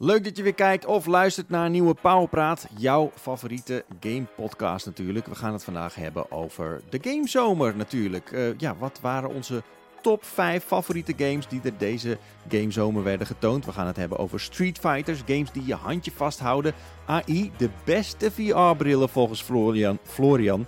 Leuk 0.00 0.24
dat 0.24 0.36
je 0.36 0.42
weer 0.42 0.54
kijkt 0.54 0.86
of 0.86 1.06
luistert 1.06 1.48
naar 1.48 1.64
een 1.64 1.72
nieuwe 1.72 1.94
Powerpraat. 1.94 2.66
Jouw 2.76 3.10
favoriete 3.14 3.84
game 4.00 4.26
podcast 4.36 4.86
natuurlijk. 4.86 5.26
We 5.26 5.34
gaan 5.34 5.52
het 5.52 5.64
vandaag 5.64 5.94
hebben 5.94 6.30
over 6.30 6.80
de 6.88 6.98
gamezomer 7.02 7.76
natuurlijk. 7.76 8.30
Uh, 8.30 8.58
ja, 8.58 8.76
wat 8.76 8.98
waren 9.00 9.28
onze 9.28 9.62
top 10.00 10.24
5 10.24 10.64
favoriete 10.64 11.14
games 11.16 11.48
die 11.48 11.60
er 11.64 11.78
deze 11.78 12.18
gamezomer 12.48 13.02
werden 13.02 13.26
getoond? 13.26 13.64
We 13.64 13.72
gaan 13.72 13.86
het 13.86 13.96
hebben 13.96 14.18
over 14.18 14.40
Street 14.40 14.78
Fighters, 14.78 15.22
games 15.26 15.52
die 15.52 15.66
je 15.66 15.74
handje 15.74 16.10
vasthouden. 16.10 16.74
AI, 17.06 17.52
de 17.56 17.70
beste 17.84 18.30
VR-brillen 18.30 19.08
volgens 19.08 19.42
Florian. 19.42 19.98
Florian. 20.02 20.66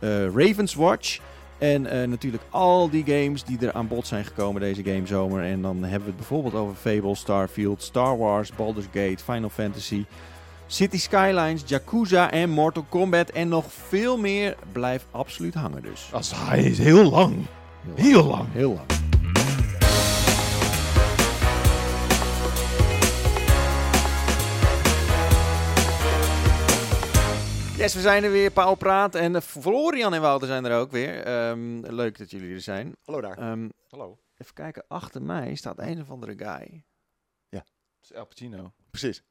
Uh, 0.00 0.24
Ravens 0.24 0.74
Watch. 0.74 1.20
En 1.62 1.84
uh, 1.84 2.08
natuurlijk 2.08 2.42
al 2.50 2.90
die 2.90 3.04
games 3.06 3.44
die 3.44 3.58
er 3.66 3.72
aan 3.72 3.88
bod 3.88 4.06
zijn 4.06 4.24
gekomen 4.24 4.60
deze 4.60 4.82
gamezomer. 4.82 5.44
En 5.44 5.62
dan 5.62 5.82
hebben 5.82 6.00
we 6.00 6.06
het 6.06 6.16
bijvoorbeeld 6.16 6.54
over 6.54 6.74
Fable, 6.76 7.14
Starfield, 7.14 7.82
Star 7.82 8.18
Wars, 8.18 8.52
Baldur's 8.52 8.86
Gate, 8.92 9.24
Final 9.24 9.48
Fantasy, 9.48 10.04
City 10.66 10.98
Skylines, 10.98 11.62
Yakuza 11.66 12.30
en 12.30 12.50
Mortal 12.50 12.86
Kombat. 12.88 13.30
En 13.30 13.48
nog 13.48 13.64
veel 13.68 14.18
meer. 14.18 14.56
Blijf 14.72 15.06
absoluut 15.10 15.54
hangen 15.54 15.82
dus. 15.82 16.08
Als 16.12 16.32
hij 16.36 16.62
is 16.62 16.78
heel 16.78 17.10
lang. 17.10 17.34
Heel 17.94 18.24
lang. 18.24 18.46
Heel 18.52 18.72
lang. 18.72 19.01
Yes, 27.82 27.94
we 27.94 28.00
zijn 28.00 28.24
er 28.24 28.30
weer, 28.30 28.50
Paul 28.50 28.74
Praat. 28.74 29.14
En 29.14 29.34
uh, 29.34 29.40
Florian 29.40 30.14
en 30.14 30.20
Wouter 30.20 30.48
zijn 30.48 30.64
er 30.64 30.78
ook 30.78 30.90
weer. 30.90 31.28
Um, 31.48 31.86
leuk 31.86 32.18
dat 32.18 32.30
jullie 32.30 32.54
er 32.54 32.60
zijn. 32.60 32.96
Hallo 33.04 33.20
daar. 33.20 33.50
Um, 33.50 33.72
Hallo. 33.90 34.18
Even 34.38 34.54
kijken, 34.54 34.84
achter 34.88 35.22
mij 35.22 35.54
staat 35.54 35.78
een 35.78 36.00
of 36.00 36.10
andere 36.10 36.32
guy. 36.36 36.84
Ja. 37.48 37.58
Dat 37.58 37.64
is 38.02 38.12
El 38.12 38.24
Pacino. 38.26 38.72
Precies. 38.90 39.22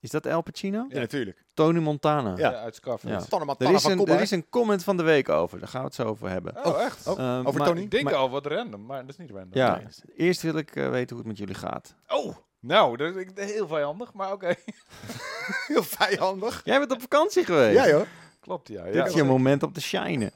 Is 0.00 0.10
dat 0.10 0.26
El 0.26 0.42
Pacino? 0.42 0.86
Ja, 0.88 0.98
natuurlijk. 0.98 1.44
Tony 1.54 1.78
Montana. 1.78 2.36
Ja. 2.36 2.50
Ja, 2.50 2.56
uit 2.60 2.74
Scarface. 2.74 3.08
Ja. 3.08 3.14
Er 3.58 3.74
is, 3.74 3.84
een, 3.84 4.06
er 4.06 4.20
is 4.20 4.30
een 4.30 4.48
comment 4.48 4.84
van 4.84 4.96
de 4.96 5.02
week 5.02 5.28
over. 5.28 5.58
Daar 5.58 5.68
gaan 5.68 5.80
we 5.80 5.86
het 5.86 5.94
zo 5.94 6.04
over 6.04 6.28
hebben. 6.28 6.64
Oh, 6.66 6.82
echt? 6.82 7.06
Oh, 7.06 7.18
Ehm, 7.18 7.46
over 7.46 7.58
maar- 7.58 7.68
Tony? 7.68 7.80
Ik 7.80 7.90
denk 7.90 8.04
maar- 8.04 8.14
al 8.14 8.30
wat 8.30 8.46
random, 8.46 8.86
maar 8.86 9.00
dat 9.00 9.10
is 9.10 9.16
niet 9.16 9.30
random. 9.30 9.50
Ja, 9.52 9.76
Nee. 9.76 10.16
eerst 10.16 10.42
wil 10.42 10.56
ik 10.56 10.76
eh, 10.76 10.90
weten 10.90 11.08
hoe 11.08 11.18
het 11.18 11.26
met 11.26 11.38
jullie 11.38 11.54
gaat. 11.54 11.94
Oh, 12.08 12.36
nou, 12.66 12.96
dat 12.96 13.16
is 13.16 13.52
heel 13.52 13.66
vijandig, 13.68 14.12
maar 14.12 14.32
oké. 14.32 14.54
Heel 15.66 15.82
vijandig. 15.82 16.60
Jij 16.64 16.78
bent 16.78 16.90
op 16.92 17.00
vakantie 17.00 17.44
geweest. 17.44 17.74
Ja 17.76 17.88
joh. 17.88 18.06
Klopt, 18.40 18.68
ja. 18.68 18.84
Dit 18.84 18.94
ja 18.94 19.04
is 19.04 19.12
je 19.12 19.22
moment 19.24 19.62
om 19.62 19.72
te 19.72 19.80
shinen. 19.80 20.30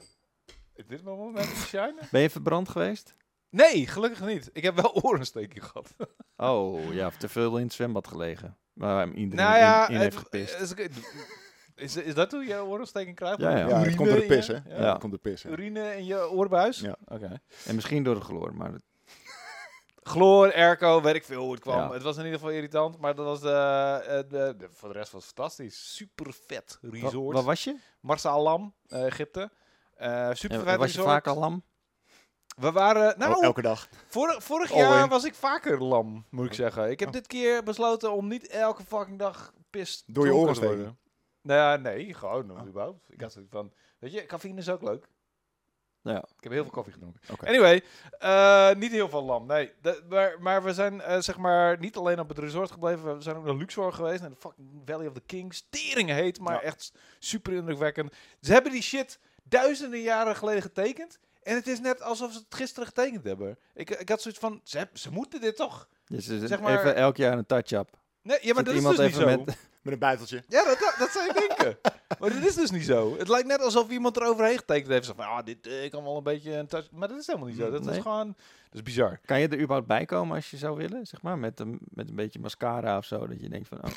Is 0.73 0.87
dit 0.87 1.03
mijn 1.03 1.17
moment 1.17 1.45
om 1.47 1.53
te 1.53 1.59
shinen? 1.67 2.07
Ben 2.11 2.21
je 2.21 2.29
verbrand 2.29 2.69
geweest? 2.69 3.15
Nee, 3.49 3.87
gelukkig 3.87 4.25
niet. 4.25 4.49
Ik 4.53 4.63
heb 4.63 4.75
wel 4.75 4.93
orensteking 5.03 5.65
gehad. 5.65 5.93
Oh, 6.37 6.93
ja, 6.93 7.09
te 7.17 7.29
veel 7.29 7.57
in 7.57 7.63
het 7.63 7.73
zwembad 7.73 8.07
gelegen. 8.07 8.57
Waar 8.73 9.07
iedereen 9.07 9.45
nou 9.45 9.57
ja, 9.57 9.87
in, 9.87 9.93
in 9.93 9.99
heeft 10.01 10.15
het- 10.15 10.23
gepist. 10.23 10.59
Is, 10.59 10.73
is, 11.75 11.95
is 12.05 12.13
dat 12.13 12.31
hoe 12.31 12.45
je 12.45 12.63
orensteking 12.63 13.15
krijgt? 13.15 13.39
Ja, 13.39 13.57
ja. 13.57 13.83
Komt 13.95 14.09
door 14.09 14.19
de 14.19 14.25
pis 14.25 14.47
hè. 14.47 14.57
Ja. 14.67 14.91
Komt 14.91 15.01
door 15.01 15.11
de 15.23 15.29
pis. 15.29 15.43
hè. 15.43 15.49
Urine 15.49 15.95
in 15.97 16.05
je 16.05 16.29
oorbuis? 16.29 16.79
Ja. 16.79 16.95
Oké. 17.05 17.41
En 17.65 17.75
misschien 17.75 18.03
door 18.03 18.15
de 18.15 18.21
chloor, 18.21 18.55
maar... 18.55 18.71
dat- 18.71 18.81
Chloor, 20.03 20.53
airco, 20.53 21.01
weet 21.01 21.15
ik 21.15 21.23
veel 21.23 21.41
hoe 21.41 21.51
het 21.51 21.59
kwam. 21.61 21.77
Ja. 21.77 21.91
Het 21.93 22.01
was 22.01 22.17
in 22.17 22.23
ieder 22.23 22.39
geval 22.39 22.53
irritant, 22.53 22.97
maar 22.99 23.15
dat 23.15 23.25
was 23.25 23.41
de, 23.41 23.49
eh, 24.07 24.17
de, 24.29 24.53
de- 24.57 24.67
voor 24.71 24.89
de 24.93 24.97
rest 24.99 25.11
was 25.11 25.25
het 25.25 25.33
fantastisch. 25.35 25.95
Super 25.95 26.33
vet 26.47 26.77
resort. 26.81 27.33
Waar 27.35 27.43
was 27.43 27.63
je? 27.63 27.77
Marsa 27.99 28.29
Alam, 28.29 28.73
eh, 28.87 29.05
Egypte. 29.05 29.51
Eh 29.95 30.29
super 30.31 30.57
En 30.57 30.63
vet 30.65 30.77
was 30.77 30.91
je 30.91 30.97
resort. 30.97 31.07
vaak 31.13 31.27
al 31.27 31.37
lam? 31.39 31.63
We 32.57 32.71
waren, 32.71 33.19
nou, 33.19 33.33
El- 33.33 33.41
Elke 33.41 33.61
dag. 33.61 33.87
vorig, 34.07 34.43
vorig 34.43 34.73
jaar 34.73 35.07
was 35.07 35.23
ik 35.23 35.33
vaker 35.35 35.83
lam, 35.83 36.25
moet 36.29 36.45
ik 36.45 36.53
zeggen. 36.53 36.89
Ik 36.89 36.99
heb 36.99 37.07
Oh. 37.07 37.13
dit 37.13 37.27
keer 37.27 37.63
besloten 37.63 38.11
om 38.11 38.27
niet 38.27 38.47
elke 38.47 38.83
fucking 38.83 39.19
dag 39.19 39.53
pist 39.69 40.03
Door 40.07 40.25
je 40.25 40.33
oren 40.33 40.53
te 40.53 40.61
worden. 40.65 40.97
Nou 41.41 41.59
ja, 41.59 41.75
nee, 41.75 42.13
gewoon 42.13 42.51
Oh. 42.51 42.67
überhaupt. 42.67 43.11
Ik 43.13 43.21
had 43.21 43.31
zoiets 43.31 43.51
van, 43.51 43.73
weet 43.99 44.13
je, 44.13 44.25
cafeïne 44.25 44.59
is 44.59 44.69
ook 44.69 44.81
leuk. 44.81 45.07
Ja. 46.03 46.17
Ik 46.17 46.43
heb 46.43 46.51
heel 46.51 46.61
veel 46.63 46.71
koffie 46.71 46.93
gedronken. 46.93 47.47
Anyway, 47.47 47.83
eh, 48.19 48.71
niet 48.75 48.91
heel 48.91 49.09
veel 49.09 49.23
lam, 49.23 49.45
nee. 49.45 49.71
De- 49.81 50.03
maar, 50.09 50.35
maar 50.39 50.63
we 50.63 50.73
zijn 50.73 51.01
eh, 51.01 51.19
zeg 51.19 51.37
maar 51.37 51.79
niet 51.79 51.95
alleen 51.97 52.19
op 52.19 52.29
het 52.29 52.37
resort 52.37 52.71
gebleven, 52.71 53.15
we 53.17 53.21
zijn 53.23 53.35
ook 53.35 53.45
naar 53.45 53.55
Luxor 53.55 53.93
geweest, 53.93 54.21
naar 54.21 54.29
de 54.29 54.35
fucking 54.35 54.67
Valley 54.85 55.07
of 55.07 55.13
the 55.13 55.21
Kings. 55.25 55.67
Tering 55.69 56.09
heet, 56.09 56.39
maar 56.39 56.53
Ja. 56.53 56.61
echt 56.61 56.91
super 57.19 57.53
indrukwekkend. 57.53 58.13
Ze 58.41 58.53
hebben 58.53 58.71
die 58.71 58.81
shit 58.81 59.19
duizenden 59.43 60.01
jaren 60.01 60.35
geleden 60.35 60.61
getekend. 60.61 61.19
En 61.43 61.55
het 61.55 61.67
is 61.67 61.79
net 61.79 62.01
alsof 62.01 62.31
ze 62.31 62.37
het 62.37 62.55
gisteren 62.55 62.87
getekend 62.87 63.23
hebben. 63.23 63.57
Ik, 63.73 63.89
ik 63.89 64.09
had 64.09 64.21
zoiets 64.21 64.39
van, 64.39 64.61
ze, 64.63 64.87
ze 64.93 65.11
moeten 65.11 65.41
dit 65.41 65.55
toch? 65.55 65.87
Dus 66.05 66.25
Zeg 66.25 66.59
maar- 66.61 66.79
even 66.79 66.95
elk 66.95 67.17
jaar 67.17 67.37
een 67.37 67.45
touch-up. 67.45 67.89
Nee, 68.21 68.37
ja, 68.41 68.53
maar 68.53 68.63
dat 68.63 68.73
is 68.73 68.83
dus 68.83 68.97
niet 68.97 69.15
zo. 69.15 69.25
met... 69.25 69.57
Met 69.81 69.93
een 69.93 69.99
buiteltje. 69.99 70.43
Ja, 70.47 70.63
dat, 70.63 70.95
dat, 70.99 71.09
zou 71.11 71.25
je 71.25 71.47
denken. 71.47 71.77
maar 72.19 72.33
dat 72.33 72.43
is 72.43 72.55
dus 72.55 72.71
niet 72.71 72.85
zo. 72.85 73.17
Het 73.17 73.27
lijkt 73.27 73.47
net 73.47 73.61
alsof 73.61 73.89
iemand 73.89 74.17
er 74.17 74.23
overheen 74.27 74.57
getekend 74.57 74.87
heeft. 74.91 75.05
Zo 75.05 75.13
van, 75.15 75.25
ah, 75.25 75.45
dit 75.45 75.67
eh, 75.67 75.89
kan 75.89 76.03
wel 76.03 76.17
een 76.17 76.23
beetje 76.23 76.53
een 76.53 76.67
touch... 76.67 76.91
Maar 76.91 77.07
dat 77.07 77.17
is 77.19 77.27
helemaal 77.27 77.47
niet 77.47 77.57
zo. 77.57 77.71
Dat 77.71 77.83
Nee. 77.83 77.95
is 77.95 78.01
gewoon... 78.01 78.35
Dat 78.71 78.79
is 78.79 78.85
bizar. 78.95 79.19
Kan 79.25 79.39
je 79.39 79.47
er 79.47 79.57
überhaupt 79.59 79.87
bij 79.87 80.05
komen 80.05 80.35
als 80.35 80.51
je 80.51 80.57
zou 80.57 80.77
willen? 80.77 81.07
Zeg 81.07 81.21
maar, 81.21 81.37
met 81.37 81.59
een, 81.59 81.79
met 81.81 82.09
een 82.09 82.15
beetje 82.15 82.39
mascara 82.39 82.97
of 82.97 83.05
zo. 83.05 83.27
Dat 83.27 83.41
je 83.41 83.49
denkt 83.49 83.67
van, 83.67 83.77
oh, 83.77 83.91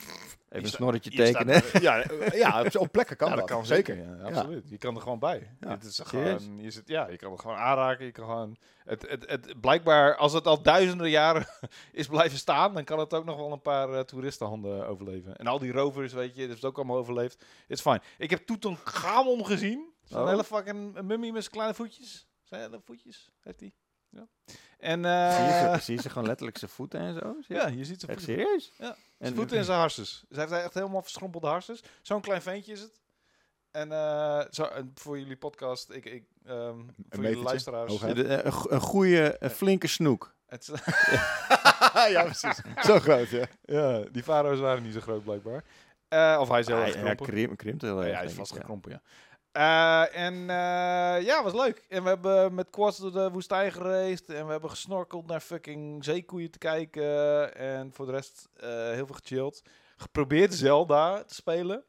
even 0.48 0.64
een 0.64 0.66
snorretje 0.66 1.12
staat 1.12 1.26
tekenen. 1.26 1.62
Ja, 1.82 2.04
ja 2.44 2.64
op, 2.78 2.92
plekken 2.92 3.16
kan 3.16 3.28
ja, 3.28 3.36
dat. 3.36 3.48
dat 3.48 3.56
kan 3.56 3.66
zeker. 3.66 3.96
Ja, 3.96 4.16
absoluut. 4.22 4.68
Je 4.68 4.78
kan 4.78 4.94
er 4.94 5.02
gewoon 5.02 5.18
bij. 5.18 5.56
Is 5.80 6.00
gewoon, 6.04 6.62
je 6.62 6.70
zit, 6.70 6.88
ja, 6.88 7.08
je 7.08 7.16
kan 7.16 7.32
er 7.32 7.38
gewoon 7.38 7.56
aanraken. 7.56 8.04
Je 8.04 8.12
kan 8.12 8.24
gewoon, 8.24 8.56
het, 8.84 9.08
het, 9.08 9.30
het, 9.30 9.60
blijkbaar, 9.60 10.16
als 10.16 10.32
het 10.32 10.46
al 10.46 10.62
duizenden 10.62 11.10
jaren 11.10 11.46
is 11.92 12.06
blijven 12.06 12.38
staan, 12.38 12.74
dan 12.74 12.84
kan 12.84 12.98
het 12.98 13.14
ook 13.14 13.24
nog 13.24 13.36
wel 13.36 13.52
een 13.52 13.62
paar 13.62 13.92
eh, 13.92 14.00
toeristenhanden 14.00 14.86
overleven. 14.86 15.36
En 15.36 15.46
al 15.46 15.58
die 15.58 15.72
rovers, 15.72 16.12
weet 16.12 16.36
je, 16.36 16.46
dat 16.46 16.56
het 16.56 16.64
ook 16.64 16.76
allemaal 16.76 16.96
overleefd. 16.96 17.44
It's 17.68 17.80
fine. 17.82 18.00
Ik 18.18 18.30
heb 18.30 18.46
Tutankhamon 18.46 19.46
gezien. 19.46 19.92
Zo'n 20.04 20.20
Oh. 20.20 20.28
hele 20.28 20.44
fucking 20.44 21.02
mummie 21.02 21.32
met 21.32 21.42
zijn 21.42 21.54
kleine 21.54 21.74
voetjes. 21.74 22.28
Zijn 22.42 22.60
hele 22.60 22.80
voetjes, 22.84 23.30
heeft 23.40 23.60
hij. 23.60 23.72
Ja. 24.14 24.26
En, 24.78 25.02
Zie 25.02 25.10
je, 25.44 25.50
eh 25.50 25.74
ze, 25.74 25.80
zie 25.82 25.94
je 25.96 26.02
ze 26.02 26.10
gewoon 26.10 26.26
letterlijk 26.26 26.58
zijn 26.58 26.70
voeten 26.70 27.00
en 27.00 27.14
zo? 27.14 27.36
Zie 27.40 27.54
je? 27.56 27.60
ja, 27.62 27.66
je 27.68 27.84
ziet 27.84 28.04
Echt 28.04 28.04
voeten. 28.04 28.22
serieus? 28.44 28.72
Ja, 28.78 28.88
En- 28.88 28.96
Zijn 29.18 29.34
voeten 29.34 29.58
en 29.58 29.64
zijn 29.64 29.78
harses. 29.78 30.24
Ze 30.30 30.40
heeft 30.40 30.52
echt 30.52 30.74
helemaal 30.74 31.02
verschrompelde 31.02 31.46
harses. 31.46 31.82
Zo'n 32.02 32.20
klein 32.20 32.42
ventje 32.42 32.72
is 32.72 32.80
het. 32.80 33.00
En 33.70 33.92
eh, 33.92 34.40
zo, 34.50 34.68
voor 34.94 35.18
jullie 35.18 35.36
podcast, 35.36 35.90
ik, 35.90 36.04
ik, 36.04 36.24
ehm, 36.44 36.54
voor 36.76 36.84
jullie 37.08 37.20
metertje, 37.20 37.42
luisteraars. 37.42 38.02
Een, 38.02 38.52
go- 38.52 38.70
een 38.70 38.80
goede, 38.80 39.36
een 39.38 39.50
flinke 39.50 39.86
snoek. 39.86 40.34
Het, 40.46 40.70
ja, 42.14 42.22
precies. 42.22 42.60
Zo 42.82 42.98
groot, 42.98 43.28
ja. 43.28 43.46
ja, 43.62 44.00
die 44.12 44.22
farao's 44.22 44.58
waren 44.58 44.82
niet 44.82 44.92
zo 44.94 45.00
groot 45.00 45.24
blijkbaar. 45.24 45.64
Eh, 46.08 46.36
of 46.40 46.48
hij 46.48 46.60
is 46.60 46.66
heel 46.66 46.76
erg 46.76 46.94
Hij, 46.94 47.14
krimpt, 47.14 47.56
krimpt 47.56 47.82
heel 47.82 47.98
erg. 48.02 48.10
Ja, 48.10 48.16
hij 48.16 48.24
is 48.24 48.32
vast 48.32 48.52
ja. 48.52 48.56
gekrompen, 48.60 48.90
ja. 48.90 49.02
Eh, 49.54 50.16
en 50.16 50.34
eh, 50.34 51.22
ja, 51.24 51.42
was 51.42 51.52
leuk. 51.52 51.84
En 51.88 52.02
we 52.02 52.08
hebben 52.08 52.54
met 52.54 52.70
quads 52.70 52.98
door 52.98 53.12
de 53.12 53.30
woestijn 53.30 53.72
gereisd. 53.72 54.28
En 54.30 54.44
we 54.46 54.50
hebben 54.52 54.70
gesnorkeld 54.70 55.26
naar 55.26 55.40
fucking 55.40 56.04
zeekoeien 56.04 56.50
te 56.50 56.58
kijken. 56.58 57.54
En 57.56 57.92
voor 57.92 58.06
de 58.06 58.12
rest 58.12 58.48
eh, 58.54 58.68
heel 58.68 59.06
veel 59.06 59.14
gechilled. 59.22 59.62
Geprobeerd 59.96 60.54
Zelda 60.54 61.24
te 61.24 61.34
spelen. 61.34 61.84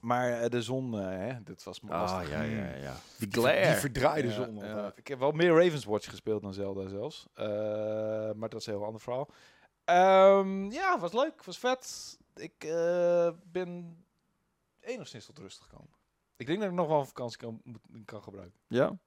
Maar 0.00 0.50
de 0.50 0.62
zon, 0.62 0.92
hè, 0.92 1.42
dit 1.42 1.62
was 1.64 1.80
me 1.80 1.90
Ah, 1.92 2.28
ja, 2.28 2.42
ja, 2.42 2.74
ja. 2.74 2.94
Die 3.18 3.28
Die 3.28 3.40
glare. 3.40 3.74
verdraaide 3.74 4.28
Ja, 4.28 4.34
zon. 4.34 4.56
ja. 4.56 4.92
ik 4.96 5.08
heb 5.08 5.18
wel 5.18 5.30
meer 5.32 5.64
Ravenswatch 5.64 6.08
gespeeld 6.10 6.42
dan 6.42 6.52
Zelda 6.54 6.88
zelfs. 6.88 7.26
Eh, 7.34 7.46
maar 8.34 8.48
dat 8.48 8.60
is 8.60 8.66
een 8.66 8.72
heel 8.74 8.84
ander 8.84 9.00
verhaal. 9.00 9.28
Ehm, 9.84 10.70
ja, 10.70 10.98
was 10.98 11.12
leuk. 11.12 11.44
Was 11.44 11.58
vet. 11.58 12.16
Ik 12.34 12.64
eh, 12.64 13.30
ben 13.44 14.04
enigszins 14.80 15.26
tot 15.26 15.38
rust 15.38 15.60
gekomen. 15.60 15.98
Ik 16.40 16.46
denk 16.46 16.58
dat 16.60 16.68
ik 16.68 16.74
nog 16.74 16.88
wel 16.88 16.98
een 16.98 17.06
vakantie 17.06 17.38
kan, 17.38 17.60
moet, 17.64 17.78
kan 18.04 18.22
gebruiken. 18.22 18.58
Ja? 18.68 18.98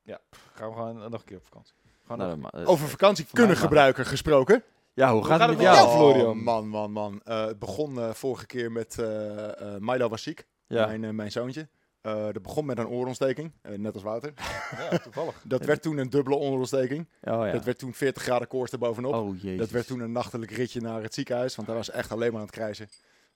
Gaan 0.54 0.70
we 0.70 0.76
gewoon 0.76 0.96
nog 0.98 1.14
een 1.20 1.24
keer 1.26 1.38
op 1.38 1.46
vakantie. 1.46 1.74
Gewoon 2.02 2.18
Nou, 2.18 2.38
nog- 2.38 2.52
dan 2.52 2.62
ma- 2.62 2.68
Over 2.72 2.88
vakantie 2.88 3.26
kunnen 3.32 3.58
gebruiken 3.58 4.06
gesproken. 4.06 4.64
ja, 4.94 5.14
hoe 5.14 5.26
gaat, 5.26 5.40
gaat 5.40 5.50
het 5.50 5.50
het 5.50 5.58
met 5.68 5.76
jou? 5.76 5.88
jou, 5.88 5.98
Florian? 5.98 6.38
Oh, 6.38 6.44
man, 6.44 6.68
man, 6.68 6.92
man. 6.92 7.22
Eh, 7.24 7.46
het 7.46 7.60
begon 7.60 8.00
eh, 8.00 8.10
vorige 8.14 8.46
keer 8.46 8.72
met 8.72 9.00
eh 9.00 9.76
eh 9.76 9.80
Milo 9.80 10.10
was 10.10 10.24
ziek. 10.24 10.46
Ja. 10.68 10.86
Mijn, 10.86 11.04
eh, 11.04 11.10
mijn 11.10 11.32
zoontje. 11.32 11.68
Eh 12.02 12.24
dat 12.32 12.42
begon 12.42 12.66
met 12.66 12.78
een 12.78 12.88
oorontsteking, 12.88 13.52
eh, 13.62 13.78
net 13.78 13.94
als 13.94 14.04
Wouter. 14.04 14.34
ja, 14.92 14.98
toevallig. 14.98 15.42
Dat 15.44 15.66
werd 15.66 15.82
toen 15.82 15.98
een 15.98 16.10
dubbele 16.10 16.36
oorontsteking. 16.36 17.08
Oh 17.22 17.46
ja. 17.46 17.52
Dat 17.52 17.64
werd 17.64 17.80
toen 17.80 17.94
40 17.94 18.24
graden 18.24 18.48
koorts 18.48 18.72
erbovenop. 18.72 19.14
oh. 19.14 19.58
Dat 19.58 19.70
werd 19.70 19.88
toen 19.88 20.00
een 20.00 20.12
nachtelijk 20.12 20.52
ritje 20.52 20.82
naar 20.82 21.02
het 21.02 21.14
ziekenhuis, 21.14 21.56
want 21.56 21.68
hij 21.68 21.78
was 21.78 21.90
echt 21.90 22.12
alleen 22.12 22.32
maar 22.32 22.40
aan 22.40 22.46
het 22.48 22.56
krijzen. 22.56 22.90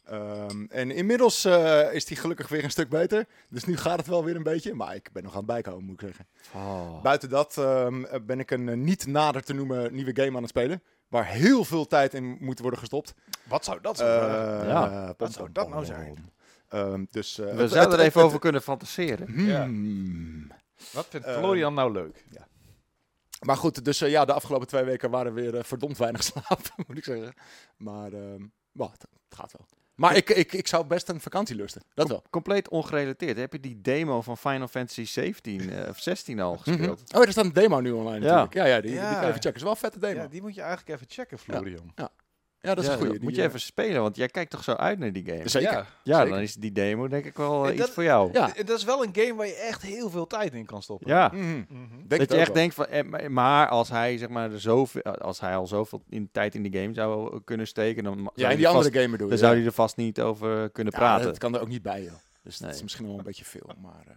Ehm, 0.09 0.65
en 0.69 0.91
inmiddels 0.91 1.45
eh, 1.45 1.93
is 1.93 2.07
hij 2.07 2.17
gelukkig 2.17 2.47
weer 2.47 2.63
een 2.63 2.71
stuk 2.71 2.89
beter. 2.89 3.25
Dus 3.49 3.63
nu 3.65 3.77
gaat 3.77 3.97
het 3.97 4.07
wel 4.07 4.23
weer 4.23 4.35
een 4.35 4.43
beetje. 4.43 4.73
Maar 4.73 4.95
ik 4.95 5.09
ben 5.13 5.23
nog 5.23 5.31
aan 5.31 5.37
het 5.37 5.47
bijkomen, 5.47 5.83
moet 5.85 6.01
ik 6.01 6.07
zeggen. 6.07 6.27
Oh. 6.53 7.01
Buiten 7.01 7.29
dat 7.29 7.57
ehm, 7.57 8.03
ben 8.25 8.39
ik 8.39 8.51
een 8.51 8.69
eh, 8.69 8.75
niet 8.75 9.05
nader 9.07 9.43
te 9.43 9.53
noemen 9.53 9.93
nieuwe 9.93 10.15
game 10.15 10.35
aan 10.35 10.41
het 10.41 10.49
spelen. 10.49 10.83
Waar 11.07 11.25
heel 11.25 11.63
veel 11.65 11.87
tijd 11.87 12.13
in 12.13 12.37
moet 12.39 12.59
worden 12.59 12.79
gestopt. 12.79 13.13
Wat 13.43 13.65
zou 13.65 13.81
dat 13.81 13.99
Eh, 13.99 14.05
zijn? 14.07 14.67
Ja. 14.67 15.05
pom, 15.05 15.13
Wat 15.17 15.33
zou 15.33 15.49
dat 15.51 15.63
pom, 15.63 15.73
nou 15.73 15.85
zijn? 15.85 16.31
Ehm, 16.69 17.05
dus, 17.11 17.39
eh, 17.39 17.45
We 17.45 17.61
het- 17.61 17.71
zouden 17.71 17.91
het- 17.91 17.99
er 17.99 18.05
even 18.05 18.19
het- 18.19 18.27
over 18.29 18.39
kunnen 18.39 18.61
fantaseren. 18.61 19.27
Hmm. 19.31 20.47
Wat 20.93 21.05
vindt 21.09 21.27
Florian 21.29 21.73
nou 21.73 21.91
leuk? 21.91 22.25
Maar 23.45 23.57
goed, 23.57 23.85
dus 23.85 23.99
ja, 23.99 24.25
de 24.25 24.33
afgelopen 24.33 24.67
twee 24.67 24.83
weken 24.83 25.09
waren 25.09 25.33
weer 25.33 25.65
verdomd 25.65 25.97
weinig 25.97 26.23
slaap, 26.33 26.59
moet 26.87 26.97
ik 26.97 27.03
zeggen. 27.03 27.33
Maar, 27.77 28.13
ehm, 28.13 28.41
maar 28.71 28.89
het, 28.91 29.01
het 29.01 29.35
gaat 29.39 29.53
Maar 29.97 30.15
ik, 30.15 30.29
ik, 30.29 30.53
ik 30.53 30.67
zou 30.67 30.85
best 30.85 31.09
een 31.09 31.21
vakantie 31.21 31.55
lusten. 31.55 31.81
Dat 31.93 32.07
wel. 32.07 32.23
Compleet 32.29 32.69
ongerelateerd. 32.69 33.37
Heb 33.37 33.51
je 33.53 33.59
die 33.59 33.81
demo 33.81 34.21
van 34.21 34.37
Final 34.37 34.67
Fantasy 34.67 35.05
17 35.05 35.69
eh, 35.69 35.89
of 35.89 35.99
16 35.99 36.39
al 36.39 36.53
Mhm. 36.53 36.61
gespeeld? 36.63 37.01
Oh, 37.15 37.21
er 37.21 37.31
staat 37.31 37.45
een 37.45 37.53
demo 37.53 37.79
nu 37.79 37.91
online 37.91 38.25
Ja. 38.25 38.35
natuurlijk. 38.35 38.53
Ja, 38.53 38.65
ja, 38.65 38.81
die, 38.81 38.91
die 38.91 38.99
Ja. 38.99 39.11
kan 39.11 39.21
je 39.21 39.27
even 39.27 39.33
checken. 39.41 39.55
is 39.55 39.61
wel 39.61 39.71
een 39.71 39.77
vette 39.77 39.99
demo. 39.99 40.13
Ja, 40.15 40.21
Ja, 40.21 40.27
die 40.27 40.41
moet 40.41 40.55
je 40.55 40.61
eigenlijk 40.61 40.89
even 40.95 41.07
checken, 41.09 41.39
Florian. 41.39 41.93
Dat 42.61 42.77
is 42.77 42.85
Ja, 42.85 42.91
een 42.91 42.97
goeie. 42.97 43.11
Moet 43.11 43.21
Die, 43.21 43.31
je 43.35 43.41
eh, 43.41 43.47
even 43.47 43.59
spelen, 43.59 44.01
want 44.01 44.15
jij 44.15 44.27
kijkt 44.27 44.51
toch 44.51 44.63
zo 44.63 44.71
uit 44.71 44.99
naar 44.99 45.11
die 45.11 45.25
game? 45.25 45.47
Zeker. 45.49 45.71
Ja, 45.71 45.85
ja, 46.03 46.15
zeker. 46.17 46.31
dan 46.31 46.41
is 46.41 46.53
die 46.53 46.71
demo 46.71 47.07
denk 47.07 47.25
ik 47.25 47.37
wel 47.37 47.63
eh, 47.65 47.69
En 47.71 47.79
iets 47.79 47.89
voor 47.89 48.03
jou. 48.03 48.29
Ja. 48.33 48.55
En 48.55 48.65
Dat 48.65 48.77
is 48.77 48.83
wel 48.83 49.03
een 49.03 49.09
game 49.15 49.35
waar 49.35 49.47
je 49.47 49.55
echt 49.55 49.81
heel 49.81 50.09
veel 50.09 50.27
tijd 50.27 50.53
in 50.53 50.65
kan 50.65 50.81
stoppen. 50.83 51.07
Ja. 51.07 51.29
Mhm. 51.33 51.43
Mhm. 51.43 51.63
Denk 52.07 52.21
Dat 52.21 52.31
je 52.31 52.37
echt 52.37 52.45
wel. 52.47 52.55
denkt 52.55 52.75
van, 52.75 52.85
eh, 52.85 53.27
maar- 53.29 53.67
als 53.67 53.89
hij 53.89 54.17
zeg 54.17 54.29
maar 54.29 54.51
er 54.51 54.59
zoveel, 54.61 55.01
als 55.01 55.39
hij 55.39 55.55
al 55.55 55.67
zoveel 55.67 56.01
in 56.09 56.29
tijd 56.31 56.55
in 56.55 56.63
die 56.63 56.81
game 56.81 56.93
zou 56.93 57.41
kunnen 57.43 57.67
steken, 57.67 58.03
dan, 58.03 58.13
zou 58.13 58.25
Ja, 58.35 58.41
en 58.41 58.45
hij 58.45 58.55
die 58.55 58.65
er 58.65 58.71
andere 58.71 58.89
vast, 58.91 59.03
gamer 59.03 59.17
doe 59.17 59.29
dan 59.29 59.37
zou 59.37 59.51
ja. 59.51 59.57
hij 59.57 59.67
er 59.67 59.73
vast 59.73 59.97
niet 59.97 60.21
over 60.21 60.69
kunnen 60.69 60.93
Ja, 60.93 60.99
praten. 60.99 61.25
dat 61.25 61.37
kan 61.37 61.55
er 61.55 61.61
ook 61.61 61.67
niet 61.67 61.81
bij, 61.81 62.03
joh. 62.03 62.11
Dus 62.43 62.57
dat 62.57 62.73
is 62.73 62.81
misschien 62.81 63.07
wel 63.07 63.17
een 63.17 63.23
beetje 63.23 63.45
veel. 63.45 63.69
Maar 63.81 64.03
eh, 64.07 64.13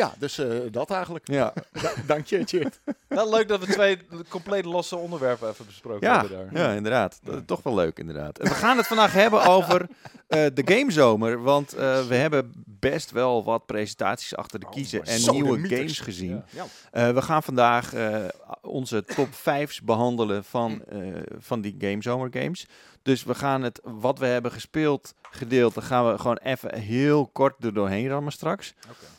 ja, 0.00 0.12
dus 0.18 0.38
eh, 0.38 0.46
dat 0.70 0.90
eigenlijk. 0.90 1.28
Ja, 1.28 1.52
Da- 1.82 1.92
Dank 2.06 2.26
je. 2.26 2.70
Wel 3.08 3.30
leuk 3.30 3.48
dat 3.48 3.60
we 3.64 3.72
twee 3.72 3.98
compleet 4.28 4.64
losse 4.64 4.96
onderwerpen 4.96 5.48
even 5.48 5.66
besproken 5.66 6.06
ja, 6.08 6.20
hebben 6.20 6.50
daar. 6.52 6.62
ja, 6.68 6.72
inderdaad. 6.76 7.20
Dat 7.22 7.34
is 7.34 7.40
toch 7.46 7.62
wel 7.62 7.74
leuk, 7.74 7.98
inderdaad. 7.98 8.38
En 8.38 8.48
we 8.48 8.54
gaan 8.54 8.76
het 8.76 8.86
vandaag 8.86 9.12
hebben 9.12 9.44
over 9.46 9.86
eh, 10.26 10.46
de 10.54 10.62
gamezomer, 10.64 11.42
want 11.42 11.72
eh, 11.72 12.06
we 12.06 12.14
hebben 12.14 12.52
best 12.66 13.10
wel 13.10 13.44
wat 13.44 13.66
presentaties 13.66 14.36
achter 14.36 14.60
de 14.60 14.66
Oh, 14.66 14.72
kiezen 14.72 15.04
en 15.04 15.30
nieuwe 15.30 15.58
mythes. 15.58 15.78
games 15.78 15.98
gezien. 16.00 16.42
Ja. 16.50 16.64
Eh, 16.90 17.10
we 17.14 17.22
gaan 17.22 17.42
vandaag 17.42 17.94
eh, 17.94 18.24
onze 18.62 19.04
top 19.04 19.28
5's 19.34 19.82
behandelen 19.82 20.44
van, 20.44 20.82
eh, 20.88 20.98
van 21.38 21.60
die 21.60 21.74
Gamezomer 21.78 22.28
games. 22.32 22.66
Dus 23.02 23.24
we 23.24 23.34
gaan 23.34 23.62
het, 23.62 23.80
wat 23.82 24.18
we 24.18 24.26
hebben 24.26 24.52
gespeeld, 24.52 25.14
gedeelte, 25.30 25.82
gaan 25.82 26.12
we 26.12 26.18
gewoon 26.18 26.36
even 26.36 26.78
heel 26.78 27.26
kort 27.26 27.64
er 27.64 27.74
doorheen 27.74 28.08
rammen 28.08 28.32
straks. 28.32 28.74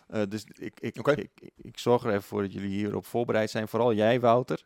Eh, 0.07 0.21
dus 0.29 0.43
ik, 0.53 0.79
ik, 0.79 0.97
Oké. 0.99 1.11
ik, 1.11 1.29
ik, 1.39 1.51
ik 1.57 1.77
zorg 1.79 2.03
er 2.03 2.09
even 2.09 2.23
voor 2.23 2.41
dat 2.41 2.53
jullie 2.53 2.69
hierop 2.69 3.05
voorbereid 3.05 3.49
zijn. 3.49 3.67
Vooral 3.67 3.93
jij, 3.93 4.19
Wouter. 4.19 4.65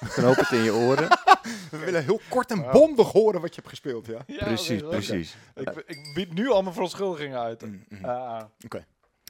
Knoop 0.00 0.36
het 0.36 0.50
in 0.50 0.62
je 0.62 0.72
oren. 0.72 1.08
We 1.70 1.78
willen 1.78 2.04
heel 2.04 2.20
kort 2.28 2.50
en 2.50 2.66
bondig 2.72 3.12
horen 3.12 3.40
wat 3.40 3.48
je 3.48 3.56
hebt 3.56 3.68
gespeeld, 3.68 4.06
ja. 4.06 4.18
Ja, 4.26 4.44
precies, 4.44 4.82
oké, 4.82 4.90
precies. 4.90 5.36
Ik, 5.54 5.68
ik 5.86 6.10
bied 6.14 6.32
nu 6.34 6.50
al 6.50 6.62
mijn 6.62 6.74
verontschuldigingen 6.74 7.38
uit. 7.38 7.62
Mm, 7.62 7.84
mm. 7.88 8.04
Ah, 8.04 8.42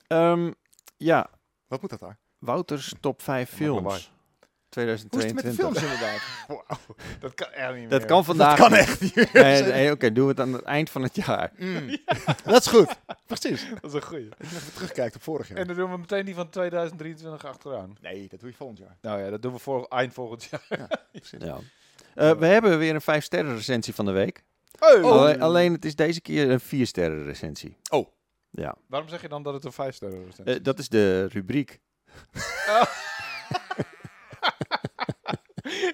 Ehm, 0.07 0.51
ja, 0.97 1.31
Wat 1.67 1.81
moet 1.81 1.91
dat 1.91 2.01
daar? 2.01 2.19
Wouters 2.39 2.95
top 3.01 3.23
5 3.23 3.51
Maak 3.61 3.69
lawaai. 3.69 3.83
films. 3.83 4.13
Hoe 4.75 4.85
is 4.85 5.03
het 5.03 5.13
met 5.15 5.23
de 5.23 5.29
2022. 5.55 5.55
films 5.55 5.83
inderdaad? 5.83 6.21
wauw, 6.69 6.97
dat 7.21 7.35
kan 7.35 7.51
echt 7.53 7.75
niet 7.75 7.91
Dat 7.91 7.99
meer. 7.99 8.09
kan 8.09 8.25
vandaag. 8.25 8.57
kan 8.59 8.71
niet. 8.71 8.81
echt 8.81 9.01
niet. 9.01 9.33
Nee, 9.33 9.63
nee, 9.63 9.91
Oké, 9.91 10.13
doen 10.13 10.25
we 10.25 10.31
het 10.31 10.41
aan 10.41 10.53
het 10.53 10.63
eind 10.63 10.91
van 10.91 11.03
het 11.03 11.17
jaar. 11.17 11.53
Mm. 11.57 11.89
Dat 12.45 12.61
is 12.61 12.67
goed. 12.67 12.89
Precies. 13.27 13.69
Dat 13.81 13.85
is 13.91 13.93
een 13.93 14.03
goeie. 14.03 14.29
Dat 14.29 14.51
je 14.51 14.57
even 14.57 14.73
terugkijkt 14.75 15.15
op 15.17 15.23
vorig 15.23 15.49
jaar. 15.49 15.59
En 15.59 15.67
dan 15.67 15.77
doen 15.77 15.91
we 15.91 15.99
meteen 15.99 16.25
die 16.25 16.35
van 16.35 16.49
2023 16.49 17.45
achteraan. 17.45 17.97
Nee, 18.01 18.29
dat 18.29 18.41
doe 18.41 18.49
je 18.51 18.57
volgend 18.57 18.79
jaar. 18.79 18.97
Nou 19.01 19.21
ja, 19.23 19.31
dat 19.31 19.43
doen 19.43 19.53
we 19.53 19.59
voor 19.59 19.87
eind 19.89 20.13
volgend 20.13 20.45
jaar. 20.51 20.89
Ja. 21.39 21.59
Eh, 22.15 22.31
we 22.39 22.47
hebben 22.47 22.79
weer 22.79 22.95
een 22.95 23.01
5 23.01 23.25
sterren 23.25 23.55
recensie 23.55 23.95
van 23.95 24.05
de 24.05 24.13
week. 24.13 24.43
Oh. 24.79 25.03
Alleen, 25.05 25.43
alleen 25.43 25.73
het 25.73 25.85
is 25.85 25.95
deze 25.95 26.21
keer 26.21 26.51
een 26.51 26.61
4 26.61 26.87
sterren 26.87 27.25
recensie. 27.25 27.77
Oh. 27.91 28.09
Ja, 28.51 28.75
Waarom 28.87 29.09
zeg 29.09 29.23
je 29.23 29.29
dan 29.29 29.43
dat 29.43 29.55
het 29.55 29.65
een 29.65 29.73
5 29.73 29.95
sterren 29.95 30.27
is? 30.29 30.39
Eh, 30.45 30.63
dat 30.63 30.79
is 30.79 30.89
de 30.89 31.27
rubriek. 31.27 31.81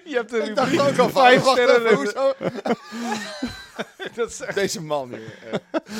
Je 0.03 0.15
hebt 0.15 0.33
een 0.33 0.47
Ik 0.49 0.55
dacht 0.55 0.79
ook 0.79 0.97
al 0.97 1.09
vijf 1.09 1.41
sterren. 1.45 1.95
hoezo? 1.95 2.33
dat, 4.15 4.29
is 4.29 4.39
echt- 4.41 4.55
Deze 4.55 4.81
man 4.81 5.09
hier. 5.13 5.37
eh. 5.51 5.51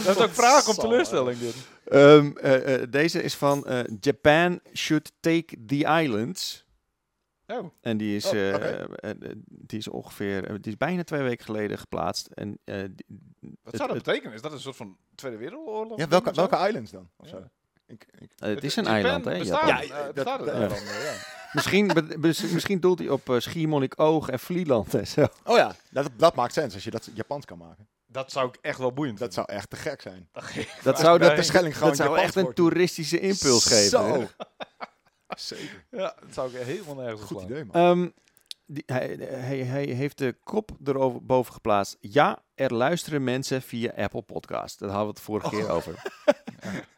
dat 0.05 0.17
is 0.17 0.23
ook 0.23 0.33
vraag 0.33 0.67
om 0.67 0.73
teleurstelling 0.75 1.39
dit. 1.39 1.55
Ehm, 1.85 2.31
eh, 2.37 2.73
eh, 2.81 2.87
deze 2.91 3.21
is 3.23 3.35
van 3.35 3.65
Japan 3.99 4.59
Should 4.73 5.11
Take 5.19 5.65
the 5.65 5.75
Islands. 6.01 6.67
Oh. 7.47 7.65
En 7.81 7.97
die 7.97 8.15
is, 8.15 8.25
Oh, 8.25 8.31
die 9.45 9.79
is 9.79 9.87
ongeveer, 9.87 10.41
die 10.61 10.71
is 10.71 10.77
bijna 10.77 11.03
twee 11.03 11.21
weken 11.21 11.45
geleden 11.45 11.77
geplaatst. 11.77 12.27
En, 12.27 12.59
die- 12.65 13.05
Wat 13.63 13.75
zou 13.75 13.77
dat 13.77 13.89
het- 13.89 14.03
betekenen? 14.05 14.33
Is 14.33 14.41
dat 14.41 14.51
een 14.51 14.59
soort 14.59 14.75
van 14.75 14.97
Tweede 15.15 15.37
Wereldoorlog? 15.37 15.97
Ja, 15.99 16.07
welke, 16.07 16.31
welke 16.31 16.67
islands 16.67 16.91
dan? 16.91 17.09
Ja. 17.21 17.51
Ik, 17.87 18.05
ik, 18.19 18.31
het 18.35 18.63
is 18.63 18.75
een 18.75 18.83
Japan 18.83 19.01
eiland, 19.01 19.25
hè? 19.25 19.31
Ja, 19.35 19.41
dat- 20.13 20.25
ja. 20.45 20.67
Misschien, 21.51 21.91
misschien 22.51 22.79
doelt 22.79 22.99
hij 22.99 23.09
op 23.09 23.29
uh, 23.29 23.39
Schiermonnikoog 23.39 24.29
en 24.29 24.39
Vlieland 24.39 24.93
en 24.93 25.07
zo. 25.07 25.27
oh 25.43 25.57
ja, 25.57 25.75
dat, 25.91 26.09
dat 26.17 26.35
maakt 26.35 26.53
sens 26.53 26.73
als 26.73 26.83
je 26.83 26.91
dat 26.91 27.09
Japans 27.13 27.45
kan 27.45 27.57
maken. 27.57 27.87
Dat 28.11 28.31
zou 28.31 28.47
ik 28.47 28.57
echt 28.61 28.77
wel 28.77 28.93
boeiend 28.93 29.17
Dat 29.17 29.33
zou 29.33 29.51
echt 29.51 29.69
te 29.69 29.75
gek 29.75 30.01
zijn. 30.01 30.29
Dat 30.31 30.43
zou, 30.99 31.19
Dat 31.19 31.27
dat, 31.27 31.35
de 31.35 31.43
Schelling 31.43 31.73
gewoon 31.73 31.89
dat 31.89 31.97
zou 31.97 32.17
echt 32.17 32.35
een 32.35 32.53
toeristische 32.53 33.19
impuls 33.19 33.65
geven. 33.65 33.89
Zo. 33.89 34.27
Zeker. 35.37 35.85
Ja, 35.91 36.15
dat 36.19 36.33
zou 36.33 36.53
ik 36.53 36.65
helemaal 36.65 36.95
nergens 36.95 37.21
Goed 37.21 37.41
idee, 37.41 37.65
man. 37.65 37.75
Ehm, 37.75 38.09
die, 38.65 38.83
hij, 38.85 39.17
hij, 39.19 39.57
hij 39.57 39.83
heeft 39.83 40.17
de 40.17 40.35
kop 40.43 40.71
erover 40.83 41.25
boven 41.25 41.53
geplaatst. 41.53 41.97
Ja, 41.99 42.43
er 42.55 42.73
luisteren 42.73 43.23
mensen 43.23 43.61
via 43.61 43.91
Apple 43.95 44.21
Podcast. 44.21 44.79
Daar 44.79 44.89
hadden 44.89 45.07
we 45.07 45.13
het 45.13 45.21
vorige 45.21 45.49
keer 45.49 45.69
over. 45.69 46.03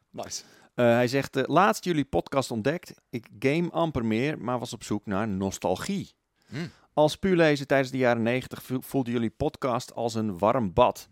nice. 0.10 0.44
Eh, 0.74 0.86
hij 0.86 1.08
zegt, 1.08 1.36
eh, 1.36 1.44
laatst 1.48 1.84
jullie 1.84 2.06
podcast 2.06 2.52
ontdekt. 2.52 2.94
Ik 3.10 3.28
game 3.40 3.70
amper 3.72 4.06
meer, 4.06 4.38
maar 4.40 4.60
was 4.60 4.74
op 4.74 4.84
zoek 4.84 5.06
naar 5.06 5.28
nostalgie. 5.28 6.12
Hmm. 6.48 6.70
Als 6.94 7.16
puurlezer 7.16 7.66
tijdens 7.66 7.92
de 7.92 7.98
jaren 7.98 8.22
90 8.22 8.64
vo- 8.64 8.82
voelde 8.82 9.12
jullie 9.12 9.30
podcast 9.30 9.94
als 9.94 10.14
een 10.16 10.38
warm 10.38 10.74
bad. 10.74 11.08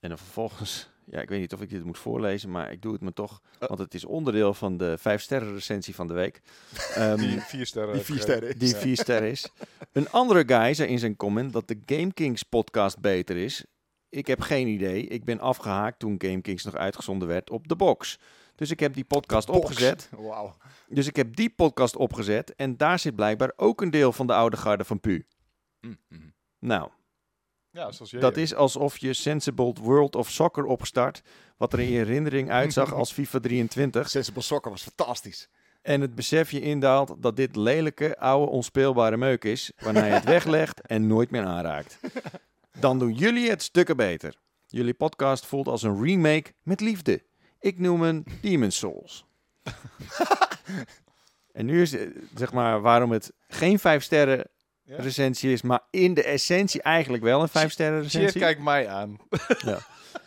En 0.00 0.08
dan 0.08 0.18
vervolgens, 0.18 0.88
ja, 1.12 1.20
ik 1.20 1.28
weet 1.28 1.40
niet 1.40 1.52
of 1.52 1.60
ik 1.60 1.70
dit 1.70 1.84
moet 1.84 1.98
voorlezen, 1.98 2.50
maar 2.50 2.72
ik 2.72 2.82
doe 2.82 2.92
het 2.92 3.00
me 3.02 3.12
toch, 3.12 3.40
want 3.58 3.78
het 3.78 3.94
is 3.94 4.04
onderdeel 4.04 4.54
van 4.54 4.76
de 4.76 4.98
5 4.98 5.22
sterren 5.22 5.52
recensie 5.54 5.94
van 5.94 6.06
de 6.06 6.14
week. 6.14 6.40
Ehm, 6.94 7.16
Die 7.16 7.40
vier 7.40 7.66
sterren. 7.66 7.94
Die 7.94 8.02
vier 8.02 8.20
sterren. 8.20 8.58
die 8.58 8.68
Ja. 8.68 8.76
vier 8.78 8.96
sterren 8.96 9.30
is. 9.30 9.48
Een 9.92 10.10
andere 10.10 10.42
guy 10.46 10.74
zei 10.74 10.88
in 10.88 10.98
zijn 10.98 11.16
comment 11.16 11.52
dat 11.52 11.68
de 11.68 11.80
Game 11.86 12.12
Kings 12.12 12.42
podcast 12.42 13.00
beter 13.00 13.36
is. 13.36 13.64
Ik 14.08 14.26
heb 14.26 14.40
geen 14.40 14.66
idee. 14.66 15.06
Ik 15.06 15.24
ben 15.24 15.40
afgehaakt 15.40 15.98
toen 15.98 16.14
Game 16.18 16.40
Kings 16.40 16.64
nog 16.64 16.74
uitgezonden 16.74 17.28
werd 17.28 17.50
op 17.50 17.68
de 17.68 17.76
box. 17.76 18.18
Dus 18.62 18.70
ik 18.70 18.80
heb 18.80 18.94
die 18.94 19.04
podcast 19.04 19.46
Box. 19.46 19.58
opgezet. 19.58 20.08
Wauw. 20.16 20.56
Dus 20.88 21.06
ik 21.06 21.16
heb 21.16 21.36
die 21.36 21.50
podcast 21.50 21.96
opgezet. 21.96 22.54
En 22.54 22.76
daar 22.76 22.98
zit 22.98 23.14
blijkbaar 23.14 23.52
ook 23.56 23.80
een 23.80 23.90
deel 23.90 24.12
van 24.12 24.26
de 24.26 24.34
oude 24.34 24.56
garde 24.56 24.84
van 24.84 25.00
Pu. 25.00 25.26
Mm, 25.80 25.98
mm. 26.08 26.34
Nou, 26.58 26.90
Ja, 27.70 27.90
jij. 28.04 28.20
dat 28.20 28.36
is 28.36 28.54
alsof 28.54 28.98
je 28.98 29.12
Sensible 29.12 29.74
World 29.80 30.16
of 30.16 30.30
Soccer 30.30 30.64
opstart. 30.64 31.22
Wat 31.56 31.72
er 31.72 31.80
in 31.80 31.90
je 31.90 31.96
herinnering 31.96 32.50
uitzag 32.50 32.92
als 33.00 33.12
FIFA 33.12 33.40
23. 33.40 34.10
Sensible 34.10 34.42
Soccer 34.42 34.70
was 34.70 34.82
fantastisch. 34.82 35.48
En 35.80 36.00
het 36.00 36.14
besef 36.14 36.50
je 36.50 36.60
indaalt 36.60 37.14
dat 37.18 37.36
dit 37.36 37.56
lelijke, 37.56 38.18
oude, 38.18 38.50
onspeelbare 38.50 39.16
meuk 39.16 39.44
is. 39.44 39.72
Waarna 39.76 40.04
je 40.04 40.12
het 40.12 40.24
weglegt 40.24 40.80
en 40.96 41.06
nooit 41.06 41.30
meer 41.30 41.44
aanraakt. 41.44 41.98
Dan 42.78 42.98
doen 42.98 43.12
jullie 43.12 43.50
het 43.50 43.62
stukken 43.62 43.96
beter. 43.96 44.36
Jullie 44.66 44.94
podcast 44.94 45.46
voelt 45.46 45.68
als 45.68 45.82
een 45.82 46.04
remake 46.04 46.52
met 46.62 46.80
liefde. 46.80 47.30
Ik 47.62 47.78
noem 47.78 48.02
hem 48.02 48.24
Demon's 48.40 48.78
Souls. 48.78 49.24
en 51.52 51.66
nu 51.66 51.82
is 51.82 51.92
eh, 51.92 52.06
zeg 52.34 52.52
maar 52.52 52.80
waarom 52.80 53.10
het 53.10 53.32
geen 53.48 53.78
5 53.78 54.02
sterren 54.02 54.44
Ja? 54.82 54.96
recensie 54.96 55.52
is, 55.52 55.62
maar 55.62 55.80
in 55.90 56.14
de 56.14 56.22
essentie 56.22 56.82
eigenlijk 56.82 57.22
wel 57.22 57.42
een 57.42 57.48
5 57.48 57.72
sterren 57.72 57.98
Cheer, 58.00 58.02
recensie. 58.20 58.40
kijk 58.40 58.58
mij 58.58 58.88
aan. 58.88 59.16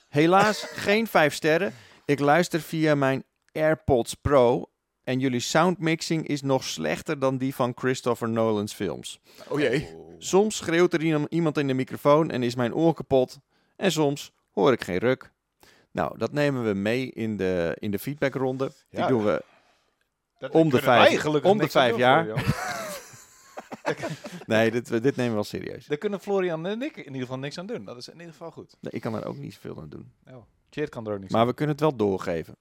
Helaas 0.09 0.63
geen 0.63 1.07
5 1.07 1.33
sterren. 1.33 1.73
Ik 2.05 2.19
luister 2.19 2.61
via 2.61 2.95
mijn 2.95 3.23
AirPods 3.51 4.13
Pro 4.13 4.69
en 5.03 5.19
jullie 5.19 5.39
soundmixing 5.39 6.27
is 6.27 6.41
nog 6.41 6.63
slechter 6.63 7.19
dan 7.19 7.37
die 7.37 7.55
van 7.55 7.71
Christopher 7.75 8.29
Nolan's 8.29 8.73
films. 8.73 9.19
Oh 9.47 9.59
jee. 9.59 9.95
Soms 10.17 10.55
schreeuwt 10.57 10.93
er 10.93 11.01
iem- 11.03 11.27
iemand 11.29 11.57
in 11.57 11.67
de 11.67 11.73
microfoon 11.73 12.31
en 12.31 12.43
is 12.43 12.55
mijn 12.55 12.73
oor 12.73 12.93
kapot. 12.93 13.39
En 13.75 13.91
soms 13.91 14.31
hoor 14.51 14.71
ik 14.71 14.83
geen 14.83 14.97
ruk. 14.97 15.31
Nou, 15.95 16.17
dat 16.17 16.31
nemen 16.31 16.63
we 16.65 16.73
mee 16.73 17.11
in 17.11 17.37
de, 17.37 17.75
in 17.79 17.91
de 17.91 17.99
feedbackronde. 17.99 18.71
Die 18.89 18.99
Ja. 18.99 19.07
doen 19.07 19.23
we. 19.25 19.43
Dat 20.37 20.51
Om 20.51 20.69
de 20.69 20.81
vijf- 20.81 21.25
om 21.25 21.57
de 21.57 21.63
aan 21.63 21.69
vijf 21.69 21.97
jaar. 21.97 22.27
Nee, 24.45 24.71
dit, 24.71 24.87
dit 24.87 25.03
nemen 25.15 25.27
we 25.27 25.33
wel 25.33 25.43
serieus. 25.43 25.85
Daar 25.85 25.97
kunnen 25.97 26.19
Florian 26.19 26.65
en 26.65 26.81
ik 26.81 26.97
in 26.97 27.03
ieder 27.05 27.21
geval 27.21 27.37
niks 27.37 27.57
aan 27.57 27.65
doen. 27.65 27.85
Dat 27.85 27.97
is 27.97 28.07
in 28.07 28.13
ieder 28.17 28.31
geval 28.31 28.51
goed. 28.51 28.77
Nee, 28.79 28.91
ik 28.91 29.01
kan 29.01 29.15
er 29.15 29.25
ook 29.25 29.37
niet 29.37 29.53
zoveel 29.53 29.81
aan 29.81 29.89
doen. 29.89 30.11
Cheer 30.69 30.89
kan 30.89 31.07
er 31.07 31.13
ook 31.13 31.19
niks 31.19 31.31
Maar 31.31 31.45
we 31.45 31.53
kunnen 31.53 31.75
het 31.75 31.83
wel 31.83 31.95
doorgeven. 31.95 32.55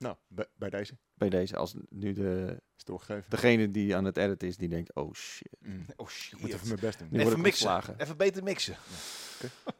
Nou, 0.00 0.16
bij, 0.28 0.46
bij 0.56 0.70
deze 0.70 0.96
Bij 1.14 1.28
deze, 1.28 1.56
als 1.56 1.74
nu 1.88 2.12
de, 2.12 2.46
is 2.48 2.56
het 2.76 2.86
doorgegeven. 2.86 3.24
degene 3.30 3.70
die 3.70 3.96
aan 3.96 4.04
het 4.04 4.16
editen 4.16 4.48
is, 4.48 4.56
die 4.56 4.68
denkt, 4.68 4.94
oh 4.94 5.12
shit. 5.14 5.56
Mm. 5.60 5.84
Oh 5.96 6.06
Ik 6.06 6.12
shit. 6.12 6.40
moet 6.40 6.52
even 6.52 6.68
mijn 6.68 6.80
best 6.80 6.98
doen. 6.98 7.08
Nu 7.10 7.18
Even 7.20 7.32
ik 7.32 7.38
mixen. 7.38 7.66
ontslagen. 7.68 8.00
Even 8.00 8.16
beter 8.16 8.42
mixen. 8.42 8.76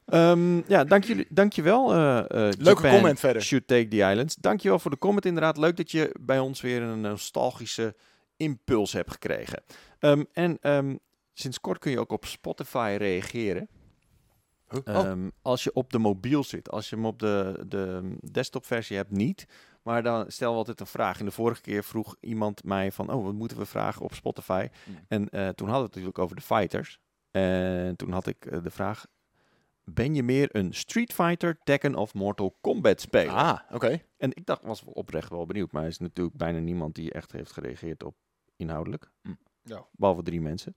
Ehm, 0.06 0.56
ja, 0.70 0.84
dank 0.84 1.04
jullie, 1.04 1.26
dankjewel. 1.30 1.92
eh 1.92 2.18
eh 2.18 2.24
Leuke 2.58 2.62
Japan 2.82 2.90
comment 2.90 3.20
verder. 3.20 3.42
Should 3.42 3.66
Take 3.66 3.88
the 3.88 3.96
Islands. 3.96 4.34
Dankjewel 4.34 4.78
voor 4.78 4.90
de 4.90 4.98
comment 4.98 5.24
inderdaad. 5.26 5.56
Leuk 5.56 5.76
dat 5.76 5.90
je 5.90 6.14
bij 6.20 6.38
ons 6.38 6.60
weer 6.60 6.82
een 6.82 7.00
nostalgische 7.00 7.94
impuls 8.36 8.92
hebt 8.92 9.10
gekregen. 9.10 9.62
Ehm, 9.98 10.24
en 10.32 10.58
ehm, 10.60 10.96
sinds 11.32 11.60
kort 11.60 11.78
kun 11.78 11.90
je 11.90 12.00
ook 12.00 12.12
op 12.12 12.24
Spotify 12.24 12.94
reageren. 12.98 13.68
Oh. 14.84 15.12
Als 15.42 15.64
je 15.64 15.72
op 15.72 15.92
de 15.92 15.98
mobiel 15.98 16.44
zit, 16.44 16.70
als 16.70 16.88
je 16.88 16.96
hem 16.96 17.04
op 17.06 17.18
de, 17.18 17.64
de 17.68 18.14
desktopversie 18.30 18.96
hebt, 18.96 19.10
niet. 19.10 19.46
Maar 19.82 20.02
dan 20.02 20.30
stellen 20.30 20.52
we 20.52 20.58
altijd 20.58 20.80
een 20.80 20.86
vraag. 20.86 21.18
En 21.18 21.24
de 21.24 21.30
vorige 21.30 21.60
keer 21.60 21.84
vroeg 21.84 22.16
iemand 22.20 22.64
mij 22.64 22.92
van, 22.92 23.12
oh, 23.12 23.24
wat 23.24 23.34
moeten 23.34 23.58
we 23.58 23.66
vragen 23.66 24.02
op 24.02 24.14
Spotify? 24.14 24.68
Hmm. 24.84 24.98
En 25.08 25.28
eh, 25.28 25.48
toen 25.48 25.68
hadden 25.68 25.74
we 25.74 25.86
het 25.86 25.94
natuurlijk 25.94 26.18
over 26.18 26.36
de 26.36 26.42
fighters. 26.42 27.00
En 27.30 27.96
toen 27.96 28.10
had 28.10 28.26
ik 28.26 28.46
eh, 28.46 28.62
de 28.62 28.70
vraag, 28.70 29.06
ben 29.84 30.14
je 30.14 30.22
meer 30.22 30.48
een 30.56 30.74
Street 30.74 31.12
Fighter, 31.12 31.58
Tekken 31.64 31.94
of 31.94 32.14
Mortal 32.14 32.56
Kombat 32.60 33.00
speler? 33.00 33.34
Ah, 33.34 33.58
oké. 33.70 34.02
En 34.16 34.30
ik 34.30 34.46
dacht, 34.46 34.62
was 34.62 34.84
oprecht 34.84 35.30
wel 35.30 35.46
benieuwd. 35.46 35.72
Maar 35.72 35.82
er 35.82 35.88
is 35.88 35.98
natuurlijk 35.98 36.36
bijna 36.36 36.58
niemand 36.58 36.94
die 36.94 37.12
echt 37.12 37.32
heeft 37.32 37.52
gereageerd 37.52 38.02
op 38.02 38.14
inhoudelijk. 38.56 39.10
Hm. 39.22 39.34
Ja. 39.62 39.86
Behalve 39.92 40.22
drie 40.22 40.40
mensen. 40.40 40.76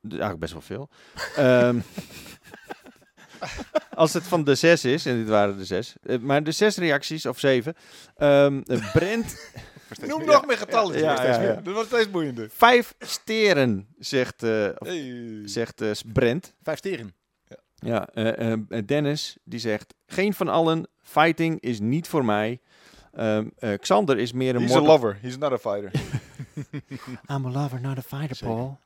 Dus 0.00 0.18
eigenlijk 0.18 0.40
best 0.40 0.52
wel 0.52 0.62
veel. 0.62 0.88
Ehm, 1.44 1.80
als 3.94 4.12
het 4.12 4.22
van 4.24 4.44
de 4.44 4.54
zes 4.54 4.84
is, 4.84 5.06
en 5.06 5.16
dit 5.16 5.28
waren 5.28 5.56
de 5.56 5.64
zes. 5.64 5.94
eh, 6.02 6.18
maar 6.18 6.42
de 6.44 6.52
zes 6.52 6.76
reacties, 6.76 7.26
of 7.26 7.38
zeven. 7.38 7.74
Ehm 8.16 8.60
eh, 8.66 8.92
Brent, 8.92 9.50
Noem 10.06 10.24
nog 10.24 10.46
meer 10.46 10.56
getallen. 10.58 10.98
Ja, 10.98 11.24
ja, 11.24 11.42
ja. 11.42 11.54
Dat 11.54 11.74
wordt 11.74 11.88
steeds 11.88 12.10
boeiender. 12.10 12.48
vijf 12.52 12.94
steren, 12.98 13.86
zegt, 13.98 14.42
eh, 14.42 14.68
of 14.78 14.88
Hey. 14.88 15.40
zegt 15.44 15.80
eh, 15.80 15.90
Brent. 16.12 16.54
Vijf 16.62 16.78
steren. 16.78 17.14
Ja, 17.74 18.08
eh, 18.14 18.52
eh, 18.52 18.58
Dennis, 18.86 19.36
die 19.44 19.58
zegt... 19.60 19.94
Geen 20.06 20.34
van 20.34 20.48
allen, 20.48 20.88
fighting 21.02 21.60
is 21.60 21.80
niet 21.80 22.08
voor 22.08 22.24
mij. 22.24 22.60
Ehm, 23.12 23.46
eh, 23.58 23.78
Xander 23.78 24.18
is 24.18 24.32
meer 24.32 24.54
een 24.54 24.62
He's 24.62 24.74
a 24.74 24.80
lover. 24.80 25.18
He's 25.22 25.36
not 25.38 25.52
a 25.52 25.58
fighter. 25.58 25.90
I'm 27.30 27.46
a 27.46 27.50
lover, 27.50 27.80
not 27.80 27.98
a 27.98 28.02
fighter, 28.02 28.36
Zeker. 28.36 28.54
Paul. 28.54 28.78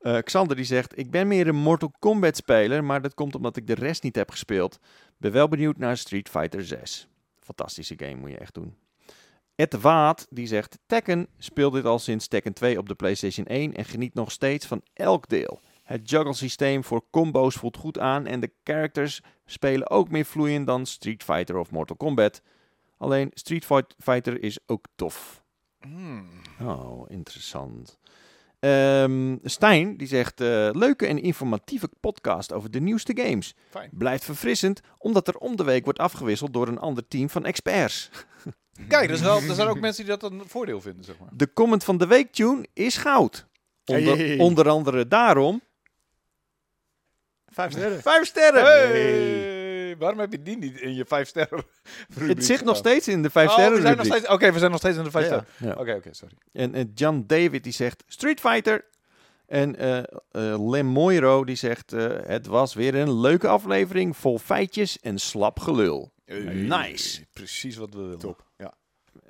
Eh, 0.00 0.18
Xander 0.18 0.56
die 0.56 0.64
zegt, 0.64 0.98
ik 0.98 1.10
ben 1.10 1.28
meer 1.28 1.46
een 1.48 1.56
Mortal 1.56 1.92
Kombat 1.98 2.36
speler, 2.36 2.84
maar 2.84 3.02
dat 3.02 3.14
komt 3.14 3.34
omdat 3.34 3.56
ik 3.56 3.66
de 3.66 3.74
rest 3.74 4.02
niet 4.02 4.16
heb 4.16 4.30
gespeeld. 4.30 4.78
Ben 5.16 5.32
wel 5.32 5.48
benieuwd 5.48 5.76
naar 5.76 5.96
Street 5.96 6.28
Fighter 6.28 6.64
6. 6.66 7.08
Fantastische 7.40 7.94
game, 7.96 8.14
moet 8.14 8.30
je 8.30 8.38
echt 8.38 8.54
doen. 8.54 8.76
Ed 9.54 9.80
Waat 9.80 10.26
die 10.30 10.46
zegt, 10.46 10.78
Tekken 10.86 11.26
speelt 11.38 11.72
dit 11.72 11.84
al 11.84 11.98
sinds 11.98 12.28
Tekken 12.28 12.52
2 12.52 12.78
op 12.78 12.88
de 12.88 12.94
PlayStation 12.94 13.46
1 13.46 13.74
en 13.74 13.84
geniet 13.84 14.14
nog 14.14 14.30
steeds 14.32 14.66
van 14.66 14.82
elk 14.92 15.28
deel. 15.28 15.60
Het 15.82 16.10
juggle 16.10 16.34
systeem 16.34 16.84
voor 16.84 17.04
combo's 17.10 17.54
voelt 17.54 17.76
goed 17.76 17.98
aan 17.98 18.26
en 18.26 18.40
de 18.40 18.50
characters 18.64 19.20
spelen 19.46 19.90
ook 19.90 20.10
meer 20.10 20.24
vloeiend 20.24 20.66
dan 20.66 20.86
Street 20.86 21.22
Fighter 21.24 21.56
of 21.56 21.70
Mortal 21.70 21.96
Kombat. 21.96 22.42
Alleen 22.96 23.30
Street 23.34 23.64
Fight- 23.64 23.94
Fighter 23.98 24.42
is 24.42 24.58
ook 24.66 24.84
tof. 24.94 25.42
Hmm. 25.80 26.28
Oh, 26.62 27.10
interessant. 27.10 27.98
Ehm, 28.60 29.36
Stijn 29.42 29.96
die 29.96 30.06
zegt: 30.06 30.40
eh, 30.40 30.68
leuke 30.72 31.06
en 31.06 31.22
informatieve 31.22 31.88
podcast 32.00 32.52
over 32.52 32.70
de 32.70 32.80
nieuwste 32.80 33.12
games. 33.22 33.54
Fijn. 33.70 33.90
Blijft 33.92 34.24
verfrissend, 34.24 34.80
omdat 34.98 35.28
er 35.28 35.36
om 35.36 35.56
de 35.56 35.64
week 35.64 35.84
wordt 35.84 35.98
afgewisseld 35.98 36.52
door 36.52 36.68
een 36.68 36.78
ander 36.78 37.08
team 37.08 37.30
van 37.30 37.44
experts. 37.44 38.10
Kijk, 38.88 39.10
er 39.10 39.16
zijn, 39.16 39.28
wel- 39.28 39.48
er 39.48 39.54
zijn 39.54 39.68
ook 39.68 39.80
mensen 39.80 40.04
die 40.06 40.16
dat 40.18 40.30
een 40.32 40.42
voordeel 40.46 40.80
vinden, 40.80 41.04
zeg 41.04 41.18
maar. 41.18 41.28
De 41.32 41.52
comment 41.52 41.84
van 41.84 41.98
de 41.98 42.06
week 42.06 42.32
tune 42.32 42.66
is 42.72 42.96
goud. 42.96 43.46
Onder, 43.84 44.16
Hey. 44.16 44.38
onder 44.38 44.68
andere 44.68 45.08
daarom. 45.08 45.62
Vijf 47.46 47.72
sterren. 47.72 48.00
Vijf 48.02 48.26
sterren! 48.26 48.62
Hey, 48.64 49.49
waarom 50.00 50.18
heb 50.18 50.32
je 50.32 50.42
die 50.42 50.56
niet 50.56 50.80
in 50.80 50.94
je 50.94 51.04
vijf 51.04 51.28
sterren? 51.28 51.64
Het 52.14 52.44
zit 52.44 52.64
nog 52.64 52.76
steeds 52.76 53.08
in 53.08 53.22
de 53.22 53.30
vijf 53.30 53.48
Oh, 53.48 53.52
sterren. 53.52 53.74
we 53.74 53.80
zijn 53.80 53.96
nog 53.96 54.04
rubriek. 54.04 54.22
steeds. 54.24 54.34
Oké, 54.42 54.52
we 54.52 54.58
zijn 54.58 54.70
nog 54.70 54.80
steeds 54.80 54.96
in 54.96 55.04
de 55.04 55.10
vijf 55.10 55.28
Ja. 55.28 55.44
sterren. 55.56 55.74
Ja. 55.76 55.80
Oké, 55.80 55.92
oké, 55.94 56.14
sorry. 56.14 56.34
En, 56.52 56.74
en 56.74 56.90
John 56.94 57.24
David 57.26 57.64
die 57.64 57.72
zegt 57.72 58.02
Street 58.06 58.40
Fighter. 58.40 58.84
En 59.46 59.76
eh 59.76 59.98
eh, 59.98 60.68
Lem 60.70 60.86
Moiro 60.86 61.44
die 61.44 61.56
zegt: 61.56 61.92
eh, 61.92 62.06
Het 62.26 62.46
was 62.46 62.74
weer 62.74 62.94
een 62.94 63.20
leuke 63.20 63.48
aflevering 63.48 64.16
vol 64.16 64.38
feitjes 64.38 64.98
en 65.00 65.18
slap 65.18 65.58
gelul. 65.60 66.12
Nice. 66.54 67.24
Precies 67.32 67.76
wat 67.76 67.94
we 67.94 68.00
willen. 68.00 68.18
Top. 68.18 68.44
Ja. 68.58 68.72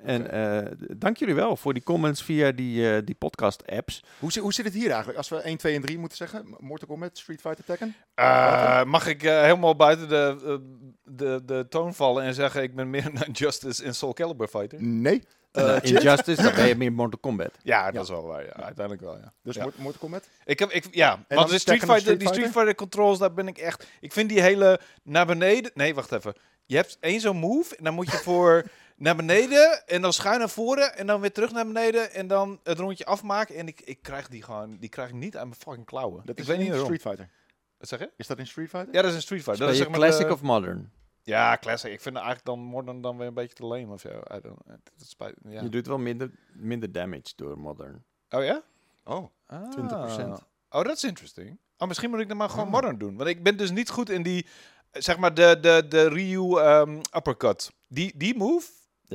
En 0.03 0.31
eh, 0.31 0.71
dank 0.97 1.17
jullie 1.17 1.35
wel 1.35 1.55
voor 1.57 1.73
die 1.73 1.83
comments 1.83 2.23
via 2.23 2.51
die, 2.51 2.95
eh, 2.95 3.01
die 3.05 3.15
podcast-apps. 3.15 4.03
Hoe, 4.19 4.39
hoe 4.39 4.53
zit 4.53 4.65
het 4.65 4.73
hier 4.73 4.87
eigenlijk? 4.89 5.17
Als 5.17 5.29
we 5.29 5.35
1, 5.37 5.57
2 5.57 5.75
en 5.75 5.81
3 5.81 5.97
moeten 5.97 6.17
zeggen. 6.17 6.55
Mortal 6.59 6.87
Kombat, 6.87 7.17
Street 7.17 7.41
Fighter, 7.41 7.63
Tekken? 7.65 7.95
Eh, 8.13 8.83
mag 8.83 9.07
ik 9.07 9.23
eh, 9.23 9.41
helemaal 9.41 9.75
buiten 9.75 10.09
de, 10.09 10.59
de, 11.03 11.41
de 11.45 11.65
toon 11.69 11.93
vallen 11.93 12.23
en 12.23 12.33
zeggen 12.33 12.63
ik 12.63 12.75
ben 12.75 12.89
meer 12.89 13.05
een 13.25 13.31
Justice 13.31 13.83
in 13.83 13.95
Soul 13.95 14.13
Calibur 14.13 14.47
fighter? 14.47 14.83
Nee. 14.83 15.23
Eh, 15.51 15.63
Nou, 15.63 15.79
Injustice, 15.81 16.41
dan 16.41 16.55
ben 16.55 16.67
je 16.67 16.75
meer 16.83 16.91
Mortal 16.93 17.19
Kombat. 17.19 17.51
Ja, 17.63 17.85
dat 17.85 17.93
Ja. 17.93 18.01
is 18.01 18.09
wel 18.09 18.23
waar. 18.25 18.43
Ja. 18.45 18.51
Uiteindelijk 18.51 19.01
wel, 19.01 19.17
ja. 19.17 19.33
Dus 19.43 19.55
Ja. 19.55 19.63
Mortal 19.75 19.99
Kombat? 19.99 20.27
Ik 20.45 20.59
heb, 20.59 20.69
ik, 20.71 20.85
ja, 20.91 21.25
want 21.27 21.49
de 21.49 21.59
Street 21.59 21.79
Fighter, 21.79 21.99
Street 21.99 22.19
die 22.19 22.27
Street 22.27 22.43
Fighter? 22.45 22.61
Fighter 22.61 22.75
controls, 22.75 23.19
daar 23.19 23.33
ben 23.33 23.47
ik 23.47 23.57
echt... 23.57 23.87
Ik 23.99 24.13
vind 24.13 24.29
die 24.29 24.41
hele 24.41 24.79
naar 25.03 25.25
beneden... 25.25 25.71
Nee, 25.73 25.95
wacht 25.95 26.11
even. 26.11 26.33
Je 26.65 26.75
hebt 26.75 26.97
één 26.99 27.19
zo'n 27.19 27.37
move 27.37 27.75
en 27.75 27.83
dan 27.83 27.93
moet 27.93 28.11
je 28.11 28.17
voor 28.17 28.63
naar 29.01 29.15
beneden 29.15 29.87
en 29.87 30.01
dan 30.01 30.13
schuin 30.13 30.39
naar 30.39 30.49
voren 30.49 30.97
en 30.97 31.07
dan 31.07 31.21
weer 31.21 31.31
terug 31.31 31.51
naar 31.51 31.65
beneden 31.65 32.11
en 32.13 32.27
dan 32.27 32.59
het 32.63 32.79
rondje 32.79 33.05
afmaken. 33.05 33.55
En 33.55 33.67
ik, 33.67 33.81
ik 33.81 34.01
krijg 34.01 34.27
die 34.27 34.43
gewoon, 34.43 34.77
die 34.79 34.89
krijg 34.89 35.09
ik 35.09 35.15
niet 35.15 35.37
uit 35.37 35.47
mijn 35.47 35.59
fucking 35.59 35.85
klauwen. 35.85 36.21
Dat 36.25 36.29
ik 36.29 36.39
is 36.39 36.47
weet 36.47 36.57
niet. 36.57 36.75
Street 36.75 37.01
Fighter. 37.01 37.29
Wat 37.77 37.87
zeg 37.87 37.99
je? 37.99 38.11
Is 38.17 38.27
dat 38.27 38.37
in 38.39 38.47
Street 38.47 38.69
Fighter? 38.69 38.93
Ja, 38.93 39.01
dat 39.01 39.09
is 39.09 39.15
een 39.15 39.21
Street 39.21 39.43
Fighter. 39.43 39.65
Dat 39.65 39.75
je 39.75 39.81
is 39.81 39.81
zeg 39.81 39.89
maar 39.89 39.99
classic 40.07 40.27
de- 40.27 40.33
of 40.33 40.41
modern? 40.41 40.91
Ja, 41.23 41.57
classic. 41.57 41.91
Ik 41.91 42.01
vind 42.01 42.15
het 42.15 42.23
eigenlijk 42.25 42.45
dan 42.45 42.59
modern 42.59 43.01
dan 43.01 43.17
weer 43.17 43.27
een 43.27 43.33
beetje 43.33 43.55
te 43.55 43.65
lame 43.65 43.93
of 43.93 43.99
zo. 44.01 44.09
I 44.09 44.39
don't, 44.41 44.59
spijt, 44.97 45.35
ja. 45.43 45.61
Je 45.61 45.69
doet 45.69 45.87
wel 45.87 45.97
minder, 45.97 46.31
minder 46.53 46.91
damage 46.91 47.33
door 47.35 47.57
modern. 47.59 48.03
Oh 48.29 48.43
ja? 48.43 48.61
Oh. 49.03 49.29
Ah. 49.47 49.71
20%. 49.71 50.45
Oh, 50.69 50.83
dat 50.83 50.95
is 50.95 51.03
interesting. 51.03 51.57
Oh, 51.77 51.87
misschien 51.87 52.09
moet 52.09 52.19
ik 52.19 52.27
dan 52.27 52.37
maar 52.37 52.49
gewoon 52.49 52.65
Ah. 52.65 52.71
modern 52.71 52.97
doen. 52.97 53.17
Want 53.17 53.29
ik 53.29 53.43
ben 53.43 53.57
dus 53.57 53.71
niet 53.71 53.89
goed 53.89 54.09
in 54.09 54.23
die, 54.23 54.45
zeg 54.91 55.17
maar, 55.17 55.33
de, 55.33 55.57
de, 55.61 55.85
de 55.89 56.07
Ryu 56.09 56.57
ehm, 56.59 56.99
uppercut. 57.15 57.71
Die, 57.87 58.17
die 58.17 58.37
move, 58.37 58.67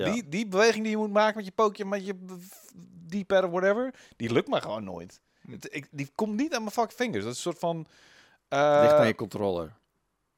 Ja. 0.04 0.12
die, 0.12 0.28
die 0.28 0.46
beweging 0.48 0.82
die 0.82 0.90
je 0.90 0.96
moet 0.96 1.12
maken 1.12 1.36
met 1.36 1.44
je 1.44 1.52
pookje, 1.52 1.84
met 1.84 2.06
je 2.06 2.14
D-pad 3.08 3.44
of 3.44 3.50
whatever, 3.50 3.94
die 4.16 4.32
lukt 4.32 4.48
me 4.48 4.60
gewoon 4.60 4.84
nooit. 4.84 5.20
Het, 5.50 5.74
ik, 5.74 5.88
die 5.90 6.10
komt 6.14 6.36
niet 6.36 6.54
aan 6.54 6.60
mijn 6.60 6.72
fucking 6.72 6.98
vingers. 6.98 7.22
Dat 7.24 7.32
is 7.32 7.36
een 7.38 7.52
soort 7.52 7.58
van... 7.58 7.86
eh, 8.48 8.78
Ligt 8.82 8.92
aan 8.92 9.06
je 9.06 9.14
controller. 9.14 9.72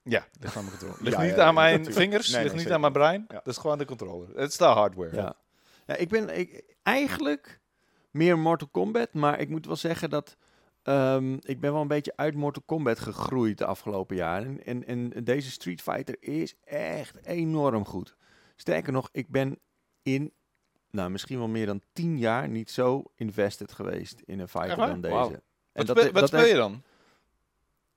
Ja, 0.02 0.26
ligt 0.40 0.56
aan 0.56 0.64
mijn 0.64 0.78
controller. 0.78 1.02
Ligt 1.04 1.16
Ja, 1.16 1.22
niet 1.22 1.34
ja, 1.36 1.44
aan 1.44 1.54
mijn 1.54 1.70
natuurlijk. 1.78 1.96
vingers, 2.00 2.28
Nee, 2.30 2.42
ligt 2.42 2.54
nee, 2.54 2.64
niet 2.64 2.72
aan 2.72 2.80
mijn 2.80 2.92
brein. 2.92 3.24
Dat 3.28 3.46
is 3.46 3.56
gewoon 3.56 3.78
de 3.78 3.84
controller. 3.84 4.28
Het 4.36 4.50
is 4.50 4.56
de 4.56 4.64
hardware. 4.64 5.16
Ja. 5.16 5.34
ja 5.86 5.96
ik 5.96 6.08
ben 6.08 6.38
ik, 6.38 6.62
eigenlijk 6.82 7.60
meer 8.10 8.38
Mortal 8.38 8.68
Kombat, 8.68 9.12
maar 9.12 9.40
ik 9.40 9.48
moet 9.48 9.66
wel 9.66 9.76
zeggen 9.76 10.10
dat 10.10 10.36
ehm, 10.82 11.32
ik 11.40 11.60
ben 11.60 11.72
wel 11.72 11.80
een 11.82 11.88
beetje 11.88 12.12
uit 12.16 12.34
Mortal 12.34 12.62
Kombat 12.66 12.98
gegroeid 12.98 13.58
de 13.58 13.64
afgelopen 13.66 14.16
jaren. 14.16 14.64
En, 14.64 14.86
en, 14.86 15.12
en 15.14 15.24
deze 15.24 15.50
Street 15.50 15.82
Fighter 15.82 16.16
is 16.20 16.54
echt 16.64 17.26
enorm 17.26 17.84
goed. 17.84 18.16
Sterker 18.60 18.92
nog, 18.92 19.08
ik 19.12 19.28
ben 19.28 19.58
in, 20.02 20.32
nou 20.90 21.10
misschien 21.10 21.38
wel 21.38 21.48
meer 21.48 21.66
dan 21.66 21.82
tien 21.92 22.18
jaar 22.18 22.48
niet 22.48 22.70
zo 22.70 23.04
invested 23.14 23.72
geweest 23.72 24.20
in 24.24 24.40
een 24.40 24.48
fighter 24.48 24.76
dan 24.76 25.00
deze. 25.00 25.14
En 25.72 25.86
Wat, 25.86 25.86
dat, 25.86 25.98
speel, 25.98 26.12
wat 26.12 26.28
speel 26.28 26.44
je 26.46 26.54
dan? 26.54 26.82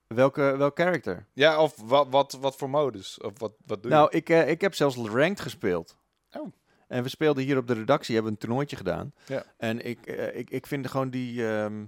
Welke, 0.07 0.41
welk 0.57 0.77
character? 0.79 1.25
Ja, 1.33 1.61
of 1.61 1.81
wat, 1.85 2.07
wat, 2.09 2.37
wat 2.41 2.55
voor 2.55 2.69
modus? 2.69 3.19
Of 3.19 3.39
wat, 3.39 3.51
wat 3.65 3.81
doe 3.81 3.91
je? 3.91 3.97
Nou, 3.97 4.09
ik, 4.11 4.29
eh, 4.29 4.49
ik 4.49 4.61
heb 4.61 4.73
zelfs 4.75 4.95
ranked 4.95 5.39
gespeeld. 5.39 5.97
Oh. 6.33 6.51
En 6.87 7.03
we 7.03 7.09
speelden 7.09 7.43
hier 7.43 7.57
op 7.57 7.67
de 7.67 7.73
redactie, 7.73 8.13
hebben 8.15 8.31
een 8.31 8.37
toernooitje 8.37 8.75
gedaan. 8.75 9.13
Ja. 9.25 9.43
En 9.57 9.85
ik, 9.85 10.05
eh, 10.05 10.37
ik, 10.39 10.49
ik 10.49 10.67
vind 10.67 10.87
gewoon 10.87 11.09
die, 11.09 11.47
ehm, 11.47 11.85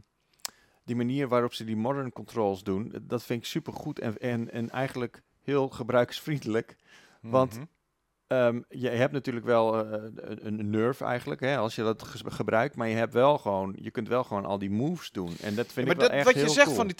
die 0.83 0.95
manier 0.95 1.27
waarop 1.27 1.53
ze 1.53 1.63
die 1.63 1.75
modern 1.75 2.11
controls 2.11 2.63
doen, 2.63 2.93
dat 3.01 3.23
vind 3.23 3.39
ik 3.41 3.45
super 3.47 3.73
goed 3.73 3.99
en, 3.99 4.17
en, 4.19 4.51
en 4.51 4.69
eigenlijk 4.69 5.21
heel 5.41 5.69
gebruiksvriendelijk. 5.69 6.75
want- 7.21 7.53
Mhm. 7.55 7.63
Ehm, 8.33 8.61
je 8.69 8.89
hebt 8.89 9.11
natuurlijk 9.13 9.45
wel 9.45 9.85
eh, 9.85 10.03
een, 10.15 10.59
een 10.59 10.69
nerve 10.69 11.03
eigenlijk, 11.05 11.41
hè, 11.41 11.57
als 11.57 11.75
je 11.75 11.83
dat 11.83 12.03
gebruikt, 12.25 12.75
maar 12.75 12.87
je 12.87 12.95
hebt 12.95 13.13
wel 13.13 13.37
gewoon, 13.37 13.75
je 13.81 13.91
kunt 13.91 14.07
wel 14.07 14.23
gewoon 14.23 14.45
al 14.45 14.57
die 14.59 14.69
moves 14.71 15.11
doen. 15.11 15.35
En 15.41 15.55
dat 15.55 15.65
vind 15.71 15.75
Ja, 15.75 15.81
ik 15.81 15.87
maar 15.87 15.95
wel 15.95 16.07
dat, 16.07 16.11
echt 16.17 16.25
wat 16.25 16.33
je 16.43 16.49
zegt 16.49 16.65
cool. 16.65 16.75
van 16.75 16.87
die 16.87 16.95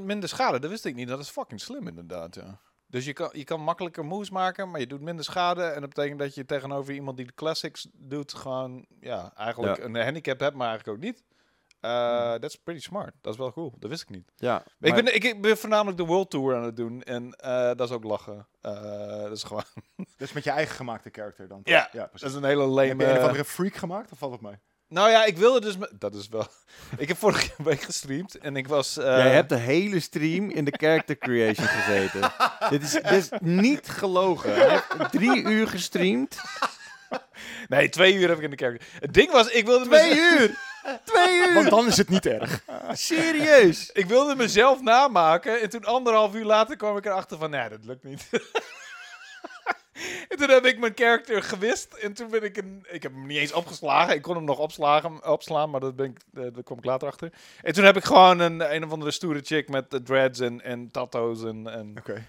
20% 0.00 0.04
minder 0.04 0.28
schade, 0.28 0.58
dat 0.60 0.70
wist 0.70 0.84
ik 0.84 0.94
niet. 0.94 1.08
Dat 1.08 1.20
is 1.20 1.28
fucking 1.28 1.60
slim 1.60 1.88
inderdaad, 1.88 2.34
ja. 2.34 2.58
Dus 2.86 3.04
je 3.04 3.12
kan, 3.12 3.28
je 3.32 3.44
kan 3.44 3.60
makkelijker 3.60 4.04
moves 4.04 4.30
maken, 4.30 4.70
maar 4.70 4.80
je 4.80 4.86
doet 4.86 5.00
minder 5.00 5.24
schade. 5.24 5.62
En 5.62 5.80
dat 5.80 5.88
betekent 5.94 6.18
dat 6.18 6.34
je 6.34 6.44
tegenover 6.44 6.94
iemand 6.94 7.16
die 7.16 7.26
de 7.26 7.34
classics 7.34 7.88
doet, 7.92 8.34
gewoon 8.34 8.86
ja, 9.00 9.32
eigenlijk 9.36 9.76
Ja. 9.76 9.84
een 9.84 9.96
handicap 9.96 10.40
hebt, 10.40 10.56
maar 10.56 10.68
eigenlijk 10.68 10.98
ook 10.98 11.04
niet. 11.04 11.22
Eh 11.82 12.34
That's 12.34 12.56
pretty 12.56 12.82
smart. 12.82 13.12
Dat 13.20 13.32
is 13.32 13.38
wel 13.38 13.52
cool. 13.52 13.74
Dat 13.78 13.90
wist 13.90 14.02
ik 14.02 14.10
niet. 14.10 14.32
Ja, 14.36 14.62
ik, 14.80 14.94
ben, 14.94 15.14
ik, 15.14 15.24
ik 15.24 15.42
ben 15.42 15.58
voornamelijk 15.58 15.96
de 15.96 16.04
World 16.04 16.30
Tour 16.30 16.56
aan 16.56 16.62
het 16.62 16.76
doen. 16.76 17.02
En 17.02 17.32
eh, 17.32 17.50
dat 17.76 17.80
is 17.80 17.90
ook 17.90 18.04
lachen. 18.04 18.46
Eh, 18.60 18.72
dat 19.22 19.30
is 19.36 19.42
gewoon... 19.42 19.64
Dus 20.16 20.32
met 20.32 20.44
je 20.44 20.50
eigen 20.50 20.74
gemaakte 20.74 21.08
character 21.12 21.48
dan? 21.48 21.60
Ja, 21.64 21.88
Ja, 21.92 21.98
dat 22.00 22.10
precies. 22.10 22.28
is 22.28 22.34
een 22.34 22.44
hele 22.44 22.60
Heb 22.62 22.70
lame... 22.70 23.04
je 23.04 23.10
een 23.10 23.18
of 23.18 23.24
andere 23.24 23.44
freak 23.44 23.74
gemaakt 23.74 24.12
of 24.12 24.18
valt 24.18 24.32
het 24.32 24.40
mij? 24.40 24.60
Nou 24.88 25.10
ja, 25.10 25.24
ik 25.24 25.36
wilde 25.36 25.60
dus... 25.60 25.76
Dat 25.98 26.14
is 26.14 26.28
wel... 26.28 26.46
ik 26.96 27.08
heb 27.08 27.16
vorige 27.16 27.50
week 27.62 27.80
gestreamd 27.82 28.38
en 28.38 28.56
ik 28.56 28.68
was... 28.68 28.96
eh, 28.96 29.04
Jij 29.04 29.30
hebt 29.34 29.48
de 29.48 29.56
hele 29.56 30.00
stream 30.00 30.50
in 30.50 30.64
de 30.64 30.74
character 30.76 31.18
creation 31.18 31.66
gezeten. 31.66 32.32
dit, 32.70 32.82
is, 32.82 32.90
dit 32.92 33.12
is 33.12 33.28
niet 33.40 33.88
gelogen. 33.88 34.54
Hij 34.54 34.70
heeft 34.70 35.10
drie 35.12 35.42
uur 35.42 35.68
gestreamd. 35.68 36.36
Nee, 37.68 37.88
twee 37.88 38.14
uur 38.14 38.28
heb 38.28 38.36
ik 38.38 38.44
in 38.44 38.50
de 38.50 38.56
kerk. 38.56 38.82
Het 39.00 39.14
ding 39.14 39.30
was, 39.30 39.48
ik 39.48 39.66
wilde... 39.66 39.84
Twee 39.84 40.16
uur! 40.16 40.70
Twee 41.04 41.36
uur? 41.36 41.54
Want 41.54 41.70
dan 41.70 41.86
is 41.86 41.96
het 41.96 42.08
niet 42.08 42.26
erg. 42.26 42.64
Serieus? 42.92 43.90
Ik 43.92 44.06
wilde 44.06 44.36
mezelf 44.36 44.80
namaken 44.80 45.60
en 45.60 45.70
toen 45.70 45.84
anderhalf 45.84 46.34
uur 46.34 46.44
later 46.44 46.76
kwam 46.76 46.96
ik 46.96 47.06
erachter 47.06 47.38
van, 47.38 47.50
nee, 47.50 47.68
dat 47.68 47.84
lukt 47.84 48.04
niet. 48.04 48.28
en 50.28 50.36
toen 50.36 50.48
heb 50.48 50.64
ik 50.64 50.78
mijn 50.78 50.92
character 50.94 51.42
gewist 51.42 51.92
en 51.92 52.12
toen 52.12 52.30
ben 52.30 52.42
ik 52.42 52.56
een, 52.56 52.86
ik 52.90 53.02
heb 53.02 53.12
hem 53.12 53.26
niet 53.26 53.38
eens 53.38 53.52
opgeslagen. 53.52 54.14
Ik 54.14 54.22
kon 54.22 54.36
hem 54.36 54.44
nog 54.44 54.58
opslagen, 54.58 55.28
opslaan, 55.28 55.70
maar 55.70 55.80
dat 55.80 55.96
ben 55.96 56.06
ik, 56.06 56.18
eh, 56.34 56.42
daar 56.52 56.62
kom 56.62 56.78
ik 56.78 56.84
later 56.84 57.08
achter. 57.08 57.32
En 57.62 57.72
toen 57.72 57.84
heb 57.84 57.96
ik 57.96 58.04
gewoon 58.04 58.38
een, 58.38 58.74
een 58.74 58.84
of 58.84 58.92
andere 58.92 59.10
stoere 59.10 59.40
chick 59.42 59.68
met 59.68 60.00
dreads 60.04 60.40
en, 60.40 60.62
en 60.62 60.90
tattoos 60.90 61.44
en, 61.44 61.66
en 61.66 61.94
Oké. 61.98 62.26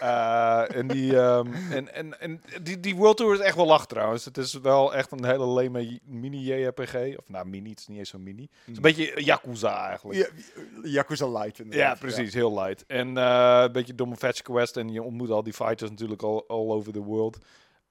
Eh, 0.00 0.76
en 0.76 0.86
die, 0.86 1.18
ehm, 1.18 1.52
en, 1.70 1.94
en, 1.94 2.20
en 2.20 2.42
die, 2.62 2.80
die 2.80 2.96
World 2.96 3.16
Tour 3.16 3.34
is 3.34 3.40
echt 3.40 3.56
wel 3.56 3.66
lach 3.66 3.86
trouwens. 3.86 4.24
Het 4.24 4.38
is 4.38 4.52
wel 4.52 4.94
echt 4.94 5.12
een 5.12 5.24
hele 5.24 5.52
leme 5.52 6.00
mini-JRPG. 6.04 6.94
Of 6.94 7.28
nou, 7.28 7.46
mini, 7.46 7.70
het 7.70 7.78
is 7.78 7.86
niet 7.86 7.98
eens 7.98 8.08
zo 8.08 8.18
mini. 8.18 8.42
Het 8.42 8.70
is 8.70 8.76
een 8.76 8.82
beetje 8.82 9.24
Yakuza 9.24 9.88
eigenlijk. 9.88 10.18
Ja, 10.18 10.26
Yakuza 10.90 11.28
Light. 11.28 11.56
Ja, 11.56 11.64
inderdaad. 11.64 11.98
precies. 11.98 12.34
Heel 12.34 12.60
light. 12.62 12.84
En 12.86 13.18
eh, 13.18 13.60
een 13.64 13.72
beetje 13.72 13.94
domme 13.94 14.16
fetch 14.16 14.42
quest. 14.42 14.76
En 14.76 14.92
je 14.92 15.02
ontmoet 15.02 15.30
al 15.30 15.42
die 15.42 15.52
fighters 15.52 15.90
natuurlijk 15.90 16.22
all, 16.22 16.44
all 16.46 16.70
over 16.70 16.92
the 16.92 17.02
world. 17.02 17.38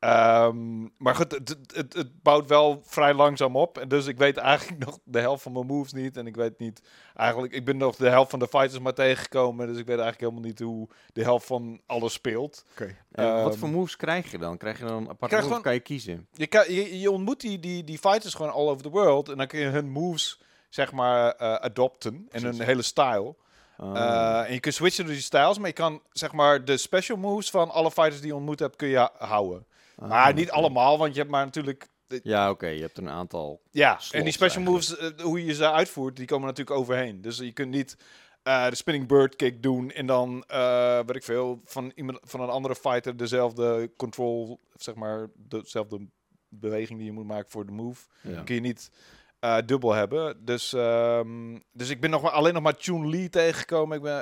Ehm, 0.04 0.82
maar 0.98 1.16
goed, 1.16 1.32
het, 1.32 1.58
het, 1.74 1.94
het, 1.94 2.22
bouwt 2.22 2.48
wel 2.48 2.82
vrij 2.86 3.14
langzaam 3.14 3.56
op. 3.56 3.78
En 3.78 3.88
dus 3.88 4.06
ik 4.06 4.18
weet 4.18 4.38
eigenlijk 4.38 4.80
nog 4.86 5.00
de 5.04 5.20
helft 5.20 5.44
van 5.44 5.52
mijn 5.52 5.66
moves 5.66 5.94
niet. 5.94 6.18
En 6.18 6.28
ik 6.28 6.36
weet 6.36 6.60
niet... 6.60 6.82
Eigenlijk, 7.16 7.54
ik 7.54 7.66
ben 7.66 7.78
nog 7.78 7.96
de 7.96 8.10
helft 8.10 8.30
van 8.30 8.40
de 8.40 8.48
fighters 8.48 8.80
maar 8.80 8.94
tegengekomen. 8.94 9.68
Dus 9.68 9.78
ik 9.78 9.86
weet 9.86 10.00
eigenlijk 10.00 10.20
helemaal 10.20 10.50
niet 10.50 10.60
hoe 10.60 10.88
de 11.14 11.24
helft 11.24 11.46
van 11.46 11.82
alles 11.86 12.14
speelt. 12.14 12.66
Oké. 12.72 12.96
En 13.12 13.34
wat 13.44 13.52
Ehm, 13.52 13.60
voor 13.60 13.70
moves 13.70 13.96
krijg 13.96 14.32
je 14.32 14.38
dan? 14.38 14.58
Krijg 14.58 14.80
je 14.80 14.86
dan 14.86 14.94
een 14.98 15.10
apart 15.10 15.18
krijg 15.32 15.34
move? 15.34 15.48
gewoon- 15.48 15.62
kan 15.62 15.74
je 15.74 15.80
kiezen? 15.80 16.28
Je, 16.34 16.48
kan, 16.48 16.74
je, 16.74 17.00
je 17.00 17.12
ontmoet 17.12 17.42
die, 17.42 17.60
die, 17.60 17.84
die 17.84 17.98
fighters 17.98 18.34
gewoon 18.34 18.52
all 18.52 18.68
over 18.68 18.84
the 18.84 18.90
world. 18.90 19.30
En 19.30 19.38
dan 19.38 19.48
kun 19.48 19.60
je 19.60 19.66
hun 19.66 19.90
moves, 19.90 20.42
zeg 20.70 20.92
maar, 20.92 21.32
eh, 21.32 21.54
adopten. 21.54 22.14
En 22.14 22.26
Precies. 22.42 22.58
hun 22.58 22.68
hele 22.68 22.82
style. 22.82 23.36
Oh. 23.78 23.98
Eh, 23.98 24.48
en 24.48 24.54
je 24.54 24.60
kunt 24.60 24.76
switchen 24.76 25.06
door 25.06 25.14
die 25.14 25.24
styles. 25.24 25.58
Maar 25.58 25.68
je 25.68 25.74
kan, 25.74 26.02
zeg 26.12 26.32
maar, 26.32 26.66
de 26.66 26.78
special 26.78 27.18
moves 27.18 27.50
van 27.50 27.72
alle 27.72 27.92
fighters 27.92 28.20
die 28.20 28.28
je 28.30 28.36
ontmoet 28.36 28.60
hebt, 28.60 28.76
kun 28.76 28.88
je 28.88 29.10
houden. 29.18 29.66
Ah, 29.98 30.10
maar 30.10 30.34
niet 30.34 30.52
allemaal, 30.52 30.98
want 30.98 31.14
je 31.14 31.20
hebt 31.20 31.32
maar 31.32 31.46
natuurlijk... 31.46 31.88
Ja, 32.24 32.50
oké. 32.50 32.68
Je 32.68 32.82
hebt 32.82 32.98
een 32.98 33.10
aantal. 33.10 33.62
Ja, 33.72 34.00
en 34.12 34.24
die 34.24 34.34
special 34.34 34.66
eigenlijk. 34.66 34.66
moves, 34.66 34.98
eh, 34.98 35.24
hoe 35.24 35.46
je 35.46 35.54
ze 35.54 35.72
uitvoert, 35.72 36.16
die 36.16 36.26
komen 36.26 36.48
natuurlijk 36.48 36.78
overheen. 36.78 37.22
Dus 37.22 37.38
je 37.38 37.52
kunt 37.52 37.70
niet 37.70 37.98
eh, 38.44 38.70
de 38.70 38.76
spinning 38.76 39.08
bird 39.08 39.36
kick 39.36 39.64
doen 39.64 39.92
en 39.92 40.06
dan, 40.06 40.44
eh 40.48 41.00
weet 41.06 41.16
ik 41.16 41.24
veel, 41.24 41.62
van, 41.66 41.92
iemand, 41.96 42.20
van 42.22 42.42
een 42.42 42.50
andere 42.50 42.76
fighter 42.76 43.18
dezelfde 43.18 43.92
control, 43.98 44.60
zeg 44.76 44.96
maar, 44.96 45.28
dezelfde 45.36 46.08
beweging 46.50 46.98
die 46.98 47.08
je 47.08 47.14
moet 47.14 47.28
maken 47.28 47.52
voor 47.52 47.66
de 47.66 47.72
move. 47.72 48.06
Ja. 48.22 48.42
kun 48.42 48.56
je 48.56 48.62
niet 48.62 48.92
eh, 49.40 49.58
dubbel 49.66 49.94
hebben. 49.94 50.46
Dus, 50.46 50.74
ehm, 50.74 51.60
dus 51.72 51.90
ik 51.90 52.02
ben 52.02 52.10
nog 52.10 52.22
maar, 52.22 52.32
alleen 52.32 52.54
nog 52.54 52.64
maar 52.64 52.76
Chun-Li 52.78 53.30
tegengekomen. 53.30 53.98
Ik 53.98 54.04
ben, 54.04 54.20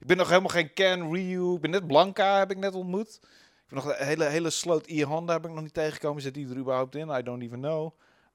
ik 0.00 0.06
ben 0.06 0.16
nog 0.16 0.28
helemaal 0.28 0.48
geen 0.48 0.72
Ken 0.72 1.12
Ryu. 1.12 1.54
Ik 1.54 1.60
ben 1.60 1.70
net 1.70 1.86
Blanca, 1.86 2.38
heb 2.38 2.50
ik 2.50 2.58
net 2.58 2.74
ontmoet. 2.74 3.20
Nog 3.72 3.84
een 3.84 4.06
hele, 4.06 4.24
hele 4.24 4.50
sloot 4.50 4.86
E-Honda 4.86 5.32
heb 5.32 5.44
ik 5.44 5.50
nog 5.50 5.62
niet 5.62 5.74
tegengekomen. 5.74 6.22
Zit 6.22 6.34
die 6.34 6.48
er 6.48 6.56
überhaupt 6.56 6.94
in? 6.94 7.08
I 7.08 7.22
don't 7.22 7.42
even 7.42 7.60
know. 7.60 7.92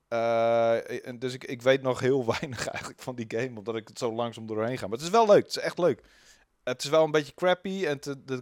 Eh, 0.08 1.08
en 1.08 1.20
dus 1.20 1.34
ik, 1.34 1.44
ik 1.44 1.62
weet 1.62 1.82
nog 1.82 2.00
heel 2.00 2.26
weinig 2.40 2.68
eigenlijk 2.68 3.02
van 3.02 3.16
die 3.16 3.26
game, 3.28 3.58
omdat 3.58 3.76
ik 3.76 3.88
het 3.88 4.00
zo 4.00 4.14
langzaam 4.14 4.48
doorheen 4.48 4.78
ga. 4.78 4.88
Maar 4.88 4.98
het 4.98 5.06
is 5.06 5.12
wel 5.12 5.28
leuk, 5.28 5.44
het 5.44 5.56
is 5.56 5.58
echt 5.58 5.78
leuk. 5.78 6.02
Het 6.64 6.84
is 6.84 6.90
wel 6.90 7.04
een 7.04 7.12
beetje 7.12 7.34
crappy 7.34 7.86
en 7.86 8.00
de 8.26 8.42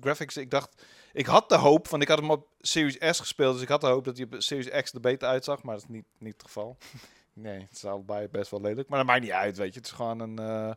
graphics, 0.00 0.36
ik 0.36 0.50
dacht... 0.50 0.84
Ik 1.12 1.26
had 1.26 1.48
de 1.48 1.56
hoop, 1.56 1.88
van 1.88 2.00
ik 2.00 2.08
had 2.08 2.18
hem 2.18 2.30
op 2.30 2.48
Series 2.60 2.96
S 3.16 3.20
gespeeld, 3.20 3.52
dus 3.52 3.62
ik 3.62 3.68
had 3.68 3.80
de 3.80 3.86
hoop 3.86 4.04
dat 4.04 4.16
hij 4.16 4.26
op 4.26 4.34
Series 4.38 4.82
X 4.82 4.90
de 4.90 5.00
beta 5.00 5.26
uitzag, 5.26 5.62
maar 5.62 5.74
dat 5.74 5.84
is 5.84 5.90
niet, 5.90 6.04
niet 6.18 6.32
het 6.32 6.42
geval. 6.42 6.76
nee, 7.32 7.60
het 7.60 7.72
is 7.72 7.84
allebei 7.84 8.28
best 8.28 8.50
wel 8.50 8.60
lelijk, 8.60 8.88
maar 8.88 8.98
dat 8.98 9.06
maakt 9.06 9.20
niet 9.20 9.30
uit, 9.30 9.56
weet 9.56 9.72
je. 9.72 9.78
Het 9.78 9.88
is 9.88 9.94
gewoon 9.94 10.20
een, 10.20 10.38
eh, 10.38 10.72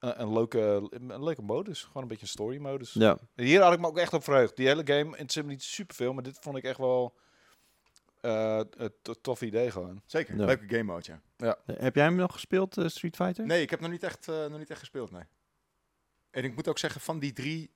een, 0.00 0.20
een 0.20 0.32
leuke, 0.32 0.88
een 0.90 1.24
leuke 1.24 1.42
modus, 1.42 1.82
gewoon 1.82 2.02
een 2.02 2.08
beetje 2.08 2.22
een 2.22 2.28
story 2.28 2.58
modus. 2.58 2.92
Ja. 2.92 3.18
Hier 3.34 3.62
had 3.62 3.72
ik 3.72 3.80
me 3.80 3.86
ook 3.86 3.98
echt 3.98 4.12
op 4.12 4.24
verheugd. 4.24 4.56
Die 4.56 4.66
hele 4.66 4.86
game 4.86 5.04
interesseert 5.10 5.44
me 5.46 5.50
niet 5.52 5.62
superveel, 5.62 6.12
maar 6.12 6.22
dit 6.22 6.38
vond 6.40 6.56
ik 6.56 6.64
echt 6.64 6.78
wel 6.78 7.14
eh, 8.20 8.60
een 8.70 8.92
to- 9.02 9.14
tof 9.20 9.42
idee 9.42 9.70
gewoon. 9.70 10.02
Zeker. 10.06 10.36
Ja. 10.36 10.44
Leuke 10.44 10.68
game 10.68 10.82
mode, 10.82 11.18
ja. 11.36 11.58
Heb 11.66 11.94
jij 11.94 12.04
hem 12.04 12.14
nog 12.14 12.32
gespeeld, 12.32 12.76
eh, 12.78 12.86
Street 12.88 13.16
Fighter? 13.16 13.46
Nee, 13.46 13.62
ik 13.62 13.70
heb 13.70 13.80
nog 13.80 13.90
niet, 13.90 14.02
echt, 14.02 14.28
eh, 14.28 14.46
nog 14.46 14.58
niet 14.58 14.70
echt 14.70 14.78
gespeeld, 14.80 15.10
nee. 15.10 15.24
En 16.30 16.44
ik 16.44 16.54
moet 16.54 16.68
ook 16.68 16.78
zeggen, 16.78 17.00
van 17.00 17.18
die 17.18 17.32
drie 17.32 17.70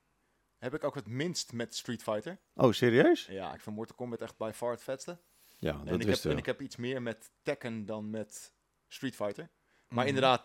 heb 0.57 0.73
ik 0.73 0.83
ook 0.83 0.95
het 0.95 1.07
minst 1.07 1.53
met 1.53 1.75
Street 1.75 2.03
Fighter. 2.03 2.37
Oh, 2.53 2.71
serieus? 2.71 3.25
Ja, 3.25 3.53
ik 3.53 3.61
vind 3.61 3.75
Mortal 3.75 3.95
Kombat 3.95 4.21
echt 4.21 4.37
by 4.37 4.51
far 4.53 4.71
het 4.71 4.83
vetste. 4.83 5.17
Ja, 5.57 5.71
en, 5.71 5.85
dat 5.85 6.01
ik 6.01 6.07
heb, 6.07 6.23
en 6.31 6.37
ik 6.37 6.45
heb 6.45 6.61
iets 6.61 6.75
meer 6.75 7.01
met 7.01 7.31
Tekken 7.41 7.85
dan 7.85 8.09
met 8.09 8.53
Street 8.87 9.15
Fighter. 9.15 9.49
Maar 9.87 9.97
Mhm. 10.05 10.07
inderdaad, 10.07 10.43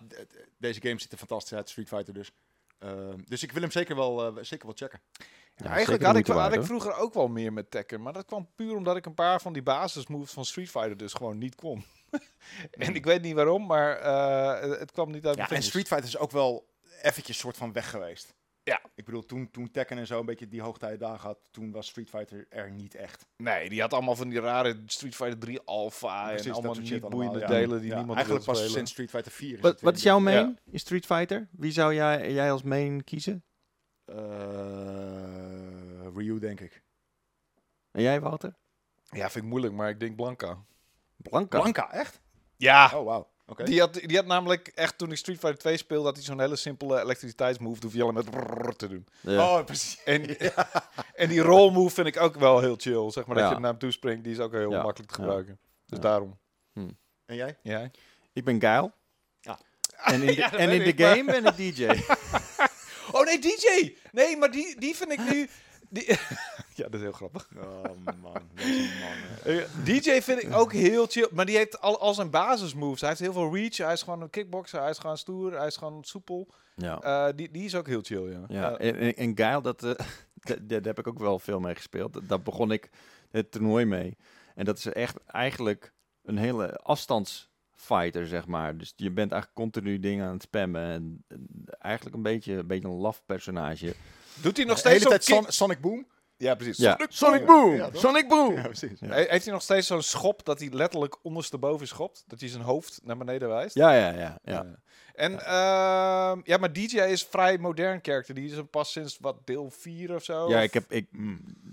deze 0.59 0.81
game 0.81 1.00
ziet 1.00 1.12
er 1.12 1.18
fantastisch 1.18 1.57
uit, 1.57 1.68
Street 1.68 1.88
Fighter 1.88 2.14
dus. 2.14 2.31
Ehm, 2.79 3.18
dus 3.24 3.42
ik 3.42 3.53
wil 3.53 3.62
hem 3.62 3.70
zeker 3.70 3.96
wel, 3.96 4.37
eh, 4.37 4.44
zeker 4.44 4.66
wel 4.66 4.76
checken. 4.76 5.00
Ja, 5.57 5.66
Eigenlijk 5.66 5.87
zeker 6.03 6.07
had 6.07 6.16
ik, 6.16 6.26
had 6.26 6.53
ik 6.55 6.62
vroeger 6.64 6.94
ook 6.94 7.14
wel 7.14 7.29
meer 7.29 7.53
met 7.53 7.70
Tekken, 7.70 8.03
maar 8.03 8.12
dat 8.12 8.24
kwam 8.24 8.48
puur 8.55 8.76
omdat 8.76 8.96
ik 8.96 9.07
een 9.07 9.14
paar 9.14 9.40
van 9.40 9.53
die 9.53 9.62
basismoves 9.62 10.33
van 10.33 10.44
Street 10.44 10.70
Fighter 10.70 10.96
dus 10.96 11.12
gewoon 11.12 11.38
niet 11.38 11.55
kon. 11.55 11.85
en 12.70 12.94
ik 12.94 13.05
weet 13.05 13.22
niet 13.22 13.35
waarom, 13.35 13.66
maar 13.66 13.96
eh, 13.96 14.79
het 14.79 14.90
kwam 14.92 15.11
niet 15.11 15.26
uit 15.26 15.37
Ja, 15.37 15.46
mijn 15.48 15.61
en. 15.61 15.66
Street 15.66 15.87
Fighter 15.87 16.07
is 16.09 16.16
ook 16.18 16.31
wel 16.31 16.68
eventjes 17.03 17.38
soort 17.38 17.57
van 17.57 17.72
weg 17.72 17.90
geweest. 17.90 18.35
Ja. 18.70 18.80
Ik 18.94 19.04
bedoel, 19.04 19.26
toen, 19.26 19.50
toen 19.50 19.70
Tekken 19.70 19.98
en 19.98 20.06
zo 20.06 20.20
een 20.20 20.26
beetje 20.26 20.48
die 20.48 20.62
hoogtijdagen 20.62 21.28
had, 21.28 21.38
toen 21.50 21.70
was 21.72 21.87
Street 21.88 22.09
Fighter 22.09 22.46
er 22.48 22.70
niet 22.70 22.94
echt. 22.94 23.26
Nee, 23.37 23.68
die 23.68 23.80
had 23.80 23.92
allemaal 23.92 24.16
van 24.16 24.28
die 24.28 24.40
rare 24.40 24.83
Street 24.87 25.14
Fighter 25.14 25.38
3 25.38 25.61
Alpha 25.64 26.26
Precies, 26.28 26.46
en 26.46 26.52
allemaal 26.52 26.74
niet 26.74 27.00
boeiende 27.00 27.16
allemaal, 27.16 27.38
ja. 27.40 27.46
delen 27.46 27.80
die 27.80 27.88
Ja, 27.88 27.96
niemand 27.96 28.14
Eigenlijk 28.16 28.46
pas 28.46 28.56
spelen. 28.56 28.74
sinds 28.76 28.90
Street 28.90 29.11
Fighter 29.11 29.33
4 29.33 29.54
is 29.54 29.80
Wat, 29.80 29.96
is 29.96 30.02
jouw 30.02 30.18
main 30.18 30.59
in 30.70 30.80
Street 30.80 31.06
Fighter? 31.06 31.48
Wie 31.50 31.72
zou 31.72 31.94
jij, 31.94 32.33
jij 32.33 32.52
als 32.52 32.62
main 32.62 33.04
kiezen? 33.04 33.44
Eh, 34.04 34.16
Ryu, 36.14 36.38
denk 36.38 36.61
ik. 36.61 36.83
En 37.90 38.02
jij, 38.02 38.20
Wouter? 38.20 38.54
Ja, 39.11 39.30
vind 39.30 39.44
ik 39.44 39.50
moeilijk, 39.50 39.74
maar 39.74 39.88
ik 39.88 40.00
denk 40.00 40.16
Blanca. 40.16 40.64
Blanca. 41.16 41.61
Blanca, 41.61 41.92
echt? 41.92 42.20
Ja, 42.56 42.90
Oh, 42.94 43.04
wauw. 43.04 43.30
Die, 43.64 43.80
had, 43.80 43.94
die 43.94 44.16
had 44.16 44.26
namelijk 44.26 44.68
echt 44.74 44.98
toen 44.98 45.10
ik 45.10 45.16
Street 45.16 45.38
Fighter 45.38 45.58
2 45.58 45.76
speelde, 45.76 46.04
had 46.06 46.16
hij 46.16 46.24
zo'n 46.24 46.40
hele 46.40 46.56
simpele 46.56 47.00
elektriciteitsmove, 47.00 47.80
hoef 47.82 47.92
je 47.94 48.02
alleen 48.02 48.14
met 48.14 48.30
brrrr 48.30 48.76
te 48.76 48.88
doen. 48.88 49.06
Ja. 49.20 49.58
Oh, 49.58 49.64
precies. 49.64 50.02
En, 50.04 50.36
en 51.14 51.28
die 51.28 51.40
roll 51.40 51.72
move 51.72 51.94
vind 51.94 52.06
ik 52.06 52.20
ook 52.20 52.34
wel 52.38 52.60
heel 52.60 52.76
chill. 52.78 53.10
Zeg 53.10 53.26
maar 53.26 53.36
dat 53.36 53.48
je 53.50 53.58
naar 53.58 53.70
hem 53.70 53.78
toe 53.78 53.90
springt, 53.90 54.24
die 54.24 54.32
is 54.32 54.38
ook 54.38 54.52
heel 54.52 54.70
Ja. 54.70 54.82
makkelijk 54.82 55.12
te 55.12 55.18
Ja. 55.18 55.24
gebruiken. 55.24 55.58
Dus 55.86 55.98
Ja. 55.98 56.04
daarom. 56.04 56.38
En 57.26 57.36
jij? 57.36 57.58
Ja. 57.62 57.90
Ik 58.32 58.44
ben 58.44 58.60
Geil. 58.60 58.92
Ja. 59.40 59.58
En 59.96 60.20
in 60.20 60.26
de, 60.26 60.34
Ja, 60.36 60.48
dat 60.50 60.60
en 60.60 60.70
in 60.70 60.96
de 60.96 61.04
game 61.04 61.24
ben 61.24 61.44
ik 61.44 61.56
DJ. 61.76 61.86
Oh 63.12 63.24
nee, 63.24 63.38
DJ! 63.38 63.94
Nee, 64.12 64.36
maar 64.36 64.50
die, 64.50 64.80
die 64.80 64.96
vind 64.96 65.12
ik 65.12 65.18
nu... 65.30 65.48
Die, 65.90 66.05
ja, 66.74 66.85
dat 66.88 66.94
is 66.94 67.00
heel 67.00 67.12
grappig. 67.12 67.48
Oh, 67.57 67.83
man. 68.05 68.20
Man. 68.22 68.42
eh. 69.44 69.57
DJ 69.85 70.20
vind 70.20 70.42
ik 70.42 70.55
ook 70.55 70.72
heel 70.72 71.07
chill. 71.07 71.29
Maar 71.33 71.46
die 71.46 71.57
heeft 71.57 71.81
al, 71.81 72.00
al 72.00 72.14
zijn 72.14 72.31
basismoves. 72.31 73.00
Hij 73.00 73.09
heeft 73.09 73.20
heel 73.20 73.33
veel 73.33 73.55
reach. 73.55 73.76
Hij 73.76 73.92
is 73.92 74.03
gewoon 74.03 74.20
een 74.22 74.31
kickboxer. 74.31 74.81
Hij 74.81 74.90
is 74.90 74.98
gewoon 74.98 75.18
stoer. 75.18 75.57
Hij 75.59 75.66
is 75.66 75.76
gewoon 75.76 76.05
soepel. 76.05 76.48
ja. 76.74 77.00
Eh, 77.00 77.37
die, 77.37 77.50
die 77.50 77.64
is 77.64 77.74
ook 77.74 77.87
heel 77.87 78.00
chill, 78.03 78.31
ja. 78.31 78.44
Ja, 78.48 78.76
Eh, 78.79 79.03
en, 79.09 79.16
en, 79.16 79.37
Geil, 79.37 79.62
dat, 79.62 79.83
eh, 79.83 79.90
dat- 80.46 80.68
daar 80.68 80.81
heb 80.83 80.98
ik 80.98 81.07
ook 81.07 81.18
wel 81.18 81.38
veel 81.38 81.61
mee 81.61 81.74
gespeeld. 81.74 82.12
Dat- 82.12 82.29
Daar 82.29 82.40
begon 82.42 82.72
ik 82.72 82.90
het 83.31 83.50
toernooi 83.50 83.85
mee. 83.85 84.16
En 84.55 84.64
dat 84.64 84.79
is 84.79 84.87
echt 84.87 85.16
eigenlijk 85.26 85.92
een 86.22 86.38
hele 86.38 86.76
afstandsfighter, 86.76 88.26
zeg 88.26 88.46
maar. 88.46 88.76
Dus 88.76 88.92
je 88.96 89.11
bent 89.11 89.33
eigenlijk 89.33 89.61
continu 89.61 89.98
dingen 90.00 90.26
aan 90.26 90.33
het 90.33 90.42
spammen. 90.42 90.83
En, 90.83 91.24
en 91.29 91.46
eigenlijk 91.79 92.16
een 92.16 92.22
beetje, 92.22 92.53
een 92.53 92.66
beetje 92.66 92.88
een 92.88 92.94
laf 92.94 93.22
personage. 93.26 93.94
Doet 94.42 94.57
hij 94.57 94.66
nog 94.66 94.74
De 94.74 94.81
steeds 94.81 95.05
hele 95.05 95.11
zo'n 95.11 95.11
tijd 95.11 95.24
Son- 95.44 95.53
Sonic 95.53 95.81
Boom? 95.81 96.07
Ja, 96.37 96.55
precies. 96.55 96.76
Ja. 96.76 96.92
Sonic 96.98 97.12
Sonic 97.12 97.46
Boom. 97.46 97.61
Boom! 97.68 97.74
Ja, 97.76 97.90
toch? 97.90 98.00
Sonic 98.00 98.29
Boom! 98.29 98.55
Ja, 98.55 98.62
precies. 98.62 99.00
Ja. 99.00 99.07
He- 99.09 99.24
Heeft 99.29 99.44
hij 99.44 99.53
nog 99.53 99.62
steeds 99.62 99.87
zo'n 99.87 100.03
schop 100.03 100.44
dat 100.44 100.59
hij 100.61 100.68
letterlijk 100.72 101.16
ondersteboven 101.22 101.87
schopt? 101.87 102.24
Dat 102.26 102.40
hij 102.40 102.48
zijn 102.48 102.62
hoofd 102.62 103.00
naar 103.05 103.16
beneden 103.16 103.48
wijst? 103.48 103.74
Ja, 103.74 103.92
ja, 103.94 104.09
ja. 104.11 104.18
ja. 104.18 104.38
Ja. 104.44 104.66
En 105.14 105.33
ehm, 105.33 106.40
ja, 106.44 106.57
maar 106.57 106.72
DJ 106.72 106.98
is 107.00 107.24
vrij 107.24 107.59
modern 107.59 107.98
character. 108.03 108.35
Die 108.35 108.50
is 108.50 108.59
pas 108.70 108.92
sinds 108.92 109.18
wat 109.20 109.37
deel 109.44 109.70
4 109.70 110.14
of 110.14 110.24
zo. 110.24 110.48
Ja, 110.48 110.57
Of- 110.59 110.62
ik, 110.62 110.74
heb, 110.74 110.85
ik, 110.92 111.07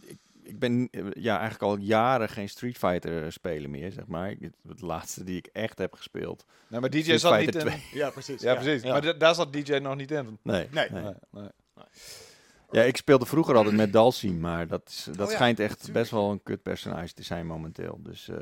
ik, 0.07 0.17
ik 0.43 0.59
ben 0.59 0.87
eh, 0.91 1.01
ja, 1.13 1.31
eigenlijk 1.39 1.63
al 1.63 1.77
jaren 1.77 2.29
geen 2.29 2.49
Street 2.49 2.77
Fighter 2.77 3.23
eh, 3.23 3.29
spelen 3.31 3.69
meer, 3.69 3.91
zeg 3.91 4.07
maar. 4.07 4.31
Ik, 4.31 4.51
het 4.67 4.81
laatste 4.81 5.23
die 5.23 5.37
ik 5.37 5.49
echt 5.53 5.77
heb 5.77 5.93
gespeeld. 5.93 6.45
Nee, 6.67 6.79
maar 6.79 6.89
DJ 6.89 7.01
Street 7.01 7.19
zat 7.19 7.39
niet 7.39 7.49
Fighter 7.49 7.71
in. 7.71 7.79
2. 7.89 8.01
Ja, 8.01 8.09
precies. 8.09 8.41
Ja, 8.41 8.55
precies. 8.55 8.81
Ja. 8.81 8.91
Maar 8.91 9.01
da- 9.01 9.13
daar 9.13 9.35
zat 9.35 9.53
DJ 9.53 9.73
nog 9.77 9.95
niet 9.95 10.11
in. 10.11 10.39
Nee. 10.41 10.67
Nee. 10.71 10.89
Nee, 10.91 11.03
nee. 11.31 11.47
Ja, 12.71 12.83
ik 12.83 12.97
speelde 12.97 13.25
vroeger 13.25 13.55
altijd 13.55 13.75
met 13.75 13.93
Dalsim, 13.93 14.39
maar 14.39 14.67
dat, 14.67 14.81
is, 14.87 15.03
dat 15.11 15.25
Oh 15.25 15.31
ja, 15.31 15.35
schijnt 15.37 15.59
echt 15.59 15.75
tuurlijk. 15.75 15.99
best 15.99 16.11
wel 16.11 16.31
een 16.31 16.43
kut 16.43 16.61
personage 16.61 17.13
te 17.13 17.23
zijn 17.23 17.45
momenteel. 17.47 17.99
Dus 18.03 18.29
ehm, 18.29 18.39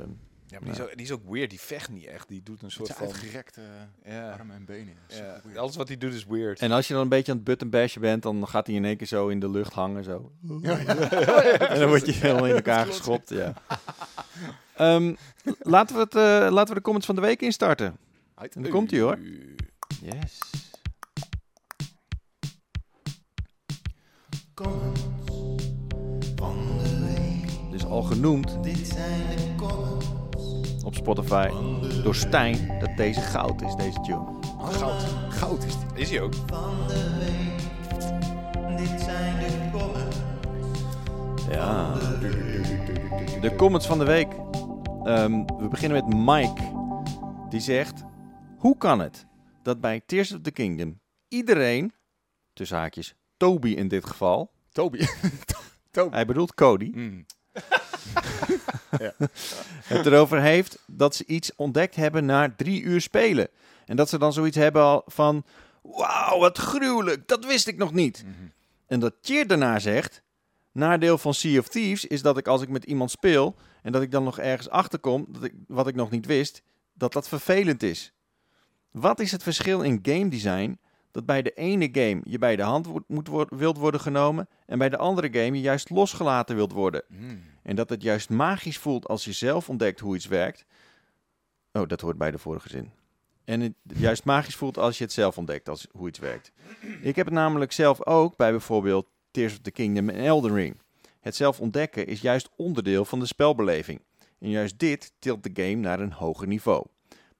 Ja, 0.47 0.59
maar 0.59 0.61
die, 0.61 0.71
is 0.71 0.81
ook, 0.81 0.89
die 0.95 1.05
is 1.05 1.11
ook 1.11 1.21
weird. 1.29 1.49
Die 1.49 1.59
vecht 1.59 1.89
niet 1.89 2.05
echt. 2.05 2.27
Die 2.27 2.43
doet 2.43 2.61
een 2.61 2.71
soort 2.71 2.91
van... 2.91 3.05
uitgerekte 3.05 3.61
Ja, 4.05 4.31
armen 4.31 4.55
en 4.55 4.65
benen. 4.65 4.93
Weird. 5.07 5.57
Alles 5.57 5.75
wat 5.75 5.87
hij 5.87 5.97
doet 5.97 6.13
is 6.13 6.25
weird. 6.25 6.59
en 6.59 6.71
als 6.71 6.87
je 6.87 6.93
dan 6.93 7.01
een 7.01 7.09
beetje 7.09 7.31
aan 7.31 7.37
het 7.37 7.45
button 7.45 7.69
bashen 7.69 8.01
bent, 8.01 8.23
dan 8.23 8.47
gaat 8.47 8.67
hij 8.67 8.75
in 8.75 8.85
één 8.85 8.97
keer 8.97 9.07
zo 9.07 9.27
in 9.27 9.39
de 9.39 9.49
lucht 9.49 9.73
hangen. 9.73 10.03
Zo. 10.03 10.31
Ja, 10.61 10.77
ja. 10.77 10.95
en 11.69 11.79
dan 11.79 11.87
word 11.87 12.05
je 12.05 12.11
helemaal 12.11 12.47
in 12.47 12.55
elkaar 12.55 12.85
geschopt. 12.85 13.29
Ja. 13.29 13.53
Ehm, 14.75 15.15
laten, 15.59 15.95
we 15.95 16.01
het, 16.01 16.15
eh, 16.15 16.47
laten 16.51 16.67
we 16.67 16.73
de 16.73 16.81
comments 16.81 17.05
van 17.05 17.15
de 17.15 17.21
week 17.21 17.41
instarten. 17.41 17.97
En 18.35 18.61
daar 18.61 18.71
komt 18.71 18.91
hij 18.91 18.99
hoor. 18.99 19.17
Uh, 24.61 24.67
Yes. 26.37 27.71
Dus 27.71 27.85
al 27.85 28.01
genoemd 28.01 28.57
op 30.85 30.95
Spotify 30.95 31.49
door 32.03 32.15
Stijn 32.15 32.79
dat 32.79 32.97
deze 32.97 33.21
goud 33.21 33.61
is, 33.61 33.75
deze 33.75 34.01
tune. 34.01 34.25
Goud. 34.59 35.01
Goud 35.29 35.63
is 35.63 35.73
die. 35.77 35.87
Is 35.93 36.09
hij 36.09 36.21
ook? 36.21 36.33
Ja. 41.49 41.93
De 43.41 43.53
comments 43.57 43.87
van 43.87 43.97
de 43.97 44.05
week. 44.05 44.33
Ehm, 45.03 45.45
we 45.45 45.67
beginnen 45.69 46.05
met 46.05 46.17
Mike. 46.17 46.61
Die 47.49 47.59
zegt: 47.59 48.03
Hoe 48.57 48.77
kan 48.77 48.99
het 48.99 49.27
dat 49.63 49.81
bij 49.81 50.01
Tears 50.05 50.33
of 50.33 50.41
the 50.41 50.51
Kingdom 50.51 50.99
iedereen, 51.27 51.93
tussen 52.53 52.77
haakjes 52.77 53.15
Toby 53.37 53.69
in 53.69 53.87
dit 53.87 54.05
geval, 54.05 54.51
Toby. 54.71 55.05
Toby. 55.91 56.15
hij 56.15 56.25
bedoelt 56.25 56.53
Cody, 56.53 56.91
Mm. 56.93 57.25
het 59.85 60.05
erover 60.05 60.41
heeft 60.41 60.77
dat 60.87 61.15
ze 61.15 61.25
iets 61.25 61.55
ontdekt 61.55 61.95
hebben 61.95 62.25
na 62.25 62.53
drie 62.57 62.81
uur 62.81 63.01
spelen. 63.01 63.47
En 63.85 63.95
dat 63.95 64.09
ze 64.09 64.17
dan 64.17 64.33
zoiets 64.33 64.57
hebben 64.57 65.01
van: 65.05 65.43
Wauw, 65.81 66.39
wat 66.39 66.57
gruwelijk, 66.57 67.27
dat 67.27 67.45
wist 67.45 67.67
ik 67.67 67.77
nog 67.77 67.93
niet. 67.93 68.23
Mhm. 68.23 68.45
En 68.87 68.99
dat 68.99 69.13
Tjeerd 69.21 69.49
daarna 69.49 69.79
zegt: 69.79 70.21
Nadeel 70.71 71.17
van 71.17 71.33
Sea 71.33 71.59
of 71.59 71.67
Thieves 71.67 72.05
is 72.05 72.21
dat 72.21 72.37
ik 72.37 72.47
als 72.47 72.61
ik 72.61 72.69
met 72.69 72.83
iemand 72.83 73.11
speel 73.11 73.55
en 73.81 73.91
dat 73.91 74.01
ik 74.01 74.11
dan 74.11 74.23
nog 74.23 74.39
ergens 74.39 74.69
achterkom 74.69 75.25
dat 75.29 75.43
ik, 75.43 75.53
wat 75.67 75.87
ik 75.87 75.95
nog 75.95 76.09
niet 76.09 76.25
wist, 76.25 76.61
dat 76.93 77.13
dat 77.13 77.27
vervelend 77.27 77.83
is. 77.83 78.13
Wat 78.91 79.19
is 79.19 79.31
het 79.31 79.43
verschil 79.43 79.81
in 79.81 79.99
game 80.01 80.27
design 80.27 80.79
dat 81.15 81.25
bij 81.25 81.41
de 81.41 81.51
ene 81.51 81.89
game 81.91 82.21
je 82.23 82.37
bij 82.37 82.55
de 82.55 82.61
hand 82.61 82.87
moet 83.07 83.29
wilt 83.49 83.77
worden 83.77 83.99
genomen 83.99 84.47
en 84.65 84.77
bij 84.77 84.89
de 84.89 84.97
andere 84.97 85.27
game 85.31 85.55
je 85.55 85.61
juist 85.61 85.89
losgelaten 85.89 86.55
wilt 86.55 86.71
worden? 86.71 87.03
Mm. 87.07 87.43
En 87.63 87.75
dat 87.75 87.89
het 87.89 88.01
juist 88.01 88.29
magisch 88.29 88.77
voelt 88.77 89.07
als 89.07 89.25
je 89.25 89.31
zelf 89.31 89.69
ontdekt 89.69 89.99
hoe 89.99 90.15
iets 90.15 90.27
werkt. 90.27 90.65
Oh, 91.71 91.87
dat 91.87 92.01
hoort 92.01 92.17
bij 92.17 92.31
de 92.31 92.37
vorige 92.37 92.69
zin. 92.69 92.91
En 93.45 93.61
het 93.61 93.73
juist 93.93 94.23
magisch 94.23 94.55
voelt 94.55 94.77
als 94.77 94.97
je 94.97 95.03
het 95.03 95.13
zelf 95.13 95.37
ontdekt 95.37 95.69
als 95.69 95.87
hoe 95.91 96.07
iets 96.07 96.19
werkt. 96.19 96.51
Ik 97.01 97.15
heb 97.15 97.25
het 97.25 97.35
namelijk 97.35 97.71
zelf 97.71 98.05
ook 98.05 98.35
bij 98.35 98.51
bijvoorbeeld 98.51 99.07
Tears 99.31 99.53
of 99.53 99.59
the 99.59 99.71
Kingdom 99.71 100.09
en 100.09 100.25
Elden 100.25 100.53
Ring. 100.53 100.77
Het 101.19 101.35
zelf 101.35 101.59
ontdekken 101.59 102.07
is 102.07 102.21
juist 102.21 102.49
onderdeel 102.55 103.05
van 103.05 103.19
de 103.19 103.25
spelbeleving. 103.25 104.01
En 104.39 104.49
juist 104.49 104.79
dit 104.79 105.13
tilt 105.19 105.43
de 105.43 105.63
game 105.63 105.75
naar 105.75 105.99
een 105.99 106.13
hoger 106.13 106.47
niveau. 106.47 106.85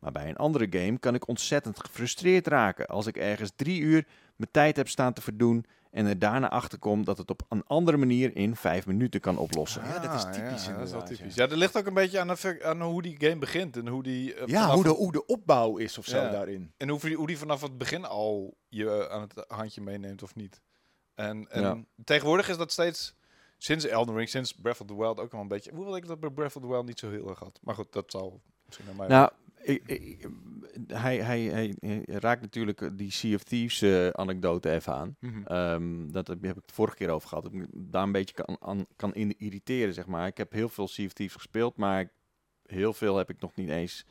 Maar 0.06 0.14
bij 0.14 0.30
een 0.30 0.36
andere 0.38 0.68
game 0.70 0.98
kan 1.00 1.16
ik 1.16 1.28
ontzettend 1.28 1.80
gefrustreerd 1.80 2.48
raken 2.48 2.86
als 2.88 3.06
ik 3.08 3.18
ergens 3.18 3.52
drie 3.56 3.80
uur 3.82 4.06
mijn 4.36 4.52
tijd 4.52 4.76
heb 4.78 4.88
staan 4.88 5.14
te 5.14 5.22
verdoen 5.22 5.66
en 5.92 6.06
er 6.06 6.20
daarna 6.20 6.50
achter 6.50 6.80
kom 6.80 7.06
dat 7.06 7.18
het 7.18 7.30
op 7.30 7.42
een 7.50 7.64
andere 7.68 7.98
manier 7.98 8.36
in 8.36 8.56
vijf 8.56 8.86
minuten 8.86 9.20
kan 9.20 9.38
oplossen. 9.38 9.84
Ja, 9.84 10.00
dat 10.00 10.14
is 10.14 10.24
typisch 10.24 10.40
Ja, 10.40 10.48
dat 10.50 10.60
is 10.60 10.66
wel 10.68 10.76
inderdaad, 10.80 11.06
typisch. 11.06 11.36
ja. 11.36 11.44
Ja, 11.44 11.50
dat 11.50 11.58
ligt 11.58 11.78
ook 11.78 11.86
een 11.86 11.94
beetje 11.94 12.20
aan, 12.20 12.28
de, 12.28 12.60
aan 12.64 12.82
hoe 12.82 13.02
die 13.02 13.16
game 13.20 13.36
begint. 13.38 13.78
En 13.78 13.88
hoe 13.88 14.04
die, 14.04 14.34
eh, 14.34 14.48
Ja, 14.48 14.74
hoe 14.74 14.84
de, 14.84 14.90
hoe 14.90 15.12
de 15.12 15.26
opbouw 15.26 15.78
is 15.78 15.98
of 15.98 16.06
zo 16.06 16.18
Ja. 16.18 16.30
daarin. 16.32 16.74
En 16.78 16.90
hoe, 16.90 17.00
die- 17.00 17.16
hoe 17.16 17.28
die 17.28 17.38
vanaf 17.38 17.62
het 17.62 17.78
begin 17.78 18.06
al 18.06 18.58
je 18.70 18.90
eh, 18.92 19.14
aan 19.16 19.22
het 19.22 19.44
handje 19.48 19.82
meeneemt 19.82 20.24
of 20.24 20.36
niet. 20.36 20.62
En, 21.16 21.48
en 21.52 21.62
Ja. 21.62 21.78
tegenwoordig 22.04 22.50
is 22.50 22.58
dat 22.58 22.72
steeds, 22.72 23.16
sinds 23.58 23.86
Elden 23.86 24.16
Ring, 24.16 24.30
sinds 24.30 24.54
Breath 24.54 24.82
of 24.82 24.88
the 24.88 24.96
Wild 24.98 25.20
ook 25.20 25.34
al 25.34 25.40
een 25.42 25.48
beetje... 25.48 25.72
Hoewel 25.74 25.96
ik 25.96 26.08
dat 26.08 26.20
bij 26.20 26.30
Breath 26.30 26.56
of 26.56 26.62
the 26.62 26.68
Wild 26.68 26.86
niet 26.86 27.00
zo 27.00 27.10
heel 27.10 27.30
erg 27.30 27.40
had. 27.40 27.60
Maar 27.64 27.76
goed, 27.76 27.94
dat 27.94 28.12
zal 28.12 28.42
misschien 28.66 28.90
aan 28.90 28.96
mij... 28.96 29.08
Nou, 29.08 29.30
ik, 29.66 29.82
ik- 29.88 30.28
hij, 30.88 31.18
hij, 31.18 31.42
hij, 31.42 31.76
hij 31.80 32.04
raakt 32.06 32.42
natuurlijk 32.42 32.98
die 32.98 33.12
Sea 33.12 33.36
of 33.36 33.44
Thieves 33.44 33.82
eh, 33.82 34.08
anekdote 34.10 34.72
even 34.72 34.94
aan. 34.94 35.16
Mhm. 35.20 35.42
Ehm, 35.46 36.12
dat 36.12 36.28
heb, 36.28 36.42
heb 36.42 36.56
ik 36.58 36.62
het 36.66 36.72
vorige 36.76 36.96
keer 36.96 37.10
over 37.10 37.28
gehad. 37.30 37.44
Dat 37.44 37.54
ik 37.54 37.66
daar 37.74 38.04
een 38.04 38.12
beetje 38.12 38.36
kan, 38.44 38.58
aan, 38.60 38.86
kan 38.96 39.14
in 39.14 39.38
irriteren, 39.38 39.94
zeg 39.94 40.06
maar. 40.06 40.28
Ik 40.28 40.38
heb 40.38 40.52
heel 40.52 40.70
veel 40.70 40.88
Sea 40.88 41.06
of 41.06 41.14
Thieves 41.14 41.36
gespeeld, 41.36 41.78
maar 41.78 42.10
heel 42.66 42.94
veel 42.94 43.18
heb 43.18 43.30
ik 43.30 43.40
nog 43.42 43.56
niet 43.56 43.70
eens... 43.70 44.06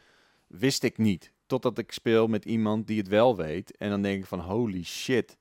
Wist 0.47 0.83
ik 0.83 0.99
niet. 0.99 1.33
Totdat 1.47 1.79
ik 1.79 1.93
speel 1.93 2.27
met 2.27 2.45
iemand 2.45 2.87
die 2.87 2.99
het 2.99 3.09
wel 3.09 3.37
weet. 3.37 3.77
En 3.77 3.91
dan 3.91 4.03
denk 4.03 4.19
ik 4.21 4.27
van, 4.27 4.41
holy 4.41 4.85
shit. 4.85 5.37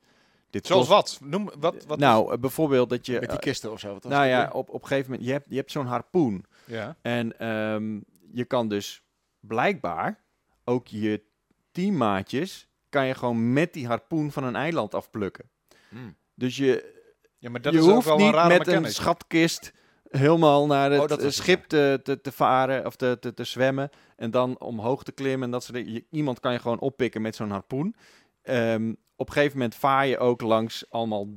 Dit 0.49 0.65
Zoals 0.67 0.87
kost- 0.87 1.19
wat? 1.19 1.29
Noem, 1.29 1.49
wat, 1.59 1.85
wat 1.85 1.99
nou, 1.99 2.33
eh, 2.33 2.37
bijvoorbeeld 2.39 2.89
dat 2.89 3.05
je... 3.05 3.11
Met 3.13 3.21
die 3.21 3.29
eh, 3.29 3.37
kisten 3.37 3.71
of 3.71 3.79
zo. 3.79 3.93
wat 3.93 4.03
nou 4.03 4.25
ja, 4.25 4.49
op, 4.53 4.69
op 4.69 4.81
een 4.81 4.87
gegeven 4.87 5.09
moment, 5.11 5.27
je 5.27 5.33
hebt, 5.33 5.45
je 5.49 5.55
hebt 5.55 5.71
zo'n 5.71 5.85
harpoen. 5.85 6.45
ja. 6.65 6.95
En 7.01 7.39
ehm, 7.39 7.99
je 8.31 8.45
kan 8.45 8.67
dus 8.67 9.03
blijkbaar 9.47 10.23
ook 10.63 10.87
je 10.87 11.23
teammaatjes 11.71 12.67
kan 12.89 13.05
je 13.05 13.13
gewoon 13.13 13.53
met 13.53 13.73
die 13.73 13.87
harpoen 13.87 14.31
van 14.31 14.43
een 14.43 14.55
eiland 14.55 14.95
afplukken. 14.95 15.49
weer? 15.89 16.01
Mm. 16.01 16.15
Dus 16.35 16.57
je, 16.57 17.01
ja, 17.37 17.49
maar 17.49 17.61
dat 17.61 17.73
je 17.73 17.79
is 17.79 17.85
ook 17.85 17.93
hoeft 17.93 18.05
wel 18.05 18.17
niet 18.17 18.33
een 18.33 18.47
met 18.47 18.57
mechanic. 18.57 18.85
een 18.85 18.91
schatkist 18.91 19.73
helemaal 20.09 20.65
naar 20.65 20.91
het 20.91 21.11
Oh, 21.11 21.17
het, 21.17 21.33
schip 21.33 21.63
te, 21.63 21.99
te, 22.03 22.21
te 22.21 22.31
varen 22.31 22.85
of 22.85 22.95
te, 22.95 23.17
te, 23.19 23.33
te 23.33 23.43
zwemmen 23.43 23.89
en 24.15 24.31
dan 24.31 24.59
omhoog 24.59 25.03
te 25.03 25.11
klimmen 25.11 25.43
en 25.43 25.51
dat 25.51 25.63
soort 25.63 25.77
dingen. 25.77 26.05
Iemand 26.09 26.39
kan 26.39 26.51
je 26.51 26.59
gewoon 26.59 26.79
oppikken 26.79 27.21
met 27.21 27.35
zo'n 27.35 27.49
harpoen. 27.49 27.95
Ehm, 28.41 28.93
op 29.15 29.27
een 29.27 29.33
gegeven 29.33 29.57
moment 29.57 29.75
vaar 29.75 30.07
je 30.07 30.17
ook 30.17 30.41
langs 30.41 30.85
allemaal 30.89 31.27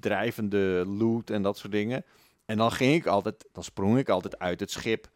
drijvende 0.00 0.84
loot 0.86 1.30
en 1.30 1.42
dat 1.42 1.58
soort 1.58 1.72
dingen. 1.72 2.04
En 2.44 2.56
dan 2.56 2.72
ging 2.72 2.94
ik 2.94 3.06
altijd, 3.06 3.48
dan 3.52 3.64
sprong 3.64 3.98
ik 3.98 4.08
altijd 4.08 4.38
uit 4.38 4.60
het 4.60 4.70
schip 4.70 5.10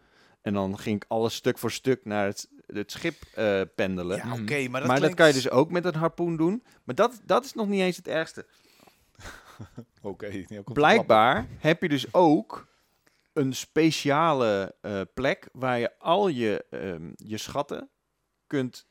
en 0.46 0.52
dan 0.52 0.78
ging 0.78 0.96
ik 0.96 1.04
alles 1.08 1.34
stuk 1.34 1.58
voor 1.58 1.70
stuk 1.70 2.04
naar 2.04 2.26
het, 2.26 2.48
het 2.66 2.92
schip 2.92 3.14
eh, 3.34 3.60
pendelen. 3.74 4.16
Ja, 4.16 4.32
oké, 4.32 4.68
maar 4.68 4.80
dat 4.80 4.88
maar 4.88 4.88
dat 4.88 4.96
klinkt- 4.98 5.16
kan 5.16 5.26
je 5.26 5.32
dus 5.32 5.50
ook 5.50 5.70
met 5.70 5.84
een 5.84 5.94
harpoen 5.94 6.36
doen. 6.36 6.62
Maar 6.84 6.94
dat, 6.94 7.20
dat 7.24 7.44
is 7.44 7.52
nog 7.52 7.68
niet 7.68 7.80
eens 7.80 7.96
het 7.96 8.08
ergste. 8.08 8.46
Oké. 10.02 10.44
Blijkbaar 10.64 11.46
heb 11.58 11.82
je 11.82 11.88
dus 11.88 12.14
ook 12.14 12.66
een 13.32 13.52
speciale 13.54 14.74
eh, 14.80 15.00
plek 15.14 15.48
waar 15.52 15.78
je 15.78 15.98
al 15.98 16.28
je, 16.28 16.64
ehm, 16.70 17.10
je 17.16 17.36
schatten 17.38 17.90
kunt, 18.46 18.86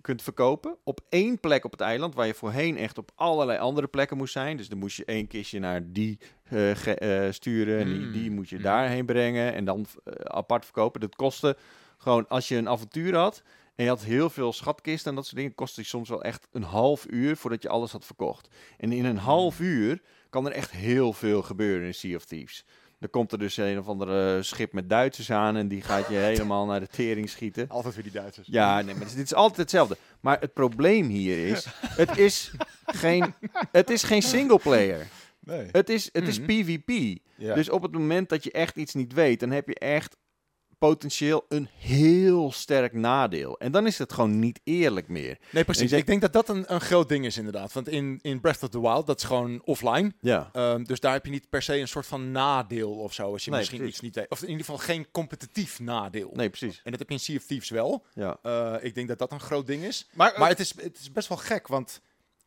kunt 0.00 0.22
verkopen. 0.22 0.76
Op 0.84 1.00
één 1.08 1.40
plek 1.40 1.64
op 1.64 1.70
het 1.70 1.80
eiland, 1.80 2.14
waar 2.14 2.26
je 2.26 2.34
voorheen 2.34 2.76
echt 2.76 2.98
op 2.98 3.10
allerlei 3.14 3.58
andere 3.58 3.86
plekken 3.86 4.16
moest 4.16 4.32
zijn. 4.32 4.56
Dus 4.56 4.68
dan 4.68 4.78
moest 4.78 4.96
je 4.96 5.04
één 5.04 5.26
kistje 5.26 5.58
naar 5.58 5.92
die 5.92 6.18
eh, 6.44 7.26
eh, 7.26 7.32
sturen 7.32 7.78
en 7.80 7.88
die, 7.92 8.00
Mm. 8.06 8.12
die 8.12 8.30
moet 8.30 8.48
je 8.48 8.56
Mm. 8.56 8.62
daarheen 8.62 9.06
brengen 9.06 9.54
en 9.54 9.64
dan 9.64 9.86
eh, 10.04 10.12
apart 10.24 10.64
verkopen. 10.64 11.00
Dat 11.00 11.16
kostte 11.16 11.56
gewoon, 11.98 12.28
als 12.28 12.48
je 12.48 12.56
een 12.56 12.68
avontuur 12.68 13.14
had 13.16 13.42
en 13.74 13.84
je 13.84 13.90
had 13.90 14.04
heel 14.04 14.30
veel 14.30 14.52
schatkisten 14.52 15.10
en 15.10 15.16
dat 15.16 15.24
soort 15.24 15.36
dingen, 15.36 15.54
kostte 15.54 15.80
die 15.80 15.88
soms 15.88 16.08
wel 16.08 16.22
echt 16.22 16.48
een 16.52 16.62
half 16.62 17.06
uur 17.10 17.36
voordat 17.36 17.62
je 17.62 17.68
alles 17.68 17.92
had 17.92 18.04
verkocht. 18.04 18.48
En 18.78 18.92
in 18.92 19.04
een 19.04 19.16
half 19.18 19.60
uur 19.60 20.02
kan 20.30 20.46
er 20.46 20.52
echt 20.52 20.70
heel 20.70 21.12
veel 21.12 21.42
gebeuren 21.42 21.86
in 21.86 21.94
Sea 21.94 22.16
of 22.16 22.24
Thieves. 22.24 22.64
Dan 23.04 23.12
komt 23.12 23.32
er 23.32 23.38
dus 23.38 23.56
een 23.56 23.78
of 23.78 23.88
andere 23.88 24.42
schip 24.42 24.72
met 24.72 24.88
Duitsers 24.90 25.30
aan 25.30 25.56
en 25.56 25.68
die 25.68 25.82
gaat 25.82 26.08
je 26.08 26.14
helemaal 26.14 26.66
naar 26.66 26.80
de 26.80 26.86
tering 26.86 27.28
schieten. 27.30 27.68
Altijd 27.68 27.94
weer 27.94 28.02
die 28.02 28.12
Duitsers. 28.12 28.46
Ja, 28.50 28.80
nee, 28.80 28.94
maar 28.94 29.06
dit 29.06 29.16
is 29.24 29.34
altijd 29.34 29.56
hetzelfde. 29.58 29.96
Maar 30.20 30.40
het 30.40 30.52
probleem 30.52 31.08
hier 31.08 31.46
is, 31.48 31.66
het 32.02 32.18
is 32.18 32.52
geen, 32.86 33.34
het 33.72 33.90
is 33.90 34.02
geen 34.02 34.22
singleplayer. 34.22 35.06
Nee. 35.40 35.68
Het 35.72 35.88
is, 35.88 36.08
het 36.12 36.28
is 36.28 36.38
Mhm. 36.40 36.46
PvP. 36.46 37.18
Ja. 37.36 37.54
Dus 37.54 37.70
op 37.70 37.82
het 37.82 37.92
moment 37.92 38.28
dat 38.28 38.44
je 38.44 38.50
echt 38.52 38.76
iets 38.76 38.94
niet 38.94 39.12
weet, 39.12 39.40
dan 39.40 39.50
heb 39.50 39.68
je 39.68 39.74
echt 39.78 40.16
potentieel 40.78 41.44
een 41.48 41.68
heel 41.78 42.52
sterk 42.52 42.92
nadeel. 42.92 43.58
En 43.58 43.72
dan 43.72 43.86
is 43.86 43.98
het 43.98 44.12
gewoon 44.12 44.38
niet 44.38 44.60
eerlijk 44.64 45.08
meer. 45.08 45.38
Nee, 45.50 45.64
precies. 45.64 45.92
Ik 45.92 46.06
denk 46.06 46.20
dat 46.20 46.32
dat 46.32 46.48
een, 46.48 46.72
een 46.72 46.80
groot 46.80 47.08
ding 47.08 47.24
is 47.24 47.36
inderdaad. 47.36 47.72
Want 47.72 47.88
in, 47.88 48.18
in 48.22 48.40
Breath 48.40 48.62
of 48.62 48.68
the 48.68 48.80
Wild, 48.80 49.06
dat 49.06 49.18
is 49.18 49.24
gewoon 49.24 49.62
offline. 49.64 50.12
Ja. 50.20 50.48
Ehm, 50.52 50.84
dus 50.84 51.00
daar 51.00 51.12
heb 51.12 51.24
je 51.24 51.30
niet 51.30 51.48
per 51.48 51.62
se 51.62 51.76
een 51.78 51.88
soort 51.88 52.06
van 52.06 52.32
nadeel 52.32 52.92
of 52.92 53.12
zo. 53.12 53.32
Als 53.32 53.44
je 53.44 53.50
Nee, 53.50 53.58
misschien 53.58 53.78
precies. 53.80 54.00
iets 54.02 54.16
niet. 54.16 54.26
Of 54.28 54.42
in 54.42 54.48
ieder 54.48 54.64
geval 54.64 54.80
geen 54.80 55.10
competitief 55.10 55.80
nadeel. 55.80 56.30
Nee, 56.32 56.48
precies. 56.48 56.80
En 56.84 56.90
dat 56.90 56.98
heb 57.00 57.08
je 57.08 57.14
in 57.14 57.20
Sea 57.20 57.36
of 57.36 57.44
Thieves 57.44 57.70
wel. 57.70 58.04
Ja. 58.14 58.38
Eh, 58.42 58.74
ik 58.80 58.94
denk 58.94 59.08
dat 59.08 59.18
dat 59.18 59.32
een 59.32 59.40
groot 59.40 59.66
ding 59.66 59.82
is. 59.84 60.08
Maar, 60.12 60.34
Maar 60.38 60.48
het 60.48 60.60
is, 60.60 60.74
het 60.82 60.98
is 60.98 61.12
best 61.12 61.28
wel 61.28 61.38
gek, 61.38 61.66
want 61.66 62.00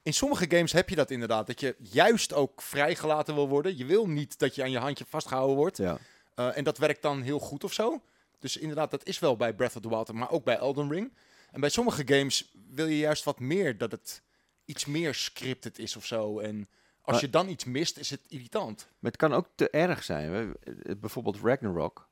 in 0.03 0.13
sommige 0.13 0.45
games 0.49 0.71
heb 0.71 0.89
je 0.89 0.95
dat 0.95 1.11
inderdaad. 1.11 1.47
Dat 1.47 1.59
je 1.59 1.75
juist 1.79 2.33
ook 2.33 2.61
vrijgelaten 2.61 3.35
wil 3.35 3.47
worden. 3.47 3.77
Je 3.77 3.85
wil 3.85 4.07
niet 4.07 4.39
dat 4.39 4.55
je 4.55 4.63
aan 4.63 4.71
je 4.71 4.77
handje 4.77 5.05
vastgehouden 5.09 5.55
wordt. 5.55 5.77
Ja. 5.77 5.97
Eh, 6.35 6.57
en 6.57 6.63
dat 6.63 6.77
werkt 6.77 7.01
dan 7.01 7.21
heel 7.21 7.39
goed 7.39 7.63
of 7.63 7.73
zo. 7.73 8.01
Dus 8.39 8.57
inderdaad, 8.57 8.91
dat 8.91 9.05
is 9.05 9.19
wel 9.19 9.35
bij 9.35 9.53
Breath 9.55 9.75
of 9.75 9.81
the 9.81 9.89
Wild, 9.89 10.13
maar 10.13 10.31
ook 10.31 10.43
bij 10.43 10.57
Elden 10.57 10.91
Ring. 10.91 11.13
En 11.51 11.59
bij 11.59 11.69
sommige 11.69 12.01
games 12.07 12.51
wil 12.73 12.85
je 12.87 12.97
juist 12.97 13.23
wat 13.23 13.39
meer 13.39 13.77
dat 13.77 13.91
het 13.91 14.23
iets 14.65 14.85
meer 14.85 15.13
scripted 15.13 15.79
is 15.79 15.95
of 15.95 16.05
zo. 16.05 16.39
En 16.39 16.69
als 17.01 17.15
Maar- 17.15 17.25
je 17.25 17.29
dan 17.29 17.49
iets 17.49 17.65
mist, 17.65 17.97
is 17.97 18.09
het 18.09 18.21
irritant. 18.27 18.87
Maar 18.99 19.11
het 19.11 19.19
kan 19.19 19.33
ook 19.33 19.47
te 19.55 19.69
erg 19.69 20.03
zijn. 20.03 20.31
We- 20.31 20.59
eh, 20.83 20.95
bijvoorbeeld 20.97 21.37
Ragnarok. 21.43 22.09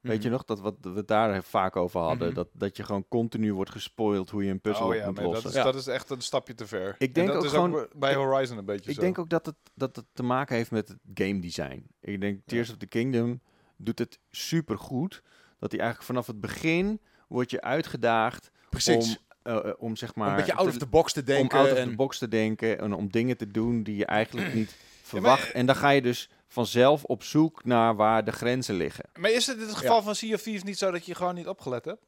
Weet 0.00 0.22
je 0.22 0.30
nog 0.30 0.44
dat 0.44 0.60
wat 0.60 0.76
we 0.80 0.90
het 0.90 1.08
daar 1.08 1.44
vaak 1.44 1.76
over 1.76 2.00
hadden? 2.00 2.26
Mhm. 2.26 2.36
dat, 2.36 2.48
dat 2.52 2.76
je 2.76 2.84
gewoon 2.84 3.08
continu 3.08 3.52
wordt 3.54 3.70
gespoild 3.70 4.30
hoe 4.30 4.44
je 4.44 4.50
een 4.50 4.60
puzzel 4.60 4.86
oh 4.86 4.94
ja, 4.94 5.06
moet 5.06 5.14
nee, 5.14 5.24
dat, 5.24 5.32
lossen. 5.32 5.50
is, 5.50 5.56
Ja. 5.56 5.62
dat 5.64 5.74
is 5.74 5.86
echt 5.86 6.10
een 6.10 6.20
stapje 6.20 6.54
te 6.54 6.66
ver. 6.66 6.94
Ik 6.98 7.14
denk 7.14 7.26
en 7.28 7.32
dat 7.34 7.36
ook 7.42 7.48
is 7.48 7.50
gewoon- 7.56 7.88
bij 7.96 8.14
Horizon 8.14 8.58
een 8.58 8.64
beetje 8.64 8.88
Ik 8.90 8.94
zo. 8.96 9.00
denk 9.00 9.18
ook 9.18 9.28
dat 9.28 9.46
het, 9.46 9.54
dat 9.74 9.96
het 9.96 10.04
te 10.12 10.22
maken 10.22 10.56
heeft 10.56 10.70
met 10.70 10.88
het 10.88 10.98
game 11.14 11.40
design. 11.40 11.86
Ik 12.00 12.20
denk 12.20 12.40
Tears 12.46 12.70
of 12.70 12.76
the 12.76 12.86
Kingdom 12.86 13.40
doet 13.76 13.98
het 13.98 14.18
super 14.30 14.78
goed. 14.78 15.22
Dat 15.60 15.70
hij 15.70 15.80
eigenlijk 15.80 16.10
vanaf 16.10 16.26
het 16.26 16.40
begin 16.40 17.00
wordt 17.28 17.50
je 17.50 17.60
uitgedaagd 17.60 18.50
Precies. 18.70 18.94
Om, 19.08 19.16
eh, 19.42 19.56
eh, 19.56 19.72
om 19.78 19.96
zeg 19.96 20.14
maar... 20.14 20.26
Om 20.26 20.32
een 20.32 20.38
beetje 20.38 20.54
out 20.54 20.64
te- 20.66 20.72
of 20.72 20.76
the 20.78 20.86
box 20.86 21.12
te 21.12 21.22
denken. 21.22 21.58
om 21.58 21.64
out 21.64 21.72
of 21.72 21.78
en, 21.78 21.88
the 21.88 21.94
box 21.96 22.18
te 22.18 22.28
denken 22.28 22.78
en 22.78 22.92
om 22.92 23.10
dingen 23.10 23.36
te 23.36 23.50
doen 23.50 23.82
die 23.82 23.96
je 23.96 24.06
eigenlijk 24.06 24.54
niet 24.54 24.66
maar- 24.68 25.02
verwacht. 25.02 25.52
en 25.52 25.66
dan 25.66 25.76
ga 25.76 25.88
je 25.90 26.02
dus 26.02 26.28
vanzelf 26.48 27.04
op 27.04 27.22
zoek 27.22 27.64
naar 27.64 27.96
waar 27.96 28.24
de 28.24 28.32
grenzen 28.32 28.74
liggen. 28.74 29.04
Maar 29.14 29.30
is 29.30 29.46
het 29.46 29.56
in 29.58 29.66
het 29.66 29.74
geval 29.76 30.02
van 30.02 30.14
Sea 30.14 30.34
of 30.34 30.42
Thieves 30.42 30.62
niet 30.62 30.78
zo 30.78 30.90
dat 30.90 31.06
je 31.06 31.14
gewoon 31.14 31.34
niet 31.34 31.48
opgelet 31.48 31.84
hebt? 31.84 32.02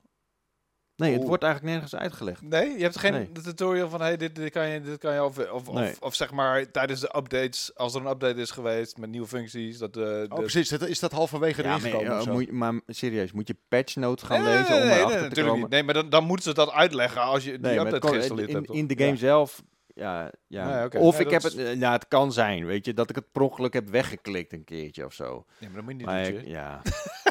Nee, 1.03 1.13
het 1.19 1.27
wordt 1.29 1.43
eigenlijk 1.43 1.73
nergens 1.75 1.95
uitgelegd. 2.01 2.43
Nee, 2.43 2.77
je 2.77 2.83
hebt 2.83 2.99
geen 2.99 3.13
Nee. 3.13 3.33
tutorial 3.33 3.89
van 3.89 4.01
hey, 4.01 4.17
dit, 4.17 4.35
dit 4.35 4.51
kan 4.53 4.69
je, 4.69 4.81
dit 4.81 4.99
kan 4.99 5.15
je 5.15 5.25
of, 5.25 5.39
of, 5.51 5.73
Nee. 5.73 5.91
of, 5.91 5.99
of 6.01 6.15
zeg 6.15 6.31
maar 6.33 6.71
tijdens 6.71 7.01
de 7.01 7.17
updates, 7.17 7.71
als 7.75 7.95
er 7.95 8.01
een 8.01 8.07
update 8.11 8.41
is 8.41 8.51
geweest 8.51 8.99
met 8.99 9.11
nieuwe 9.11 9.27
functies, 9.27 9.79
dat 9.79 9.95
de, 9.95 10.27
oh, 10.29 10.39
precies. 10.39 10.69
Dat, 10.69 10.83
is 10.83 11.01
dat 11.01 11.13
halverwege 11.13 11.63
Ja, 11.63 11.69
erin 11.69 11.81
gekomen? 11.91 12.17
of 12.17 12.23
zo? 12.23 12.33
moet 12.33 12.47
je, 12.47 12.53
maar 12.53 12.81
serieus, 12.87 13.33
moet 13.33 13.49
je 13.49 13.57
patch 13.69 13.97
notes 13.97 14.25
gaan 14.29 14.43
Nee, 14.43 14.57
lezen 14.59 14.71
nee, 14.73 14.83
om 14.83 14.89
erachter 14.89 15.17
te 15.17 15.23
natuurlijk 15.23 15.47
komen? 15.49 15.61
niet. 15.61 15.71
Nee, 15.71 15.83
maar 15.83 15.95
dan, 15.95 16.09
dan 16.11 16.25
moeten 16.25 16.45
ze 16.45 16.55
dat 16.55 16.71
uitleggen 16.71 17.23
als 17.23 17.45
je 17.45 17.59
die 17.61 17.79
update 17.79 18.09
geïnstalleerd 18.09 18.49
in, 18.49 18.55
hebt. 18.55 18.67
toch? 18.67 18.77
in 18.77 18.87
de 18.87 18.95
game 18.99 19.11
Ja. 19.11 19.17
zelf, 19.17 19.63
ja, 19.95 20.31
ja. 20.47 20.75
Nee, 20.75 20.85
oké. 20.85 20.99
Of 20.99 21.17
Nee, 21.19 21.27
ik 21.27 21.33
heb 21.33 21.43
het, 21.43 21.79
nou, 21.79 21.93
het 21.93 22.09
kan 22.09 22.33
zijn, 22.33 22.67
weet 22.67 22.85
je, 22.87 22.95
dat 22.95 23.11
ik 23.11 23.17
het 23.17 23.33
per 23.33 23.43
ongeluk 23.43 23.73
heb 23.73 23.89
weggeklikt 23.89 24.53
een 24.53 24.65
keertje 24.65 25.05
of 25.05 25.13
zo. 25.13 25.45
Nee, 25.61 25.71
maar 25.71 25.73
dat 25.75 25.83
moet 25.83 25.91
je 25.91 25.97
niet 25.97 26.07
Maar 26.07 26.25
doen. 26.31 26.41
ik- 26.41 26.47
ja, 26.47 26.81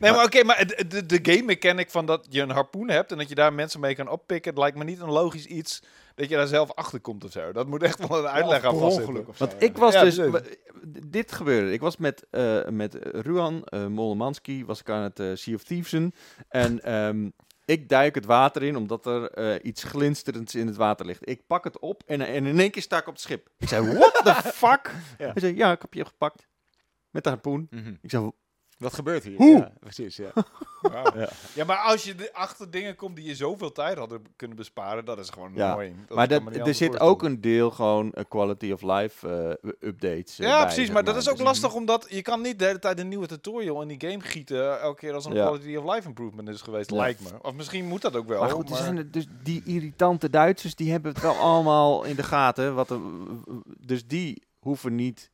Nee, 0.00 0.12
maar 0.12 0.24
oké, 0.24 0.44
maar 0.44 0.66
de, 0.66 0.86
de, 0.86 1.06
de 1.06 1.32
game 1.32 1.42
mechanic 1.42 1.90
van 1.90 2.06
dat 2.06 2.26
je 2.30 2.40
een 2.40 2.50
harpoen 2.50 2.88
hebt 2.88 3.12
en 3.12 3.18
dat 3.18 3.28
je 3.28 3.34
daar 3.34 3.52
mensen 3.52 3.80
mee 3.80 3.94
kan 3.94 4.08
oppikken, 4.08 4.50
het 4.50 4.60
lijkt 4.60 4.76
me 4.76 4.84
niet 4.84 5.00
een 5.00 5.10
logisch 5.10 5.46
iets 5.46 5.82
dat 6.14 6.28
je 6.28 6.36
daar 6.36 6.46
zelf 6.46 6.72
achter 6.74 7.00
komt 7.00 7.24
of 7.24 7.32
zo. 7.32 7.52
Dat 7.52 7.66
moet 7.66 7.82
echt 7.82 8.08
wel 8.08 8.18
een 8.18 8.28
uitleg 8.28 8.62
Ja, 8.62 8.68
aan 8.68 8.78
vastzitten. 8.78 9.08
ongeluk 9.08 9.28
of 9.28 9.36
zo, 9.36 9.46
Want 9.46 9.60
ja. 9.60 9.66
ik 9.66 9.76
was 9.76 9.94
Ja, 9.94 10.02
dus... 10.02 10.20
Dit 11.06 11.32
gebeurde. 11.32 11.72
Ik 11.72 11.80
was 11.80 11.96
met, 11.96 12.26
eh 12.30 12.68
met 12.68 12.94
Ruan 13.02 13.66
uh, 13.70 13.86
Mollemanski, 13.86 14.64
was 14.64 14.80
ik 14.80 14.90
aan 14.90 15.02
het 15.02 15.20
eh, 15.20 15.30
Sea 15.34 15.54
of 15.54 15.62
Thievesen. 15.62 16.14
En 16.48 16.82
ehm, 16.82 17.28
ik 17.64 17.88
duik 17.88 18.14
het 18.14 18.24
water 18.24 18.62
in, 18.62 18.76
omdat 18.76 19.06
er 19.06 19.30
eh, 19.30 19.54
iets 19.62 19.82
glinsterends 19.82 20.54
in 20.54 20.66
het 20.66 20.76
water 20.76 21.06
ligt. 21.06 21.28
Ik 21.28 21.46
pak 21.46 21.64
het 21.64 21.78
op 21.78 22.02
en, 22.06 22.20
en 22.20 22.46
in 22.46 22.60
één 22.60 22.70
keer 22.70 22.82
sta 22.82 22.98
ik 22.98 23.06
op 23.06 23.12
het 23.12 23.22
schip. 23.22 23.48
Ik 23.58 23.68
zei, 23.68 23.94
what 23.98 24.20
the 24.24 24.34
fuck? 24.64 24.90
Ja. 25.18 25.32
Hij 25.32 25.40
zei, 25.40 25.56
ja, 25.56 25.72
ik 25.72 25.82
heb 25.82 25.94
je 25.94 26.04
gepakt. 26.04 26.46
Met 27.10 27.24
de 27.24 27.28
harpoen. 27.30 27.66
Mhm. 27.70 27.94
Ik 28.02 28.10
zei, 28.10 28.30
Wat 28.78 28.94
gebeurt 28.94 29.24
hier? 29.24 29.36
Hoe? 29.36 29.56
Ja, 29.58 29.72
precies, 29.80 30.16
ja. 30.16 30.30
Ja. 31.14 31.28
Ja, 31.54 31.64
maar 31.64 31.76
als 31.76 32.04
je 32.04 32.14
de- 32.14 32.34
achter 32.34 32.70
dingen 32.70 32.96
komt 32.96 33.16
die 33.16 33.24
je 33.24 33.34
zoveel 33.34 33.72
tijd 33.72 33.98
hadden 33.98 34.22
kunnen 34.36 34.56
besparen, 34.56 35.04
dat 35.04 35.18
is 35.18 35.30
gewoon 35.30 35.50
Ja. 35.54 35.76
Dat 36.06 36.16
maar 36.16 36.28
dat, 36.28 36.40
er 36.46 36.52
zit 36.54 36.64
voorstellen. 36.64 37.00
ook 37.00 37.22
een 37.22 37.40
deel 37.40 37.70
gewoon 37.70 38.12
eh, 38.12 38.24
quality 38.28 38.72
of 38.72 38.82
life 38.82 39.28
eh, 39.28 39.70
updates 39.88 40.38
eh, 40.38 40.46
Ja, 40.46 40.56
bij, 40.64 40.74
precies, 40.74 40.90
maar 40.92 41.04
dat 41.04 41.16
is 41.16 41.28
ook 41.28 41.36
Dus- 41.36 41.44
lastig 41.44 41.74
omdat 41.74 42.06
je 42.08 42.22
kan 42.22 42.40
niet 42.40 42.58
de 42.58 42.64
hele 42.64 42.78
tijd 42.78 42.98
een 42.98 43.08
nieuwe 43.08 43.26
tutorial 43.26 43.82
in 43.82 43.88
die 43.88 44.10
game 44.10 44.20
gieten 44.22 44.80
elke 44.80 44.98
keer 45.00 45.12
als 45.14 45.24
een 45.24 45.32
Ja. 45.34 45.46
quality 45.46 45.76
of 45.76 45.94
life 45.94 46.08
improvement 46.08 46.48
is 46.48 46.62
geweest, 46.62 46.90
Ja. 46.90 46.96
lijkt 46.96 47.20
me. 47.20 47.28
Of 47.42 47.52
misschien 47.54 47.84
moet 47.86 48.02
dat 48.02 48.16
ook 48.16 48.28
wel. 48.28 48.40
Maar 48.40 48.50
goed, 48.50 48.70
er 48.70 48.76
zijn 48.76 48.96
er 48.96 49.10
dus 49.10 49.26
die 49.42 49.62
irritante 49.64 50.30
Duitsers, 50.30 50.74
die 50.74 50.90
hebben 50.90 51.12
het 51.12 51.22
wel 51.22 51.34
allemaal 51.36 52.04
in 52.04 52.16
de 52.16 52.22
gaten. 52.22 52.74
Wat 52.74 52.90
er, 52.90 53.00
dus 53.78 54.06
die 54.06 54.42
hoeven 54.58 54.94
niet... 54.94 55.30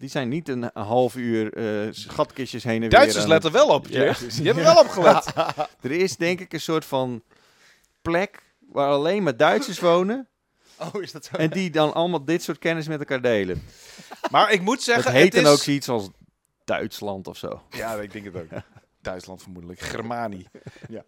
Die 0.00 0.08
zijn 0.08 0.28
niet 0.28 0.48
een, 0.48 0.70
half 0.72 1.16
uur 1.16 1.54
eh, 1.54 1.88
schatkistjes 1.92 2.64
heen 2.64 2.74
en 2.74 2.80
weer. 2.80 2.90
Duitsers 2.90 3.22
aan 3.22 3.28
letten 3.28 3.52
wel 3.52 3.68
op, 3.68 3.86
Ja. 3.86 4.02
Jeff. 4.02 4.20
Die 4.20 4.46
hebben 4.46 4.64
wel 4.64 4.80
opgelet. 4.80 5.32
Er 5.80 5.90
is 5.90 6.16
denk 6.16 6.40
ik 6.40 6.52
een 6.52 6.60
soort 6.60 6.84
van 6.84 7.22
plek 8.02 8.42
waar 8.58 8.88
alleen 8.90 9.22
maar 9.22 9.36
Duitsers 9.36 9.78
wonen. 9.80 10.28
Oh, 10.94 11.02
is 11.02 11.12
dat 11.12 11.24
zo? 11.24 11.36
En 11.36 11.50
die 11.50 11.70
dan 11.70 11.94
allemaal 11.94 12.24
dit 12.24 12.42
soort 12.42 12.58
kennis 12.58 12.88
met 12.88 12.98
elkaar 12.98 13.20
delen. 13.20 13.62
Maar 14.30 14.52
ik 14.52 14.60
moet 14.60 14.82
zeggen, 14.82 15.04
Het 15.04 15.12
heet 15.12 15.32
het 15.34 15.42
dan 15.42 15.52
is... 15.52 15.58
ook 15.58 15.64
zoiets 15.64 15.88
als 15.88 16.08
Duitsland 16.64 17.26
of 17.26 17.36
zo. 17.36 17.62
Ja, 17.70 17.94
ik 17.94 18.12
denk 18.12 18.24
het 18.24 18.36
ook. 18.36 18.48
Duitsland 19.02 19.42
vermoedelijk. 19.42 19.80
Germanie. 19.80 20.48
Ja. 20.88 21.04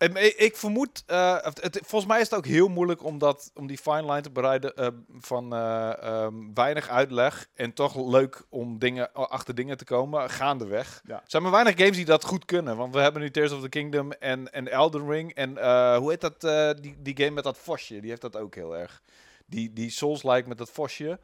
En 0.00 0.40
ik, 0.40 0.56
vermoed, 0.56 1.02
eh, 1.06 1.36
het, 1.42 1.80
volgens 1.82 2.10
mij 2.10 2.20
is 2.20 2.30
het 2.30 2.38
ook 2.38 2.46
heel 2.46 2.68
moeilijk 2.68 3.04
om, 3.04 3.18
dat, 3.18 3.50
om 3.54 3.66
die 3.66 3.78
fine 3.78 4.04
line 4.04 4.20
te 4.20 4.30
bereiden 4.30 4.76
eh, 4.76 4.88
van 5.18 5.54
eh, 5.54 6.02
ehm, 6.02 6.34
weinig 6.54 6.88
uitleg 6.88 7.48
en 7.54 7.72
toch 7.72 7.96
leuk 8.10 8.42
om 8.48 8.78
dingen, 8.78 9.12
achter 9.12 9.54
dingen 9.54 9.76
te 9.76 9.84
komen 9.84 10.30
gaandeweg. 10.30 11.00
Ja. 11.06 11.14
Er 11.14 11.22
zijn 11.26 11.42
maar 11.42 11.52
weinig 11.52 11.76
games 11.76 11.96
die 11.96 12.04
dat 12.04 12.24
goed 12.24 12.44
kunnen, 12.44 12.76
want 12.76 12.94
we 12.94 13.00
hebben 13.00 13.22
nu 13.22 13.30
Tears 13.30 13.52
of 13.52 13.60
the 13.60 13.68
Kingdom 13.68 14.12
en, 14.12 14.52
en 14.52 14.68
Elden 14.68 15.10
Ring 15.10 15.34
en 15.34 15.58
eh, 15.58 15.96
hoe 15.96 16.10
heet 16.10 16.20
dat, 16.20 16.44
eh, 16.44 16.70
die, 16.80 16.96
die 16.98 17.16
game 17.16 17.30
met 17.30 17.44
dat 17.44 17.58
vosje, 17.58 18.00
die 18.00 18.10
heeft 18.10 18.22
dat 18.22 18.36
ook 18.36 18.54
heel 18.54 18.76
erg. 18.76 19.02
Die, 19.46 19.72
die 19.72 19.90
Souls-like 19.90 20.48
met 20.48 20.58
dat 20.58 20.70
vosje. 20.70 21.20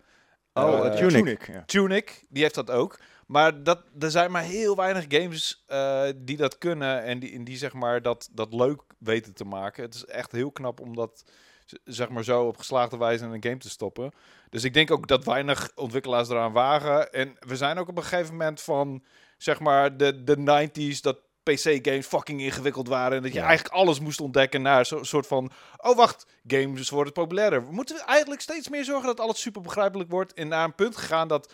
Oh, 0.52 0.94
Tunic. 0.94 1.46
ja. 1.46 1.62
Tunic, 1.66 2.24
die 2.28 2.42
heeft 2.42 2.54
dat 2.54 2.70
ook. 2.70 2.98
Maar 3.26 3.62
dat, 3.62 3.82
er 3.98 4.10
zijn 4.10 4.30
maar 4.30 4.42
heel 4.42 4.76
weinig 4.76 5.04
games 5.08 5.64
eh, 5.66 6.04
die 6.16 6.36
dat 6.36 6.58
kunnen 6.58 7.02
en 7.02 7.18
die, 7.18 7.32
en 7.32 7.44
die 7.44 7.56
zeg 7.56 7.72
maar 7.72 8.02
dat, 8.02 8.28
dat 8.32 8.54
leuk 8.54 8.82
weten 8.98 9.34
te 9.34 9.44
maken. 9.44 9.82
Het 9.82 9.94
is 9.94 10.04
echt 10.04 10.32
heel 10.32 10.50
knap 10.50 10.80
om 10.80 10.96
dat 10.96 11.24
zeg 11.84 12.08
maar 12.08 12.24
zo 12.24 12.46
op 12.46 12.56
geslaagde 12.56 12.96
wijze 12.96 13.24
in 13.24 13.30
een 13.30 13.42
game 13.42 13.56
te 13.56 13.70
stoppen. 13.70 14.10
Dus 14.50 14.64
ik 14.64 14.74
denk 14.74 14.90
ook 14.90 15.08
dat 15.08 15.24
weinig 15.24 15.70
ontwikkelaars 15.74 16.28
eraan 16.28 16.52
wagen. 16.52 17.12
En 17.12 17.36
we 17.38 17.56
zijn 17.56 17.78
ook 17.78 17.88
op 17.88 17.96
een 17.96 18.02
gegeven 18.02 18.32
moment 18.32 18.60
van 18.62 19.04
zeg 19.38 19.60
maar 19.60 19.96
de, 19.96 20.24
de 20.24 20.68
90s 20.96 21.00
dat 21.00 21.18
PC-games 21.42 22.06
fucking 22.06 22.40
ingewikkeld 22.40 22.88
waren. 22.88 23.16
En 23.16 23.22
dat 23.22 23.32
je 23.32 23.38
Ja. 23.38 23.46
eigenlijk 23.46 23.74
alles 23.74 24.00
moest 24.00 24.20
ontdekken 24.20 24.62
naar 24.62 24.86
zo'n 24.86 25.04
soort 25.04 25.26
van... 25.26 25.50
Oh, 25.76 25.96
wacht, 25.96 26.26
games 26.46 26.90
worden 26.90 27.12
populairder. 27.12 27.66
We 27.66 27.72
moeten 27.72 27.98
eigenlijk 28.00 28.40
steeds 28.40 28.68
meer 28.68 28.84
zorgen 28.84 29.06
dat 29.06 29.20
alles 29.20 29.40
super 29.40 29.62
begrijpelijk 29.62 30.10
wordt. 30.10 30.34
En 30.34 30.48
naar 30.48 30.64
een 30.64 30.74
punt 30.74 30.96
gegaan 30.96 31.28
dat 31.28 31.52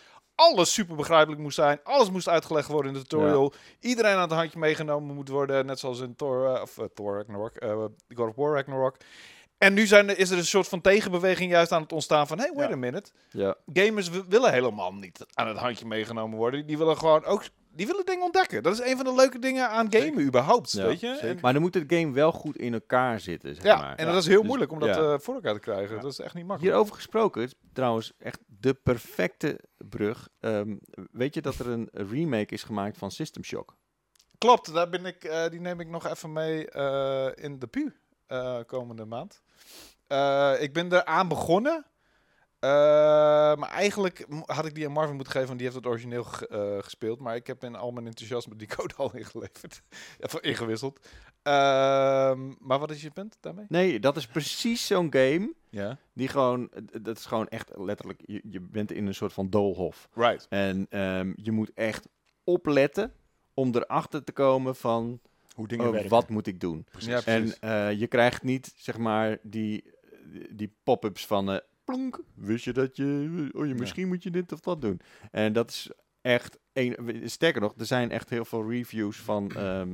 alles 0.51 0.73
super 0.73 0.95
begrijpelijk 0.95 1.41
moest 1.41 1.55
zijn. 1.55 1.79
Alles 1.83 2.09
moest 2.09 2.29
uitgelegd 2.29 2.67
worden 2.67 2.93
in 2.93 2.99
de 2.99 3.07
tutorial. 3.07 3.53
Iedereen 3.79 4.15
aan 4.15 4.21
het 4.21 4.31
handje 4.31 4.59
meegenomen 4.59 5.15
moet 5.15 5.29
worden. 5.29 5.65
Net 5.65 5.79
zoals 5.79 5.99
in 5.99 6.15
Thor, 6.15 6.53
eh, 6.55 6.61
of, 6.61 6.77
eh, 6.77 6.85
Thor 6.93 7.15
Ragnarok, 7.17 7.55
eh, 7.55 7.83
God 8.15 8.27
of 8.29 8.35
War 8.35 8.53
Ragnarok. 8.55 8.95
En 9.57 9.73
nu 9.73 9.87
zijn 9.87 10.17
is 10.17 10.29
er 10.29 10.37
een 10.37 10.45
soort 10.45 10.67
van 10.67 10.81
tegenbeweging 10.81 11.51
juist 11.51 11.71
aan 11.71 11.81
het 11.81 11.91
ontstaan 11.93 12.27
van... 12.27 12.37
Hey, 12.39 12.51
wait 12.55 12.67
Ja. 12.69 12.73
a 12.75 12.77
minute. 12.77 13.11
Ja. 13.29 13.55
Gamers 13.73 14.09
wi- 14.09 14.23
willen 14.27 14.51
helemaal 14.51 14.93
niet 14.93 15.25
aan 15.33 15.47
het 15.47 15.57
handje 15.57 15.85
meegenomen 15.85 16.37
worden. 16.37 16.65
Die 16.67 16.77
willen 16.77 16.97
gewoon 16.97 17.25
ook... 17.25 17.43
Die 17.75 17.87
willen 17.87 18.05
dingen 18.05 18.23
ontdekken. 18.23 18.63
Dat 18.63 18.73
is 18.73 18.79
een 18.91 18.95
van 18.95 19.05
de 19.05 19.13
leuke 19.13 19.39
dingen 19.39 19.69
aan 19.69 19.87
gamen 19.93 20.21
überhaupt, 20.25 20.71
Ja, 20.71 20.85
weet 20.85 20.99
je? 20.99 21.07
En, 21.17 21.37
Maar 21.41 21.53
dan 21.53 21.61
moet 21.61 21.73
het 21.73 21.83
game 21.87 22.11
wel 22.11 22.31
goed 22.31 22.57
in 22.57 22.73
elkaar 22.73 23.19
zitten, 23.19 23.55
zeg 23.55 23.63
ja, 23.63 23.77
maar. 23.77 23.95
en 23.95 24.05
dat 24.05 24.15
is 24.15 24.25
heel 24.27 24.37
Dus- 24.39 24.47
moeilijk 24.47 24.71
om 24.71 24.79
dat 24.79 24.95
ja. 24.95 25.13
eh, 25.13 25.19
voor 25.19 25.33
elkaar 25.35 25.53
te 25.53 25.59
krijgen. 25.59 25.95
Ja. 25.95 26.01
Dat 26.01 26.11
is 26.11 26.19
echt 26.19 26.33
niet 26.33 26.45
makkelijk. 26.45 26.73
Hierover 26.73 26.95
gesproken, 26.95 27.41
het 27.41 27.51
is 27.51 27.57
trouwens 27.73 28.13
echt 28.17 28.39
de 28.47 28.73
perfecte 28.73 29.59
brug. 29.77 30.29
Ehm, 30.39 30.75
weet 31.11 31.33
je 31.33 31.41
dat 31.41 31.55
er 31.59 31.67
een 31.67 31.89
remake 31.91 32.53
is 32.53 32.63
gemaakt 32.63 32.97
van 32.97 33.11
System 33.11 33.43
Shock? 33.43 33.75
Klopt, 34.37 34.73
daar 34.73 34.89
ben 34.89 35.05
ik, 35.05 35.23
eh, 35.23 35.49
die 35.49 35.59
neem 35.61 35.79
ik 35.79 35.87
nog 35.89 36.07
even 36.07 36.33
mee 36.33 36.69
eh, 36.69 37.27
in 37.43 37.59
de 37.59 37.67
pu 37.67 37.93
eh, 38.27 38.59
komende 38.65 39.05
maand. 39.05 39.41
Eh, 40.07 40.53
ik 40.59 40.73
ben 40.73 40.93
eraan 40.93 41.27
begonnen. 41.27 41.85
Eh, 42.63 42.69
maar 43.55 43.69
eigenlijk 43.69 44.25
had 44.45 44.65
ik 44.65 44.75
die 44.75 44.85
aan 44.85 44.91
Marvin 44.91 45.15
moeten 45.15 45.33
geven, 45.33 45.47
want 45.47 45.59
die 45.59 45.67
heeft 45.67 45.79
het 45.83 45.91
origineel 45.91 46.25
eh, 46.49 46.77
gespeeld. 46.79 47.19
Maar 47.19 47.35
ik 47.35 47.47
heb 47.47 47.63
in 47.63 47.75
al 47.75 47.91
mijn 47.91 48.05
enthousiasme 48.07 48.55
die 48.55 48.67
code 48.67 48.93
al 49.03 49.15
ingeleverd. 49.15 49.81
Even 50.19 50.41
ingewisseld. 50.41 51.07
Ehm, 51.41 52.51
maar 52.59 52.79
wat 52.79 52.91
is 52.91 53.01
je 53.01 53.11
punt 53.11 53.37
daarmee? 53.39 53.65
Nee, 53.69 53.99
dat 53.99 54.17
is 54.17 54.27
precies 54.27 54.87
zo'n 54.87 55.07
game 55.13 55.53
Ja. 55.69 55.97
die 56.13 56.27
gewoon, 56.27 56.69
dat 57.01 57.17
is 57.17 57.25
gewoon 57.25 57.47
echt 57.47 57.71
letterlijk, 57.77 58.21
je, 58.25 58.41
je 58.43 58.59
bent 58.59 58.91
in 58.91 59.07
een 59.07 59.15
soort 59.15 59.33
van 59.33 59.49
doolhof. 59.49 60.09
Right. 60.13 60.45
En 60.49 60.85
ehm, 60.89 61.33
je 61.35 61.51
moet 61.51 61.71
echt 61.73 62.07
opletten 62.43 63.13
om 63.53 63.75
erachter 63.75 64.23
te 64.23 64.31
komen 64.31 64.75
van, 64.75 65.19
Hoe 65.55 65.67
dingen 65.67 65.85
oh, 65.85 65.91
werken. 65.91 66.09
wat 66.09 66.29
moet 66.29 66.47
ik 66.47 66.59
doen? 66.59 66.85
Precies. 66.91 67.09
Ja, 67.09 67.21
precies. 67.21 67.59
En 67.59 67.69
eh, 67.89 67.99
je 67.99 68.07
krijgt 68.07 68.43
niet, 68.43 68.73
zeg 68.75 68.97
maar, 68.97 69.37
die, 69.41 69.83
die 70.49 70.73
pop-ups 70.83 71.25
van, 71.25 71.51
eh 71.51 71.57
plonk, 71.83 72.19
wist 72.33 72.65
je 72.65 72.73
dat 72.73 72.95
je, 72.97 73.49
oh, 73.53 73.65
je, 73.67 73.73
misschien 73.73 74.07
moet 74.07 74.23
je 74.23 74.29
dit 74.31 74.51
of 74.51 74.59
dat 74.59 74.81
doen. 74.81 74.99
En 75.31 75.53
dat 75.53 75.69
is 75.69 75.91
echt, 76.21 76.57
een, 76.73 77.21
sterker 77.29 77.61
nog, 77.61 77.73
er 77.77 77.85
zijn 77.85 78.11
echt 78.11 78.29
heel 78.29 78.45
veel 78.45 78.69
reviews 78.69 79.17
van, 79.17 79.51
ehm, 79.55 79.89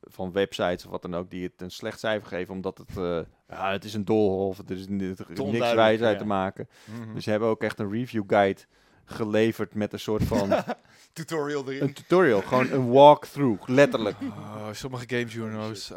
van 0.00 0.32
websites 0.32 0.84
of 0.84 0.90
wat 0.90 1.02
dan 1.02 1.14
ook, 1.14 1.30
die 1.30 1.42
het 1.42 1.60
een 1.60 1.70
slecht 1.70 1.98
cijfer 1.98 2.28
geven, 2.28 2.54
omdat 2.54 2.78
het, 2.78 2.96
eh, 2.96 3.20
ja, 3.48 3.72
het 3.72 3.84
is 3.84 3.94
een 3.94 4.04
doolhof, 4.04 4.58
er 4.58 4.76
is, 4.76 4.88
ni- 4.88 5.10
is 5.10 5.18
niks 5.38 5.74
wijs 5.74 6.00
uit 6.00 6.12
ja. 6.12 6.18
te 6.18 6.24
maken. 6.24 6.68
Mhm. 6.84 7.14
Dus 7.14 7.24
ze 7.24 7.30
hebben 7.30 7.48
ook 7.48 7.62
echt 7.62 7.78
een 7.78 7.90
review 7.90 8.24
guide 8.26 8.60
geleverd 9.04 9.74
met 9.74 9.92
een 9.92 10.00
soort 10.00 10.24
van, 10.24 10.52
Tutorial 11.12 11.68
erin. 11.68 11.82
een 11.82 11.92
tutorial, 11.92 12.40
gewoon 12.42 12.70
een 12.70 12.88
walkthrough, 12.90 13.68
letterlijk. 13.68 14.16
Oh, 14.22 14.68
sommige. 14.72 15.06
Ai, 15.14 15.26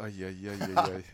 ai, 0.00 0.22
ai, 0.24 0.46
ai, 0.48 0.72
ai. 0.74 1.04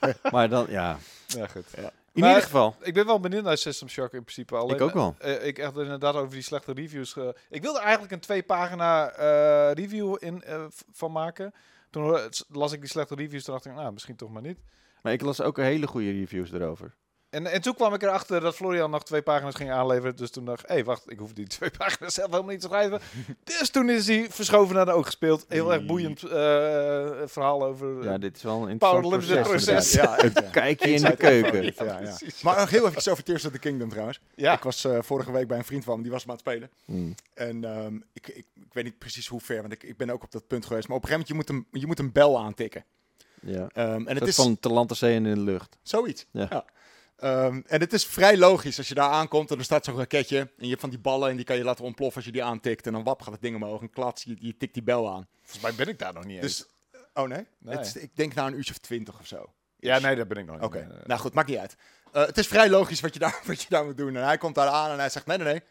Maar 0.32 0.48
dan, 0.48 0.66
ja, 0.68 0.98
ja, 1.26 1.46
goed. 1.46 1.66
In 2.16 2.22
Maar- 2.22 2.28
ieder 2.30 2.44
geval, 2.44 2.74
Ik 2.80 2.94
ben 2.94 3.06
wel 3.06 3.20
benieuwd 3.20 3.42
naar 3.44 3.56
System 3.58 3.88
Shock 3.88 4.12
in 4.12 4.22
principe. 4.22 4.56
Alleen, 4.56 4.74
ik 4.76 4.80
ook 4.80 4.92
wel. 4.92 5.14
Eh, 5.18 5.46
ik 5.46 5.58
echt 5.58 5.76
inderdaad 5.76 6.14
over 6.14 6.30
die 6.34 6.42
slechte 6.42 6.72
reviews. 6.72 7.12
ge- 7.12 7.36
ik 7.50 7.62
wilde 7.62 7.78
eigenlijk 7.80 8.12
een 8.12 8.20
twee 8.20 8.42
pagina 8.42 9.10
eh, 9.10 9.72
review 9.72 10.16
in, 10.18 10.42
eh, 10.42 10.64
van 10.92 11.12
maken. 11.12 11.54
Toen 11.90 12.18
las 12.48 12.72
ik 12.72 12.80
die 12.80 12.88
slechte 12.88 13.14
reviews. 13.14 13.44
Toen 13.44 13.54
dacht 13.54 13.66
ik, 13.66 13.74
nou, 13.74 13.92
misschien 13.92 14.16
toch 14.16 14.30
maar 14.30 14.42
niet. 14.42 14.58
Maar 15.02 15.12
ik 15.12 15.22
las 15.22 15.40
ook 15.40 15.56
hele 15.56 15.86
goede 15.86 16.10
reviews 16.10 16.52
erover. 16.52 16.94
En, 17.30 17.46
en 17.46 17.60
toen 17.60 17.74
kwam 17.74 17.94
ik 17.94 18.02
erachter 18.02 18.40
dat 18.40 18.54
Florian 18.54 18.90
nog 18.90 19.04
twee 19.04 19.22
pagina's 19.22 19.54
ging 19.54 19.70
aanleveren. 19.70 20.16
Dus 20.16 20.30
toen 20.30 20.44
dacht 20.44 20.62
ik, 20.62 20.68
hé, 20.68 20.84
wacht, 20.84 21.10
ik 21.10 21.18
hoef 21.18 21.32
die 21.32 21.46
twee 21.56 21.70
pagina's 21.70 22.14
zelf 22.14 22.30
helemaal 22.30 22.50
niet 22.50 22.60
te 22.60 22.66
schrijven. 22.66 23.00
dus 23.44 23.70
toen 23.70 23.90
is 23.90 24.06
hij 24.06 24.26
verschoven 24.30 24.74
naar 24.74 24.84
de 24.84 24.92
oog 24.92 25.04
gespeeld. 25.04 25.44
Heel 25.48 25.72
erg 25.72 25.86
boeiend 25.86 26.22
eh, 26.22 26.30
verhaal 27.24 27.64
over 27.64 28.04
Ja, 28.04 28.12
eh, 28.12 28.20
dit 28.20 28.36
is 28.36 28.42
wel 28.42 28.70
een 28.70 28.78
Power 28.78 29.04
interessant 29.04 29.48
proces. 29.48 29.92
Ja. 29.92 30.16
Kijk 30.50 30.84
je 30.84 30.90
in 30.90 31.02
de 31.02 31.16
keuken. 31.16 31.64
ja, 31.64 32.00
ja. 32.00 32.16
Maar 32.42 32.58
nog 32.58 32.70
heel 32.70 32.86
even 32.88 33.12
over 33.12 33.24
Tears 33.24 33.44
of 33.44 33.52
the 33.52 33.58
Kingdom 33.58 33.88
trouwens. 33.88 34.20
Ja, 34.34 34.52
Ik 34.52 34.62
was 34.62 34.84
eh, 34.84 34.98
vorige 35.00 35.32
week 35.32 35.48
bij 35.48 35.58
een 35.58 35.64
vriend 35.64 35.84
van 35.84 35.96
me, 35.96 36.02
die 36.02 36.12
was 36.12 36.22
hem 36.22 36.30
aan 36.30 36.36
het 36.36 36.46
spelen. 36.46 36.70
Hmm. 36.84 37.14
En 37.34 37.64
ehm, 37.64 37.94
ik, 38.12 38.28
ik, 38.28 38.46
ik 38.54 38.72
weet 38.72 38.84
niet 38.84 38.98
precies 38.98 39.26
hoe 39.26 39.40
ver, 39.40 39.60
want 39.60 39.72
ik, 39.72 39.82
ik 39.82 39.96
ben 39.96 40.10
ook 40.10 40.22
op 40.22 40.30
dat 40.32 40.46
punt 40.46 40.66
geweest. 40.66 40.88
Maar 40.88 40.96
op 40.96 41.02
een 41.02 41.08
gegeven 41.08 41.34
moment, 41.36 41.48
je 41.48 41.54
moet 41.54 41.66
een, 41.72 41.80
je 41.80 41.86
moet 41.86 41.98
een 41.98 42.12
bel 42.12 42.38
aantikken. 42.38 42.84
Ja. 43.40 43.68
Ehm, 43.72 43.90
en 43.90 44.06
het 44.06 44.18
Het 44.18 44.28
is 44.28 44.34
van 44.34 44.58
Talante 44.60 44.94
Zee 44.94 45.14
en 45.14 45.26
in 45.26 45.34
de 45.34 45.40
lucht. 45.40 45.76
zoiets. 45.82 46.26
Ja. 46.30 46.46
Ja. 46.50 46.64
Ehm, 47.16 47.60
en 47.66 47.80
het 47.80 47.92
is 47.92 48.06
vrij 48.06 48.36
logisch 48.36 48.78
als 48.78 48.88
je 48.88 48.94
daar 48.94 49.10
aankomt 49.10 49.50
en 49.50 49.58
er 49.58 49.64
staat 49.64 49.84
zo'n 49.84 49.96
raketje. 49.96 50.38
En 50.38 50.50
je 50.56 50.68
hebt 50.68 50.80
van 50.80 50.90
die 50.90 50.98
ballen 50.98 51.30
en 51.30 51.36
die 51.36 51.44
kan 51.44 51.56
je 51.56 51.64
laten 51.64 51.84
ontploffen 51.84 52.16
als 52.16 52.24
je 52.24 52.32
die 52.32 52.44
aantikt. 52.44 52.86
En 52.86 52.92
dan 52.92 53.04
wap 53.04 53.22
gaat 53.22 53.32
het 53.32 53.42
ding 53.42 53.56
omhoog 53.56 53.80
en 53.80 53.90
klats, 53.90 54.22
je, 54.22 54.36
je 54.38 54.56
tikt 54.56 54.74
die 54.74 54.82
bel 54.82 55.10
aan. 55.10 55.28
volgens 55.42 55.62
mij 55.62 55.74
ben 55.74 55.88
ik 55.88 55.98
daar 55.98 56.12
nog 56.12 56.24
niet 56.24 56.42
eens. 56.42 56.56
Dus, 56.56 56.66
oh 57.14 57.28
nee? 57.28 57.46
Nee. 57.58 57.76
Het 57.76 57.86
is, 57.86 57.96
ik 57.96 58.16
denk 58.16 58.34
na 58.34 58.46
een 58.46 58.54
uurtje 58.54 58.72
of 58.72 58.78
twintig 58.78 59.20
of 59.20 59.26
zo. 59.26 59.52
ja, 59.76 59.98
nee, 59.98 60.16
daar 60.16 60.26
ben 60.26 60.36
ik 60.36 60.46
nog 60.46 60.54
niet. 60.54 60.64
Oké, 60.64 61.02
nou 61.04 61.20
goed, 61.20 61.34
maakt 61.34 61.48
niet 61.48 61.58
uit. 61.58 61.76
Eh, 62.12 62.26
het 62.26 62.38
is 62.38 62.46
vrij 62.46 62.68
logisch 62.70 63.00
wat 63.00 63.12
je, 63.12 63.18
daar, 63.18 63.40
wat 63.46 63.62
je 63.62 63.68
daar 63.68 63.84
moet 63.84 63.96
doen. 63.96 64.16
En 64.16 64.24
hij 64.24 64.38
komt 64.38 64.54
daar 64.54 64.68
aan 64.68 64.90
en 64.90 64.98
hij 64.98 65.10
zegt, 65.10 65.26
nee, 65.26 65.36
nee, 65.38 65.46
nee, 65.46 65.62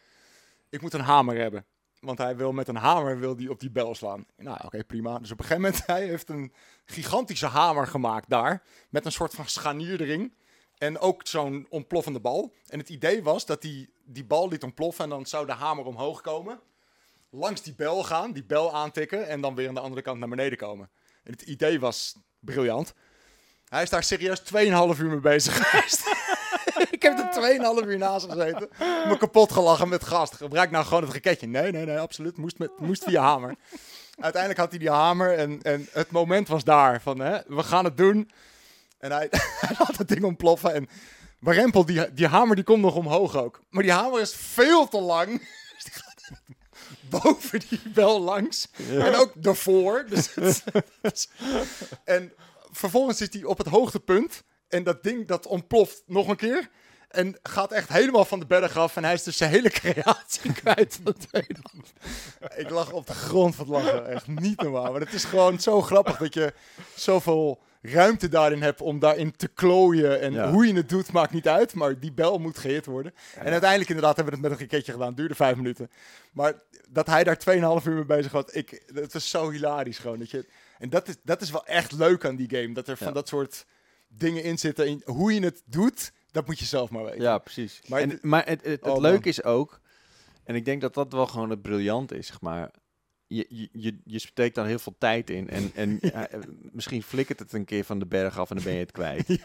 ik 0.69 0.81
moet 0.81 0.93
een 0.93 1.01
hamer 1.01 1.37
hebben. 1.37 1.65
Want 1.99 2.17
hij 2.17 2.35
wil 2.35 2.51
met 2.51 2.67
een 2.67 2.75
hamer 2.75 3.19
wil 3.19 3.35
die 3.35 3.49
op 3.49 3.59
die 3.59 3.71
bel 3.71 3.95
slaan. 3.95 4.25
Nou, 4.37 4.59
oké, 4.63 4.83
prima. 4.83 5.19
Dus 5.19 5.31
op 5.31 5.39
een 5.39 5.45
gegeven 5.45 5.63
moment, 5.63 5.85
hij 5.95 6.07
heeft 6.07 6.29
een 6.29 6.53
gigantische 6.85 7.47
hamer 7.47 7.87
gemaakt 7.87 8.29
daar. 8.29 8.63
Met 8.89 9.05
een 9.05 9.11
soort 9.11 9.33
van 9.33 9.47
scharnier 9.47 10.01
En 10.77 10.99
ook 10.99 11.21
zo'n 11.23 11.67
ontploffende 11.69 12.19
bal. 12.19 12.53
En 12.67 12.79
het 12.79 12.89
idee 12.89 13.23
was 13.23 13.45
dat 13.45 13.63
hij 13.63 13.89
die 14.03 14.25
bal 14.25 14.49
liet 14.49 14.63
ontploffen 14.63 15.03
en 15.03 15.09
dan 15.09 15.25
zou 15.25 15.45
de 15.45 15.53
hamer 15.53 15.85
omhoog 15.85 16.21
komen. 16.21 16.59
Langs 17.29 17.61
die 17.61 17.75
bel 17.75 18.03
gaan, 18.03 18.31
die 18.31 18.43
bel 18.43 18.73
aantikken 18.73 19.27
en 19.27 19.41
dan 19.41 19.55
weer 19.55 19.67
aan 19.67 19.73
de 19.73 19.79
andere 19.79 20.01
kant 20.01 20.19
naar 20.19 20.29
beneden 20.29 20.57
komen. 20.57 20.89
En 21.23 21.31
het 21.31 21.41
idee 21.41 21.79
was 21.79 22.15
briljant. 22.39 22.93
Hij 23.69 23.83
is 23.83 23.89
daar 23.89 24.03
serieus 24.03 24.41
2,5 24.41 24.47
uur 24.99 25.05
mee 25.05 25.19
bezig 25.19 25.57
geweest. 25.69 26.07
ik 26.91 27.01
heb 27.01 27.17
er 27.19 27.81
2,5 27.83 27.87
uur 27.87 27.97
naast 27.97 28.25
gezeten. 28.31 28.69
Me 28.79 29.15
kapot 29.19 29.51
gelachen 29.51 29.89
met 29.89 30.03
gast. 30.03 30.33
Gebruik 30.33 30.71
nou 30.71 30.85
gewoon 30.85 31.03
het 31.03 31.13
raketje. 31.13 31.47
Nee, 31.47 31.71
nee, 31.71 31.85
nee, 31.85 31.99
absoluut. 31.99 32.37
Moest, 32.37 32.57
met, 32.57 32.79
moest 32.79 33.03
via 33.03 33.21
hamer. 33.21 33.55
Uiteindelijk 34.19 34.61
had 34.61 34.69
hij 34.69 34.79
die 34.79 34.89
hamer 34.89 35.37
en, 35.37 35.61
en 35.61 35.87
het 35.91 36.11
moment 36.11 36.47
was 36.47 36.63
daar. 36.63 37.01
Van, 37.01 37.19
hè, 37.19 37.39
we 37.47 37.63
gaan 37.63 37.85
het 37.85 37.97
doen. 37.97 38.31
En 39.05 39.11
hij, 39.11 39.27
hij 39.65 39.75
laat 39.79 39.97
het 39.97 40.07
ding 40.07 40.23
ontploffen. 40.23 40.73
En 40.73 40.89
Warempel, 41.39 41.85
die, 41.85 42.13
die 42.13 42.27
hamer 42.27 42.55
die 42.55 42.63
komt 42.63 42.81
nog 42.81 42.95
omhoog 42.95 43.35
ook. 43.35 43.61
Maar 43.69 43.83
die 43.83 43.91
hamer 43.91 44.21
is 44.21 44.33
veel 44.35 44.87
te 44.87 44.99
lang. 45.01 45.29
Dus 45.75 45.83
die 45.83 45.93
gaat 45.93 46.21
boven 47.09 47.59
die 47.69 47.81
bel 47.93 48.21
langs. 48.21 48.67
En 48.89 49.15
ook 49.15 49.31
daarvoor. 49.35 50.05
Dus 50.09 50.33
is- 51.01 51.27
en 52.03 52.33
vervolgens 52.71 53.21
is 53.21 53.33
hij 53.33 53.43
op 53.43 53.57
het 53.57 53.67
hoogtepunt. 53.67 54.43
En 54.67 54.83
dat 54.83 55.03
ding 55.03 55.27
dat 55.27 55.45
ontploft 55.47 56.03
nog 56.05 56.27
een 56.27 56.35
keer. 56.35 56.69
En 57.09 57.39
gaat 57.43 57.71
echt 57.71 57.89
helemaal 57.89 58.25
van 58.25 58.39
de 58.39 58.45
berg 58.45 58.77
af. 58.77 58.95
En 58.95 59.03
hij 59.03 59.13
is 59.13 59.23
dus 59.23 59.37
zijn 59.37 59.51
hele 59.51 59.69
creatie 59.69 60.53
kwijt 60.53 60.99
van. 61.03 61.15
Ik 62.55 62.69
lag 62.69 62.91
op 62.91 63.07
de 63.07 63.13
grond 63.13 63.55
van 63.55 63.65
het 63.73 63.83
lachen. 63.83 64.07
Echt 64.07 64.27
niet 64.27 64.61
normaal. 64.61 64.91
Maar 64.91 65.01
het 65.01 65.13
is 65.13 65.23
gewoon 65.23 65.59
zo 65.59 65.81
grappig 65.81 66.17
dat 66.17 66.33
je 66.33 66.53
zoveel 66.95 67.61
ruimte 67.91 68.27
daarin 68.29 68.61
hebt 68.61 68.81
om 68.81 68.99
daarin 68.99 69.35
te 69.35 69.47
klooien. 69.47 70.21
En 70.21 70.33
Ja. 70.33 70.51
hoe 70.51 70.67
je 70.67 70.73
het 70.73 70.89
doet 70.89 71.11
maakt 71.11 71.31
niet 71.33 71.47
uit. 71.47 71.73
Maar 71.73 71.99
die 71.99 72.11
bel 72.13 72.37
moet 72.37 72.57
gehit 72.57 72.85
worden. 72.85 73.13
En 73.35 73.51
uiteindelijk 73.51 73.89
inderdaad 73.89 74.15
hebben 74.15 74.33
we 74.33 74.39
het 74.41 74.49
met 74.49 74.59
een 74.59 74.67
raketje 74.67 74.91
gedaan. 74.91 75.13
Duurde 75.15 75.35
vijf 75.35 75.55
minuten. 75.55 75.89
Maar 76.33 76.53
dat 76.89 77.07
hij 77.07 77.23
daar 77.23 77.37
2,5 77.81 77.85
uur 77.87 77.93
mee 77.95 78.05
bezig 78.05 78.31
was. 78.31 78.45
Ik, 78.45 78.83
het 78.93 79.13
was 79.13 79.29
zo 79.29 79.49
hilarisch 79.51 79.97
gewoon. 79.99 80.19
Dat 80.19 80.31
je, 80.31 80.45
en 80.77 80.89
dat 80.89 81.07
is, 81.07 81.15
dat 81.23 81.41
is 81.41 81.51
wel 81.51 81.65
echt 81.65 81.91
leuk 81.91 82.25
aan 82.25 82.35
die 82.35 82.49
game. 82.49 82.73
Dat 82.73 82.87
er 82.87 82.97
van 82.97 83.07
Ja. 83.07 83.13
dat 83.13 83.27
soort 83.27 83.65
dingen 84.07 84.43
in 84.43 84.57
zitten. 84.57 84.85
En 84.85 85.01
hoe 85.05 85.33
je 85.33 85.41
het 85.43 85.61
doet, 85.65 86.11
dat 86.31 86.47
moet 86.47 86.59
je 86.59 86.65
zelf 86.65 86.89
maar 86.89 87.03
weten. 87.03 87.21
Ja, 87.21 87.37
precies. 87.37 87.81
Maar 87.87 87.99
Maar, 87.99 88.09
het- 88.09 88.21
en, 88.21 88.29
maar 88.29 88.45
het, 88.45 88.61
het, 88.63 88.71
het 88.85 88.93
Oh, 88.93 88.99
leuke 89.01 89.29
is 89.29 89.43
ook, 89.43 89.79
en 90.43 90.55
ik 90.55 90.65
denk 90.65 90.81
dat 90.81 90.93
dat 90.93 91.11
wel 91.13 91.27
gewoon 91.27 91.49
het 91.49 91.61
briljant 91.61 92.11
is, 92.13 92.27
zeg 92.27 92.41
maar. 92.41 92.71
Je, 93.27 93.67
je, 93.71 93.97
je, 94.03 94.19
steekt 94.19 94.55
daar 94.55 94.65
heel 94.65 94.79
veel 94.79 94.95
tijd 94.97 95.29
in. 95.29 95.49
En, 95.49 95.71
en 95.75 95.97
ja, 96.01 96.27
eh, 96.29 96.39
misschien 96.71 97.03
flikkert 97.03 97.39
het 97.39 97.53
een 97.53 97.65
keer 97.65 97.83
van 97.83 97.99
de 97.99 98.05
berg 98.05 98.39
af 98.39 98.49
en 98.49 98.55
dan 98.55 98.65
ben 98.65 98.73
je 98.73 98.79
het 98.79 98.91
kwijt. 98.91 99.25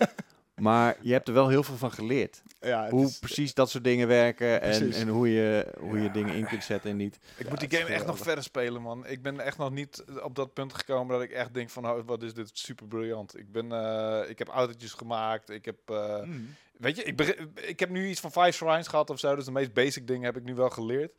Maar 0.61 0.97
je 1.01 1.12
hebt 1.12 1.29
er 1.29 1.35
wel 1.35 1.49
heel 1.49 1.62
veel 1.62 1.77
van 1.77 1.93
geleerd. 1.93 2.43
Ja, 2.61 2.90
hoe 2.90 3.05
is- 3.07 3.19
precies 3.19 3.55
dat 3.55 3.71
soort 3.71 3.85
dingen 3.85 4.09
werken 4.09 4.61
en, 4.62 4.93
en 4.93 5.09
hoe 5.09 5.29
je, 5.33 5.75
hoe 5.79 5.99
je 6.01 6.11
dingen 6.11 6.35
in 6.35 6.47
kunt 6.47 6.64
zetten 6.64 6.90
en 6.90 6.97
niet. 6.97 7.19
Ik 7.37 7.49
moet 7.49 7.61
die 7.61 7.79
game 7.79 7.90
echt 7.90 8.07
nog 8.07 8.19
verder 8.19 8.45
spelen, 8.45 8.83
man. 8.83 9.07
Ik 9.07 9.23
ben 9.23 9.40
echt 9.40 9.59
nog 9.59 9.71
niet 9.71 10.05
op 10.23 10.35
dat 10.35 10.53
punt 10.55 10.75
gekomen 10.75 11.12
dat 11.14 11.23
ik 11.23 11.31
echt 11.31 11.55
denk 11.55 11.71
van, 11.71 11.87
oh, 11.90 12.07
wat 12.07 12.23
is 12.23 12.35
dit 12.35 12.51
super 12.53 12.87
briljant. 12.87 13.38
Ik 13.38 13.53
ben, 13.53 13.73
eh, 13.73 14.31
ik 14.31 14.38
heb 14.38 14.49
autootjes 14.49 14.93
gemaakt. 14.93 15.51
Ik 15.51 15.64
heb, 15.64 15.79
eh, 15.87 16.23
Mm. 16.23 16.55
weet 16.79 16.97
je, 16.97 17.03
ik, 17.03 17.21
ik 17.55 17.81
heb 17.81 17.90
nu 17.90 18.09
iets 18.09 18.21
van 18.21 18.33
vijf 18.33 18.55
shrines 18.57 18.87
gehad 18.87 19.11
of 19.11 19.19
zo. 19.19 19.35
Dus 19.37 19.45
de 19.45 19.53
meest 19.53 19.73
basic 19.73 20.07
dingen 20.07 20.25
heb 20.25 20.37
ik 20.37 20.45
nu 20.45 20.55
wel 20.55 20.71
geleerd. 20.71 21.12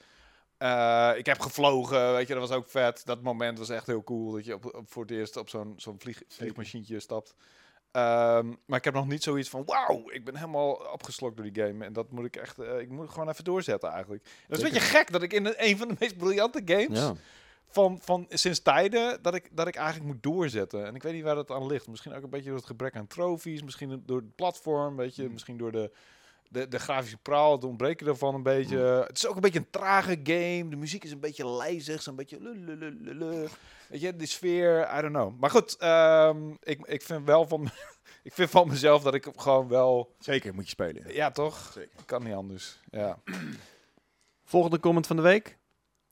Eh, 0.61 1.11
ik 1.17 1.25
heb 1.25 1.39
gevlogen, 1.39 2.13
weet 2.13 2.27
je, 2.27 2.33
dat 2.33 2.47
was 2.47 2.57
ook 2.57 2.69
vet. 2.69 3.05
Dat 3.05 3.21
moment 3.21 3.57
was 3.57 3.69
echt 3.69 3.87
heel 3.87 4.03
cool, 4.03 4.31
dat 4.31 4.45
je 4.45 4.53
op, 4.53 4.75
op 4.75 4.91
voor 4.91 5.01
het 5.01 5.11
eerst 5.11 5.37
op 5.37 5.49
zo'n 5.49 5.73
zo'n 5.77 5.95
vlieg, 5.99 6.21
vliegmachientje 6.27 6.99
stapt. 6.99 7.35
Ehm, 7.91 8.47
maar 8.65 8.77
ik 8.77 8.83
heb 8.83 8.93
nog 8.93 9.07
niet 9.07 9.23
zoiets 9.23 9.49
van, 9.49 9.63
wauw, 9.65 10.03
ik 10.11 10.25
ben 10.25 10.35
helemaal 10.35 10.71
opgeslokt 10.71 11.35
door 11.37 11.51
die 11.51 11.63
game. 11.63 11.85
En 11.85 11.93
dat 11.93 12.11
moet 12.11 12.25
ik 12.25 12.35
echt, 12.35 12.59
eh, 12.59 12.79
ik 12.79 12.89
moet 12.89 13.09
gewoon 13.09 13.29
even 13.29 13.43
doorzetten 13.43 13.89
eigenlijk. 13.89 14.23
En 14.23 14.31
dat 14.47 14.57
is 14.57 14.63
een 14.63 14.71
beetje 14.71 14.87
gek 14.87 15.11
dat 15.11 15.21
ik 15.21 15.33
in 15.33 15.53
een 15.57 15.77
van 15.77 15.87
de 15.87 15.95
meest 15.99 16.17
briljante 16.17 16.61
games 16.65 16.99
Ja. 16.99 17.13
van, 17.67 17.99
van 18.01 18.25
sinds 18.29 18.61
tijden 18.61 19.21
dat 19.21 19.35
ik, 19.35 19.49
dat 19.51 19.67
ik 19.67 19.75
eigenlijk 19.75 20.07
moet 20.07 20.23
doorzetten. 20.23 20.85
En 20.85 20.95
ik 20.95 21.03
weet 21.03 21.13
niet 21.13 21.23
waar 21.23 21.35
dat 21.35 21.51
aan 21.51 21.65
ligt. 21.67 21.87
Misschien 21.87 22.13
ook 22.13 22.23
een 22.23 22.29
beetje 22.29 22.47
door 22.49 22.57
het 22.57 22.67
gebrek 22.67 22.95
aan 22.95 23.07
trofies. 23.07 23.63
Misschien 23.63 24.03
door 24.05 24.17
het 24.17 24.35
platform, 24.35 24.95
weet 24.95 25.15
je. 25.15 25.29
Misschien 25.29 25.57
door 25.57 25.71
de, 25.71 25.91
de, 26.51 26.67
de 26.67 26.79
grafische 26.79 27.17
praal, 27.17 27.51
het 27.51 27.63
ontbreken 27.63 28.05
daarvan 28.05 28.35
een 28.35 28.43
beetje. 28.43 28.77
Het 28.77 29.17
is 29.17 29.27
ook 29.27 29.35
een 29.35 29.41
beetje 29.41 29.59
een 29.59 29.69
trage 29.69 30.19
game. 30.23 30.67
De 30.69 30.75
muziek 30.75 31.03
is 31.03 31.11
een 31.11 31.19
beetje 31.19 31.49
lijzig, 31.49 32.01
zo'n 32.01 32.15
beetje... 32.15 32.37
Weet 33.87 34.01
je, 34.01 34.15
de 34.15 34.25
sfeer, 34.25 34.97
I 34.97 35.01
don't 35.01 35.13
know. 35.13 35.39
Maar 35.39 35.49
goed, 35.49 35.77
ehm, 35.77 36.49
ik, 36.63 36.85
ik 36.85 37.01
vind 37.01 37.25
wel 37.25 37.47
van... 37.47 37.69
ik 38.23 38.33
vind 38.33 38.49
van 38.49 38.67
mezelf 38.67 39.03
dat 39.03 39.13
ik 39.13 39.27
gewoon 39.35 39.67
wel... 39.67 40.15
Zeker 40.19 40.53
moet 40.53 40.63
je 40.63 40.69
spelen. 40.69 41.13
Ja, 41.13 41.31
toch? 41.31 41.71
Zeker. 41.73 42.05
Kan 42.05 42.23
niet 42.23 42.33
anders. 42.33 42.79
Ja. 42.89 43.17
Volgende 44.43 44.79
comment 44.79 45.07
van 45.07 45.15
de 45.15 45.21
week. 45.21 45.57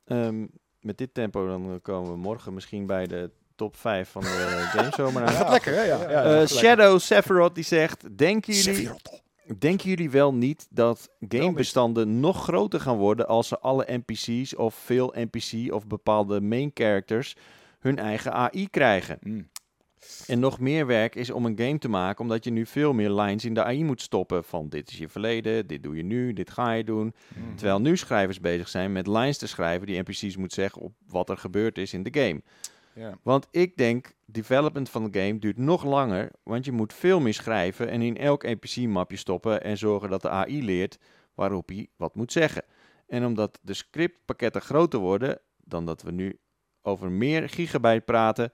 Ehm, 0.06 0.46
met 0.80 0.98
dit 0.98 1.14
tempo 1.14 1.48
dan 1.48 1.80
komen 1.82 2.12
we 2.12 2.18
morgen 2.18 2.54
misschien 2.54 2.86
bij 2.86 3.08
de 3.08 3.32
top 3.56 3.76
5 3.76 4.10
van 4.10 4.22
de 4.22 4.68
Gamezomer 4.74 5.22
aan. 5.22 5.28
Gaat 5.34 5.50
lekker, 5.50 5.74
hè? 5.74 5.82
Ja. 5.84 6.10
ja, 6.10 6.42
Eh. 6.42 6.48
Shadow 6.48 7.00
Sephiroth 7.00 7.56
die 7.56 7.64
zegt: 7.64 8.18
Denken 8.18 8.54
jullie, 8.54 8.76
Sephiroth. 8.76 9.22
Denken 9.58 9.90
jullie 9.90 10.10
wel 10.10 10.34
niet 10.34 10.68
dat 10.70 11.10
gamebestanden 11.20 12.20
nog 12.20 12.44
groter 12.44 12.80
gaan 12.80 12.98
worden 12.98 13.28
als 13.28 13.48
ze 13.48 13.60
alle 13.60 14.02
NPC's 14.06 14.56
of 14.58 14.76
veel 14.76 15.14
NPC 15.16 15.74
of 15.74 15.88
bepaalde 15.88 16.42
main 16.42 16.72
characters 16.74 17.36
hun 17.80 17.98
eigen 17.98 18.34
AI 18.34 18.70
krijgen? 18.70 19.18
Mm. 19.22 19.50
En 20.28 20.40
nog 20.40 20.60
meer 20.60 20.86
werk 20.86 21.16
is 21.16 21.30
om 21.30 21.46
een 21.46 21.60
game 21.60 21.78
te 21.78 21.90
maken, 21.90 22.22
omdat 22.22 22.44
je 22.44 22.52
nu 22.52 22.66
veel 22.66 22.94
meer 22.94 23.10
lines 23.10 23.46
in 23.46 23.54
de 23.54 23.64
AI 23.64 23.84
moet 23.84 24.02
stoppen. 24.02 24.44
Van 24.44 24.70
dit 24.70 24.90
is 24.90 24.98
je 24.98 25.10
verleden, 25.10 25.68
dit 25.68 25.84
doe 25.84 25.96
je 25.96 26.04
nu, 26.04 26.34
dit 26.34 26.50
ga 26.50 26.72
je 26.72 26.84
doen. 26.84 27.14
Mhm. 27.28 27.56
Terwijl 27.56 27.82
nu 27.82 27.98
schrijvers 27.98 28.40
bezig 28.40 28.70
zijn 28.70 28.92
met 28.92 29.08
lines 29.08 29.38
te 29.38 29.48
schrijven 29.48 29.88
die 29.88 30.00
NPC's 30.00 30.38
moet 30.38 30.54
zeggen 30.54 30.82
op 30.82 30.94
wat 31.08 31.30
er 31.30 31.38
gebeurd 31.38 31.78
is 31.78 31.94
in 31.94 32.04
de 32.04 32.20
game. 32.20 32.42
Want 33.24 33.48
ik 33.52 33.78
denk, 33.78 34.14
development 34.26 34.90
van 34.90 35.12
de 35.12 35.20
game 35.20 35.40
duurt 35.40 35.58
nog 35.58 35.84
langer, 35.84 36.32
want 36.44 36.66
je 36.66 36.72
moet 36.72 36.94
veel 36.94 37.20
meer 37.20 37.34
schrijven 37.34 37.90
en 37.90 38.02
in 38.02 38.18
elk 38.18 38.44
NPC-mapje 38.44 39.18
stoppen 39.18 39.64
en 39.64 39.78
zorgen 39.78 40.10
dat 40.10 40.22
de 40.22 40.30
AI 40.30 40.64
leert 40.64 41.00
waarop 41.34 41.68
hij 41.68 41.90
wat 41.98 42.16
moet 42.16 42.32
zeggen. 42.32 42.64
En 43.08 43.26
omdat 43.26 43.60
de 43.62 43.74
scriptpakketten 43.74 44.62
groter 44.62 45.00
worden 45.00 45.40
dan 45.58 45.86
dat 45.86 46.02
we 46.02 46.12
nu 46.12 46.40
over 46.82 47.12
meer 47.12 47.50
gigabyte 47.50 48.06
praten, 48.06 48.52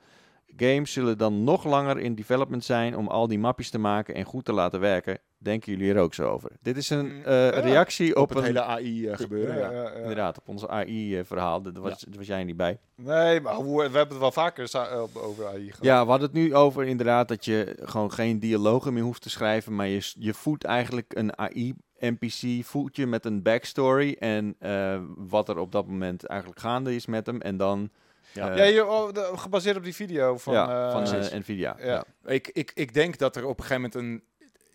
games 0.56 0.94
zullen 0.94 1.18
dan 1.18 1.44
nog 1.44 1.64
langer 1.64 2.00
in 2.00 2.16
development 2.16 2.64
zijn 2.64 2.98
om 2.98 3.08
al 3.08 3.28
die 3.28 3.40
mapjes 3.40 3.70
te 3.70 3.78
maken 3.78 4.16
en 4.16 4.24
goed 4.24 4.46
te 4.46 4.54
laten 4.54 4.80
werken. 4.80 5.20
Denken 5.46 5.72
jullie 5.72 5.94
er 5.94 6.00
ook 6.02 6.14
zo 6.14 6.30
over? 6.30 6.52
Dit 6.62 6.78
is 6.78 6.90
een 6.90 7.06
Mm, 7.06 7.24
eh, 7.24 7.34
ja. 7.34 7.50
reactie 7.60 8.16
Op 8.16 8.22
op, 8.22 8.30
het 8.30 8.38
een, 8.38 8.44
hele 8.44 8.64
AI 8.64 9.08
eh, 9.08 9.18
gebeuren, 9.18 9.56
ja. 9.58 9.72
Ja, 9.72 9.72
ja, 9.72 9.82
ja. 9.82 9.92
inderdaad, 9.94 10.38
op 10.40 10.48
onze 10.48 10.68
AI-verhaal. 10.70 11.62
Daar 11.62 11.74
was, 11.82 12.02
daar 12.02 12.18
was 12.18 12.28
jij 12.28 12.44
niet 12.44 12.58
bij. 12.58 12.80
Nee, 12.96 13.42
maar 13.42 13.54
hoe- 13.54 13.76
we 13.78 13.82
hebben 13.84 14.08
het 14.08 14.18
wel 14.18 14.32
vaker 14.32 14.70
eh, 14.74 15.02
over 15.14 15.48
AI 15.48 15.66
gehad. 15.70 15.84
Ja, 15.86 16.04
we 16.04 16.10
hadden 16.10 16.28
het 16.28 16.38
nu 16.38 16.56
over 16.56 16.84
inderdaad 16.84 17.28
dat 17.28 17.46
je 17.46 17.78
gewoon 17.82 18.12
geen 18.12 18.40
dialogen 18.40 18.94
meer 18.94 19.04
hoeft 19.04 19.22
te 19.22 19.30
schrijven, 19.30 19.76
maar 19.76 19.88
je, 19.88 20.12
je 20.20 20.34
voedt 20.34 20.64
eigenlijk 20.64 21.16
een 21.16 21.38
AI-NPC, 21.38 22.66
voed 22.66 22.96
je 22.96 23.06
met 23.08 23.26
een 23.26 23.42
backstory 23.42 24.16
en 24.20 24.56
eh, 24.60 25.00
wat 25.16 25.50
er 25.50 25.58
op 25.58 25.72
dat 25.72 25.88
moment 25.88 26.26
eigenlijk 26.26 26.60
gaande 26.60 26.96
is 26.96 27.06
met 27.06 27.26
hem. 27.26 27.42
En 27.42 27.58
dan... 27.58 27.90
Ja. 28.34 28.50
eh, 28.52 28.58
Ja, 28.58 28.64
je, 28.64 28.86
oh, 28.86 29.12
de- 29.14 29.32
gebaseerd 29.36 29.78
op 29.78 29.84
die 29.84 29.96
video 29.96 30.38
van, 30.38 30.54
ja, 30.54 30.86
eh, 30.88 30.92
van 30.92 31.20
eh, 31.20 31.40
Nvidia. 31.40 31.76
ja. 31.80 32.04
Ik, 32.26 32.48
ik, 32.54 32.72
ik 32.76 32.94
denk 32.94 33.18
dat 33.18 33.36
er 33.36 33.46
op 33.46 33.60
een 33.60 33.66
gegeven 33.66 33.90
moment 33.92 33.96
een... 33.96 34.24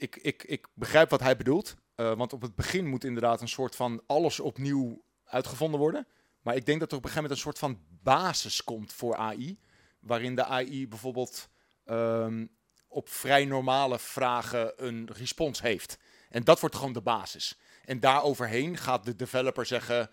ik, 0.00 0.16
ik, 0.16 0.42
ik 0.42 0.66
begrijp 0.74 1.10
wat 1.10 1.20
hij 1.20 1.36
bedoelt. 1.36 1.74
eh, 1.94 2.14
want 2.14 2.32
op 2.32 2.42
het 2.42 2.54
begin 2.54 2.86
moet 2.86 3.04
inderdaad 3.04 3.40
een 3.40 3.48
soort 3.48 3.76
van 3.76 4.02
alles 4.06 4.40
opnieuw 4.40 5.02
uitgevonden 5.24 5.80
worden. 5.80 6.06
Maar 6.40 6.56
ik 6.56 6.66
denk 6.66 6.80
dat 6.80 6.90
er 6.90 6.96
op 6.96 7.04
een 7.04 7.10
gegeven 7.10 7.30
moment 7.30 7.46
een 7.46 7.52
soort 7.52 7.58
van 7.58 7.84
basis 8.02 8.64
komt 8.64 8.92
voor 8.92 9.16
AI. 9.16 9.58
Waarin 10.00 10.34
de 10.34 10.44
AI 10.44 10.88
bijvoorbeeld 10.88 11.48
ehm, 11.84 12.46
op 12.88 13.08
vrij 13.08 13.44
normale 13.44 13.98
vragen 13.98 14.86
een 14.86 15.08
respons 15.12 15.60
heeft. 15.60 15.98
En 16.28 16.44
dat 16.44 16.60
wordt 16.60 16.76
gewoon 16.76 16.92
de 16.92 17.00
basis. 17.02 17.58
En 17.84 18.00
daaroverheen 18.00 18.76
gaat 18.76 19.04
de 19.04 19.16
developer 19.16 19.66
zeggen... 19.66 20.10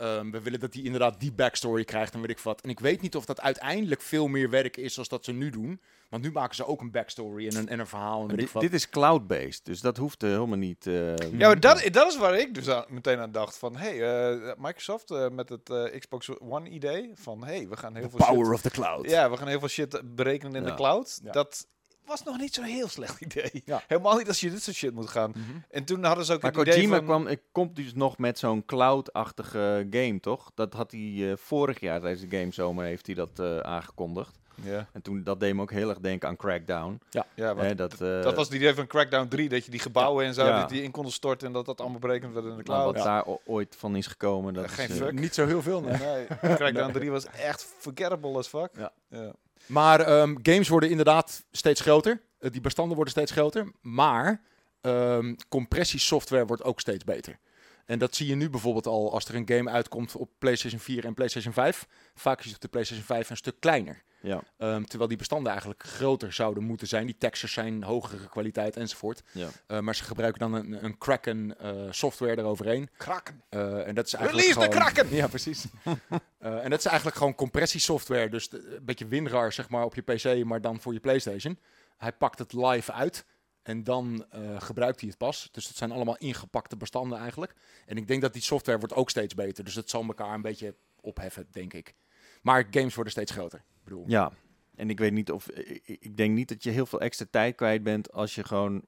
ehm, 0.00 0.30
we 0.30 0.40
willen 0.42 0.60
dat 0.60 0.74
hij 0.74 0.82
inderdaad 0.82 1.20
die 1.20 1.32
backstory 1.32 1.84
krijgt 1.84 2.14
en 2.14 2.20
weet 2.20 2.30
ik 2.30 2.38
wat. 2.38 2.60
En 2.60 2.70
ik 2.70 2.80
weet 2.80 3.00
niet 3.00 3.16
of 3.16 3.24
dat 3.24 3.40
uiteindelijk 3.40 4.00
veel 4.00 4.28
meer 4.28 4.50
werk 4.50 4.76
is 4.76 4.98
als 4.98 5.08
dat 5.08 5.24
ze 5.24 5.32
nu 5.32 5.50
doen. 5.50 5.80
Want 6.08 6.22
nu 6.22 6.32
maken 6.32 6.54
ze 6.54 6.66
ook 6.66 6.80
een 6.80 6.90
backstory 6.90 7.46
en 7.48 7.56
een, 7.56 7.68
en 7.68 7.78
een 7.78 7.86
verhaal 7.86 8.20
en 8.20 8.26
weet 8.28 8.36
ik 8.38 8.44
Dit, 8.44 8.52
wat. 8.52 8.62
dit 8.62 8.72
is 8.72 8.88
cloud-based, 8.88 9.64
dus 9.64 9.80
dat 9.80 9.96
hoeft 9.96 10.22
eh, 10.22 10.30
helemaal 10.30 10.56
niet... 10.58 10.86
eh, 10.86 11.16
Ja, 11.16 11.46
maar 11.46 11.60
dat, 11.60 11.88
dat 11.92 12.08
is 12.12 12.18
waar 12.18 12.38
ik 12.38 12.54
dus 12.54 12.68
aan- 12.68 12.84
meteen 12.88 13.18
aan 13.18 13.32
dacht. 13.32 13.56
Van, 13.58 13.76
hey, 13.76 14.02
eh, 14.32 14.52
Microsoft 14.58 15.10
eh, 15.10 15.28
met 15.28 15.48
het 15.48 15.70
eh, 15.70 15.98
Xbox 15.98 16.38
One 16.38 16.68
idee. 16.68 17.10
Van, 17.14 17.44
hey, 17.44 17.68
we 17.68 17.76
gaan 17.76 17.94
heel 17.96 18.10
veel 18.10 18.20
shit... 18.44 18.52
of 18.52 18.60
the 18.60 18.70
cloud. 18.70 19.10
Ja, 19.10 19.30
we 19.30 19.36
gaan 19.36 19.48
heel 19.48 19.58
veel 19.58 19.68
shit 19.68 20.00
berekenen 20.14 20.54
in 20.54 20.62
Ja. 20.62 20.68
de 20.68 20.74
cloud. 20.74 21.20
Ja. 21.24 21.32
Dat 21.32 21.66
was 22.10 22.22
nog 22.22 22.38
niet 22.38 22.54
zo'n 22.54 22.64
heel 22.64 22.88
slecht 22.88 23.20
idee. 23.26 23.62
Ja. 23.64 23.82
Helemaal 23.86 24.16
niet 24.16 24.28
als 24.28 24.40
je 24.40 24.50
dit 24.50 24.62
soort 24.62 24.76
shit 24.76 24.94
moet 24.94 25.08
gaan. 25.08 25.30
Mhm. 25.30 25.40
En 25.70 25.84
toen 25.84 26.04
hadden 26.04 26.24
ze 26.24 26.32
ook 26.32 26.42
Maar 26.42 26.50
het 26.52 26.60
idee 26.60 26.74
Kojima 26.74 26.96
van... 26.96 27.04
kwam, 27.04 27.26
ik 27.26 27.40
komt 27.52 27.76
dus 27.76 27.94
nog 27.94 28.18
met 28.18 28.38
zo'n 28.38 28.64
cloud-achtige 28.64 29.86
game, 29.90 30.20
toch? 30.20 30.50
Dat 30.54 30.72
had 30.72 30.90
hij 30.90 31.30
eh, 31.30 31.36
vorig 31.36 31.80
jaar 31.80 32.00
tijdens 32.00 32.28
de 32.28 32.36
gamezomer 32.36 32.84
heeft 32.84 33.06
hij 33.06 33.14
dat 33.14 33.38
eh, 33.38 33.58
aangekondigd. 33.58 34.38
Ja, 34.62 34.88
En 34.92 35.02
toen 35.02 35.22
dat 35.24 35.40
deed 35.40 35.54
me 35.54 35.62
ook 35.62 35.70
heel 35.70 35.88
erg 35.88 35.98
denken 35.98 36.28
aan 36.28 36.36
Crackdown. 36.36 37.00
ja 37.10 37.24
want 37.54 37.60
Hè, 37.60 37.74
dat, 37.74 37.92
eh, 37.92 38.22
dat 38.22 38.34
was 38.34 38.46
het 38.46 38.56
idee 38.56 38.74
van 38.74 38.86
Crackdown 38.86 39.28
3. 39.28 39.48
Dat 39.48 39.64
je 39.64 39.70
die 39.70 39.80
gebouwen 39.80 40.24
en 40.26 40.34
zo, 40.34 40.44
Ja. 40.46 40.66
die 40.66 40.82
in 40.82 40.90
konden 40.90 41.12
storten. 41.12 41.46
En 41.46 41.52
dat 41.52 41.66
dat 41.66 41.80
allemaal 41.80 41.98
berekend 41.98 42.32
werd 42.32 42.44
in 42.44 42.50
de 42.50 42.56
maar 42.56 42.64
cloud. 42.64 42.94
wat 42.94 43.04
daar 43.04 43.24
ooit 43.44 43.76
van 43.78 43.96
is 43.96 44.06
gekomen. 44.06 44.54
Dat 44.54 44.64
Ja, 44.64 44.70
geen 44.70 44.88
is, 44.88 44.96
fuck. 44.96 45.12
Niet 45.12 45.34
zo 45.34 45.46
heel 45.46 45.62
veel, 45.62 45.80
nee. 45.84 45.96
Nee, 45.98 46.26
Crackdown 46.56 46.92
3 46.92 47.10
was 47.10 47.26
echt 47.26 47.66
forgettable 47.78 48.36
as 48.38 48.46
fuck. 48.48 48.70
Ja. 48.76 49.32
Maar 49.66 50.00
ehm, 50.00 50.34
games 50.42 50.68
worden 50.68 50.90
inderdaad 50.90 51.44
steeds 51.50 51.80
groter. 51.80 52.22
Eh, 52.38 52.50
die 52.50 52.60
bestanden 52.60 52.94
worden 52.94 53.12
steeds 53.12 53.32
groter. 53.32 53.72
Maar 53.80 54.42
ehm, 54.80 55.34
compressiesoftware 55.48 56.46
wordt 56.46 56.62
ook 56.62 56.80
steeds 56.80 57.04
beter. 57.04 57.38
En 57.86 57.98
dat 57.98 58.14
zie 58.14 58.26
je 58.26 58.34
nu 58.34 58.50
bijvoorbeeld 58.50 58.86
al 58.86 59.12
als 59.12 59.24
er 59.24 59.34
een 59.34 59.48
game 59.48 59.70
uitkomt 59.70 60.16
op 60.16 60.30
PlayStation 60.38 60.80
4 60.80 61.04
en 61.04 61.14
PlayStation 61.14 61.52
5. 61.52 61.86
Vaak 62.14 62.38
is 62.38 62.44
het 62.44 62.54
op 62.54 62.60
de 62.60 62.68
PlayStation 62.68 63.06
5 63.06 63.30
een 63.30 63.36
stuk 63.36 63.60
kleiner. 63.60 64.02
Ja, 64.22 64.42
Ehm, 64.56 64.82
terwijl 64.84 65.08
die 65.08 65.18
bestanden 65.18 65.50
eigenlijk 65.50 65.82
groter 65.82 66.32
zouden 66.32 66.62
moeten 66.62 66.86
zijn. 66.86 67.06
Die 67.06 67.16
textures 67.18 67.54
zijn 67.54 67.82
hogere 67.82 68.28
kwaliteit 68.28 68.76
enzovoort. 68.76 69.22
ja. 69.32 69.48
Eh, 69.66 69.78
maar 69.78 69.94
ze 69.94 70.04
gebruiken 70.04 70.40
dan 70.40 70.52
een, 70.54 70.84
een 70.84 70.98
Kraken 70.98 71.58
eh, 71.58 71.86
software 71.90 72.38
eroverheen. 72.38 72.90
Kraken. 72.96 73.42
Eh, 73.48 73.86
en 73.86 73.94
dat 73.94 74.06
is 74.06 74.14
eigenlijk 74.14 74.46
Release 74.46 74.70
the 74.70 74.76
gewoon... 74.76 74.92
Kraken! 74.92 75.14
Ja, 75.20 75.26
precies. 75.28 75.64
Eh, 76.38 76.64
en 76.64 76.70
dat 76.70 76.78
is 76.78 76.84
eigenlijk 76.84 77.16
gewoon 77.16 77.34
compressiesoftware. 77.34 78.28
Dus 78.28 78.48
de- 78.48 78.76
een 78.76 78.84
beetje 78.84 79.06
WinRAR, 79.06 79.52
zeg 79.52 79.68
maar, 79.68 79.84
op 79.84 79.94
je 79.94 80.02
PC, 80.02 80.44
maar 80.44 80.60
dan 80.60 80.80
voor 80.80 80.92
je 80.92 81.00
PlayStation. 81.00 81.58
Hij 81.96 82.12
pakt 82.12 82.38
het 82.38 82.52
live 82.52 82.92
uit 82.92 83.24
en 83.62 83.84
dan 83.84 84.24
eh, 84.30 84.60
gebruikt 84.60 85.00
hij 85.00 85.08
het 85.08 85.18
pas. 85.18 85.48
Dus 85.52 85.68
het 85.68 85.76
zijn 85.76 85.92
allemaal 85.92 86.16
ingepakte 86.16 86.76
bestanden 86.76 87.18
eigenlijk. 87.18 87.54
En 87.86 87.96
ik 87.96 88.06
denk 88.08 88.22
dat 88.22 88.32
die 88.32 88.42
software 88.42 88.78
wordt 88.78 88.94
ook 88.94 89.10
steeds 89.10 89.34
beter. 89.34 89.64
Dus 89.64 89.74
het 89.74 89.90
zal 89.90 90.02
elkaar 90.04 90.34
een 90.34 90.42
beetje 90.42 90.74
opheffen, 91.00 91.46
denk 91.50 91.72
ik. 91.74 91.94
Maar 92.40 92.66
games 92.70 92.94
worden 92.94 93.12
steeds 93.12 93.32
groter. 93.32 93.58
Ik 93.58 93.84
bedoel, 93.84 94.04
Ja, 94.06 94.32
en 94.76 94.90
ik 94.90 94.98
weet 94.98 95.12
niet 95.12 95.30
of. 95.30 95.48
Ik, 95.50 95.82
ik 96.00 96.16
denk 96.16 96.34
niet 96.34 96.48
dat 96.48 96.62
je 96.62 96.70
heel 96.70 96.86
veel 96.86 97.00
extra 97.00 97.26
tijd 97.30 97.54
kwijt 97.54 97.82
bent 97.82 98.12
als 98.12 98.34
je 98.34 98.44
gewoon. 98.44 98.82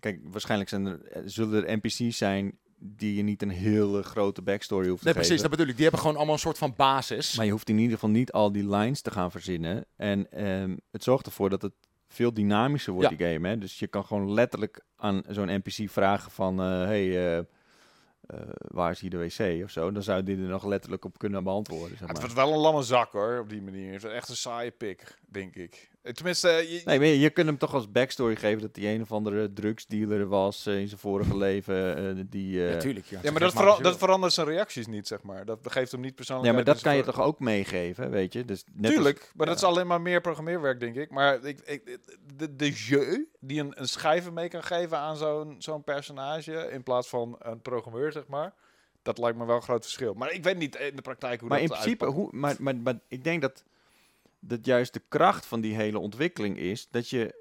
Kijk, 0.00 0.20
waarschijnlijk 0.22 0.70
zijn 0.70 0.86
er, 0.86 1.04
eh, 1.04 1.22
zullen 1.24 1.66
er 1.66 1.76
NPC's 1.76 2.16
zijn 2.18 2.58
die 2.82 3.14
je 3.14 3.22
niet 3.22 3.42
een 3.42 3.50
hele 3.50 4.02
grote 4.02 4.42
backstory 4.42 4.88
hoeft 4.88 4.98
te 4.98 5.04
nee, 5.04 5.14
precies, 5.14 5.30
geven. 5.32 5.48
dat 5.48 5.50
bedoel 5.50 5.66
ik. 5.70 5.74
Die 5.74 5.82
hebben 5.82 6.00
gewoon 6.00 6.16
allemaal 6.16 6.34
een 6.34 6.40
soort 6.40 6.58
van 6.58 6.74
basis. 6.76 7.36
Maar 7.36 7.44
je 7.46 7.50
hoeft 7.52 7.68
in 7.68 7.78
ieder 7.78 7.94
geval 7.94 8.10
niet 8.10 8.32
al 8.32 8.52
die 8.52 8.68
lines 8.68 9.00
te 9.00 9.10
gaan 9.10 9.30
verzinnen. 9.30 9.84
En 9.96 10.32
ehm, 10.32 10.76
het 10.90 11.02
zorgt 11.02 11.26
ervoor 11.26 11.50
dat 11.50 11.62
het 11.62 11.72
veel 12.08 12.34
dynamischer 12.34 12.92
wordt, 12.92 13.10
Ja. 13.10 13.16
die 13.16 13.26
game. 13.26 13.48
Hè? 13.48 13.58
Dus 13.58 13.78
je 13.78 13.86
kan 13.86 14.04
gewoon 14.04 14.32
letterlijk 14.32 14.84
aan 14.96 15.22
zo'n 15.28 15.54
NPC 15.62 15.90
vragen 15.90 16.30
van... 16.30 16.60
eh, 16.60 16.66
hey, 16.84 17.36
eh, 17.38 17.44
eh, 18.32 18.40
waar 18.68 18.90
is 18.90 19.00
hier 19.00 19.10
de 19.10 19.16
wc 19.18 19.62
of 19.64 19.70
zo? 19.70 19.90
Dan 19.92 20.02
zou 20.02 20.22
die 20.22 20.36
er 20.36 20.42
nog 20.42 20.64
letterlijk 20.66 21.04
op 21.04 21.18
kunnen 21.18 21.44
beantwoorden. 21.44 21.88
Zeg 21.88 21.98
Ja, 21.98 22.04
het 22.06 22.12
maar. 22.12 22.20
wordt 22.20 22.34
wel 22.46 22.52
een 22.52 22.58
lamme 22.60 22.82
zak 22.82 23.12
hoor, 23.12 23.38
op 23.38 23.48
die 23.48 23.62
manier. 23.62 23.92
Het 23.92 24.04
is 24.04 24.10
echt 24.12 24.28
een 24.28 24.36
saaie 24.36 24.70
pik, 24.70 25.18
denk 25.28 25.54
ik. 25.54 25.90
Eh, 26.02 26.12
Tenminste, 26.12 26.48
eh, 26.48 26.70
je, 26.72 26.80
Nee, 26.84 26.98
maar 26.98 27.06
je, 27.08 27.18
je 27.20 27.30
kunt 27.30 27.46
hem 27.46 27.58
toch 27.58 27.74
als 27.74 27.90
backstory 27.90 28.36
geven 28.36 28.60
dat 28.60 28.76
hij 28.76 28.94
een 28.94 29.02
of 29.02 29.12
andere 29.12 29.52
drugsdealer 29.52 30.26
was 30.28 30.66
eh, 30.66 30.78
in 30.80 30.88
zijn 30.88 31.00
vorige 31.00 31.36
leven. 31.36 31.96
eh, 32.18 32.24
die, 32.26 32.66
eh, 32.66 32.72
Natuurlijk, 32.72 33.06
ja. 33.06 33.18
ja, 33.22 33.30
maar 33.30 33.40
dat, 33.40 33.52
vera- 33.52 33.78
dat 33.78 33.98
verandert 33.98 34.32
zijn 34.32 34.46
reacties 34.46 34.86
niet, 34.86 35.06
zeg 35.06 35.22
maar. 35.22 35.44
Dat 35.44 35.58
geeft 35.62 35.92
hem 35.92 36.00
niet 36.00 36.14
persoonlijk. 36.14 36.48
ja, 36.48 36.52
maar 36.54 36.64
dat 36.64 36.80
kan 36.80 36.96
je 36.96 37.02
toch 37.02 37.20
ook 37.20 37.38
meegeven, 37.40 38.10
weet 38.10 38.32
je? 38.32 38.44
Dus 38.44 38.64
net 38.72 38.84
als- 38.84 38.94
Tuurlijk, 38.94 39.32
maar 39.34 39.46
dat 39.46 39.56
is 39.56 39.62
alleen 39.62 39.86
maar 39.86 40.00
meer 40.00 40.20
programmeerwerk, 40.20 40.80
denk 40.80 40.96
ik. 40.96 41.10
Maar 41.10 41.44
ik, 41.44 41.60
ik, 41.60 41.98
de, 42.36 42.56
de 42.56 42.70
jeu 42.70 43.24
die 43.40 43.60
een, 43.60 43.72
een 43.80 43.88
schrijver 43.88 44.32
mee 44.32 44.48
kan 44.48 44.62
geven 44.64 44.98
aan 44.98 45.16
zo'n 45.16 45.54
zo'n 45.58 45.84
personage, 45.84 46.68
in 46.72 46.82
plaats 46.82 47.08
van 47.08 47.36
een 47.38 47.60
programmeur, 47.60 48.12
zeg 48.12 48.26
maar, 48.26 48.52
dat 49.02 49.18
lijkt 49.18 49.38
me 49.38 49.44
wel 49.46 49.56
een 49.56 49.62
groot 49.62 49.82
verschil. 49.82 50.14
Maar 50.14 50.32
ik 50.32 50.44
weet 50.44 50.56
niet 50.58 50.76
in 50.76 50.96
de 50.96 51.02
praktijk 51.02 51.40
hoe 51.40 51.48
maar 51.48 51.60
in 51.60 51.66
dat 51.66 51.76
principe, 51.78 52.04
uitpakt. 52.04 52.22
hoe, 52.30 52.38
maar, 52.40 52.56
maar, 52.58 52.76
maar 52.76 52.98
ik 53.08 53.24
denk 53.24 53.40
dat, 53.42 53.64
dat 54.40 54.64
juist 54.64 54.92
de 54.92 55.02
kracht 55.08 55.46
van 55.46 55.60
die 55.60 55.74
hele 55.74 55.98
ontwikkeling 55.98 56.58
is 56.58 56.88
dat 56.88 57.08
je, 57.08 57.39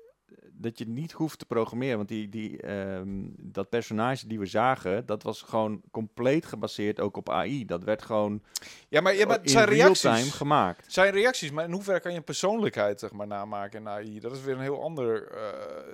dat 0.61 0.77
je 0.77 0.87
niet 0.87 1.11
hoeft 1.11 1.39
te 1.39 1.45
programmeren. 1.45 1.97
Want 1.97 2.09
die, 2.09 2.29
die, 2.29 2.61
ehm, 2.61 3.07
dat 3.37 3.69
personage 3.69 4.27
die 4.27 4.39
we 4.39 4.45
zagen, 4.45 5.05
dat 5.05 5.23
was 5.23 5.41
gewoon 5.41 5.81
compleet 5.91 6.45
gebaseerd 6.45 6.99
ook 6.99 7.17
op 7.17 7.29
AI. 7.29 7.65
Dat 7.65 7.83
werd 7.83 8.01
gewoon 8.01 8.41
Ja, 8.87 9.01
maar, 9.01 9.15
ja, 9.15 9.25
maar 9.25 9.39
in 9.41 9.49
zijn 9.49 9.65
real 9.65 9.93
time 9.93 10.13
reacties... 10.13 10.33
gemaakt. 10.33 10.83
Zijn 10.87 11.11
reacties, 11.11 11.51
maar 11.51 11.65
in 11.65 11.71
hoeverre 11.71 11.99
kan 11.99 12.11
je 12.11 12.17
een 12.17 12.23
persoonlijkheid 12.23 12.99
zeg 12.99 13.11
maar, 13.11 13.27
namaken 13.27 13.79
in 13.79 13.87
AI? 13.87 14.19
Dat 14.19 14.31
is 14.31 14.41
weer 14.41 14.55
een 14.55 14.61
heel 14.61 14.83
ander 14.83 15.27
eh, 15.27 15.43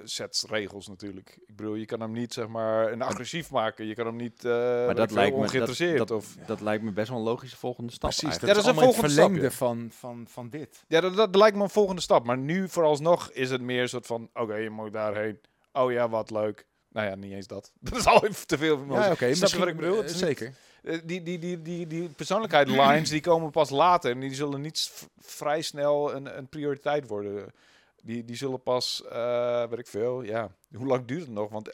set 0.04 0.46
regels 0.50 0.88
natuurlijk. 0.88 1.38
Ik 1.48 1.56
bedoel, 1.56 1.76
je 1.76 1.86
kan 1.86 2.00
hem 2.00 2.12
niet 2.12 2.34
zeg 2.34 2.48
maar 2.48 2.92
een 2.92 3.02
agressief 3.02 3.52
maken. 3.52 3.86
Je 3.86 3.96
kan 3.96 4.06
hem 4.06 4.16
niet 4.16 4.46
eh 4.46 4.52
Maar 4.52 4.96
dat 4.96 5.12
lijkt 5.12 5.32
me 5.32 5.38
dat, 5.38 5.46
ongeïnteresseerd. 5.46 5.98
dat, 5.98 6.12
of... 6.12 6.36
dat 6.46 6.62
lijkt 6.62 6.84
me 6.84 6.92
best 6.92 7.10
wel 7.10 7.18
een 7.18 7.24
logische 7.24 7.58
volgende 7.58 7.92
stap. 7.92 8.10
Precies, 8.10 8.40
dat, 8.40 8.50
eigenlijk. 8.50 8.66
Ja, 8.66 8.72
dat 8.72 8.74
is 8.74 8.82
een 8.82 8.94
volgende 8.94 9.14
stap, 9.14 9.26
verlengde 9.26 9.56
van, 9.56 9.90
van, 9.92 10.26
van 10.30 10.50
dit. 10.50 10.84
Ja, 10.88 11.02
dat, 11.02 11.16
dat 11.16 11.36
lijkt 11.36 11.58
me 11.58 11.64
een 11.64 11.70
volgende 11.70 12.02
stap. 12.02 12.26
Maar 12.26 12.38
nu 12.38 12.70
vooralsnog 12.70 13.32
is 13.32 13.50
het 13.50 13.62
meer 13.62 13.82
een 13.82 13.90
soort 13.90 14.06
van... 14.06 14.30
Oké, 14.34 14.55
je 14.62 14.70
moet 14.70 14.94
daarheen. 14.94 15.40
Oh 15.74 15.92
ja, 15.92 16.10
wat 16.10 16.32
leuk. 16.32 16.66
Nou 16.90 17.08
ja, 17.08 17.16
niet 17.16 17.32
eens 17.32 17.48
dat. 17.48 17.72
Dat 17.80 17.98
is 18.00 18.06
al 18.06 18.26
even 18.26 18.48
te 18.48 18.58
veel. 18.58 18.78
voor 18.78 18.88
me. 18.88 18.94
Ja, 18.94 19.12
oké. 19.12 19.34
Snap 19.34 19.50
je 19.50 19.58
wat 19.58 19.68
ik 19.68 19.76
bedoel? 19.76 20.02
Niet- 20.02 20.12
zeker. 20.12 20.54
Eh, 20.84 21.00
die, 21.04 21.24
die, 21.24 21.40
die, 21.40 21.62
die, 21.62 21.88
die 21.88 22.10
persoonlijkheid 22.10 22.68
lines 22.68 23.10
die 23.10 23.22
komen 23.22 23.52
pas 23.52 23.70
later. 23.70 24.12
En 24.12 24.20
die 24.20 24.34
zullen 24.34 24.62
niet 24.62 25.08
vrij 25.20 25.62
snel 25.62 26.16
een, 26.16 26.38
een 26.38 26.48
prioriteit 26.48 27.08
worden. 27.08 27.54
Die, 28.04 28.26
die 28.26 28.36
zullen 28.36 28.62
pas, 28.64 29.04
eh 29.10 29.68
weet 29.70 29.80
ik 29.80 29.88
veel, 29.88 30.22
ja. 30.22 30.50
Hoe 30.76 30.88
lang 30.88 31.06
duurt 31.06 31.22
het 31.22 31.32
nog? 31.32 31.50
Want 31.50 31.72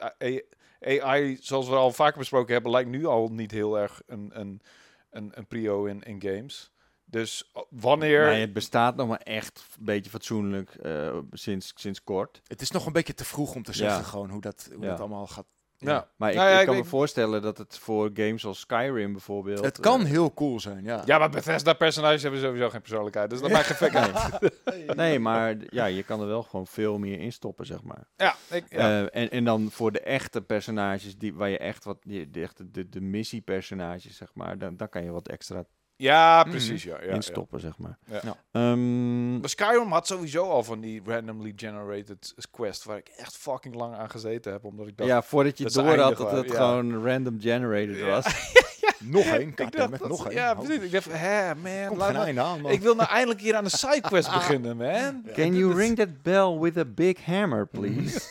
AI, 0.80 1.38
zoals 1.40 1.68
we 1.68 1.74
al 1.74 1.92
vaker 1.92 2.18
besproken 2.18 2.52
hebben, 2.52 2.70
lijkt 2.72 2.90
nu 2.90 3.06
al 3.06 3.28
niet 3.28 3.50
heel 3.50 3.78
erg 3.78 4.02
een, 4.06 4.30
een, 4.32 4.62
een, 5.10 5.30
een 5.34 5.46
prio 5.46 5.84
in, 5.84 6.02
in 6.02 6.20
games. 6.22 6.70
Dus 7.12 7.50
oh, 7.52 7.62
wanneer... 7.70 8.26
Nee, 8.26 8.40
het 8.40 8.52
bestaat 8.52 8.96
nog 8.96 9.08
maar 9.08 9.20
echt 9.22 9.64
een 9.78 9.84
beetje 9.84 10.10
fatsoenlijk 10.10 10.70
eh, 10.74 11.18
sinds, 11.32 11.72
sinds 11.76 12.04
kort. 12.04 12.40
Het 12.46 12.60
is 12.60 12.70
nog 12.70 12.86
een 12.86 12.92
beetje 12.92 13.14
te 13.14 13.24
vroeg 13.24 13.54
om 13.54 13.62
te 13.62 13.72
zeggen 13.72 13.96
Ja. 13.98 14.02
gewoon 14.04 14.30
hoe 14.30 14.40
dat, 14.40 14.68
hoe 14.74 14.84
Ja. 14.84 14.90
dat 14.90 15.00
allemaal 15.00 15.26
gaat. 15.26 15.46
ja. 15.78 16.08
Maar 16.16 16.30
ik, 16.30 16.36
Nou 16.36 16.48
ja, 16.48 16.54
ik 16.54 16.60
ik- 16.60 16.66
kan 16.66 16.74
me 16.74 16.80
ik- 16.82 16.88
voorstellen 16.88 17.42
dat 17.42 17.58
het 17.58 17.78
voor 17.78 18.10
games 18.14 18.44
als 18.46 18.60
Skyrim 18.60 19.12
bijvoorbeeld... 19.12 19.64
Het 19.64 19.80
kan 19.80 20.00
eh, 20.00 20.06
heel 20.06 20.34
cool 20.34 20.60
zijn, 20.60 20.84
ja. 20.84 21.02
Ja, 21.04 21.18
maar 21.18 21.30
Bethesda-personages 21.30 22.22
hebben 22.22 22.40
sowieso 22.40 22.68
geen 22.68 22.80
persoonlijkheid. 22.80 23.30
Dus 23.30 23.40
dat 23.40 23.50
maakt 23.50 23.66
geen 23.66 23.76
fik 23.90 23.94
uit. 23.94 24.50
Nee, 24.96 25.18
maar 25.18 25.56
ja, 25.70 25.84
je 25.84 26.02
kan 26.02 26.20
er 26.20 26.26
wel 26.26 26.42
gewoon 26.42 26.66
veel 26.66 26.98
meer 26.98 27.18
in 27.20 27.32
stoppen, 27.32 27.66
zeg 27.66 27.82
maar. 27.82 28.08
Ja, 28.16 28.34
ik, 28.50 28.64
ja. 28.68 28.78
Eh, 28.78 29.22
en, 29.22 29.30
en 29.30 29.44
dan 29.44 29.70
voor 29.70 29.92
de 29.92 30.00
echte 30.00 30.42
personages, 30.42 31.16
die, 31.18 31.34
waar 31.34 31.48
je 31.48 31.58
echt 31.58 31.84
wat, 31.84 31.98
die, 32.02 32.30
de, 32.30 32.42
echte, 32.42 32.70
de, 32.70 32.88
de 32.88 33.00
missiepersonages, 33.00 34.16
zeg 34.16 34.34
maar, 34.34 34.58
dan, 34.58 34.76
dan 34.76 34.88
kan 34.88 35.04
je 35.04 35.10
wat 35.10 35.28
extra 35.28 35.64
ja 36.02 36.44
precies. 36.44 36.82
Ja, 36.82 36.96
ja, 37.02 37.08
in 37.08 37.14
ja. 37.14 37.20
stoppen, 37.20 37.60
zeg 37.60 37.78
maar. 37.78 37.98
Ja. 38.06 38.20
Ja. 38.24 38.36
Ehm, 38.52 39.40
Maar 39.40 39.48
Skyrim 39.48 39.92
had 39.92 40.06
sowieso 40.06 40.48
al 40.48 40.62
van 40.64 40.80
die 40.80 41.02
randomly 41.04 41.52
generated 41.56 42.34
quest 42.50 42.84
waar 42.84 42.96
ik 42.96 43.08
echt 43.16 43.36
fucking 43.36 43.74
lang 43.74 43.94
aan 43.94 44.10
gezeten 44.10 44.52
heb, 44.52 44.64
omdat 44.64 44.86
ik 44.86 44.96
dacht... 44.96 45.10
ja, 45.10 45.22
voordat 45.22 45.58
je 45.58 45.70
door 45.70 45.96
had 45.98 46.16
dat 46.16 46.30
het 46.32 46.46
ja. 46.48 46.54
gewoon 46.54 47.04
random 47.04 47.40
generated 47.40 47.96
Ja. 47.96 48.06
was. 48.06 48.26
Nog 49.04 49.24
één, 49.24 49.48
ik 49.48 49.56
dacht 49.56 49.90
met 49.90 50.00
dat- 50.00 50.08
nog 50.08 50.26
één. 50.26 50.34
Ja, 50.36 50.54
precies. 50.54 50.82
Ik 50.82 50.92
dacht, 50.92 51.06
hè, 51.12 51.54
man, 51.54 51.86
Komt 51.86 51.98
laat 51.98 52.08
geen 52.10 52.18
me- 52.18 52.24
einde 52.24 52.40
aan, 52.40 52.60
man. 52.60 52.70
ik 52.72 52.80
wil 52.80 52.94
nou 52.94 53.08
eindelijk 53.08 53.40
hier 53.40 53.54
aan 53.56 53.64
de 53.64 53.70
sidequest 53.76 54.32
beginnen, 54.32 54.76
man. 54.76 55.22
Can 55.34 55.54
you 55.56 55.74
ring 55.74 55.96
that 55.96 56.22
bell 56.22 56.58
with 56.58 56.76
a 56.76 56.84
big 56.84 57.24
hammer, 57.24 57.66
please? 57.66 58.20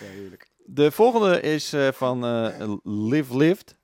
Ja, 0.00 0.06
heerlijk. 0.06 0.48
De 0.64 0.90
volgende 0.90 1.40
is 1.40 1.72
eh, 1.72 1.88
van 1.92 2.24
eh 2.24 2.72
Live 2.84 3.36
Lived. 3.36 3.76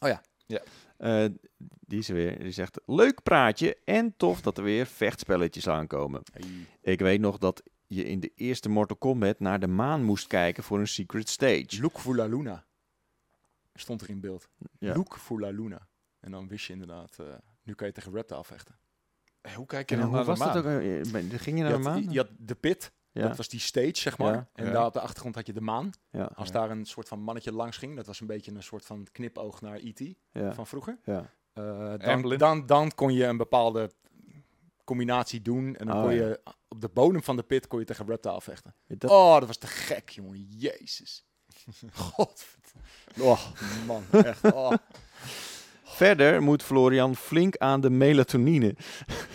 Oh 0.00 0.08
ja. 0.08 0.20
Ja. 0.48 0.60
Eh, 0.96 1.30
die 1.60 1.98
is 1.98 2.08
er 2.08 2.14
weer. 2.14 2.38
Die 2.38 2.50
zegt, 2.52 2.80
leuk 2.86 3.22
praatje 3.22 3.76
en 3.84 4.14
tof 4.16 4.40
dat 4.40 4.58
er 4.58 4.64
weer 4.64 4.86
vechtspelletjes 4.86 5.68
aankomen. 5.68 6.22
Ik 6.80 7.00
weet 7.00 7.20
nog 7.20 7.38
dat 7.38 7.62
je 7.86 8.04
in 8.04 8.20
de 8.20 8.32
eerste 8.34 8.68
Mortal 8.68 8.96
Kombat 8.96 9.40
naar 9.40 9.60
de 9.60 9.66
maan 9.66 10.02
moest 10.04 10.26
kijken 10.26 10.62
voor 10.62 10.78
een 10.78 10.88
secret 10.88 11.28
stage. 11.28 11.80
Look 11.80 11.98
voor 11.98 12.16
la 12.16 12.26
Luna. 12.26 12.64
Stond 13.74 14.00
er 14.00 14.10
in 14.10 14.20
beeld. 14.20 14.48
Ja. 14.78 14.94
Look 14.94 15.16
voor 15.16 15.40
la 15.40 15.48
Luna. 15.50 15.86
En 16.20 16.30
dan 16.30 16.48
wist 16.48 16.66
je 16.66 16.72
inderdaad, 16.72 17.16
eh, 17.18 17.26
nu 17.62 17.74
kan 17.74 17.86
je 17.86 17.92
tegen 17.92 18.12
Reptile 18.12 18.44
vechten. 18.44 18.78
Eh, 19.40 19.52
Hoe 19.54 19.66
kijk 19.66 19.88
je 19.90 19.94
En 19.94 20.00
dan 20.00 20.10
hoe 20.10 20.16
naar 20.24 20.34
de 20.34 20.40
was 20.40 20.52
dat 20.52 20.64
maan? 20.64 20.74
ook? 20.76 20.80
eh, 21.32 21.40
Ging 21.40 21.56
je 21.56 21.62
naar 21.62 21.70
Je 21.72 21.76
de 21.76 21.82
maan? 21.82 22.10
je 22.10 22.18
had 22.18 22.28
de 22.38 22.54
pit, 22.54 22.92
ja. 23.20 23.28
dat 23.28 23.36
was 23.36 23.48
die 23.48 23.60
stage, 23.60 23.90
zeg 23.96 24.18
maar. 24.18 24.32
Ja. 24.32 24.48
En 24.54 24.64
Ja. 24.66 24.70
daar 24.72 24.86
op 24.86 24.92
de 24.92 25.00
achtergrond 25.00 25.34
had 25.34 25.46
je 25.46 25.52
de 25.52 25.60
maan. 25.60 25.90
ja, 26.10 26.30
Als 26.34 26.48
Ja. 26.48 26.54
daar 26.54 26.70
een 26.70 26.84
soort 26.86 27.08
van 27.08 27.20
mannetje 27.20 27.52
langs 27.52 27.76
ging, 27.76 27.96
dat 27.96 28.06
was 28.06 28.20
een 28.20 28.26
beetje 28.26 28.52
een 28.54 28.62
soort 28.62 28.84
van 28.86 29.06
knipoog 29.12 29.60
naar 29.60 29.76
E.T. 29.82 30.00
ja, 30.32 30.52
van 30.54 30.66
vroeger. 30.66 30.98
ja. 31.04 31.30
Eh, 31.52 31.92
dan, 31.98 32.36
dan, 32.36 32.66
dan 32.66 32.94
kon 32.94 33.12
je 33.14 33.24
een 33.24 33.36
bepaalde 33.36 33.90
combinatie 34.84 35.42
doen. 35.42 35.76
En 35.76 35.86
dan 35.86 35.96
Oh, 35.96 36.02
kon 36.02 36.14
ja. 36.14 36.26
je 36.26 36.40
op 36.68 36.80
de 36.80 36.88
bodem 36.88 37.22
van 37.22 37.36
de 37.36 37.42
pit 37.42 37.66
kon 37.66 37.78
je 37.78 37.84
tegen 37.84 38.06
Reptile 38.06 38.40
vechten. 38.40 38.74
Dat, 38.86 39.10
Oh, 39.10 39.34
dat 39.38 39.46
was 39.46 39.56
te 39.56 39.66
gek, 39.66 40.08
jongen. 40.08 40.42
Jezus. 40.42 41.24
God. 41.92 42.44
Oh, 43.20 43.44
man. 43.86 44.02
Echt. 44.24 44.52
Oh. 44.52 44.72
Verder 45.84 46.42
moet 46.42 46.62
Florian 46.62 47.16
flink 47.16 47.56
aan 47.56 47.80
de 47.80 47.90
melatonine. 47.90 48.74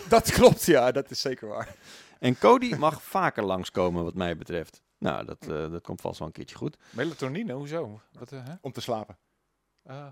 Dat 0.08 0.30
klopt, 0.30 0.64
ja. 0.64 0.92
Dat 0.92 1.10
is 1.10 1.20
zeker 1.20 1.48
waar. 1.48 1.74
En 2.18 2.38
Cody 2.38 2.74
mag 2.74 3.02
vaker 3.18 3.44
langskomen 3.44 4.04
wat 4.04 4.14
mij 4.14 4.36
betreft. 4.36 4.82
Nou, 4.98 5.24
dat, 5.24 5.38
eh, 5.42 5.48
dat 5.70 5.82
komt 5.82 6.00
vast 6.00 6.18
wel 6.18 6.28
een 6.28 6.34
keertje 6.34 6.56
goed. 6.56 6.76
Melatonine, 6.90 7.52
hoezo? 7.52 8.00
Wat, 8.18 8.32
eh, 8.32 8.44
hè? 8.44 8.54
Om 8.60 8.72
te 8.72 8.80
slapen. 8.80 9.18
Ah. 9.86 10.06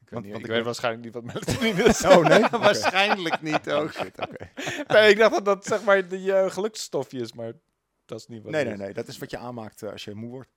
Ik, 0.00 0.12
weet, 0.12 0.20
Want- 0.20 0.24
niet, 0.24 0.32
want 0.32 0.34
ik 0.34 0.34
ik 0.34 0.46
weet 0.46 0.56
ben- 0.56 0.64
waarschijnlijk 0.64 1.04
niet 1.04 1.14
wat 1.14 1.24
melatonine 1.34 1.82
is. 1.84 2.04
Oh, 2.04 2.24
nee? 2.28 2.60
Waarschijnlijk 2.66 3.42
niet 3.42 3.66
Oh, 3.72 3.90
shit, 3.90 4.18
oké. 4.20 4.50
nee, 4.86 5.10
ik 5.10 5.18
dacht 5.18 5.32
dat 5.32 5.44
dat 5.44 5.64
zeg 5.66 5.82
maar 5.84 6.08
die 6.08 6.32
eh, 6.34 6.50
geluksstofje 6.50 7.18
is, 7.20 7.32
maar 7.32 7.52
dat 8.04 8.18
is 8.18 8.26
niet 8.26 8.42
wat 8.42 8.52
Nee, 8.52 8.64
nee, 8.64 8.72
is. 8.72 8.78
nee. 8.78 8.92
Dat 8.92 9.08
is 9.08 9.18
wat 9.18 9.30
je 9.30 9.38
aanmaakt 9.38 9.82
als 9.82 10.04
je 10.04 10.14
moe 10.14 10.30
wordt. 10.30 10.48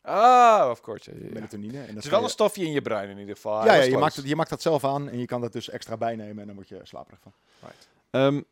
Ah, 0.00 0.70
of 0.70 0.80
course. 0.80 1.10
Ja, 1.12 1.16
ja, 1.18 1.24
ja. 1.26 1.32
Melatonine. 1.32 1.78
En 1.78 1.86
dat 1.86 1.94
Het 1.94 2.04
is 2.04 2.10
wel 2.10 2.18
je- 2.18 2.24
een 2.24 2.30
stofje 2.30 2.64
in 2.64 2.72
je 2.72 2.82
brein 2.82 3.10
in 3.10 3.18
ieder 3.18 3.34
geval. 3.34 3.64
Ja, 3.64 3.74
je, 3.74 3.98
maakt 3.98 4.16
het, 4.16 4.28
je 4.28 4.36
maakt 4.36 4.50
dat 4.50 4.62
zelf 4.62 4.84
aan 4.84 5.08
en 5.08 5.18
je 5.18 5.26
kan 5.26 5.40
dat 5.40 5.52
dus 5.52 5.68
extra 5.68 5.96
bijnemen 5.96 6.38
en 6.40 6.46
dan 6.46 6.54
word 6.54 6.68
je 6.68 6.80
slaperig 6.82 7.20
van. 7.20 7.32
Ehm, 8.10 8.42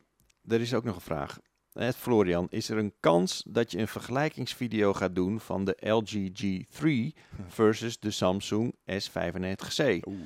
er 0.52 0.60
is 0.60 0.74
ook 0.74 0.84
nog 0.84 0.94
een 0.94 1.00
vraag. 1.00 1.38
Eh, 1.72 1.88
Florian, 1.88 2.46
is 2.50 2.68
er 2.68 2.78
een 2.78 2.94
kans 3.00 3.44
dat 3.48 3.72
je 3.72 3.78
een 3.78 3.88
vergelijkingsvideo 3.88 4.94
gaat 4.94 5.14
doen 5.14 5.40
van 5.40 5.64
de 5.64 5.76
LG 5.80 6.30
G3 6.42 7.18
versus 7.58 7.98
de 7.98 8.10
Samsung 8.10 8.74
S95C? 8.74 10.06
Oeh. 10.06 10.20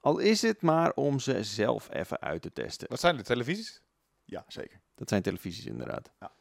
Al 0.00 0.18
is 0.18 0.42
het 0.42 0.62
maar 0.62 0.92
om 0.92 1.18
ze 1.18 1.44
zelf 1.44 1.92
even 1.92 2.20
uit 2.20 2.42
te 2.42 2.52
testen. 2.52 2.88
Wat 2.88 3.00
zijn 3.00 3.16
de 3.16 3.22
televisies? 3.22 3.82
Ja, 4.24 4.44
zeker. 4.48 4.80
Dat 4.94 5.08
zijn 5.08 5.22
televisies 5.22 5.66
inderdaad. 5.66 6.10
Ja. 6.20 6.32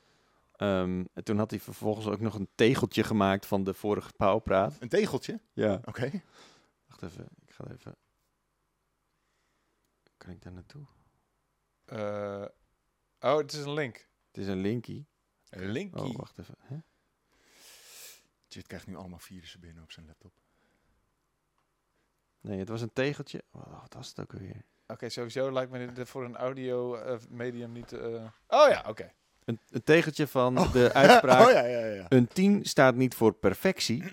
Ehm, 0.56 1.06
en 1.14 1.24
toen 1.24 1.38
had 1.38 1.50
hij 1.50 1.60
vervolgens 1.60 2.08
ook 2.08 2.20
nog 2.20 2.34
een 2.36 2.50
tegeltje 2.56 3.04
gemaakt 3.04 3.46
van 3.46 3.64
de 3.64 3.74
vorige 3.74 4.14
pauwpraat. 4.18 4.76
Een 4.80 4.90
tegeltje? 4.90 5.40
Ja. 5.54 5.82
Oké. 5.86 6.12
Wacht 6.88 7.02
even, 7.04 7.28
ik 7.46 7.52
ga 7.52 7.66
even... 7.72 7.96
Kan 10.18 10.32
ik 10.32 10.42
daar 10.42 10.54
naartoe? 10.54 10.86
Eh, 11.86 12.46
oh, 13.32 13.38
het 13.38 13.54
is 13.54 13.60
een 13.64 13.74
link. 13.74 14.08
Het 14.28 14.38
is 14.38 14.48
een 14.48 14.62
linkie. 14.62 15.08
Een 15.50 15.70
linkie. 15.70 16.02
Oh, 16.04 16.16
wacht 16.16 16.38
even. 16.40 16.56
Hè? 16.60 16.76
Jit 18.48 18.68
krijgt 18.68 18.88
nu 18.88 18.96
allemaal 18.96 19.20
virussen 19.20 19.60
binnen 19.60 19.84
op 19.84 19.92
zijn 19.92 20.06
laptop. 20.06 20.32
Nee, 22.42 22.60
het 22.60 22.70
was 22.70 22.82
een 22.82 22.94
tegeltje. 22.94 23.44
Oh, 23.52 23.82
wat 23.82 23.94
was 23.94 24.08
het 24.08 24.20
ook 24.20 24.32
weer? 24.32 24.66
Oké, 24.88 25.10
sowieso 25.10 25.52
lijkt 25.52 25.72
me 25.72 25.92
dit 25.92 26.10
voor 26.10 26.24
een 26.26 26.36
audio 26.36 26.96
eh, 26.96 27.18
medium 27.30 27.72
niet... 27.72 27.92
eh, 27.94 28.26
Oh 28.48 28.70
ja, 28.70 28.84
oké. 28.88 29.12
Een, 29.46 29.60
een 29.70 29.84
tegeltje 29.84 30.28
van 30.28 30.56
de 30.56 30.94
uitspraak. 31.04 31.46
oh 31.48 31.52
ja, 31.52 31.66
ja, 31.66 31.86
ja. 31.86 32.06
Een 32.10 32.28
10 32.28 32.66
staat 32.66 32.96
niet 32.96 33.16
voor 33.16 33.34
perfectie, 33.34 34.04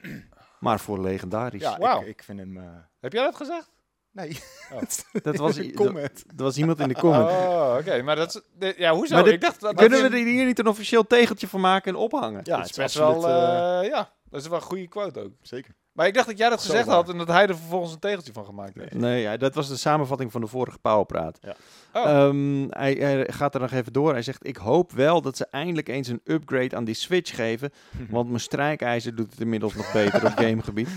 maar 0.61 0.81
voor 0.81 1.01
legendarisch. 1.01 1.61
Ja, 1.63 1.79
Wauw. 1.79 2.01
ik, 2.01 2.07
ik 2.07 2.23
vind 2.23 2.39
hem... 2.39 2.57
eh, 2.57 2.79
Heb 3.01 3.13
jij 3.13 3.23
dat 3.25 3.37
gezegd? 3.37 3.72
Nee, 4.13 4.39
Dat 5.23 5.37
was, 5.37 5.59
i- 5.59 5.73
dat, 5.73 5.93
dat 5.95 6.15
was 6.37 6.57
iemand 6.57 6.79
in 6.81 6.89
de 6.89 6.95
comment. 6.95 7.31
Oh, 7.31 7.77
oké. 7.79 8.03
Maar 8.03 8.17
dat 8.17 8.43
is... 8.59 8.73
ja, 8.77 8.95
hoezo? 8.95 9.15
Maar 9.15 9.25
dit- 9.25 9.33
ik 9.33 9.41
dacht 9.41 9.61
dat... 9.61 9.75
Kunnen 9.75 10.03
dat 10.03 10.11
we 10.11 10.17
er 10.17 10.25
hier 10.25 10.45
niet 10.45 10.59
een 10.59 10.67
officieel 10.67 11.07
tegeltje 11.07 11.49
van 11.49 11.61
maken 11.61 11.93
en 11.93 11.99
ophangen? 11.99 12.41
Ja, 12.45 12.57
het 12.61 12.71
is 12.71 12.77
best 12.77 12.99
absoluut... 13.01 13.23
wel... 13.25 13.49
eh, 13.51 13.79
eh, 13.85 13.89
ja, 13.91 14.11
dat 14.31 14.41
is 14.41 14.47
wel 14.49 14.59
een 14.59 14.65
goede 14.65 14.89
quote 14.89 15.21
ook. 15.21 15.33
zeker. 15.43 15.75
Maar 15.93 16.07
ik 16.07 16.15
dacht 16.15 16.27
dat 16.27 16.39
jij 16.39 16.49
dat 16.49 16.61
gezegd 16.61 16.87
had 16.89 17.09
en 17.09 17.19
dat 17.19 17.29
hij 17.29 17.47
er 17.47 17.57
vervolgens 17.57 17.93
een 17.93 17.99
tegeltje 17.99 18.33
van 18.33 18.45
gemaakt 18.45 18.75
heeft. 18.75 18.95
Nee, 18.95 19.21
ja, 19.23 19.37
dat 19.37 19.55
was 19.55 19.69
de 19.69 19.77
samenvatting 19.77 20.33
van 20.33 20.41
de 20.41 20.47
vorige 20.47 20.79
Powerpraat. 20.79 21.39
Ja. 21.43 21.57
Oh. 21.93 22.05
Ehm, 22.11 22.67
hij, 22.69 22.93
hij 22.93 23.27
gaat 23.31 23.55
er 23.55 23.61
nog 23.61 23.71
even 23.73 23.93
door. 23.93 24.13
Hij 24.13 24.23
zegt, 24.23 24.47
ik 24.47 24.57
hoop 24.57 24.93
wel 24.93 25.23
dat 25.23 25.37
ze 25.37 25.47
eindelijk 25.51 25.89
eens 25.89 26.09
een 26.09 26.21
upgrade 26.25 26.77
aan 26.77 26.85
die 26.85 26.95
Switch 26.95 27.35
geven. 27.35 27.73
Want 28.11 28.29
mijn 28.29 28.41
strijkijzer 28.41 29.15
doet 29.15 29.31
het 29.31 29.41
inmiddels 29.41 29.75
nog 29.75 29.93
beter 29.93 30.25
op 30.27 30.33
gamegebied. 30.45 30.89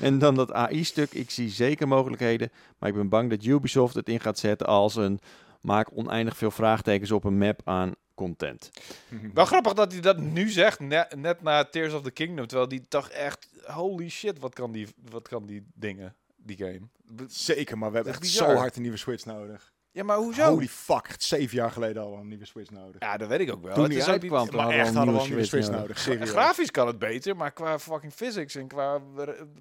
En 0.00 0.18
dan 0.18 0.34
dat 0.34 0.52
AI-stuk, 0.52 1.12
ik 1.12 1.30
zie 1.30 1.48
zeker 1.48 1.88
mogelijkheden. 1.88 2.50
Maar 2.78 2.88
ik 2.88 2.94
ben 2.94 3.08
bang 3.08 3.30
dat 3.30 3.44
Ubisoft 3.44 3.94
het 3.94 4.08
in 4.08 4.20
gaat 4.20 4.38
zetten 4.38 4.66
als 4.66 4.96
een... 4.96 5.20
Maak 5.60 5.88
oneindig 5.94 6.36
veel 6.36 6.50
vraagtekens 6.50 7.10
op 7.10 7.24
een 7.24 7.38
map 7.38 7.60
aan 7.64 7.94
content. 8.14 8.70
Wel 9.34 9.44
grappig 9.44 9.72
dat 9.72 9.92
hij 9.92 10.00
dat 10.00 10.18
nu 10.18 10.48
zegt, 10.48 10.80
net, 10.80 11.16
net 11.16 11.42
na 11.42 11.64
Tears 11.64 11.92
of 11.92 12.02
the 12.02 12.10
Kingdom. 12.10 12.46
Terwijl 12.46 12.68
die 12.68 12.84
dacht 12.88 13.10
echt, 13.10 13.48
holy 13.66 14.08
shit, 14.08 14.38
wat 14.38 14.54
kan 14.54 14.72
die, 14.72 14.88
wat 15.10 15.28
kan 15.28 15.46
die 15.46 15.66
dingen, 15.74 16.14
die 16.36 16.56
game. 16.56 16.80
Zeker, 17.26 17.78
maar 17.78 17.88
we 17.88 17.94
hebben 17.94 18.14
echt 18.14 18.26
zo 18.26 18.54
hard 18.54 18.76
een 18.76 18.82
nieuwe 18.82 18.96
Switch 18.96 19.24
nodig. 19.24 19.72
Ja, 19.92 20.04
maar 20.04 20.16
hoezo? 20.16 20.44
Holy 20.44 20.68
fuck, 20.68 21.06
echt 21.08 21.22
zeven 21.22 21.56
jaar 21.56 21.70
geleden 21.70 22.02
al 22.02 22.16
een 22.16 22.28
nieuwe 22.28 22.44
Switch 22.44 22.70
nodig. 22.70 23.00
Ja, 23.00 23.16
dat 23.16 23.28
weet 23.28 23.40
ik 23.40 23.52
ook 23.52 23.62
wel. 23.62 23.74
Toen 23.74 23.82
Het 23.82 23.92
die 23.92 24.00
is 24.00 24.06
ook 24.06 24.12
uitkwam, 24.12 24.46
toen 24.46 24.56
maar 24.56 24.64
hadden 24.64 24.82
we 24.82 24.86
echt 24.86 24.96
al 24.96 25.02
een 25.02 25.08
hadden 25.08 25.14
we 25.14 25.20
een 25.20 25.28
nieuwe 25.28 25.44
Switch 25.44 25.64
Switch 25.64 26.18
nodig. 26.18 26.30
Grafisch 26.30 26.70
kan 26.70 26.86
het 26.86 26.98
beter, 26.98 27.36
maar 27.36 27.52
qua 27.52 27.78
fucking 27.78 28.12
physics 28.12 28.54
en 28.54 28.68
qua 28.68 29.00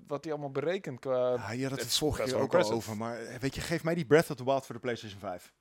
wat 0.08 0.24
hij 0.24 0.34
allemaal 0.34 0.52
berekent. 0.52 1.00
Qua... 1.00 1.34
Ja, 1.34 1.52
je 1.52 1.68
had 1.68 1.80
het 1.80 1.98
keer 1.98 2.26
wel 2.26 2.40
ook 2.40 2.56
al 2.56 2.72
over. 2.72 2.98
Maar 2.98 3.20
eh, 3.20 3.40
weet 3.40 3.56
je, 3.56 3.62
geef 3.62 3.84
mij 3.84 3.96
die 3.96 4.06
Breath 4.06 4.30
of 4.30 4.36
the 4.36 4.44
Wild 4.44 4.66
voor 4.66 4.76
de 4.76 4.82
PlayStation 4.82 5.20
5. 5.20 5.54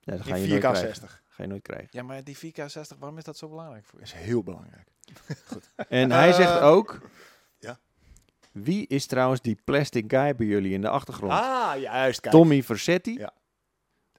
Ja, 0.00 0.16
dat 0.16 0.26
ga 0.26 0.34
je 0.34 0.46
nooit 0.46 0.56
4K 0.56 0.58
krijgen. 0.60 0.86
60. 0.86 1.22
Ga 1.28 1.42
je 1.42 1.48
nooit 1.48 1.62
krijgen. 1.62 1.88
Ja, 1.90 2.02
maar 2.02 2.24
die 2.24 2.36
4K60, 2.36 2.98
waarom 2.98 3.18
is 3.18 3.24
dat 3.24 3.36
zo 3.36 3.48
belangrijk 3.48 3.84
voor 3.84 3.98
je? 3.98 4.04
Dat 4.04 4.14
is 4.14 4.20
heel 4.20 4.42
belangrijk. 4.42 4.88
En 5.88 6.10
hij 6.10 6.32
zegt 6.32 6.60
ook... 6.60 7.00
Wie 8.52 8.86
is 8.86 9.06
trouwens 9.06 9.40
die 9.40 9.58
plastic 9.64 10.04
guy 10.08 10.34
bij 10.34 10.46
jullie 10.46 10.72
in 10.72 10.80
de 10.80 10.88
achtergrond? 10.88 11.32
Ah, 11.32 11.80
juist. 11.80 12.20
Kijk. 12.20 12.34
Tommy 12.34 12.62
Versetti? 12.62 13.18
Ja. 13.18 13.32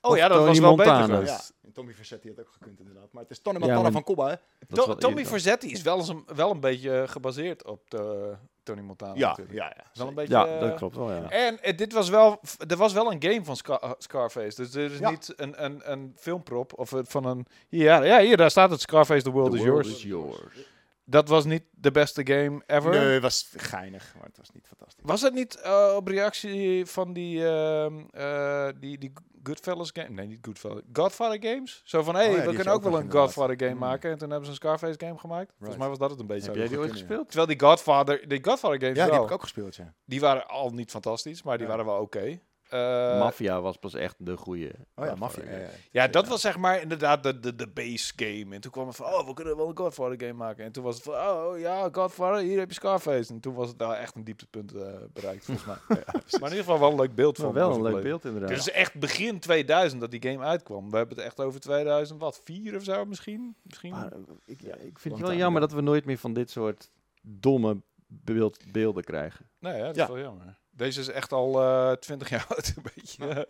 Oh 0.01 0.17
ja, 0.17 0.27
dat 0.27 0.37
Tony 0.37 0.47
was 0.49 0.59
wel 0.59 0.75
Montana. 0.75 0.99
beter 1.01 1.15
Ja, 1.15 1.25
geweest. 1.25 1.53
en 1.63 1.71
Tommy 1.71 1.93
Versetti 1.93 2.27
had 2.29 2.39
ook 2.39 2.49
gekund 2.51 2.79
inderdaad. 2.79 3.07
Maar 3.11 3.21
het 3.21 3.31
is 3.31 3.39
Tony 3.41 3.55
Ja, 3.57 3.59
Montana 3.65 3.81
maar- 3.83 3.91
van 3.91 4.03
Cobba, 4.03 4.27
hè? 4.29 4.35
To- 4.75 4.95
Tommy 4.95 5.17
eerder. 5.17 5.31
Verzetti 5.31 5.71
is 5.71 5.81
wel, 5.81 5.97
eens 5.97 6.07
een, 6.09 6.23
wel 6.35 6.51
een 6.51 6.59
beetje 6.59 7.03
gebaseerd 7.07 7.65
op 7.65 7.89
de, 7.89 8.33
Tony 8.63 8.81
Montana. 8.81 9.13
Ja, 9.15 9.27
natuurlijk. 9.29 9.57
ja, 9.57 9.73
ja. 9.77 9.83
Wel 9.93 10.07
een 10.07 10.13
beetje, 10.13 10.33
Ja, 10.33 10.45
eh, 10.47 10.59
dat 10.59 10.75
klopt 10.75 10.95
wel, 10.95 11.11
ja. 11.11 11.29
En 11.29 11.63
eh, 11.63 11.77
dit 11.77 11.93
was 11.93 12.09
wel, 12.09 12.39
er 12.67 12.77
was 12.77 12.93
wel 12.93 13.11
een 13.11 13.23
game 13.23 13.43
van 13.45 13.55
Scar- 13.55 13.79
eh, 13.81 13.91
Scarface. 13.97 14.61
Dus 14.61 14.73
er 14.75 14.91
is 14.91 14.99
Ja. 14.99 15.09
niet 15.09 15.33
een, 15.35 15.63
een, 15.65 15.91
een 15.91 16.13
filmprop 16.17 16.73
of 16.79 16.93
eh, 16.93 16.99
van 17.03 17.25
een. 17.25 17.45
Ja, 17.69 18.03
ja, 18.03 18.19
hier 18.19 18.37
daar 18.37 18.51
staat 18.51 18.69
het 18.69 18.81
Scarface 18.81 19.23
The 19.23 19.31
World, 19.31 19.51
The 19.51 19.57
is, 19.57 19.63
world 19.63 19.85
yours. 19.85 19.97
is 19.97 20.03
yours. 20.03 20.67
Dat 21.05 21.27
was 21.29 21.45
niet 21.45 21.63
de 21.71 21.91
beste 21.91 22.25
game 22.27 22.61
ever. 22.67 22.89
Nee, 22.91 22.99
het 23.13 23.21
was 23.21 23.53
geinig, 23.57 24.13
maar 24.17 24.25
het 24.25 24.37
was 24.37 24.49
niet 24.51 24.67
fantastisch. 24.67 25.03
Was 25.05 25.21
het 25.21 25.33
niet 25.33 25.55
eh, 25.55 25.93
op 25.95 26.07
reactie 26.07 26.85
van 26.85 27.13
die, 27.13 27.47
ehm, 27.47 27.99
eh, 28.11 28.67
die, 28.79 28.97
die 28.97 29.13
Goodfellas 29.43 29.89
game? 29.93 30.09
Nee, 30.09 30.27
niet 30.27 30.39
Goodfellas. 30.41 30.81
Godfather 30.93 31.49
games? 31.51 31.81
Zo 31.85 32.03
van, 32.03 32.15
hé, 32.15 32.21
Oh 32.21 32.25
ja, 32.27 32.31
hey, 32.33 32.39
die 32.41 32.49
we 32.49 32.55
kunnen 32.55 32.73
ook 32.73 32.83
wel 32.83 32.97
een. 32.99 33.11
Godfather 33.11 33.55
game 33.59 33.73
Mm. 33.73 33.79
maken. 33.79 34.11
En 34.11 34.17
toen 34.17 34.27
hebben 34.29 34.45
ze 34.45 34.51
een 34.51 34.57
Scarface 34.57 34.99
game 35.05 35.17
gemaakt. 35.19 35.53
Volgens 35.57 35.77
mij 35.79 35.87
was 35.87 35.97
dat 35.97 36.09
het 36.09 36.19
een 36.19 36.27
beetje. 36.27 36.45
Heb 36.47 36.55
jij 36.55 36.67
die 36.67 36.77
ooit 36.79 36.87
ja. 36.91 36.93
gespeeld? 36.97 37.25
Terwijl 37.27 37.47
die 37.47 37.59
Godfather, 37.59 38.27
die 38.27 38.43
Godfather 38.43 38.79
games 38.81 38.97
Ja, 38.97 39.03
die 39.03 39.11
wel, 39.11 39.21
heb 39.21 39.29
ik 39.29 39.35
ook 39.35 39.41
gespeeld, 39.41 39.75
ja. 39.75 39.93
die 40.05 40.19
waren 40.19 40.47
al 40.47 40.69
niet 40.69 40.91
fantastisch, 40.91 41.43
maar 41.43 41.57
die 41.57 41.67
Ja. 41.67 41.71
waren 41.71 41.85
wel 41.91 42.01
oké. 42.01 42.39
Eh, 42.71 43.19
Mafia 43.19 43.61
was 43.61 43.77
pas 43.77 43.93
echt 43.93 44.15
de 44.17 44.37
goede. 44.37 44.71
Oh 44.95 45.05
ja, 45.05 45.15
Mafia. 45.15 45.43
Ja, 45.43 45.57
ja. 45.57 45.67
Ja, 45.91 46.07
dat 46.07 46.27
was 46.27 46.41
zeg 46.41 46.57
maar 46.57 46.81
inderdaad 46.81 47.23
de, 47.23 47.39
de, 47.39 47.55
de 47.55 47.67
base 47.67 48.13
game. 48.15 48.55
En 48.55 48.61
toen 48.61 48.71
kwam 48.71 48.87
het 48.87 48.95
van, 48.95 49.05
oh, 49.05 49.27
we 49.27 49.33
kunnen 49.33 49.57
wel 49.57 49.69
een 49.69 49.77
Godfather 49.77 50.19
game 50.27 50.33
maken. 50.33 50.63
En 50.65 50.71
toen 50.71 50.83
was 50.83 50.95
het 50.95 51.03
van, 51.03 51.13
oh 51.13 51.59
ja, 51.59 51.89
Godfather, 51.91 52.41
hier 52.41 52.59
heb 52.59 52.67
je 52.67 52.73
Scarface. 52.73 53.33
En 53.33 53.39
toen 53.39 53.53
was 53.53 53.67
het 53.67 53.77
nou 53.77 53.95
echt 53.95 54.15
een 54.15 54.23
dieptepunt 54.23 54.73
eh, 54.75 54.93
bereikt, 55.13 55.45
volgens 55.45 55.67
mij. 55.67 55.77
maar 56.13 56.23
in 56.31 56.41
ieder 56.41 56.57
geval 56.57 56.79
wel 56.79 56.89
een 56.91 56.95
leuk 56.99 57.15
beeld 57.15 57.37
van. 57.37 57.53
wel 57.53 57.75
een 57.75 57.81
leuk 57.81 58.03
beeld 58.03 58.25
inderdaad. 58.25 58.49
Het 58.49 58.59
is 58.59 58.71
echt 58.71 58.99
begin 58.99 59.39
2000 59.39 60.01
dat 60.01 60.11
die 60.11 60.21
game 60.31 60.43
uitkwam. 60.45 60.91
We 60.91 60.97
hebben 60.97 61.15
het 61.17 61.25
echt 61.25 61.39
over 61.39 61.59
2000, 61.59 62.19
wat, 62.19 62.41
4 62.43 62.75
of 62.75 62.83
zo 62.83 63.05
misschien? 63.05 63.55
misschien? 63.61 63.91
Maar, 63.91 64.11
eh, 64.11 64.17
ik, 64.45 64.61
ja, 64.61 64.75
ik 64.75 64.99
vind 64.99 65.17
het 65.17 65.27
wel 65.27 65.37
jammer 65.37 65.61
dat 65.61 65.71
we 65.71 65.81
nooit 65.81 66.05
meer 66.05 66.17
van 66.17 66.33
dit 66.33 66.49
soort 66.49 66.89
domme 67.21 67.81
beeld, 68.07 68.71
beelden 68.71 69.03
krijgen. 69.03 69.49
Nee, 69.59 69.77
ja, 69.77 69.85
dat 69.85 69.95
Ja. 69.95 70.03
is 70.03 70.09
wel 70.09 70.19
jammer. 70.19 70.59
Deze 70.71 70.99
is 70.99 71.07
echt 71.07 71.31
al 71.31 71.61
eh 71.61 71.91
20 71.91 72.29
jaar 72.29 72.45
oud, 72.49 72.73
een 72.75 72.85
beetje. 72.95 73.47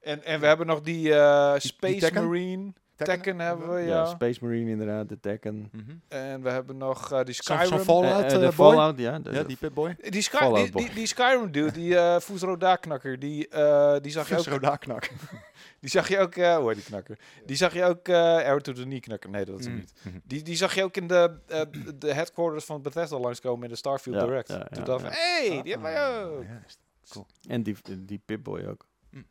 en, 0.00 0.24
en 0.24 0.40
we 0.40 0.46
hebben 0.46 0.66
nog 0.66 0.80
die 0.80 1.14
eh, 1.14 1.54
Space? 1.58 2.12
Marine. 2.12 2.72
Tekken 3.04 3.38
hebben 3.40 3.74
we, 3.74 3.80
Ja, 3.80 3.86
ja. 3.86 4.04
Space 4.06 4.44
Marine 4.44 4.70
inderdaad, 4.70 5.08
de 5.08 5.20
Tekken. 5.20 5.68
Mhm. 5.72 5.90
En 6.08 6.42
we 6.42 6.50
hebben 6.50 6.76
nog 6.76 7.12
eh, 7.12 7.24
die 7.24 7.34
Skyrim. 7.34 7.66
zo'n 7.66 7.78
Fallout 7.78 8.32
eh, 8.32 8.38
de? 8.40 8.52
Fallout, 8.52 8.98
ja. 8.98 9.18
de- 9.18 9.32
Ja, 9.32 9.42
die 9.42 9.56
Pip-boy. 9.56 9.96
Die, 10.00 10.22
Sky, 10.22 10.36
Fallout 10.36 10.56
die, 10.62 10.70
Boy. 10.72 10.84
die, 10.84 10.94
die 10.94 11.06
Skyrim 11.06 11.52
dude, 11.52 11.72
die 11.72 11.90
uh, 11.92 12.16
Roda-knakker, 12.40 13.18
die, 13.18 13.48
eh, 13.48 13.96
die 14.00 14.12
zag 14.12 14.28
je 14.28 14.38
ook... 14.38 14.44
Rodaknak. 14.44 15.08
Die 15.80 15.90
zag 15.90 16.08
je 16.08 16.18
ook... 16.18 16.34
eh 16.36 16.56
hoe 16.56 16.66
heet 16.66 16.76
die 16.76 16.84
knakker? 16.84 17.18
Die 17.46 17.56
zag 17.56 17.72
je 17.74 17.84
ook... 17.84 18.08
eh 18.08 18.14
Arrow 18.16 18.60
to 18.60 18.72
the 18.72 18.82
Knee 18.82 19.00
knakker. 19.00 19.30
Nee, 19.30 19.44
dat 19.44 19.58
is 19.58 19.64
hem 19.64 19.74
Mm. 19.74 19.80
niet. 19.80 19.92
Mhm. 20.02 20.18
Die, 20.24 20.42
die 20.42 20.56
zag 20.56 20.74
je 20.74 20.82
ook 20.84 20.96
in 20.96 21.06
de, 21.06 21.38
eh, 21.46 21.60
de 21.98 22.12
headquarters 22.14 22.64
van 22.64 22.82
Bethesda 22.82 23.18
langskomen 23.18 23.64
in 23.64 23.70
de 23.70 23.76
Starfield 23.76 24.16
Ja, 24.16 24.24
Direct. 24.24 24.48
ja, 24.48 24.56
ja, 24.56 24.64
Toen 24.64 24.84
dacht 24.84 25.04
ik, 25.04 25.12
ja. 25.12 25.16
hey, 25.18 25.62
die 25.62 25.72
hebben 25.72 25.92
wij 25.92 26.24
ook. 26.24 26.42
Ja, 26.42 26.62
is- 26.66 26.78
En 27.48 27.62
die, 27.62 27.76
die 27.98 28.20
Pip-Boy 28.24 28.64
ook. 28.66 28.86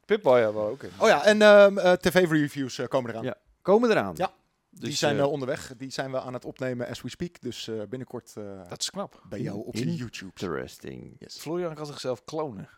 Pip-Boy 0.06 0.40
hebben 0.42 0.64
we 0.66 0.70
ook. 0.70 0.84
in. 0.84 0.90
Oh 0.98 1.08
ja, 1.08 1.26
en 1.26 1.42
ehm, 1.42 1.78
eh, 1.78 1.92
tv-reviews 1.94 2.82
komen 2.88 3.12
eraan. 3.12 3.24
Ja. 3.24 3.36
Komen 3.68 3.90
eraan. 3.92 4.14
Ja. 4.18 4.34
Dus, 4.70 4.90
die 4.90 4.98
zijn 4.98 5.16
eh, 5.16 5.22
eh, 5.22 5.32
onderweg. 5.32 5.74
Die 5.78 5.92
zijn 5.92 6.12
we 6.12 6.22
aan 6.22 6.34
het 6.34 6.46
opnemen 6.46 6.88
as 6.88 7.02
we 7.02 7.10
speak. 7.10 7.42
Dus 7.42 7.68
eh, 7.68 7.82
binnenkort 7.90 8.34
eh, 8.38 8.70
Dat 8.70 8.82
is 8.82 8.90
knap. 8.90 9.22
bij 9.30 9.40
jou 9.40 9.66
op 9.66 9.76
YouTube. 9.76 10.26
Interesting. 10.26 11.16
Yes. 11.20 11.38
Florian 11.38 11.74
kan 11.76 11.86
zichzelf 11.86 12.24
klonen. 12.24 12.70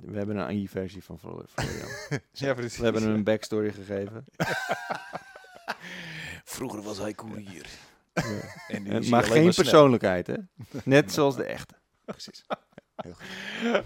We 0.00 0.16
hebben 0.16 0.36
een 0.36 0.44
AI-versie 0.44 1.04
van 1.04 1.18
Flo- 1.18 1.44
Florian. 1.48 1.88
Ja, 2.32 2.54
precies. 2.54 2.78
We 2.78 2.84
hebben 2.84 3.02
hem 3.02 3.14
een 3.14 3.24
backstory 3.24 3.72
gegeven. 3.72 4.24
Vroeger 6.54 6.82
was 6.82 6.98
hij 6.98 7.14
koerier. 7.14 7.66
Ja. 8.14 8.22
En 8.68 8.86
En- 8.86 9.08
maar 9.08 9.24
geen 9.24 9.54
persoonlijkheid, 9.54 10.26
hè? 10.26 10.36
Net 10.84 11.12
zoals 11.12 11.36
de 11.36 11.44
echte. 11.44 11.74
Precies. 12.04 12.44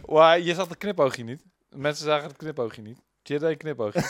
Maar 0.07 0.41
je 0.41 0.55
zat 0.55 0.69
het 0.69 0.79
knipoogje 0.79 1.25
niet. 1.25 1.43
Mensen 1.71 2.05
zagen 2.05 2.29
het 2.29 2.37
knipoogje 2.37 2.83
niet. 2.83 2.99
Je 3.23 3.35
had 3.35 3.43
een 3.43 3.57
knipoogje. 3.57 4.01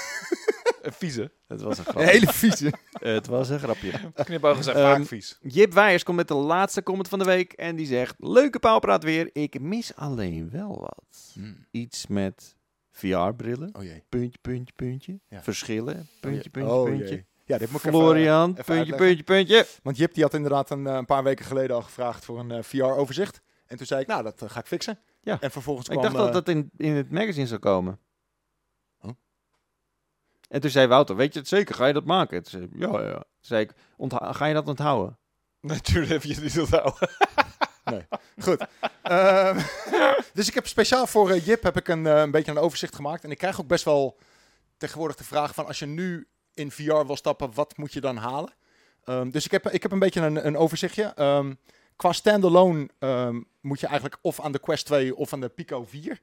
Een 0.82 0.92
vieze. 0.92 1.32
Het 1.46 1.60
was 1.60 1.78
een 1.78 1.84
Een 1.86 1.92
grapje. 1.92 2.10
hele 2.10 2.26
vieze. 2.32 2.72
Het 2.92 3.26
was 3.26 3.48
een 3.48 3.58
grapje. 3.58 3.92
Knipogen 4.24 4.64
zijn 4.64 4.76
Ehm, 4.76 4.96
vaak 4.96 5.06
vies. 5.06 5.38
Jip 5.42 5.72
Wijers 5.72 6.02
komt 6.02 6.16
met 6.16 6.28
de 6.28 6.34
laatste 6.34 6.82
comment 6.82 7.08
van 7.08 7.18
de 7.18 7.24
week. 7.24 7.52
En 7.52 7.76
die 7.76 7.86
zegt, 7.86 8.14
leuke 8.18 8.58
paalpraat 8.58 9.02
weer. 9.04 9.30
Ik 9.32 9.60
mis 9.60 9.94
alleen 9.94 10.50
wel 10.50 10.80
wat. 10.80 11.34
Iets 11.70 12.06
met 12.06 12.56
VR-brillen. 12.90 13.70
Oh 13.74 13.82
jee. 13.82 14.02
Puntje, 14.08 14.38
puntje, 14.42 14.72
puntje. 14.76 15.20
Ja. 15.28 15.42
Verschillen. 15.42 16.08
Puntje, 16.20 16.50
puntje, 16.50 16.72
Oh 16.72 16.84
puntje. 16.84 17.08
jee. 17.08 17.26
Ja, 17.44 17.58
dit 17.58 17.70
moet 17.70 17.80
ik 17.84 17.86
even, 17.86 17.98
Florian, 18.00 18.50
even 18.50 18.64
puntje, 18.64 18.94
puntje, 18.96 19.22
puntje. 19.24 19.66
Want 19.82 19.96
Jip 19.96 20.14
die 20.14 20.22
had 20.22 20.34
inderdaad 20.34 20.70
een, 20.70 20.86
eh, 20.86 20.94
een 20.94 21.06
paar 21.06 21.22
weken 21.22 21.44
geleden 21.44 21.76
al 21.76 21.82
gevraagd 21.82 22.24
voor 22.24 22.38
een 22.38 22.64
VR-overzicht. 22.64 23.40
En 23.66 23.76
toen 23.76 23.86
zei 23.86 24.00
ik, 24.00 24.06
nou, 24.06 24.22
dat 24.22 24.42
eh, 24.42 24.50
ga 24.50 24.60
ik 24.60 24.66
fixen. 24.66 24.98
Ja. 25.22 25.40
En 25.40 25.50
vervolgens 25.50 25.88
Ik 25.88 25.92
kwam... 25.98 26.04
dacht 26.04 26.16
dat 26.16 26.26
eh, 26.26 26.32
dat 26.32 26.48
in, 26.48 26.70
in 26.76 26.92
het 26.92 27.10
magazine 27.10 27.46
zou 27.46 27.60
komen. 27.60 27.98
En 30.48 30.60
toen 30.60 30.70
zei 30.70 30.86
Wouter, 30.86 31.16
weet 31.16 31.32
je 31.32 31.38
het 31.38 31.48
zeker? 31.48 31.74
Ga 31.74 31.86
je 31.86 31.92
dat 31.92 32.04
maken? 32.04 32.42
Toen 32.42 32.50
zei 32.50 32.90
ja, 32.90 33.02
ja. 33.02 33.12
Toen 33.12 33.24
zei 33.40 33.62
ik, 33.62 33.72
ga 34.10 34.46
je 34.46 34.54
dat 34.54 34.68
onthouden? 34.68 35.18
Natuurlijk 35.60 36.12
heb 36.12 36.22
je 36.22 36.34
het 36.34 36.42
niet 36.42 36.60
onthouden. 36.60 37.08
Goed. 38.44 38.66
Ehm, 39.02 39.60
dus 40.34 40.48
ik 40.48 40.54
heb 40.54 40.66
speciaal 40.66 41.06
voor 41.06 41.30
eh, 41.30 41.46
Jip 41.46 41.62
heb 41.62 41.76
ik 41.76 41.88
een, 41.88 42.06
eh, 42.06 42.20
een 42.20 42.30
beetje 42.30 42.50
een 42.50 42.58
overzicht 42.58 42.94
gemaakt. 42.94 43.24
En 43.24 43.30
ik 43.30 43.38
krijg 43.38 43.60
ook 43.60 43.66
best 43.66 43.84
wel 43.84 44.18
tegenwoordig 44.76 45.16
de 45.16 45.24
vraag 45.24 45.54
van 45.54 45.66
als 45.66 45.78
je 45.78 45.86
nu 45.86 46.28
in 46.54 46.70
VR 46.70 47.06
wil 47.06 47.16
stappen, 47.16 47.54
wat 47.54 47.76
moet 47.76 47.92
je 47.92 48.00
dan 48.00 48.16
halen? 48.16 48.52
Ehm, 49.04 49.30
dus 49.30 49.44
ik 49.44 49.50
heb, 49.50 49.68
ik 49.68 49.82
heb 49.82 49.92
een 49.92 49.98
beetje 49.98 50.20
een, 50.20 50.46
een 50.46 50.56
overzichtje. 50.56 51.12
Ehm, 51.14 51.54
qua 51.96 52.12
standalone 52.12 52.88
moet 53.60 53.80
je 53.80 53.86
eigenlijk 53.86 54.18
of 54.20 54.40
aan 54.40 54.52
de 54.52 54.58
Quest 54.58 54.86
2 54.86 55.16
of 55.16 55.32
aan 55.32 55.40
de 55.40 55.48
Pico 55.48 55.84
4. 55.84 56.20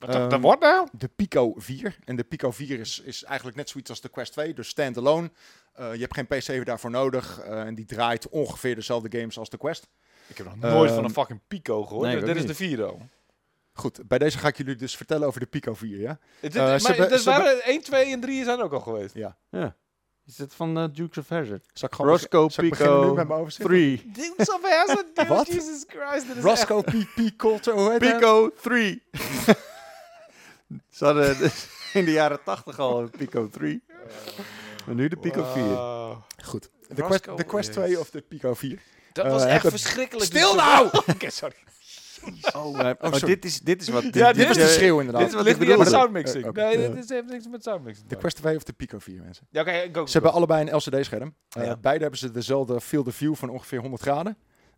Wat 0.00 0.14
Ehm, 0.14 0.28
dat 0.28 0.40
wordt 0.40 0.60
nou? 0.62 0.88
De 0.92 1.08
Pico 1.08 1.52
4. 1.56 1.96
En 2.04 2.16
de 2.16 2.24
Pico 2.24 2.50
4 2.50 2.80
is, 2.80 3.00
is 3.04 3.24
eigenlijk 3.24 3.56
net 3.56 3.68
zoiets 3.68 3.90
als 3.90 4.00
de 4.00 4.08
Quest 4.08 4.32
2, 4.32 4.54
dus 4.54 4.68
standalone. 4.68 5.30
Eh 5.72 5.94
je 5.94 6.00
hebt 6.00 6.14
geen 6.14 6.26
PC 6.26 6.66
daarvoor 6.66 6.90
nodig. 6.90 7.40
eh, 7.40 7.60
en 7.60 7.74
die 7.74 7.84
draait 7.84 8.28
ongeveer 8.28 8.74
dezelfde 8.74 9.18
games 9.18 9.38
als 9.38 9.48
de 9.50 9.56
Quest. 9.58 9.86
Ik 10.26 10.36
heb 10.36 10.46
nog 10.46 10.56
nooit 10.56 10.86
Ehm, 10.86 10.94
van 10.94 11.04
een 11.04 11.12
fucking 11.12 11.40
Pico 11.48 11.84
gehoord. 11.84 12.06
nee, 12.06 12.16
Dus 12.16 12.24
dit 12.24 12.36
is 12.36 12.46
de 12.46 12.54
vierde 12.54 12.84
al. 12.84 13.00
Goed, 13.72 14.08
bij 14.08 14.18
deze 14.18 14.38
ga 14.38 14.48
ik 14.48 14.56
jullie 14.56 14.76
dus 14.76 14.96
vertellen 14.96 15.26
over 15.26 15.40
de 15.40 15.46
Pico 15.46 15.74
4, 15.74 15.98
ja? 15.98 16.18
Het, 16.40 16.56
Eh, 16.56 16.62
maar 16.80 16.98
er 16.98 17.22
waren 17.24 17.60
1, 17.64 17.82
2 17.82 18.12
en 18.12 18.20
3 18.20 18.44
zijn 18.44 18.60
ook 18.60 18.72
al 18.72 18.80
geweest. 18.80 19.14
Ja. 19.14 19.36
Ja. 19.50 19.76
Is 20.26 20.38
het 20.38 20.54
van 20.54 20.78
eh, 20.78 20.84
Dukes 20.92 21.18
of 21.18 21.28
Hazzard? 21.28 21.64
Zal 21.72 21.88
ik 21.88 21.94
gewoon 21.94 22.10
Roscoe 22.10 22.42
beg- 22.44 22.52
zal 22.52 22.64
ik 22.64 22.70
beginnen 22.70 22.96
Pico 22.96 23.10
nu 23.10 23.16
met 23.16 23.28
mijn 23.28 23.40
overzicht? 23.40 23.68
3. 23.68 24.10
Dukes 24.12 24.50
of 24.50 24.60
Hazzard, 24.62 25.06
Wat? 25.28 25.46
Jesus 25.46 25.84
Christ. 25.86 26.26
Dit 26.26 26.36
is 26.36 26.42
Roscoe 26.42 26.82
P. 26.82 26.92
P. 27.14 27.36
Coulter, 27.36 27.72
hoe 27.74 27.90
heet 27.90 28.00
hij? 28.00 28.12
Pico 28.12 28.50
3. 28.62 29.02
Ze 30.90 31.04
hadden 31.04 31.36
in 31.92 32.04
de 32.04 32.12
jaren 32.12 32.42
80 32.44 32.78
al 32.78 33.00
een 33.00 33.10
Pico 33.10 33.48
3. 33.48 33.82
Maar 34.86 34.94
nu 34.94 35.08
de 35.08 35.16
Pico 35.16 35.44
4. 35.44 35.62
Wow. 35.64 36.16
Goed. 36.44 36.70
De 36.88 37.02
Quest, 37.02 37.24
de 37.36 37.44
Quest 37.44 37.66
yes. 37.74 37.76
2 37.76 37.98
of 38.00 38.10
de 38.10 38.20
Pico 38.20 38.54
4? 38.54 38.78
Dat 39.12 39.24
Eh, 39.24 39.30
was 39.30 39.42
echt 39.42 39.52
hebben- 39.52 39.70
verschrikkelijk. 39.70 40.26
Stil 40.26 40.54
nou! 40.54 40.86
Oké, 41.14 41.30
sorry. 41.30 41.54
Oh, 42.56 42.78
oh, 43.00 43.12
dit, 43.20 43.44
is, 43.44 43.60
dit 43.60 43.82
is 43.82 43.88
wat... 43.88 44.02
Ja, 44.02 44.10
Dit 44.10 44.34
dit 44.36 44.46
was 44.48 44.56
is- 44.56 44.62
de 44.62 44.68
schreeuw 44.68 44.98
inderdaad. 44.98 45.20
dit 45.20 45.30
is 45.30 45.36
wat 45.36 45.44
ligt 45.44 45.58
niet 45.58 45.70
aan 45.70 45.86
soundmixing. 45.86 46.44
Eh. 46.44 46.52
Nee, 46.52 46.78
Ja. 46.78 46.88
dit 46.88 47.04
is- 47.04 47.08
heeft 47.08 47.26
niks 47.26 47.46
met 47.48 47.62
soundmixing 47.62 48.08
De. 48.08 48.16
Quest 48.16 48.36
2 48.36 48.56
of 48.56 48.62
de 48.62 48.72
Pico 48.72 48.98
4, 48.98 49.22
mensen. 49.22 49.46
Ja, 49.50 49.60
oké, 49.60 49.88
go. 49.92 50.06
Ze 50.06 50.12
hebben 50.12 50.32
allebei 50.32 50.68
een 50.70 50.76
LCD-scherm. 50.76 51.34
Uh, 51.58 51.64
Ja. 51.64 51.76
Beide 51.76 52.00
hebben 52.02 52.18
ze 52.20 52.30
dezelfde 52.30 52.80
field 52.80 53.06
of 53.06 53.14
view 53.14 53.34
van 53.34 53.48
ongeveer 53.48 53.80
100 53.80 54.02
graden. 54.02 54.36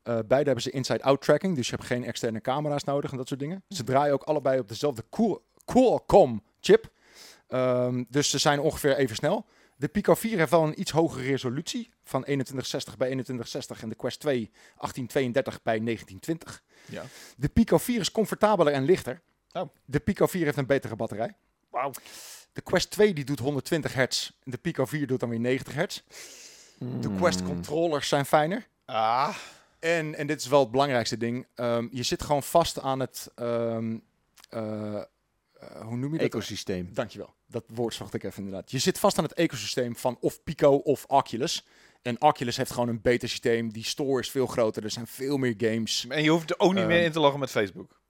Uh, 0.09 0.15
beide 0.27 0.45
hebben 0.45 0.63
ze 0.63 0.71
inside-out 0.71 1.21
tracking, 1.23 1.57
dus 1.57 1.69
je 1.69 1.75
hebt 1.75 1.87
geen 1.87 2.05
externe 2.05 2.41
camera's 2.41 2.85
nodig 2.85 3.11
en 3.11 3.17
dat 3.17 3.29
soort 3.29 3.41
dingen. 3.41 3.65
Ze 3.69 3.85
draaien 3.85 4.13
ook 4.13 4.23
allebei 4.23 4.59
op 4.59 4.69
dezelfde 4.69 5.05
Cool- 5.11 5.43
Qualcomm 5.73 6.43
chip. 6.61 6.91
Um, 7.49 8.07
dus 8.09 8.31
ze 8.31 8.39
zijn 8.39 8.61
ongeveer 8.61 8.97
even 8.97 9.17
snel. 9.17 9.47
De 9.77 9.89
Pico 9.89 10.15
4 10.15 10.39
heeft 10.39 10.51
wel 10.51 10.63
een 10.63 10.81
iets 10.81 10.91
hogere 10.91 11.25
resolutie 11.25 11.91
van 12.05 12.21
2160 12.23 12.97
bij 12.97 13.07
2160 13.07 13.83
en 13.83 13.89
de 13.89 13.95
Quest 13.95 14.21
2 14.21 14.51
1832 14.53 15.63
bij 15.63 15.81
1920. 15.81 16.63
Ja. 16.85 17.03
De 17.37 17.49
Pico 17.49 17.79
4 17.79 18.01
is 18.01 18.11
comfortabeler 18.13 18.73
en 18.73 18.85
lichter. 18.85 19.21
Oh. 19.53 19.69
De 19.85 20.01
Pico 20.01 20.27
4 20.27 20.45
heeft 20.45 20.57
een 20.57 20.67
betere 20.67 20.97
batterij. 20.97 21.37
Wauw. 21.71 21.91
De 22.53 22.61
Quest 22.61 22.91
2 22.91 23.15
die 23.15 23.25
doet 23.25 23.39
120 23.39 23.95
hertz. 23.95 24.31
De 24.43 24.57
Pico 24.59 24.85
4 24.85 25.07
doet 25.07 25.21
dan 25.21 25.29
weer 25.29 25.41
90 25.41 25.75
hertz. 25.75 26.01
De 26.79 26.85
Hmm. 27.09 27.17
Quest 27.17 27.43
controllers 27.43 28.09
zijn 28.09 28.27
fijner. 28.27 28.67
Ah. 28.85 29.37
En, 29.79 30.15
en 30.15 30.27
dit 30.27 30.41
is 30.41 30.47
wel 30.47 30.61
het 30.61 30.71
belangrijkste 30.71 31.17
ding. 31.17 31.47
ehm, 31.55 31.89
je 31.91 32.03
zit 32.03 32.23
gewoon 32.23 32.43
vast 32.43 32.81
aan 32.81 33.01
het... 33.01 33.31
eh, 34.49 35.01
eh, 35.71 35.81
hoe 35.87 35.97
noem 35.97 36.13
je 36.13 36.19
dat? 36.19 36.27
Ecosysteem. 36.27 36.89
Dankjewel. 36.93 37.35
Dat 37.47 37.65
woord 37.67 37.95
zocht 37.95 38.15
ik 38.15 38.23
even 38.25 38.43
inderdaad. 38.45 38.71
Je 38.71 38.79
zit 38.79 38.99
vast 38.99 39.19
aan 39.19 39.25
het 39.25 39.33
ecosysteem 39.33 39.97
van 39.97 40.17
of 40.21 40.43
Pico 40.43 40.71
of 40.75 41.05
Oculus. 41.05 41.67
En 42.03 42.23
Oculus 42.23 42.57
heeft 42.57 42.71
gewoon 42.71 42.89
een 42.89 43.01
beter 43.03 43.29
systeem. 43.29 43.73
Die 43.73 43.85
store 43.85 44.21
is 44.21 44.31
veel 44.31 44.47
groter. 44.47 44.85
Er 44.85 44.91
zijn 44.91 45.07
veel 45.07 45.37
meer 45.37 45.55
games. 45.59 46.07
En 46.09 46.23
je 46.23 46.31
hoeft 46.31 46.51
er 46.51 46.59
ook 46.59 46.75
niet 46.75 46.87
meer 46.87 46.97
Ehm, 46.97 47.05
in 47.07 47.13
te 47.13 47.21
loggen 47.21 47.41
met 47.41 47.51
Facebook. 47.51 48.01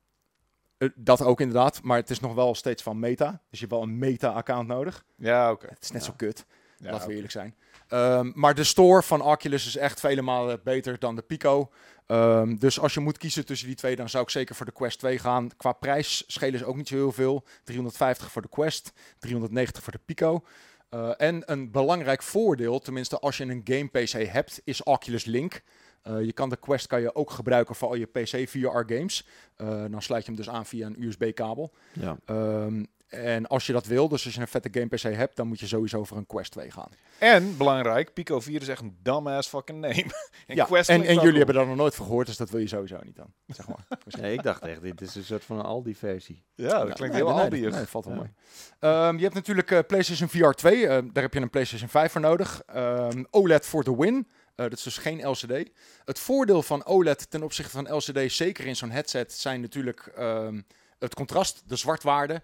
Eh, 0.78 0.88
dat 0.94 1.22
ook 1.22 1.40
inderdaad. 1.40 1.82
Maar 1.82 1.96
het 1.96 2.10
is 2.10 2.20
nog 2.20 2.34
wel 2.34 2.54
steeds 2.54 2.82
van 2.82 2.98
meta. 2.98 3.30
Dus 3.30 3.40
je 3.60 3.66
hebt 3.66 3.70
wel 3.70 3.82
een 3.82 3.98
meta-account 3.98 4.68
nodig. 4.68 5.04
Ja, 5.16 5.50
oké. 5.50 5.66
Het 5.66 5.82
is 5.82 5.90
net 5.90 6.00
Ja. 6.04 6.06
zo 6.08 6.14
kut. 6.16 6.46
Ja, 6.78 6.90
Laten 6.90 7.08
we 7.08 7.14
eerlijk 7.14 7.32
zijn. 7.32 7.54
Ehm, 7.88 8.30
maar 8.34 8.54
de 8.54 8.64
store 8.64 9.02
van 9.02 9.20
Oculus 9.22 9.66
is 9.66 9.76
echt 9.76 10.00
vele 10.00 10.22
malen 10.22 10.60
beter 10.64 10.98
dan 10.98 11.14
de 11.16 11.22
Pico. 11.22 11.70
Ehm, 12.06 12.56
dus 12.56 12.80
als 12.80 12.94
je 12.94 13.00
moet 13.00 13.18
kiezen 13.18 13.46
tussen 13.46 13.66
die 13.66 13.76
twee, 13.76 13.96
dan 13.96 14.08
zou 14.08 14.24
ik 14.24 14.30
zeker 14.30 14.54
voor 14.54 14.66
de 14.66 14.72
Quest 14.72 14.98
2 14.98 15.18
gaan. 15.18 15.50
Qua 15.56 15.72
prijs 15.72 16.24
schelen 16.26 16.58
ze 16.58 16.64
ook 16.64 16.76
niet 16.76 16.88
zo 16.88 16.94
heel 16.94 17.12
veel. 17.12 17.44
350 17.64 18.30
voor 18.30 18.42
de 18.42 18.48
Quest, 18.48 18.92
390 19.18 19.82
voor 19.82 19.92
de 19.92 20.00
Pico. 20.04 20.44
Eh, 20.88 21.10
en 21.16 21.42
een 21.44 21.70
belangrijk 21.70 22.22
voordeel, 22.22 22.78
tenminste 22.78 23.18
als 23.18 23.36
je 23.36 23.44
een 23.44 23.60
game 23.64 23.88
PC 23.88 24.32
hebt, 24.32 24.60
is 24.64 24.82
Oculus 24.82 25.24
Link. 25.24 25.62
Eh, 26.02 26.24
je 26.24 26.32
kan 26.32 26.48
de 26.48 26.56
Quest 26.56 26.86
kan 26.86 27.00
je 27.00 27.14
ook 27.14 27.30
gebruiken 27.30 27.74
voor 27.74 27.88
al 27.88 27.94
je 27.94 28.06
PC 28.06 28.48
VR 28.48 28.94
games. 28.94 29.26
Eh, 29.56 29.84
dan 29.90 30.02
sluit 30.02 30.24
je 30.24 30.30
hem 30.32 30.40
dus 30.40 30.50
aan 30.50 30.66
via 30.66 30.86
een 30.86 31.02
USB-kabel. 31.02 31.72
Ja. 31.92 32.16
Ehm, 32.24 32.84
en 33.12 33.46
als 33.46 33.66
je 33.66 33.72
dat 33.72 33.86
wil, 33.86 34.08
dus 34.08 34.24
als 34.24 34.34
je 34.34 34.40
een 34.40 34.48
vette 34.48 34.68
game 34.72 34.86
PC 34.86 35.00
hebt, 35.16 35.36
dan 35.36 35.46
moet 35.46 35.60
je 35.60 35.66
sowieso 35.66 36.04
voor 36.04 36.16
een 36.16 36.26
Quest 36.26 36.50
2 36.52 36.70
gaan. 36.70 36.88
En, 37.18 37.56
belangrijk, 37.56 38.12
Pico 38.12 38.40
4 38.40 38.60
is 38.60 38.68
echt 38.68 38.80
een 38.82 38.96
dumbass 39.02 39.48
fucking 39.48 39.80
name. 39.80 40.04
en 40.46 40.54
ja, 40.56 40.64
Quest 40.64 40.88
en, 40.88 41.02
en 41.04 41.14
jullie 41.14 41.36
hebben 41.36 41.54
daar 41.54 41.66
nog 41.66 41.76
nooit 41.76 41.94
van 41.94 42.06
gehoord, 42.06 42.26
dus 42.26 42.36
dat 42.36 42.50
wil 42.50 42.60
je 42.60 42.66
sowieso 42.68 42.98
niet 43.04 43.16
dan. 43.16 43.32
Zeg 43.46 43.68
maar. 43.68 43.86
Nee, 44.20 44.32
ik 44.32 44.42
dacht 44.42 44.62
echt, 44.62 44.82
dit 44.82 45.00
is 45.00 45.14
een 45.14 45.24
soort 45.24 45.44
van 45.44 45.58
een 45.58 45.64
Aldi-versie. 45.64 46.44
Ja, 46.54 46.68
dat 46.68 46.88
Ja, 46.88 46.94
klinkt 46.94 47.14
nee, 47.14 47.24
heel 47.24 47.34
nee, 47.34 47.42
Aldi. 47.44 47.60
Nee, 47.60 47.70
nee, 47.70 47.84
valt 47.86 48.04
wel 48.04 48.14
Ja. 48.14 48.20
mooi. 48.20 48.32
Ehm, 48.78 49.16
je 49.16 49.22
hebt 49.22 49.34
natuurlijk 49.34 49.70
eh, 49.70 49.78
PlayStation 49.86 50.28
VR 50.28 50.50
2. 50.50 50.86
eh, 50.86 50.88
daar 51.12 51.22
heb 51.22 51.34
je 51.34 51.40
een 51.40 51.50
PlayStation 51.50 51.88
5 51.88 52.12
voor 52.12 52.20
nodig. 52.20 52.62
Ehm, 52.66 53.24
OLED 53.30 53.66
voor 53.66 53.84
de 53.84 53.96
win. 53.96 54.28
Eh, 54.54 54.64
dat 54.68 54.72
is 54.78 54.82
dus 54.82 54.98
geen 54.98 55.28
LCD. 55.28 55.70
Het 56.04 56.18
voordeel 56.18 56.62
van 56.62 56.84
OLED 56.84 57.30
ten 57.30 57.42
opzichte 57.42 57.70
van 57.70 57.94
LCD, 57.96 58.32
zeker 58.32 58.66
in 58.66 58.76
zo'n 58.76 58.90
headset, 58.90 59.32
zijn 59.32 59.60
natuurlijk 59.60 60.06
ehm, 60.16 60.60
het 60.98 61.14
contrast, 61.14 61.62
de 61.66 61.76
zwartwaarde. 61.76 62.42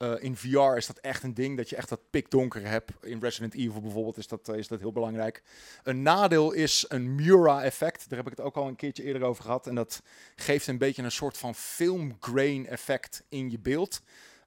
Eh, 0.00 0.12
in 0.18 0.36
VR 0.36 0.76
is 0.76 0.86
dat 0.86 0.98
echt 0.98 1.22
een 1.22 1.34
ding 1.34 1.56
dat 1.56 1.68
je 1.68 1.76
echt 1.76 1.88
dat 1.88 2.10
pikdonker 2.10 2.66
hebt. 2.66 2.90
In 3.02 3.20
Resident 3.20 3.54
Evil 3.54 3.80
bijvoorbeeld 3.80 4.16
is 4.16 4.26
dat, 4.26 4.48
eh, 4.48 4.56
is 4.56 4.68
dat 4.68 4.80
heel 4.80 4.92
belangrijk. 4.92 5.42
Een 5.82 6.02
nadeel 6.02 6.52
is 6.52 6.84
een 6.88 7.14
Mura-effect. 7.14 8.08
Daar 8.08 8.18
heb 8.18 8.30
ik 8.30 8.36
het 8.36 8.46
ook 8.46 8.56
al 8.56 8.68
een 8.68 8.76
keertje 8.76 9.02
eerder 9.02 9.22
over 9.22 9.42
gehad. 9.44 9.66
En 9.66 9.74
dat 9.74 10.02
geeft 10.36 10.66
een 10.66 10.78
beetje 10.78 11.02
een 11.02 11.10
soort 11.10 11.38
van 11.38 11.54
film 11.54 12.16
grain 12.20 12.66
effect 12.66 13.24
in 13.28 13.50
je 13.50 13.58
beeld. 13.58 14.00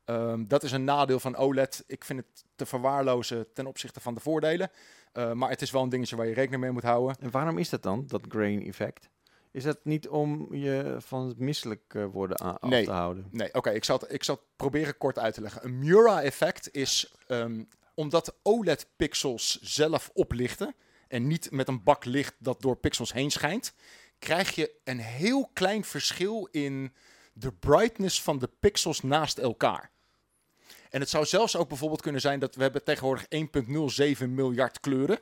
Ehm, 0.05 0.43
dat 0.47 0.63
is 0.63 0.71
een 0.71 0.83
nadeel 0.83 1.19
van 1.19 1.35
OLED. 1.35 1.83
Ik 1.87 2.03
vind 2.03 2.19
het 2.19 2.43
te 2.55 2.65
verwaarlozen 2.65 3.53
ten 3.53 3.65
opzichte 3.65 3.99
van 3.99 4.13
de 4.13 4.19
voordelen. 4.19 4.69
Eh, 5.11 5.31
maar 5.31 5.49
het 5.49 5.61
is 5.61 5.71
wel 5.71 5.83
een 5.83 5.89
dingetje 5.89 6.15
waar 6.15 6.27
je 6.27 6.33
rekening 6.33 6.61
mee 6.61 6.71
moet 6.71 6.83
houden. 6.83 7.15
En 7.19 7.31
waarom 7.31 7.57
is 7.57 7.69
dat 7.69 7.83
dan, 7.83 8.03
dat 8.07 8.21
grain 8.27 8.65
effect? 8.65 9.09
Is 9.53 9.63
dat 9.63 9.79
niet 9.83 10.07
om 10.07 10.55
je 10.55 10.95
van 10.99 11.27
het 11.27 11.39
misselijk 11.39 11.93
eh, 11.93 12.05
worden 12.05 12.39
aan, 12.39 12.59
af 12.59 12.83
te 12.83 12.91
houden? 12.91 13.27
Nee, 13.31 13.53
oké, 13.53 13.69
ik, 13.69 13.83
zal 13.83 13.99
het, 13.99 14.13
ik 14.13 14.23
zal 14.23 14.35
het 14.35 14.43
proberen 14.55 14.97
kort 14.97 15.19
uit 15.19 15.33
te 15.33 15.41
leggen. 15.41 15.65
Een 15.65 15.79
Mura-effect 15.79 16.69
is 16.71 17.13
ehm, 17.27 17.63
omdat 17.93 18.35
OLED-pixels 18.43 19.59
zelf 19.61 20.09
oplichten 20.13 20.75
en 21.07 21.27
niet 21.27 21.51
met 21.51 21.67
een 21.67 21.83
bak 21.83 22.05
licht 22.05 22.35
dat 22.37 22.61
door 22.61 22.75
pixels 22.75 23.13
heen 23.13 23.31
schijnt, 23.31 23.73
krijg 24.19 24.55
je 24.55 24.71
een 24.83 24.99
heel 24.99 25.49
klein 25.53 25.83
verschil 25.83 26.47
in 26.51 26.93
de 27.33 27.51
brightness 27.51 28.21
van 28.21 28.39
de 28.39 28.49
pixels 28.59 29.01
naast 29.01 29.37
elkaar. 29.37 29.91
En 30.89 30.99
het 30.99 31.09
zou 31.09 31.25
zelfs 31.25 31.55
ook 31.55 31.67
bijvoorbeeld 31.67 32.01
kunnen 32.01 32.21
zijn 32.21 32.39
dat 32.39 32.55
we 32.55 32.61
hebben 32.61 32.83
tegenwoordig 32.83 33.25
1,07 34.23 34.29
miljard 34.29 34.79
kleuren. 34.79 35.19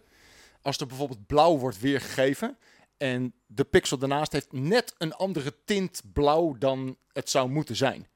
Als 0.62 0.78
er 0.78 0.88
bijvoorbeeld 0.88 1.28
blauw 1.28 1.58
wordt 1.58 1.80
weergegeven 1.80 2.58
en 3.02 3.34
de 3.46 3.64
pixel 3.64 3.98
daarnaast 3.98 4.32
heeft 4.32 4.52
net 4.52 4.94
een 4.98 5.14
andere 5.14 5.56
tint 5.66 6.02
blauw 6.14 6.56
dan 6.58 6.98
het 7.14 7.30
zou 7.30 7.50
moeten 7.50 7.76
zijn. 7.76 8.08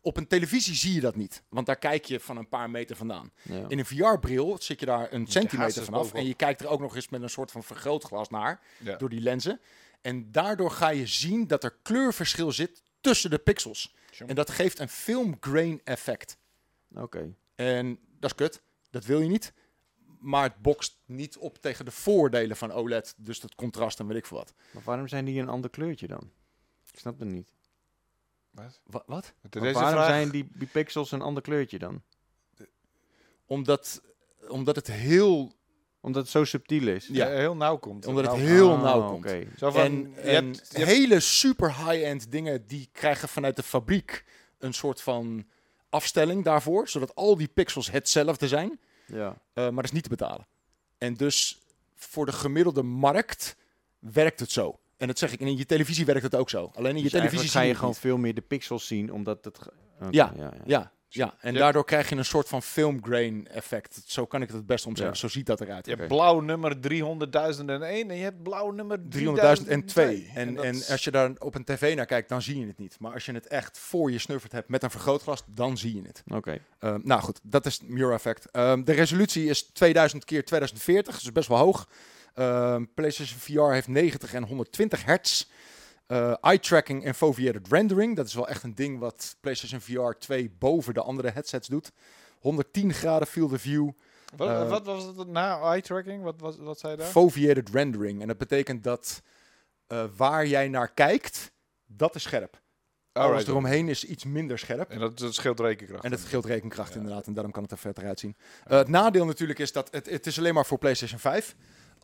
Op 0.00 0.16
een 0.16 0.26
televisie 0.26 0.74
zie 0.74 0.94
je 0.94 1.00
dat 1.00 1.16
niet, 1.16 1.42
want 1.48 1.66
daar 1.66 1.76
kijk 1.76 2.04
je 2.04 2.20
van 2.20 2.36
een 2.36 2.48
paar 2.48 2.70
meter 2.70 2.96
vandaan. 2.96 3.32
Ja. 3.42 3.64
In 3.68 3.78
een 3.78 3.86
VR-bril 3.86 4.56
zit 4.60 4.80
je 4.80 4.86
daar 4.86 5.12
een 5.12 5.20
je 5.24 5.30
centimeter 5.30 5.84
vanaf 5.84 6.12
en 6.12 6.26
je 6.26 6.34
kijkt 6.34 6.60
er 6.60 6.68
ook 6.68 6.80
nog 6.80 6.94
eens 6.94 7.08
met 7.08 7.22
een 7.22 7.30
soort 7.30 7.50
van 7.50 7.62
vergrootglas 7.62 8.28
naar 8.28 8.60
Ja. 8.78 8.96
door 8.96 9.08
die 9.08 9.20
lenzen. 9.20 9.60
En 10.00 10.32
daardoor 10.32 10.70
ga 10.70 10.88
je 10.88 11.06
zien 11.06 11.46
dat 11.46 11.64
er 11.64 11.78
kleurverschil 11.82 12.52
zit 12.52 12.82
tussen 13.00 13.30
de 13.30 13.38
pixels. 13.38 13.94
En 14.26 14.34
dat 14.34 14.50
geeft 14.50 14.78
een 14.78 14.88
film 14.88 15.36
grain 15.40 15.80
effect. 15.84 16.36
Oké. 16.94 17.34
En 17.54 17.98
dat 18.20 18.30
is 18.30 18.36
kut, 18.36 18.62
dat 18.90 19.04
wil 19.04 19.20
je 19.20 19.28
niet. 19.28 19.52
Maar 20.24 20.42
het 20.42 20.62
bokst 20.62 20.98
niet 21.06 21.36
op 21.36 21.58
tegen 21.58 21.84
de 21.84 21.90
voordelen 21.90 22.56
van 22.56 22.72
OLED, 22.72 23.14
dus 23.16 23.40
dat 23.40 23.54
contrast 23.54 23.98
en 24.00 24.06
weet 24.06 24.16
ik 24.16 24.26
veel 24.26 24.36
wat. 24.36 24.52
Maar 24.70 24.82
waarom 24.84 25.08
zijn 25.08 25.24
die 25.24 25.40
een 25.40 25.48
ander 25.48 25.70
kleurtje 25.70 26.06
dan? 26.06 26.30
Ik 26.92 26.98
snap 26.98 27.18
het 27.18 27.28
niet. 27.28 27.52
Wat? 28.50 28.80
Wat? 29.06 29.32
waarom 29.50 29.72
vraag, 29.72 30.06
zijn 30.06 30.30
die, 30.30 30.48
die 30.52 30.68
pixels 30.68 31.12
een 31.12 31.20
ander 31.22 31.42
kleurtje 31.42 31.78
dan? 31.78 32.02
Omdat, 33.46 34.02
omdat 34.48 34.76
het 34.76 34.86
heel, 34.86 35.52
Omdat 36.00 36.22
het 36.22 36.30
zo 36.30 36.44
subtiel 36.44 36.86
is. 36.88 37.06
Ja. 37.06 37.26
ja. 37.28 37.36
heel 37.38 37.56
nauw 37.56 37.76
komt. 37.76 38.06
omdat 38.06 38.26
het 38.26 38.34
heel 38.40 38.72
Ah, 38.72 38.82
nauw 38.82 39.08
komt. 39.08 39.24
oké. 39.24 39.46
Zo 39.56 39.70
van, 39.70 39.80
en 39.80 39.92
je 40.14 40.20
en 40.20 40.44
hebt- 40.46 40.68
je 40.72 40.78
hebt- 40.78 40.90
hele 40.90 41.20
super 41.20 41.68
high-end 41.76 42.30
dingen, 42.30 42.66
die 42.66 42.88
krijgen 42.92 43.28
vanuit 43.28 43.56
de 43.56 43.62
fabriek 43.62 44.24
een 44.58 44.74
soort 44.74 45.00
van 45.00 45.46
afstelling 45.88 46.44
daarvoor, 46.44 46.88
zodat 46.88 47.14
al 47.14 47.36
die 47.36 47.48
pixels 47.48 47.90
hetzelfde 47.90 48.48
zijn, 48.48 48.80
Ja. 49.06 49.36
eh, 49.52 49.64
maar 49.64 49.74
dat 49.74 49.84
is 49.84 49.92
niet 49.92 50.02
te 50.02 50.08
betalen. 50.08 50.46
En 50.98 51.14
dus 51.14 51.58
voor 51.94 52.26
de 52.26 52.32
gemiddelde 52.32 52.82
markt 52.82 53.56
werkt 53.98 54.40
het 54.40 54.50
zo. 54.50 54.78
En 54.96 55.06
dat 55.06 55.18
zeg 55.18 55.32
ik, 55.32 55.40
en 55.40 55.46
in 55.46 55.56
je 55.56 55.66
televisie 55.66 56.04
werkt 56.04 56.22
het 56.22 56.34
ook 56.34 56.50
zo. 56.50 56.70
Alleen 56.74 56.90
in 56.90 56.96
je 56.96 57.02
Dus 57.02 57.10
televisie 57.10 57.38
eigenlijk 57.38 57.50
zie 57.50 57.60
ga 57.60 57.66
je 57.66 57.74
gewoon 57.74 57.94
veel 57.94 58.16
meer 58.16 58.34
de 58.34 58.40
pixels 58.40 58.86
zien, 58.86 59.12
omdat 59.12 59.44
het... 59.44 59.58
ja, 60.10 60.32
ja. 60.36 60.52
Ja, 60.64 60.92
ja, 61.14 61.34
en 61.40 61.54
daardoor 61.54 61.84
krijg 61.84 62.08
je 62.08 62.16
een 62.16 62.24
soort 62.24 62.48
van 62.48 62.62
film 62.62 63.04
grain 63.04 63.48
effect. 63.48 64.02
Zo 64.06 64.26
kan 64.26 64.42
ik 64.42 64.48
het 64.48 64.56
het 64.56 64.66
best 64.66 64.86
omschrijven. 64.86 65.16
Ja. 65.20 65.28
Zo 65.28 65.28
ziet 65.34 65.46
dat 65.46 65.60
eruit. 65.60 65.86
Je 65.86 65.90
hebt 65.94 66.08
blauw 66.08 66.40
nummer 66.40 66.76
300.001 66.80 68.10
en 68.10 68.16
je 68.16 68.22
hebt 68.22 68.42
blauw 68.42 68.70
nummer 68.70 68.98
300.002. 68.98 70.30
En, 70.34 70.56
en 70.58 70.74
is- 70.74 70.90
als 70.90 71.04
je 71.04 71.10
daar 71.10 71.30
op 71.38 71.54
een 71.54 71.64
tv 71.64 71.96
naar 71.96 72.06
kijkt, 72.06 72.28
dan 72.28 72.42
zie 72.42 72.58
je 72.60 72.66
het 72.66 72.78
niet. 72.78 72.96
Maar 72.98 73.12
als 73.12 73.26
je 73.26 73.32
het 73.32 73.46
echt 73.46 73.78
voor 73.78 74.10
je 74.10 74.18
snuffert 74.18 74.52
hebt 74.52 74.68
met 74.68 74.82
een 74.82 74.90
vergrootglas, 74.90 75.42
dan 75.46 75.78
zie 75.78 75.94
je 75.96 76.02
het. 76.06 76.22
Oké. 76.34 76.58
Ehm, 76.78 77.00
nou 77.02 77.20
goed, 77.20 77.40
dat 77.42 77.66
is 77.66 77.78
het 77.78 77.88
Mura 77.88 78.12
effect. 78.14 78.50
Ehm, 78.50 78.82
de 78.84 78.92
resolutie 78.92 79.46
is 79.46 79.62
2000 79.62 80.24
keer 80.24 80.44
2040, 80.44 81.20
dus 81.20 81.32
best 81.32 81.48
wel 81.48 81.58
hoog. 81.58 81.88
Ehm, 82.34 82.84
PlayStation 82.94 83.38
VR 83.38 83.72
heeft 83.72 83.88
90 83.88 84.34
en 84.34 84.42
120 84.44 85.04
hertz. 85.04 85.44
Eh, 86.06 86.34
eye 86.40 86.58
tracking 86.60 87.04
en 87.04 87.14
foveated 87.14 87.68
rendering. 87.68 88.16
Dat 88.16 88.26
is 88.26 88.34
wel 88.34 88.48
echt 88.48 88.62
een 88.62 88.74
ding 88.74 88.98
wat 88.98 89.36
PlayStation 89.40 89.80
VR 89.80 90.18
2 90.18 90.50
boven 90.58 90.94
de 90.94 91.00
andere 91.00 91.30
headsets 91.30 91.68
doet. 91.68 91.92
110 92.38 92.92
graden 92.92 93.28
field 93.28 93.52
of 93.52 93.60
view. 93.60 93.90
Wat, 94.36 94.48
Eh, 94.48 94.68
wat 94.68 94.86
was 94.86 95.04
het 95.04 95.28
na 95.28 95.60
eye 95.60 95.80
tracking? 95.82 96.22
Wat, 96.22 96.40
wat, 96.40 96.56
wat 96.56 96.78
zei 96.78 96.92
je 96.92 96.98
daar? 96.98 97.06
Foveated 97.08 97.68
rendering. 97.70 98.20
En 98.20 98.26
dat 98.26 98.38
betekent 98.38 98.84
dat 98.84 99.22
eh, 99.86 100.04
waar 100.16 100.46
jij 100.46 100.68
naar 100.68 100.92
kijkt, 100.92 101.52
dat 101.86 102.14
is 102.14 102.22
scherp. 102.22 102.62
Alles 103.12 103.26
Alright. 103.28 103.48
eromheen 103.48 103.88
is 103.88 104.04
iets 104.04 104.24
minder 104.24 104.58
scherp. 104.58 104.90
En 104.90 104.98
dat, 104.98 105.18
dat 105.18 105.34
scheelt 105.34 105.60
rekenkracht. 105.60 106.04
En 106.04 106.10
dat 106.10 106.20
scheelt 106.20 106.44
rekenkracht 106.44 106.92
Ja. 106.92 106.96
inderdaad. 107.00 107.26
En 107.26 107.32
daarom 107.32 107.52
kan 107.52 107.62
het 107.62 107.72
er 107.72 107.78
vet 107.78 107.98
eruit 107.98 108.20
zien. 108.20 108.36
Eh, 108.64 108.78
het 108.78 108.88
nadeel 108.88 109.24
natuurlijk 109.24 109.58
is 109.58 109.72
dat 109.72 109.88
het, 109.90 110.10
het 110.10 110.26
is 110.26 110.38
alleen 110.38 110.54
maar 110.54 110.66
voor 110.66 110.78
PlayStation 110.78 111.18
5. 111.20 111.54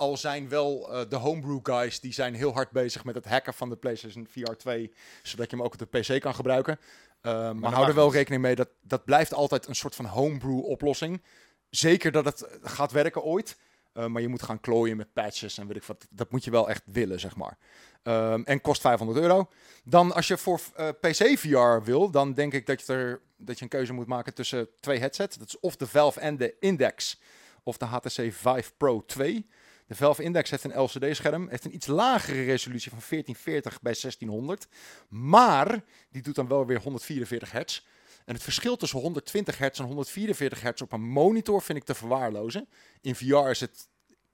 Al 0.01 0.16
zijn 0.16 0.48
wel 0.48 0.92
eh, 0.92 1.09
de 1.09 1.16
homebrew 1.16 1.59
guys, 1.62 2.01
die 2.01 2.12
zijn 2.12 2.34
heel 2.34 2.53
hard 2.53 2.70
bezig 2.70 3.05
met 3.05 3.14
het 3.14 3.24
hacken 3.24 3.55
van 3.55 3.68
de 3.68 3.76
PlayStation 3.76 4.26
VR 4.30 4.53
2. 4.53 4.92
Zodat 5.22 5.51
je 5.51 5.57
hem 5.57 5.64
ook 5.64 5.72
op 5.72 5.90
de 5.90 6.01
PC 6.01 6.20
kan 6.20 6.34
gebruiken. 6.34 6.78
Eh, 7.20 7.53
maar 7.53 7.72
hou 7.72 7.88
er 7.88 7.94
wel 7.94 8.12
rekening 8.12 8.42
mee, 8.42 8.55
dat, 8.55 8.68
dat 8.82 9.05
blijft 9.05 9.34
altijd 9.34 9.66
een 9.66 9.74
soort 9.74 9.94
van 9.94 10.05
homebrew 10.05 10.64
oplossing. 10.64 11.22
Zeker 11.70 12.12
dat 12.12 12.24
het 12.24 12.46
gaat 12.62 12.92
werken 12.92 13.22
ooit. 13.22 13.57
Eh, 13.92 14.07
maar 14.07 14.22
je 14.22 14.28
moet 14.28 14.42
gaan 14.42 14.61
klooien 14.61 14.96
met 14.96 15.12
patches 15.12 15.59
en 15.59 15.66
weet 15.66 15.76
ik 15.76 15.82
wat. 15.82 16.07
Dat 16.11 16.30
moet 16.30 16.44
je 16.44 16.51
wel 16.51 16.68
echt 16.68 16.82
willen, 16.84 17.20
zeg 17.20 17.36
maar. 17.36 17.59
Ehm, 18.03 18.42
en 18.42 18.61
kost 18.61 18.80
500 18.80 19.18
euro. 19.18 19.48
Dan 19.84 20.12
als 20.12 20.28
je 20.28 20.38
voor 20.38 20.61
eh, 20.74 20.88
PC 21.01 21.38
VR 21.38 21.84
wil, 21.84 22.11
dan 22.11 22.34
denk 22.34 22.53
ik 22.53 22.66
dat 22.66 22.86
je, 22.86 22.92
er, 22.92 23.20
dat 23.36 23.59
je 23.59 23.62
een 23.62 23.70
keuze 23.70 23.92
moet 23.92 24.07
maken 24.07 24.34
tussen 24.34 24.68
twee 24.80 24.98
headsets. 24.98 25.36
Dat 25.36 25.46
is 25.46 25.61
of 25.61 25.76
de 25.76 25.86
Valve 25.86 26.20
en 26.20 26.36
de 26.36 26.57
Index 26.61 27.20
of 27.62 27.76
de 27.76 27.84
HTC 27.84 28.32
Vive 28.32 28.72
Pro 28.76 29.05
2. 29.05 29.46
De 29.91 29.97
Valve 29.97 30.22
Index 30.22 30.51
heeft 30.51 30.64
een 30.64 30.80
LCD-scherm, 30.80 31.49
heeft 31.49 31.64
een 31.64 31.74
iets 31.74 31.86
lagere 31.86 32.45
resolutie 32.45 32.91
van 32.91 33.01
1440 33.09 33.80
bij 33.82 33.95
1600. 34.01 34.66
Maar 35.09 35.84
die 36.11 36.22
doet 36.22 36.34
dan 36.34 36.49
wel 36.49 36.66
weer 36.66 36.80
144 36.80 37.53
hertz. 37.53 37.84
En 38.24 38.34
het 38.34 38.43
verschil 38.43 38.76
tussen 38.76 38.99
120 38.99 39.59
hertz 39.59 39.78
en 39.78 39.84
144 39.84 40.61
hertz 40.61 40.80
op 40.82 40.93
een 40.93 41.03
monitor 41.03 41.62
vind 41.62 41.78
ik 41.78 41.84
te 41.84 41.95
verwaarlozen. 41.95 42.68
In 43.01 43.14
VR 43.14 43.49
is 43.49 43.61
het 43.61 43.88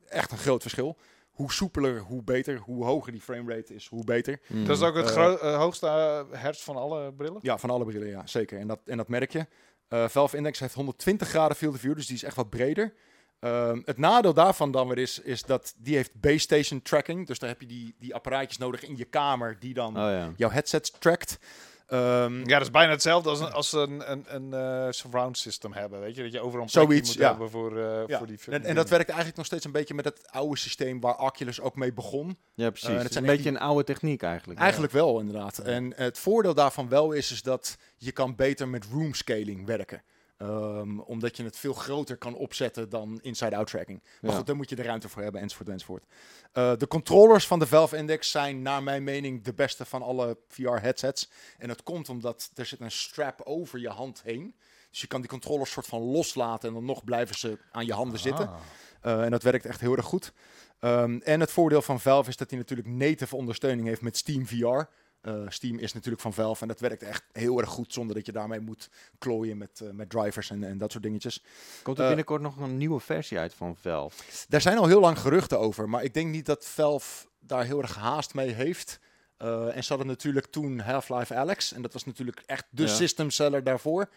echt 0.08 0.32
een 0.32 0.38
groot 0.38 0.62
verschil. 0.62 0.96
Hoe 1.30 1.52
soepeler, 1.52 2.00
hoe 2.00 2.22
beter. 2.22 2.58
Hoe 2.58 2.84
hoger 2.84 3.12
die 3.12 3.20
framerate 3.20 3.74
is, 3.74 3.86
hoe 3.86 4.04
beter. 4.04 4.40
Mm. 4.46 4.66
Dat 4.66 4.76
is 4.76 4.82
ook 4.82 4.96
het 4.96 5.10
Eh, 5.10 5.32
eh, 5.32 5.58
hoogste 5.58 5.86
eh, 5.86 6.40
hertz 6.40 6.62
van 6.62 6.76
alle 6.76 7.12
brillen? 7.12 7.38
Ja, 7.42 7.58
van 7.58 7.70
alle 7.70 7.84
brillen, 7.84 8.08
ja, 8.08 8.26
zeker. 8.26 8.58
En 8.58 8.66
dat, 8.66 8.80
en 8.84 8.96
dat 8.96 9.08
merk 9.08 9.32
je. 9.32 9.46
Eh 9.88 10.08
Valve 10.08 10.36
Index 10.36 10.58
heeft 10.58 10.74
120 10.74 11.28
graden 11.28 11.56
field 11.56 11.74
of 11.74 11.80
view, 11.80 11.94
dus 11.94 12.06
die 12.06 12.16
is 12.16 12.22
echt 12.22 12.36
wat 12.36 12.50
breder. 12.50 12.94
Ehm, 13.40 13.80
het 13.84 13.98
nadeel 13.98 14.34
daarvan 14.34 14.70
dan 14.70 14.88
weer 14.88 14.98
is, 14.98 15.18
is 15.18 15.42
dat 15.42 15.74
die 15.76 15.96
heeft 15.96 16.20
base 16.20 16.38
station 16.38 16.82
tracking. 16.82 17.26
Dus 17.26 17.38
daar 17.38 17.48
heb 17.50 17.60
je 17.60 17.66
die, 17.66 17.94
die 17.98 18.14
apparaatjes 18.14 18.58
nodig 18.58 18.82
in 18.82 18.96
je 18.96 19.04
kamer 19.04 19.56
die 19.60 19.74
dan 19.74 19.88
Oh 19.96 20.02
ja. 20.10 20.32
jouw 20.36 20.50
headsets 20.50 20.90
trackt. 20.98 21.38
Ehm, 21.86 22.38
Ja, 22.38 22.44
dat 22.44 22.60
is 22.60 22.70
bijna 22.70 22.90
hetzelfde 22.92 23.28
als, 23.30 23.40
een- 23.40 23.52
als 23.52 23.72
een, 23.72 24.10
een, 24.12 24.24
een 24.28 24.52
eh, 24.54 24.86
surround 24.92 25.38
system 25.38 25.72
hebben, 25.72 26.00
weet 26.00 26.16
je? 26.16 26.22
Dat 26.22 26.32
je 26.32 26.40
overal 26.40 26.62
een 26.64 26.68
Zoiets, 26.70 26.90
plekje 26.92 27.12
moet 27.12 27.22
ja. 27.22 27.28
hebben 27.28 27.50
voor, 27.50 27.78
eh, 27.78 28.06
ja. 28.06 28.18
voor 28.18 28.26
die... 28.26 28.38
en, 28.48 28.64
en 28.64 28.74
dat 28.74 28.88
werkt 28.88 29.06
eigenlijk 29.08 29.36
nog 29.36 29.46
steeds 29.46 29.64
een 29.64 29.72
beetje 29.72 29.94
met 29.94 30.04
het 30.04 30.28
oude 30.30 30.56
systeem 30.58 31.00
waar 31.00 31.18
Oculus 31.18 31.60
ook 31.60 31.76
mee 31.76 31.92
begon. 31.92 32.38
Ja, 32.54 32.68
precies. 32.70 32.88
Eh, 32.88 32.94
dat 32.94 33.02
het 33.02 33.10
is 33.10 33.16
zijn 33.16 33.28
een 33.30 33.36
beetje 33.36 33.50
een 33.50 33.58
oude 33.58 33.84
techniek 33.84 34.22
eigenlijk. 34.22 34.60
Eigenlijk 34.60 34.92
wel, 34.92 35.20
inderdaad. 35.20 35.58
En 35.58 35.92
het 35.96 36.18
voordeel 36.18 36.54
daarvan 36.54 36.88
wel 36.88 37.12
is, 37.12 37.32
is 37.32 37.42
dat 37.42 37.76
je 37.96 38.12
kan 38.12 38.34
beter 38.34 38.68
met 38.68 38.84
room 38.92 39.14
scaling 39.14 39.66
werken. 39.66 40.02
Ehm, 40.36 40.98
omdat 40.98 41.36
je 41.36 41.44
het 41.44 41.58
veel 41.58 41.72
groter 41.72 42.16
kan 42.16 42.34
opzetten 42.34 42.88
dan 42.88 43.18
inside-out 43.22 43.66
tracking. 43.66 44.02
Maar 44.20 44.30
Ja. 44.30 44.36
goed, 44.36 44.46
daar 44.46 44.56
moet 44.56 44.68
je 44.68 44.76
de 44.76 44.82
ruimte 44.82 45.08
voor 45.08 45.22
hebben, 45.22 45.40
enzovoort, 45.40 45.68
enzovoort. 45.68 46.04
Eh, 46.52 46.76
de 46.76 46.86
controllers 46.86 47.46
van 47.46 47.58
de 47.58 47.66
Valve 47.66 47.96
Index 47.96 48.30
zijn 48.30 48.62
naar 48.62 48.82
mijn 48.82 49.04
mening 49.04 49.42
de 49.44 49.54
beste 49.54 49.84
van 49.84 50.02
alle 50.02 50.38
VR-headsets. 50.48 51.30
En 51.58 51.68
dat 51.68 51.82
komt 51.82 52.08
omdat 52.08 52.50
er 52.54 52.66
zit 52.66 52.80
een 52.80 52.90
strap 52.90 53.40
over 53.44 53.78
je 53.78 53.88
hand 53.88 54.22
heen. 54.22 54.54
Dus 54.90 55.00
je 55.00 55.06
kan 55.06 55.20
die 55.20 55.30
controllers 55.30 55.70
soort 55.70 55.86
van 55.86 56.00
loslaten 56.00 56.68
en 56.68 56.74
dan 56.74 56.84
nog 56.84 57.04
blijven 57.04 57.36
ze 57.36 57.58
aan 57.70 57.86
je 57.86 57.92
handen 57.92 58.18
zitten. 58.18 58.48
Ah. 58.48 58.56
Uh, 59.02 59.24
en 59.24 59.30
dat 59.30 59.42
werkt 59.42 59.66
echt 59.66 59.80
heel 59.80 59.96
erg 59.96 60.04
goed. 60.04 60.32
Um, 60.80 61.20
en 61.22 61.40
het 61.40 61.50
voordeel 61.50 61.82
van 61.82 62.00
Valve 62.00 62.28
is 62.28 62.36
dat 62.36 62.50
hij 62.50 62.58
natuurlijk 62.58 62.88
native 62.88 63.36
ondersteuning 63.36 63.86
heeft 63.86 64.00
met 64.00 64.16
Steam 64.16 64.46
VR. 64.46 64.82
Uh, 65.26 65.42
Steam 65.48 65.78
is 65.78 65.92
natuurlijk 65.92 66.22
van 66.22 66.34
Valve 66.34 66.62
en 66.62 66.68
dat 66.68 66.80
werkt 66.80 67.02
echt 67.02 67.24
heel 67.32 67.60
erg 67.60 67.68
goed 67.68 67.92
zonder 67.92 68.14
dat 68.16 68.26
je 68.26 68.32
daarmee 68.32 68.60
moet 68.60 68.90
klooien 69.18 69.58
met, 69.58 69.80
uh, 69.82 69.90
met 69.90 70.10
drivers 70.10 70.50
en, 70.50 70.64
en 70.64 70.78
dat 70.78 70.92
soort 70.92 71.02
dingetjes. 71.02 71.42
Komt 71.82 71.98
er 71.98 72.06
binnenkort 72.06 72.42
nog 72.42 72.56
een 72.56 72.76
nieuwe 72.76 73.00
versie 73.00 73.38
uit 73.38 73.54
van 73.54 73.76
Valve? 73.76 74.22
Daar 74.48 74.60
zijn 74.60 74.78
al 74.78 74.86
heel 74.86 75.00
lang 75.00 75.18
geruchten 75.18 75.58
over, 75.58 75.88
maar 75.88 76.04
ik 76.04 76.14
denk 76.14 76.30
niet 76.30 76.46
dat 76.46 76.66
Valve 76.66 77.26
daar 77.38 77.64
heel 77.64 77.82
erg 77.82 77.94
haast 77.94 78.34
mee 78.34 78.52
heeft. 78.52 78.98
En 79.36 79.84
ze 79.84 79.88
hadden 79.88 80.06
natuurlijk 80.06 80.46
toen 80.46 80.78
Half-Life 80.78 81.34
Alex 81.34 81.72
en 81.72 81.82
dat 81.82 81.92
was 81.92 82.04
natuurlijk 82.04 82.42
echt 82.46 82.64
de 82.70 82.82
Ja. 82.82 82.88
system 82.88 83.30
seller 83.30 83.64
daarvoor. 83.64 84.08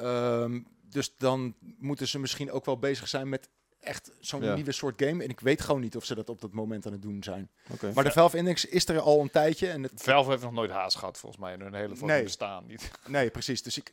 Um, 0.00 0.66
dus 0.82 1.14
dan 1.16 1.54
moeten 1.78 2.08
ze 2.08 2.18
misschien 2.18 2.50
ook 2.50 2.64
wel 2.64 2.78
bezig 2.78 3.08
zijn 3.08 3.28
met 3.28 3.48
echt 3.82 4.10
zo'n 4.20 4.42
Ja. 4.42 4.54
nieuwe 4.54 4.72
soort 4.72 5.02
game. 5.02 5.22
En 5.24 5.28
ik 5.30 5.40
weet 5.40 5.60
gewoon 5.60 5.80
niet 5.80 5.96
of 5.96 6.04
ze 6.04 6.14
dat 6.14 6.28
op 6.28 6.40
dat 6.40 6.52
moment 6.52 6.86
aan 6.86 6.92
het 6.92 7.02
doen 7.02 7.22
zijn. 7.22 7.50
Oké. 7.70 7.92
Maar 7.94 8.04
de 8.04 8.10
Valve 8.12 8.36
Index 8.36 8.64
is 8.64 8.88
er 8.88 9.00
al 9.00 9.20
een 9.20 9.30
tijdje. 9.30 9.68
En 9.68 9.82
het, 9.82 9.92
Valve 9.96 10.30
heeft 10.30 10.42
nog 10.42 10.52
nooit 10.52 10.70
haast 10.70 10.96
gehad, 10.96 11.18
volgens 11.18 11.40
mij, 11.42 11.52
in 11.54 11.60
hun 11.60 11.74
hele 11.74 11.88
fucking 11.88 12.10
Nee. 12.10 12.22
bestaan. 12.22 12.64
Niet. 12.66 12.90
nee, 13.06 13.30
precies. 13.30 13.62
Dus 13.62 13.76
ik, 13.78 13.92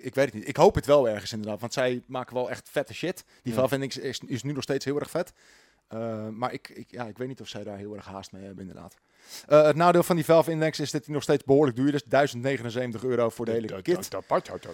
ik 0.00 0.14
weet 0.14 0.24
het 0.24 0.34
niet. 0.34 0.48
Ik 0.48 0.56
hoop 0.56 0.74
het 0.74 0.86
wel 0.86 1.08
ergens 1.08 1.32
inderdaad, 1.32 1.60
want 1.60 1.72
zij 1.72 2.02
maken 2.06 2.34
wel 2.34 2.50
echt 2.50 2.68
vette 2.70 2.94
shit. 2.94 3.24
Die 3.42 3.52
Ja. 3.52 3.58
Valve 3.58 3.74
Index 3.74 3.96
is, 3.98 4.20
is 4.26 4.42
nu 4.42 4.52
nog 4.52 4.62
steeds 4.62 4.84
heel 4.84 4.98
erg 5.00 5.10
vet. 5.10 5.32
Eh, 5.92 6.28
maar 6.28 6.52
ik, 6.52 6.68
ik, 6.68 6.90
ja, 6.90 7.04
ik 7.06 7.18
weet 7.18 7.28
niet 7.28 7.40
of 7.40 7.48
zij 7.48 7.64
daar 7.64 7.76
heel 7.76 7.94
erg 7.96 8.04
haast 8.06 8.32
mee 8.32 8.42
hebben, 8.42 8.66
inderdaad. 8.66 8.96
Eh, 9.46 9.62
het 9.62 9.76
nadeel 9.76 10.02
van 10.02 10.16
die 10.16 10.24
Valve 10.24 10.50
Index 10.50 10.80
is 10.80 10.90
dat 10.90 11.04
die 11.04 11.14
nog 11.14 11.22
steeds 11.22 11.44
behoorlijk 11.44 11.76
duur 11.76 11.94
is. 11.94 12.02
1079 12.04 13.04
euro 13.04 13.28
voor 13.30 13.44
de 13.44 13.50
hele 13.50 13.82
kit. 13.82 14.08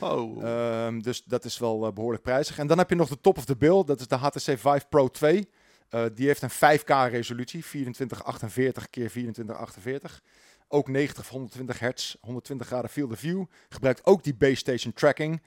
Oh. 0.00 0.44
Ehm, 0.44 0.98
dus 1.00 1.24
dat 1.24 1.44
is 1.44 1.58
wel 1.58 1.86
eh, 1.86 1.92
behoorlijk 1.92 2.22
prijzig. 2.22 2.58
En 2.58 2.66
dan 2.66 2.78
heb 2.78 2.88
je 2.90 2.96
nog 2.96 3.08
de 3.08 3.20
top 3.20 3.38
of 3.38 3.44
the 3.44 3.56
bill. 3.56 3.84
Dat 3.84 4.00
is 4.00 4.06
de 4.08 4.14
HTC 4.14 4.40
Vive 4.40 4.86
Pro 4.88 5.08
2. 5.08 5.48
Eh, 5.88 6.04
die 6.14 6.26
heeft 6.26 6.42
een 6.42 6.50
5K 6.50 6.88
resolutie. 7.10 7.62
2448 7.62 8.90
keer 8.90 9.08
2448. 9.10 10.22
Ook 10.68 10.88
90 10.88 11.18
of 11.18 11.28
120 11.28 11.78
hertz. 11.78 12.16
120 12.20 12.66
graden 12.66 12.90
field 12.90 13.12
of 13.12 13.18
view. 13.18 13.44
Gebruikt 13.68 14.06
ook 14.06 14.22
die 14.22 14.34
base 14.34 14.54
station 14.54 14.92
tracking. 14.92 15.42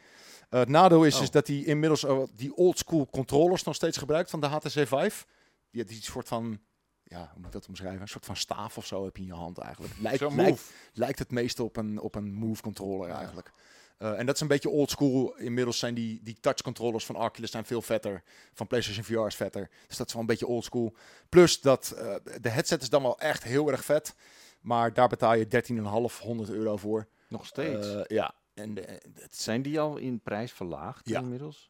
Het 0.50 0.70
nadeel 0.70 1.06
is, 1.06 1.16
Oh. 1.16 1.22
is 1.22 1.32
dat 1.32 1.48
hij 1.48 1.58
inmiddels 1.58 2.06
die 2.36 2.56
old 2.56 2.78
school 2.78 3.08
controllers 3.12 3.64
nog 3.64 3.76
steeds 3.76 3.98
gebruikt 3.98 4.30
van 4.30 4.40
de 4.40 4.48
HTC 4.48 4.70
Vive. 4.70 5.26
Die, 5.72 5.84
die 5.84 6.02
soort 6.02 6.28
van, 6.28 6.60
ja, 7.04 7.20
hoe 7.32 7.38
moet 7.38 7.46
ik 7.46 7.52
dat 7.52 7.68
omschrijven? 7.68 8.02
Een 8.02 8.08
soort 8.08 8.26
van 8.26 8.36
staaf 8.36 8.78
of 8.78 8.86
zo 8.86 9.04
heb 9.06 9.16
je 9.16 9.22
in 9.22 9.28
je 9.28 9.34
hand 9.34 9.58
eigenlijk. 9.58 9.94
Lijkt, 10.00 10.20
lijkt, 10.36 10.72
lijkt 10.94 11.20
het 11.20 11.32
meeste 11.32 11.64
op 11.64 11.78
een, 11.78 12.00
op 12.00 12.16
een 12.16 12.34
move 12.34 12.62
controller 12.62 13.10
eigenlijk. 13.10 13.52
Eh, 13.98 14.20
en 14.20 14.26
dat 14.26 14.36
is 14.36 14.42
een 14.42 14.48
beetje 14.48 14.70
old 14.70 14.90
school. 14.90 15.36
Inmiddels 15.38 15.80
zijn 15.80 15.94
die, 15.94 16.20
die 16.24 16.40
touch 16.40 16.62
controllers 16.62 17.06
van 17.06 17.16
Oculus 17.16 17.52
zijn 17.52 17.66
veel 17.66 17.82
vetter. 17.82 18.24
Van 18.54 18.68
PlayStation 18.68 19.04
VR 19.04 19.28
is 19.28 19.36
vetter. 19.36 19.70
Dus 19.88 19.98
dat 19.98 20.08
is 20.08 20.14
wel 20.14 20.22
een 20.22 20.28
beetje 20.28 20.48
old 20.48 20.64
school. 20.64 20.96
Plus 21.30 21.62
dat 21.62 21.92
eh, 21.92 22.16
de 22.42 22.50
headset 22.50 22.82
is 22.82 22.90
dan 22.90 23.02
wel 23.02 23.20
echt 23.20 23.44
heel 23.44 23.72
erg 23.72 23.86
vet. 23.86 24.16
Maar 24.62 24.94
daar 24.94 25.08
betaal 25.08 25.34
je 25.36 25.48
13,500 25.48 26.50
euro 26.50 26.78
voor. 26.78 27.08
Nog 27.28 27.46
steeds. 27.46 27.88
Eh, 27.94 28.02
ja. 28.08 28.34
En 28.54 28.74
de, 28.74 28.82
het 29.14 29.36
Zijn 29.36 29.62
die 29.62 29.80
al 29.80 29.98
in 29.98 30.22
prijs 30.22 30.52
verlaagd 30.52 31.10
Ja. 31.10 31.20
inmiddels? 31.20 31.70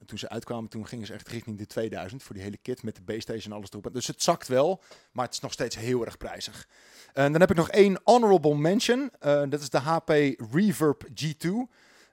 En 0.00 0.06
toen 0.06 0.18
ze 0.18 0.28
uitkwamen, 0.28 0.70
toen 0.70 0.86
gingen 0.86 1.06
ze 1.06 1.12
echt 1.12 1.28
richting 1.28 1.58
de 1.58 1.66
2000 1.66 2.22
voor 2.22 2.34
die 2.34 2.44
hele 2.44 2.56
kit 2.56 2.82
met 2.82 2.96
de 2.96 3.02
base 3.02 3.20
station 3.20 3.52
en 3.52 3.56
alles 3.58 3.70
erop. 3.70 3.94
Dus 3.94 4.06
het 4.06 4.22
zakt 4.22 4.48
wel, 4.48 4.82
maar 5.12 5.24
het 5.24 5.34
is 5.34 5.40
nog 5.40 5.52
steeds 5.52 5.76
heel 5.76 6.04
erg 6.04 6.16
prijzig. 6.16 6.68
En 7.12 7.32
dan 7.32 7.40
heb 7.40 7.50
ik 7.50 7.56
nog 7.56 7.70
één 7.70 8.00
honorable 8.04 8.54
mention. 8.54 9.10
Eh, 9.18 9.42
dat 9.48 9.60
is 9.60 9.70
de 9.70 9.78
HP 9.78 10.08
Reverb 10.52 11.04
G2. 11.14 11.48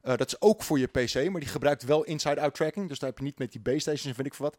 Eh, 0.01 0.15
dat 0.17 0.27
is 0.27 0.41
ook 0.41 0.63
voor 0.63 0.79
je 0.79 0.87
PC, 0.87 1.29
maar 1.29 1.39
die 1.39 1.49
gebruikt 1.49 1.83
wel 1.83 2.03
inside-out 2.03 2.55
tracking. 2.55 2.87
Dus 2.89 2.99
daar 2.99 3.09
heb 3.09 3.17
je 3.17 3.23
niet 3.23 3.39
met 3.39 3.51
die 3.51 3.61
base 3.61 3.79
stations, 3.79 4.15
vind 4.15 4.27
ik 4.27 4.33
voor 4.33 4.45
wat. 4.45 4.57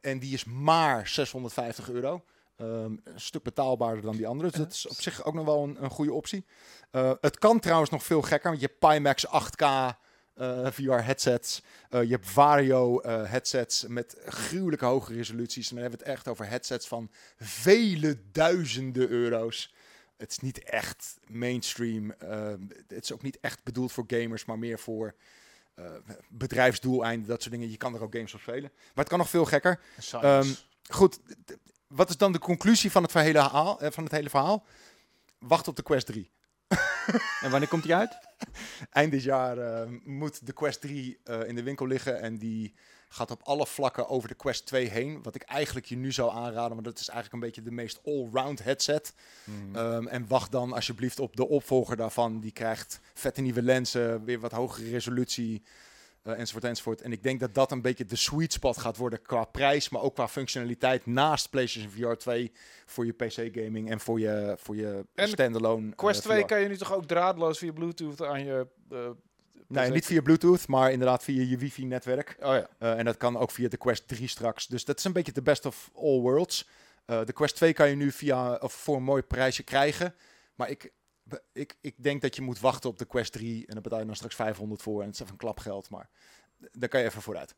En 0.00 0.18
die 0.18 0.32
is 0.32 0.44
maar 0.44 1.08
650 1.08 1.90
euro. 1.90 2.24
Ehm, 2.56 2.96
een 3.04 3.20
stuk 3.20 3.42
betaalbaarder 3.42 4.02
dan 4.02 4.16
die 4.16 4.26
andere. 4.26 4.50
Dus 4.50 4.58
dat 4.58 4.72
is 4.72 4.88
op 4.88 5.00
zich 5.00 5.24
ook 5.24 5.34
nog 5.34 5.44
wel 5.44 5.62
een, 5.62 5.82
een 5.82 5.90
goede 5.90 6.12
optie. 6.12 6.44
Eh, 6.90 7.12
het 7.20 7.38
kan 7.38 7.60
trouwens 7.60 7.90
nog 7.90 8.02
veel 8.02 8.22
gekker. 8.22 8.50
Want 8.50 8.62
je 8.62 8.68
Pimax 8.68 9.26
8K 9.26 9.64
eh, 10.40 10.66
VR 10.70 11.04
headsets. 11.04 11.62
Eh, 11.90 12.02
je 12.02 12.10
hebt 12.10 12.28
Vario 12.28 13.00
eh, 13.00 13.30
headsets 13.30 13.84
met 13.88 14.16
gruwelijke 14.24 14.84
hoge 14.84 15.12
resoluties. 15.12 15.68
En 15.68 15.74
dan 15.74 15.82
hebben 15.82 15.98
we 15.98 16.04
het 16.04 16.16
echt 16.16 16.28
over 16.28 16.48
headsets 16.48 16.88
van 16.88 17.10
vele 17.36 18.18
duizenden 18.32 19.08
euro's. 19.08 19.74
Het 20.16 20.30
is 20.30 20.38
niet 20.38 20.62
echt 20.62 21.18
mainstream. 21.26 22.14
het 22.88 23.02
is 23.02 23.12
ook 23.12 23.22
niet 23.22 23.38
echt 23.40 23.64
bedoeld 23.64 23.92
voor 23.92 24.04
gamers, 24.06 24.44
maar 24.44 24.58
meer 24.58 24.78
voor 24.78 25.14
bedrijfsdoeleinden, 26.28 27.28
dat 27.28 27.42
soort 27.42 27.54
dingen. 27.54 27.70
Je 27.70 27.76
kan 27.76 27.94
er 27.94 28.02
ook 28.02 28.14
games 28.14 28.34
op 28.34 28.40
spelen. 28.40 28.70
Maar 28.72 28.90
het 28.94 29.08
kan 29.08 29.18
nog 29.18 29.30
veel 29.30 29.44
gekker. 29.44 29.80
Science. 29.98 30.62
Goed, 30.88 31.20
wat 31.86 32.08
is 32.08 32.16
dan 32.16 32.32
de 32.32 32.38
conclusie 32.38 32.90
van 32.90 33.02
het, 33.02 33.12
hele 33.12 33.40
verhaal, 33.40 33.78
van 33.80 34.04
het 34.04 34.12
hele 34.12 34.30
verhaal? 34.30 34.64
Wacht 35.38 35.68
op 35.68 35.76
de 35.76 35.82
Quest 35.82 36.06
3. 36.06 36.30
En 37.44 37.50
wanneer 37.50 37.68
komt 37.68 37.82
die 37.82 37.94
uit? 37.94 38.18
Eind 38.90 39.12
dit 39.12 39.22
jaar 39.22 39.58
eh, 39.58 39.88
moet 40.04 40.46
de 40.46 40.52
Quest 40.52 40.80
3 40.80 41.18
eh, 41.24 41.48
in 41.48 41.54
de 41.54 41.62
winkel 41.62 41.86
liggen. 41.86 42.20
En 42.20 42.38
die 42.38 42.74
gaat 43.08 43.30
op 43.30 43.42
alle 43.42 43.66
vlakken 43.66 44.08
over 44.08 44.28
de 44.28 44.34
Quest 44.34 44.66
2 44.66 44.88
heen. 44.88 45.22
Wat 45.22 45.34
ik 45.34 45.42
eigenlijk 45.42 45.86
je 45.86 45.96
nu 45.96 46.12
zou 46.12 46.32
aanraden. 46.32 46.74
Maar 46.74 46.84
dat 46.84 46.98
is 46.98 47.08
eigenlijk 47.08 47.32
een 47.32 47.48
beetje 47.48 47.62
de 47.62 47.74
meest 47.76 48.00
all-round 48.04 48.62
headset. 48.62 49.14
Mhm. 49.44 49.76
Ehm, 49.76 50.06
en 50.06 50.26
wacht 50.28 50.52
dan 50.52 50.72
alsjeblieft 50.72 51.20
op 51.20 51.36
de 51.36 51.48
opvolger 51.48 51.96
daarvan. 51.96 52.40
Die 52.40 52.52
krijgt 52.52 53.00
vette 53.14 53.40
nieuwe 53.40 53.62
lenzen. 53.62 54.24
Weer 54.24 54.40
wat 54.40 54.52
hogere 54.52 54.90
resolutie. 54.90 55.62
Eh, 56.22 56.38
enzovoort, 56.38 56.64
enzovoort. 56.64 57.00
En 57.00 57.12
ik 57.12 57.22
denk 57.22 57.40
dat 57.40 57.54
dat 57.54 57.70
een 57.72 57.82
beetje 57.82 58.04
de 58.04 58.16
sweet 58.16 58.52
spot 58.52 58.78
gaat 58.78 58.96
worden 58.96 59.22
qua 59.22 59.44
prijs, 59.44 59.88
maar 59.88 60.02
ook 60.02 60.14
qua 60.14 60.28
functionaliteit 60.28 61.06
naast 61.06 61.50
PlayStation 61.50 61.90
VR 61.92 62.12
2 62.16 62.52
voor 62.86 63.06
je 63.06 63.12
PC-gaming 63.12 63.90
en 63.90 64.00
voor 64.00 64.20
je, 64.20 64.54
voor 64.58 64.76
je 64.76 65.04
En 65.14 65.28
standalone. 65.28 65.88
eh, 65.90 65.96
Quest 65.96 66.22
2 66.22 66.40
VR. 66.40 66.46
kan 66.46 66.60
je 66.60 66.68
nu 66.68 66.76
toch 66.76 66.94
ook 66.94 67.04
draadloos 67.06 67.58
via 67.58 67.72
Bluetooth 67.72 68.22
aan 68.22 68.44
je... 68.44 68.66
eh, 68.90 69.08
Nee, 69.66 69.90
niet 69.90 70.06
via 70.06 70.20
Bluetooth, 70.22 70.66
maar 70.68 70.92
inderdaad 70.92 71.24
via 71.24 71.42
je 71.42 71.56
wifi-netwerk. 71.56 72.36
Oh 72.40 72.54
ja. 72.78 72.96
En 72.96 73.04
dat 73.04 73.16
kan 73.16 73.36
ook 73.36 73.50
via 73.50 73.68
de 73.68 73.76
Quest 73.76 74.08
3 74.08 74.28
straks. 74.28 74.66
Dus 74.66 74.84
dat 74.84 74.98
is 74.98 75.04
een 75.04 75.12
beetje 75.12 75.32
de 75.32 75.42
best 75.42 75.66
of 75.66 75.90
all 75.94 76.20
worlds. 76.20 76.68
De 77.06 77.32
Quest 77.32 77.56
2 77.56 77.72
kan 77.72 77.88
je 77.88 77.96
nu 77.96 78.12
via, 78.12 78.54
of 78.54 78.72
voor 78.72 78.96
een 78.96 79.02
mooi 79.02 79.22
prijsje 79.22 79.62
krijgen. 79.62 80.14
Maar 80.54 80.70
ik, 80.70 80.92
ik, 81.52 81.76
ik 81.80 82.02
denk 82.02 82.22
dat 82.22 82.36
je 82.36 82.42
moet 82.42 82.60
wachten 82.60 82.90
op 82.90 82.98
de 82.98 83.04
Quest 83.04 83.32
3. 83.32 83.66
En 83.66 83.74
dan 83.74 83.82
betaal 83.82 83.98
je 83.98 84.06
dan 84.06 84.14
straks 84.14 84.34
500 84.34 84.82
voor. 84.82 85.00
En 85.00 85.06
het 85.06 85.14
is 85.14 85.20
even 85.20 85.32
een 85.32 85.38
klapgeld, 85.38 85.90
maar 85.90 86.10
daar 86.72 86.88
kan 86.88 87.00
je 87.00 87.06
even 87.06 87.22
vooruit. 87.22 87.54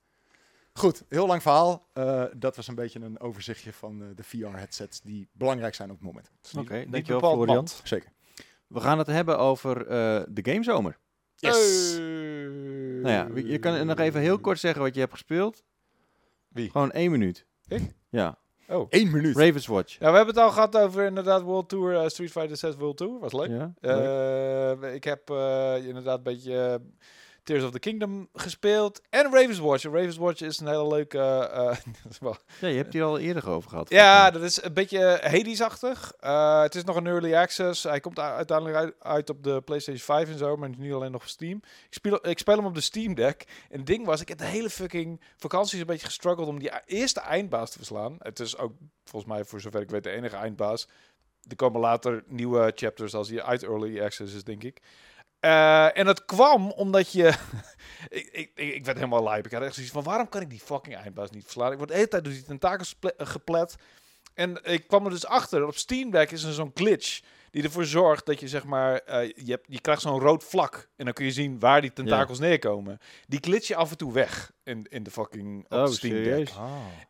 Goed, 0.72 1.04
heel 1.08 1.26
lang 1.26 1.42
verhaal. 1.42 1.88
Eh, 1.92 2.24
dat 2.36 2.56
was 2.56 2.68
een 2.68 2.74
beetje 2.74 3.00
een 3.00 3.20
overzichtje 3.20 3.72
van 3.72 4.02
eh, 4.02 4.08
de 4.14 4.22
VR-headsets 4.22 5.00
die 5.00 5.28
belangrijk 5.32 5.74
zijn 5.74 5.90
op 5.90 5.96
het 5.96 6.04
moment. 6.04 6.30
Oké, 6.56 6.76
niet 6.76 6.92
dankjewel 6.92 7.32
Florian. 7.32 7.68
Zeker. 7.84 8.12
We 8.66 8.80
gaan 8.80 8.98
het 8.98 9.06
hebben 9.06 9.38
over 9.38 9.86
eh, 9.86 10.22
de 10.28 10.50
gamezomer. 10.50 10.98
Yes. 11.34 11.96
Nou 13.02 13.08
ja, 13.08 13.28
je 13.34 13.58
kan 13.58 13.86
nog 13.86 13.98
even 13.98 14.20
heel 14.20 14.38
kort 14.38 14.58
zeggen 14.58 14.82
wat 14.82 14.94
je 14.94 15.00
hebt 15.00 15.12
gespeeld. 15.12 15.62
Wie? 16.48 16.70
Gewoon 16.70 16.90
één 16.90 17.10
minuut. 17.10 17.46
Ik? 17.68 17.94
Ja. 18.08 18.38
Oh. 18.68 18.86
Eén 18.90 19.10
minuut. 19.10 19.36
Ravens 19.36 19.66
Watch. 19.66 19.98
Ja, 19.98 20.10
we 20.10 20.16
hebben 20.16 20.34
het 20.34 20.44
al 20.44 20.50
gehad 20.50 20.76
over 20.76 21.04
inderdaad 21.04 21.42
World 21.42 21.68
Tour, 21.68 21.96
eh, 21.96 22.08
Street 22.08 22.30
Fighter 22.30 22.56
6 22.56 22.74
World 22.76 22.96
Tour. 22.96 23.18
Was 23.18 23.32
leuk. 23.32 23.48
Ja. 23.48 23.72
leuk. 23.80 24.80
Eh, 24.82 24.94
ik 24.94 25.04
heb 25.04 25.30
eh, 25.30 25.86
inderdaad 25.86 26.16
een 26.16 26.22
beetje 26.22 26.80
Tears 27.43 27.64
of 27.64 27.70
the 27.70 27.78
Kingdom 27.78 28.28
gespeeld. 28.34 29.01
En 29.11 29.22
Ravens 29.24 29.59
Watch. 29.59 29.84
En 29.84 29.93
Ravens 29.93 30.16
Watch 30.16 30.40
is 30.40 30.59
een 30.61 30.66
hele 30.66 30.86
leuke... 30.88 31.18
wel- 32.20 32.36
ja, 32.61 32.68
je 32.68 32.76
hebt 32.76 32.93
hier 32.93 33.03
al 33.03 33.18
eerder 33.18 33.49
over 33.51 33.70
gehad. 33.70 33.90
ja, 33.90 34.30
dat 34.30 34.43
is 34.43 34.62
een 34.62 34.72
beetje 34.74 35.18
Hades-achtig. 35.22 36.12
Eh, 36.20 36.62
het 36.62 36.74
is 36.74 36.84
nog 36.84 36.97
een 36.97 37.07
early 37.07 37.34
access. 37.34 37.82
Hij 37.82 38.01
komt 38.01 38.18
uiteindelijk 38.18 38.76
uit, 38.78 38.95
uit 38.99 39.30
op 39.30 39.43
de 39.43 39.61
PlayStation 39.61 40.05
5 40.05 40.28
en 40.30 40.38
zo, 40.38 40.57
maar 40.57 40.70
nu 40.78 40.95
alleen 40.95 41.12
nog 41.12 41.22
op 41.22 41.28
Steam. 41.28 41.57
Ik 41.88 41.95
speel, 41.95 42.28
ik 42.28 42.38
speel 42.38 42.57
hem 42.57 42.66
op 42.66 42.74
de 42.74 42.80
Steam 42.80 43.14
Deck. 43.14 43.45
En 43.70 43.76
het 43.78 43.86
ding 43.86 44.07
was, 44.07 44.20
ik 44.20 44.28
heb 44.28 44.38
de 44.38 44.45
hele 44.45 44.70
fucking 44.70 45.20
vakantie 45.36 45.80
een 45.80 45.86
beetje 45.86 46.07
gestruggeld 46.07 46.49
om 46.49 46.59
die 46.59 46.74
e- 46.74 46.80
eerste 46.86 47.20
eindbaas 47.20 47.70
te 47.70 47.76
verslaan. 47.78 48.16
Het 48.18 48.40
is 48.40 48.57
ook, 48.59 48.72
volgens 49.05 49.32
mij, 49.32 49.45
voor 49.45 49.61
zover 49.61 49.80
ik 49.80 49.90
weet, 49.90 50.05
de 50.05 50.11
enige 50.11 50.36
eindbaas. 50.36 50.88
Er 51.49 51.57
komen 51.57 51.80
later 51.80 52.22
nieuwe 52.26 52.72
chapters 52.74 53.14
als 53.14 53.28
die 53.28 53.43
uit 53.43 53.62
early 53.62 54.01
access 54.03 54.34
is, 54.34 54.45
denk 54.45 54.62
ik. 54.64 54.80
Eh, 55.43 55.99
en 55.99 56.05
dat 56.05 56.24
kwam 56.24 56.70
omdat 56.70 57.12
je... 57.12 57.26
ik, 58.09 58.28
ik, 58.32 58.51
ik 58.55 58.84
werd 58.84 58.97
helemaal 58.97 59.22
lijp. 59.22 59.47
Ik 59.47 59.53
had 59.53 59.62
echt 59.62 59.74
zoiets 59.74 59.93
van, 59.93 60.03
waarom 60.03 60.28
kan 60.28 60.40
ik 60.40 60.51
die 60.51 60.61
fucking 60.61 60.97
eindbaas 60.97 61.30
niet 61.30 61.43
verslaan? 61.43 61.72
Ik 61.72 61.76
word 61.76 61.88
de 61.88 61.95
hele 61.95 62.09
tijd 62.09 62.24
door 62.24 62.32
die 62.32 62.45
tentakels 62.45 62.95
eh, 63.01 63.26
geplet. 63.26 63.76
En 64.34 64.59
ik 64.62 64.86
kwam 64.86 65.05
er 65.05 65.11
dus 65.11 65.26
achter, 65.26 65.66
op 65.66 65.76
Steam 65.76 66.11
Deck 66.11 66.30
is 66.30 66.43
er 66.43 66.53
zo'n 66.53 66.70
glitch... 66.74 67.20
die 67.51 67.62
ervoor 67.62 67.84
zorgt 67.84 68.26
dat 68.26 68.40
je, 68.40 68.49
zeg 68.49 68.64
maar... 68.64 68.99
eh, 68.99 69.30
je, 69.34 69.51
hebt, 69.51 69.66
je 69.68 69.80
krijgt 69.80 70.03
zo'n 70.03 70.20
rood 70.20 70.45
vlak. 70.45 70.88
En 70.97 71.05
dan 71.05 71.14
kun 71.14 71.24
je 71.24 71.30
zien 71.30 71.59
waar 71.59 71.80
die 71.80 71.93
tentakels 71.93 72.38
neerkomen. 72.38 72.99
Die 73.26 73.40
glitch 73.43 73.68
je 73.68 73.76
af 73.76 73.90
en 73.90 73.97
toe 73.97 74.12
weg 74.12 74.53
in, 74.64 74.86
in 74.90 75.03
de 75.03 75.11
fucking 75.11 75.64
op. 75.64 75.72
Oh, 75.78 75.86
Steam 75.86 76.14
Deck. 76.14 76.24
serieus? 76.24 76.53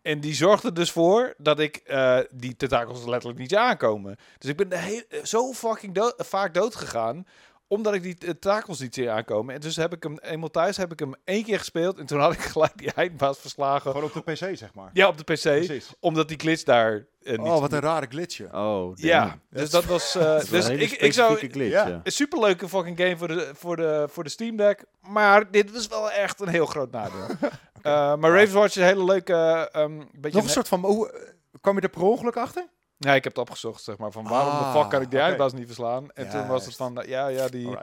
En 0.02 0.20
die 0.20 0.34
zorgt 0.34 0.64
er 0.64 0.74
dus 0.74 0.90
voor 0.90 1.34
dat 1.38 1.60
ik 1.60 1.76
eh, 1.76 2.18
die 2.30 2.56
tentakels 2.56 3.04
letterlijk 3.04 3.40
niet 3.40 3.56
aankomen. 3.56 4.16
Dus 4.38 4.50
ik 4.50 4.56
ben 4.56 4.68
de 4.68 4.78
heel, 4.78 5.02
zo 5.22 5.52
fucking 5.52 5.94
dood, 5.94 6.14
vaak 6.16 6.54
dood 6.54 6.74
gegaan 6.74 7.26
omdat 7.72 7.94
ik 7.94 8.02
die 8.02 8.14
tentakels 8.14 8.80
niet 8.80 8.94
zie 8.94 9.10
aankomen. 9.10 9.54
En 9.54 9.60
dus 9.60 9.76
heb 9.76 9.94
ik 9.94 10.02
hem 10.02 10.18
eenmaal 10.18 10.50
thuis 10.50 10.76
heb 10.76 10.92
ik 10.92 10.98
hem 10.98 11.14
één 11.24 11.44
keer 11.44 11.58
gespeeld. 11.58 11.98
En 11.98 12.06
toen 12.06 12.20
had 12.20 12.32
ik 12.32 12.40
gelijk 12.54 12.78
die 12.78 12.92
eindbaas 12.92 13.38
verslagen. 13.38 13.90
Gewoon 13.90 14.10
op 14.14 14.24
de 14.24 14.32
PC, 14.32 14.56
zeg 14.56 14.74
maar. 14.74 14.90
Ja, 14.92 15.08
op 15.08 15.16
de 15.16 15.24
PC. 15.24 15.42
Precies. 15.42 15.90
Omdat 16.00 16.28
die 16.28 16.38
glitch 16.38 16.62
daar 16.62 17.06
eh, 17.22 17.38
niet... 17.38 17.46
Oh, 17.46 17.60
wat 17.60 17.72
een 17.72 17.80
rare 17.80 18.06
glitchje. 18.08 18.48
Oh, 18.52 18.96
Ja, 18.96 19.38
dus 19.50 19.70
dat 19.70 19.84
was... 19.84 20.14
eh, 20.14 20.22
Dat 20.24 20.48
wel 20.48 20.60
dus 20.60 20.68
een 20.68 20.70
hele 20.70 20.84
ik, 20.84 20.92
ik 20.92 21.12
zou... 21.12 21.36
glitch, 21.36 21.70
ja. 21.70 21.86
ja. 21.86 22.00
Een 22.02 22.12
superleuke 22.12 22.68
fucking 22.68 22.98
game 22.98 23.16
voor 23.16 23.28
de, 23.28 23.50
voor, 23.54 23.76
de, 23.76 24.06
voor 24.10 24.24
de 24.24 24.30
Steam 24.30 24.56
Deck. 24.56 24.84
Maar 25.00 25.50
dit 25.50 25.72
was 25.72 25.86
wel 25.86 26.10
echt 26.10 26.40
een 26.40 26.48
heel 26.48 26.66
groot 26.66 26.90
nadeel. 26.90 27.26
Eh, 27.82 28.16
maar 28.16 28.30
Ravens 28.30 28.52
Watch 28.52 28.66
is 28.66 28.76
een 28.76 28.82
hele 28.82 29.04
leuke... 29.04 29.68
ehm, 29.72 29.98
beetje 30.12 30.36
Nog 30.36 30.44
een 30.46 30.52
soort 30.52 30.68
van... 30.68 30.80
Hoe, 30.80 31.12
eh, 31.12 31.20
kwam 31.60 31.74
je 31.76 31.80
er 31.80 31.88
per 31.88 32.02
ongeluk 32.02 32.36
achter? 32.36 32.66
Ja, 33.04 33.14
ik 33.14 33.24
heb 33.24 33.32
het 33.36 33.38
opgezocht, 33.48 33.82
zeg 33.82 33.96
maar, 33.98 34.10
van 34.12 34.28
waarom 34.28 34.52
Ah, 34.54 34.72
de 34.72 34.78
fuck 34.78 34.90
kan 34.90 35.00
ik 35.02 35.10
die 35.10 35.18
oké. 35.18 35.28
eindbaas 35.28 35.52
niet 35.52 35.66
verslaan? 35.66 36.10
En 36.12 36.28
toen 36.28 36.46
was 36.46 36.64
het 36.66 36.76
van, 36.76 37.02
ja, 37.06 37.26
ja, 37.28 37.48
die... 37.48 37.76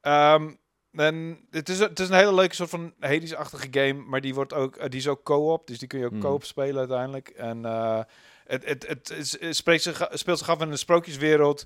Ehm, 0.00 0.50
en 0.92 1.46
het 1.50 1.68
is, 1.68 1.78
het 1.78 1.98
is 2.00 2.08
een 2.08 2.14
hele 2.14 2.34
leuke 2.34 2.54
soort 2.54 2.70
van 2.70 2.94
Hades-achtige 3.00 3.68
game, 3.70 3.92
maar 4.06 4.20
die, 4.20 4.34
wordt 4.34 4.52
ook, 4.52 4.76
eh, 4.76 4.88
die 4.88 4.98
is 5.00 5.08
ook 5.08 5.22
co-op, 5.22 5.66
dus 5.66 5.78
die 5.78 5.88
kun 5.88 5.98
je 5.98 6.04
ook 6.04 6.10
Hmm. 6.10 6.20
co-op 6.20 6.44
spelen 6.44 6.78
uiteindelijk. 6.78 7.28
En 7.28 7.64
eh, 7.64 8.00
het, 8.44 8.64
het, 8.64 8.86
het, 8.86 9.10
is- 9.10 9.40
het 9.40 9.56
spreekt 9.56 9.82
zich, 9.82 10.08
speelt 10.12 10.38
zich 10.38 10.48
af 10.48 10.60
in 10.60 10.70
een 10.70 10.78
sprookjeswereld. 10.78 11.64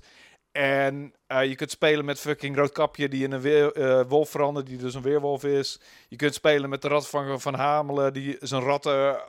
En 0.51 1.13
eh, 1.27 1.45
je 1.45 1.55
kunt 1.55 1.71
spelen 1.71 2.05
met 2.05 2.19
fucking 2.19 2.55
Roodkapje 2.55 3.09
die 3.09 3.23
in 3.23 3.31
een 3.31 3.41
weer, 3.41 4.07
wolf 4.07 4.29
verandert, 4.29 4.65
die 4.65 4.77
dus 4.77 4.93
een 4.93 5.01
weerwolf 5.01 5.43
is. 5.43 5.79
Je 6.07 6.15
kunt 6.15 6.33
spelen 6.33 6.69
met 6.69 6.81
de 6.81 6.87
ratvanger 6.87 7.39
van 7.39 7.53
Hamelen, 7.53 8.13
die 8.13 8.37
zijn 8.39 8.61
ratten 8.61 9.21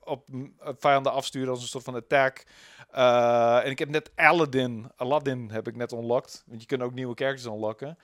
op 0.00 0.28
m- 0.28 0.52
op 0.64 0.76
vijanden 0.80 1.12
afsturen 1.12 1.48
als 1.50 1.62
een 1.62 1.68
soort 1.68 1.84
van 1.84 1.94
attack. 1.94 2.44
Eh, 2.90 3.64
en 3.64 3.70
ik 3.70 3.78
heb 3.78 3.88
net 3.88 4.10
Aladdin, 4.14 4.90
Aladdin 4.96 5.50
heb 5.52 5.68
ik 5.68 5.76
net 5.76 5.92
unlocked. 5.92 6.42
Want 6.46 6.60
je 6.60 6.66
kunt 6.66 6.82
ook 6.82 6.92
nieuwe 6.94 7.14
characters 7.14 7.46
unlocken. 7.54 7.98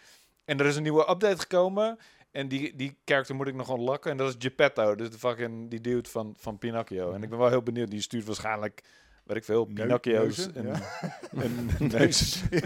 En 0.45 0.59
er 0.61 0.67
is 0.67 0.77
een 0.77 0.83
nieuwe 0.83 1.11
update 1.11 1.39
gekomen. 1.39 1.99
En 2.31 2.49
die, 2.49 2.77
die 2.77 2.97
character 3.05 3.35
moet 3.35 3.47
ik 3.49 3.55
nog 3.55 3.71
unlocken. 3.77 4.11
En 4.11 4.17
dat 4.17 4.29
is 4.29 4.35
Geppetto, 4.39 4.95
dus 4.95 5.11
de 5.11 5.19
fucking 5.19 5.71
die 5.71 5.81
dude 5.81 6.09
van, 6.09 6.35
van 6.39 6.59
Pinocchio. 6.59 7.13
En 7.13 7.23
ik 7.23 7.29
ben 7.31 7.39
wel 7.39 7.49
heel 7.49 7.63
benieuwd. 7.63 7.91
Die 7.91 8.01
stuurt 8.01 8.25
waarschijnlijk, 8.25 8.83
weet 9.25 9.37
ik 9.37 9.45
veel, 9.45 9.67
Neu- 9.71 9.83
Pinocchio's. 9.83 10.37
neuzen, 10.37 10.55
en, 10.55 10.67
ja. 10.67 10.81
en 11.43 11.69
neus. 11.99 12.43
Je 12.51 12.63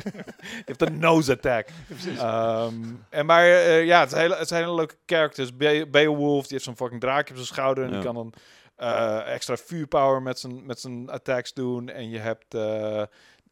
hebt 0.64 0.83
een 0.83 0.99
nose 0.99 1.33
attack. 1.33 1.69
Ehm, 2.19 2.75
en 3.11 3.27
maar 3.27 3.45
eh, 3.45 3.85
ja, 3.85 4.01
het, 4.01 4.12
is 4.12 4.19
hele, 4.19 4.37
het 4.37 4.49
zijn 4.49 4.62
hele 4.62 4.75
leuke 4.75 4.95
characters. 5.07 5.57
Be 5.57 5.89
Beowulf, 5.91 6.43
die 6.43 6.53
heeft 6.53 6.64
zo'n 6.64 6.77
fucking 6.77 7.01
draakje 7.01 7.31
op 7.31 7.37
zijn 7.37 7.47
schouder. 7.55 7.85
En 7.85 7.91
Ja. 7.91 7.97
die 7.97 8.05
kan 8.05 8.14
dan 8.14 8.33
eh, 8.79 9.33
extra 9.35 9.57
vuurpower 9.57 10.22
met 10.22 10.39
zijn, 10.39 10.66
met 10.66 10.81
zijn 10.81 11.11
attacks 11.11 11.53
doen. 11.53 11.89
En 11.89 12.11
je 12.11 12.18
hebt 12.18 12.55
eh, 12.55 13.03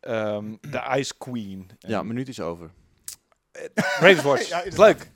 ehm, 0.01 0.55
de 0.61 0.83
Ice 0.97 1.15
Queen. 1.19 1.71
Ja, 1.79 2.03
minuut 2.03 2.29
is 2.29 2.41
over. 2.41 2.71
Ravenswatch. 3.75 4.49
Ja, 4.55 4.63
is 4.63 4.77
leuk. 4.77 5.11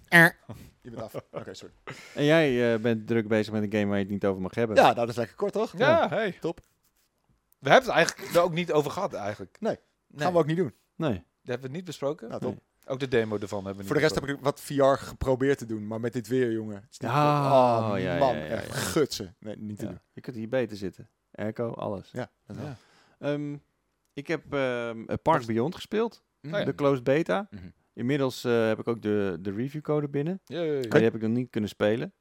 Je 0.82 0.90
bent 0.90 1.02
af. 1.02 1.14
Oké, 1.30 1.54
sorry. 1.54 1.74
En 2.14 2.24
jij 2.24 2.74
eh, 2.74 2.80
bent 2.80 3.06
druk 3.06 3.28
bezig 3.28 3.52
met 3.52 3.62
een 3.62 3.72
game 3.72 3.86
waar 3.86 3.96
je 3.96 4.02
het 4.02 4.12
niet 4.12 4.24
over 4.24 4.42
mag 4.42 4.54
hebben. 4.54 4.76
Ja, 4.76 4.82
nou, 4.82 4.94
dat 4.94 5.08
is 5.08 5.16
lekker 5.16 5.36
kort, 5.36 5.52
toch? 5.52 5.78
Ja, 5.78 6.08
hey. 6.08 6.32
Top. 6.40 6.60
We 7.58 7.70
hebben 7.70 7.88
het 7.88 7.98
eigenlijk 7.98 8.34
er 8.34 8.42
ook 8.42 8.52
niet 8.52 8.72
over 8.72 8.90
gehad, 8.90 9.12
eigenlijk. 9.12 9.56
Nee. 9.60 9.78
nee. 10.06 10.22
Gaan 10.22 10.32
we 10.32 10.38
ook 10.38 10.46
niet 10.46 10.56
doen. 10.56 10.74
Nee. 10.96 11.12
Dat 11.12 11.22
hebben 11.42 11.70
we 11.70 11.76
niet 11.76 11.84
besproken. 11.84 12.28
Nou, 12.28 12.40
top. 12.40 12.50
Nee. 12.50 12.62
Ook 12.90 13.00
de 13.00 13.08
demo 13.08 13.38
ervan 13.38 13.64
hebben 13.64 13.82
we 13.82 13.86
Voor 13.86 13.96
de 13.96 14.02
rest 14.02 14.14
heb 14.14 14.26
ik 14.28 14.36
wat 14.40 14.60
VR 14.60 14.82
geprobeerd 14.82 15.58
te 15.58 15.66
doen, 15.66 15.86
maar 15.86 16.00
met 16.00 16.12
dit 16.12 16.26
weer, 16.28 16.52
jongen. 16.52 16.74
Het 16.74 16.86
is 16.90 16.98
niet- 16.98 17.10
Ah, 17.10 17.88
oh, 17.92 17.98
ja, 17.98 18.12
ja, 18.14 18.18
man, 18.18 18.34
ja, 18.36 18.44
ja, 18.44 18.48
echt 18.50 18.66
ja. 18.66 18.74
gutsen. 18.74 19.36
Nee, 19.38 19.56
niet 19.56 19.78
te 19.78 19.84
Ja. 19.84 19.90
doen. 19.90 20.00
Je 20.12 20.20
kunt 20.20 20.36
hier 20.36 20.48
beter 20.48 20.76
zitten. 20.76 21.08
Airco, 21.34 21.70
alles. 21.72 22.10
Ja, 22.12 22.30
dat 22.46 22.56
wel. 22.56 22.64
Ja. 22.66 22.76
Ehm, 23.18 23.56
ik 24.12 24.26
heb 24.26 24.52
ehm, 24.54 25.02
eh, 25.06 25.16
Park 25.22 25.46
Beyond 25.46 25.74
gespeeld. 25.74 26.22
Oh 26.42 26.50
ja. 26.50 26.64
De 26.64 26.74
closed 26.74 27.04
beta. 27.04 27.46
Mhm. 27.50 27.62
Inmiddels 27.92 28.44
eh, 28.44 28.66
heb 28.66 28.78
ik 28.78 28.88
ook 28.88 29.02
de, 29.02 29.38
de 29.40 29.52
reviewcode 29.52 30.08
binnen. 30.08 30.40
Maar 30.46 30.80
die 30.80 31.02
heb 31.02 31.14
ik 31.14 31.20
nog 31.20 31.30
niet 31.30 31.50
kunnen 31.50 31.70
spelen. 31.70 32.12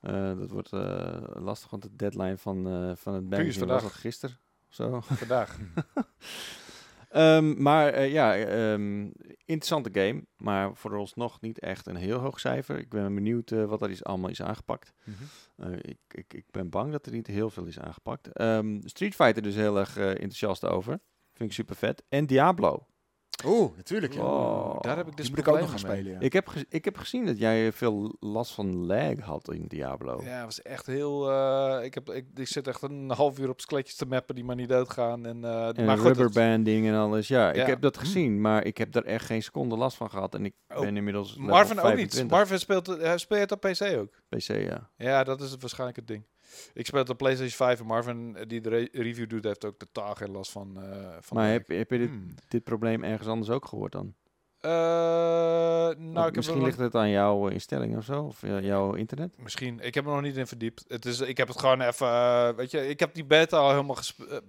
Eh, 0.00 0.38
dat 0.38 0.50
wordt 0.50 0.72
eh, 0.72 1.22
lastig, 1.34 1.70
want 1.70 1.82
de 1.82 1.96
deadline 1.96 2.38
van, 2.38 2.66
eh, 2.66 2.92
van 2.96 3.14
het 3.14 3.22
magazine 3.24 3.46
was 3.46 3.56
vandaag. 3.56 3.82
al 3.82 3.88
gisteren. 3.88 4.38
of 4.68 4.74
Zo. 4.74 5.00
Vandaag. 5.00 5.58
Ehm, 7.14 7.62
maar 7.62 7.92
eh, 7.92 8.12
ja, 8.12 8.36
ehm, 8.36 9.10
interessante 9.44 10.00
game. 10.00 10.24
Maar 10.36 10.76
vooralsnog 10.76 11.40
niet 11.40 11.58
echt 11.58 11.86
een 11.86 11.96
heel 11.96 12.18
hoog 12.18 12.40
cijfer. 12.40 12.78
Ik 12.78 12.88
ben 12.88 13.14
benieuwd 13.14 13.50
eh, 13.50 13.64
wat 13.64 13.82
er 13.82 13.90
is, 13.90 14.04
allemaal 14.04 14.30
is 14.30 14.42
aangepakt. 14.42 14.92
Mhm. 15.04 15.24
Eh, 15.56 15.78
ik, 15.80 15.98
ik, 16.08 16.34
ik 16.34 16.44
ben 16.50 16.70
bang 16.70 16.92
dat 16.92 17.06
er 17.06 17.12
niet 17.12 17.26
heel 17.26 17.50
veel 17.50 17.66
is 17.66 17.78
aangepakt. 17.78 18.32
Ehm, 18.32 18.80
Street 18.84 19.14
Fighter 19.14 19.42
dus 19.42 19.54
heel 19.54 19.78
erg 19.78 19.96
enthousiast 19.96 20.64
over. 20.64 21.00
Vind 21.32 21.50
ik 21.50 21.52
super 21.52 21.76
vet. 21.76 22.04
En 22.08 22.26
Diablo. 22.26 22.86
Oeh, 23.46 23.76
natuurlijk. 23.76 24.14
Ja. 24.14 24.20
Oh. 24.22 24.80
Daar 24.80 24.96
heb 24.96 25.06
ik 25.08 25.16
dus 25.16 25.26
Die 25.26 25.34
moet 25.34 25.46
ik 25.46 25.52
ook 25.52 25.60
nog 25.60 25.70
gaan 25.70 25.80
mee. 25.90 25.92
spelen, 25.96 26.12
ja. 26.12 26.20
Ik, 26.20 26.32
heb 26.32 26.50
ik 26.68 26.84
heb 26.84 26.96
gezien 26.96 27.26
dat 27.26 27.38
jij 27.38 27.72
veel 27.72 28.16
last 28.20 28.52
van 28.52 28.86
lag 28.86 29.18
had 29.18 29.52
in 29.52 29.64
Diablo. 29.66 30.20
Ja, 30.24 30.36
het 30.36 30.44
was 30.44 30.62
echt 30.62 30.86
heel... 30.86 31.30
eh, 31.30 31.84
ik, 31.84 31.94
heb, 31.94 32.10
ik, 32.10 32.26
ik 32.34 32.48
zit 32.48 32.66
echt 32.68 32.82
een 32.82 33.10
half 33.10 33.38
uur 33.38 33.48
op 33.48 33.60
skeletjes 33.60 33.96
te 33.96 34.06
mappen 34.06 34.34
die 34.34 34.44
maar 34.44 34.56
niet 34.56 34.68
doodgaan. 34.68 35.26
En, 35.26 35.44
eh 35.44 35.78
En 35.78 35.84
maar 35.84 35.98
goed, 35.98 36.06
het- 36.08 36.16
rubberbanding 36.16 36.86
en 36.86 36.94
alles. 36.94 37.28
Ja, 37.28 37.52
ik 37.52 37.66
heb 37.66 37.80
dat 37.80 37.98
gezien, 37.98 38.40
maar 38.40 38.64
ik 38.64 38.78
heb 38.78 38.94
er 38.94 39.04
echt 39.04 39.24
geen 39.26 39.42
seconde 39.42 39.76
last 39.76 39.96
van 39.96 40.10
gehad. 40.10 40.34
En 40.34 40.44
ik 40.44 40.54
Oh, 40.74 40.80
ben 40.80 40.96
inmiddels 40.96 41.36
Marvin 41.36 41.78
ook 41.78 41.84
niet. 41.84 42.14
25. 42.14 42.30
Marvin 42.38 42.58
speelt, 42.58 42.86
hij 42.86 43.18
speelt 43.18 43.40
het 43.40 43.52
op 43.52 43.60
PC 43.60 43.82
ook. 43.98 44.12
PC, 44.28 44.46
ja. 44.48 44.90
Ja, 44.96 45.24
dat 45.24 45.40
is 45.40 45.50
het 45.50 45.60
waarschijnlijk 45.60 45.98
het 45.98 46.06
ding. 46.06 46.24
Ik 46.74 46.86
speel 46.86 47.00
het 47.00 47.10
op 47.10 47.18
PlayStation 47.18 47.56
5 47.56 47.80
en 47.80 47.86
Marvin, 47.86 48.36
eh, 48.36 48.46
die 48.46 48.60
de 48.60 48.68
re- 48.68 48.88
review 48.92 49.28
doet, 49.28 49.44
heeft 49.44 49.64
ook 49.64 49.78
totaal 49.78 50.14
geen 50.14 50.30
last 50.30 50.50
van. 50.50 50.82
eh 50.82 51.08
van 51.20 51.36
maar 51.36 51.50
heb, 51.50 51.68
heb 51.68 51.90
je 51.90 51.98
dit, 51.98 52.08
Hmm. 52.08 52.34
dit 52.48 52.64
probleem 52.64 53.04
ergens 53.04 53.28
anders 53.28 53.50
ook 53.50 53.66
gehoord 53.66 53.92
dan? 53.92 54.14
Eh, 54.60 54.70
nou, 55.98 56.28
ik 56.28 56.36
misschien 56.36 56.62
ligt 56.62 56.78
het 56.78 56.94
aan 56.94 57.10
jouw 57.10 57.48
instelling 57.48 57.96
of 57.96 58.04
zo, 58.04 58.22
of 58.22 58.40
jouw 58.40 58.94
internet. 58.94 59.38
Misschien. 59.38 59.80
Ik 59.80 59.94
heb 59.94 60.06
er 60.06 60.12
nog 60.12 60.20
niet 60.22 60.36
in 60.36 60.46
verdiept. 60.46 60.84
Het 60.88 61.04
is, 61.04 61.20
ik 61.20 61.36
heb 61.36 61.48
het 61.48 61.58
gewoon 61.58 61.80
even. 61.80 62.56
weet 62.56 62.70
je, 62.70 62.88
ik 62.88 63.00
heb 63.00 63.14
die 63.14 63.24
beta 63.24 63.56
al 63.56 63.70
helemaal 63.70 63.96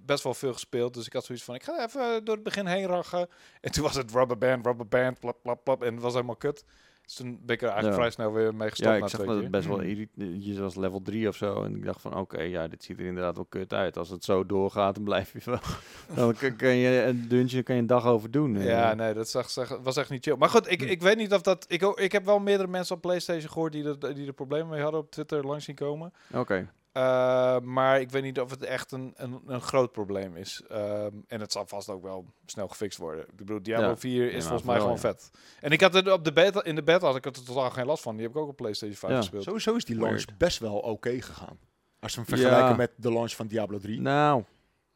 best 0.06 0.24
wel 0.24 0.34
veel 0.34 0.54
gespeeld. 0.54 0.94
Dus 0.94 1.06
ik 1.06 1.14
had 1.14 1.26
zoiets 1.26 1.44
van: 1.44 1.56
ik 1.56 1.64
ga 1.64 1.86
even 1.86 2.26
door 2.26 2.36
het 2.36 2.44
begin 2.44 2.66
heen 2.66 2.86
rachen. 2.86 3.28
En 3.62 3.72
toen 3.72 3.84
was 3.84 3.96
het 3.96 4.12
rubberband, 4.12 4.66
rubberband, 4.66 5.20
plap, 5.20 5.38
plap, 5.42 5.64
plap. 5.64 5.84
En 5.84 5.94
het 5.94 6.02
was 6.04 6.14
helemaal 6.14 6.36
kut. 6.36 6.66
Dus 7.06 7.14
toen 7.16 7.40
ben 7.46 7.56
ik 7.56 7.62
er 7.62 7.68
eigenlijk 7.70 7.96
Ja. 7.98 8.02
vrij 8.02 8.12
snel 8.12 8.34
weer 8.34 8.56
mee 8.56 8.70
gestopt. 8.70 8.90
Ja, 8.90 9.04
ik 9.04 9.08
zag 9.08 9.26
dat 9.26 9.36
het 9.38 9.52
best 9.52 9.68
wel 9.68 9.80
Hmm. 9.80 9.88
irrit- 9.88 10.44
Je 10.46 10.62
was 10.62 10.76
level 10.76 11.02
3 11.02 11.28
of 11.28 11.36
zo. 11.36 11.64
En 11.64 11.76
ik 11.76 11.86
dacht 11.86 12.02
van, 12.02 12.18
oké, 12.18 12.42
ja, 12.42 12.68
dit 12.68 12.84
ziet 12.84 13.00
er 13.00 13.06
inderdaad 13.06 13.36
wel 13.36 13.46
kut 13.50 13.74
uit. 13.74 13.98
Als 13.98 14.10
het 14.10 14.24
zo 14.24 14.46
doorgaat, 14.46 14.96
dan 14.96 15.04
blijf 15.04 15.34
je 15.34 15.40
wel... 15.46 15.60
dan 16.42 16.56
kan, 16.58 16.76
je 16.76 17.04
een 17.04 17.28
dungeon 17.28 17.64
kan 17.64 17.76
je 17.76 17.82
een 17.82 17.88
dag 17.88 18.06
over 18.06 18.32
doen. 18.32 18.62
Ja, 18.62 18.92
Eh, 18.92 18.98
nee, 18.98 19.14
dat 19.14 19.30
zag, 19.30 19.50
zag- 19.50 19.80
was 19.84 19.98
echt 19.98 20.10
niet 20.10 20.24
chill. 20.24 20.36
Maar 20.38 20.50
goed, 20.50 20.72
ik, 20.72 20.82
ik 20.82 21.02
weet 21.02 21.18
niet 21.18 21.34
of 21.34 21.42
dat... 21.42 21.66
Ik, 21.68 21.82
ik 21.82 22.12
heb 22.12 22.26
wel 22.26 22.40
meerdere 22.40 22.70
mensen 22.70 22.96
op 22.96 23.02
PlayStation 23.02 23.50
gehoord 23.52 23.72
die 23.72 23.84
er, 23.84 24.16
die 24.16 24.28
er 24.28 24.34
problemen 24.34 24.70
mee 24.70 24.82
hadden 24.82 25.00
op 25.00 25.12
Twitter 25.12 25.46
langs 25.46 25.66
zien 25.66 25.76
komen. 25.76 26.14
Oké. 26.34 26.70
Uh, 26.98 27.60
maar 27.60 28.00
ik 28.00 28.10
weet 28.10 28.24
niet 28.24 28.40
of 28.40 28.50
het 28.50 28.64
echt 28.64 28.92
een, 28.92 29.14
een, 29.16 29.42
een 29.46 29.62
groot 29.62 29.92
probleem 29.92 30.36
is. 30.36 30.62
Um, 30.72 31.24
en 31.28 31.40
het 31.40 31.52
zal 31.52 31.66
vast 31.68 31.90
ook 31.90 32.04
wel 32.04 32.26
snel 32.46 32.68
gefixt 32.68 32.98
worden. 32.98 33.24
Ik 33.28 33.36
bedoel, 33.36 33.64
Diablo 33.64 33.88
Ja. 33.90 33.98
4 33.98 34.32
is 34.34 34.44
volgens 34.44 34.64
mij 34.68 34.80
gewoon 34.80 35.00
vet. 35.00 35.32
En 35.62 35.72
ik 35.72 35.82
had 35.82 35.96
er 35.96 36.14
op 36.14 36.24
de 36.24 36.34
beta, 36.34 36.64
in 36.64 36.76
de 36.76 36.84
beta 36.84 37.06
had 37.06 37.16
ik 37.16 37.26
er 37.26 37.32
totaal 37.32 37.70
geen 37.70 37.86
last 37.86 38.04
van. 38.04 38.16
Die 38.16 38.26
heb 38.26 38.36
ik 38.36 38.42
ook 38.42 38.48
op 38.50 38.56
PlayStation 38.56 38.98
5 38.98 39.12
Ja. 39.14 39.18
gespeeld. 39.20 39.44
Sowieso 39.44 39.76
is 39.76 39.86
die 39.86 39.96
launch 39.96 40.12
Weird. 40.26 40.38
best 40.38 40.60
wel 40.60 40.76
oké 40.78 41.22
gegaan. 41.22 41.58
Als 42.00 42.16
we 42.16 42.22
hem 42.22 42.30
vergelijken 42.30 42.70
Ja. 42.70 42.76
met 42.76 42.92
de 42.96 43.12
launch 43.14 43.36
van 43.36 43.48
Diablo 43.48 43.78
3. 43.78 44.02
Nou, 44.02 44.44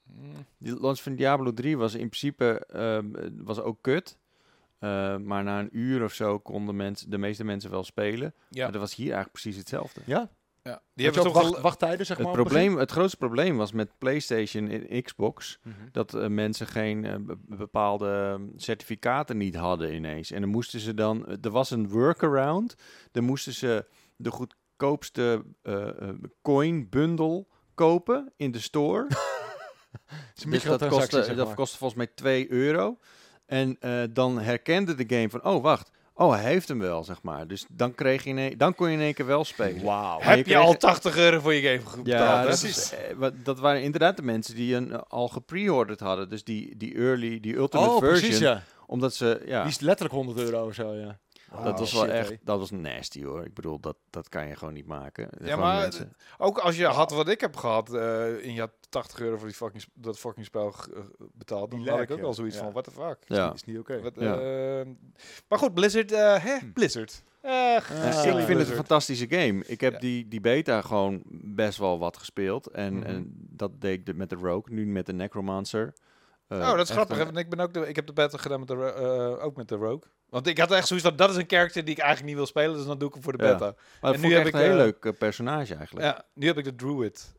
Mm. 0.04 0.46
die 0.58 0.80
launch 0.80 1.02
van 1.02 1.16
Diablo 1.16 1.54
3 1.54 1.78
was 1.78 1.94
in 1.94 2.08
principe 2.08 2.66
ehm, 2.68 3.16
eh, 3.16 3.30
was 3.44 3.60
ook 3.60 3.78
kut. 3.82 4.18
Eh, 4.80 5.18
maar 5.18 5.44
na 5.44 5.60
een 5.60 5.70
uur 5.72 6.04
of 6.04 6.14
zo 6.14 6.40
konden 6.40 6.76
mensen, 6.76 7.10
de 7.10 7.18
meeste 7.18 7.44
mensen 7.44 7.70
wel 7.72 7.84
spelen. 7.84 8.34
Ja, 8.50 8.64
Maar 8.64 8.72
dat 8.72 8.82
was 8.82 8.96
hier 8.96 9.06
eigenlijk 9.14 9.32
precies 9.34 9.58
hetzelfde. 9.58 10.02
Ja? 10.06 10.30
Ja. 10.70 10.82
die 10.94 11.06
hebben 11.06 11.24
toch 11.24 11.34
wacht, 11.34 11.56
al... 11.56 11.62
wachttijden, 11.62 12.06
zeg 12.06 12.18
Het, 12.18 12.26
maar? 12.26 12.36
het 12.36 12.44
probleem, 12.44 12.78
het 12.78 12.92
grootste 12.92 13.18
probleem 13.18 13.58
was 13.58 13.72
met 13.72 13.98
PlayStation 13.98 14.68
en 14.70 15.04
Xbox? 15.04 15.60
Mhm. 15.64 15.76
dat 15.92 16.14
eh, 16.14 16.28
mensen 16.28 16.68
geen 16.68 17.06
eh, 17.06 17.16
be- 17.20 17.38
bepaalde 17.48 18.10
ehm, 18.10 18.48
certificaten 18.56 19.38
niet 19.38 19.56
hadden 19.56 19.94
ineens. 19.94 20.32
En 20.32 20.42
dan 20.42 20.50
moesten 20.50 20.80
ze 20.80 20.94
dan, 20.94 21.28
eh, 21.28 21.36
er 21.42 21.52
was 21.52 21.72
een 21.72 21.90
workaround, 21.90 22.76
dan 23.12 23.24
moesten 23.24 23.54
ze 23.54 23.86
de 24.16 24.32
goedkoopste 24.32 25.46
eh, 25.62 25.88
eh, 25.88 26.10
coin 26.42 26.90
bundle 26.90 27.46
kopen 27.74 28.34
in 28.36 28.52
de 28.52 28.60
store. 28.60 29.08
Het 30.00 30.38
is 30.38 30.44
een 30.44 30.50
dus 30.50 30.64
dat 30.64 30.88
kostte, 30.88 31.24
zeg 31.24 31.36
dat 31.36 31.54
kostte 31.54 31.78
volgens 31.78 32.00
mij 32.00 32.08
2 32.16 32.52
euro. 32.52 32.98
En 33.46 33.78
eh, 33.80 34.04
dan 34.10 34.40
herkende 34.40 34.96
de 34.96 35.16
game 35.16 35.30
van, 35.30 35.44
oh 35.44 35.64
wacht, 35.64 35.92
oh 36.20 36.32
hij 36.34 36.44
heeft 36.44 36.68
hem 36.68 36.80
wel, 36.80 37.04
zeg 37.04 37.22
maar. 37.22 37.48
Dus 37.48 37.66
dan, 37.70 37.96
kreeg 37.96 38.24
je 38.24 38.54
dan 38.58 38.76
kon 38.76 38.88
je 38.90 38.94
in 38.98 39.02
één 39.04 39.14
keer 39.14 39.26
wel 39.26 39.44
spelen. 39.46 39.84
Wauw. 39.84 40.20
Heb 40.22 40.38
je 40.38 40.44
kreeg- 40.44 40.58
al 40.58 40.78
80 40.78 41.18
euro 41.18 41.40
voor 41.40 41.54
je 41.54 41.62
game 41.62 42.04
betaald? 42.04 42.06
Ja, 42.08 42.44
dat, 42.44 42.64
is, 42.64 42.94
eh, 43.20 43.28
dat 43.44 43.60
waren 43.60 43.82
inderdaad 43.82 44.16
de 44.18 44.24
mensen 44.24 44.56
die 44.56 44.76
een, 44.76 44.92
eh, 44.92 45.00
al 45.08 45.28
gepreorderd 45.28 46.00
hadden. 46.00 46.30
Dus 46.30 46.44
die, 46.44 46.78
die 46.78 46.96
early, 46.96 47.40
die 47.40 47.56
ultimate 47.56 47.90
Oh, 47.92 47.98
version. 48.00 48.20
precies, 48.20 48.40
ja. 48.40 48.64
Omdat 48.86 49.14
ze, 49.14 49.42
ja, 49.46 49.62
Die 49.62 49.72
is 49.72 49.80
letterlijk 49.80 50.16
100 50.16 50.40
euro 50.40 50.66
of 50.68 50.74
zo, 50.74 50.94
ja. 50.94 51.18
Dat 51.52 51.60
Oh, 51.74 51.78
was 51.80 51.94
wel 51.94 52.02
shit, 52.04 52.12
echt, 52.12 52.34
dat 52.44 52.60
was 52.60 52.72
nasty 52.72 53.24
hoor. 53.24 53.46
Ik 53.46 53.54
bedoel, 53.54 53.80
dat, 53.80 53.96
dat 54.10 54.30
kan 54.30 54.48
je 54.48 54.56
gewoon 54.56 54.74
niet 54.74 54.86
maken. 54.86 55.28
Gewoon 55.42 55.60
maar 55.60 55.82
mensen- 55.82 56.14
Ook 56.38 56.58
als 56.58 56.78
je 56.78 56.86
had 56.86 57.12
wat 57.12 57.28
ik 57.30 57.42
heb 57.42 57.56
gehad 57.56 57.94
uh, 57.94 58.46
en 58.46 58.54
je 58.54 58.60
had 58.60 58.72
80 58.90 59.20
euro 59.20 59.38
voor 59.38 59.48
die 59.48 59.56
fucking, 59.56 59.84
dat 59.94 60.20
fucking 60.20 60.46
spel 60.46 60.74
uh, 60.94 61.00
betaald, 61.34 61.72
dan 61.72 61.80
Die 61.82 61.90
had 61.90 62.00
ik 62.02 62.12
ook 62.12 62.18
ja. 62.18 62.24
wel 62.24 62.34
zoiets 62.34 62.56
Ja. 62.56 62.62
van, 62.64 62.72
what 62.72 62.84
the 62.84 62.92
fuck. 62.92 63.18
ja. 63.26 63.54
is 63.54 63.64
niet 63.64 63.80
oké. 63.80 64.02
Wat, 64.02 64.14
Ja. 64.16 64.34
eh, 64.40 64.86
maar 65.48 65.60
goed, 65.60 65.74
Blizzard, 65.74 66.12
eh, 66.12 66.44
hè? 66.44 66.58
Hm. 66.58 66.72
Blizzard. 66.72 67.24
Eh, 67.42 67.52
Ja, 67.52 68.12
silly 68.12 68.40
ik 68.40 68.46
vind 68.46 68.60
het 68.60 68.70
een 68.70 68.76
fantastische 68.76 69.26
game. 69.30 69.64
Ik 69.66 69.82
heb 69.82 69.94
Ja. 69.94 70.00
die, 70.00 70.28
die 70.28 70.42
beta 70.42 70.82
gewoon 70.82 71.22
best 71.32 71.78
wel 71.78 72.00
wat 72.00 72.18
gespeeld. 72.18 72.68
En, 72.68 72.94
Mhm. 72.94 73.04
en 73.06 73.34
dat 73.36 73.82
deed 73.82 73.94
ik 74.00 74.06
de- 74.06 74.14
met 74.14 74.30
de 74.30 74.36
Rogue, 74.36 74.74
nu 74.74 74.86
met 74.86 75.06
de 75.06 75.14
Necromancer. 75.14 75.94
Eh, 76.50 76.58
oh, 76.58 76.70
dat 76.76 76.80
is 76.80 76.90
grappig. 76.90 77.20
een- 77.20 77.36
ik, 77.38 77.50
ben 77.50 77.60
ook 77.60 77.74
de, 77.74 77.88
ik 77.88 77.96
heb 77.96 78.06
de 78.08 78.14
battle 78.14 78.40
gedaan 78.40 78.60
met 78.60 78.68
de, 78.68 78.94
eh, 78.94 79.46
ook 79.46 79.56
met 79.56 79.68
de 79.68 79.76
Rogue. 79.76 80.02
Want 80.30 80.48
ik 80.48 80.58
had 80.58 80.72
echt 80.72 80.88
zoiets 80.88 81.06
van, 81.08 81.16
dat 81.16 81.30
is 81.30 81.36
een 81.36 81.44
character 81.48 81.84
die 81.86 81.94
ik 81.94 82.00
eigenlijk 82.00 82.28
niet 82.28 82.38
wil 82.38 82.46
spelen, 82.46 82.76
dus 82.76 82.86
dan 82.86 82.98
doe 82.98 83.08
ik 83.08 83.14
hem 83.14 83.24
voor 83.24 83.38
de 83.38 83.44
Ja. 83.44 83.52
beta. 83.52 83.74
Maar 84.02 84.14
en 84.14 84.22
nu 84.22 84.34
heb 84.34 84.48
ik 84.48 84.54
een 84.54 84.60
heel 84.60 84.70
eh, 84.70 84.76
leuk 84.76 85.18
personage 85.18 85.76
eigenlijk. 85.76 86.06
Ja, 86.06 86.26
nu 86.34 86.48
heb 86.48 86.58
ik 86.58 86.64
de 86.64 86.76
Druid. 86.76 87.34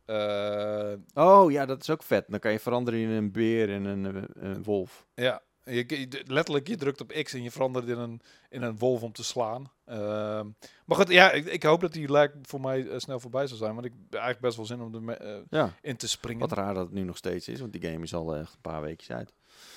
Oh 1.14 1.50
ja, 1.50 1.66
dat 1.66 1.80
is 1.82 1.90
ook 1.90 2.02
vet. 2.02 2.24
Dan 2.28 2.38
kan 2.38 2.52
je 2.52 2.58
veranderen 2.58 3.00
in 3.00 3.08
een 3.08 3.32
beer 3.32 3.70
en 3.70 3.84
een, 3.84 4.26
een 4.34 4.62
wolf. 4.62 5.06
Ja, 5.14 5.42
je, 5.74 5.84
je- 5.88 6.22
letterlijk, 6.26 6.68
je 6.68 6.76
drukt 6.76 7.00
op 7.00 7.12
X 7.22 7.32
en 7.34 7.42
je 7.42 7.50
verandert 7.50 7.88
in 7.88 7.98
een, 7.98 8.20
in 8.48 8.62
een 8.62 8.78
wolf 8.78 9.02
om 9.02 9.12
te 9.12 9.24
slaan. 9.24 9.70
Ehm, 9.84 10.48
maar 10.84 10.96
goed, 10.96 11.08
ja, 11.08 11.30
ik, 11.30 11.44
ik 11.44 11.62
hoop 11.62 11.80
dat 11.80 11.92
die 11.92 12.10
lijkt 12.10 12.34
voor 12.42 12.60
mij 12.60 12.88
eh, 12.88 12.98
snel 12.98 13.20
voorbij 13.20 13.46
zal 13.46 13.56
zijn. 13.56 13.74
Want 13.74 13.86
ik 13.86 13.92
heb 13.92 14.12
eigenlijk 14.12 14.42
best 14.42 14.56
wel 14.56 14.66
zin 14.66 14.80
om 14.80 15.08
er 15.08 15.42
Ja, 15.50 15.74
in 15.82 15.96
te 15.96 16.08
springen. 16.08 16.48
wat 16.48 16.58
raar 16.58 16.74
dat 16.74 16.84
het 16.84 16.94
nu 16.94 17.02
nog 17.02 17.16
steeds 17.16 17.48
is, 17.48 17.60
want 17.60 17.72
die 17.72 17.90
game 17.90 18.02
is 18.04 18.14
al 18.14 18.36
echt 18.36 18.52
een 18.54 18.60
paar 18.60 18.82
weekjes 18.82 19.10
uit. 19.16 19.32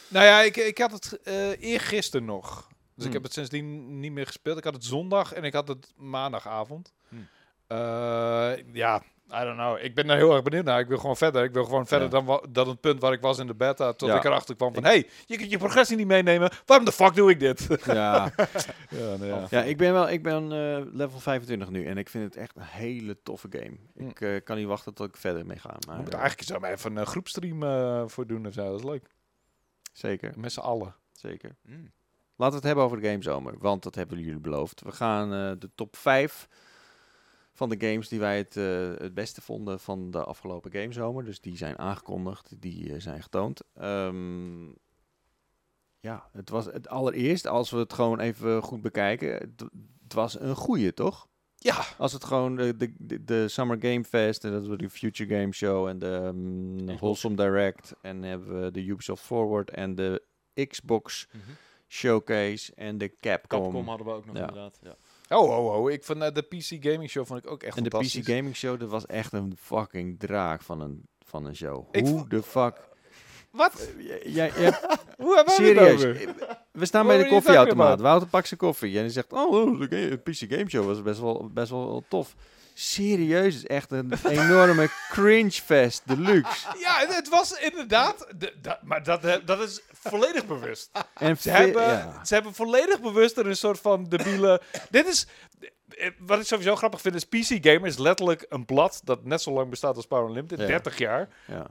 Nou 0.08 0.26
ja, 0.26 0.42
ik, 0.42 0.58
ik 0.58 0.78
had 0.78 0.92
het 0.92 1.20
eh 1.24 1.62
eergisteren 1.62 2.26
nog. 2.26 2.68
Dus 2.68 2.72
ik 2.96 3.04
Hmm. 3.04 3.14
heb 3.14 3.24
het 3.24 3.34
sindsdien 3.34 4.00
niet 4.00 4.12
meer 4.12 4.26
gespeeld. 4.26 4.58
Ik 4.58 4.64
had 4.64 4.74
het 4.74 4.86
zondag 4.86 5.34
en 5.34 5.44
ik 5.44 5.54
had 5.54 5.68
het 5.68 5.94
maandagavond. 5.96 6.94
Hmm. 7.08 7.28
Eh, 7.68 8.54
ja, 8.74 9.04
I 9.42 9.44
don't 9.44 9.56
know. 9.58 9.78
Ik 9.84 9.96
ben 9.96 10.10
er 10.10 10.16
heel 10.16 10.34
erg 10.34 10.42
benieuwd 10.42 10.66
naar. 10.66 10.80
Ik 10.80 10.88
wil 10.88 10.98
gewoon 10.98 11.18
verder. 11.18 11.44
Ik 11.44 11.54
wil 11.54 11.64
gewoon 11.64 11.88
verder 11.88 12.12
Ja. 12.12 12.22
dan, 12.22 12.46
dan 12.50 12.68
het 12.68 12.80
punt 12.82 13.02
waar 13.02 13.14
ik 13.14 13.22
was 13.22 13.40
in 13.40 13.48
de 13.48 13.56
beta. 13.56 13.94
Tot 13.94 14.10
Ja. 14.10 14.16
ik 14.16 14.24
erachter 14.24 14.56
kwam 14.56 14.74
van... 14.74 14.84
hey, 14.84 15.10
je 15.26 15.38
kunt 15.38 15.52
je 15.52 15.58
progressie 15.58 15.98
niet 15.98 16.08
meenemen. 16.08 16.52
Waarom 16.66 16.86
de 16.86 16.92
fuck 16.92 17.16
doe 17.16 17.30
ik 17.30 17.40
dit? 17.40 17.68
Ja, 17.86 18.32
ja, 18.90 19.16
nou 19.18 19.26
ja. 19.26 19.48
ja 19.50 19.64
ik 19.64 19.78
ben 19.78 19.94
wel 19.94 20.10
ik 20.10 20.24
ben 20.24 20.44
eh, 20.52 20.86
level 20.94 21.20
25 21.20 21.70
nu 21.70 21.86
en 21.86 21.98
ik 21.98 22.10
vind 22.10 22.24
het 22.24 22.36
echt 22.36 22.56
een 22.56 22.64
hele 22.64 23.22
toffe 23.24 23.48
game. 23.50 24.08
Ik 24.10 24.22
eh, 24.22 24.44
kan 24.44 24.58
niet 24.58 24.68
wachten 24.68 24.94
tot 24.94 25.08
ik 25.08 25.18
verder 25.18 25.46
mee 25.46 25.58
ga. 25.60 25.70
Maar, 25.70 25.80
We 25.88 25.94
moeten 25.96 26.14
eh, 26.14 26.20
eigenlijk 26.20 26.50
zo 26.50 26.60
maar 26.60 26.72
even 26.72 26.96
een 26.96 27.06
groepstream 27.06 27.64
eh, 27.64 28.04
voor 28.08 28.28
doen 28.28 28.48
of 28.48 28.54
zo. 28.54 28.64
Dat 28.72 28.80
is 28.80 28.86
leuk. 28.86 29.08
Zeker, 29.94 30.34
Met 30.38 30.52
z'n 30.52 30.60
allen. 30.60 30.96
zeker. 31.12 31.56
Mm. 31.62 31.92
Laten 32.36 32.54
we 32.54 32.56
het 32.56 32.64
hebben 32.64 32.84
over 32.84 33.02
de 33.02 33.08
gamezomer, 33.08 33.54
want 33.60 33.84
dat 33.84 33.96
hebben 33.96 34.20
jullie 34.20 34.40
beloofd. 34.40 34.82
We 34.82 34.92
gaan 34.92 35.30
de 35.60 35.70
top 35.76 35.96
5 35.96 36.48
van 37.54 37.70
de 37.70 37.88
games 37.88 38.08
die 38.08 38.20
wij 38.20 38.38
het, 38.38 38.58
eh, 38.58 38.92
het 38.98 39.14
beste 39.14 39.42
vonden 39.42 39.80
van 39.80 40.12
de 40.12 40.24
afgelopen 40.24 40.72
gamezomer. 40.72 41.26
Dus 41.26 41.42
die 41.42 41.58
zijn 41.58 41.78
aangekondigd, 41.78 42.62
die 42.62 42.94
eh, 42.94 43.00
zijn 43.00 43.22
getoond. 43.24 43.62
Ehm, 43.74 44.66
ja, 46.00 46.30
het 46.32 46.50
was 46.50 46.66
het 46.66 46.88
allereerst, 46.88 47.48
als 47.48 47.70
we 47.70 47.78
het 47.78 47.94
gewoon 47.94 48.20
even 48.20 48.62
goed 48.62 48.82
bekijken, 48.82 49.34
het, 49.34 49.64
het 50.04 50.14
was 50.14 50.40
een 50.40 50.56
goeie, 50.56 50.94
toch? 50.94 51.28
Ja. 51.56 51.84
Als 51.98 52.14
het 52.14 52.24
gewoon 52.24 52.56
de, 52.56 52.76
de, 53.00 53.24
de, 53.24 53.48
Summer 53.48 53.78
Game 53.80 54.04
Fest 54.04 54.44
en 54.44 54.52
dat 54.52 54.68
we 54.68 54.78
de 54.78 54.90
Future 54.90 55.40
Game 55.40 55.54
Show 55.54 55.88
en 55.88 56.00
de 56.00 56.06
um, 56.06 56.86
Wholesome 56.98 57.36
Direct 57.36 57.96
en 58.02 58.24
hebben 58.24 58.64
we 58.64 58.72
de 58.72 58.86
Ubisoft 58.86 59.24
Forward 59.24 59.70
en 59.70 59.96
de 59.96 60.24
Xbox 60.68 61.28
Mhm. 61.32 61.44
Showcase 61.88 62.74
en 62.76 62.98
de 62.98 63.16
Capcom. 63.20 63.62
Capcom 63.62 63.88
hadden 63.88 64.08
we 64.08 64.14
ook 64.14 64.26
nog 64.26 64.36
Ja. 64.36 64.42
inderdaad. 64.42 64.80
Ja. 64.82 64.96
Oh, 65.30 65.50
oh, 65.50 65.76
oh. 65.76 65.92
Ik 65.92 66.04
vond 66.04 66.22
eh, 66.22 66.34
de 66.34 66.42
PC 66.42 66.86
Gaming 66.86 67.10
Show 67.10 67.26
vond 67.26 67.46
ik 67.46 67.52
ook 67.52 67.64
echt 67.64 67.78
en 67.78 67.84
de 67.84 67.90
fantastisch. 67.90 68.22
PC 68.22 68.28
Gaming 68.28 68.56
Show, 68.56 68.80
dat 68.80 68.90
was 68.90 69.06
echt 69.06 69.34
een 69.34 69.58
fucking 69.60 70.20
draak 70.20 70.62
van 70.62 70.82
een, 70.82 71.08
van 71.26 71.46
een 71.46 71.56
show. 71.56 71.88
Ik 71.92 72.06
Hoe 72.06 72.28
de 72.28 72.44
fuck? 72.44 72.92
Wat? 73.52 73.90
Jij, 73.98 74.22
jij, 74.26 74.52
Hoe 75.18 75.36
hebben 75.36 75.54
serieus, 75.54 76.06
over? 76.06 76.36
we 76.72 76.86
staan 76.86 77.08
bij 77.08 77.18
de 77.18 77.28
koffieautomaat. 77.28 78.00
Wouter 78.00 78.28
pakt 78.28 78.48
zijn 78.48 78.60
koffie 78.60 78.96
en 78.96 79.00
hij 79.00 79.10
zegt, 79.10 79.34
oh, 79.34 79.52
oh, 79.52 79.90
de 79.90 80.20
PC 80.24 80.38
Game 80.50 80.70
Show 80.70 80.86
was 80.86 81.02
best 81.02 81.20
wel, 81.20 81.50
best 81.54 81.70
wel 81.70 82.04
tof. 82.10 82.36
Serieus, 82.74 83.56
is 83.56 83.66
echt 83.66 83.92
een 83.92 84.14
enorme 84.30 84.90
cringe 85.10 85.52
fest 85.52 86.02
deluxe. 86.06 86.68
Ja, 86.80 87.06
het- 87.08 87.30
was 87.30 87.52
inderdaad... 87.60 88.28
De, 88.38 88.54
dat, 88.62 88.80
maar 88.84 89.04
dat, 89.04 89.24
eh, 89.26 89.36
dat 89.46 89.60
is 89.62 89.82
volledig 89.92 90.46
bewust. 90.46 90.90
En 91.14 91.38
Ze 91.38 91.50
hebben, 91.50 91.84
ja. 91.84 92.26
ze 92.26 92.34
hebben 92.34 92.54
volledig 92.54 93.02
bewust 93.02 93.38
er 93.38 93.48
een 93.48 93.56
soort 93.58 93.80
van 93.80 94.04
debiele... 94.10 94.62
dit 94.90 95.08
is... 95.08 95.28
eh, 95.98 96.10
Wat 96.20 96.40
ik 96.40 96.46
sowieso 96.46 96.76
grappig 96.76 97.02
vind 97.02 97.16
is 97.16 97.26
PC 97.26 97.66
Gamer 97.66 97.86
is 97.86 97.98
letterlijk 97.98 98.46
een 98.50 98.66
blad 98.66 99.02
dat 99.04 99.24
net 99.24 99.42
zo 99.42 99.52
lang 99.52 99.70
bestaat 99.70 99.96
als 99.96 100.06
Power 100.06 100.28
Unlimited, 100.28 100.60
Ja. 100.60 100.66
30 100.66 100.98
jaar. 100.98 101.30
Ja. 101.48 101.70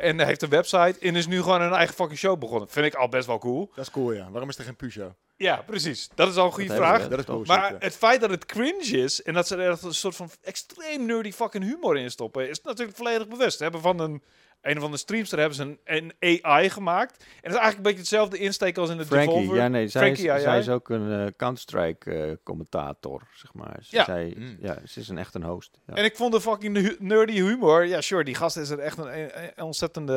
Eh, 0.00 0.08
en 0.08 0.20
heeft 0.20 0.42
een 0.42 0.48
website 0.48 0.96
en 1.00 1.16
is 1.16 1.26
nu 1.26 1.42
gewoon 1.42 1.60
een 1.60 1.72
eigen 1.72 1.94
fucking 1.94 2.18
show 2.18 2.38
begonnen. 2.38 2.68
Vind 2.68 2.86
ik 2.86 2.94
al 2.94 3.08
best 3.08 3.26
wel 3.26 3.38
cool. 3.38 3.70
Dat 3.74 3.84
is 3.84 3.90
cool, 3.90 4.12
ja. 4.12 4.30
Waarom 4.30 4.48
is 4.48 4.58
er 4.58 4.64
geen 4.64 4.76
Peugeot? 4.76 5.12
Ja, 5.36 5.62
precies. 5.66 6.08
Dat 6.14 6.28
is 6.28 6.36
al 6.36 6.46
een 6.46 6.52
goede 6.52 6.68
Dat 6.68 6.76
vraag. 6.76 7.08
Dat 7.08 7.18
is 7.18 7.24
bullshit. 7.24 7.46
Maar 7.46 7.72
ja. 7.72 7.76
het 7.78 7.96
feit 7.96 8.20
dat 8.20 8.30
het 8.30 8.46
cringe 8.46 9.02
is 9.02 9.22
en 9.22 9.34
dat 9.34 9.46
ze 9.46 9.56
er 9.56 9.78
een 9.84 9.94
soort 9.94 10.16
van 10.16 10.30
extreem 10.42 11.06
nerdy 11.06 11.32
fucking 11.32 11.64
humor 11.64 11.96
in 11.96 12.10
stoppen, 12.10 12.48
is 12.48 12.62
natuurlijk 12.62 12.96
volledig 12.96 13.28
bewust. 13.28 13.56
Ze 13.56 13.62
hebben 13.62 13.80
van 13.80 14.00
een, 14.00 14.22
een 14.66 14.80
van 14.80 14.90
de 14.90 14.96
streamster 14.96 15.38
hebben 15.38 15.56
ze 15.56 15.62
een, 15.62 16.12
een 16.20 16.42
AI 16.44 16.70
gemaakt. 16.70 17.16
En 17.20 17.26
dat 17.26 17.52
is 17.52 17.56
eigenlijk 17.56 17.76
een 17.76 17.82
beetje 17.82 17.98
hetzelfde 17.98 18.38
insteek 18.38 18.78
als 18.78 18.90
in 18.90 18.96
de 18.96 19.04
Frankie, 19.06 19.28
Devolver. 19.34 19.56
ja 19.56 19.68
nee, 19.68 19.88
zij, 19.88 20.00
Frankie, 20.00 20.24
is, 20.24 20.30
ja, 20.30 20.38
zij 20.38 20.52
ja. 20.54 20.58
is 20.58 20.68
ook 20.68 20.88
een 20.88 21.12
eh, 21.12 21.26
Counter-Strike 21.36 22.10
eh, 22.12 22.32
commentator, 22.44 23.22
zeg 23.34 23.54
maar. 23.54 23.76
Ze- 23.80 23.96
Ja. 23.96 24.04
Zij, 24.04 24.34
Mm. 24.38 24.56
ja, 24.60 24.78
ze 24.84 25.00
is 25.00 25.08
een 25.08 25.18
echt 25.18 25.34
een 25.34 25.42
host. 25.42 25.80
Ja. 25.86 25.94
En 25.94 26.04
ik 26.04 26.16
vond 26.16 26.32
de 26.32 26.40
fucking 26.40 26.76
hu- 26.76 26.96
nerdy 26.98 27.32
humor. 27.32 27.86
Ja, 27.86 28.00
sure, 28.00 28.24
die 28.24 28.34
gast 28.34 28.56
is 28.56 28.70
er 28.70 28.78
echt 28.78 28.98
een, 28.98 29.18
een- 29.20 29.30
een 29.54 29.64
ontzettende 29.64 30.16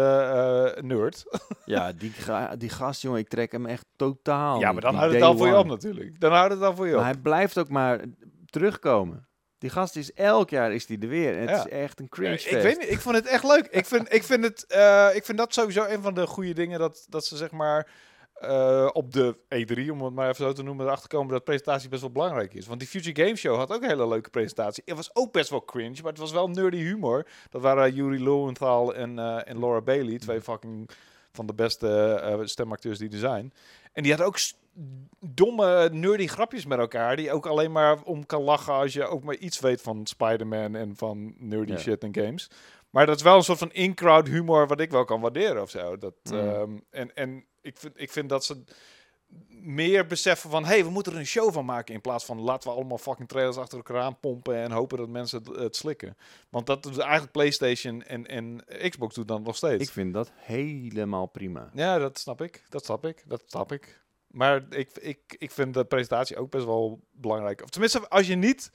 eh, 0.76 0.84
nerd. 0.84 1.24
Ja, 1.66 1.92
die, 1.92 2.12
ga- 2.12 2.56
die 2.56 2.70
gast, 2.70 3.02
jongen, 3.02 3.20
ik 3.20 3.28
trek 3.28 3.52
hem 3.52 3.66
echt 3.66 3.86
totaal 3.96 4.60
ja, 4.60 4.72
maar 4.72 4.82
dan 4.82 4.96
houdt 4.96 5.14
het 5.14 5.22
al 5.24 5.38
voor 5.38 5.48
je 5.48 5.58
op 5.58 5.68
natuurlijk. 5.68 6.20
Dan 6.20 6.32
houdt 6.32 6.54
het 6.54 6.62
al 6.64 6.76
voor 6.76 6.86
je 6.88 6.92
op. 6.94 6.98
Maar 7.02 7.10
hij 7.12 7.20
blijft 7.22 7.58
ook 7.58 7.70
maar 7.70 8.00
terugkomen. 8.46 9.28
Die 9.60 9.70
gast 9.70 9.96
is 9.96 10.14
elk 10.14 10.50
jaar 10.50 10.74
is 10.74 10.86
die 10.86 11.00
er 11.00 11.08
weer. 11.08 11.34
En 11.34 11.40
het 11.40 11.50
Ja. 11.50 11.66
is 11.66 11.68
echt 11.72 12.00
een 12.00 12.10
cringe 12.10 12.34
ik 12.34 12.40
fest. 12.40 12.64
weet 12.64 12.80
niet, 12.80 12.90
ik 12.90 13.00
vond 13.00 13.16
het 13.16 13.26
echt 13.28 13.44
leuk. 13.44 13.68
Ik 13.72 13.86
vind, 13.86 14.14
ik 14.14 14.24
vind, 14.24 14.44
het, 14.44 14.66
eh, 14.68 15.10
ik 15.14 15.26
vind 15.26 15.38
dat 15.38 15.54
sowieso 15.54 15.84
een 15.86 16.02
van 16.02 16.14
de 16.14 16.28
goede 16.28 16.54
dingen 16.54 16.80
dat, 16.80 17.06
dat 17.10 17.26
ze 17.26 17.38
zeg 17.38 17.52
maar 17.52 17.88
eh, 18.34 18.90
op 18.94 19.14
de 19.14 19.38
E3, 19.50 19.92
om 19.92 20.02
het 20.02 20.14
maar 20.14 20.30
even 20.30 20.46
zo 20.46 20.54
te 20.54 20.64
noemen, 20.64 20.86
erachter 20.86 21.10
komen 21.10 21.34
dat 21.34 21.44
presentatie 21.44 21.90
best 21.90 22.02
wel 22.02 22.12
belangrijk 22.12 22.54
is. 22.54 22.68
Want 22.68 22.80
die 22.80 22.90
Future 22.90 23.24
Game 23.24 23.36
Show 23.36 23.56
had 23.58 23.72
ook 23.72 23.82
een 23.82 23.90
hele 23.90 24.08
leuke 24.08 24.30
presentatie. 24.30 24.84
Het 24.86 24.96
was 24.96 25.16
ook 25.16 25.32
best 25.32 25.50
wel 25.50 25.66
cringe, 25.66 25.96
maar 26.02 26.12
het 26.12 26.22
was 26.22 26.32
wel 26.32 26.48
nerdy 26.50 26.78
humor. 26.78 27.28
Dat 27.50 27.62
waren 27.62 27.94
Yuri 27.94 28.24
Lowenthal 28.24 28.96
en, 28.96 29.20
eh, 29.20 29.40
en 29.48 29.60
Laura 29.60 29.82
Bailey, 29.82 30.18
twee 30.18 30.42
fucking 30.42 30.90
van 31.32 31.46
de 31.46 31.54
beste 31.54 32.42
stemacteurs 32.44 32.98
die 32.98 33.12
er 33.12 33.18
zijn. 33.18 33.54
En 33.94 34.02
die 34.04 34.12
hadden 34.12 34.28
ook 34.30 34.40
domme, 35.20 35.90
nerdy 35.92 36.28
grapjes 36.28 36.66
met 36.66 36.80
elkaar. 36.80 37.16
Die 37.16 37.32
ook 37.32 37.46
alleen 37.46 37.72
maar 37.72 38.02
om 38.04 38.26
kan 38.26 38.42
lachen 38.42 38.74
als 38.74 38.94
je 38.94 39.06
ook 39.06 39.24
maar 39.24 39.36
iets 39.36 39.60
weet 39.60 39.82
van 39.82 40.06
Spider-Man 40.08 40.76
en 40.76 40.96
van 40.96 41.34
nerdy 41.38 41.72
Ja. 41.72 41.78
shit 41.78 42.04
en 42.04 42.16
games. 42.16 42.50
Maar 42.90 43.06
dat 43.06 43.16
is 43.16 43.22
wel 43.22 43.36
een 43.36 43.44
soort 43.44 43.58
van 43.58 43.72
in-crowd 43.72 44.28
humor 44.28 44.68
wat 44.68 44.80
ik 44.80 44.92
wel 44.92 45.06
kan 45.06 45.22
waarderen 45.22 45.62
of 45.62 45.70
zo. 45.70 45.98
Dat, 45.98 46.14
Mm. 46.24 46.38
ehm, 46.38 46.78
en 46.90 47.16
en 47.16 47.46
ik, 47.62 47.78
vind, 47.78 47.94
ik 48.02 48.12
vind 48.12 48.30
dat 48.30 48.46
ze 48.46 48.64
meer 49.62 50.06
beseffen 50.06 50.50
van... 50.50 50.66
hey, 50.66 50.84
we 50.84 50.90
moeten 50.90 51.14
er 51.14 51.20
een 51.20 51.26
show 51.26 51.54
van 51.54 51.66
maken... 51.66 51.94
in 51.94 52.02
plaats 52.02 52.26
van 52.26 52.40
laten 52.42 52.70
we 52.70 52.76
allemaal 52.76 52.98
fucking 52.98 53.28
trailers 53.28 53.58
achter 53.58 53.78
elkaar 53.78 54.02
aanpompen... 54.02 54.56
en 54.56 54.72
hopen 54.72 54.98
dat 54.98 55.08
mensen 55.10 55.44
het, 55.44 55.56
het 55.56 55.76
slikken. 55.76 56.18
Want 56.50 56.66
dat 56.66 56.86
is 56.86 56.98
eigenlijk 56.98 57.32
PlayStation 57.32 58.04
en, 58.04 58.28
en 58.28 58.64
Xbox 58.90 59.16
doet 59.16 59.28
dan 59.28 59.42
nog 59.44 59.56
steeds. 59.56 59.84
Ik 59.84 59.90
vind 59.90 60.14
dat 60.14 60.32
helemaal 60.36 61.26
prima. 61.26 61.70
Ja, 61.74 61.98
dat 61.98 62.20
snap 62.20 62.42
ik. 62.42 62.64
Dat 62.70 62.86
snap 62.86 63.06
ik. 63.06 63.24
Dat 63.28 63.44
snap 63.46 63.72
ik. 63.72 64.02
Maar 64.30 64.64
ik, 64.70 64.98
ik, 64.98 65.36
ik 65.38 65.52
vind 65.52 65.74
de 65.74 65.86
presentatie 65.86 66.38
ook 66.38 66.50
best 66.50 66.66
wel 66.66 67.08
belangrijk. 67.12 67.64
Of 67.64 67.70
tenminste, 67.70 68.10
als 68.10 68.28
je 68.28 68.36
niet 68.36 68.72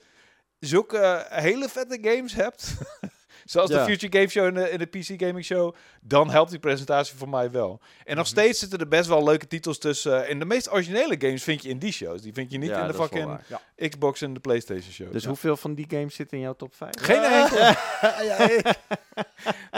zulke 0.59 1.25
hele 1.29 1.69
vette 1.69 1.97
games 2.01 2.33
hebt... 2.33 2.73
zoals 3.45 3.69
Ja. 3.69 3.77
de 3.85 3.91
Future 3.91 4.17
Game 4.17 4.27
Show 4.29 4.45
en 4.45 4.53
de, 4.53 4.61
en 4.67 4.77
de 4.77 4.85
PC 4.85 5.21
Gaming 5.21 5.45
Show... 5.45 5.75
dan 6.01 6.29
helpt 6.29 6.49
die 6.49 6.59
presentatie 6.59 7.15
voor 7.17 7.29
mij 7.29 7.51
wel. 7.51 7.79
En 8.03 8.15
nog 8.15 8.25
Mhm. 8.25 8.33
steeds 8.33 8.59
zitten 8.59 8.79
er 8.79 8.87
best 8.87 9.07
wel 9.07 9.23
leuke 9.23 9.47
titels 9.47 9.77
tussen. 9.77 10.27
En 10.27 10.39
de 10.39 10.45
meest 10.45 10.71
originele 10.71 11.15
games 11.19 11.43
vind 11.43 11.63
je 11.63 11.69
in 11.69 11.77
die 11.79 11.91
shows. 11.91 12.21
Die 12.21 12.33
vind 12.33 12.51
je 12.51 12.57
niet 12.57 12.69
Ja, 12.69 12.81
in 12.81 12.87
de 12.87 12.93
fucking. 12.93 13.39
Xbox 13.89 14.21
en 14.21 14.33
de 14.33 14.39
PlayStation 14.39 14.91
show. 14.93 15.11
Dus 15.11 15.21
Ja. 15.21 15.27
hoeveel 15.27 15.57
van 15.57 15.75
die 15.75 15.85
games 15.89 16.15
zitten 16.15 16.37
in 16.37 16.43
jouw 16.43 16.55
top 16.55 16.75
5? 16.75 16.91
Geen 17.01 17.23
enkele. 17.23 17.75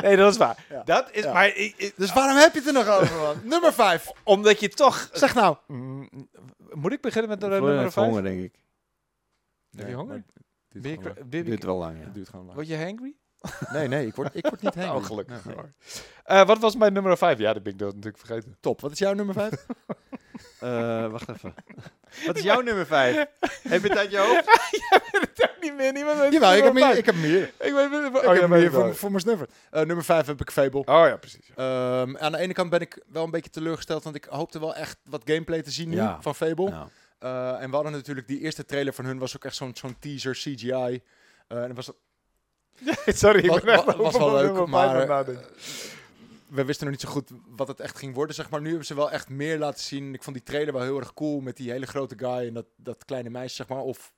Nee, 0.02 0.16
dat 0.16 0.32
is 0.32 0.38
waar. 0.38 0.66
Ja. 0.70 0.84
Dat 0.84 1.10
is, 1.12 1.24
Ja. 1.24 1.34
maar 1.34 1.48
ik- 1.48 1.74
ik- 1.78 1.94
Dus 1.98 2.14
waarom 2.14 2.38
heb 2.38 2.54
je 2.54 2.60
het 2.60 2.68
er 2.68 2.74
nog 2.74 2.88
over, 2.88 3.16
man? 3.18 3.36
Nummer 3.50 3.74
5. 3.74 4.12
omdat 4.24 4.60
je 4.60 4.70
toch... 4.70 5.10
Zeg 5.14 5.34
nou. 5.36 5.58
Mm, 5.68 6.10
Moet 6.72 6.92
ik 6.94 7.02
beginnen 7.02 7.30
met 7.30 7.40
de 7.42 7.46
Voor 7.48 7.56
nummer 7.56 7.80
even 7.80 7.92
5? 7.92 8.06
honger, 8.06 8.24
denk 8.24 8.42
ik. 8.44 8.54
Heb 9.78 9.88
je 9.88 9.94
honger? 9.94 10.24
het 10.74 11.32
duurt 11.32 11.64
wel 11.64 11.78
lang, 11.78 11.90
lang. 11.90 11.98
ja. 12.00 12.04
Het 12.06 12.14
duurt 12.14 12.30
gewoon 12.30 12.46
lang. 12.46 12.56
word 12.56 12.68
je 12.68 12.78
hangry? 12.78 13.16
Nee, 13.70 13.88
nee, 13.88 14.06
ik 14.08 14.16
word, 14.16 14.36
ik 14.36 14.48
word 14.48 14.62
niet 14.62 14.74
heen. 14.80 14.90
Oh, 14.92 15.04
gelukkig. 15.06 15.42
Eh, 16.24 16.46
wat 16.46 16.60
was 16.60 16.76
mijn 16.76 16.94
nummer 16.94 17.18
5? 17.18 17.38
Ja, 17.38 17.54
dat 17.54 17.64
ben 17.64 17.74
ik 17.74 17.80
dat 17.80 17.96
natuurlijk 17.96 18.26
vergeten. 18.26 18.58
Top. 18.60 18.82
Wat 18.82 18.92
is 18.92 19.00
jouw 19.00 19.14
nummer 19.14 19.34
5? 19.36 19.54
Eh, 20.60 21.08
wacht 21.12 21.30
even. 21.30 21.54
Wat 22.26 22.38
is 22.38 22.44
jouw 22.44 22.62
nummer 22.62 22.86
5? 22.86 23.26
Heb 23.70 23.82
je 23.82 23.90
het 23.90 23.98
uit 23.98 24.12
je 24.12 24.18
hoofd? 24.18 24.46
Dat 25.38 25.50
niet 25.62 25.76
meer, 25.76 25.94
niemand 25.94 26.20
weet 26.20 26.32
Jawel, 26.34 26.54
ik 26.56 26.64
heb 26.64 26.74
meer. 26.74 26.98
Ik 26.98 27.06
heb 27.06 27.16
meer. 27.16 27.44
Ik 27.44 27.52
Ik 27.66 27.74
weet. 27.74 27.92
Oh, 27.94 28.22
heb 28.22 28.36
ja, 28.42 28.48
meer 28.48 28.60
meer 28.60 28.72
voor, 28.72 28.96
voor 28.96 29.10
mijn 29.10 29.22
snuffer. 29.22 29.48
Eh, 29.72 29.84
nummer 29.84 30.06
5 30.06 30.26
heb 30.26 30.42
ik 30.42 30.52
Fable. 30.52 30.80
Oh 30.80 30.86
ja, 31.08 31.18
precies. 31.18 31.50
Ehm, 31.56 32.18
aan 32.18 32.32
de 32.32 32.38
ene 32.38 32.54
kant 32.54 32.70
ben 32.70 32.80
ik 32.80 33.04
wel 33.08 33.24
een 33.24 33.32
beetje 33.32 33.50
teleurgesteld, 33.50 34.04
want 34.04 34.16
ik 34.16 34.24
hoopte 34.26 34.60
wel 34.60 34.76
echt 34.76 34.98
wat 35.04 35.22
gameplay 35.26 35.62
te 35.62 35.72
zien 35.72 35.90
nu 35.90 35.96
Ja. 35.96 36.18
van 36.22 36.36
Fable. 36.36 36.74
En 37.60 37.70
we 37.70 37.76
hadden 37.76 37.92
natuurlijk 37.92 38.28
die 38.28 38.40
eerste 38.40 38.66
trailer 38.66 38.94
van 38.94 39.06
hun, 39.06 39.20
was 39.20 39.36
ook 39.36 39.46
echt 39.46 39.56
zo'n 39.56 39.76
zo'n 39.76 39.96
teaser 40.00 40.34
CGI. 40.34 41.02
Eh, 41.48 41.62
en 41.62 41.68
dat 41.68 41.76
was, 41.76 41.92
Sorry, 43.06 43.44
ik 43.44 43.50
Was- 43.50 43.62
ben 43.62 43.74
echt 43.74 43.84
wa- 43.86 43.96
was 43.98 44.16
over 44.16 44.32
wel 44.32 44.54
leuk, 44.54 44.68
maar- 44.68 45.08
nadenken. 45.08 45.46
we 46.48 46.66
wisten 46.66 46.86
nog 46.88 46.96
niet 46.96 47.04
zo 47.06 47.10
goed 47.10 47.30
wat 47.56 47.68
het 47.68 47.80
echt 47.80 47.98
ging 47.98 48.16
worden, 48.16 48.36
zeg 48.36 48.50
maar. 48.50 48.62
Nu 48.62 48.68
hebben 48.68 48.86
ze 48.86 48.96
wel 48.96 49.12
echt 49.12 49.30
meer 49.30 49.58
laten 49.58 49.84
zien. 49.84 50.14
Ik 50.14 50.24
vond 50.24 50.36
die 50.36 50.46
trailer 50.46 50.74
wel 50.74 50.82
heel 50.84 51.00
erg 51.00 51.14
cool 51.14 51.40
met 51.40 51.58
die 51.58 51.72
hele 51.72 51.86
grote 51.86 52.16
guy 52.18 52.48
en 52.48 52.54
dat, 52.54 52.66
dat 52.76 53.06
kleine 53.06 53.30
meisje, 53.30 53.56
zeg 53.56 53.68
maar. 53.68 53.82
Of, 53.82 54.12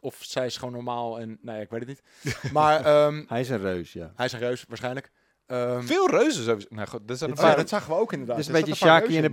of 0.00 0.16
zij 0.20 0.46
is 0.46 0.56
gewoon 0.56 0.74
normaal 0.74 1.20
en, 1.20 1.38
nee, 1.42 1.60
ik 1.60 1.70
weet 1.70 1.80
het 1.80 1.88
niet. 1.88 2.02
maar 2.52 2.84
ehm, 2.84 3.24
hij 3.28 3.40
is 3.40 3.48
een 3.48 3.60
reus, 3.60 3.92
ja. 3.92 4.12
hij 4.16 4.26
is 4.26 4.32
een 4.32 4.38
reus, 4.38 4.64
waarschijnlijk. 4.68 5.10
Ehm, 5.46 5.82
Veel 5.82 6.10
reuzen 6.10 6.44
sowieso. 6.44 6.66
Nou 6.70 6.88
goed, 6.88 7.08
dat 7.08 7.18
zijn 7.18 7.30
een 7.30 7.36
Dit 7.36 7.44
ja, 7.44 7.50
paar... 7.50 7.60
dat 7.60 7.68
zagen 7.68 7.88
we 7.94 7.98
ook 8.00 8.12
inderdaad. 8.12 8.38
Er 8.38 8.46
een 8.46 8.52
beetje 8.52 8.74
Shaki 8.74 9.16
in 9.16 9.22
de 9.22 9.30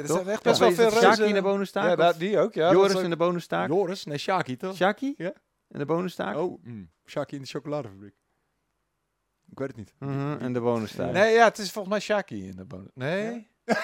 dus, 0.00 0.10
er 0.10 0.16
toch? 0.16 0.26
echt 0.26 0.42
best 0.42 0.58
wel 0.58 0.72
veel 0.72 0.90
Shaki 0.90 1.04
reuzen. 1.06 1.26
in 1.26 1.34
de 1.34 1.42
bonustaak? 1.42 1.98
Ja, 1.98 2.12
die 2.12 2.38
ook, 2.38 2.54
ja. 2.54 2.70
Joris 2.72 2.96
ook- 2.96 3.02
in 3.02 3.10
de 3.10 3.16
bonustaak? 3.16 3.68
Joris? 3.68 4.04
Nee, 4.04 4.18
Shaki 4.18 4.56
toch? 4.56 4.76
Shaki? 4.76 5.14
Ja. 5.16 5.32
In 5.70 5.78
de 5.78 5.84
bonustaak? 5.84 6.36
Oh, 6.36 6.62
mm, 6.64 6.90
Shaki 7.06 7.36
in 7.36 7.42
de 7.42 7.48
chocoladefabriek. 7.48 8.14
Ik 9.50 9.58
weet 9.58 9.68
het 9.68 9.76
niet. 9.76 9.94
Mhm, 9.98 10.36
en 10.40 10.52
de 10.52 10.60
bonustaak. 10.60 11.12
Nee, 11.12 11.34
ja, 11.34 11.44
het 11.44 11.58
is 11.58 11.70
volgens 11.70 11.94
mij 11.94 12.02
Shaki 12.02 12.48
in 12.48 12.56
de 12.56 12.64
bonus. 12.64 12.90
Nee? 12.94 13.48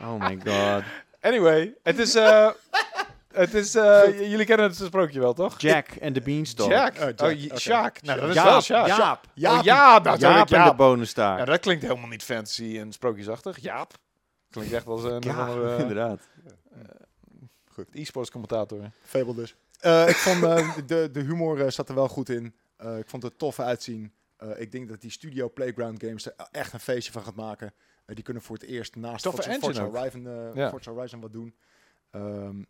Oh 0.00 0.20
my 0.20 0.38
god. 0.44 0.82
Anyway, 1.20 1.74
het 1.82 1.98
is... 1.98 2.14
eh, 2.14 2.50
het 3.32 3.54
is 3.54 3.74
eh, 3.74 4.18
jullie 4.30 4.46
kennen 4.46 4.66
het 4.66 4.76
sprookje 4.76 5.20
wel, 5.20 5.32
toch? 5.32 5.60
Jack 5.60 5.88
en 5.88 6.12
de 6.12 6.20
Beanstalk. 6.20 6.70
Jack. 6.70 6.94
Oh, 6.98 7.00
Jack, 7.16 7.20
Oh. 7.52 7.56
Sjaak. 7.56 8.02
Nou, 8.02 8.20
dat 8.20 8.28
is 8.28 8.34
Jaap, 8.34 8.46
wel 8.46 8.60
Sjaak. 8.60 8.86
Jaap. 8.86 9.24
Oh, 9.24 9.30
ja, 9.34 9.52
natuurlijk. 9.98 10.20
Jaap 10.20 10.40
en 10.40 10.46
de 10.46 10.54
Jaap. 10.64 10.76
bonenstaart. 10.76 11.38
Ja, 11.38 11.44
dat 11.44 11.60
klinkt 11.60 11.82
helemaal 11.82 12.08
niet 12.08 12.22
fancy 12.22 12.78
en 12.78 12.92
sprookjesachtig. 12.92 13.58
Jaap. 13.60 13.92
Klinkt 14.50 14.72
echt 14.72 14.86
als 14.86 15.04
een, 15.04 15.20
Ja, 15.22 15.30
een 15.30 15.48
andere, 15.48 15.78
inderdaad. 15.78 16.28
e-sports 17.92 18.30
commentator. 18.30 18.90
Fable 19.02 19.34
dus. 19.34 19.56
Eh, 19.80 20.08
ik 20.08 20.16
vond 20.16 20.42
eh, 20.42 20.76
de, 20.86 21.08
de 21.12 21.20
humor 21.20 21.60
eh, 21.60 21.70
zat 21.70 21.88
er 21.88 21.94
wel 21.94 22.08
goed 22.08 22.28
in. 22.28 22.54
Ik 22.98 23.08
vond 23.08 23.22
het 23.22 23.38
tof 23.38 23.60
uitzien. 23.60 24.12
Ik 24.56 24.72
denk 24.72 24.88
dat 24.88 25.00
die 25.00 25.10
Studio 25.10 25.50
Playground 25.50 26.02
Games 26.02 26.26
er 26.26 26.34
echt 26.50 26.72
een 26.72 26.80
feestje 26.80 27.12
van 27.12 27.22
gaat 27.22 27.34
maken. 27.34 27.74
Die 28.06 28.22
kunnen 28.22 28.42
voor 28.42 28.56
het 28.56 28.64
eerst 28.64 28.96
naast 28.96 29.22
Toffe 29.22 29.42
Forza, 29.42 29.58
Forza. 29.58 29.84
Horizon, 29.84 30.22
Ja. 30.54 30.68
Forza 30.70 30.90
Horizon 30.90 31.20
wat 31.20 31.32
doen. 31.32 31.56
Ehm, 32.10 32.60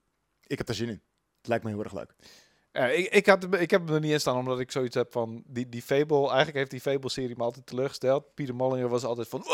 ik 0.46 0.58
heb 0.58 0.68
er 0.68 0.74
zin 0.74 0.88
in. 0.88 1.02
Het 1.38 1.48
lijkt 1.48 1.64
me 1.64 1.70
heel 1.70 1.82
erg 1.82 1.92
leuk. 1.92 2.14
Ik, 2.72 3.12
ik, 3.12 3.26
had, 3.26 3.54
ik 3.54 3.70
heb 3.70 3.86
hem 3.86 3.94
er 3.94 4.00
niet 4.00 4.12
in 4.12 4.20
staan, 4.20 4.36
omdat 4.36 4.60
ik 4.60 4.70
zoiets 4.70 4.94
heb 4.94 5.12
van... 5.12 5.42
Die, 5.46 5.68
die 5.68 5.82
Fable, 5.82 6.26
eigenlijk 6.26 6.56
heeft 6.56 6.70
die 6.70 6.80
Fable-serie 6.80 7.36
me 7.36 7.42
altijd 7.42 7.66
teleurgesteld. 7.66 8.34
Pieter 8.34 8.54
Mollinger 8.54 8.88
was 8.88 9.04
altijd 9.04 9.28
van... 9.28 9.44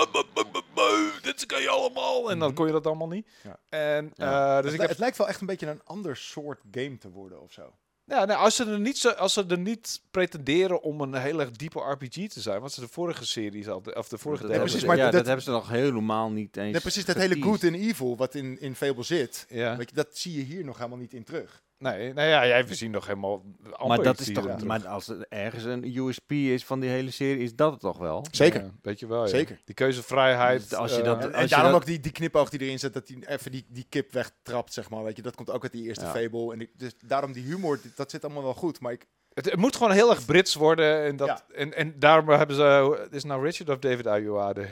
"Wuh, 1.32 1.38
wuh, 1.38 1.38
wuh, 1.38 1.38
wuh, 1.38 1.38
wuh, 1.38 1.38
dit 1.38 1.46
kan 1.46 1.62
je 1.62 1.68
allemaal. 1.68 2.30
En 2.30 2.38
dan 2.38 2.48
Mhm. 2.48 2.56
kon 2.56 2.66
je 2.66 2.72
dat 2.72 2.86
allemaal 2.86 3.08
niet. 3.08 3.28
Ja. 3.42 3.58
En, 3.68 4.12
Ja. 4.14 4.56
eh, 4.56 4.62
dus 4.62 4.64
het, 4.64 4.74
ik 4.74 4.80
heb... 4.80 4.88
het 4.88 4.98
lijkt 4.98 5.16
wel 5.16 5.28
echt 5.28 5.40
een 5.40 5.46
beetje 5.46 5.66
een 5.66 5.80
ander 5.84 6.16
soort 6.16 6.60
game 6.70 6.98
te 6.98 7.10
worden 7.10 7.42
of 7.42 7.52
zo. 7.52 7.74
Ja, 8.04 8.24
nee, 8.24 8.36
als, 8.36 8.56
ze 8.56 8.64
er 8.64 8.80
niet 8.80 8.98
zo, 8.98 9.08
als 9.10 9.32
ze 9.32 9.44
er 9.48 9.58
niet 9.58 10.00
pretenderen 10.10 10.82
om 10.82 11.00
een 11.00 11.14
heel 11.14 11.40
erg 11.40 11.50
diepe 11.50 11.78
RPG 11.80 12.28
te 12.28 12.40
zijn... 12.40 12.60
wat 12.60 12.72
ze 12.72 12.80
de 12.80 12.88
vorige 12.88 13.26
series 13.26 13.68
altijd... 13.68 13.96
Of 13.96 14.08
de 14.08 14.18
vorige 14.18 14.42
delen... 14.46 14.60
precies, 14.60 14.84
maar 14.84 14.96
ja, 14.96 15.02
dat- 15.04 15.12
dat 15.12 15.26
hebben 15.26 15.44
ze 15.44 15.50
nog 15.50 15.68
helemaal 15.68 16.30
niet 16.30 16.56
eens 16.56 16.72
Nee, 16.72 16.80
precies, 16.80 17.04
dat 17.04 17.16
hele 17.16 17.42
good 17.42 17.62
en 17.62 17.74
evil 17.74 18.16
wat 18.16 18.34
in, 18.34 18.60
in 18.60 18.74
Fable 18.76 19.02
zit. 19.02 19.46
Ja. 19.48 19.76
Weet 19.76 19.88
je, 19.90 19.94
dat 19.96 20.08
zie 20.16 20.36
je 20.36 20.42
hier 20.42 20.64
nog 20.64 20.76
helemaal 20.76 20.98
niet 20.98 21.12
in 21.12 21.24
terug. 21.24 21.62
Nee, 21.82 22.12
nou 22.12 22.28
ja, 22.28 22.46
jij 22.46 22.66
we 22.66 22.74
zien 22.74 22.90
nog 22.90 23.06
helemaal... 23.06 23.42
amper 23.62 23.86
Maar 23.86 24.02
dat 24.02 24.20
iets 24.20 24.28
is 24.28 24.34
toch, 24.34 24.64
maar 24.64 24.86
als 24.86 25.08
er 25.08 25.26
ergens 25.28 25.64
een 25.64 25.96
USP 25.96 26.32
is 26.32 26.64
van 26.64 26.80
die 26.80 26.90
hele 26.90 27.10
serie, 27.10 27.42
is 27.42 27.54
dat 27.56 27.70
het 27.72 27.80
toch 27.80 27.98
wel? 27.98 28.26
Zeker. 28.30 28.62
Ja, 28.62 28.70
weet 28.82 28.98
je 29.00 29.06
wel, 29.06 29.20
ja. 29.22 29.26
Zeker. 29.28 29.60
Die 29.64 29.74
keuzevrijheid. 29.74 30.60
Dus 30.68 30.74
als 30.78 30.90
je 30.94 30.98
eh, 31.00 31.04
dat- 31.04 31.18
En, 31.20 31.24
als 31.26 31.34
en 31.34 31.42
je 31.42 31.48
daarom 31.48 31.70
dat- 31.70 31.80
ook 31.80 31.86
die, 31.86 32.00
die 32.00 32.12
knipoog 32.12 32.48
die 32.50 32.60
erin 32.60 32.78
zit, 32.78 32.92
dat 32.94 33.08
hij 33.08 33.18
even 33.26 33.50
die, 33.50 33.66
die 33.68 33.86
kip 33.88 34.12
wegtrapt, 34.12 34.72
zeg 34.72 34.90
maar. 34.90 35.04
Weet 35.04 35.16
je, 35.16 35.22
dat 35.22 35.34
komt 35.34 35.50
ook 35.50 35.62
uit 35.62 35.72
die 35.72 35.84
eerste 35.84 36.04
Ja. 36.04 36.10
Fable. 36.10 36.52
En 36.52 36.60
ik, 36.60 36.70
dus 36.78 36.92
daarom 37.04 37.32
die 37.32 37.44
humor, 37.44 37.80
die- 37.82 37.92
dat 37.94 38.10
zit 38.10 38.24
allemaal 38.24 38.42
wel 38.42 38.54
goed. 38.54 38.80
Maar 38.80 38.92
ik, 38.92 39.06
Het, 39.34 39.44
het 39.44 39.56
moet 39.56 39.76
gewoon 39.76 39.92
heel 39.92 40.10
erg 40.10 40.24
Brits 40.24 40.54
worden. 40.54 41.02
En, 41.04 41.16
dat, 41.16 41.28
Ja. 41.28 41.54
en, 41.54 41.74
en 41.74 41.98
daarom 41.98 42.28
hebben 42.28 42.56
ze... 42.56 42.98
Is 43.10 43.16
het 43.16 43.24
nou 43.24 43.44
Richard 43.44 43.68
of 43.70 43.78
David 43.78 44.06
Ayoade? 44.06 44.68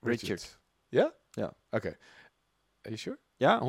Richard. 0.00 0.58
Ja? 0.88 1.12
Ja. 1.30 1.52
Oké. 1.70 1.88
Are 1.88 1.96
you 2.82 2.96
sure? 2.96 3.18
Ja, 3.38 3.60
100%. 3.62 3.64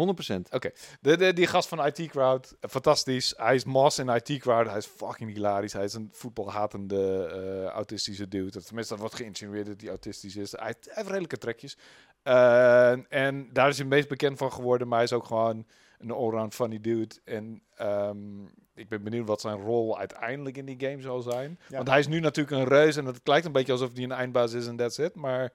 De, 1.02 1.18
de, 1.18 1.34
die 1.34 1.48
gast 1.48 1.68
van 1.68 1.86
IT 1.86 2.08
Crowd, 2.08 2.56
fantastisch. 2.70 3.34
Hij 3.38 3.56
is 3.56 3.64
Moss 3.64 4.00
in 4.00 4.10
IT 4.10 4.38
Crowd. 4.40 4.68
Hij 4.68 4.78
is 4.78 4.86
fucking 4.86 5.34
hilarisch. 5.34 5.74
Hij 5.74 5.84
is 5.84 5.94
een 5.94 6.10
voetbalhatende 6.12 7.26
eh, 7.26 7.66
autistische 7.66 8.28
dude. 8.28 8.64
Tenminste, 8.64 8.94
dat 8.94 9.02
wordt 9.02 9.16
geïnsinueerd 9.16 9.66
dat 9.66 9.82
hij 9.82 9.90
autistisch 9.90 10.36
is. 10.36 10.52
Hij, 10.52 10.76
hij 10.82 10.94
heeft 10.94 11.08
redelijke 11.08 11.38
trekjes. 11.38 11.78
Eh, 12.24 13.14
en 13.14 13.50
daar 13.54 13.70
is 13.70 13.78
hij 13.78 13.86
het 13.86 13.96
meest 13.96 14.08
bekend 14.08 14.38
van 14.38 14.54
geworden. 14.54 14.88
Maar 14.88 14.98
hij 14.98 15.08
is 15.08 15.14
ook 15.14 15.26
gewoon 15.26 15.66
een 16.00 16.12
allround 16.12 16.56
funny 16.56 16.82
dude. 16.82 17.16
En 17.24 17.62
ehm, 17.76 18.44
ik 18.76 18.90
ben 18.90 19.04
benieuwd 19.04 19.28
wat 19.28 19.42
zijn 19.42 19.58
rol 19.58 19.98
uiteindelijk 19.98 20.58
in 20.58 20.66
die 20.66 20.80
game 20.90 21.02
zal 21.02 21.22
zijn. 21.22 21.60
Ja. 21.68 21.76
Want 21.76 21.88
hij 21.88 22.00
is 22.00 22.08
nu 22.08 22.20
natuurlijk 22.20 22.58
een 22.58 22.68
reus. 22.68 22.96
En 22.96 23.06
het 23.06 23.28
lijkt 23.28 23.46
een 23.46 23.52
beetje 23.52 23.72
alsof 23.72 23.94
hij 23.94 24.04
een 24.04 24.12
eindbaas 24.12 24.54
is 24.54 24.68
en 24.68 24.76
that's 24.76 24.98
it. 24.98 25.16
Maar 25.16 25.52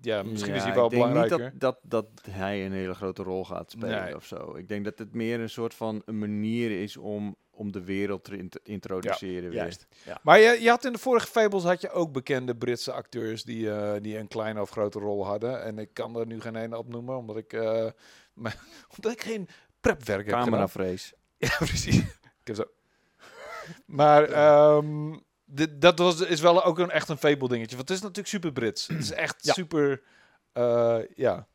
ja, 0.00 0.22
misschien 0.22 0.54
is 0.54 0.62
hij 0.62 0.74
wel 0.74 0.84
ik 0.84 0.90
denk 0.90 1.14
niet 1.14 1.28
dat, 1.28 1.50
dat, 1.54 1.78
dat 1.82 2.06
hij 2.30 2.64
een 2.66 2.72
hele 2.72 2.94
grote 2.94 3.22
rol 3.22 3.44
gaat 3.44 3.70
spelen 3.70 4.04
Nee. 4.04 4.16
of 4.16 4.24
zo. 4.24 4.54
Ik 4.56 4.68
denk 4.68 4.84
dat 4.84 4.98
het 4.98 5.14
meer 5.14 5.40
een 5.40 5.50
soort 5.50 5.74
van 5.74 6.02
een 6.04 6.18
manier 6.18 6.82
is 6.82 6.96
om, 6.96 7.36
om 7.50 7.72
de 7.72 7.84
wereld 7.84 8.24
te 8.24 8.36
int- 8.36 8.58
introduceren 8.62 9.42
weer. 9.50 9.58
juist. 9.58 9.86
Ja. 10.04 10.20
Maar 10.22 10.38
je, 10.40 10.58
je 10.62 10.68
had 10.68 10.84
in 10.84 10.92
de 10.92 10.98
vorige 10.98 11.26
Fables 11.26 11.62
had 11.62 11.80
je 11.80 11.90
ook 11.90 12.12
bekende 12.12 12.56
Britse 12.56 12.92
acteurs 12.92 13.42
die, 13.44 13.70
eh, 13.70 14.00
die 14.02 14.18
een 14.18 14.28
kleine 14.28 14.60
of 14.60 14.70
grote 14.70 14.98
rol 14.98 15.26
hadden. 15.26 15.62
En 15.62 15.78
ik 15.78 15.94
kan 15.94 16.16
er 16.16 16.26
nu 16.26 16.40
geen 16.40 16.56
ene 16.56 16.78
opnoemen, 16.78 17.16
omdat 17.16 17.36
ik, 17.36 17.52
eh, 17.52 17.86
maar, 18.34 18.56
omdat 18.96 19.12
ik 19.12 19.22
geen 19.22 19.48
prepwerk 19.80 20.26
heb. 20.26 20.34
Cameravrees. 20.34 21.12
Ja, 21.38 21.56
precies. 21.58 21.98
ik 21.98 22.44
heb 22.44 22.56
zo. 22.56 22.64
Maar 23.86 24.22
ehm, 24.30 25.16
dit, 25.46 25.80
dat 25.80 25.98
was, 25.98 26.20
is 26.20 26.40
wel 26.40 26.64
ook 26.64 26.78
een, 26.78 26.90
echt 26.90 27.08
een 27.08 27.16
Fable 27.18 27.48
dingetje. 27.48 27.76
Want 27.76 27.88
het 27.88 27.96
is 27.96 28.02
natuurlijk 28.02 28.28
super 28.28 28.52
Brits. 28.52 28.86
Het 28.86 28.98
is 28.98 29.12
echt 29.12 29.44
Ja. 29.44 29.52
super, 29.52 30.02
eh, 30.52 30.98
ja, 31.14 31.46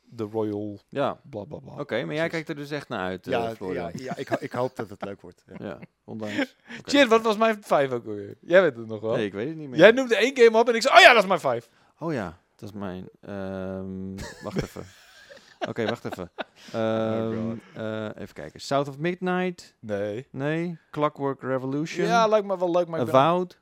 de 0.00 0.24
Royal 0.24 0.80
Ja, 0.88 1.20
bla 1.30 1.44
bla 1.44 1.58
bla. 1.58 1.72
oké. 1.80 2.04
maar 2.04 2.14
jij 2.14 2.28
kijkt 2.28 2.48
er 2.48 2.54
dus 2.54 2.70
echt 2.70 2.88
naar 2.88 3.00
uit, 3.00 3.26
eh 3.26 3.32
Ja, 3.32 3.42
ja, 3.48 3.54
Florian. 3.54 3.90
ja, 3.94 4.16
ik, 4.16 4.28
ho- 4.28 4.36
ik 4.40 4.52
hoop 4.52 4.76
dat 4.76 4.90
het 4.90 5.04
leuk 5.04 5.20
wordt. 5.20 5.44
Ja. 5.46 5.66
Ja, 5.66 5.78
ondanks. 6.04 6.56
Shit, 6.90 7.08
wat 7.08 7.22
was 7.22 7.36
mijn 7.36 7.62
vijf 7.62 7.90
ook 7.90 8.06
alweer? 8.06 8.36
Jij 8.40 8.62
weet 8.62 8.76
het 8.76 8.86
nog 8.86 9.00
wel. 9.00 9.14
Nee, 9.16 9.26
ik 9.26 9.32
weet 9.32 9.48
het 9.48 9.56
niet 9.56 9.68
meer. 9.68 9.78
Jij 9.78 9.90
noemde 9.90 10.16
één 10.16 10.36
game 10.36 10.58
op 10.58 10.68
en 10.68 10.74
ik 10.74 10.82
zei, 10.82 10.94
oh 10.94 11.00
ja, 11.00 11.12
dat 11.12 11.22
is 11.22 11.28
mijn 11.28 11.40
vijf. 11.40 11.68
Oh 11.98 12.12
ja, 12.12 12.38
dat 12.56 12.68
is 12.68 12.74
mijn. 12.78 13.08
ehm, 13.20 14.14
wacht 14.44 14.62
even. 14.62 14.84
Oké, 15.68 15.84
wacht 15.86 16.04
even. 16.04 16.30
Ehm, 16.72 17.56
eh, 17.74 18.22
even 18.22 18.34
kijken. 18.34 18.60
South 18.60 18.88
of 18.88 18.98
Midnight? 18.98 19.74
Nee. 19.80 20.26
Nee. 20.30 20.78
Clockwork 20.90 21.42
Revolution? 21.42 22.06
Ja, 22.06 22.26
lijkt 22.26 22.46
me 22.46 22.58
wel 22.58 22.70
leuk, 22.70 22.88
maar 22.88 23.00
Avowed? 23.00 23.60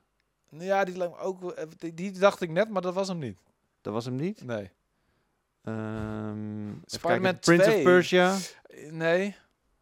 Ja, 0.49 0.83
die 0.83 0.97
lijkt 0.97 1.13
me 1.13 1.19
ook... 1.19 1.39
wel- 1.39 1.55
Die, 1.77 1.93
die 1.93 2.11
dacht 2.11 2.41
ik 2.41 2.49
net, 2.49 2.69
maar 2.69 2.81
dat 2.81 2.93
was 2.93 3.07
hem 3.07 3.17
niet. 3.17 3.39
Dat 3.81 3.93
was 3.93 4.05
hem 4.05 4.15
niet. 4.15 4.43
Nee. 4.43 4.71
Even 5.63 6.81
Spider-Man. 6.85 7.39
Prince 7.39 7.63
2. 7.63 7.77
of 7.77 7.83
Persia? 7.83 8.37
Eh, 8.63 8.91
Nee. 8.91 9.35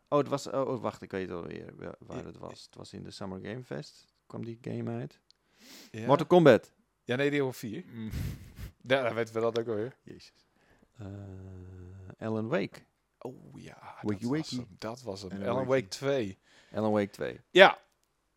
Oh, 0.07 0.17
het 0.19 0.27
was, 0.27 0.47
oh, 0.47 0.67
oh, 0.69 0.81
wacht, 0.81 1.01
ik 1.01 1.11
weet 1.11 1.31
alweer 1.31 1.73
wa- 1.77 1.95
waar 1.99 2.25
het 2.25 2.37
was. 2.37 2.63
Het 2.63 2.75
was 2.75 2.93
in 2.93 3.03
de 3.03 3.11
Summer 3.11 3.39
Game 3.43 3.63
Fest. 3.63 4.13
Kwam 4.27 4.45
die 4.45 4.57
game 4.61 4.91
uit. 4.91 5.19
Ja, 5.91 6.05
Mortal 6.07 6.27
Kombat. 6.27 6.71
ja 7.03 7.15
nee, 7.15 7.29
die 7.31 7.41
over 7.43 7.53
vier. 7.53 7.83
Mm. 7.93 8.09
Ja, 8.81 9.03
dat 9.03 9.13
weten 9.13 9.33
we 9.33 9.39
dat 9.39 9.59
ook 9.59 9.67
alweer. 9.67 9.95
Jezus. 10.03 10.33
Eh 10.97 11.05
Alan 12.19 12.47
Wake. 12.47 12.79
Oh 13.19 13.35
ja, 13.61 13.77
Wakey 14.01 14.19
dat 14.19 14.29
was 14.37 14.49
hem. 14.49 14.65
Dat 14.77 15.01
was 15.01 15.21
hem. 15.21 15.31
Alan 15.31 15.47
Alan. 15.47 15.65
Wake 15.65 15.87
2. 15.87 16.39
Alan 16.73 16.91
Wake 16.91 17.09
2. 17.09 17.41
Ja, 17.49 17.77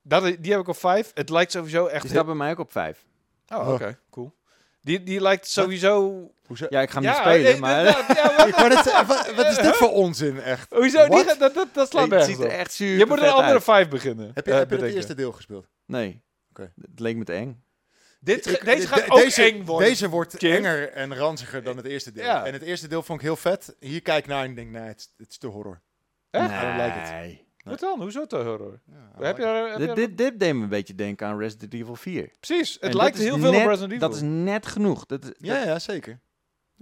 dat, 0.02 0.22
die 0.22 0.52
heb 0.52 0.60
ik 0.60 0.68
op 0.68 0.76
vijf. 0.76 1.10
Het 1.14 1.28
lijkt 1.30 1.52
sowieso 1.52 1.86
echt... 1.86 2.02
Die 2.02 2.10
staat 2.10 2.26
bij 2.26 2.34
mij 2.34 2.50
ook 2.50 2.58
op 2.58 2.72
5. 2.72 3.04
Oh, 3.48 3.72
oké, 3.72 3.98
cool. 4.10 4.34
Die, 4.80 5.02
die 5.02 5.20
lijkt 5.20 5.48
sowieso... 5.48 6.30
Hoezo? 6.46 6.66
Ja, 6.68 6.80
ik 6.80 6.90
ga 6.90 6.94
hem 7.00 7.02
ja, 7.04 7.10
niet 7.10 7.20
spelen, 7.20 7.52
eh, 7.54 7.60
maar... 7.60 7.84
dat- 7.84 8.16
ja, 8.16 8.36
wat- 8.36 8.68
net 8.74 8.84
zeggen, 8.84 9.06
wat, 9.06 9.34
wat 9.34 9.46
is 9.46 9.56
dit 9.56 9.76
voor 9.76 9.90
onzin, 9.92 10.40
echt? 10.40 10.72
Hoezo? 10.72 11.08
Die, 11.08 11.24
gaat- 11.24 11.38
dat, 11.38 11.54
dat, 11.54 11.68
dat 11.74 11.90
slaat 11.90 12.02
het 12.02 12.10
nergens 12.10 12.36
ziet 12.36 12.44
er 12.44 12.50
echt 12.50 12.72
super 12.72 12.98
Je 12.98 13.06
moet 13.06 13.18
een 13.18 13.28
andere 13.28 13.52
uit. 13.52 13.62
vijf 13.64 13.88
beginnen. 13.88 14.30
Heb 14.34 14.46
je, 14.46 14.52
eh, 14.52 14.58
heb 14.58 14.70
je 14.70 14.76
het 14.76 14.94
eerste 14.94 15.14
deel 15.14 15.32
gespeeld? 15.32 15.68
Nee. 15.86 16.22
Oké. 16.50 16.72
Het 16.80 17.00
leek 17.00 17.16
me 17.16 17.24
te 17.24 17.32
eng. 17.32 17.62
Dit, 18.24 18.46
Ik- 18.46 18.64
deze 18.64 18.80
de- 18.80 18.86
gaat 18.86 19.04
de- 19.04 19.10
ook 19.10 19.18
deze, 19.18 19.42
eng 19.42 19.64
worden. 19.64 19.88
Deze 19.88 20.08
wordt 20.08 20.36
Kim. 20.36 20.52
enger 20.52 20.88
en 20.92 21.14
ranziger 21.16 21.62
dan 21.62 21.76
het 21.76 21.86
eerste 21.86 22.12
deel. 22.12 22.24
Ja. 22.24 22.46
En 22.46 22.52
het 22.52 22.62
eerste 22.62 22.88
deel 22.88 23.02
vond 23.02 23.18
ik 23.18 23.24
heel 23.24 23.36
vet. 23.36 23.76
Hier 23.80 24.02
kijk 24.02 24.18
ik 24.18 24.26
naar 24.26 24.44
en 24.44 24.54
denk, 24.54 24.70
nee, 24.70 24.82
het, 24.82 24.98
is- 24.98 25.14
het 25.16 25.30
is 25.30 25.38
te 25.38 25.46
horror. 25.46 25.80
Echt? 26.30 26.60
Don't 26.60 26.76
like 26.82 26.98
it. 27.04 27.10
Nee. 27.10 27.44
Wat 27.64 27.80
dan? 27.80 28.00
Hoezo 28.00 28.26
te 28.26 28.36
horror? 28.36 28.80
Ja, 28.86 29.24
Heb 29.26 29.36
je, 29.36 29.42
like 29.42 29.70
heb 29.70 29.78
je 29.78 29.86
Dit, 29.86 29.96
dit, 29.96 30.18
dit 30.18 30.40
deed 30.40 30.54
me 30.54 30.62
een 30.62 30.68
beetje 30.68 30.94
denken 30.94 31.26
aan 31.26 31.38
Resident 31.38 31.74
Evil 31.74 31.96
4. 31.96 32.30
Precies, 32.40 32.72
het 32.74 32.82
En 32.82 32.96
lijkt 32.96 33.16
dat 33.16 33.24
heel 33.26 33.38
veel 33.38 33.50
net- 33.50 33.60
op 33.62 33.66
Resident 33.68 33.92
Evil. 33.92 34.08
Dat 34.08 34.16
is 34.16 34.22
net 34.24 34.66
genoeg. 34.66 35.06
Dat, 35.06 35.24
is- 35.24 35.30
it. 35.30 35.36
Ja, 35.38 35.62
ja, 35.64 35.78
zeker. 35.78 36.20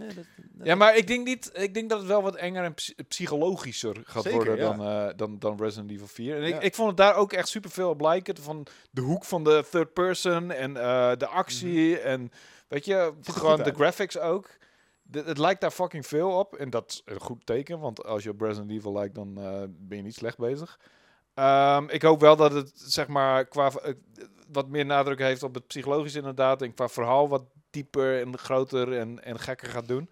Ja, 0.00 0.06
dat- 0.06 0.14
dat- 0.14 0.66
Ja, 0.66 0.74
maar 0.74 0.96
ik 0.96 1.06
denk, 1.06 1.26
niet, 1.26 1.50
ik 1.52 1.74
denk 1.74 1.88
dat 1.90 1.98
het 1.98 2.08
wel 2.08 2.22
wat 2.22 2.36
enger 2.36 2.64
en 2.64 2.74
psy- 2.74 2.94
psychologischer 3.08 3.96
gaat 4.04 4.22
Zeker, 4.22 4.38
worden 4.38 4.56
ja. 4.56 4.76
dan, 4.76 4.86
eh, 5.08 5.16
dan, 5.16 5.38
dan 5.38 5.58
Resident 5.58 5.90
Evil 5.90 6.06
4. 6.06 6.36
En 6.36 6.42
ik, 6.42 6.52
Ja. 6.54 6.60
ik 6.60 6.74
vond 6.74 6.88
het 6.88 6.96
daar 6.96 7.14
ook 7.14 7.32
echt 7.32 7.48
superveel 7.48 7.88
op 7.90 8.00
lijken. 8.00 8.36
Van 8.36 8.66
de 8.90 9.00
hoek 9.00 9.24
van 9.24 9.44
de 9.44 9.64
third 9.70 9.92
person 9.92 10.50
en 10.50 10.76
eh, 10.76 11.12
de 11.16 11.26
actie 11.26 11.98
en 11.98 12.30
weet 12.68 12.84
je, 12.84 13.12
gewoon 13.22 13.56
de 13.56 13.64
uit. 13.64 13.74
graphics 13.74 14.18
ook. 14.18 14.48
De- 15.02 15.22
het 15.26 15.38
lijkt 15.38 15.60
daar 15.60 15.70
fucking 15.70 16.06
veel 16.06 16.30
op. 16.38 16.54
En 16.56 16.70
dat 16.70 16.90
is 16.90 17.02
een 17.04 17.20
goed 17.20 17.46
teken, 17.46 17.78
want 17.80 18.04
als 18.04 18.22
je 18.22 18.30
op 18.30 18.40
Resident 18.40 18.70
Evil 18.70 18.92
lijkt, 18.92 19.14
dan 19.14 19.38
eh, 19.38 19.62
ben 19.68 19.96
je 19.96 20.02
niet 20.02 20.14
slecht 20.14 20.38
bezig. 20.38 20.78
Ehm, 21.34 21.84
ik 21.88 22.02
hoop 22.02 22.20
wel 22.20 22.36
dat 22.36 22.52
het, 22.52 22.72
zeg 22.74 23.08
maar, 23.08 23.44
qua 23.44 23.70
wat 24.52 24.68
meer 24.68 24.86
nadruk 24.86 25.18
heeft 25.18 25.42
op 25.42 25.54
het 25.54 25.66
psychologisch 25.66 26.14
inderdaad. 26.14 26.62
En 26.62 26.74
qua 26.74 26.88
verhaal 26.88 27.28
wat 27.28 27.44
dieper 27.70 28.20
en 28.20 28.38
groter 28.38 28.98
en, 28.98 29.24
en 29.24 29.38
gekker 29.38 29.68
gaat 29.68 29.88
doen. 29.88 30.10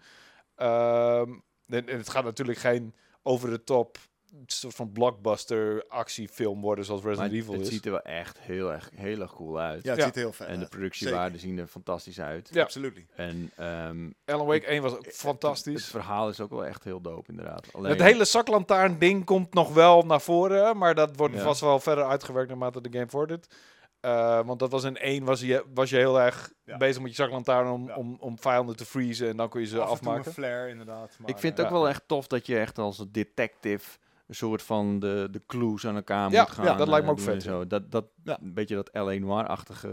Ehm, 0.55 1.29
en, 1.67 1.87
en 1.87 1.97
het 1.97 2.09
gaat 2.09 2.23
natuurlijk 2.23 2.57
geen 2.59 2.93
over 3.23 3.49
de 3.49 3.63
top 3.63 3.97
soort 4.45 4.75
van 4.75 4.91
blockbuster 4.91 5.85
actiefilm 5.87 6.61
worden 6.61 6.85
zoals 6.85 7.01
Resident 7.03 7.31
het, 7.31 7.41
Evil 7.41 7.53
het 7.53 7.61
is. 7.61 7.67
ziet 7.69 7.85
er 7.85 7.91
wel 7.91 8.01
echt 8.01 8.39
heel 8.39 8.71
erg, 8.71 8.89
heel 8.95 9.21
erg 9.21 9.33
cool 9.33 9.59
uit. 9.59 9.83
Ja, 9.83 9.89
het 9.89 9.99
Ja. 9.99 10.05
ziet 10.05 10.15
er 10.15 10.21
heel 10.21 10.33
vet 10.33 10.47
en 10.47 10.59
de 10.59 10.67
productiewaarden 10.67 11.39
zien 11.39 11.57
er 11.57 11.67
fantastisch 11.67 12.19
uit. 12.19 12.49
Ja. 12.53 12.63
Absoluut. 12.63 13.05
En 13.15 13.51
ehm, 13.55 14.09
Alan 14.25 14.45
Wake 14.45 14.65
1 14.65 14.81
was 14.81 14.91
ook 14.93 15.05
het 15.05 15.15
fantastisch. 15.15 15.85
verhaal 15.87 16.29
is 16.29 16.39
ook 16.39 16.49
wel 16.49 16.65
echt 16.65 16.83
heel 16.83 17.01
dope, 17.01 17.29
inderdaad. 17.31 17.67
Alleen, 17.73 17.91
Het 17.91 18.01
hele 18.01 18.25
zaklantaarn 18.25 18.99
ding 18.99 19.25
komt 19.25 19.53
nog 19.53 19.73
wel 19.73 20.01
naar 20.01 20.21
voren, 20.21 20.77
maar 20.77 20.95
dat 20.95 21.15
wordt 21.15 21.35
Ja. 21.35 21.41
vast 21.43 21.61
wel 21.61 21.79
verder 21.79 22.03
uitgewerkt 22.05 22.49
naarmate 22.49 22.81
de 22.81 22.91
game 22.91 23.09
vordert. 23.09 23.55
Eh, 23.99 24.45
want 24.45 24.59
dat 24.59 24.71
was 24.71 24.83
in 24.83 24.97
één, 24.97 25.23
was 25.23 25.41
je, 25.41 25.65
was 25.73 25.89
je 25.89 25.95
heel 25.95 26.21
erg 26.21 26.51
Ja. 26.65 26.77
bezig 26.77 27.01
met 27.01 27.09
je 27.15 27.23
zaklantaarn 27.23 27.69
om, 27.69 27.87
Ja. 27.87 27.95
om, 27.95 28.17
om 28.19 28.39
vijanden 28.39 28.75
te 28.75 28.85
freezen. 28.85 29.29
En 29.29 29.37
dan 29.37 29.49
kon 29.49 29.61
je 29.61 29.67
ze 29.67 29.75
Af 29.75 29.81
en 29.81 29.87
toe 29.87 29.95
afmaken. 29.97 30.27
een 30.27 30.33
flare, 30.33 30.69
inderdaad. 30.69 31.15
Maar, 31.19 31.29
Ik 31.29 31.37
vind 31.37 31.57
het 31.57 31.65
ook 31.65 31.71
Ja. 31.71 31.77
wel 31.79 31.89
echt 31.89 32.03
tof 32.07 32.27
dat 32.27 32.45
je 32.45 32.59
echt 32.59 32.77
als 32.77 32.99
een 32.99 33.11
detective 33.11 33.97
een 34.29 34.35
soort 34.35 34.61
van 34.63 34.99
de, 34.99 35.27
de 35.31 35.41
clues 35.47 35.85
aan 35.87 35.95
elkaar 35.95 36.31
Ja, 36.31 36.41
moet 36.41 36.51
gaan. 36.51 36.65
ja, 36.65 36.75
dat 36.75 36.87
lijkt 36.87 37.05
me 37.05 37.11
eh, 37.11 37.17
ook 37.17 37.23
vet, 37.23 37.43
Zo. 37.43 37.67
Dat, 37.67 37.91
dat 37.91 38.05
Ja. 38.23 38.37
een 38.41 38.53
beetje 38.53 38.75
dat 38.75 38.89
L.A. 38.93 39.13
Noir-achtige 39.13 39.87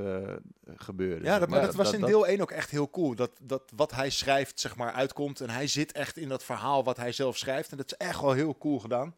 eh, 0.65 0.75
gebeuren. 0.77 1.25
Ja, 1.25 1.39
dat, 1.39 1.49
maar 1.49 1.59
maar. 1.59 1.67
dat 1.67 1.77
was 1.77 1.93
in 1.93 2.01
dat- 2.01 2.09
deel 2.09 2.27
1 2.27 2.41
ook 2.41 2.51
echt 2.51 2.71
heel 2.71 2.91
cool. 2.91 3.15
Dat, 3.15 3.31
dat 3.43 3.63
wat 3.77 3.91
hij 3.95 4.11
schrijft, 4.11 4.61
zeg 4.61 4.77
maar, 4.77 4.93
uitkomt. 4.93 5.41
En 5.41 5.51
hij 5.51 5.67
zit 5.67 5.93
echt 5.93 6.17
in 6.17 6.29
dat 6.29 6.45
verhaal 6.45 6.85
wat 6.85 6.97
hij 6.97 7.13
zelf 7.13 7.37
schrijft. 7.37 7.71
En 7.71 7.77
dat 7.77 7.87
is 7.87 8.07
echt 8.07 8.21
wel 8.21 8.33
heel 8.33 8.59
cool 8.59 8.79
gedaan. 8.79 9.15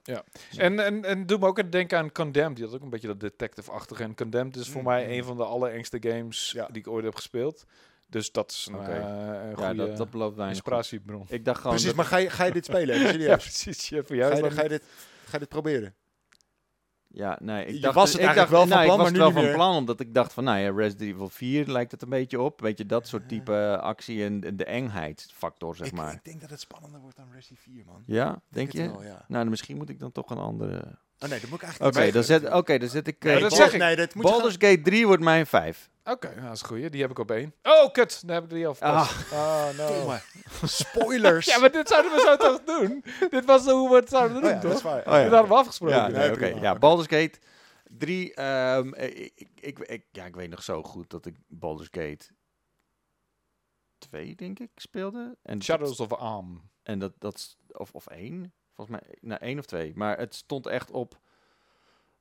En, 0.57 0.79
en, 0.85 1.05
en 1.05 1.27
doe 1.27 1.39
me 1.39 1.47
ook 1.47 1.73
denken 1.73 1.99
aan 1.99 2.13
Condemned. 2.13 2.57
Die 2.57 2.65
had 2.65 2.75
ook 2.75 2.83
een 2.83 2.91
beetje 2.91 3.07
dat 3.09 3.21
detective-achtige. 3.21 4.03
En 4.03 4.15
Condemned 4.15 4.57
is 4.57 4.69
voor 4.69 4.81
Mm, 4.81 4.87
mij 4.87 5.17
een 5.19 5.25
van 5.25 5.37
de 5.37 5.45
allerengste 5.45 5.99
games 6.01 6.51
Ja. 6.55 6.67
die 6.67 6.77
ik 6.79 6.89
ooit 6.89 7.05
heb 7.05 7.15
gespeeld. 7.15 7.65
Dus 8.11 8.33
dat 8.33 8.51
is 8.51 8.67
een, 8.71 8.79
Oké. 8.79 8.91
eh, 8.91 8.99
Ja, 8.99 9.53
goede 9.55 9.75
dat, 9.75 9.97
dat 9.97 10.11
belooft 10.11 10.37
weinig. 10.37 10.59
goed. 10.63 10.73
inspiratiebron. 10.73 11.27
Ik 11.29 11.45
dacht 11.45 11.57
gewoon... 11.61 11.73
Precies, 11.73 11.87
dat- 11.95 11.97
maar 11.97 12.07
ga 12.07 12.17
je, 12.17 12.31
ga 12.31 12.45
je 12.45 12.53
dit 12.53 12.65
spelen? 12.71 12.99
Ja, 13.01 13.11
serieus? 13.11 13.43
precies. 13.43 13.89
Ja, 13.89 14.03
voor 14.03 14.17
jou 14.17 14.33
ga, 14.33 14.45
je, 14.45 14.51
ga, 14.51 14.63
je 14.63 14.69
dit, 14.69 14.83
ga 15.25 15.33
je 15.33 15.39
dit 15.39 15.49
proberen? 15.49 15.95
Ja, 17.11 17.39
nee, 17.43 17.65
ik 17.67 17.75
Je 17.75 17.81
dacht, 17.81 17.95
was 17.95 18.13
het 18.13 18.21
ik 18.21 18.27
eigenlijk 18.27 18.51
dacht, 18.51 18.69
wel 18.69 18.79
van 18.79 18.83
plan, 18.83 18.83
ik 18.83 18.89
was 18.89 18.97
maar 18.97 19.07
het 19.07 19.15
nu 19.15 19.21
wel 19.21 19.31
van 19.33 19.43
meer. 19.43 19.53
plan, 19.53 19.77
omdat 19.77 20.01
ik 20.01 20.15
dacht 20.15 20.33
van, 20.33 20.45
nou 20.45 20.59
ja, 20.59 20.71
Resident 20.73 21.11
Evil 21.11 21.29
4 21.29 21.67
lijkt 21.67 21.91
het 21.91 22.03
een 22.03 22.09
beetje 22.09 22.41
op. 22.41 22.61
Weet 22.61 22.79
je, 22.79 22.87
dat 22.87 23.07
soort 23.09 23.29
type 23.29 23.79
actie 23.83 24.25
en, 24.25 24.45
en 24.45 24.57
de 24.57 24.65
engheidfactor, 24.65 25.77
zeg 25.77 25.87
ik, 25.87 25.93
maar. 25.93 26.13
ik 26.13 26.25
denk 26.25 26.41
dat 26.41 26.51
het 26.51 26.61
spannender 26.61 27.01
wordt 27.01 27.17
dan 27.17 27.27
Resident 27.33 27.61
4, 27.61 27.83
man. 27.87 28.03
ja, 28.07 28.41
denk 28.49 28.73
je? 28.73 28.91
wel, 28.91 29.03
ja. 29.03 29.25
Nou, 29.29 29.49
misschien 29.49 29.77
moet 29.77 29.89
ik 29.89 29.99
dan 29.99 30.13
toch 30.13 30.31
een 30.31 30.39
andere... 30.39 30.99
Oh 31.21 31.29
nee, 31.29 31.41
dat 31.41 31.51
moet 31.51 31.63
ik 31.63 31.69
Oké, 31.69 31.79
eigenlijk 31.81 32.13
dan, 32.13 32.17
niet 32.17 32.25
zet, 32.43 32.53
oké, 32.53 32.79
dan 32.79 32.89
zet 32.89 33.07
ik... 33.07 33.23
Nee, 33.23 33.35
eh, 33.35 33.41
dat 33.41 33.49
Bal- 33.49 33.59
zeg 33.59 33.73
ik. 33.73 33.79
Nee, 33.81 33.97
dat 33.97 34.15
moet 34.15 34.25
je 34.25 34.31
Baldur's 34.31 34.55
Gate 34.59 34.81
3 34.83 35.07
wordt 35.07 35.23
mijn 35.23 35.47
5. 35.47 35.91
Oké, 36.05 36.35
dat 36.43 36.53
is 36.53 36.61
een 36.61 36.67
goeie. 36.67 36.91
Die 36.91 37.01
heb 37.01 37.11
ik 37.11 37.19
op 37.19 37.31
één. 37.31 37.55
Oh, 37.63 37.93
kut. 37.93 38.27
Dan 38.27 38.35
heb 38.35 38.45
ik 38.45 38.51
die 38.51 38.67
al 38.67 38.75
verpest. 38.75 39.33
Oh, 39.33 39.69
no. 39.77 39.87
Domme. 39.99 40.21
Spoilers. 40.63 41.47
Ja, 41.47 41.59
maar 41.59 41.73
dit 41.73 41.89
zouden 41.89 42.13
we 42.13 42.21
zo 42.21 42.37
toch 42.37 42.65
doen? 42.65 43.05
dit 43.31 43.45
was 43.45 43.65
hoe 43.65 43.89
we 43.91 43.97
het 43.97 44.09
zouden 44.09 44.37
Oh 44.37 44.43
doen, 44.43 44.53
ja, 44.53 44.59
dat 44.61 44.73
is 44.73 44.81
toch? 44.81 44.91
waar. 44.93 44.99
Oh 45.07 45.13
ja. 45.13 45.23
Dit 45.23 45.31
hadden 45.33 45.49
we 45.51 45.55
afgesproken. 45.57 45.97
Ja, 45.97 46.07
nee, 46.09 46.17
nee, 46.19 46.29
oké. 46.31 46.39
prima. 46.39 46.61
Ja, 46.61 46.71
Oké. 46.71 46.79
Baldur's 46.79 47.09
Gate 47.09 47.39
3. 47.85 48.35
ehm, 48.35 48.93
eh, 48.93 49.17
ik, 49.35 49.49
ik, 49.61 49.79
ik, 49.79 50.05
ja, 50.13 50.25
ik 50.25 50.35
weet 50.37 50.51
nog 50.51 50.63
zo 50.63 50.83
goed 50.83 51.11
dat 51.11 51.27
ik 51.27 51.35
Baldur's 51.47 51.89
Gate 51.91 52.25
2, 53.99 54.35
denk 54.35 54.59
ik, 54.59 54.71
speelde. 54.75 55.37
En 55.43 55.63
Shadows 55.63 56.01
of 56.01 56.13
Arm. 56.13 56.71
En 56.83 56.99
dat, 56.99 57.13
dat 57.19 57.57
of, 57.73 57.93
of 57.93 58.07
één, 58.07 58.53
volgens 58.79 59.01
mij, 59.01 59.17
nou 59.21 59.41
één 59.41 59.59
of 59.59 59.67
twee. 59.67 59.93
Maar 59.95 60.19
het 60.19 60.35
stond 60.35 60.67
echt 60.67 60.91
op 60.91 61.19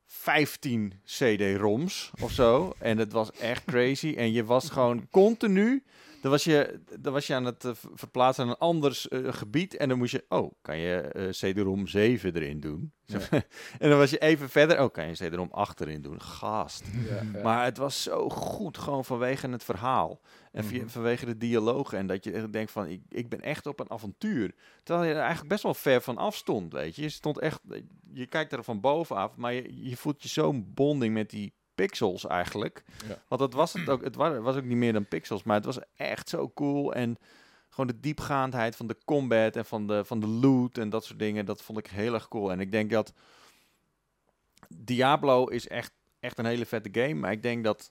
15 0.04 1.00
CD-ROMs 1.04 2.10
of 2.22 2.32
zo. 2.32 2.72
En 2.78 2.98
het 2.98 3.12
was 3.12 3.32
echt 3.32 3.64
crazy. 3.64 4.14
En 4.16 4.32
je 4.32 4.44
was 4.44 4.70
gewoon 4.70 5.08
continu, 5.10 5.84
dan 6.22 6.30
was 6.30 6.44
je, 6.44 6.80
dan 7.00 7.12
was 7.12 7.26
je 7.26 7.34
aan 7.34 7.44
het 7.44 7.64
eh, 7.64 7.74
ver- 7.74 7.90
verplaatsen 7.94 8.44
aan 8.44 8.50
een 8.50 8.56
anders 8.58 9.08
eh, 9.08 9.32
gebied. 9.32 9.76
En 9.76 9.88
dan 9.88 9.98
moest 9.98 10.12
je, 10.12 10.24
oh, 10.28 10.52
kan 10.62 10.78
je 10.78 10.96
eh, 11.00 11.28
CD-ROM 11.28 11.86
7 11.86 12.34
erin 12.34 12.60
doen? 12.60 12.92
en 13.78 13.88
dan 13.90 13.98
was 13.98 14.10
je 14.10 14.18
even 14.18 14.48
verder, 14.48 14.82
oh, 14.82 14.92
kan 14.92 15.06
je 15.06 15.12
CD-ROM 15.12 15.48
8 15.50 15.80
erin 15.80 16.02
doen? 16.02 16.20
Gast. 16.20 16.84
Ja, 17.08 17.22
ja. 17.32 17.42
Maar 17.42 17.64
het 17.64 17.76
was 17.76 18.02
zo 18.02 18.28
goed, 18.28 18.78
gewoon 18.78 19.04
vanwege 19.04 19.48
het 19.48 19.64
verhaal. 19.64 20.20
En 20.52 20.64
Mhm. 20.64 20.88
vanwege 20.88 21.26
de 21.26 21.36
dialogen. 21.36 21.98
En 21.98 22.06
dat 22.06 22.24
je 22.24 22.50
denkt 22.50 22.70
van, 22.70 22.86
ik, 22.86 23.02
ik 23.08 23.28
ben 23.28 23.40
echt 23.40 23.66
op 23.66 23.80
een 23.80 23.90
avontuur. 23.90 24.54
Terwijl 24.82 25.06
je 25.08 25.12
er 25.14 25.20
eigenlijk 25.20 25.48
best 25.48 25.62
wel 25.62 25.74
ver 25.74 26.00
van 26.00 26.16
af 26.16 26.36
stond, 26.36 26.72
weet 26.72 26.96
je. 26.96 27.02
Je 27.02 27.08
stond 27.08 27.38
echt, 27.38 27.60
je 28.12 28.26
kijkt 28.26 28.52
er 28.52 28.64
van 28.64 28.80
bovenaf, 28.80 29.36
maar 29.36 29.52
je, 29.52 29.88
je 29.88 29.96
voelt 29.96 30.22
je 30.22 30.28
zo'n 30.28 30.70
bonding 30.74 31.14
met 31.14 31.30
die 31.30 31.52
pixels 31.78 32.26
eigenlijk. 32.26 32.82
Ja. 33.08 33.22
Want 33.28 33.40
dat 33.40 33.52
was 33.52 33.72
het 33.72 33.88
ook, 33.88 34.04
het 34.04 34.14
wa- 34.16 34.40
was 34.40 34.56
ook 34.56 34.64
niet 34.64 34.76
meer 34.76 34.92
dan 34.92 35.06
pixels, 35.08 35.42
maar 35.42 35.56
het 35.56 35.64
was 35.64 35.78
echt 35.96 36.28
zo 36.28 36.50
cool. 36.54 36.94
En 36.94 37.16
gewoon 37.68 37.86
de 37.86 38.00
diepgaandheid 38.00 38.76
van 38.76 38.86
de 38.86 38.96
combat 39.04 39.56
en 39.56 39.64
van 39.64 39.86
de, 39.86 40.04
van 40.04 40.20
de 40.20 40.26
loot 40.26 40.78
en 40.78 40.90
dat 40.90 41.04
soort 41.04 41.18
dingen, 41.18 41.44
dat 41.46 41.62
vond 41.62 41.78
ik 41.78 41.86
heel 41.86 42.14
erg 42.14 42.28
cool. 42.28 42.50
En 42.52 42.60
ik 42.60 42.72
denk 42.72 42.90
dat 42.90 43.12
Diablo 44.68 45.44
is 45.44 45.68
echt, 45.68 45.92
echt 46.20 46.38
een 46.38 46.44
hele 46.44 46.66
vette 46.66 46.88
game, 46.92 47.14
maar 47.14 47.32
ik 47.32 47.42
denk 47.42 47.64
dat 47.64 47.90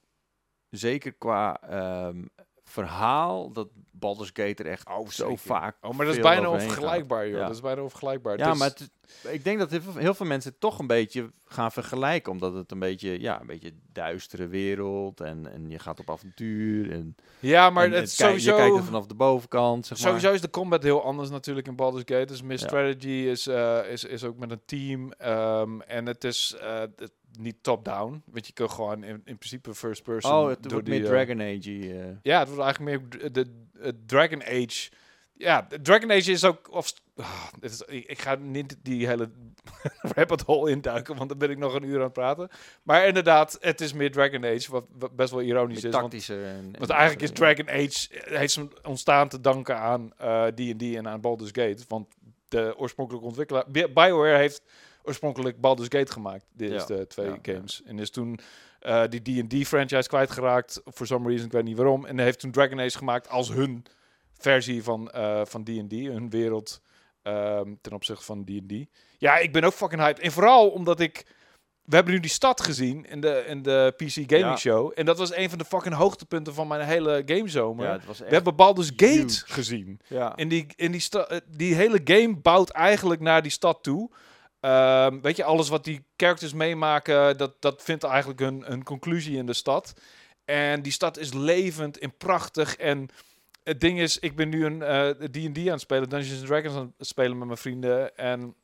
zeker 0.70 1.14
qua 1.14 1.62
ehm, 1.62 2.26
verhaal, 2.64 3.52
dat 3.52 3.68
Baldur's 4.00 4.30
Gate 4.34 4.64
er 4.64 4.70
echt 4.70 4.88
Oh, 4.90 5.10
zo 5.10 5.36
vaak 5.36 5.76
Oh, 5.82 5.94
maar 5.94 6.06
dat 6.06 6.16
is 6.16 6.22
bijna 6.22 6.50
onvergelijkbaar, 6.50 7.28
joh. 7.28 7.38
Ja. 7.38 7.46
Dat 7.46 7.56
is 7.56 7.62
bijna 7.62 7.82
onvergelijkbaar. 7.82 8.38
Ja, 8.38 8.50
Dus- 8.50 8.60
maar 8.60 8.68
het 8.70 8.90
ik 9.30 9.44
denk 9.44 9.60
dat 9.60 9.72
heel 9.72 10.14
veel, 10.14 10.26
mensen 10.26 10.52
het 10.52 10.60
toch 10.60 10.80
een 10.80 10.88
beetje 10.88 11.32
gaan 11.46 11.72
vergelijken. 11.72 12.32
Omdat 12.32 12.54
het 12.54 12.72
een 12.72 12.80
beetje, 12.80 13.22
ja, 13.22 13.42
een 13.42 13.48
beetje 13.48 13.72
duistere 13.92 14.48
wereld. 14.48 15.22
En, 15.22 15.52
en 15.54 15.70
je 15.70 15.80
gaat 15.80 16.00
op 16.00 16.10
avontuur. 16.10 16.92
En, 16.92 17.16
ja, 17.40 17.70
maar 17.70 17.86
en 17.86 17.92
het 17.92 18.00
het 18.00 18.12
sowieso... 18.12 18.52
je 18.52 18.58
kijkt 18.58 18.76
het 18.76 18.86
vanaf 18.86 19.06
de 19.06 19.14
bovenkant, 19.16 19.86
zeg 19.86 19.98
maar. 19.98 20.08
Sowieso 20.08 20.34
is 20.34 20.42
de 20.42 20.50
combat 20.50 20.84
heel 20.84 21.04
anders 21.04 21.30
natuurlijk 21.30 21.68
in 21.68 21.76
Baldur's 21.76 22.04
Gate. 22.06 22.26
Dus 22.26 22.42
meer 22.42 22.60
Ja. 22.60 22.66
strategy 22.68 23.08
is, 23.08 23.48
eh, 23.48 23.80
is, 23.92 24.04
is 24.04 24.24
ook 24.24 24.38
met 24.38 24.52
een 24.52 24.62
team. 24.66 25.12
ehm, 25.12 25.80
en 25.82 26.06
het 26.06 26.24
is 26.24 26.56
eh, 26.62 26.80
het- 26.80 27.12
niet 27.40 27.64
top-down. 27.64 28.24
Want 28.32 28.48
je 28.48 28.54
kan 28.54 28.70
gewoon 28.70 29.04
in, 29.04 29.22
in 29.26 29.38
principe 29.38 29.74
first 29.74 30.04
person... 30.04 30.32
oh, 30.34 30.48
het 30.50 30.72
wordt 30.72 30.88
meer 30.88 31.02
eh, 31.04 31.08
Dragon 31.10 31.42
Age. 31.42 32.18
Ja, 32.22 32.40
het 32.40 32.48
wordt 32.48 32.64
eigenlijk 32.64 33.10
meer 33.12 33.32
de 33.32 33.66
Dragon 34.06 34.44
Age. 34.44 34.90
Ja, 35.34 35.68
Dragon 35.82 36.12
Age 36.12 36.32
is 36.32 36.44
ook. 36.46 36.72
Of, 36.72 36.94
dit 37.60 37.72
is, 37.72 37.82
ik, 37.82 38.20
ga 38.22 38.36
niet 38.36 38.76
die 38.82 39.08
hele 39.08 39.30
rabbit 40.16 40.42
hole 40.42 40.72
induiken, 40.72 41.16
want 41.16 41.30
dan 41.30 41.38
ben 41.38 41.50
ik 41.50 41.58
nog 41.58 41.74
een 41.74 41.84
uur 41.84 41.98
aan 41.98 42.04
het 42.04 42.14
praten. 42.14 42.50
Maar 42.84 43.08
inderdaad, 43.08 43.58
het 43.62 43.82
is 43.82 43.94
meer 43.94 44.12
Dragon 44.12 44.46
Age, 44.46 44.72
wat, 44.72 44.86
wat 45.00 45.16
best 45.16 45.32
wel 45.32 45.42
ironisch 45.42 45.84
is. 45.84 45.94
Want, 45.94 46.30
en, 46.30 46.38
en 46.40 46.76
want 46.78 46.90
eigenlijk 46.90 47.22
is 47.22 47.32
Dragon 47.32 47.70
Age 47.70 48.20
eh, 48.24 48.38
heeft 48.38 48.54
zijn 48.54 48.70
ontstaan 48.84 49.30
te 49.30 49.42
danken 49.42 49.78
aan 49.78 50.12
eh, 50.18 50.46
D&D 50.46 50.82
en 50.96 51.08
aan 51.08 51.22
Baldur's 51.22 51.52
Gate. 51.54 51.84
Want 51.88 52.08
de 52.48 52.74
oorspronkelijke 52.78 53.28
ontwikkelaar... 53.28 53.64
Bi- 53.68 53.88
BioWare 53.94 54.38
heeft 54.38 54.62
oorspronkelijk 55.04 55.62
Baldur's 55.62 55.88
Gate 55.92 56.12
gemaakt. 56.12 56.46
Dit 56.54 56.72
is 56.72 56.82
Ja. 56.88 56.96
de 56.96 57.08
twee 57.08 57.26
Ja, 57.28 57.38
ja. 57.42 57.54
games. 57.54 57.82
En 57.86 58.00
is 58.00 58.10
toen 58.10 58.40
eh, 58.88 59.04
die 59.10 59.44
D&D-franchise 59.48 60.08
kwijtgeraakt. 60.08 60.82
For 60.94 61.08
some 61.08 61.28
reason, 61.28 61.46
ik 61.46 61.52
weet 61.52 61.64
niet 61.64 61.78
waarom. 61.78 62.06
En 62.06 62.20
heeft 62.20 62.40
toen 62.40 62.52
Dragon 62.52 62.80
Age 62.80 62.98
gemaakt 62.98 63.30
als 63.30 63.50
hun 63.50 63.86
versie 64.38 64.84
van 64.84 65.10
eh, 65.12 65.42
van 65.46 65.64
D&D. 65.64 65.92
hun 65.92 66.30
wereld 66.30 66.82
ehm, 67.22 67.74
ten 67.82 67.94
opzichte 67.94 68.24
van 68.26 68.44
D&D. 68.46 68.86
Ja, 69.18 69.38
ik 69.38 69.54
ben 69.54 69.64
ook 69.64 69.74
fucking 69.74 70.02
hyped. 70.02 70.20
En 70.24 70.32
vooral 70.32 70.70
omdat 70.70 71.00
ik... 71.00 71.26
We 71.82 71.96
hebben 71.96 72.14
nu 72.14 72.20
die 72.20 72.30
stad 72.30 72.62
gezien 72.62 73.06
in 73.06 73.22
de, 73.22 73.44
in 73.48 73.62
de 73.62 73.94
PC 73.98 74.12
Gaming 74.14 74.30
Ja. 74.30 74.56
Show. 74.58 74.92
En 74.96 75.06
dat 75.06 75.18
was 75.18 75.36
een 75.36 75.50
van 75.50 75.58
de 75.58 75.66
fucking 75.66 75.96
hoogtepunten 75.96 76.54
van 76.54 76.68
mijn 76.68 76.82
hele 76.82 77.24
gamezomer. 77.26 77.86
Ja, 77.86 77.92
het 77.92 78.06
was 78.06 78.20
echt 78.20 78.30
We 78.30 78.36
hebben 78.36 78.56
Baldur's 78.56 78.90
Gate 78.96 79.06
huge. 79.06 79.44
gezien. 79.46 80.00
Ja. 80.08 80.36
In 80.36 80.48
die, 80.48 80.66
in 80.76 80.92
die, 80.92 81.10
eh, 81.10 81.38
die 81.48 81.76
hele 81.76 82.02
game 82.04 82.36
bouwt 82.36 82.70
eigenlijk 82.70 83.22
naar 83.22 83.42
die 83.42 83.52
stad 83.52 83.84
toe. 83.84 84.10
Ehm, 84.68 85.20
weet 85.22 85.36
je, 85.36 85.44
alles 85.44 85.70
wat 85.70 85.84
die 85.84 86.06
characters 86.18 86.54
meemaken, 86.54 87.38
dat, 87.38 87.62
dat 87.62 87.84
vindt 87.84 88.04
eigenlijk 88.04 88.42
een, 88.42 88.72
een 88.72 88.84
conclusie 88.84 89.38
in 89.38 89.46
de 89.46 89.54
stad. 89.54 89.94
En 90.46 90.82
die 90.82 90.92
stad 90.92 91.18
is 91.18 91.34
levend 91.34 91.98
en 91.98 92.18
prachtig. 92.18 92.76
En 92.76 93.10
het 93.64 93.82
ding 93.82 94.00
is, 94.00 94.20
ik 94.20 94.36
ben 94.36 94.50
nu 94.50 94.66
een 94.66 94.82
eh, 94.82 95.10
D&D 95.10 95.58
aan 95.58 95.72
het 95.72 95.82
spelen, 95.82 96.10
Dungeons 96.10 96.42
Dragons 96.42 96.76
aan 96.76 96.94
het 96.98 97.08
spelen 97.08 97.38
met 97.38 97.48
mijn 97.48 97.60
vrienden. 97.60 98.18
En 98.18 98.56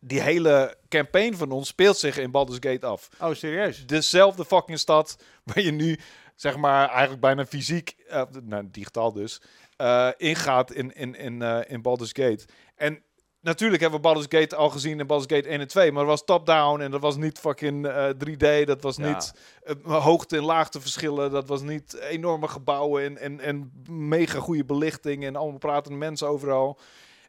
die 0.00 0.20
hele 0.20 0.76
campaign 0.88 1.34
van 1.34 1.50
ons 1.50 1.68
speelt 1.68 1.96
zich 1.96 2.18
in 2.18 2.30
Baldur's 2.30 2.58
Gate 2.60 2.86
af 2.86 3.08
Oh, 3.20 3.34
serieus? 3.34 3.86
dezelfde 3.86 4.44
fucking 4.44 4.78
stad 4.78 5.18
waar 5.44 5.60
je 5.60 5.72
nu, 5.72 5.98
zeg 6.36 6.56
maar, 6.56 6.88
eigenlijk 6.88 7.20
bijna 7.20 7.46
fysiek, 7.46 7.94
eh, 8.08 8.22
nou, 8.42 8.68
digitaal 8.70 9.12
dus, 9.12 9.40
eh, 9.76 10.10
ingaat 10.16 10.72
in, 10.72 10.94
in, 10.94 11.14
in, 11.14 11.42
in 11.68 11.82
Baldur's 11.82 12.12
Gate. 12.12 12.44
En 12.76 13.02
natuurlijk 13.40 13.80
hebben 13.80 14.00
we 14.00 14.06
Baldur's 14.06 14.26
Gate 14.40 14.56
al 14.56 14.70
gezien 14.70 15.00
in 15.00 15.06
Baldur's 15.06 15.34
Gate 15.36 15.48
1 15.48 15.60
en 15.60 15.68
2, 15.68 15.92
maar 15.92 16.00
dat 16.02 16.10
was 16.10 16.24
top-down 16.24 16.80
en 16.80 16.90
dat 16.90 17.00
was 17.00 17.16
niet 17.16 17.38
fucking 17.38 17.86
eh, 17.86 18.08
3D, 18.08 18.64
dat 18.66 18.82
was 18.82 18.96
Ja. 18.96 19.06
niet 19.08 19.32
eh, 19.62 19.74
hoogte- 20.04 20.36
en 20.36 20.44
laagteverschillen, 20.44 21.30
dat 21.30 21.48
was 21.48 21.62
niet 21.62 21.94
enorme 21.94 22.48
gebouwen 22.48 23.04
en, 23.04 23.18
en, 23.18 23.40
en 23.40 23.72
mega 23.90 24.38
goede 24.38 24.64
belichting 24.64 25.24
en 25.24 25.36
allemaal 25.36 25.58
pratende 25.58 25.98
mensen 25.98 26.28
overal. 26.28 26.78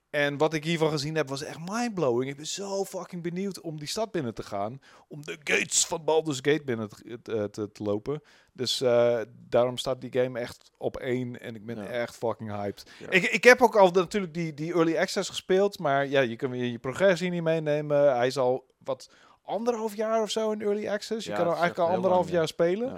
En 0.09 0.37
wat 0.37 0.53
ik 0.53 0.63
hiervan 0.63 0.89
gezien 0.91 1.15
heb, 1.15 1.29
was 1.29 1.43
echt 1.43 1.57
mindblowing. 1.71 2.29
Ik 2.29 2.35
ben 2.37 2.47
zo 2.47 2.85
fucking 2.85 3.23
benieuwd 3.23 3.61
om 3.61 3.79
die 3.79 3.87
stad 3.87 4.11
binnen 4.11 4.33
te 4.33 4.43
gaan. 4.43 4.81
Om 5.07 5.25
de 5.25 5.37
gates 5.43 5.85
van 5.85 6.03
Baldur's 6.03 6.39
Gate 6.41 6.63
binnen 6.65 6.89
te, 6.89 7.19
te, 7.21 7.49
te- 7.51 7.71
te 7.71 7.83
lopen. 7.83 8.21
Dus 8.53 8.81
eh, 8.81 9.19
daarom 9.49 9.77
staat 9.77 10.01
die 10.01 10.11
game 10.11 10.39
echt 10.39 10.71
op 10.77 10.97
één. 10.97 11.41
En 11.41 11.55
ik 11.55 11.65
ben 11.65 11.75
Ja. 11.77 11.85
echt 11.85 12.15
fucking 12.15 12.51
hyped. 12.51 12.91
Ja. 12.99 13.09
Ik, 13.09 13.23
ik 13.23 13.43
heb 13.43 13.61
ook 13.61 13.75
al 13.75 13.89
natuurlijk 13.91 14.33
die, 14.33 14.53
die 14.53 14.73
early 14.73 14.97
access 14.97 15.29
gespeeld. 15.29 15.79
Maar 15.79 16.07
ja, 16.07 16.21
je 16.21 16.35
kan 16.35 16.49
weer 16.49 16.65
je 16.65 16.79
progressie 16.79 17.29
niet 17.29 17.43
meenemen. 17.43 18.15
Hij 18.15 18.27
is 18.27 18.37
al 18.37 18.65
wat 18.83 19.09
anderhalf 19.43 19.95
jaar 19.95 20.21
of 20.21 20.29
zo 20.31 20.51
in 20.51 20.61
early 20.61 20.87
access. 20.87 21.25
Je 21.25 21.31
Ja, 21.31 21.37
kan 21.37 21.45
al 21.47 21.51
eigenlijk 21.55 21.79
al 21.89 21.95
anderhalf 21.95 22.23
lang, 22.25 22.37
jaar 22.37 22.47
spelen. 22.47 22.91
Uh, 22.91 22.97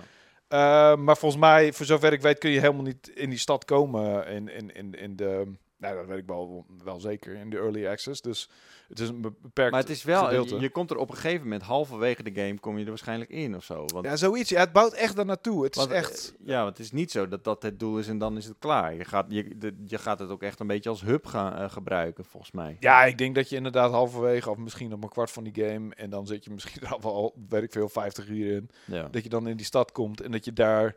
maar 0.95 1.17
volgens 1.17 1.41
mij, 1.41 1.73
voor 1.73 1.85
zover 1.85 2.13
ik 2.13 2.21
weet, 2.21 2.37
kun 2.37 2.49
je 2.51 2.59
helemaal 2.59 2.83
niet 2.83 3.07
in 3.09 3.29
die 3.29 3.39
stad 3.39 3.65
komen 3.65 4.27
in, 4.27 4.49
in, 4.49 4.71
in, 4.75 4.93
in 4.93 5.15
de... 5.15 5.51
Nou, 5.81 5.95
dat 5.95 6.05
weet 6.05 6.17
ik 6.17 6.25
wel, 6.25 6.65
wel 6.83 6.99
zeker, 6.99 7.35
in 7.35 7.49
de 7.49 7.57
early 7.57 7.87
access. 7.87 8.21
Dus 8.21 8.49
Het 8.87 8.99
is 8.99 9.09
een 9.09 9.21
be- 9.21 9.33
beperkt 9.41 9.71
Maar 9.71 9.79
het 9.79 9.89
is 9.89 10.03
wel, 10.03 10.23
gedeelte. 10.23 10.55
je, 10.55 10.61
je 10.61 10.69
komt 10.69 10.91
er 10.91 10.97
op 10.97 11.09
een 11.09 11.15
gegeven 11.15 11.41
moment, 11.43 11.61
halverwege 11.61 12.23
de 12.23 12.41
game, 12.41 12.59
kom 12.59 12.77
je 12.77 12.83
er 12.83 12.89
waarschijnlijk 12.89 13.29
in 13.29 13.55
of 13.55 13.63
zo. 13.63 13.85
Want, 13.85 14.05
Ja, 14.05 14.15
zoiets. 14.15 14.49
Ja, 14.49 14.59
het 14.59 14.71
bouwt 14.71 14.93
echt 14.93 15.15
daar 15.15 15.25
naartoe. 15.25 15.63
Het 15.63 15.75
is 15.75 15.85
echt... 15.85 16.35
eh, 16.39 16.47
ja, 16.47 16.63
want 16.63 16.77
het 16.77 16.85
is 16.85 16.91
niet 16.91 17.11
zo 17.11 17.27
dat 17.27 17.43
dat 17.43 17.63
het 17.63 17.79
doel 17.79 17.97
is 17.99 18.07
en 18.07 18.17
dan 18.17 18.37
is 18.37 18.45
het 18.45 18.55
klaar. 18.59 18.93
Je 18.95 19.05
gaat, 19.05 19.25
je, 19.29 19.57
de- 19.57 19.83
je 19.85 19.97
gaat 19.97 20.19
het 20.19 20.29
ook 20.29 20.41
echt 20.43 20.59
een 20.59 20.67
beetje 20.67 20.89
als 20.89 21.01
hub 21.01 21.25
gaan 21.25 21.55
eh, 21.55 21.69
gebruiken, 21.69 22.25
volgens 22.25 22.51
mij. 22.51 22.77
Ja, 22.79 23.03
ik 23.05 23.17
denk 23.17 23.35
dat 23.35 23.49
je 23.49 23.55
inderdaad 23.55 23.91
halverwege, 23.91 24.49
of 24.49 24.57
misschien 24.57 24.93
op 24.93 25.03
een 25.03 25.09
kwart 25.09 25.31
van 25.31 25.43
die 25.43 25.65
game, 25.65 25.95
en 25.95 26.09
dan 26.09 26.27
zit 26.27 26.43
je 26.43 26.51
misschien 26.51 26.87
al 26.93 27.01
wel, 27.01 27.35
weet 27.49 27.63
ik 27.63 27.71
veel, 27.71 27.89
50 27.89 28.27
uur 28.27 28.55
in, 28.55 28.69
Ja. 28.85 29.07
dat 29.11 29.23
je 29.23 29.29
dan 29.29 29.47
in 29.47 29.57
die 29.57 29.65
stad 29.65 29.91
komt 29.91 30.21
en 30.21 30.31
dat 30.31 30.45
je 30.45 30.53
daar... 30.53 30.95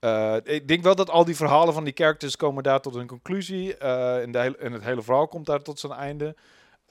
eh, 0.00 0.36
ik 0.42 0.68
denk 0.68 0.82
wel 0.82 0.94
dat 0.94 1.10
al 1.10 1.24
die 1.24 1.36
verhalen 1.36 1.74
van 1.74 1.84
die 1.84 1.92
characters 1.96 2.36
komen 2.36 2.62
daar 2.62 2.80
tot 2.80 2.94
een 2.94 3.06
conclusie. 3.06 3.76
eh 3.76 4.22
en, 4.22 4.32
de 4.32 4.38
hele, 4.38 4.56
het 4.58 4.84
hele 4.84 5.02
verhaal 5.02 5.28
komt 5.28 5.46
daar 5.46 5.62
tot 5.62 5.80
zijn 5.80 5.92
einde. 5.92 6.36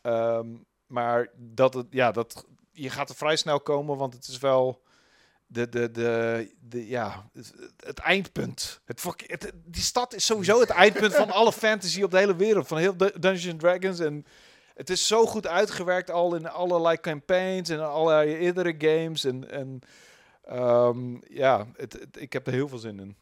Ehm, 0.02 0.48
maar 0.88 1.30
dat 1.36 1.74
het, 1.74 1.88
ja, 1.90 2.12
dat, 2.12 2.46
je 2.72 2.90
gaat 2.90 3.10
er 3.10 3.16
vrij 3.16 3.36
snel 3.36 3.60
komen, 3.60 3.98
want 3.98 4.14
het 4.14 4.28
is 4.28 4.38
wel 4.38 4.82
de, 5.48 5.70
de, 5.70 5.92
de, 5.92 6.52
de, 6.60 6.88
ja, 6.88 7.30
het, 7.86 8.00
eindpunt. 8.00 8.82
Het, 8.86 9.52
die 9.66 9.82
stad 9.82 10.14
is 10.14 10.26
sowieso 10.26 10.60
het 10.60 10.70
eindpunt 10.70 11.16
van 11.16 11.32
alle 11.32 11.52
fantasy 11.52 12.04
op 12.04 12.12
de 12.12 12.18
hele 12.18 12.36
wereld. 12.36 12.68
Van 12.68 12.78
heel 12.78 12.98
Dun- 12.98 13.14
Dungeons 13.20 13.62
Dragons. 13.62 14.00
En 14.00 14.26
het 14.74 14.90
is 14.90 15.08
zo 15.08 15.26
goed 15.26 15.48
uitgewerkt 15.48 16.12
al 16.12 16.36
in 16.36 16.50
allerlei 16.50 17.00
campaigns 17.00 17.70
en 17.70 17.90
allerlei 17.90 18.36
eerdere 18.36 18.76
games. 18.78 19.24
En, 19.24 19.52
en 19.52 19.80
ehm, 20.48 21.16
ja, 21.34 21.68
het, 21.76 21.94
het- 21.94 22.22
ik 22.22 22.34
heb 22.34 22.48
er 22.48 22.54
heel 22.54 22.68
veel 22.68 22.78
zin 22.78 23.00
in. 23.00 23.16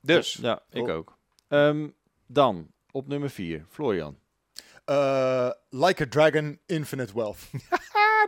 Dus, 0.00 0.32
Ja, 0.34 0.62
ik 0.70 0.82
Oh. 0.88 0.94
ook. 0.94 1.18
Ehm, 1.48 1.88
dan, 2.26 2.70
op 2.90 3.06
nummer 3.08 3.30
4, 3.30 3.64
Florian. 3.68 4.18
Eh, 4.84 5.50
like 5.70 6.02
a 6.02 6.06
Dragon, 6.08 6.58
Infinite 6.66 7.14
Wealth. 7.14 7.38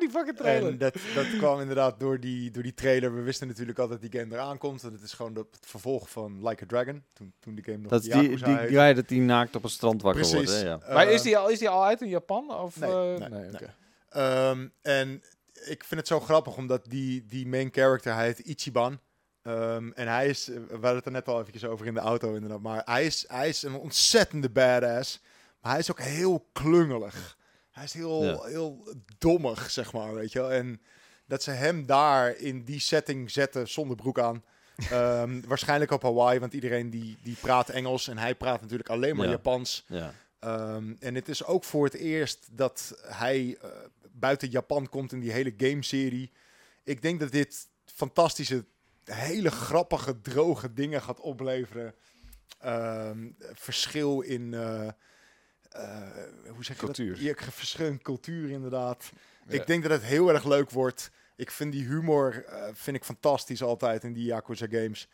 die 0.00 0.10
fucking 0.10 0.36
trailer. 0.36 0.70
En 0.70 0.78
dat, 0.78 0.96
dat 1.14 1.26
kwam 1.38 1.60
inderdaad 1.60 2.00
door 2.00 2.20
die, 2.20 2.50
door 2.50 2.62
die 2.62 2.74
trailer. 2.74 3.14
We 3.14 3.20
wisten 3.22 3.46
natuurlijk 3.48 3.78
al 3.78 3.88
dat 3.88 4.00
die 4.00 4.12
game 4.20 4.34
eraan 4.34 4.58
komt. 4.58 4.82
En 4.82 4.92
het 4.92 5.02
is 5.02 5.12
gewoon 5.12 5.34
de- 5.34 5.46
het 5.50 5.66
vervolg 5.66 6.10
van 6.10 6.48
Like 6.48 6.62
a 6.64 6.66
Dragon. 6.66 7.04
Toen, 7.12 7.32
toen 7.40 7.54
die 7.54 7.64
game 7.64 7.76
nog 7.78 7.90
Dat 7.90 8.04
is 8.04 8.10
die, 8.12 8.28
die 8.28 8.38
guy 8.68 8.94
dat 8.94 9.08
die 9.08 9.20
naakt 9.20 9.56
op 9.56 9.64
een 9.64 9.70
strand 9.70 10.02
wakker 10.02 10.20
Precies. 10.28 10.50
wordt. 10.50 10.62
Hè? 10.62 10.68
Ja. 10.68 10.94
maar 10.94 11.06
Eh, 11.06 11.12
is 11.12 11.22
die, 11.22 11.36
al, 11.38 11.48
is 11.48 11.58
die 11.58 11.68
al 11.68 11.84
uit 11.84 12.02
in 12.02 12.08
Japan? 12.08 12.50
Of, 12.54 12.80
Nee, 12.80 12.90
eh, 12.90 13.28
nee, 13.28 13.48
oké. 13.52 13.58
nee. 13.58 14.22
Ehm, 14.22 14.68
en 14.82 15.22
ik 15.64 15.85
vind 15.85 16.01
het 16.01 16.09
zo 16.09 16.20
grappig, 16.20 16.56
omdat 16.56 16.85
die, 16.89 17.26
die 17.26 17.47
main 17.47 17.68
character, 17.72 18.14
hij 18.14 18.26
heet 18.26 18.39
Ichiban. 18.39 19.01
Ehm, 19.43 19.90
en 19.94 20.09
hij 20.09 20.28
is, 20.28 20.47
we 20.47 20.66
hadden 20.70 20.94
het 20.94 21.05
er 21.06 21.12
net 21.12 21.28
al 21.28 21.40
eventjes 21.40 21.64
over 21.64 21.86
in 21.86 21.94
de 21.94 22.01
auto 22.01 22.35
inderdaad, 22.35 22.60
maar 22.60 22.82
hij 22.85 23.06
is, 23.06 23.24
hij 23.28 23.48
is 23.48 23.62
een 23.62 23.74
ontzettende 23.74 24.51
badass. 24.51 25.20
Maar 25.60 25.70
hij 25.72 25.81
is 25.81 25.90
ook 25.90 26.01
heel 26.01 26.48
klungelig. 26.52 27.39
Hij 27.70 27.85
is 27.85 27.93
heel, 27.93 28.24
Ja. 28.24 28.43
heel 28.43 28.89
dommig, 29.18 29.70
zeg 29.70 29.93
maar, 29.93 30.14
weet 30.14 30.32
je 30.32 30.39
wel. 30.39 30.52
En 30.52 30.81
dat 31.26 31.43
ze 31.43 31.51
hem 31.51 31.86
daar 31.86 32.36
in 32.36 32.64
die 32.64 32.81
setting 32.81 33.31
zetten 33.31 33.68
zonder 33.68 33.97
broek 33.97 34.18
aan. 34.18 34.44
Ehm, 34.90 35.40
waarschijnlijk 35.47 35.90
op 35.90 36.02
Hawaii, 36.02 36.39
want 36.39 36.52
iedereen 36.52 36.90
die, 36.90 37.18
die 37.22 37.36
praat 37.40 37.68
Engels 37.68 38.09
en 38.09 38.18
hij 38.18 38.35
praat 38.35 38.60
natuurlijk 38.60 38.89
alleen 38.89 39.16
maar 39.16 39.26
Ja. 39.26 39.31
Japans. 39.32 39.85
Ja. 39.89 40.14
Ehm, 40.39 40.94
en 40.98 41.14
het 41.14 41.28
is 41.28 41.44
ook 41.44 41.64
voor 41.64 41.85
het 41.85 41.94
eerst 41.94 42.48
dat 42.51 42.94
hij 43.06 43.56
eh, 43.62 43.68
buiten 44.15 44.51
Japan 44.51 44.89
komt 44.89 45.12
in 45.12 45.20
die 45.20 45.32
hele 45.32 45.55
gameserie. 45.57 46.31
Ik 46.82 47.03
denk 47.03 47.20
dat 47.20 47.32
dit 47.32 47.69
fantastische, 47.85 48.65
hele 49.05 49.51
grappige, 49.51 50.20
droge 50.20 50.73
dingen 50.73 51.03
gaat 51.03 51.20
opleveren. 51.20 51.95
Ehm, 52.59 53.31
verschil 53.53 54.20
in. 54.20 54.55
eh, 54.55 54.89
hoe 56.49 56.65
zeg 56.65 56.77
je 56.81 56.85
Cultuur. 56.86 57.12
dat? 57.15 57.20
Ja, 57.23 57.35
verschil 57.51 57.86
in 57.86 58.03
cultuur, 58.03 58.51
inderdaad. 58.51 59.12
Ja. 59.49 59.55
Ik 59.55 59.66
denk 59.66 59.82
dat 59.82 59.93
het 59.93 60.03
heel 60.03 60.28
erg 60.32 60.45
leuk 60.45 60.70
wordt. 60.70 61.11
Ik 61.36 61.51
vind 61.51 61.73
die 61.73 61.86
humor 61.86 62.45
eh, 62.45 62.69
vind 62.73 62.97
ik 62.97 63.05
fantastisch 63.05 63.62
altijd 63.62 64.05
in 64.05 64.12
die 64.12 64.24
Yakuza 64.24 64.66
games. 64.70 65.09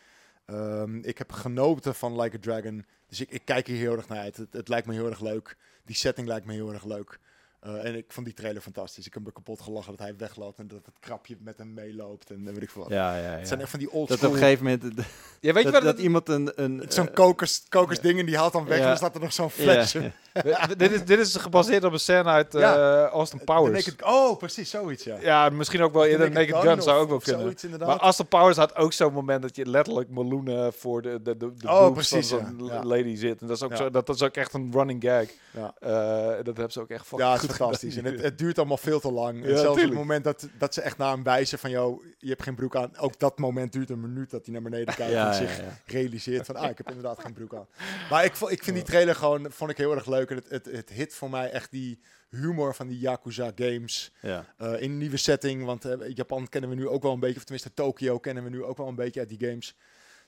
Ehm, 0.45 0.97
ik 0.97 1.17
heb 1.17 1.31
genoten 1.31 1.95
van 1.95 2.21
Like 2.21 2.35
a 2.35 2.39
Dragon. 2.39 2.85
Dus 3.07 3.21
ik, 3.21 3.29
ik 3.29 3.45
kijk 3.45 3.67
hier 3.67 3.77
heel 3.77 3.95
erg 3.95 4.07
naar 4.07 4.19
uit. 4.19 4.37
Het, 4.37 4.53
het 4.53 4.67
lijkt 4.67 4.87
me 4.87 4.93
heel 4.93 5.09
erg 5.09 5.19
leuk. 5.21 5.57
Die 5.85 5.95
setting 5.95 6.27
lijkt 6.27 6.45
me 6.45 6.53
heel 6.53 6.73
erg 6.73 6.83
leuk. 6.85 7.19
Eh, 7.61 7.85
en 7.85 7.95
ik 7.95 8.05
vond 8.07 8.25
die 8.25 8.35
trailer 8.35 8.61
fantastisch. 8.61 9.05
Ik 9.07 9.13
heb 9.13 9.23
me 9.23 9.31
kapot 9.31 9.61
gelachen 9.61 9.91
dat 9.91 9.99
hij 9.99 10.15
wegloopt 10.17 10.59
en 10.59 10.67
dat 10.67 10.79
het 10.85 10.95
krapje 10.99 11.37
met 11.39 11.57
hem 11.57 11.73
meeloopt 11.73 12.29
en 12.31 12.45
weet 12.45 12.61
ik 12.61 12.69
veel 12.69 12.81
wat. 12.81 12.91
Ja, 12.91 13.15
ja, 13.17 13.23
ja. 13.31 13.37
Het 13.37 13.47
zijn 13.47 13.59
echt 13.61 13.69
van 13.69 13.79
die 13.79 13.91
old 13.91 14.07
Dat 14.07 14.23
op 14.23 14.31
een 14.31 14.37
gegeven 14.37 14.63
moment 14.63 14.81
dat, 14.81 14.91
Ja, 15.39 15.53
weet 15.53 15.63
je 15.63 15.71
dat, 15.71 15.81
dat 15.81 15.93
het- 15.93 16.01
iemand 16.03 16.29
een... 16.29 16.51
een 16.55 16.83
Zo'n 16.87 17.13
kokers, 17.13 17.63
kokers 17.69 17.99
ding 17.99 18.19
en 18.19 18.25
die 18.25 18.37
haalt 18.37 18.53
dan 18.53 18.65
weg 18.65 18.79
en 18.79 18.85
dan 18.87 18.97
staat 18.97 19.15
er 19.15 19.21
nog 19.21 19.33
zo'n 19.33 19.49
flesje. 19.49 20.11
Dit, 20.77 20.91
is, 20.91 21.05
dit 21.05 21.19
is 21.19 21.35
gebaseerd 21.35 21.83
op 21.83 21.93
een 21.93 21.99
scène 21.99 22.29
uit 22.29 22.53
Ja. 22.53 23.05
Austin 23.07 23.43
Powers. 23.43 23.85
Naked- 23.85 24.03
oh, 24.03 24.37
precies, 24.37 24.69
zoiets 24.69 25.03
ja. 25.03 25.17
Ja, 25.21 25.49
misschien 25.49 25.81
ook 25.81 25.93
wel 25.93 26.05
eerder 26.05 26.31
Naked, 26.31 26.55
Gun, 26.55 26.81
zou 26.81 27.01
ook 27.01 27.09
wel 27.09 27.19
kunnen. 27.19 27.41
Zoiets, 27.41 27.63
inderdaad. 27.63 27.87
Maar 27.87 27.99
Austin 27.99 28.27
Powers 28.27 28.57
had 28.57 28.75
ook 28.75 28.93
zo'n 28.93 29.13
moment 29.13 29.41
dat 29.41 29.55
je 29.55 29.65
letterlijk 29.65 30.09
meloenen 30.09 30.73
voor 30.73 31.01
de, 31.01 31.21
de, 31.21 31.37
de, 31.37 31.53
de 31.53 31.67
Oh, 31.67 31.93
precies, 31.93 32.29
van 32.29 32.55
zo'n 32.57 32.85
lady 32.87 33.15
zit. 33.15 33.41
En 33.41 33.47
dat 33.47 33.55
is, 33.55 33.63
ook 33.63 33.75
zo, 33.75 33.89
dat, 33.89 34.05
dat 34.05 34.15
is 34.15 34.21
ook 34.21 34.35
echt 34.35 34.53
een 34.53 34.71
running 34.73 35.03
gag. 35.03 35.25
Ja. 35.53 35.73
Eh, 35.79 36.35
dat 36.35 36.45
hebben 36.45 36.71
ze 36.71 36.79
ook 36.79 36.89
echt 36.89 37.05
fucking 37.07 37.21
Ja, 37.29 37.33
het 37.33 37.49
is 37.49 37.55
fantastisch. 37.55 37.95
En 37.97 38.05
het, 38.05 38.21
het 38.21 38.37
duurt 38.37 38.57
allemaal 38.57 38.77
veel 38.77 38.99
te 38.99 39.11
lang. 39.11 39.43
En 39.43 39.49
Ja, 39.49 39.55
zelfs 39.55 39.61
op 39.67 39.73
tuurlijk. 39.73 39.89
het 39.89 39.99
moment 39.99 40.23
dat, 40.23 40.47
dat 40.57 40.73
ze 40.73 40.81
echt 40.81 40.97
naar 40.97 41.11
hem 41.11 41.23
wijzen 41.23 41.59
van... 41.59 41.69
Yo, 41.69 42.01
je 42.17 42.29
hebt 42.29 42.43
geen 42.43 42.55
broek 42.55 42.75
aan. 42.75 42.97
Ook 42.97 43.19
dat 43.19 43.39
moment 43.39 43.73
duurt 43.73 43.89
een 43.89 43.99
minuut 44.01 44.29
dat 44.29 44.45
hij 44.45 44.53
naar 44.53 44.63
beneden 44.63 44.95
kijkt 44.95 45.13
ja, 45.19 45.27
en 45.27 45.33
zich 45.33 45.61
realiseert 45.85 46.45
van... 46.45 46.55
Ah, 46.55 46.69
ik 46.69 46.77
heb 46.77 46.87
inderdaad 46.95 47.19
geen 47.19 47.33
broek 47.33 47.55
aan. 47.55 47.67
Maar 48.09 48.25
ik, 48.25 48.35
ik 48.35 48.63
vind 48.63 48.75
die 48.75 48.85
trailer 48.85 49.15
gewoon 49.15 49.51
vond 49.51 49.71
ik 49.71 49.77
heel 49.77 49.95
erg 49.95 50.05
leuk. 50.05 50.29
En 50.29 50.35
het, 50.35 50.49
het, 50.49 50.65
het 50.65 50.89
hit 50.89 51.13
voor 51.13 51.29
mij 51.29 51.51
echt 51.51 51.71
die 51.71 51.99
humor 52.29 52.75
van 52.75 52.87
die 52.87 52.99
Yakuza 52.99 53.51
games. 53.55 54.11
ja. 54.21 54.45
eh, 54.57 54.81
in 54.81 54.91
een 54.91 54.97
nieuwe 54.97 55.17
setting. 55.17 55.65
Want 55.65 55.85
eh, 55.85 56.15
Japan 56.15 56.49
kennen 56.49 56.69
we 56.69 56.75
nu 56.75 56.87
ook 56.87 57.03
wel 57.03 57.13
een 57.13 57.19
beetje. 57.19 57.37
Of 57.37 57.43
tenminste 57.43 57.73
Tokio 57.73 58.19
kennen 58.19 58.43
we 58.43 58.49
nu 58.49 58.63
ook 58.63 58.77
wel 58.77 58.87
een 58.87 58.95
beetje 58.95 59.19
uit 59.19 59.29
die 59.29 59.47
games. 59.49 59.75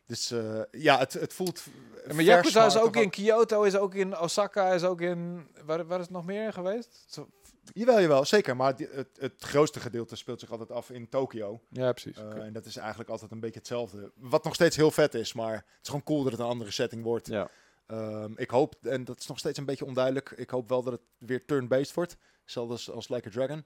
Dus 0.06 0.32
eh, 0.32 0.62
ja, 0.72 0.98
het, 1.00 1.14
het 1.14 1.34
voelt... 1.34 1.64
Ja, 2.08 2.14
maar 2.14 2.24
Yakuza 2.24 2.66
is 2.66 2.78
ook 2.78 2.96
in 2.96 3.10
Kyoto, 3.10 3.64
is 3.64 3.76
ook 3.76 3.94
in 3.94 4.18
Osaka, 4.18 4.74
is 4.74 4.84
ook 4.84 5.02
in... 5.02 5.48
Waar, 5.66 5.86
waar 5.86 6.00
is 6.00 6.06
het 6.06 6.14
nog 6.14 6.26
meer 6.26 6.54
geweest? 6.54 7.04
Zo- 7.08 7.30
Jawel, 7.74 8.02
jawel, 8.02 8.26
zeker. 8.26 8.56
Maar 8.56 8.74
het, 8.78 9.08
het 9.20 9.34
grootste 9.44 9.80
gedeelte 9.80 10.16
speelt 10.16 10.40
zich 10.40 10.52
altijd 10.52 10.72
af 10.72 10.90
in 10.90 11.10
Tokio. 11.10 11.62
Ja, 11.70 11.92
precies. 11.92 12.18
Uh, 12.18 12.26
Oké. 12.26 12.40
En 12.40 12.54
dat 12.54 12.66
is 12.66 12.78
eigenlijk 12.78 13.10
altijd 13.10 13.32
een 13.32 13.40
beetje 13.40 13.60
hetzelfde. 13.60 14.12
Wat 14.16 14.44
nog 14.44 14.54
steeds 14.54 14.76
heel 14.76 14.92
vet 14.92 15.14
is, 15.14 15.34
maar 15.34 15.54
het 15.54 15.66
is 15.82 15.88
gewoon 15.88 16.04
cool 16.04 16.24
dat 16.24 16.32
het 16.32 16.42
een 16.42 16.48
andere 16.48 16.72
setting 16.72 17.04
wordt. 17.04 17.28
ja. 17.28 17.50
Ehm, 17.88 18.32
ik 18.36 18.50
hoop, 18.50 18.76
en 18.86 19.04
dat 19.04 19.20
is 19.20 19.28
nog 19.28 19.40
steeds 19.40 19.58
een 19.58 19.66
beetje 19.66 19.86
onduidelijk, 19.86 20.32
ik 20.32 20.50
hoop 20.50 20.70
wel 20.70 20.84
dat 20.84 20.94
het 20.94 21.02
weer 21.18 21.46
turn-based 21.46 21.94
wordt. 21.94 22.18
Hetzelfde 22.42 22.74
als, 22.74 22.92
als 22.92 23.10
Like 23.10 23.28
a 23.28 23.32
Dragon. 23.32 23.66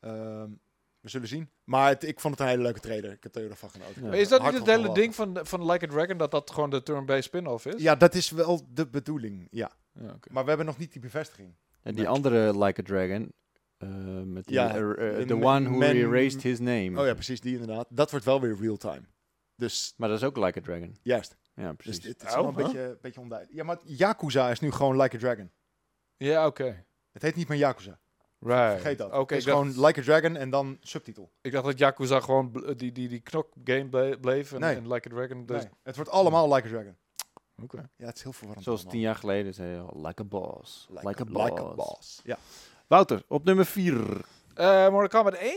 Ehm, 0.00 0.50
we 1.04 1.10
zullen 1.10 1.28
zien. 1.28 1.50
Maar 1.64 1.88
het- 1.88 2.02
ik 2.04 2.20
vond 2.20 2.34
het 2.34 2.42
een 2.42 2.48
hele 2.50 2.62
leuke 2.62 2.80
trailer. 2.80 3.12
Ik 3.12 3.22
heb 3.22 3.36
er 3.36 3.56
van 3.56 3.70
genoten. 3.70 4.04
Ja. 4.04 4.12
Is 4.12 4.28
dat 4.28 4.40
Hard 4.40 4.52
niet 4.52 4.66
het 4.66 4.76
hele 4.76 4.94
ding 4.94 5.14
van, 5.14 5.38
van 5.42 5.70
Like 5.70 5.84
a 5.84 5.88
Dragon, 5.88 6.16
dat 6.18 6.30
dat 6.30 6.50
gewoon 6.50 6.70
de 6.70 6.82
turn-based 6.82 7.24
spin-off 7.24 7.66
is? 7.66 7.82
Ja, 7.82 7.94
dat 7.94 8.14
is 8.14 8.30
wel 8.30 8.66
de 8.68 8.86
bedoeling, 8.88 9.46
ja. 9.50 9.70
Ja, 9.92 10.12
oké. 10.12 10.32
Maar 10.32 10.42
we 10.42 10.48
hebben 10.48 10.66
nog 10.66 10.78
niet 10.78 10.92
die 10.92 11.00
bevestiging. 11.00 11.54
En 11.82 11.94
die 11.94 12.02
Nee. 12.04 12.12
andere 12.12 12.58
Like 12.64 12.80
a 12.80 12.84
Dragon, 12.84 13.32
eh, 13.76 13.88
met 14.24 14.44
die, 14.46 14.54
Ja, 14.54 14.74
eh, 14.76 15.20
eh, 15.20 15.26
the 15.26 15.34
one 15.34 15.68
who 15.68 15.82
erased 15.82 16.42
his 16.42 16.58
name. 16.58 17.00
Oh 17.00 17.06
ja, 17.06 17.14
precies, 17.14 17.40
die 17.40 17.52
inderdaad. 17.52 17.86
Dat 17.90 18.10
wordt 18.10 18.24
wel 18.26 18.40
weer 18.40 18.56
real-time. 18.60 19.02
Dus 19.56 19.94
Maar 19.96 20.08
dat 20.08 20.18
is 20.18 20.24
ook 20.24 20.36
Like 20.36 20.58
a 20.58 20.62
Dragon. 20.62 20.96
juist. 21.02 21.36
Ja, 21.54 21.68
Dus 21.68 21.76
precies. 21.76 22.04
het 22.04 22.22
is 22.22 22.28
Oh, 22.28 22.34
wel 22.34 22.48
een 22.48 22.54
huh? 22.54 22.64
beetje, 22.64 22.98
beetje 23.00 23.20
onduidelijk. 23.20 23.58
Ja, 23.58 23.64
maar 23.64 23.78
Yakuza 23.84 24.50
is 24.50 24.60
nu 24.60 24.70
gewoon 24.70 25.00
Like 25.00 25.16
a 25.16 25.18
Dragon. 25.18 25.50
Ja, 26.16 26.46
oké. 26.46 26.84
Het 27.12 27.22
heet 27.22 27.34
niet 27.36 27.48
meer 27.48 27.58
Yakuza. 27.58 28.00
Right. 28.44 28.72
Vergeet 28.80 28.98
dat. 28.98 29.12
Oké, 29.12 29.34
het 29.34 29.42
is 29.42 29.44
dacht- 29.44 29.58
gewoon 29.58 29.86
Like 29.86 30.00
a 30.00 30.02
Dragon 30.02 30.36
en 30.36 30.50
dan 30.50 30.76
subtitel. 30.80 31.30
ik 31.40 31.52
dacht 31.52 31.64
dat 31.64 31.78
Yakuza 31.78 32.20
gewoon 32.20 32.50
bl- 32.50 32.74
die, 32.76 32.92
die, 32.92 33.08
die 33.08 33.20
knok 33.20 33.48
game 33.64 33.84
ble- 33.84 34.18
bleef 34.20 34.52
en, 34.52 34.60
Nee. 34.60 34.76
en 34.76 34.92
Like 34.92 35.08
a 35.08 35.14
Dragon. 35.14 35.46
Dus... 35.46 35.62
Nee, 35.62 35.70
het 35.82 35.96
wordt 35.96 36.10
allemaal 36.10 36.54
Like 36.54 36.68
a 36.68 36.70
Dragon. 36.70 36.96
Oké. 37.62 37.88
Ja, 37.96 38.06
het 38.06 38.16
is 38.16 38.22
heel 38.22 38.32
verwarrend. 38.32 38.64
Zoals 38.64 38.80
tien 38.80 38.90
allemaal. 38.90 39.06
jaar 39.10 39.16
geleden 39.20 39.54
zei 39.54 39.68
je, 39.70 39.84
like 40.06 40.22
a 40.22 40.24
boss. 40.24 40.86
Like, 40.90 41.22
a, 41.22 41.24
boss. 41.24 41.44
Like 41.50 41.62
a 41.62 41.74
boss. 41.74 42.20
Ja. 42.24 42.38
Wouter, 42.86 43.22
op 43.28 43.44
nummer 43.44 43.66
4. 43.66 44.24
Eh, 44.54 44.88
Mortal 44.88 45.08
Kombat 45.22 45.34
1. 45.40 45.54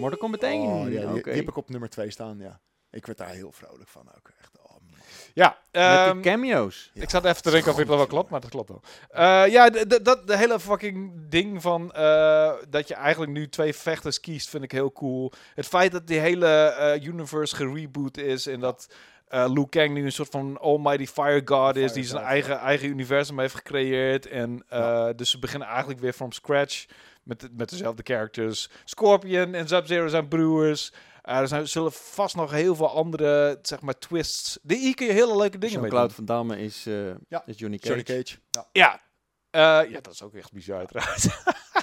Mortal 0.00 0.18
Kombat 0.18 0.42
1. 0.42 0.60
Oh, 0.62 0.92
ja, 0.92 1.00
die, 1.00 1.08
Oké. 1.08 1.22
die 1.22 1.32
heb 1.32 1.48
ik 1.48 1.56
op 1.56 1.68
nummer 1.70 1.88
2 1.88 2.10
staan, 2.10 2.38
ja. 2.38 2.60
Ik 2.90 3.06
werd 3.06 3.18
daar 3.18 3.28
heel 3.30 3.52
vrolijk 3.52 3.88
van 3.88 4.08
ook. 4.16 4.30
Echt. 4.40 4.58
Ja, 5.34 5.58
Met 5.72 5.82
ehm, 5.82 6.12
die 6.12 6.22
cameo's. 6.22 6.90
Ik 6.94 7.10
zat 7.10 7.24
even 7.24 7.42
te 7.42 7.50
denken 7.50 7.70
of 7.70 7.76
dit 7.76 7.86
wel 7.86 8.06
klopt, 8.06 8.30
maar 8.30 8.40
dat 8.40 8.50
klopt 8.50 8.68
wel. 8.68 8.80
Eh, 9.10 9.52
ja, 9.52 9.70
de, 9.70 9.86
de, 9.86 10.02
dat, 10.02 10.26
de 10.26 10.36
hele 10.36 10.60
fucking 10.60 11.12
ding 11.28 11.62
van 11.62 11.92
eh, 11.92 12.52
dat 12.68 12.88
je 12.88 12.94
eigenlijk 12.94 13.32
nu 13.32 13.48
twee 13.48 13.74
vechters 13.74 14.20
kiest, 14.20 14.48
vind 14.48 14.62
ik 14.64 14.72
heel 14.72 14.92
cool. 14.92 15.32
Het 15.54 15.66
feit 15.66 15.92
dat 15.92 16.06
die 16.06 16.18
hele 16.18 16.46
eh, 16.46 17.04
universe 17.06 17.56
gereboot 17.56 18.16
is 18.16 18.46
en 18.46 18.60
dat 18.60 18.88
eh 19.28 19.44
Liu 19.48 19.66
Kang 19.68 19.90
nu 19.94 20.04
een 20.04 20.12
soort 20.12 20.30
van 20.30 20.58
almighty 20.60 21.06
fire 21.06 21.42
god 21.44 21.76
is, 21.76 21.80
Fire 21.82 21.94
die 21.94 22.04
zijn 22.04 22.20
god, 22.20 22.30
eigen, 22.30 22.58
eigen 22.58 22.88
universum 22.88 23.38
heeft 23.38 23.54
gecreëerd. 23.54 24.26
En 24.26 24.64
eh, 24.68 24.78
Ja. 24.78 25.12
dus 25.12 25.30
ze 25.30 25.38
beginnen 25.38 25.68
eigenlijk 25.68 26.00
weer 26.00 26.12
from 26.12 26.32
scratch 26.32 26.84
met, 27.22 27.48
met 27.56 27.70
dezelfde 27.70 28.02
characters. 28.04 28.70
Scorpion 28.84 29.54
en 29.54 29.68
Sub-Zero 29.68 30.08
zijn 30.08 30.28
broers. 30.28 30.92
Eh, 31.24 31.36
er 31.38 31.48
zijn, 31.48 31.68
zullen 31.68 31.92
vast 31.92 32.36
nog 32.36 32.50
heel 32.50 32.74
veel 32.74 32.90
andere, 32.90 33.58
zeg 33.62 33.80
maar, 33.80 33.98
twists. 33.98 34.58
Die 34.62 34.78
hier 34.78 34.94
kun 34.94 35.06
je 35.06 35.12
hele 35.12 35.36
leuke 35.36 35.58
dingen 35.58 35.80
mee 35.80 35.90
doen. 35.90 35.98
Jean-Claude 35.98 36.14
Van 36.14 36.24
Damme 36.24 36.58
is, 36.58 36.86
eh, 36.86 37.10
Ja, 37.28 37.42
is 37.46 37.58
Johnny 37.58 37.78
Cage. 37.78 37.88
Johnny 37.94 38.22
Cage. 38.22 38.38
Ja. 38.50 38.66
Ja. 38.72 39.00
Eh, 39.50 39.90
ja, 39.90 40.00
dat 40.00 40.12
is 40.12 40.22
ook 40.22 40.34
echt 40.34 40.52
bizar 40.52 40.86
trouwens. 40.92 41.28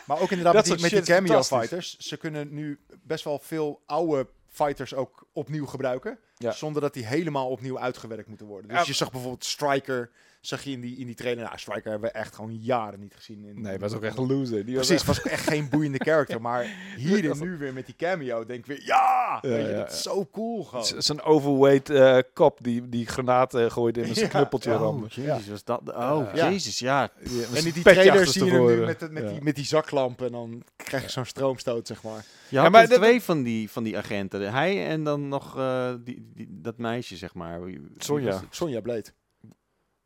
Maar 0.05 0.19
ook 0.19 0.30
inderdaad 0.30 0.53
Dat 0.53 0.68
met 0.68 0.80
die, 0.80 0.81
met 0.95 1.05
die 1.05 1.15
cameo 1.15 1.43
fighters. 1.43 1.97
Ze 1.97 2.18
kunnen 2.18 2.53
nu 2.53 2.80
best 3.03 3.23
wel 3.23 3.39
veel 3.39 3.81
oude 3.85 4.27
fighters 4.47 4.93
ook 4.93 5.27
opnieuw 5.34 5.65
gebruiken. 5.65 6.19
Ja. 6.38 6.51
Zonder 6.51 6.81
dat 6.81 6.93
die 6.93 7.05
helemaal 7.05 7.49
opnieuw 7.49 7.80
uitgewerkt 7.80 8.27
moeten 8.27 8.45
worden. 8.45 8.69
Dus 8.69 8.80
Ja. 8.80 8.84
je 8.85 8.93
zag 8.93 9.11
bijvoorbeeld 9.11 9.45
Striker. 9.45 10.11
Zag 10.41 10.63
je 10.63 10.72
in 10.72 10.81
die, 10.81 10.97
in 10.97 11.05
die 11.05 11.15
trailer. 11.15 11.43
Nou, 11.43 11.57
Striker 11.57 11.91
hebben 11.91 12.11
we 12.11 12.18
echt 12.18 12.35
gewoon 12.35 12.55
jaren 12.55 12.99
niet 12.99 13.13
gezien. 13.15 13.45
In, 13.45 13.61
Nee, 13.61 13.77
was 13.80 13.93
ook 13.93 14.03
echt 14.03 14.18
een 14.18 14.27
loser. 14.27 14.65
Die 14.65 14.76
was 14.76 14.88
Precies, 14.88 14.91
echt- 14.95 15.05
was 15.05 15.19
ook 15.19 15.31
echt 15.31 15.47
geen 15.47 15.69
boeiende 15.69 15.97
character. 16.07 16.41
Maar 16.41 16.65
hier 16.97 17.31
en 17.31 17.39
nu 17.39 17.57
weer 17.57 17.73
met 17.73 17.85
die 17.85 17.95
cameo 17.95 18.45
denk 18.45 18.59
ik 18.59 18.65
weer, 18.65 18.81
ja! 18.85 19.39
Ja, 19.41 19.49
Weet 19.49 19.65
je, 19.65 19.72
ja, 19.72 19.77
dat 19.77 19.91
is 19.91 20.01
zo 20.01 20.27
cool 20.31 20.63
gewoon. 20.63 20.85
Z- 20.85 20.97
Zo'n 20.97 21.22
overweight 21.22 21.89
eh, 21.89 22.18
kop 22.34 22.59
die, 22.63 22.89
die 22.89 23.05
granaten 23.05 23.72
gooide 23.72 23.99
met 23.99 24.13
zijn 24.18 24.26
Ja, 24.31 24.31
knuppeltje 24.38 24.72
ja. 24.72 24.81
Oh, 24.88 25.07
jezus, 25.09 25.47
was 25.47 25.63
dat... 25.63 25.81
Oh, 25.95 26.30
Ja. 26.34 26.49
jezus, 26.49 26.80
ja. 26.80 27.09
En 27.53 27.65
in 27.65 27.72
die 27.73 27.84
trailer 27.84 28.27
zie 28.27 28.45
je 28.45 28.51
hem 28.51 28.65
nu 28.65 28.85
met, 28.85 29.11
met, 29.11 29.23
Ja. 29.23 29.30
die, 29.30 29.41
met 29.41 29.55
die 29.55 29.65
zaklampen 29.65 30.26
en 30.26 30.31
dan 30.31 30.63
krijg 30.76 31.03
je 31.03 31.09
zo'n 31.09 31.26
stroomstoot, 31.26 31.88
zeg 31.88 32.03
maar. 32.03 32.26
Je 32.49 32.57
had 32.59 32.72
maar 32.72 32.81
er 32.84 32.89
dat- 32.89 32.97
twee 32.97 33.22
van 33.22 33.43
die, 33.43 33.69
van 33.69 33.84
die 33.84 33.97
agenten. 33.97 34.51
Hij 34.53 34.88
en 34.88 35.03
dan 35.03 35.27
nog 35.27 35.57
eh, 35.57 35.93
die, 36.03 36.31
die, 36.35 36.47
dat 36.51 36.77
meisje, 36.77 37.15
zeg 37.18 37.34
maar. 37.34 37.59
Sonja. 37.97 38.41
Sonja 38.49 38.81
Blade. 38.81 39.05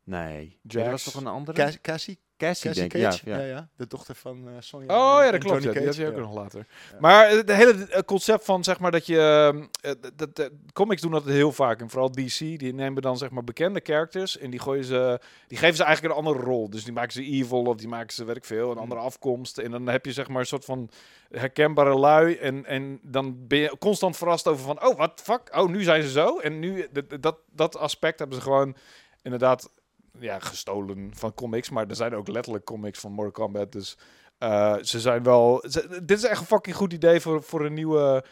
Nee. 0.06 0.58
Jax. 0.62 0.84
Er 0.84 0.90
was 0.90 1.02
toch 1.04 1.14
een 1.14 1.26
andere? 1.26 1.56
Cas- 1.62 1.80
Cassie? 1.80 2.18
Cassie, 2.36 2.66
Cassie 2.70 2.88
denk 2.88 2.94
ik. 3.14 3.22
Ja, 3.24 3.36
Ja, 3.36 3.42
ja. 3.42 3.46
ja. 3.56 3.68
De 3.76 3.86
dochter 3.86 4.14
van 4.14 4.48
eh 4.48 4.52
Sonja. 4.58 4.86
Oh 5.16 5.24
ja, 5.24 5.30
dat 5.30 5.40
klopt. 5.44 5.62
Ja. 5.62 5.72
Die 5.72 5.84
had 5.84 5.96
je 5.96 6.06
ook 6.06 6.14
Ja. 6.14 6.20
nog 6.20 6.34
later. 6.34 6.66
Ja. 6.92 6.96
Maar 7.00 7.30
het 7.30 7.52
hele 7.52 7.86
eh, 7.86 8.00
concept 8.02 8.44
van 8.44 8.64
zeg 8.64 8.78
maar 8.78 8.90
dat 8.90 9.06
je 9.06 9.16
eh, 9.18 9.90
eh, 9.90 9.96
dat, 10.16 10.36
dat- 10.36 10.50
comics 10.72 11.00
doen 11.02 11.10
dat 11.10 11.24
heel 11.24 11.52
vaak 11.52 11.80
en 11.80 11.90
vooral 11.90 12.10
DC 12.10 12.38
die 12.38 12.74
nemen 12.74 13.02
dan 13.02 13.16
zeg 13.18 13.30
maar 13.30 13.44
bekende 13.44 13.80
characters 13.82 14.38
en 14.38 14.50
die 14.50 14.60
gooien 14.60 14.84
ze 14.84 15.20
die 15.46 15.58
geven 15.58 15.76
ze 15.76 15.84
eigenlijk 15.84 16.14
een 16.14 16.24
andere 16.24 16.44
rol. 16.44 16.70
Dus 16.70 16.84
die 16.84 16.92
maken 16.92 17.12
ze 17.12 17.22
evil 17.22 17.62
of 17.62 17.76
die 17.76 17.88
maken 17.88 18.14
ze 18.14 18.24
weet 18.24 18.36
ik 18.36 18.44
veel 18.44 18.70
een 18.70 18.78
andere 18.78 19.00
afkomst 19.00 19.58
en 19.58 19.70
dan 19.70 19.86
heb 19.86 20.04
je 20.04 20.12
zeg 20.12 20.28
maar 20.28 20.40
een 20.40 20.46
soort 20.46 20.64
van 20.64 20.90
herkenbare 21.30 21.98
lui 21.98 22.34
en 22.34 22.64
en 22.66 22.98
dan 23.02 23.46
ben 23.46 23.58
je 23.58 23.76
constant 23.78 24.16
verrast 24.16 24.46
over 24.48 24.64
van 24.64 24.84
oh 24.86 24.96
wat 24.98 25.20
fuck 25.24 25.56
oh 25.56 25.68
nu 25.68 25.82
zijn 25.82 26.02
ze 26.02 26.10
zo 26.10 26.38
en 26.38 26.58
nu 26.58 26.86
dat 26.92 27.22
dat, 27.22 27.36
dat 27.52 27.76
aspect 27.76 28.18
hebben 28.18 28.36
ze 28.36 28.42
gewoon 28.42 28.76
inderdaad 29.22 29.70
ja 30.18 30.38
gestolen 30.38 31.10
van 31.14 31.34
comics, 31.34 31.70
maar 31.70 31.88
er 31.88 31.96
zijn 31.96 32.14
ook 32.14 32.28
letterlijk 32.28 32.64
comics 32.64 33.00
van 33.00 33.12
Mortal 33.12 33.44
Kombat 33.44 33.72
dus 33.72 33.96
eh, 34.38 34.76
ze 34.80 35.00
zijn 35.00 35.22
wel. 35.22 35.60
dit 36.02 36.18
is 36.18 36.24
echt 36.24 36.40
een 36.40 36.46
fucking 36.46 36.76
goed 36.76 36.92
idee 36.92 37.20
voor, 37.20 37.42
voor 37.42 37.64
een 37.64 37.74
nieuwe. 37.74 38.24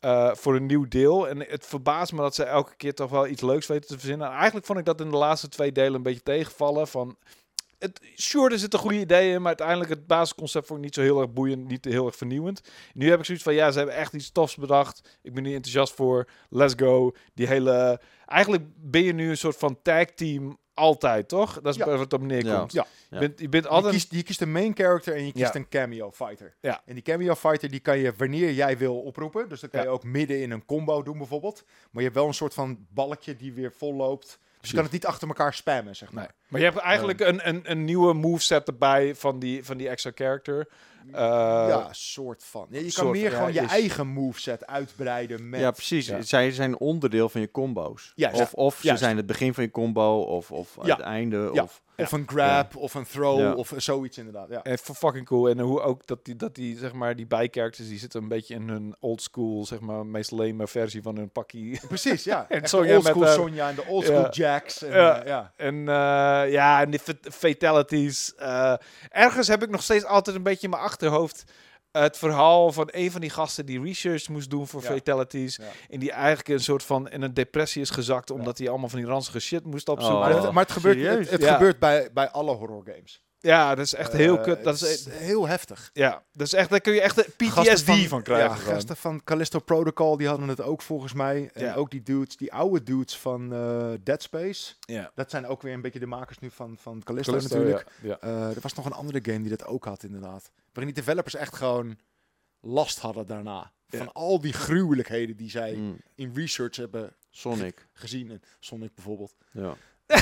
eh, 0.00 0.34
voor 0.34 0.56
een 0.56 0.66
nieuw 0.66 0.88
deel. 0.88 1.28
En 1.28 1.38
het 1.38 1.66
verbaast 1.66 2.12
me 2.12 2.18
dat 2.18 2.34
ze 2.34 2.44
elke 2.44 2.76
keer 2.76 2.94
toch 2.94 3.10
wel 3.10 3.26
iets 3.26 3.42
leuks 3.42 3.66
weten 3.66 3.88
te 3.88 3.98
verzinnen. 3.98 4.26
En 4.26 4.32
eigenlijk 4.32 4.66
vond 4.66 4.78
ik 4.78 4.84
dat 4.84 5.00
in 5.00 5.10
de 5.10 5.16
laatste 5.16 5.48
twee 5.48 5.72
delen 5.72 5.94
een 5.94 6.02
beetje 6.02 6.22
tegenvallen. 6.22 6.88
Van, 6.88 7.16
het, 7.80 8.00
sure, 8.14 8.52
er 8.52 8.58
zitten 8.58 8.78
goede 8.78 8.98
ideeën 9.00 9.32
in, 9.34 9.38
maar 9.38 9.46
uiteindelijk 9.46 9.90
het 9.90 10.06
basisconcept 10.06 10.66
vond 10.66 10.78
ik 10.78 10.84
niet 10.84 10.94
zo 10.94 11.00
heel 11.00 11.20
erg 11.20 11.32
boeiend, 11.32 11.68
niet 11.68 11.84
heel 11.84 12.06
erg 12.06 12.16
vernieuwend. 12.16 12.60
Nu 12.94 13.10
heb 13.10 13.18
ik 13.18 13.24
zoiets 13.24 13.44
van, 13.44 13.54
ja, 13.54 13.70
ze 13.70 13.78
hebben 13.78 13.96
echt 13.96 14.12
iets 14.12 14.30
tofs 14.32 14.56
bedacht. 14.56 15.18
Ik 15.22 15.34
ben 15.34 15.44
hier 15.44 15.54
enthousiast 15.54 15.92
voor. 15.94 16.28
Let's 16.48 16.74
go. 16.76 17.12
Die 17.34 17.46
hele... 17.46 18.00
Eigenlijk 18.26 18.64
ben 18.76 19.02
je 19.02 19.12
nu 19.12 19.30
een 19.30 19.36
soort 19.36 19.56
van 19.56 19.82
tag 19.82 20.04
team 20.04 20.58
altijd, 20.74 21.28
toch? 21.28 21.60
Dat 21.60 21.72
is 21.74 21.78
Ja. 21.80 21.86
waar 21.86 21.98
het 21.98 22.12
op 22.12 22.22
neerkomt. 22.22 22.72
Ja. 22.72 22.86
Je, 23.10 23.18
bent, 23.18 23.40
je 23.40 23.48
bent 23.48 23.64
Je 23.64 23.70
altijd... 23.70 23.92
kiest, 23.94 24.12
je 24.12 24.22
kiest 24.22 24.40
een 24.40 24.52
main 24.52 24.76
character 24.76 25.14
en 25.14 25.26
je 25.26 25.32
kiest 25.32 25.54
Ja. 25.54 25.60
een 25.60 25.68
cameo 25.68 26.10
fighter. 26.12 26.54
Ja. 26.60 26.82
En 26.86 26.94
die 26.94 27.02
cameo 27.02 27.34
fighter 27.34 27.70
die 27.70 27.80
kan 27.80 27.98
je 27.98 28.12
wanneer 28.16 28.52
jij 28.52 28.78
wil 28.78 29.00
oproepen. 29.00 29.48
Dus 29.48 29.60
dan 29.60 29.70
kan 29.70 29.80
Ja. 29.80 29.86
je 29.86 29.92
ook 29.92 30.04
midden 30.04 30.40
in 30.42 30.50
een 30.50 30.64
combo 30.64 31.02
doen 31.02 31.18
bijvoorbeeld. 31.18 31.64
Maar 31.66 32.02
je 32.02 32.08
hebt 32.08 32.14
wel 32.14 32.26
een 32.26 32.34
soort 32.34 32.54
van 32.54 32.86
balkje 32.90 33.36
die 33.36 33.52
weer 33.52 33.72
vol 33.72 33.94
loopt. 33.94 34.38
Dus 34.60 34.68
je 34.70 34.74
kan 34.74 34.84
het 34.84 34.92
niet 34.92 35.06
achter 35.06 35.28
elkaar 35.28 35.54
spammen, 35.54 35.96
zeg 35.96 36.12
maar. 36.12 36.24
Nee. 36.24 36.32
Maar 36.48 36.60
je 36.60 36.66
hebt 36.66 36.78
eigenlijk 36.78 37.20
een, 37.20 37.48
een, 37.48 37.70
een 37.70 37.84
nieuwe 37.84 38.12
moveset 38.12 38.66
erbij 38.66 39.14
van 39.14 39.38
die, 39.38 39.64
van 39.64 39.76
die 39.76 39.88
extra 39.88 40.10
character. 40.14 40.68
Eh, 41.12 41.20
ja, 41.68 41.88
soort 41.90 42.44
van. 42.44 42.66
Ja, 42.70 42.80
je 42.80 42.92
kan 42.92 43.10
meer 43.10 43.30
gewoon 43.30 43.52
je 43.52 43.60
is- 43.62 43.70
eigen 43.70 44.06
moveset 44.06 44.66
uitbreiden 44.66 45.48
met... 45.48 45.60
Ja, 45.60 45.70
precies. 45.70 46.06
Ja. 46.06 46.22
Zij 46.22 46.50
zijn 46.50 46.78
onderdeel 46.78 47.28
van 47.28 47.40
je 47.40 47.50
combo's. 47.50 48.12
Juist. 48.14 48.40
Of, 48.40 48.52
of 48.54 48.78
ze 48.82 48.96
zijn 48.96 49.16
het 49.16 49.26
begin 49.26 49.54
van 49.54 49.64
je 49.64 49.70
combo, 49.70 50.20
of, 50.20 50.50
of 50.50 50.76
Ja. 50.82 50.96
het 50.96 51.04
einde. 51.04 51.50
Ja. 51.52 51.62
Of, 51.62 51.82
Of 51.96 52.12
een 52.12 52.28
grab, 52.28 52.76
of 52.76 52.94
een 52.94 53.04
throw, 53.04 53.38
Ja. 53.40 53.52
of 53.54 53.72
zoiets 53.76 54.18
inderdaad. 54.18 54.48
Ja. 54.48 54.62
En 54.62 54.78
fu- 54.78 54.94
fucking 54.94 55.26
cool. 55.26 55.48
En 55.48 55.58
hoe 55.58 55.80
ook 55.80 56.06
dat 56.06 56.24
die, 56.24 56.36
dat 56.36 56.54
die, 56.54 56.78
zeg 56.78 56.92
maar, 56.92 57.16
die 57.16 57.26
bijcharacters, 57.26 57.88
die 57.88 57.98
zitten 57.98 58.22
een 58.22 58.28
beetje 58.28 58.54
in 58.54 58.68
hun 58.68 58.94
old 59.00 59.22
school, 59.22 59.64
zeg 59.66 59.80
maar, 59.80 60.06
meest 60.06 60.30
lame 60.30 60.66
versie 60.66 61.02
van 61.02 61.16
hun 61.16 61.30
pakkie. 61.30 61.80
Precies, 61.88 62.24
ja. 62.24 62.46
En 62.48 62.60
Echt 62.60 62.68
Sonja 62.68 62.88
de 62.88 62.94
oldschool 62.94 63.18
met, 63.20 63.28
eh, 63.28 63.34
Sonja 63.34 63.68
en 63.68 63.74
de 63.74 63.84
oldschool 63.88 64.20
ja. 64.20 64.28
Jax. 64.30 64.82
En, 64.82 64.92
Ja. 64.92 65.20
eh, 65.20 65.26
ja. 65.26 65.52
En 65.56 65.74
eh, 65.88 66.52
ja, 66.52 66.80
en 66.80 66.90
die 66.90 67.00
fat- 67.00 67.28
fatalities. 67.32 68.34
eh, 68.34 68.74
ergens 69.10 69.48
heb 69.48 69.62
ik 69.62 69.70
nog 69.70 69.82
steeds 69.82 70.04
altijd 70.04 70.36
een 70.36 70.42
beetje 70.42 70.62
in 70.64 70.70
mijn 70.70 70.82
achterhoofd 70.90 71.44
het 71.92 72.18
verhaal 72.18 72.72
van 72.72 72.88
een 72.92 73.10
van 73.10 73.20
die 73.20 73.30
gasten 73.30 73.66
die 73.66 73.82
research 73.82 74.28
moest 74.28 74.50
doen 74.50 74.66
voor 74.66 74.82
Ja. 74.82 74.88
fatalities. 74.88 75.56
Ja. 75.56 75.64
En 75.88 76.00
die 76.00 76.12
eigenlijk 76.12 76.48
een 76.48 76.60
soort 76.60 76.82
van 76.82 77.08
in 77.10 77.22
een 77.22 77.34
depressie 77.34 77.82
is 77.82 77.90
gezakt, 77.90 78.30
omdat 78.30 78.58
hij 78.58 78.68
allemaal 78.68 78.88
van 78.88 78.98
die 78.98 79.08
ranzige 79.08 79.40
shit 79.40 79.64
moest 79.64 79.88
opzoeken. 79.88 80.18
Oh. 80.18 80.24
Maar, 80.24 80.42
het, 80.42 80.52
maar 80.52 80.62
het 80.64 80.72
gebeurt, 80.72 81.18
het, 81.18 81.30
het 81.30 81.42
Ja. 81.42 81.52
gebeurt 81.52 81.78
bij, 81.78 82.12
bij 82.12 82.30
alle 82.30 82.54
horror 82.54 82.82
games. 82.84 83.20
Ja, 83.42 83.74
dat 83.74 83.84
is 83.84 83.94
echt 83.94 84.12
heel 84.12 84.36
Eh, 84.38 84.42
kut. 84.44 84.64
Dat 84.64 84.80
is, 84.80 85.06
heel 85.08 85.46
heftig. 85.48 85.90
ja, 85.92 86.22
dat 86.32 86.46
is 86.46 86.52
echt, 86.52 86.70
daar 86.70 86.80
kun 86.80 86.92
je 86.92 87.00
echt 87.00 87.36
PTSD 87.36 88.06
van, 88.08 88.22
krijgen. 88.22 88.48
Ja, 88.48 88.54
gasten 88.72 88.96
van 88.96 89.24
Callisto 89.24 89.58
Protocol, 89.58 90.16
die 90.16 90.28
hadden 90.28 90.48
het 90.48 90.60
ook 90.60 90.82
volgens 90.82 91.12
mij. 91.12 91.50
En 91.52 91.64
Ja. 91.64 91.74
ook 91.74 91.90
die 91.90 92.02
dudes, 92.02 92.36
die 92.36 92.52
oude 92.52 92.82
dudes 92.82 93.18
van 93.18 93.52
eh, 93.52 93.90
Dead 94.02 94.22
Space. 94.22 94.74
Ja. 94.80 95.10
Dat 95.14 95.30
zijn 95.30 95.46
ook 95.46 95.62
weer 95.62 95.72
een 95.74 95.80
beetje 95.80 95.98
de 95.98 96.06
makers 96.06 96.38
nu 96.38 96.50
van, 96.50 96.76
van 96.80 97.02
Callisto, 97.02 97.32
Callisto, 97.32 97.56
natuurlijk. 97.56 97.88
ja. 98.02 98.08
Ja. 98.08 98.18
Eh, 98.20 98.54
er 98.56 98.60
was 98.60 98.74
nog 98.74 98.86
een 98.86 98.92
andere 98.92 99.18
game 99.22 99.40
die 99.40 99.56
dat 99.56 99.64
ook 99.66 99.84
had 99.84 100.02
inderdaad. 100.02 100.50
Waarin 100.72 100.94
die 100.94 101.04
developers 101.04 101.34
echt 101.34 101.54
gewoon 101.56 101.98
last 102.60 102.98
hadden 102.98 103.26
daarna. 103.26 103.72
Van 103.88 103.98
Ja. 103.98 104.10
al 104.12 104.40
die 104.40 104.52
gruwelijkheden 104.52 105.36
die 105.36 105.50
zij 105.50 105.74
Mm, 105.74 105.96
in 106.14 106.32
research 106.34 106.76
hebben 106.76 107.14
Sonic. 107.30 107.86
gezien. 107.92 108.30
En 108.30 108.42
Sonic 108.58 108.94
bijvoorbeeld. 108.94 109.34
Ja. 109.52 109.74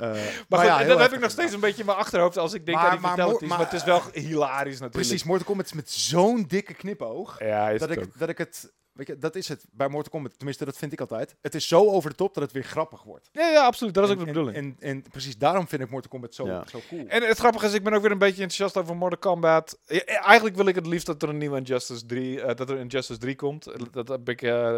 Maar, 0.00 0.44
maar 0.48 0.58
goed, 0.58 0.68
ja, 0.68 0.84
dat 0.84 0.98
heb 0.98 1.12
ik 1.12 1.20
nog 1.20 1.30
steeds 1.30 1.52
een 1.52 1.60
beetje 1.60 1.80
in 1.80 1.86
mijn 1.86 1.98
achterhoofd 1.98 2.38
als 2.38 2.52
ik 2.54 2.66
denk 2.66 2.76
Maar- 2.78 2.86
aan 2.86 2.92
die 2.92 3.00
maar 3.00 3.16
Maar, 3.16 3.36
maar- 3.48 3.58
het 3.58 3.72
is 3.72 3.84
wel 3.84 4.02
hilarisch 4.12 4.72
natuurlijk. 4.80 4.92
Precies, 4.92 5.24
Mortal 5.24 5.46
Kombat 5.46 5.66
is 5.66 5.72
met 5.72 5.90
zo'n 5.90 6.44
dikke 6.48 6.74
knipoog. 6.74 7.38
Ja, 7.38 7.74
dat 7.74 7.90
ik, 7.90 7.98
ook. 7.98 8.18
dat 8.18 8.28
ik 8.28 8.38
het... 8.38 8.72
Weet 8.92 9.06
je, 9.06 9.18
dat 9.18 9.34
is 9.34 9.48
het 9.48 9.64
bij 9.70 9.88
Mortal 9.88 10.10
Kombat. 10.12 10.32
Tenminste, 10.36 10.64
dat 10.64 10.76
vind 10.76 10.92
ik 10.92 11.00
altijd. 11.00 11.34
Het 11.42 11.54
is 11.54 11.68
zo 11.68 11.90
over 11.90 12.10
de 12.10 12.16
top 12.16 12.34
dat 12.34 12.42
het 12.42 12.52
weer 12.52 12.62
grappig 12.64 13.02
wordt. 13.02 13.28
Ja, 13.32 13.48
ja, 13.48 13.64
absoluut. 13.64 13.94
Dat 13.94 14.04
is 14.04 14.10
ook 14.10 14.18
de 14.18 14.24
bedoeling. 14.24 14.56
En, 14.56 14.76
en, 14.78 14.88
en 14.88 15.02
precies 15.10 15.38
daarom 15.38 15.68
vind 15.68 15.82
ik 15.82 15.90
Mortal 15.90 16.10
Kombat 16.10 16.34
zo, 16.34 16.46
Ja. 16.46 16.64
zo 16.70 16.80
cool. 16.88 17.04
En 17.08 17.22
het 17.22 17.38
grappige 17.38 17.66
is, 17.66 17.72
ik 17.72 17.82
ben 17.84 17.92
ook 17.92 18.02
weer 18.02 18.10
een 18.10 18.18
beetje 18.18 18.42
enthousiast 18.42 18.76
over 18.76 18.96
Mortal 18.96 19.18
Kombat. 19.18 19.78
Ja, 19.86 20.04
eigenlijk 20.04 20.56
wil 20.56 20.66
ik 20.66 20.74
het 20.74 20.86
liefst 20.86 21.06
dat 21.06 21.22
er 21.22 21.28
een 21.28 21.38
nieuwe 21.38 21.56
Injustice 21.58 22.06
3, 22.06 22.40
eh, 22.42 22.54
dat 22.56 22.70
er 22.70 22.78
Injustice 22.78 23.18
3 23.18 23.36
komt. 23.36 23.68
Dat 23.92 24.08
heb 24.08 24.28
ik, 24.28 24.42
eh, 24.42 24.76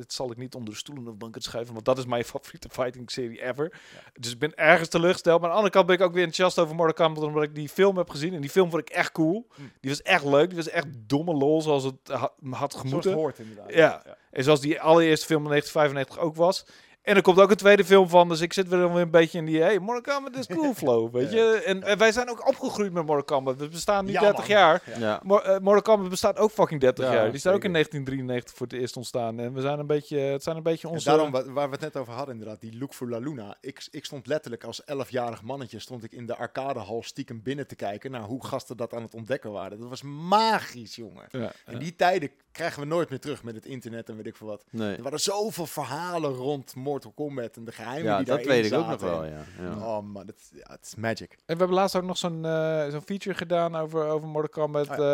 het 0.00 0.12
zal 0.12 0.30
ik 0.30 0.36
niet 0.36 0.54
onder 0.54 0.72
de 0.72 0.78
stoelen 0.78 1.08
of 1.08 1.16
banken 1.16 1.42
schuiven, 1.42 1.72
want 1.74 1.84
dat 1.84 1.98
is 1.98 2.06
mijn 2.06 2.24
favoriete 2.34 2.68
fighting 2.70 3.10
serie 3.10 3.42
ever. 3.44 3.80
Dus 4.20 4.32
ik 4.32 4.38
ben 4.38 4.54
ergens 4.54 4.88
teleurgesteld. 4.88 5.40
Maar 5.40 5.50
aan 5.50 5.54
de 5.56 5.62
andere 5.62 5.74
kant 5.74 5.86
ben 5.86 5.96
ik 5.96 6.02
ook 6.02 6.12
weer 6.14 6.24
enthousiast 6.24 6.58
over 6.58 6.74
Mortal 6.74 7.06
Kombat, 7.06 7.24
omdat 7.24 7.42
ik 7.42 7.54
die 7.54 7.68
film 7.68 7.96
heb 7.96 8.10
gezien. 8.10 8.34
En 8.34 8.40
die 8.40 8.50
film 8.50 8.70
vond 8.70 8.82
ik 8.82 8.90
echt 8.94 9.12
cool. 9.12 9.46
Hm. 9.54 9.62
Die 9.80 9.90
was 9.90 10.02
echt 10.02 10.24
leuk. 10.24 10.48
Die 10.48 10.56
was 10.56 10.68
echt 10.68 10.86
domme 10.98 11.34
lol, 11.34 11.62
zoals 11.62 11.84
het 11.84 11.94
ha- 12.08 12.32
had 12.50 12.72
Zoals 12.72 12.74
gemoeten. 12.74 13.10
het 13.10 13.20
hoort 13.20 13.38
inderdaad. 13.38 13.74
Ja. 13.74 14.02
En 14.30 14.44
zoals 14.44 14.60
die 14.60 14.80
allereerste 14.80 15.26
film 15.26 15.42
in 15.42 15.48
1995 15.48 16.18
ook 16.18 16.36
was. 16.36 16.66
En 17.02 17.16
er 17.16 17.22
komt 17.22 17.38
ook 17.40 17.50
een 17.50 17.56
tweede 17.56 17.84
film 17.84 18.08
van, 18.08 18.28
dus 18.28 18.40
ik 18.40 18.52
zit 18.52 18.68
weer 18.68 18.92
weer 18.92 19.02
een 19.02 19.10
beetje 19.10 19.38
in 19.38 19.44
die, 19.44 19.60
hey, 19.60 19.78
Mortal 19.78 20.14
Kombat 20.14 20.36
is 20.36 20.46
cool 20.56 20.74
flow, 20.74 21.12
weet 21.14 21.32
je. 21.32 21.62
En, 21.66 21.82
en 21.82 21.98
wij 21.98 22.12
zijn 22.12 22.30
ook 22.30 22.48
opgegroeid 22.48 22.92
met 22.92 23.06
Mortal 23.06 23.24
Kombat. 23.36 23.56
We 23.56 23.68
bestaan 23.68 24.04
nu 24.04 24.12
Ja, 24.12 24.20
30 24.20 24.38
man. 24.38 24.48
jaar. 24.48 24.82
Ja. 24.98 25.20
Mor- 25.22 25.42
eh, 25.42 25.58
Mortal 25.60 25.82
Kombat 25.82 26.10
bestaat 26.10 26.38
ook 26.38 26.50
fucking 26.50 26.80
30 26.80 27.04
Ja, 27.04 27.12
jaar. 27.14 27.30
Die 27.30 27.40
staat 27.40 27.54
ook 27.54 27.64
in 27.64 27.72
1993 27.72 28.56
voor 28.56 28.66
het 28.66 28.76
eerst 28.76 28.96
ontstaan. 28.96 29.38
En 29.40 29.52
we 29.54 29.60
zijn 29.60 29.78
een 29.78 29.86
beetje, 29.86 30.18
het 30.18 30.42
zijn 30.42 30.56
een 30.56 30.62
beetje 30.62 30.88
En 30.88 30.94
onze... 30.94 31.08
daarom, 31.08 31.30
wa- 31.30 31.44
waar 31.52 31.66
we 31.66 31.72
het 31.72 31.80
net 31.80 31.96
over 31.96 32.12
hadden 32.12 32.34
inderdaad, 32.34 32.60
die 32.60 32.78
Look 32.78 32.94
for 32.94 33.08
La 33.10 33.18
Luna. 33.18 33.56
Ik, 33.60 33.86
ik 33.90 34.04
stond 34.04 34.26
letterlijk 34.26 34.64
als 34.64 34.82
11-jarig 34.82 35.42
mannetje 35.42 35.78
stond 35.78 36.04
ik 36.04 36.12
in 36.12 36.26
de 36.26 36.36
arcadehal 36.36 37.02
stiekem 37.02 37.42
binnen 37.42 37.66
te 37.66 37.74
kijken 37.74 38.10
naar 38.10 38.22
hoe 38.22 38.44
gasten 38.46 38.76
dat 38.76 38.94
aan 38.94 39.02
het 39.02 39.14
ontdekken 39.14 39.50
waren. 39.52 39.78
Dat 39.80 39.88
was 39.88 40.02
magisch, 40.02 40.96
jongen. 40.96 41.24
Ja, 41.30 41.52
En 41.64 41.78
die 41.78 41.96
tijden 41.96 42.30
krijgen 42.52 42.80
we 42.80 42.86
nooit 42.86 43.10
meer 43.10 43.20
terug 43.20 43.42
met 43.42 43.54
het 43.54 43.66
internet 43.66 44.08
en 44.08 44.16
weet 44.16 44.26
ik 44.26 44.36
veel 44.36 44.46
wat. 44.46 44.64
Nee. 44.70 44.96
Er 44.96 45.02
waren 45.02 45.20
zoveel 45.20 45.66
verhalen 45.66 46.32
rond 46.34 46.74
Mortal 46.90 47.12
Kombat 47.12 47.56
en 47.56 47.64
de 47.64 47.72
geheimen 47.72 48.04
Ja, 48.10 48.16
die 48.16 48.26
dat 48.26 48.36
daarin 48.44 48.62
weet 48.62 48.72
ik 48.72 48.78
ook 48.78 48.86
nog 48.86 49.00
zaten. 49.00 49.10
wel, 49.10 49.24
ja. 49.24 49.44
ja. 49.60 49.86
Oh 49.86 50.02
man, 50.02 50.26
het, 50.26 50.50
ja, 50.54 50.70
het 50.72 50.84
is 50.86 50.94
magic. 50.94 51.30
En 51.32 51.38
we 51.46 51.54
hebben 51.56 51.72
laatst 51.76 51.96
ook 51.96 52.02
nog 52.04 52.16
zo'n 52.18 52.44
eh, 52.44 52.88
zo'n 52.88 53.02
feature 53.02 53.34
gedaan 53.36 53.76
over, 53.76 54.04
over 54.06 54.28
Mortal 54.28 54.62
Kombat 54.62 54.88
Ah 54.88 54.94
sure. 54.96 55.08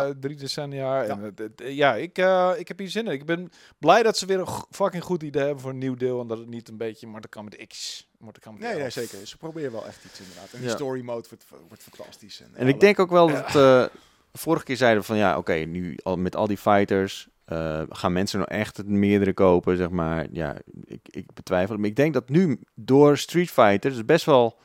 eh, 0.00 0.06
Ja. 0.08 0.12
drie 0.20 0.36
decennia. 0.36 1.02
Ja. 1.02 1.08
En, 1.08 1.20
het- 1.22 1.52
ja, 1.56 1.94
ik, 1.94 2.18
eh, 2.18 2.52
ik 2.56 2.68
heb 2.68 2.78
hier 2.78 2.88
zin 2.90 3.06
in. 3.06 3.12
Ik 3.12 3.26
ben 3.26 3.50
blij 3.78 4.02
dat 4.02 4.16
ze 4.18 4.26
weer 4.26 4.38
een 4.40 4.48
fucking 4.70 5.02
goed 5.02 5.22
idee 5.22 5.42
hebben 5.42 5.60
voor 5.62 5.70
een 5.70 5.78
nieuw 5.78 5.94
deel. 5.96 6.20
En 6.20 6.26
dat 6.26 6.38
het 6.38 6.48
niet 6.48 6.68
een 6.68 6.76
beetje 6.76 7.06
Mortal 7.06 7.30
Kombat 7.30 7.66
X, 7.66 8.06
Mortal 8.18 8.42
Kombat 8.42 8.60
Nee, 8.62 8.72
nee, 8.74 8.82
11. 8.82 8.92
zeker. 8.92 9.26
Ze 9.26 9.36
proberen 9.36 9.72
wel 9.72 9.86
echt 9.86 10.04
iets 10.04 10.20
inderdaad. 10.20 10.52
En 10.52 10.58
die 10.58 10.68
Ja. 10.68 10.74
story 10.74 11.00
mode 11.02 11.28
wordt, 11.28 11.44
wordt 11.68 11.82
fantastisch. 11.82 12.40
En, 12.40 12.50
En 12.54 12.68
ik 12.68 12.80
denk 12.80 12.98
ook 12.98 13.10
wel 13.10 13.26
dat... 13.28 13.54
eh, 13.56 13.84
vorige 14.32 14.64
keer 14.64 14.76
zeiden 14.76 15.00
we 15.00 15.06
van 15.06 15.16
ja, 15.16 15.36
oké, 15.38 15.52
nu 15.54 15.98
al 16.02 16.16
met 16.16 16.36
al 16.36 16.46
die 16.46 16.56
fighters... 16.58 17.28
eh, 17.48 17.82
gaan 17.88 18.12
mensen 18.12 18.38
nou 18.38 18.50
echt 18.50 18.76
het 18.76 18.88
meerdere 18.88 19.32
kopen, 19.32 19.76
zeg 19.76 19.90
maar. 19.90 20.26
Ja, 20.32 20.56
ik, 20.84 21.00
ik 21.10 21.26
betwijfel 21.34 21.70
het. 21.70 21.80
Maar 21.80 21.88
ik 21.88 21.96
denk 21.96 22.14
dat 22.14 22.28
nu 22.28 22.60
door 22.74 23.18
Street 23.18 23.50
Fighter... 23.50 23.90
is 23.90 24.04
best 24.04 24.24
wel 24.24 24.58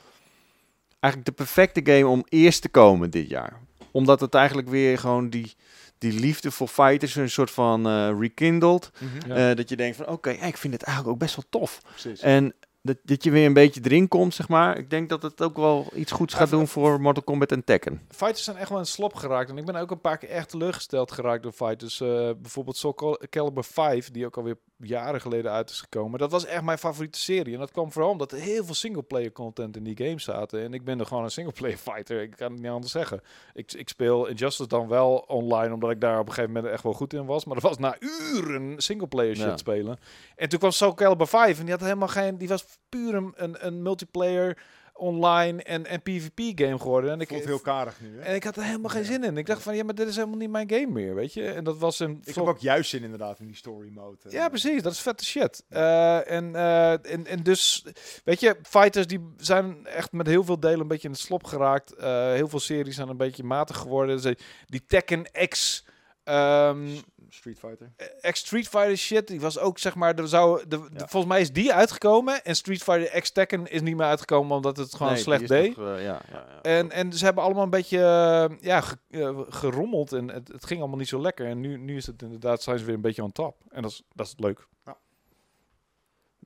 eigenlijk 1.00 1.38
de 1.38 1.44
perfecte 1.44 1.82
game 1.84 2.08
om 2.08 2.26
eerst 2.30 2.62
te 2.62 2.70
komen 2.70 3.10
dit 3.10 3.30
jaar. 3.30 3.60
Omdat 3.92 4.20
het 4.20 4.34
eigenlijk 4.34 4.70
weer 4.70 4.98
gewoon 4.98 5.30
die, 5.30 5.54
die 5.98 6.20
liefde 6.20 6.52
voor 6.52 6.68
fighters 6.68 7.16
een 7.16 7.30
soort 7.30 7.52
van 7.52 7.88
rekindelt. 8.20 8.92
Ja. 9.28 9.50
Eh, 9.50 9.56
dat 9.56 9.70
je 9.70 9.76
denkt 9.76 9.98
van 9.98 10.08
oké, 10.08 10.30
ik 10.30 10.58
vind 10.58 10.74
het 10.74 10.84
eigenlijk 10.84 11.16
ook 11.16 11.22
best 11.22 11.36
wel 11.36 11.46
tof. 11.50 11.82
Precies. 11.86 12.22
En 12.22 12.54
dat, 12.86 12.98
dat 13.04 13.24
je 13.24 13.32
weer 13.32 13.46
een 13.46 13.54
beetje 13.54 13.82
erin 13.84 14.08
komt, 14.08 14.34
zeg 14.34 14.48
maar. 14.48 14.78
Ik 14.78 14.90
denk 14.90 15.10
dat 15.10 15.22
het 15.22 15.42
ook 15.42 15.58
wel 15.58 15.88
iets 15.96 16.12
goeds 16.12 16.34
gaat 16.34 16.50
doen 16.50 16.68
voor 16.68 17.02
Mortal 17.02 17.24
Kombat 17.24 17.52
en 17.52 17.64
Tekken. 17.64 18.02
Fighters 18.10 18.44
zijn 18.44 18.58
echt 18.58 18.70
wel 18.70 18.78
in 18.80 18.86
slop 18.86 19.16
geraakt. 19.16 19.50
En 19.50 19.58
ik 19.58 19.66
ben 19.66 19.76
ook 19.76 19.92
een 19.92 20.02
paar 20.02 20.18
keer 20.18 20.30
echt 20.30 20.50
teleurgesteld 20.50 21.12
geraakt 21.12 21.44
door 21.44 21.52
fighters. 21.52 22.02
Eh, 22.02 22.08
bijvoorbeeld 22.42 22.78
Soul 22.78 22.94
Cal- 22.94 23.20
Calibur 23.30 23.64
5, 23.64 24.12
die 24.12 24.26
ook 24.26 24.38
alweer 24.38 24.58
jaren 24.78 25.22
geleden 25.22 25.52
uit 25.52 25.70
is 25.70 25.80
gekomen. 25.82 26.20
Dat 26.20 26.32
was 26.32 26.46
echt 26.46 26.62
mijn 26.64 26.78
favoriete 26.78 27.20
serie. 27.20 27.54
En 27.54 27.60
dat 27.60 27.72
kwam 27.72 27.92
vooral 27.92 28.12
omdat 28.12 28.32
er 28.32 28.38
heel 28.40 28.66
veel 28.66 28.74
singleplayer 28.74 29.32
content 29.32 29.76
in 29.78 29.84
die 29.84 29.98
game 29.98 30.20
zaten. 30.20 30.64
En 30.64 30.74
ik 30.74 30.84
ben 30.84 31.00
er 31.00 31.06
gewoon 31.06 31.24
een 31.24 31.32
singleplayer 31.32 31.78
fighter. 31.78 32.22
Ik 32.22 32.32
kan 32.36 32.52
het 32.52 32.62
niet 32.62 32.72
anders 32.72 32.92
zeggen. 32.92 33.22
Ik, 33.54 33.74
ik 33.74 33.90
speel 33.90 34.28
Injustice 34.28 34.70
dan 34.70 34.88
wel 34.88 35.16
online, 35.28 35.74
omdat 35.74 35.92
ik 35.92 36.02
daar 36.02 36.20
op 36.20 36.28
een 36.28 36.34
gegeven 36.34 36.54
moment 36.56 36.74
echt 36.74 36.84
wel 36.84 36.94
goed 36.94 37.14
in 37.14 37.26
was. 37.26 37.46
Maar 37.46 37.56
dat 37.60 37.64
was 37.64 37.78
na 37.78 37.96
uren 38.00 38.74
singleplayer 38.78 39.36
shit 39.36 39.46
Ja. 39.46 39.58
spelen. 39.58 39.98
En 40.36 40.50
toen 40.50 40.60
kwam 40.60 40.72
Soul 40.72 40.94
Calibur 40.94 41.28
5 41.28 41.58
en 41.60 41.64
die 41.66 41.74
had 41.74 41.84
helemaal 41.84 42.08
geen... 42.08 42.38
Die 42.38 42.48
was 42.48 42.66
puur 42.90 43.14
een, 43.16 43.34
een, 43.36 43.66
een 43.66 43.82
multiplayer 43.82 44.58
online 44.95 45.64
en, 45.64 45.86
en 45.86 46.02
PvP 46.02 46.40
game 46.60 46.80
geworden. 46.80 47.12
En 47.12 47.20
ik, 47.20 47.28
Voelt 47.28 47.45
heel 47.45 47.60
karig 47.60 48.02
nu, 48.02 48.16
hè? 48.18 48.22
en 48.22 48.36
ik 48.36 48.44
had 48.44 48.56
er 48.56 48.64
helemaal 48.64 48.90
geen 48.90 49.02
Ja. 49.02 49.08
zin 49.08 49.24
in. 49.24 49.38
Ik 49.38 49.45
dacht 49.45 49.62
van, 49.62 49.76
ja, 49.76 49.84
maar 49.84 49.95
dit 49.95 50.08
is 50.08 50.16
helemaal 50.16 50.38
niet 50.38 50.50
mijn 50.50 50.70
game 50.70 50.88
meer, 50.88 51.16
weet 51.16 51.34
je. 51.34 51.48
En 51.50 51.64
dat 51.64 51.78
was 51.78 52.00
een... 52.00 52.22
Ik 52.24 52.36
heb 52.36 52.45
ook 52.45 52.60
juist 52.60 52.90
zin 52.90 53.04
inderdaad 53.04 53.40
in 53.40 53.45
die 53.45 53.56
story 53.56 53.90
mode. 53.94 54.18
Ja, 54.30 54.50
precies. 54.50 54.82
Dat 54.82 54.91
is 54.91 55.00
vette 55.00 55.26
shit. 55.26 55.64
Eh, 55.70 56.32
en, 56.32 56.56
eh, 56.56 56.91
en, 56.91 57.26
en 57.28 57.44
dus, 57.44 57.86
weet 58.24 58.40
je, 58.40 58.56
fighters 58.64 59.08
die 59.08 59.34
zijn 59.38 59.86
echt 59.86 60.12
met 60.12 60.28
heel 60.28 60.44
veel 60.44 60.60
delen 60.60 60.80
een 60.80 60.88
beetje 60.88 61.08
in 61.08 61.14
de 61.14 61.20
slop 61.20 61.44
geraakt. 61.44 61.94
Eh, 61.94 62.32
heel 62.32 62.48
veel 62.48 62.60
series 62.60 62.95
zijn 62.95 63.10
een 63.10 63.18
beetje 63.18 63.44
matig 63.44 63.78
geworden. 63.78 64.36
Die 64.66 64.86
Tekken 64.86 65.32
X... 65.50 65.86
ehm, 66.24 66.88
Street 67.30 67.60
Fighter. 67.60 67.91
X 68.32 68.40
Street 68.40 68.68
Fighter 68.68 68.98
shit, 68.98 69.28
die 69.28 69.41
was 69.41 69.60
ook 69.60 69.80
zeg 69.80 69.95
maar, 69.95 70.16
er 70.16 70.28
zou, 70.28 70.68
de, 70.68 70.78
volgens 70.95 71.26
mij 71.26 71.41
is 71.41 71.52
die 71.52 71.74
uitgekomen 71.74 72.44
en 72.44 72.56
Street 72.56 72.84
Fighter 72.84 73.22
X 73.22 73.32
Tekken 73.32 73.68
is 73.72 73.82
niet 73.82 73.95
meer 73.95 74.06
uitgekomen 74.06 74.56
omdat 74.56 74.78
het 74.78 74.95
gewoon 74.95 75.14
Nee, 75.14 75.22
slecht 75.22 75.48
deed. 75.48 75.76
toch, 75.76 75.86
eh, 75.88 76.04
ja, 76.04 76.22
ja, 76.32 76.45
ja. 76.50 76.62
En, 76.62 76.91
en 76.91 77.14
ze 77.14 77.26
hebben 77.26 77.44
allemaal 77.44 77.64
een 77.64 77.70
beetje 77.70 77.98
eh, 77.98 78.58
ja, 78.62 78.82
ge- 78.82 78.98
eh, 79.10 79.40
gerommeld 79.50 80.14
en 80.14 80.28
het, 80.30 80.48
het 80.48 80.66
ging 80.66 80.80
allemaal 80.80 80.98
niet 81.00 81.08
zo 81.08 81.22
lekker. 81.22 81.45
En 81.48 81.60
nu, 81.60 81.78
nu 81.78 81.95
is 81.95 82.06
het 82.06 82.22
inderdaad, 82.22 82.62
zijn 82.62 82.80
ze 82.80 82.86
weer 82.86 82.95
een 82.95 83.02
beetje 83.02 83.24
on 83.24 83.32
top. 83.32 83.58
En 83.70 83.82
dat 83.82 83.91
is, 83.91 84.04
dat 84.14 84.26
is 84.28 84.34
leuk. 84.38 84.68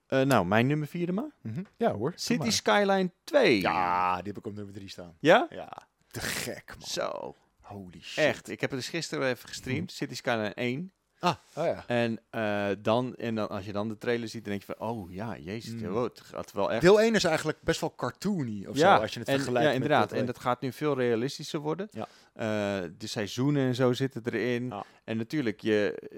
Eh, 0.07 0.21
nou, 0.21 0.45
mijn 0.45 0.67
nummer 0.67 0.87
vierde 0.87 1.11
maar. 1.11 1.31
Ja 1.77 1.91
hoor. 1.93 2.13
City. 2.15 2.49
Skyline 2.49 3.11
2. 3.23 3.61
Ja, 3.61 4.15
die 4.17 4.27
heb 4.27 4.37
ik 4.37 4.45
op 4.45 4.53
nummer 4.55 4.73
3 4.73 4.89
staan. 4.89 5.15
Ja? 5.19 5.47
Ja, 5.49 5.87
te 6.07 6.19
gek, 6.19 6.75
man. 6.79 6.87
Zo. 6.87 7.35
Holy 7.67 8.01
shit. 8.01 8.23
Echt. 8.23 8.49
Ik 8.49 8.61
heb 8.61 8.69
het 8.69 8.79
dus 8.79 8.89
gisteren 8.89 9.27
even 9.27 9.49
gestreamd. 9.49 9.91
City 9.91 10.15
Skyline 10.15 10.53
1. 10.53 10.91
Oh 11.19 11.35
ja. 11.53 11.83
En, 11.87 12.19
eh, 12.29 12.69
dan, 12.79 13.15
en 13.15 13.35
dan, 13.35 13.49
als 13.49 13.65
je 13.65 13.71
dan 13.71 13.87
de 13.87 13.97
trailer 13.97 14.27
ziet, 14.27 14.43
dan 14.43 14.51
denk 14.51 14.63
je 14.65 14.73
van, 14.77 14.87
oh 14.87 15.11
ja, 15.11 15.37
jezus, 15.37 15.81
Mm. 15.81 15.89
wow, 15.89 16.03
het 16.03 16.19
gaat 16.19 16.51
wel 16.51 16.71
echt... 16.71 16.81
Deel 16.81 17.01
1 17.01 17.15
is 17.15 17.23
eigenlijk 17.23 17.61
best 17.61 17.81
wel 17.81 17.95
cartoony 17.95 18.65
of 18.65 18.77
ja, 18.77 18.95
zo, 18.95 19.01
als 19.01 19.13
je 19.13 19.19
het 19.19 19.27
en, 19.27 19.35
vergelijkt 19.35 19.67
ja, 19.67 19.73
inderdaad. 19.73 20.11
en 20.11 20.25
dat 20.25 20.39
gaat 20.39 20.61
nu 20.61 20.71
veel 20.71 20.95
realistischer 20.95 21.59
worden. 21.59 21.87
Ja. 21.91 22.07
Eh, 22.33 22.89
de 22.97 23.07
seizoenen 23.07 23.67
en 23.67 23.75
zo 23.75 23.93
zitten 23.93 24.21
erin. 24.25 24.67
Ja. 24.67 24.85
En 25.03 25.17
natuurlijk, 25.17 25.61
je, 25.61 26.09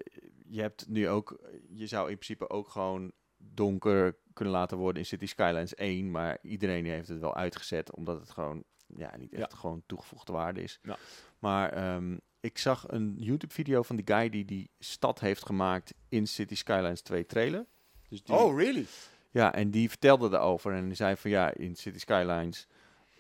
je 0.47 0.61
hebt 0.61 0.88
nu 0.88 1.09
ook, 1.09 1.39
je 1.69 1.88
zou 1.88 2.09
in 2.09 2.15
principe 2.15 2.49
ook 2.49 2.69
gewoon 2.69 3.11
donker 3.38 4.17
kunnen 4.34 4.53
laten 4.53 4.77
worden 4.77 5.01
in 5.01 5.07
City 5.07 5.26
Skylines 5.26 5.76
1, 5.76 6.11
maar 6.11 6.38
iedereen 6.41 6.85
heeft 6.85 7.07
het 7.07 7.19
wel 7.19 7.35
uitgezet, 7.35 7.95
omdat 7.95 8.19
het 8.19 8.30
gewoon, 8.30 8.63
ja, 8.95 9.17
niet 9.17 9.34
echt 9.34 9.53
gewoon 9.53 9.84
toegevoegde 9.85 10.31
waarde 10.31 10.61
is. 10.61 10.80
Ja. 10.81 10.97
Maar 11.40 11.70
ehm, 11.74 12.18
ik 12.40 12.57
zag 12.57 12.86
een 12.88 13.16
YouTube-video 13.18 13.84
van 13.84 13.95
die 13.95 14.16
guy 14.16 14.30
die 14.30 14.45
die 14.45 14.70
stad 14.80 15.20
heeft 15.20 15.45
gemaakt 15.45 15.94
in 16.10 16.28
City 16.28 16.56
Skylines 16.56 17.02
2 17.02 17.26
trailer. 17.26 17.66
Dus 18.10 18.24
die, 18.24 18.36
Oh, 18.36 18.57
really? 18.57 18.86
ja, 19.32 19.53
en 19.53 19.72
die 19.72 19.90
vertelde 19.90 20.38
erover 20.38 20.74
en 20.74 20.86
die 20.86 20.95
zei 20.95 21.16
van 21.16 21.32
ja, 21.32 21.53
in 21.53 21.76
City 21.76 21.99
Skylines 21.99 22.68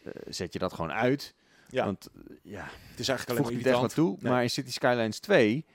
eh, 0.03 0.11
zet 0.27 0.53
je 0.53 0.59
dat 0.59 0.73
gewoon 0.73 0.91
uit. 0.91 1.35
Ja. 1.69 1.85
Want 1.85 2.07
eh, 2.07 2.35
ja, 2.41 2.69
Het 2.89 2.99
is 2.99 3.07
eigenlijk 3.07 3.39
voegt 3.39 3.39
alleen 3.39 3.55
niet 3.55 3.65
maar 3.65 3.73
echt 3.73 3.81
wat 3.81 3.93
toe. 3.93 4.17
Nee. 4.19 4.31
Maar 4.31 4.43
in 4.43 4.49
City 4.49 4.71
Skylines 4.71 5.19
2 5.19 5.65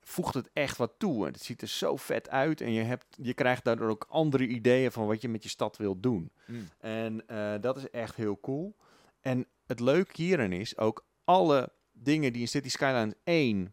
voegt 0.00 0.34
het 0.34 0.50
echt 0.52 0.76
wat 0.76 0.92
toe. 0.98 1.26
En 1.26 1.32
het 1.32 1.42
ziet 1.42 1.62
er 1.62 1.68
zo 1.68 1.96
vet 1.96 2.30
uit. 2.30 2.60
En 2.60 2.72
je, 2.72 2.82
hebt, 2.82 3.06
je 3.22 3.34
krijgt 3.34 3.64
daardoor 3.64 3.88
ook 3.88 4.06
andere 4.08 4.46
ideeën 4.46 4.92
van 4.92 5.06
wat 5.06 5.20
je 5.20 5.28
met 5.28 5.42
je 5.42 5.48
stad 5.48 5.76
wilt 5.76 6.02
doen. 6.02 6.30
Mm. 6.46 6.68
En 6.78 7.28
eh, 7.28 7.54
dat 7.60 7.76
is 7.76 7.90
echt 7.90 8.16
heel 8.16 8.40
cool. 8.40 8.76
En 9.20 9.46
het 9.66 9.80
leuke 9.80 10.12
hierin 10.22 10.52
is 10.52 10.78
ook 10.78 11.06
alle 11.24 11.72
dingen 12.02 12.32
die 12.32 12.42
in 12.42 12.48
City 12.48 12.68
Skylines 12.68 13.14
1 13.24 13.72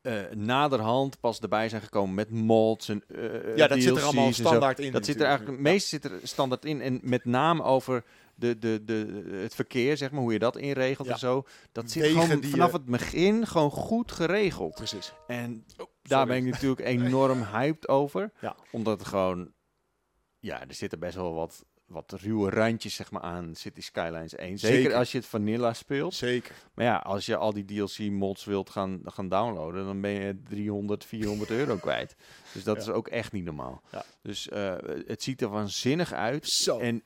eh, 0.00 0.22
naderhand 0.34 1.20
pas 1.20 1.38
erbij 1.40 1.68
zijn 1.68 1.82
gekomen 1.82 2.14
met 2.14 2.30
mods 2.30 2.88
en 2.88 3.04
eh, 3.08 3.56
Ja, 3.56 3.66
dat 3.66 3.82
zit 3.82 3.96
er 3.96 4.02
allemaal 4.02 4.32
standaard 4.32 4.78
in. 4.78 4.92
Dat 4.92 5.04
zit 5.04 5.20
er 5.20 5.26
eigenlijk, 5.26 5.56
het 5.56 5.66
meeste 5.66 5.88
zit 5.88 6.04
er 6.04 6.18
standaard 6.22 6.64
in. 6.64 6.80
En 6.80 7.00
met 7.02 7.24
name 7.24 7.62
over 7.62 8.04
de, 8.34 8.58
de, 8.58 8.84
de, 8.84 9.28
het 9.42 9.54
verkeer, 9.54 9.96
zeg 9.96 10.10
maar, 10.10 10.20
hoe 10.20 10.32
je 10.32 10.38
dat 10.38 10.56
inregelt 10.56 11.06
Ja. 11.06 11.12
en 11.12 11.18
zo. 11.18 11.44
Dat 11.72 11.90
zit 11.90 12.02
Wegen 12.02 12.20
gewoon 12.22 12.42
vanaf 12.42 12.70
je- 12.70 12.76
het 12.76 12.84
begin 12.84 13.46
gewoon 13.46 13.70
goed 13.70 14.12
geregeld. 14.12 14.74
Precies. 14.74 15.12
En 15.26 15.64
daar 15.76 15.86
sorry. 16.02 16.26
ben 16.26 16.36
ik 16.36 16.52
natuurlijk 16.52 16.86
enorm 16.86 17.42
hyped 17.42 17.88
over. 17.88 18.32
Ja. 18.40 18.56
Omdat 18.72 18.98
het 18.98 19.08
gewoon, 19.08 19.52
ja, 20.38 20.60
er 20.60 20.74
zitten 20.74 20.98
best 20.98 21.14
wel 21.14 21.34
wat, 21.34 21.64
wat 21.86 22.12
ruwe 22.12 22.50
randjes, 22.50 22.94
zeg 22.94 23.10
maar, 23.10 23.22
aan 23.22 23.54
City 23.54 23.80
Skylines 23.80 24.34
1. 24.34 24.58
Zeker, 24.58 24.76
Zeker. 24.76 24.94
als 24.96 25.12
je 25.12 25.18
het 25.18 25.26
vanilla 25.26 25.72
speelt. 25.72 26.14
Zeker. 26.14 26.54
Maar 26.74 26.84
ja, 26.84 26.96
als 26.96 27.26
je 27.26 27.36
al 27.36 27.52
die 27.52 27.64
DLC-mods 27.64 28.44
wilt 28.44 28.70
gaan, 28.70 29.00
gaan 29.04 29.28
downloaden, 29.28 29.84
dan 29.84 30.00
ben 30.00 30.10
je 30.10 30.42
300, 30.42 31.04
400 31.04 31.50
euro 31.50 31.76
kwijt. 31.86 32.16
Dus 32.52 32.64
dat 32.64 32.76
Ja. 32.76 32.82
is 32.82 32.88
ook 32.88 33.08
echt 33.08 33.32
niet 33.32 33.44
normaal. 33.44 33.82
Ja. 33.92 34.04
Dus 34.22 34.48
eh, 34.48 34.74
het 35.06 35.22
ziet 35.22 35.42
er 35.42 35.48
waanzinnig 35.48 36.12
uit. 36.12 36.46
Zo. 36.48 36.78
En 36.78 37.02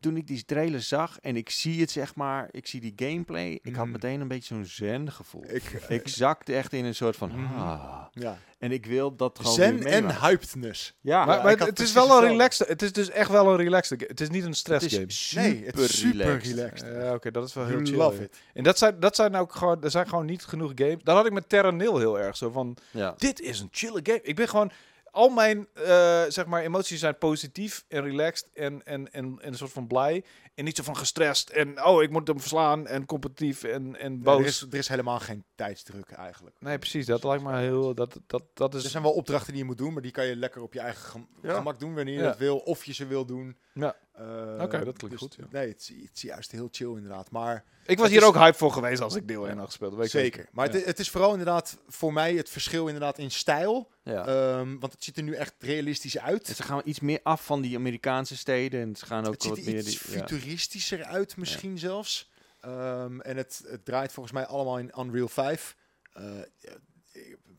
toen 0.00 0.16
ik 0.16 0.26
die 0.26 0.44
trailer 0.44 0.82
zag 0.82 1.18
en 1.20 1.36
ik 1.36 1.50
zie 1.50 1.80
het, 1.80 1.90
zeg 1.90 2.14
maar, 2.14 2.48
ik 2.50 2.66
zie 2.66 2.80
die 2.80 2.92
gameplay, 2.96 3.58
ik 3.62 3.74
had 3.74 3.84
Mhm. 3.84 3.92
meteen 3.92 4.20
een 4.20 4.28
beetje 4.28 4.54
zo'n 4.54 4.64
zen-gevoel. 4.64 5.44
Ik, 5.48 5.62
Ik 5.88 6.08
zakte 6.08 6.54
echt 6.54 6.72
in 6.72 6.84
een 6.84 6.94
soort 6.94 7.16
van, 7.16 7.28
Mhm. 7.30 7.54
ah. 7.60 8.04
ja. 8.12 8.38
En 8.58 8.72
ik 8.72 8.86
wil 8.86 9.16
dat 9.16 9.38
gewoon 9.38 9.54
Zen 9.54 9.76
weer 9.78 9.86
en 9.92 10.20
hypedness. 10.20 10.94
Ja, 11.00 11.24
maar 11.24 11.36
ja, 11.36 11.42
maar 11.42 11.58
het 11.58 11.80
is 11.80 11.92
wel 11.92 12.22
een 12.22 12.28
relaxed. 12.28 12.68
Het 12.68 12.82
is 12.82 12.92
dus 12.92 13.10
echt 13.10 13.30
wel 13.30 13.50
een 13.50 13.56
relaxed. 13.56 13.98
game. 13.98 14.10
Het 14.10 14.20
is 14.20 14.28
niet 14.28 14.42
een 14.42 14.48
het 14.48 14.56
stress 14.58 14.86
is 14.86 14.92
game. 14.94 15.10
super 15.10 15.42
Nee, 15.42 15.64
het 15.66 15.78
is 15.78 15.98
super 15.98 16.18
relaxed. 16.26 16.52
relaxed. 16.54 16.88
Ja, 16.94 17.14
Oké, 17.14 17.30
dat 17.30 17.48
is 17.48 17.54
wel 17.54 17.64
heel 17.66 17.74
You 17.74 17.86
chill. 17.86 17.96
love 17.96 18.22
it. 18.22 18.36
En 18.54 18.62
dat 18.62 18.78
zijn, 18.78 19.00
dat 19.00 19.16
zijn 19.16 19.34
ook 19.34 19.54
gewoon, 19.54 19.82
er 19.82 19.90
zijn 19.90 20.08
gewoon 20.08 20.26
niet 20.26 20.44
genoeg 20.44 20.72
games. 20.74 21.02
Dat 21.02 21.16
had 21.16 21.26
ik 21.26 21.32
met 21.32 21.48
Terra 21.48 21.70
Nil 21.70 21.98
heel 21.98 22.18
erg 22.18 22.36
zo 22.36 22.50
van. 22.50 22.76
Ja. 22.90 23.14
Dit 23.18 23.40
is 23.40 23.60
een 23.60 23.68
chille 23.70 24.00
game. 24.02 24.20
Ik 24.22 24.36
ben 24.36 24.48
gewoon. 24.48 24.70
Al 25.16 25.28
mijn 25.28 25.68
eh, 25.72 26.24
zeg 26.28 26.46
maar, 26.46 26.62
emoties 26.62 27.00
zijn 27.00 27.18
positief 27.18 27.84
en 27.88 28.02
relaxed 28.02 28.48
en, 28.52 28.82
en, 28.84 29.12
en, 29.12 29.24
en 29.40 29.48
een 29.48 29.54
soort 29.54 29.72
van 29.72 29.86
blij. 29.86 30.24
En 30.54 30.64
niet 30.64 30.76
zo 30.76 30.82
van 30.82 30.96
gestrest 30.96 31.48
en 31.48 31.84
oh, 31.84 32.02
ik 32.02 32.10
moet 32.10 32.28
hem 32.28 32.40
verslaan 32.40 32.86
en 32.86 33.06
competitief 33.06 33.62
en, 33.62 33.96
en 33.96 34.12
Nee, 34.12 34.20
boos. 34.22 34.40
er, 34.40 34.46
is, 34.46 34.60
er 34.60 34.78
is 34.78 34.88
helemaal 34.88 35.20
geen 35.20 35.44
tijdsdruk 35.56 36.10
eigenlijk. 36.10 36.56
Nee, 36.60 36.78
precies. 36.78 37.06
Dat 37.06 37.24
lijkt 37.24 37.42
me 37.42 37.56
heel. 37.58 37.94
Dat, 37.94 38.16
dat, 38.26 38.42
dat 38.54 38.74
Er 38.74 38.84
is. 38.84 38.90
zijn 38.90 39.02
wel 39.02 39.12
opdrachten 39.12 39.52
die 39.52 39.60
je 39.62 39.66
moet 39.68 39.78
doen, 39.78 39.92
maar 39.92 40.02
die 40.02 40.10
kan 40.10 40.26
je 40.26 40.36
lekker 40.36 40.62
op 40.62 40.72
je 40.72 40.80
eigen 40.80 41.02
gem- 41.10 41.28
Ja. 41.42 41.54
gemak 41.54 41.78
doen 41.80 41.94
wanneer 41.94 42.14
je 42.14 42.20
Ja. 42.20 42.26
dat 42.26 42.38
wil. 42.38 42.56
Of 42.58 42.84
je 42.84 42.92
ze 42.94 43.06
wil 43.06 43.24
doen. 43.26 43.56
Ja. 43.74 43.96
Eh, 44.12 44.24
Oké, 44.62 44.84
dat 44.84 44.96
klinkt 44.96 45.16
goed, 45.18 45.34
ja. 45.38 45.44
Nee, 45.50 45.68
het, 45.68 45.80
is- 45.80 45.88
het 45.88 46.10
is 46.16 46.22
juist 46.22 46.50
heel 46.50 46.68
chill 46.70 46.88
inderdaad. 46.96 47.30
Maar 47.30 47.64
Ik 47.86 47.98
was 47.98 48.08
hier 48.08 48.18
is- 48.20 48.24
ook 48.24 48.34
hype 48.34 48.56
voor 48.58 48.72
geweest 48.72 49.00
als 49.02 49.14
ik 49.14 49.28
deel 49.28 49.48
1 49.48 49.58
had 49.58 49.66
gespeeld. 49.66 49.94
weet 49.94 50.04
ik 50.04 50.10
zeker. 50.10 50.48
Maar 50.52 50.66
Ja. 50.68 50.72
het, 50.76 50.84
het 50.84 50.98
is 50.98 51.10
vooral 51.10 51.30
inderdaad 51.30 51.76
voor 51.88 52.12
mij 52.12 52.34
het 52.34 52.48
verschil 52.48 52.86
inderdaad 52.86 53.18
in 53.18 53.30
stijl. 53.30 53.90
Ja. 54.02 54.26
Ehm, 54.26 54.78
want 54.78 54.92
het 54.92 55.04
ziet 55.04 55.16
er 55.16 55.22
nu 55.22 55.34
echt 55.34 55.54
realistisch 55.58 56.18
uit. 56.18 56.48
En 56.48 56.54
ze 56.54 56.62
gaan 56.62 56.80
iets 56.84 57.00
meer 57.00 57.20
af 57.22 57.44
van 57.44 57.60
die 57.60 57.76
Amerikaanse 57.76 58.36
steden. 58.36 58.80
En 58.80 58.96
ze 58.96 59.06
gaan 59.06 59.26
ook 59.26 59.32
het 59.32 59.42
ziet 59.42 59.50
wat 59.50 59.60
er 59.60 59.64
meer... 59.72 59.76
iets 59.86 60.02
Die, 60.02 60.12
ja. 60.12 60.18
futuristischer 60.26 61.04
uit 61.04 61.36
misschien 61.36 61.78
zelfs. 61.78 62.30
Ehm, 62.66 63.20
en 63.20 63.36
het, 63.36 63.64
het 63.66 63.84
draait 63.84 64.12
volgens 64.12 64.34
mij 64.34 64.46
allemaal 64.46 64.78
in 64.78 64.92
Unreal 64.98 65.28
5. 65.28 65.76
Eh, 66.12 66.24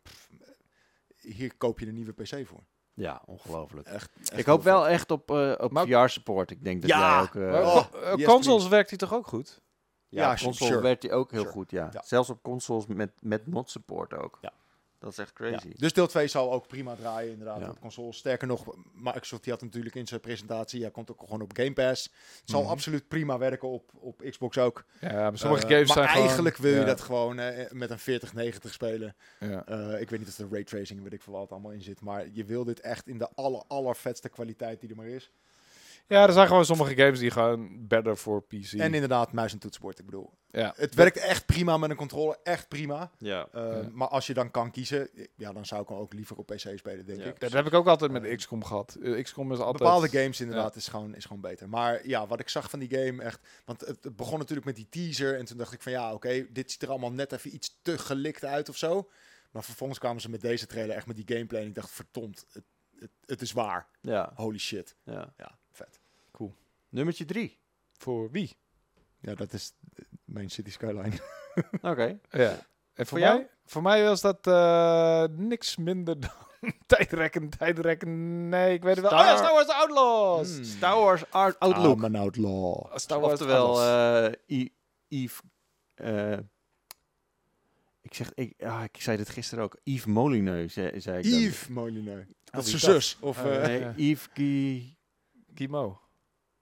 pff, 0.03 0.29
hier 1.17 1.55
koop 1.57 1.79
je 1.79 1.87
een 1.87 1.93
nieuwe 1.93 2.13
PC 2.13 2.47
voor. 2.47 2.63
ja, 2.93 3.21
ongelooflijk. 3.25 3.87
Echt, 3.87 4.09
echt 4.21 4.37
Ik 4.37 4.45
hoop 4.45 4.63
wel 4.63 4.87
echt 4.87 5.11
op, 5.11 5.31
eh 5.31 5.53
op 5.57 5.77
VR-support. 5.77 6.51
Ik 6.51 6.63
denk 6.63 6.81
dat 6.81 6.89
Ja, 6.89 7.11
jij 7.11 7.21
ook... 7.21 7.35
Oh, 7.65 7.85
yes, 8.15 8.25
consoles 8.25 8.43
please. 8.43 8.69
werkt 8.69 8.89
hij 8.89 8.99
toch 8.99 9.13
ook 9.13 9.27
goed? 9.27 9.61
ja, 10.09 10.21
ja, 10.21 10.31
op 10.31 10.37
console 10.37 10.69
sure. 10.69 10.81
werkt 10.81 11.03
hij 11.03 11.11
ook 11.11 11.31
heel 11.31 11.39
Sure. 11.39 11.53
goed, 11.53 11.71
ja. 11.71 11.89
Ja. 11.91 12.01
Zelfs 12.05 12.29
op 12.29 12.41
consoles 12.43 12.85
met, 12.85 13.11
met 13.21 13.47
mod 13.47 13.69
support 13.69 14.13
ook. 14.13 14.37
Ja. 14.41 14.53
Dat 14.99 15.11
is 15.11 15.17
echt 15.17 15.31
Ja, 15.37 15.49
crazy. 15.49 15.73
dus 15.75 15.93
deel 15.93 16.07
2 16.07 16.27
zal 16.27 16.51
ook 16.51 16.67
prima 16.67 16.95
draaien 16.95 17.31
inderdaad 17.31 17.59
Ja. 17.59 17.69
op 17.69 17.79
consoles. 17.79 18.17
Sterker 18.17 18.47
nog, 18.47 18.75
Microsoft 18.93 19.43
die 19.43 19.53
had 19.53 19.61
natuurlijk 19.61 19.95
in 19.95 20.07
zijn 20.07 20.19
presentatie, 20.19 20.81
hij 20.81 20.91
komt 20.91 21.11
ook 21.11 21.19
gewoon 21.19 21.41
op 21.41 21.51
Game 21.57 21.73
Pass. 21.73 22.03
Het 22.39 22.49
zal 22.49 22.61
Mhm. 22.61 22.69
absoluut 22.71 23.07
prima 23.07 23.37
werken 23.37 23.67
op, 23.67 23.91
op 23.93 24.21
Xbox 24.29 24.57
ook. 24.57 24.85
Ja, 24.99 25.11
maar 25.11 25.37
sommige 25.37 25.63
Eh, 25.63 25.69
games 25.69 25.87
maar 25.87 25.95
zijn 25.97 26.07
gewoon- 26.09 26.23
eigenlijk 26.25 26.57
wil 26.57 26.71
je 26.73 26.79
ja, 26.79 26.85
dat 26.85 27.01
gewoon 27.01 27.39
eh, 27.39 27.71
met 27.71 27.89
een 27.89 27.99
4090 27.99 28.73
spelen. 28.73 29.15
ja. 29.39 29.65
Eh, 29.65 30.01
ik 30.01 30.09
weet 30.09 30.19
niet 30.19 30.27
of 30.29 30.37
er 30.37 30.47
raytracing, 30.51 31.03
weet 31.03 31.13
ik 31.13 31.21
veel 31.21 31.33
wat 31.33 31.51
allemaal 31.51 31.71
in 31.71 31.81
zit, 31.81 32.01
maar 32.01 32.27
je 32.31 32.45
wil 32.45 32.63
dit 32.63 32.79
echt 32.79 33.07
in 33.07 33.17
de 33.17 33.29
aller 33.35 33.63
allervetste 33.67 34.29
kwaliteit 34.29 34.79
die 34.79 34.89
er 34.89 34.95
maar 34.95 35.07
is. 35.07 35.31
Ja, 36.07 36.27
er 36.27 36.33
zijn 36.33 36.47
gewoon 36.47 36.65
sommige 36.65 36.95
games 36.95 37.19
die 37.19 37.31
gewoon 37.31 37.87
better 37.87 38.17
voor 38.17 38.43
PC. 38.43 38.73
En 38.73 38.93
inderdaad, 38.93 39.31
muis 39.31 39.53
en 39.53 39.59
toetsenbord. 39.59 39.99
Ik 39.99 40.05
bedoel, 40.05 40.33
ja. 40.51 40.73
het 40.75 40.95
werkt 40.95 41.17
echt 41.17 41.45
prima 41.45 41.77
met 41.77 41.89
een 41.89 41.95
controller. 41.95 42.37
Echt 42.43 42.67
prima. 42.67 43.11
Ja. 43.17 43.47
Uh, 43.55 43.61
Ja. 43.61 43.89
Maar 43.91 44.07
als 44.07 44.27
je 44.27 44.33
dan 44.33 44.51
kan 44.51 44.71
kiezen, 44.71 45.09
ja, 45.35 45.53
dan 45.53 45.65
zou 45.65 45.81
ik 45.81 45.87
hem 45.87 45.97
ook 45.97 46.13
liever 46.13 46.37
op 46.37 46.45
PC 46.45 46.71
spelen, 46.77 47.05
denk 47.05 47.19
Ja. 47.19 47.25
ik. 47.25 47.39
Dat 47.39 47.51
heb 47.51 47.65
ik 47.65 47.73
ook 47.73 47.87
altijd 47.87 48.11
met 48.11 48.35
XCOM 48.35 48.63
gehad. 48.63 48.97
Eh, 49.01 49.23
XCOM 49.23 49.51
is 49.51 49.57
altijd... 49.59 49.77
Bepaalde 49.77 50.09
games 50.09 50.41
inderdaad 50.41 50.75
is, 50.75 50.87
gewoon, 50.87 51.15
is 51.15 51.25
gewoon 51.25 51.41
beter. 51.41 51.69
Maar 51.69 52.07
ja, 52.07 52.27
wat 52.27 52.39
ik 52.39 52.49
zag 52.49 52.69
van 52.69 52.79
die 52.79 52.89
game 52.97 53.23
echt... 53.23 53.39
Want 53.65 53.81
het, 53.81 54.03
het 54.03 54.15
begon 54.15 54.37
natuurlijk 54.39 54.65
met 54.67 54.75
die 54.75 54.87
teaser. 54.89 55.37
En 55.37 55.45
toen 55.45 55.57
dacht 55.57 55.73
ik 55.73 55.81
van 55.81 55.91
ja, 55.91 56.13
oké, 56.13 56.45
dit 56.49 56.71
ziet 56.71 56.81
er 56.81 56.89
allemaal 56.89 57.11
net 57.11 57.31
even 57.31 57.53
iets 57.53 57.79
te 57.81 57.97
gelikt 57.97 58.45
uit 58.45 58.69
of 58.69 58.77
zo. 58.77 59.09
Maar 59.51 59.63
vervolgens 59.63 59.99
kwamen 59.99 60.21
ze 60.21 60.29
met 60.29 60.41
deze 60.41 60.65
trailer 60.65 60.95
echt 60.95 61.07
met 61.07 61.15
die 61.15 61.35
gameplay. 61.35 61.61
En 61.61 61.67
ik 61.67 61.75
dacht, 61.75 61.91
verdomd, 61.91 62.45
het, 62.51 62.63
het, 62.99 63.11
het 63.25 63.41
is 63.41 63.51
waar. 63.51 63.87
Ja. 64.01 64.31
Holy 64.35 64.57
shit. 64.59 64.95
ja. 65.03 65.33
Ja. 65.37 65.57
Nummertje 66.89 67.25
drie. 67.25 67.59
Voor 67.91 68.31
wie? 68.31 68.57
Ja, 69.19 69.35
dat 69.35 69.53
is 69.53 69.73
eh, 69.95 70.05
Main 70.25 70.49
City 70.49 70.71
Skyline. 70.71 71.11
Oké. 71.81 72.19
Ja. 72.29 72.49
En 72.49 73.05
voor, 73.05 73.05
Voor 73.05 73.19
jou? 73.19 73.37
mij, 73.37 73.49
voor 73.65 73.81
mij 73.81 74.03
was 74.03 74.21
dat 74.21 74.47
eh, 74.47 75.23
niks 75.35 75.75
minder 75.77 76.19
dan 76.19 76.31
tijdrekken, 76.85 77.49
tijdrekken. 77.49 78.49
Nee, 78.49 78.73
ik 78.73 78.83
weet 78.83 78.95
het 78.97 79.09
wel. 79.09 79.19
Star- 79.19 79.21
Oh 79.23 79.31
ja, 79.31 79.37
Star 79.37 79.53
Wars 79.53 79.67
Outlaws. 79.67 80.53
Hmm. 80.55 80.63
Star 80.63 80.95
Wars 80.95 81.23
Art 81.31 81.59
Outlook. 81.59 81.97
I'm 81.97 82.03
an 82.05 82.15
outlaw. 82.15 82.97
Star 82.97 83.19
Wars 83.19 83.33
Oftewel, 83.33 83.81
eh 83.81 84.31
I- 84.57 84.73
Yves... 85.07 85.39
eh, 85.93 86.37
ik 88.01 88.13
zeg, 88.13 88.33
ik, 88.33 88.63
ah, 88.63 88.83
ik 88.83 89.01
zei 89.01 89.17
dit 89.17 89.29
gisteren 89.29 89.63
ook. 89.63 89.77
Yves 89.83 90.05
Molineux, 90.05 90.73
zei, 90.73 90.99
zei 91.01 91.17
ik 91.17 91.23
dan. 91.31 91.39
Yves 91.39 91.67
Molineux. 91.67 92.27
Dat 92.43 92.65
is 92.65 92.69
zijn 92.69 92.93
zus. 92.93 93.17
Of, 93.19 93.43
Nee. 93.43 93.93
Yves 93.95 94.27
Guy. 94.33 94.97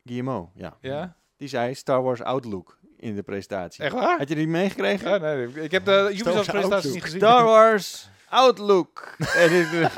Guillemot, 0.06 0.50
ja. 0.56 0.78
Ja? 0.82 1.16
Die 1.38 1.48
zei 1.48 1.74
Star 1.74 2.04
Wars 2.04 2.22
Outlook 2.22 2.78
in 2.98 3.16
de 3.16 3.24
presentatie. 3.24 3.84
Echt 3.84 3.94
waar? 3.94 4.18
Had 4.18 4.30
je 4.30 4.36
die 4.36 4.48
meegekregen? 4.48 5.10
Ja, 5.10 5.18
nee, 5.18 5.64
ik 5.64 5.72
heb 5.72 5.86
de 5.86 6.08
Ubisoft 6.12 6.26
presentatie 6.34 6.64
Outlook. 6.74 6.94
niet 6.94 7.04
gezien. 7.04 7.20
Star 7.20 7.44
Wars 7.44 8.10
Outlook. 8.30 9.16
en 9.36 9.52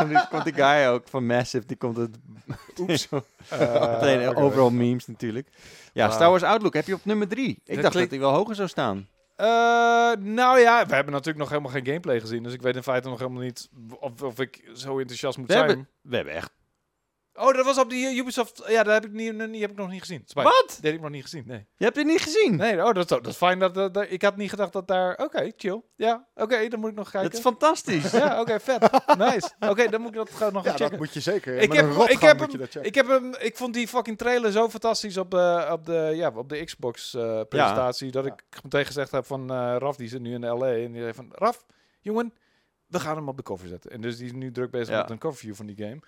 nu 0.08 0.18
komt 0.30 0.44
die 0.44 0.54
guy 0.54 0.86
ook 0.88 1.08
van 1.08 1.26
Massive, 1.26 1.66
die 1.68 1.78
komt 1.78 1.98
het 1.98 2.18
Oeps. 2.80 3.08
Eh, 3.50 4.32
overal 4.36 4.70
memes 4.70 5.08
natuurlijk. 5.08 5.48
Ja. 5.94 6.10
Star 6.10 6.30
Wars 6.30 6.44
Outlook 6.44 6.74
heb 6.74 6.86
je 6.86 6.94
op 6.94 7.06
nummer 7.06 7.28
drie. 7.28 7.50
Ik 7.66 7.74
Dat 7.74 7.84
dacht 7.84 7.96
dat 7.98 8.10
hij 8.10 8.20
wel 8.20 8.34
hoger 8.34 8.56
zou 8.56 8.68
staan. 8.68 9.08
Eh, 9.36 9.46
nou 10.20 10.60
ja, 10.60 10.86
we 10.86 10.94
hebben 10.96 11.14
natuurlijk 11.14 11.38
nog 11.38 11.50
helemaal 11.50 11.72
geen 11.72 11.86
gameplay 11.86 12.20
gezien. 12.20 12.44
Dus 12.44 12.54
ik 12.54 12.62
weet 12.62 12.76
in 12.76 12.84
feite 12.84 13.10
nog 13.10 13.20
helemaal 13.20 13.42
niet 13.42 13.70
of, 14.00 14.22
of 14.22 14.40
ik 14.40 14.70
zo 14.74 15.00
enthousiast 15.00 15.38
moet 15.38 15.48
We 15.48 15.54
zijn. 15.54 15.68
hebben, 15.68 15.88
we 16.02 16.16
hebben 16.16 16.34
echt... 16.34 16.52
Oh, 17.40 17.54
dat 17.54 17.66
was 17.66 17.78
op 17.78 17.90
die 17.90 18.08
eh, 18.08 18.18
Ubisoft. 18.18 18.64
Ja, 18.68 18.84
dat 18.84 18.94
heb 18.94 19.06
ik, 19.06 19.12
niet, 19.12 19.48
niet, 19.50 19.62
heb 19.62 19.72
ik 19.72 19.78
nog 19.78 19.90
niet 19.90 20.00
gezien. 20.00 20.22
Spijt. 20.26 20.48
Wat? 20.48 20.68
Dat 20.68 20.80
heb 20.82 20.94
ik 20.94 21.02
nog 21.02 21.10
niet 21.10 21.22
gezien, 21.24 21.44
nee. 21.48 21.66
Je 21.78 21.84
hebt 21.84 21.96
het 21.98 22.06
niet 22.06 22.22
gezien? 22.22 22.56
Nee, 22.56 22.78
oh, 22.78 22.86
dat, 22.86 22.98
is- 22.98 23.06
dat 23.06 23.28
is 23.28 23.36
fijn. 23.36 23.60
Dat, 23.60 23.74
dat, 23.74 23.94
dat- 23.94 24.06
ik 24.10 24.22
had 24.22 24.36
niet 24.38 24.50
gedacht 24.50 24.74
dat 24.74 24.88
daar... 24.88 25.18
Oké, 25.18 25.52
chill. 25.58 25.82
Ja, 25.96 26.28
oké, 26.36 26.68
dan 26.68 26.80
moet 26.80 26.90
ik 26.90 26.96
nog 26.96 27.10
kijken. 27.12 27.30
dat 27.30 27.40
is 27.40 27.46
fantastisch. 27.46 28.12
Ja, 28.12 28.40
oké, 28.42 28.60
vet. 28.60 28.82
Nice. 29.18 29.50
Oké, 29.60 29.90
dan 29.90 30.02
moet 30.02 30.10
ik 30.10 30.16
dat 30.16 30.30
gewoon 30.30 30.54
nog 30.54 30.64
ja, 30.64 30.70
gaan 30.70 30.78
checken. 30.80 30.98
dat 30.98 31.06
moet 31.06 31.14
je 31.14 31.20
zeker. 31.20 31.58
Ik 31.58 31.70
Met 31.70 31.78
heb- 31.78 32.10
ik 32.10 32.20
heb 32.20 32.38
moet 32.38 32.42
hem- 32.42 32.52
je 32.52 32.58
dat 32.58 32.70
checken. 32.72 32.88
Ik, 32.88 32.96
heb 32.96 33.08
hem, 33.08 33.36
ik 33.40 33.58
vond 33.58 33.74
die 33.74 33.88
fucking 33.88 34.18
trailer 34.18 34.52
zo 34.52 34.70
fantastisch 34.70 35.18
op 35.18 35.32
de, 35.32 35.68
op 35.72 35.86
de, 35.86 36.12
ja, 36.16 36.32
op 36.36 36.50
de 36.50 36.64
Xbox 36.64 37.14
eh, 37.14 37.42
presentatie. 37.50 38.12
Dat 38.12 38.26
Ja. 38.26 38.32
ik 38.34 38.64
meteen 38.64 38.86
gezegd 38.86 39.12
heb 39.12 39.26
van 39.26 39.52
eh, 39.52 39.76
Raf, 39.78 39.96
die 39.96 40.08
zit 40.10 40.22
nu 40.22 40.34
in 40.34 40.46
LA. 40.46 40.72
En 40.72 40.92
die 40.92 41.02
zei 41.02 41.14
van, 41.14 41.28
Raf, 41.32 41.66
jongen, 42.02 42.34
we 42.88 43.00
gaan 43.00 43.16
hem 43.16 43.28
op 43.30 43.38
de 43.38 43.44
cover 43.44 43.68
zetten. 43.68 43.92
En 43.92 44.02
dus 44.02 44.18
die 44.18 44.26
is 44.26 44.32
nu 44.34 44.52
druk 44.52 44.72
bezig 44.72 44.90
Ja. 44.90 45.02
met 45.02 45.10
een 45.10 45.18
coverview 45.18 45.56
van 45.56 45.66
die 45.66 45.76
game. 45.76 46.00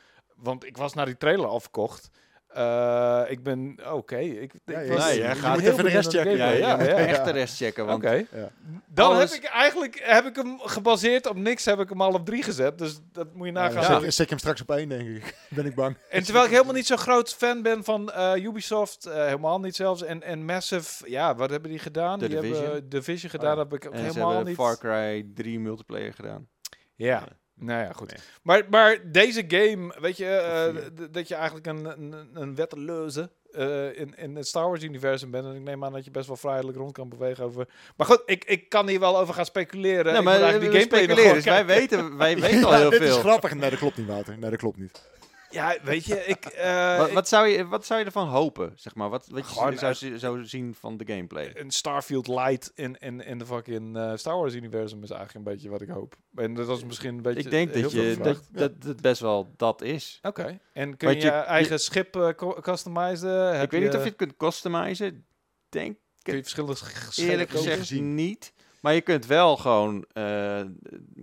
Want 0.41 0.65
ik 0.65 0.77
was 0.77 0.93
naar 0.93 1.05
die 1.05 1.17
trailer 1.17 1.47
afgekocht. 1.47 2.09
Eh, 2.49 3.23
ik 3.27 3.43
ben, 3.43 3.77
oké. 3.91 4.17
ik, 4.17 4.53
Ja, 4.65 4.79
ik 4.79 4.87
je- 4.87 4.93
was, 4.93 5.05
Nee, 5.05 5.17
jij 5.17 5.27
ben 5.27 5.35
gaat 5.37 5.59
even 5.59 5.83
de 5.83 5.89
rest 5.89 6.11
checken. 6.11 6.37
Ja, 6.37 6.49
je 6.49 6.57
ja, 6.59 6.83
ja. 6.83 6.87
echt 6.87 7.25
de 7.25 7.31
rest 7.31 7.55
checken. 7.57 7.85
Want 7.85 8.03
Oké. 8.03 8.13
Ja. 8.31 8.51
Dan 8.87 9.11
Alles- 9.11 9.31
heb 9.33 9.43
ik 9.43 9.49
eigenlijk 9.49 9.99
heb 10.03 10.25
ik 10.25 10.35
hem 10.35 10.59
gebaseerd 10.59 11.27
op 11.27 11.35
niks, 11.35 11.65
heb 11.65 11.79
ik 11.79 11.89
hem 11.89 12.01
al 12.01 12.13
op 12.13 12.25
drie 12.25 12.43
gezet. 12.43 12.77
Dus 12.77 12.99
dat 13.11 13.33
moet 13.33 13.45
je 13.45 13.51
nagaan. 13.51 13.73
dan 13.91 14.01
Ja. 14.01 14.09
zet, 14.09 14.19
ik 14.19 14.29
hem 14.29 14.39
straks 14.39 14.61
op 14.61 14.71
één, 14.71 14.89
denk 14.89 15.07
ik. 15.09 15.35
ben 15.55 15.65
ik 15.65 15.75
bang. 15.75 15.97
En 16.09 16.23
terwijl 16.23 16.45
ik 16.45 16.51
helemaal 16.51 16.73
niet 16.73 16.87
zo'n 16.87 16.97
groot 16.97 17.33
fan 17.33 17.61
ben 17.61 17.83
van 17.83 18.11
eh, 18.11 18.43
Ubisoft, 18.43 19.05
eh, 19.05 19.13
helemaal 19.25 19.59
niet 19.59 19.75
zelfs. 19.75 20.01
En, 20.03 20.23
en 20.23 20.45
Massive, 20.45 21.09
ja, 21.09 21.35
wat 21.35 21.49
hebben 21.49 21.69
die 21.69 21.79
gedaan? 21.79 22.19
The 22.19 22.25
die 22.25 22.33
hebben 22.35 22.53
Division. 22.53 22.75
eh, 22.75 22.81
Division 22.85 23.29
gedaan, 23.31 23.53
Oh 23.53 23.59
heb 23.59 23.73
ik 23.73 23.85
en 23.85 23.97
ze 23.97 24.03
helemaal 24.05 24.27
hebben 24.29 24.47
niet. 24.47 24.55
Far 24.55 24.77
Cry 24.77 25.25
3 25.33 25.59
multiplayer 25.59 26.13
gedaan. 26.13 26.47
Ja, 26.95 27.23
nou 27.59 27.83
ja, 27.83 27.91
goed. 27.93 28.11
Nee. 28.11 28.19
Maar, 28.41 28.63
maar 28.69 29.11
deze 29.11 29.43
game, 29.47 29.95
weet 29.99 30.17
je, 30.17 30.25
eh, 30.25 31.07
dat 31.11 31.27
je 31.27 31.35
eigenlijk 31.35 31.67
een, 31.67 31.85
een, 31.85 32.29
een 32.33 32.55
wetteloze 32.55 33.29
eh, 33.51 33.99
in, 33.99 34.13
in 34.17 34.35
het 34.35 34.47
Star 34.47 34.67
Wars 34.67 34.83
universum 34.83 35.31
bent. 35.31 35.45
En 35.45 35.55
ik 35.55 35.61
neem 35.61 35.83
aan 35.83 35.93
dat 35.93 36.05
je 36.05 36.11
best 36.11 36.27
wel 36.27 36.35
vrijelijk 36.35 36.77
rond 36.77 36.91
kan 36.91 37.09
bewegen 37.09 37.43
over... 37.43 37.67
Maar 37.95 38.07
goed, 38.07 38.21
ik, 38.25 38.45
ik 38.45 38.69
kan 38.69 38.87
hier 38.87 38.99
wel 38.99 39.19
over 39.19 39.33
gaan 39.33 39.45
speculeren. 39.45 40.11
Ja, 40.11 40.17
Ik 40.17 40.23
maar 40.23 40.37
die 40.39 40.69
gameplay 40.69 40.81
speculeren, 40.81 41.33
dus 41.33 41.43
wij 41.45 41.65
weten, 41.65 42.17
wij 42.17 42.37
weten 42.41 42.63
al 42.63 42.73
heel 42.73 42.89
dit 42.89 43.01
is 43.01 43.07
veel. 43.07 43.19
grappig. 43.19 43.53
Nee, 43.53 43.69
dat 43.69 43.79
klopt 43.79 43.97
niet, 43.97 44.07
Wouter. 44.07 44.37
Nee, 44.37 44.49
dat 44.49 44.59
klopt 44.59 44.77
niet. 44.77 45.09
Ja, 45.49 45.75
weet 45.83 46.05
je, 46.05 46.25
ik... 46.25 46.45
eh, 46.69 46.97
Wat, 46.97 47.07
ik- 47.07 47.13
wat, 47.13 47.27
zou 47.27 47.47
je, 47.47 47.67
wat 47.67 47.85
zou 47.85 47.99
je 47.99 48.05
ervan 48.05 48.27
hopen, 48.27 48.71
zeg 48.75 48.95
maar? 48.95 49.09
Wat, 49.09 49.27
wat 49.27 49.49
je 49.49 49.77
zou, 49.77 49.93
zi- 49.93 50.17
zou 50.17 50.45
zien 50.45 50.73
van 50.79 50.97
de 50.97 51.05
gameplay? 51.13 51.51
een 51.55 51.71
Starfield 51.71 52.27
Light 52.27 52.71
in, 52.75 52.95
in, 52.99 53.21
in 53.25 53.37
de 53.37 53.45
fucking 53.45 53.97
eh, 53.97 54.11
Star 54.15 54.35
Wars 54.37 54.53
universum 54.53 55.03
is 55.03 55.09
eigenlijk 55.09 55.45
een 55.47 55.53
beetje 55.53 55.69
wat 55.69 55.81
ik 55.81 55.89
hoop. 55.89 56.15
En 56.35 56.53
dat 56.53 56.69
is 56.69 56.83
misschien 56.85 57.15
een 57.15 57.21
beetje 57.21 57.39
Ik 57.43 57.49
denk 57.49 57.73
dat, 57.73 57.91
je, 57.91 58.17
dat, 58.21 58.47
dat 58.51 58.71
het 58.83 59.01
best 59.01 59.21
wel 59.21 59.53
dat 59.57 59.81
is. 59.81 60.19
Oké. 60.21 60.59
En 60.73 60.97
kun 60.97 61.09
je 61.09 61.15
je- 61.15 61.21
je 61.21 61.31
eigen 61.31 61.79
schip 61.79 62.15
eh, 62.15 62.29
customizen? 62.61 63.53
Heb 63.55 63.63
ik 63.63 63.71
weet 63.71 63.81
niet 63.81 63.95
of 63.95 64.01
je 64.03 64.07
het 64.07 64.17
kunt 64.17 64.37
customizen. 64.37 65.25
Denk 65.69 65.97
Kun 66.21 66.35
je 66.35 66.41
verschillende 66.41 66.79
eerlijk 67.15 67.49
gezegd 67.49 67.77
gezien. 67.79 68.15
niet. 68.15 68.53
Maar 68.81 68.93
je 68.93 69.01
kunt 69.01 69.25
wel 69.25 69.57
gewoon 69.57 70.05
eh, 70.13 70.61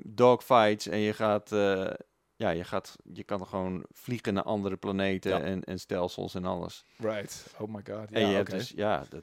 dogfights 0.07 0.87
en 0.89 0.99
je 0.99 1.13
gaat, 1.13 1.53
eh, 1.53 1.87
ja, 2.37 2.51
je 2.51 2.65
gaat, 2.65 2.97
je 3.13 3.23
kan 3.25 3.47
gewoon 3.47 3.85
vliegen 3.93 4.35
naar 4.35 4.43
andere 4.45 4.77
planeten 4.77 5.31
Ja. 5.31 5.41
en, 5.41 5.65
en 5.65 5.79
stelsels 5.79 6.35
en 6.35 6.45
alles. 6.45 6.85
Right. 6.97 7.47
Oh 7.59 7.75
my 7.75 7.81
god. 7.91 8.11
en 8.11 8.21
Ja, 8.21 8.29
hebt 8.29 8.51
dus, 8.51 8.73
ja, 8.77 9.05
dat, 9.09 9.23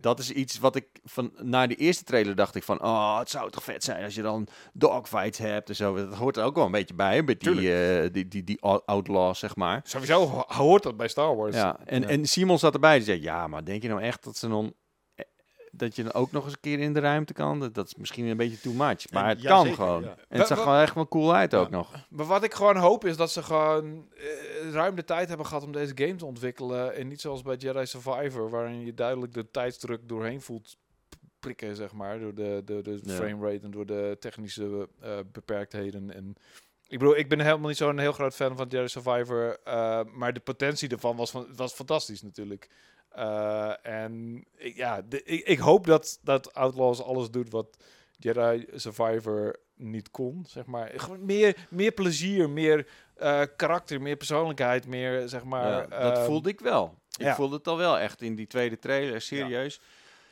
dat 0.00 0.18
is 0.18 0.30
iets 0.30 0.58
wat 0.58 0.76
ik 0.76 0.86
van 1.04 1.32
na 1.36 1.66
die 1.66 1.76
eerste 1.76 2.04
trailer 2.04 2.34
dacht 2.34 2.54
ik 2.54 2.62
van, 2.62 2.82
oh, 2.82 3.18
het 3.18 3.30
zou 3.30 3.50
toch 3.50 3.64
vet 3.64 3.84
zijn 3.84 4.04
als 4.04 4.14
je 4.14 4.22
dan 4.22 4.46
dogfights 4.72 5.38
hebt 5.38 5.68
en 5.68 5.76
zo. 5.76 5.94
Dat 5.94 6.14
hoort 6.14 6.36
er 6.36 6.44
ook 6.44 6.54
wel 6.54 6.64
een 6.64 6.70
beetje 6.70 6.94
bij, 6.94 7.22
met 7.22 7.40
die, 7.40 7.74
eh, 7.74 8.12
die, 8.12 8.28
die, 8.28 8.44
die 8.44 8.62
out- 8.62 8.86
outlaws, 8.86 9.38
zeg 9.38 9.56
maar. 9.56 9.80
Sowieso 9.84 10.26
ho- 10.26 10.44
hoort 10.46 10.82
dat 10.82 10.96
bij 10.96 11.08
Star 11.08 11.36
Wars. 11.36 11.56
Ja, 11.56 11.78
en, 11.84 12.00
Ja. 12.02 12.08
en 12.08 12.26
Simon 12.26 12.58
zat 12.58 12.74
erbij. 12.74 12.96
Die 12.96 13.04
zei, 13.04 13.20
ja, 13.22 13.46
maar 13.46 13.64
denk 13.64 13.82
je 13.82 13.88
nou 13.88 14.00
echt 14.02 14.24
dat 14.24 14.36
ze 14.36 14.48
dan... 14.48 14.72
Dat 15.72 15.96
je 15.96 16.02
dan 16.02 16.12
ook 16.12 16.32
nog 16.32 16.44
eens 16.44 16.52
een 16.52 16.60
keer 16.60 16.78
in 16.78 16.92
de 16.92 17.00
ruimte 17.00 17.32
kan? 17.32 17.60
Dat, 17.60 17.74
dat 17.74 17.86
is 17.86 17.94
misschien 17.94 18.26
een 18.26 18.36
beetje 18.36 18.60
too 18.60 18.72
much. 18.72 19.10
Maar 19.12 19.22
En 19.22 19.28
het 19.28 19.42
ja, 19.42 19.48
kan 19.48 19.62
zeker, 19.66 19.78
gewoon. 19.84 20.02
ja. 20.02 20.16
En 20.28 20.38
het 20.38 20.46
zag 20.46 20.58
gewoon 20.62 20.80
echt 20.80 20.94
wel 20.94 21.08
cool 21.08 21.34
uit 21.34 21.54
ook 21.54 21.70
nog. 21.70 22.06
Maar 22.08 22.26
wat 22.26 22.42
ik 22.44 22.54
gewoon 22.54 22.76
hoop 22.76 23.04
is 23.04 23.16
dat 23.16 23.30
ze 23.30 23.42
gewoon 23.42 24.08
eh, 24.16 24.70
ruim 24.72 24.94
de 24.94 25.04
tijd 25.04 25.28
hebben 25.28 25.46
gehad 25.46 25.62
om 25.64 25.72
deze 25.72 25.92
game 25.94 26.14
te 26.16 26.26
ontwikkelen. 26.26 26.94
En 26.94 27.08
niet 27.08 27.20
zoals 27.20 27.42
bij 27.42 27.56
Jedi 27.56 27.86
Survivor, 27.86 28.50
waarin 28.50 28.84
je 28.84 28.94
duidelijk 28.94 29.34
de 29.34 29.50
tijdsdruk 29.50 30.08
doorheen 30.08 30.40
voelt 30.40 30.76
prikken, 31.38 31.76
zeg 31.76 31.92
maar. 31.92 32.18
Door 32.18 32.34
de, 32.34 32.62
de, 32.64 32.82
de 32.82 33.00
Ja. 33.02 33.12
framerate 33.12 33.64
en 33.64 33.70
door 33.70 33.86
de 33.86 34.16
technische 34.20 34.88
eh, 35.00 35.18
beperktheden. 35.32 36.14
En 36.14 36.34
ik 36.88 36.98
bedoel, 36.98 37.16
ik 37.16 37.28
ben 37.28 37.40
helemaal 37.40 37.68
niet 37.68 37.76
zo'n 37.76 37.98
heel 37.98 38.12
groot 38.12 38.34
fan 38.34 38.56
van 38.56 38.66
Jedi 38.68 38.88
Survivor. 38.88 39.58
eh, 39.64 40.00
maar 40.12 40.32
de 40.32 40.40
potentie 40.40 40.88
ervan 40.88 41.16
was, 41.16 41.30
van, 41.30 41.46
was 41.56 41.72
fantastisch 41.72 42.22
natuurlijk. 42.22 42.68
Eh, 43.10 43.72
en 43.82 44.44
ik, 44.56 44.76
ja, 44.76 45.02
de- 45.02 45.22
ik, 45.22 45.46
ik 45.46 45.58
hoop 45.58 45.86
dat, 45.86 46.18
dat 46.22 46.54
Outlaws 46.54 47.02
alles 47.02 47.30
doet 47.30 47.50
wat 47.50 47.76
Jedi 48.16 48.66
Survivor 48.74 49.56
niet 49.74 50.10
kon, 50.10 50.44
zeg 50.48 50.66
maar. 50.66 50.92
Gewoon 50.96 51.24
meer, 51.24 51.66
meer 51.70 51.92
plezier, 51.92 52.50
meer 52.50 52.86
eh, 53.16 53.42
karakter, 53.56 54.02
meer 54.02 54.16
persoonlijkheid, 54.16 54.86
meer, 54.86 55.28
zeg 55.28 55.44
maar... 55.44 55.90
Ja, 55.90 56.02
dat 56.02 56.16
ehm, 56.16 56.24
voelde 56.26 56.48
ik 56.48 56.60
wel. 56.60 56.98
Ik 57.18 57.24
ja. 57.24 57.34
voelde 57.34 57.56
het 57.56 57.68
al 57.68 57.76
wel 57.76 57.98
echt 57.98 58.22
in 58.22 58.34
die 58.34 58.46
tweede 58.46 58.78
trailer, 58.78 59.20
serieus. 59.20 59.80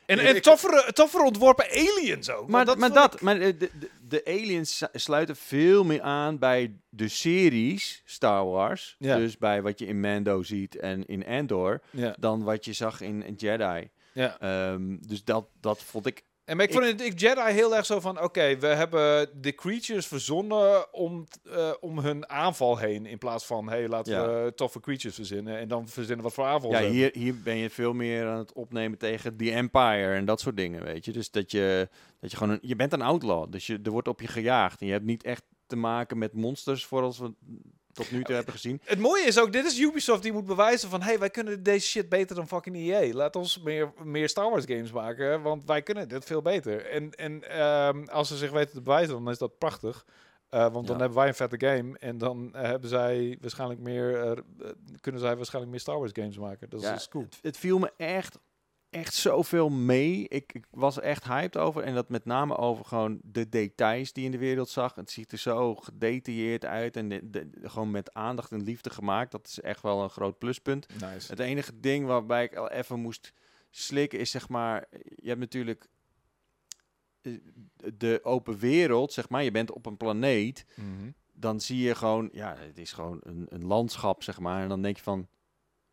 En, 0.09 0.19
en 0.19 0.41
toffere, 0.41 0.93
toffere 0.93 1.23
ontworpen 1.23 1.65
aliens 1.69 2.29
ook. 2.29 2.49
Maar, 2.49 2.65
want 2.65 2.79
maar 2.79 2.93
dat, 2.93 3.21
maar 3.21 3.39
de, 3.39 3.57
de, 3.57 3.69
de 4.07 4.25
aliens 4.25 4.83
sluiten 4.93 5.35
veel 5.35 5.83
meer 5.83 6.01
aan 6.01 6.37
bij 6.39 6.73
de 6.89 7.07
series 7.07 8.01
Star 8.05 8.45
Wars. 8.45 8.95
Ja. 8.99 9.15
Dus 9.17 9.37
bij 9.37 9.61
wat 9.61 9.79
je 9.79 9.85
in 9.85 9.99
Mando 9.99 10.43
ziet 10.43 10.75
en 10.75 11.05
in 11.05 11.25
Andor. 11.27 11.81
Ja, 11.89 12.15
Dan 12.19 12.43
wat 12.43 12.65
je 12.65 12.73
zag 12.73 13.01
in, 13.01 13.23
in 13.23 13.33
Jedi. 13.33 13.89
ja. 14.13 14.39
Ehm, 14.39 14.97
dus 14.99 15.23
dat, 15.23 15.47
dat 15.61 15.83
vond 15.83 16.05
ik 16.05 16.23
En 16.49 16.57
maar 16.57 16.65
ik 16.65 16.71
vond 16.73 16.85
het 16.85 17.01
ik 17.01 17.19
Jedi 17.19 17.51
heel 17.51 17.75
erg 17.75 17.85
zo 17.85 17.99
van, 17.99 18.21
oké, 18.21 18.57
we 18.57 18.67
hebben 18.67 19.29
de 19.41 19.55
creatures 19.55 20.07
verzonnen 20.07 20.93
om, 20.93 21.27
eh, 21.51 21.71
om 21.79 21.99
hun 21.99 22.29
aanval 22.29 22.77
heen. 22.77 23.05
In 23.05 23.17
plaats 23.17 23.45
van, 23.45 23.69
hey, 23.69 23.87
laten 23.87 24.13
Ja. 24.13 24.43
we 24.43 24.53
toffe 24.55 24.79
creatures 24.79 25.15
verzinnen. 25.15 25.57
En 25.57 25.67
dan 25.67 25.87
verzinnen 25.87 26.23
wat 26.23 26.33
voor 26.33 26.45
aanval 26.45 26.71
Ja, 26.71 26.81
hier, 26.81 27.09
hier 27.13 27.41
ben 27.43 27.55
je 27.55 27.69
veel 27.69 27.93
meer 27.93 28.27
aan 28.27 28.37
het 28.37 28.53
opnemen 28.53 28.97
tegen 28.97 29.37
The 29.37 29.51
Empire 29.51 30.13
en 30.13 30.25
dat 30.25 30.39
soort 30.41 30.57
dingen, 30.57 30.83
weet 30.83 31.05
je. 31.05 31.11
Dus 31.11 31.31
dat 31.31 31.51
je, 31.51 31.89
dat 32.19 32.31
je 32.31 32.37
gewoon, 32.37 32.53
een, 32.53 32.59
je 32.61 32.75
bent 32.75 32.93
een 32.93 33.01
outlaw, 33.01 33.51
dus 33.51 33.67
je, 33.67 33.79
er 33.83 33.91
wordt 33.91 34.07
op 34.07 34.21
je 34.21 34.27
gejaagd. 34.27 34.81
En 34.81 34.85
je 34.87 34.93
hebt 34.93 35.05
niet 35.05 35.23
echt 35.23 35.43
te 35.67 35.75
maken 35.75 36.17
met 36.17 36.33
monsters, 36.33 36.87
zoals 36.87 37.19
we, 37.19 37.33
tot 37.99 38.11
nu 38.11 38.23
toe 38.23 38.35
hebben 38.35 38.53
gezien. 38.53 38.81
Het 38.83 38.99
mooie 38.99 39.23
is 39.23 39.39
ook, 39.39 39.51
dit 39.51 39.65
is 39.65 39.79
Ubisoft 39.79 40.23
die 40.23 40.31
moet 40.31 40.45
bewijzen 40.45 40.89
van... 40.89 41.01
hey, 41.01 41.19
wij 41.19 41.29
kunnen 41.29 41.63
deze 41.63 41.87
shit 41.87 42.09
beter 42.09 42.35
dan 42.35 42.47
fucking 42.47 42.75
EA. 42.75 43.13
Laat 43.13 43.35
ons 43.35 43.59
meer, 43.61 43.93
meer 44.03 44.29
Star 44.29 44.49
Wars 44.49 44.65
games 44.67 44.91
maken, 44.91 45.41
want 45.41 45.65
wij 45.65 45.81
kunnen 45.81 46.07
dit 46.07 46.25
veel 46.25 46.41
beter. 46.41 46.85
En, 46.85 47.11
en 47.11 47.49
ehm, 47.49 48.03
als 48.03 48.27
ze 48.27 48.37
zich 48.37 48.51
weten 48.51 48.73
te 48.73 48.81
bewijzen, 48.81 49.13
dan 49.23 49.29
is 49.29 49.37
dat 49.37 49.57
prachtig. 49.57 50.05
Eh, 50.49 50.59
want 50.59 50.87
dan 50.87 50.95
Ja. 50.95 51.01
hebben 51.01 51.17
wij 51.17 51.27
een 51.27 51.33
vette 51.35 51.65
game. 51.67 51.97
En 51.99 52.17
dan 52.17 52.49
eh, 52.55 52.61
hebben 52.61 52.89
zij 52.89 53.37
waarschijnlijk 53.41 53.79
meer, 53.79 54.21
eh, 54.21 54.37
kunnen 55.01 55.21
zij 55.21 55.35
waarschijnlijk 55.35 55.71
meer 55.71 55.81
Star 55.81 55.97
Wars 55.99 56.11
games 56.13 56.37
maken. 56.37 56.69
Dat 56.69 56.79
is, 56.81 56.85
Ja, 56.87 56.93
is 56.95 57.07
cool. 57.09 57.23
Het, 57.23 57.39
het 57.41 57.57
viel 57.57 57.79
me 57.79 57.91
echt, 57.97 58.37
echt 58.89 59.13
zoveel 59.13 59.69
mee. 59.69 60.27
Ik, 60.27 60.53
ik 60.53 60.65
was 60.71 60.99
echt 60.99 61.23
hyped 61.23 61.57
over. 61.57 61.83
En 61.83 61.93
dat 61.93 62.09
met 62.09 62.25
name 62.25 62.57
over 62.57 62.85
gewoon 62.85 63.19
de 63.23 63.49
details 63.49 64.13
die 64.13 64.23
je 64.23 64.29
in 64.29 64.39
de 64.39 64.45
wereld 64.45 64.69
zag. 64.69 64.95
Het 64.95 65.11
ziet 65.11 65.31
er 65.31 65.37
zo 65.37 65.75
gedetailleerd 65.75 66.65
uit. 66.65 66.95
En 66.95 67.09
de, 67.09 67.29
de- 67.29 67.49
gewoon 67.63 67.91
met 67.91 68.13
aandacht 68.13 68.51
en 68.51 68.63
liefde 68.63 68.89
gemaakt. 68.89 69.31
Dat 69.31 69.47
is 69.47 69.59
echt 69.61 69.81
wel 69.81 70.03
een 70.03 70.09
groot 70.09 70.37
pluspunt. 70.37 70.87
Nice. 71.01 71.31
Het 71.31 71.39
enige 71.39 71.79
ding 71.79 72.05
waarbij 72.05 72.43
ik 72.43 72.55
al 72.55 72.69
even 72.69 72.99
moest 72.99 73.33
slikken 73.69 74.19
is 74.19 74.31
zeg 74.31 74.49
maar, 74.49 74.85
je 75.15 75.27
hebt 75.27 75.39
natuurlijk 75.39 75.87
eh, 77.21 77.33
de 77.93 78.19
open 78.23 78.57
wereld, 78.57 79.13
zeg 79.13 79.29
maar, 79.29 79.43
je 79.43 79.51
bent 79.51 79.71
op 79.71 79.85
een 79.85 79.97
planeet, 79.97 80.65
Mhm. 80.75 81.11
dan 81.33 81.59
zie 81.61 81.77
je 81.81 81.95
gewoon, 81.95 82.29
ja, 82.31 82.55
het 82.57 82.77
is 82.77 82.91
gewoon 82.91 83.19
een, 83.23 83.45
een 83.49 83.65
landschap, 83.65 84.23
zeg 84.23 84.39
maar, 84.39 84.61
en 84.61 84.69
dan 84.69 84.81
denk 84.81 84.95
je 84.97 85.03
van, 85.03 85.27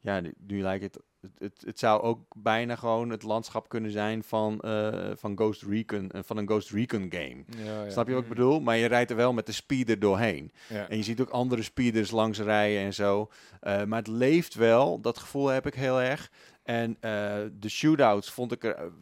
ja, 0.00 0.20
nu 0.38 0.60
lijkt 0.62 0.82
het, 0.84 0.98
het, 1.38 1.52
het, 1.52 1.62
het 1.66 1.78
zou 1.78 2.02
ook 2.02 2.20
bijna 2.36 2.76
gewoon 2.76 3.10
het 3.10 3.22
landschap 3.22 3.68
kunnen 3.68 3.90
zijn 3.90 4.22
van, 4.22 4.60
eh, 4.60 5.10
van 5.14 5.36
Ghost 5.36 5.62
Recon, 5.62 6.10
eh, 6.10 6.20
van 6.24 6.36
een 6.36 6.46
Ghost 6.46 6.70
Recon 6.70 7.06
game. 7.10 7.44
Ja, 7.64 7.84
ja. 7.84 7.90
Snap 7.90 8.06
je 8.06 8.12
wat 8.12 8.22
ik 8.22 8.28
Mm. 8.28 8.34
bedoel? 8.34 8.60
Maar 8.60 8.76
je 8.76 8.86
rijdt 8.86 9.10
er 9.10 9.16
wel 9.16 9.32
met 9.32 9.46
de 9.46 9.52
speeder 9.52 9.98
doorheen. 9.98 10.52
Ja. 10.68 10.88
En 10.88 10.96
je 10.96 11.02
ziet 11.02 11.20
ook 11.20 11.30
andere 11.30 11.62
speeders 11.62 12.10
langs 12.10 12.38
rijden 12.38 12.82
en 12.82 12.94
zo. 12.94 13.30
Eh, 13.60 13.84
maar 13.84 13.98
het 13.98 14.08
leeft 14.08 14.54
wel. 14.54 15.00
Dat 15.00 15.18
gevoel 15.18 15.46
heb 15.46 15.66
ik 15.66 15.74
heel 15.74 16.00
erg. 16.00 16.30
En 16.62 16.96
eh, 17.00 17.10
de 17.52 17.68
shootouts 17.68 18.30
vond 18.30 18.52
ik 18.52 18.64
er 18.64 18.92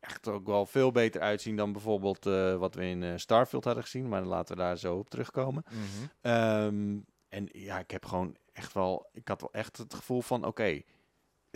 echt 0.00 0.28
ook 0.28 0.46
wel 0.46 0.66
veel 0.66 0.92
beter 0.92 1.20
uitzien 1.20 1.56
dan 1.56 1.72
bijvoorbeeld 1.72 2.26
eh, 2.26 2.56
wat 2.56 2.74
we 2.74 2.84
in 2.84 3.02
eh, 3.02 3.12
Starfield 3.16 3.64
hadden 3.64 3.82
gezien. 3.82 4.08
Maar 4.08 4.22
laten 4.22 4.56
we 4.56 4.62
daar 4.62 4.78
zo 4.78 4.96
op 4.96 5.10
terugkomen. 5.10 5.64
Mhm. 5.68 5.82
Ehm, 6.20 6.96
en 7.28 7.48
ja, 7.52 7.78
ik 7.78 7.90
heb 7.90 8.04
gewoon 8.04 8.36
echt 8.52 8.72
wel... 8.72 9.08
Ik 9.12 9.28
had 9.28 9.40
wel 9.40 9.52
echt 9.52 9.76
het 9.76 9.94
gevoel 9.94 10.20
van, 10.22 10.44
oké, 10.44 10.80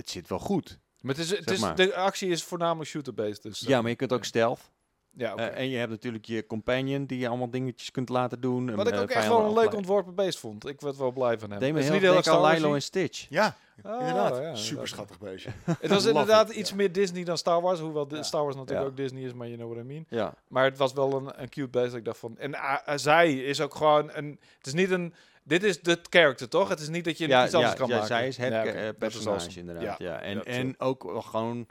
het 0.03 0.11
zit 0.11 0.29
wel 0.29 0.39
goed. 0.39 0.79
Maar, 1.01 1.15
het 1.15 1.24
is, 1.24 1.31
het 1.39 1.51
is, 1.51 1.61
maar. 1.61 1.77
de 1.77 1.95
actie 1.95 2.29
is 2.29 2.43
voornamelijk 2.45 2.91
shooter-based. 2.91 3.43
Dus, 3.43 3.61
Ja, 3.61 3.81
maar 3.81 3.91
je 3.91 3.97
kunt 3.97 4.12
ook 4.12 4.23
ja. 4.23 4.27
stealth. 4.27 4.70
ja, 5.11 5.33
oké. 5.33 5.43
Eh, 5.43 5.59
en 5.59 5.69
je 5.69 5.77
hebt 5.77 5.91
natuurlijk 5.91 6.24
je 6.24 6.47
companion 6.47 7.07
die 7.07 7.19
je 7.19 7.29
allemaal 7.29 7.51
dingetjes 7.51 7.91
kunt 7.91 8.09
laten 8.09 8.41
doen. 8.41 8.74
Wat 8.74 8.87
ik 8.89 8.95
eh, 8.95 9.01
ook 9.01 9.11
echt 9.11 9.29
wel 9.29 9.45
een 9.45 9.55
leuk 9.55 9.74
ontworpen 9.74 10.15
beest 10.15 10.39
vond. 10.39 10.69
Ik 10.69 10.81
werd 10.81 10.97
wel 10.97 11.12
blij 11.12 11.39
van 11.39 11.51
hem. 11.51 11.59
Deed 11.59 11.73
me 11.73 11.81
Het 11.83 11.93
is 11.93 12.01
heel, 12.01 12.16
erg 12.16 12.27
aan 12.27 12.53
Lilo 12.53 12.74
en 12.74 12.83
Stitch. 12.83 13.27
Ja, 13.29 13.57
Ah, 13.83 14.01
inderdaad. 14.01 14.37
ja. 14.37 14.55
Super 14.55 14.89
schattig 14.89 15.19
beestje. 15.19 15.51
Het 15.81 15.91
was 15.91 16.05
inderdaad 16.05 16.51
it, 16.51 16.57
iets 16.57 16.70
ja. 16.70 16.77
meer 16.77 16.93
Disney 16.93 17.24
dan 17.24 17.39
Star 17.39 17.61
Wars. 17.61 17.81
Hoewel 17.81 18.07
Ja. 18.09 18.23
Star 18.23 18.43
Wars 18.43 18.57
natuurlijk 18.57 18.87
Ja. 18.87 18.91
ook 18.91 18.97
Disney 18.97 19.23
is, 19.23 19.33
maar 19.33 19.47
you 19.47 19.59
know 19.59 19.73
what 19.73 19.85
I 19.85 19.87
mean. 19.87 20.07
Ja. 20.09 20.35
Maar 20.49 20.65
het 20.65 20.79
was 20.79 20.93
wel 20.93 21.12
een, 21.16 21.43
een 21.43 21.49
cute 21.49 21.69
beest. 21.69 21.89
dat 21.89 21.99
Ik 21.99 22.05
dacht 22.05 22.19
van... 22.19 22.39
En 22.39 22.55
ah, 22.55 22.97
zij 22.99 23.35
is 23.35 23.61
ook 23.61 23.74
gewoon 23.74 24.11
een... 24.12 24.39
Het 24.57 24.66
is 24.66 24.73
niet 24.73 24.91
een... 24.91 25.15
Dit 25.44 25.62
is 25.62 25.82
de 25.82 25.98
character, 26.10 26.48
toch? 26.48 26.69
Het 26.69 26.81
is 26.81 26.89
niet 26.89 27.05
dat 27.05 27.19
je 27.19 27.28
ja, 27.28 27.44
iets 27.44 27.55
anders 27.55 27.73
ja, 27.73 27.78
kan 27.78 27.89
ja, 27.89 27.93
maken. 27.94 28.09
zij 28.09 28.27
is 28.28 28.36
het 28.36 28.52
Ja, 28.52 28.64
eh, 28.64 28.89
personage 28.98 29.31
awesome. 29.44 29.60
inderdaad. 29.60 29.98
Ja. 29.98 30.06
Ja, 30.12 30.20
En, 30.20 30.35
ja, 30.36 30.43
en 30.43 30.81
ook 30.81 31.23
gewoon, 31.24 31.66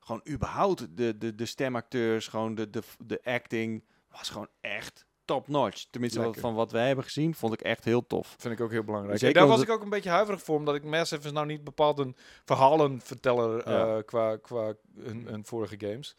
gewoon 0.00 0.20
überhaupt 0.28 0.96
de, 0.96 1.18
de, 1.18 1.34
de 1.34 1.46
stemacteurs, 1.46 2.28
gewoon 2.28 2.54
de, 2.54 2.70
de, 2.70 2.82
de 2.98 3.20
acting 3.24 3.84
was 4.10 4.28
gewoon 4.30 4.48
echt 4.60 5.04
top 5.24 5.48
notch. 5.48 5.84
Tenminste, 5.90 6.20
Lekker. 6.20 6.40
van 6.40 6.54
wat 6.54 6.72
wij 6.72 6.86
hebben 6.86 7.04
gezien, 7.04 7.34
vond 7.34 7.52
ik 7.52 7.60
echt 7.60 7.84
heel 7.84 8.06
tof. 8.06 8.34
Vind 8.38 8.54
ik 8.54 8.60
ook 8.60 8.70
heel 8.70 8.84
belangrijk. 8.84 9.18
Zeker 9.18 9.36
en 9.36 9.46
daar 9.46 9.56
was 9.56 9.64
ik 9.66 9.70
ook 9.70 9.82
een 9.82 9.88
beetje 9.88 10.10
huiverig 10.10 10.42
voor, 10.42 10.56
omdat 10.56 10.74
ik 10.74 10.84
Massive 10.84 11.26
is 11.26 11.32
nou 11.32 11.46
niet 11.46 11.64
bepaald 11.64 11.98
een 11.98 12.16
verhalenverteller 12.44 13.70
Ja. 13.70 13.96
eh, 13.96 14.02
qua, 14.04 14.36
qua 14.36 14.74
hun, 14.98 15.26
hun 15.26 15.44
vorige 15.44 15.74
games. 15.78 16.14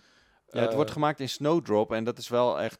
Ja, 0.52 0.60
het 0.60 0.70
Eh, 0.70 0.76
wordt 0.76 0.92
gemaakt 0.92 1.20
in 1.20 1.30
Snowdrop 1.30 1.92
en 1.92 2.04
dat 2.04 2.18
is 2.18 2.28
wel 2.28 2.60
echt, 2.62 2.80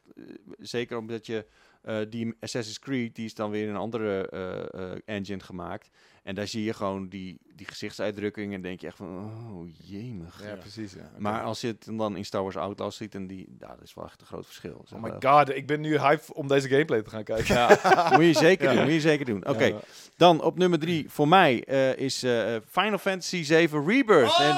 zeker 0.58 0.96
omdat 0.98 1.26
je 1.26 1.46
eh, 1.82 1.98
die 2.08 2.34
Assassin's 2.40 2.78
Creed, 2.78 3.14
die 3.14 3.24
is 3.24 3.34
dan 3.34 3.50
weer 3.50 3.62
in 3.62 3.68
een 3.68 3.76
andere 3.76 4.28
eh, 4.28 4.92
eh, 4.92 4.98
engine 5.04 5.40
gemaakt. 5.42 5.88
En 6.22 6.34
daar 6.34 6.46
zie 6.46 6.64
je 6.64 6.72
gewoon 6.74 7.08
die, 7.08 7.38
die 7.54 7.66
gezichtsuitdrukking 7.66 8.54
en 8.54 8.62
denk 8.62 8.80
je 8.80 8.86
echt 8.86 8.96
van, 8.96 9.06
oh 9.08 9.68
jemig. 9.82 10.42
Ja, 10.44 10.54
precies. 10.56 10.92
Ja. 10.92 11.10
Maar 11.18 11.42
als 11.42 11.60
je 11.60 11.66
het 11.66 11.88
dan 11.92 12.16
in 12.16 12.24
Star 12.24 12.42
Wars 12.42 12.56
Outlaws 12.56 12.96
ziet, 12.96 13.14
en 13.14 13.26
die, 13.26 13.46
dat 13.48 13.76
is 13.82 13.94
wel 13.94 14.04
echt 14.04 14.20
een 14.20 14.26
groot 14.26 14.46
verschil. 14.46 14.84
Zeg 14.88 14.98
Oh 14.98 15.04
my 15.04 15.12
god, 15.30 15.48
ik 15.56 15.66
ben 15.66 15.80
nu 15.80 15.98
hype 15.98 16.34
om 16.34 16.48
deze 16.48 16.68
gameplay 16.68 17.02
te 17.02 17.10
gaan 17.10 17.24
kijken. 17.24 17.54
Ja, 17.54 17.68
moet 18.16 18.24
je 18.24 18.32
zeker 18.32 18.68
Ja. 18.68 18.74
doen. 18.74 18.82
Moet 18.84 18.92
je 18.92 19.00
zeker 19.00 19.24
doen. 19.26 19.46
Oké, 19.46 19.64
Ja. 19.64 19.80
dan 20.16 20.42
op 20.42 20.58
nummer 20.58 20.78
drie 20.78 21.10
voor 21.10 21.28
mij 21.28 21.64
eh, 21.64 21.96
is 21.96 22.22
eh, 22.22 22.56
Final 22.70 22.98
Fantasy 22.98 23.42
7 23.42 23.86
Rebirth. 23.86 24.38
En 24.38 24.56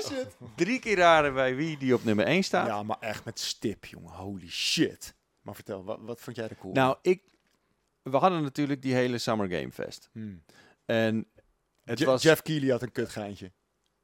Oh, 0.00 0.04
shit. 0.04 0.36
drie 0.56 0.78
keer 0.78 0.96
raden 0.96 1.34
bij 1.34 1.56
wie 1.56 1.78
die 1.78 1.94
op 1.94 2.04
nummer 2.04 2.24
1 2.24 2.42
staat. 2.42 2.66
Ja, 2.66 2.82
maar 2.82 2.96
echt 3.00 3.24
met 3.24 3.40
stip, 3.40 3.84
jongen. 3.84 4.12
Holy 4.12 4.48
shit. 4.48 5.14
Maar 5.48 5.56
vertel, 5.56 5.84
wat, 5.84 5.98
wat 6.00 6.20
vond 6.20 6.36
jij 6.36 6.48
er 6.48 6.56
cool? 6.56 6.72
Nou, 6.72 6.96
ik, 7.02 7.22
we 8.02 8.16
hadden 8.16 8.42
natuurlijk 8.42 8.82
die 8.82 8.94
hele 8.94 9.18
Summer 9.18 9.48
Game 9.50 9.72
Fest. 9.72 10.08
Hmm. 10.12 10.42
En 10.84 11.26
het 11.84 11.98
Je- 11.98 12.04
was... 12.04 12.22
Jeff 12.22 12.42
Keighley 12.42 12.70
had 12.70 12.82
een 12.82 12.92
kutgeintje. 12.92 13.52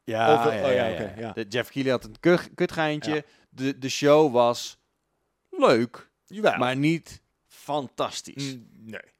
ja, 0.04 0.34
Of 0.34 0.44
ja, 0.44 0.64
oh 0.64 0.72
ja, 0.74 0.86
ja, 0.86 0.92
oké, 0.92 1.02
ja. 1.02 1.20
ja. 1.20 1.32
De 1.32 1.44
Jeff 1.48 1.70
Keighley 1.70 1.92
had 1.96 2.04
een 2.04 2.20
kut, 2.20 2.50
kutgeintje. 2.54 3.14
Ja. 3.14 3.22
De, 3.50 3.78
de 3.78 3.88
show 3.88 4.32
was 4.32 4.78
leuk, 5.50 6.10
Jawel. 6.26 6.56
maar 6.58 6.76
niet 6.76 7.22
fantastisch. 7.46 8.54
Mm, 8.56 8.68
nee. 8.72 9.12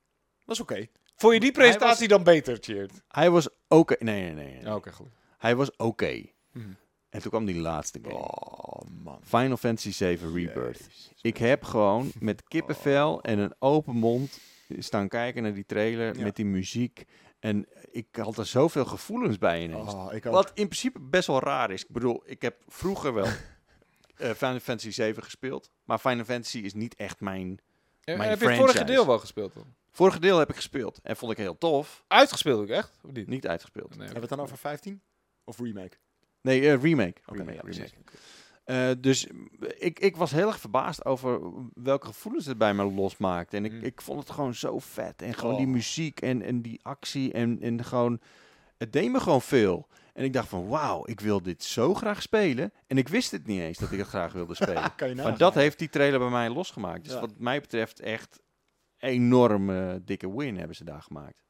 Is 0.47 0.61
oké. 0.61 0.87
Vond 1.17 1.35
je 1.35 1.41
die 1.41 1.53
presentatie 1.53 2.09
dan 2.09 2.23
beter, 2.23 2.57
Cheert? 2.61 3.03
Hij 3.09 3.31
was 3.31 3.49
oké. 3.69 3.97
Nee, 3.99 4.23
nee, 4.23 4.35
nee. 4.35 4.63
nee. 4.63 4.75
Oké, 4.75 4.93
goed. 4.93 5.09
Hij 5.39 5.57
was 5.57 5.77
oké. 5.77 6.23
Hmm. 6.53 6.77
En 7.15 7.21
toen 7.21 7.31
kwam 7.31 7.45
die 7.45 7.61
laatste 7.61 7.99
game. 8.03 8.15
Oh, 8.15 8.81
man. 9.03 9.19
Final 9.23 9.57
Fantasy 9.57 9.93
7 9.93 10.35
Rebirth. 10.35 10.79
Jezus. 10.79 11.13
Ik 11.21 11.37
heb 11.37 11.63
gewoon 11.63 12.13
met 12.19 12.43
kippenvel 12.49 13.23
en 13.23 13.39
een 13.39 13.55
open 13.59 13.95
mond 13.97 14.39
staan 14.79 15.09
kijken 15.09 15.43
naar 15.43 15.55
die 15.55 15.67
trailer 15.67 16.17
Ja. 16.17 16.23
met 16.23 16.37
die 16.37 16.45
muziek. 16.45 17.05
En 17.39 17.67
ik 17.91 18.07
had 18.17 18.39
er 18.39 18.47
zoveel 18.47 18.85
gevoelens 18.85 19.39
bij 19.39 19.63
ineens. 19.63 19.93
Oh. 19.93 20.13
Wat 20.23 20.51
in 20.55 20.69
principe 20.69 21.01
best 21.01 21.27
wel 21.27 21.41
raar 21.41 21.71
is. 21.71 21.83
Ik 21.83 21.91
bedoel, 21.91 22.23
ik 22.27 22.43
heb 22.43 22.57
vroeger 22.67 23.15
wel 23.15 23.27
eh, 24.17 24.31
Final 24.31 24.59
Fantasy 24.61 24.91
7 24.91 25.23
gespeeld. 25.23 25.71
Maar 25.85 25.99
Final 25.99 26.25
Fantasy 26.25 26.59
is 26.59 26.75
niet 26.75 26.95
echt 26.95 27.21
mijn... 27.21 27.61
En, 28.05 28.17
Mijn 28.19 28.31
heb 28.31 28.41
je 28.41 28.47
het 28.49 28.57
vorige 28.57 28.85
deel 28.85 29.07
wel 29.07 29.19
gespeeld 29.19 29.55
dan? 29.55 29.75
Vorige 29.91 30.21
deel 30.21 30.39
heb 30.39 30.49
ik 30.51 30.57
gespeeld. 30.57 31.01
En 31.03 31.17
vond 31.17 31.33
ik 31.33 31.39
heel 31.39 31.59
tof. 31.59 32.05
Uitgespeeld 32.09 32.61
ook 32.61 32.69
echt? 32.69 32.99
Of 33.03 33.13
niet? 33.13 33.29
Niet 33.29 33.47
uitgespeeld. 33.47 33.89
Nee, 33.89 33.97
Hebben 33.99 34.15
we 34.15 34.21
het 34.21 34.29
dan 34.29 34.41
over 34.41 34.57
15? 34.59 35.03
Of 35.45 35.59
remake? 35.59 35.97
Nee, 36.45 36.61
eh, 36.73 36.83
remake. 36.83 37.21
Oké, 37.27 37.39
remake, 37.43 37.73
ja. 37.75 37.85
Eh, 38.65 38.91
dus 39.01 39.27
ik, 39.79 39.99
ik 39.99 40.17
was 40.17 40.31
heel 40.31 40.47
erg 40.47 40.61
verbaasd 40.61 41.05
over 41.05 41.41
welke 41.75 42.07
gevoelens 42.07 42.47
het 42.47 42.59
bij 42.59 42.75
me 42.75 42.85
losmaakte. 42.85 43.57
En 43.57 43.65
ik, 43.65 43.73
Mm. 43.73 43.83
ik 43.83 44.01
vond 44.01 44.21
het 44.21 44.31
gewoon 44.31 44.55
zo 44.55 44.79
vet. 44.79 45.23
En 45.23 45.35
gewoon 45.35 45.57
die 45.57 45.67
Oh. 45.67 45.73
muziek 45.73 46.21
en, 46.21 46.43
en 46.43 46.63
die 46.63 46.81
actie. 46.83 47.33
En, 47.33 47.61
en 47.61 47.85
gewoon, 47.85 48.21
het 48.79 48.93
deed 48.93 49.11
me 49.13 49.21
gewoon 49.21 49.43
veel. 49.43 49.89
En 50.13 50.25
ik 50.25 50.33
dacht 50.33 50.49
van, 50.49 50.67
wauw, 50.69 51.07
ik 51.07 51.21
wil 51.21 51.43
dit 51.43 51.65
zo 51.65 51.95
graag 51.95 52.23
spelen. 52.23 52.73
En 52.87 52.99
ik 52.99 53.09
wist 53.09 53.31
het 53.31 53.47
niet 53.47 53.61
eens 53.61 53.79
dat 53.79 53.93
ik 53.93 53.99
het 53.99 54.09
graag 54.09 54.33
wilde 54.33 54.55
spelen. 54.65 54.93
Maar 55.17 55.39
dat 55.39 55.55
heeft 55.55 55.79
die 55.79 55.89
trailer 55.89 56.19
bij 56.19 56.29
mij 56.31 56.51
losgemaakt. 56.51 57.05
Dus 57.05 57.13
Ja. 57.13 57.21
wat 57.21 57.39
mij 57.39 57.61
betreft 57.61 58.01
echt 58.01 58.43
enorm 58.99 59.71
eh, 59.71 59.95
dikke 60.03 60.37
win 60.37 60.57
hebben 60.59 60.77
ze 60.77 60.85
daar 60.85 61.03
gemaakt. 61.03 61.43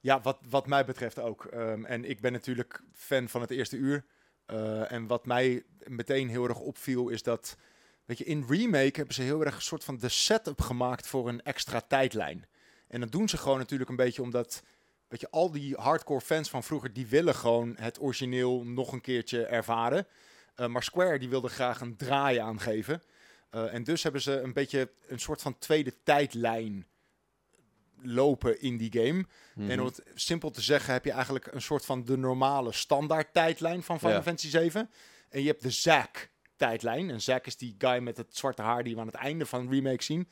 Ja, 0.00 0.20
wat, 0.20 0.38
wat 0.48 0.66
mij 0.66 0.84
betreft 0.84 1.18
ook. 1.18 1.44
Ehm, 1.44 1.84
en 1.84 2.04
ik 2.04 2.20
ben 2.20 2.32
natuurlijk 2.32 2.82
fan 2.92 3.28
van 3.28 3.40
het 3.40 3.50
eerste 3.50 3.76
uur. 3.76 4.04
Eh, 4.46 4.92
en 4.92 5.06
wat 5.06 5.26
mij 5.26 5.64
meteen 5.84 6.28
heel 6.28 6.48
erg 6.48 6.58
opviel 6.58 7.08
is 7.08 7.22
dat... 7.22 7.56
Weet 8.04 8.18
je, 8.18 8.24
in 8.24 8.44
Remake 8.48 8.96
hebben 8.96 9.14
ze 9.14 9.22
heel 9.22 9.44
erg 9.44 9.54
een 9.54 9.62
soort 9.62 9.84
van 9.84 9.98
de 9.98 10.08
setup 10.08 10.60
gemaakt 10.60 11.06
voor 11.06 11.28
een 11.28 11.42
extra 11.42 11.80
tijdlijn. 11.80 12.46
En 12.88 13.00
dat 13.00 13.12
doen 13.12 13.28
ze 13.28 13.36
gewoon 13.36 13.58
natuurlijk 13.58 13.90
een 13.90 13.96
beetje 13.96 14.22
omdat... 14.22 14.62
Weet 15.08 15.20
je, 15.20 15.30
al 15.30 15.50
die 15.50 15.74
hardcore 15.74 16.20
fans 16.20 16.50
van 16.50 16.62
vroeger, 16.62 16.92
die 16.92 17.06
willen 17.06 17.34
gewoon 17.34 17.74
het 17.78 18.00
origineel 18.00 18.64
nog 18.64 18.92
een 18.92 19.00
keertje 19.00 19.44
ervaren. 19.44 20.06
Eh, 20.54 20.66
maar 20.66 20.82
Square, 20.82 21.18
die 21.18 21.28
wilde 21.28 21.48
graag 21.48 21.80
een 21.80 21.96
draai 21.96 22.38
aangeven. 22.38 23.02
Eh, 23.50 23.74
en 23.74 23.84
dus 23.84 24.02
hebben 24.02 24.20
ze 24.20 24.40
een 24.40 24.52
beetje 24.52 24.90
een 25.06 25.20
soort 25.20 25.42
van 25.42 25.58
tweede 25.58 25.92
tijdlijn 26.02 26.86
lopen 28.02 28.60
in 28.60 28.76
die 28.76 28.92
game. 28.92 29.24
Mhm. 29.54 29.70
En 29.70 29.80
om 29.80 29.86
het 29.86 30.02
simpel 30.14 30.50
te 30.50 30.60
zeggen, 30.60 30.92
heb 30.92 31.04
je 31.04 31.10
eigenlijk 31.12 31.46
een 31.52 31.62
soort 31.62 31.84
van 31.84 32.04
de 32.04 32.16
normale 32.18 32.72
standaard 32.72 33.32
tijdlijn 33.32 33.82
van 33.82 33.98
Final 33.98 34.14
Ja. 34.14 34.22
Fantasy 34.22 34.48
7. 34.48 34.90
En 35.28 35.40
je 35.40 35.46
hebt 35.46 35.62
de 35.62 35.70
Zack 35.70 36.28
tijdlijn. 36.56 37.10
En 37.10 37.20
Zack 37.22 37.46
is 37.46 37.56
die 37.56 37.74
guy 37.78 37.98
met 37.98 38.16
het 38.16 38.36
zwarte 38.36 38.62
haar 38.62 38.84
die 38.84 38.94
we 38.94 39.00
aan 39.00 39.06
het 39.06 39.14
einde 39.16 39.46
van 39.46 39.66
de 39.66 39.74
remake 39.74 40.02
zien. 40.02 40.28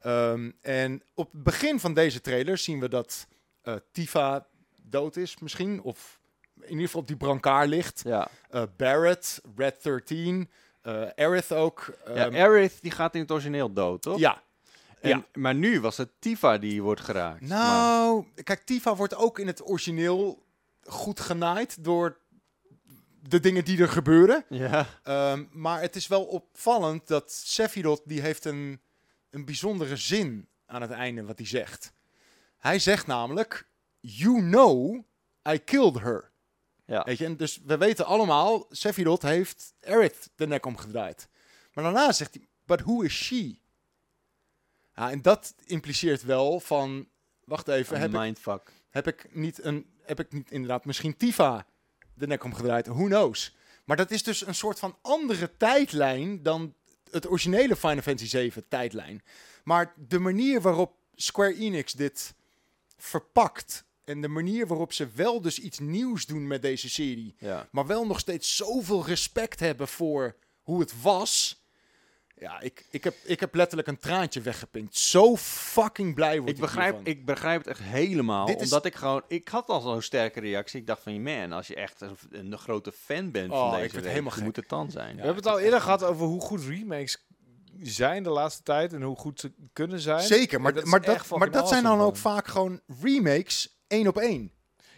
Ehm, 0.00 0.50
en 0.60 1.02
op 1.14 1.32
het 1.32 1.42
begin 1.42 1.80
van 1.80 1.94
deze 1.94 2.20
trailer 2.20 2.58
zien 2.58 2.80
we 2.80 2.88
dat 2.88 3.26
eh, 3.62 3.74
Tifa 3.92 4.46
dood 4.82 5.16
is 5.16 5.38
misschien. 5.38 5.82
Of 5.82 6.20
in 6.60 6.68
ieder 6.70 6.84
geval 6.84 7.00
op 7.00 7.06
die 7.06 7.16
brancard 7.16 7.68
ligt. 7.68 8.02
Ja, 8.04 8.28
Eh, 8.50 8.62
Barrett, 8.76 9.40
Red 9.56 9.82
13, 9.82 10.50
eh 10.82 11.02
Aerith 11.14 11.52
ook. 11.52 11.96
ja 12.06 12.12
Ehm, 12.14 12.34
Aerith 12.34 12.82
die 12.82 12.90
gaat 12.90 13.14
in 13.14 13.20
het 13.20 13.30
origineel 13.30 13.72
dood, 13.72 14.02
toch? 14.02 14.18
ja. 14.18 14.42
En, 15.00 15.08
Ja. 15.08 15.24
Maar 15.32 15.54
nu 15.54 15.80
was 15.80 15.96
het 15.96 16.10
Tifa 16.18 16.58
die 16.58 16.82
wordt 16.82 17.00
geraakt. 17.00 17.40
Maar- 17.40 17.48
Nou, 17.58 18.26
kijk, 18.44 18.62
Tifa 18.62 18.96
wordt 18.96 19.14
ook 19.14 19.38
in 19.38 19.46
het 19.46 19.68
origineel 19.68 20.46
goed 20.82 21.20
genaaid 21.20 21.84
door 21.84 22.18
de 23.28 23.40
dingen 23.40 23.64
die 23.64 23.80
er 23.80 23.88
gebeuren. 23.88 24.44
ja. 24.48 24.86
Ehm, 25.02 25.44
maar 25.52 25.80
het 25.80 25.96
is 25.96 26.06
wel 26.06 26.24
opvallend 26.24 27.06
dat 27.08 27.32
Sephiroth, 27.32 28.02
die 28.04 28.20
heeft 28.20 28.44
een, 28.44 28.80
een 29.30 29.44
bijzondere 29.44 29.96
zin 29.96 30.48
aan 30.66 30.80
het 30.82 30.90
einde 30.90 31.24
wat 31.24 31.38
hij 31.38 31.46
zegt. 31.46 31.92
Hij 32.58 32.78
zegt 32.78 33.06
namelijk, 33.06 33.68
you 34.00 34.40
know 34.40 35.04
I 35.52 35.58
killed 35.58 35.98
her. 36.00 36.30
Ja. 36.84 37.02
Weet 37.04 37.18
je, 37.18 37.24
en 37.24 37.36
dus 37.36 37.60
we 37.64 37.76
weten 37.76 38.06
allemaal, 38.06 38.66
Sephiroth 38.70 39.22
heeft 39.22 39.74
Aerith 39.82 40.30
de 40.34 40.46
nek 40.46 40.66
omgedraaid. 40.66 41.28
Maar 41.72 41.84
daarna 41.84 42.12
zegt 42.12 42.34
hij, 42.34 42.46
but 42.64 42.80
who 42.80 43.00
is 43.00 43.14
she? 43.24 43.58
Ja, 45.00 45.10
en 45.10 45.22
dat 45.22 45.54
impliceert 45.64 46.22
wel 46.22 46.60
van, 46.60 47.08
wacht 47.44 47.68
even, 47.68 47.94
Een 47.94 48.00
heb 48.00 48.10
ik, 48.12 48.72
heb 48.90 49.06
ik 49.06 49.34
niet 49.34 49.64
een, 49.64 49.86
heb 50.02 50.20
ik 50.20 50.32
niet 50.32 50.50
inderdaad 50.50 50.84
misschien 50.84 51.16
Tifa 51.16 51.66
de 52.14 52.26
nek 52.26 52.44
omgedraaid? 52.44 52.86
Who 52.86 53.04
knows? 53.04 53.56
Maar 53.84 53.96
dat 53.96 54.10
is 54.10 54.22
dus 54.22 54.46
een 54.46 54.54
soort 54.54 54.78
van 54.78 54.98
andere 55.02 55.56
tijdlijn 55.56 56.42
dan 56.42 56.74
het 57.10 57.28
originele 57.28 57.76
Final 57.76 58.02
Fantasy 58.02 58.28
7 58.28 58.68
tijdlijn. 58.68 59.22
Maar 59.64 59.94
de 59.96 60.18
manier 60.18 60.60
waarop 60.60 60.96
Square 61.14 61.54
Enix 61.54 61.92
dit 61.92 62.34
verpakt 62.96 63.84
en 64.04 64.20
de 64.20 64.28
manier 64.28 64.66
waarop 64.66 64.92
ze 64.92 65.08
wel 65.14 65.40
dus 65.40 65.58
iets 65.58 65.78
nieuws 65.78 66.26
doen 66.26 66.46
met 66.46 66.62
deze 66.62 66.90
serie, 66.90 67.34
Ja. 67.38 67.68
maar 67.70 67.86
wel 67.86 68.06
nog 68.06 68.18
steeds 68.18 68.56
zoveel 68.56 69.06
respect 69.06 69.60
hebben 69.60 69.88
voor 69.88 70.36
hoe 70.62 70.80
het 70.80 71.02
was. 71.02 71.59
Ja, 72.40 72.60
ik, 72.60 72.84
ik, 72.90 73.04
heb, 73.04 73.14
ik 73.24 73.40
heb 73.40 73.54
letterlijk 73.54 73.88
een 73.88 73.98
traantje 73.98 74.40
weggepinkt. 74.40 74.96
Zo 74.96 75.36
fucking 75.36 76.14
blij 76.14 76.38
word 76.38 76.50
Ik 76.50 76.60
begrijp, 76.60 76.94
hiervan. 76.94 77.12
ik 77.12 77.24
begrijp 77.24 77.58
het 77.58 77.66
echt 77.66 77.80
helemaal. 77.82 78.46
Dit 78.46 78.56
is- 78.56 78.62
Omdat 78.62 78.84
ik 78.84 78.94
gewoon... 78.94 79.22
Ik 79.28 79.48
had 79.48 79.68
al 79.68 79.80
zo'n 79.80 80.02
sterke 80.02 80.40
reactie. 80.40 80.80
Ik 80.80 80.86
dacht 80.86 81.02
van, 81.02 81.22
man, 81.22 81.52
als 81.52 81.66
je 81.66 81.74
echt 81.74 82.00
een, 82.00 82.16
een 82.30 82.58
grote 82.58 82.92
fan 82.92 83.30
bent 83.30 83.50
Oh, 83.52 83.58
van 83.70 83.74
ik 83.78 83.82
deze 83.82 83.94
reeks, 83.94 84.08
helemaal 84.08 84.38
moet 84.42 84.56
het 84.56 84.68
dan 84.68 84.90
zijn. 84.90 85.16
We 85.16 85.22
hebben 85.22 85.42
het 85.42 85.52
al 85.52 85.58
eerder 85.60 85.80
gehad 85.80 86.02
over 86.02 86.26
hoe 86.26 86.40
goed 86.40 86.64
remakes 86.64 87.26
zijn 87.82 88.22
de 88.22 88.30
laatste 88.30 88.62
tijd 88.62 88.92
en 88.92 89.02
hoe 89.02 89.16
goed 89.16 89.40
ze 89.40 89.52
kunnen 89.72 90.00
zijn. 90.00 90.20
Zeker, 90.26 90.60
maar 90.60 90.72
dat 90.74 90.84
maar, 90.84 91.02
dat, 91.02 91.28
maar 91.28 91.50
dat 91.50 91.68
zijn 91.68 91.82
dan 91.82 92.00
ook 92.00 92.16
vaak 92.16 92.46
gewoon 92.46 92.80
remakes 93.02 93.82
één 93.86 94.06
op 94.06 94.18
één. 94.18 94.52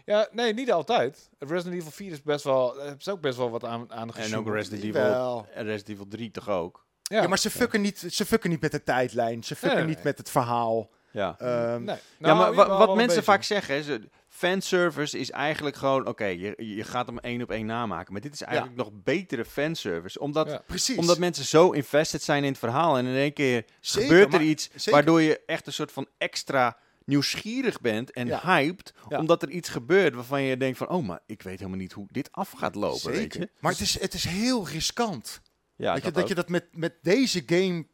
Ja, 0.04 0.28
nee, 0.32 0.54
niet 0.54 0.72
altijd. 0.72 1.30
Resident 1.38 1.74
Evil 1.74 1.90
4 1.90 2.12
is 2.12 2.22
best 2.22 2.44
wel, 2.44 2.80
is 2.98 3.08
ook 3.08 3.20
best 3.20 3.36
wel 3.36 3.50
wat 3.50 3.64
aan, 3.64 3.92
aan 3.92 4.14
En 4.14 4.36
ook 4.36 4.48
Resident 4.48 4.82
Evil, 4.82 5.46
Resident 5.54 5.88
Evil 5.88 6.08
3 6.08 6.30
toch 6.30 6.48
ook? 6.48 6.86
Ja, 7.20 7.26
maar 7.26 7.38
ze 7.38 7.50
fucken, 7.50 7.80
Niet, 7.80 8.04
ze 8.10 8.24
fucken 8.26 8.50
niet 8.50 8.60
met 8.60 8.70
de 8.72 8.82
tijdlijn. 8.82 9.44
Ze 9.44 9.56
fucken 9.56 9.76
Nee, 9.78 9.86
niet 9.86 9.94
nee. 9.94 10.04
met 10.04 10.18
het 10.18 10.30
verhaal. 10.30 10.90
Ja. 11.10 11.34
Ehm, 11.38 11.82
Nee. 11.84 11.96
ja, 12.18 12.34
Nou, 12.34 12.54
maar 12.54 12.68
wat 12.68 12.94
mensen 12.96 13.24
vaak 13.24 13.42
zeggen, 13.42 13.74
is, 13.76 13.88
eh, 13.88 13.96
fanservice 14.28 15.18
is 15.18 15.30
eigenlijk 15.30 15.76
gewoon, 15.76 16.06
oké, 16.06 16.24
je, 16.24 16.54
je 16.56 16.84
gaat 16.84 17.06
hem 17.06 17.18
één 17.18 17.42
op 17.42 17.50
één 17.50 17.66
namaken. 17.66 18.12
Maar 18.12 18.22
dit 18.22 18.32
is 18.34 18.42
eigenlijk 18.42 18.76
nog 18.76 18.90
betere 18.92 19.44
fanservice. 19.44 20.18
Omdat, 20.20 20.48
Ja. 20.50 20.62
Precies. 20.66 20.96
omdat 20.96 21.18
mensen 21.18 21.44
zo 21.44 21.70
invested 21.70 22.22
zijn 22.22 22.42
in 22.44 22.50
het 22.50 22.58
verhaal 22.58 22.98
en 22.98 23.06
in 23.06 23.14
één 23.14 23.32
keer 23.32 23.64
Zeker, 23.80 24.08
gebeurt 24.08 24.32
er 24.32 24.38
maar- 24.40 24.48
iets 24.48 24.68
zeker. 24.74 24.92
waardoor 24.92 25.20
je 25.22 25.40
echt 25.46 25.66
een 25.66 25.72
soort 25.72 25.92
van 25.92 26.06
extra 26.18 26.76
nieuwsgierig 27.04 27.80
bent 27.80 28.10
en 28.10 28.26
Ja. 28.26 28.40
hyped, 28.42 28.92
Ja. 29.08 29.18
omdat 29.18 29.42
er 29.42 29.50
iets 29.50 29.68
gebeurt 29.68 30.14
waarvan 30.14 30.42
je 30.42 30.56
denkt 30.56 30.78
van, 30.78 30.88
oh, 30.88 31.06
maar 31.06 31.20
ik 31.26 31.42
weet 31.42 31.58
helemaal 31.58 31.78
niet 31.80 31.92
hoe 31.92 32.06
dit 32.10 32.28
af 32.32 32.50
gaat 32.50 32.74
lopen, 32.74 32.98
Zeker. 33.00 33.18
weet 33.18 33.34
je? 33.34 33.48
Maar 33.60 33.72
het 33.72 33.80
is, 33.80 34.00
het 34.00 34.14
is 34.14 34.24
heel 34.24 34.68
riskant. 34.68 35.40
Ja, 35.76 35.92
weet 35.94 36.04
je, 36.04 36.10
dat 36.10 36.22
ook. 36.22 36.28
je 36.28 36.34
dat 36.34 36.48
met, 36.48 36.64
met 36.72 36.94
deze 37.02 37.42
game 37.46 37.86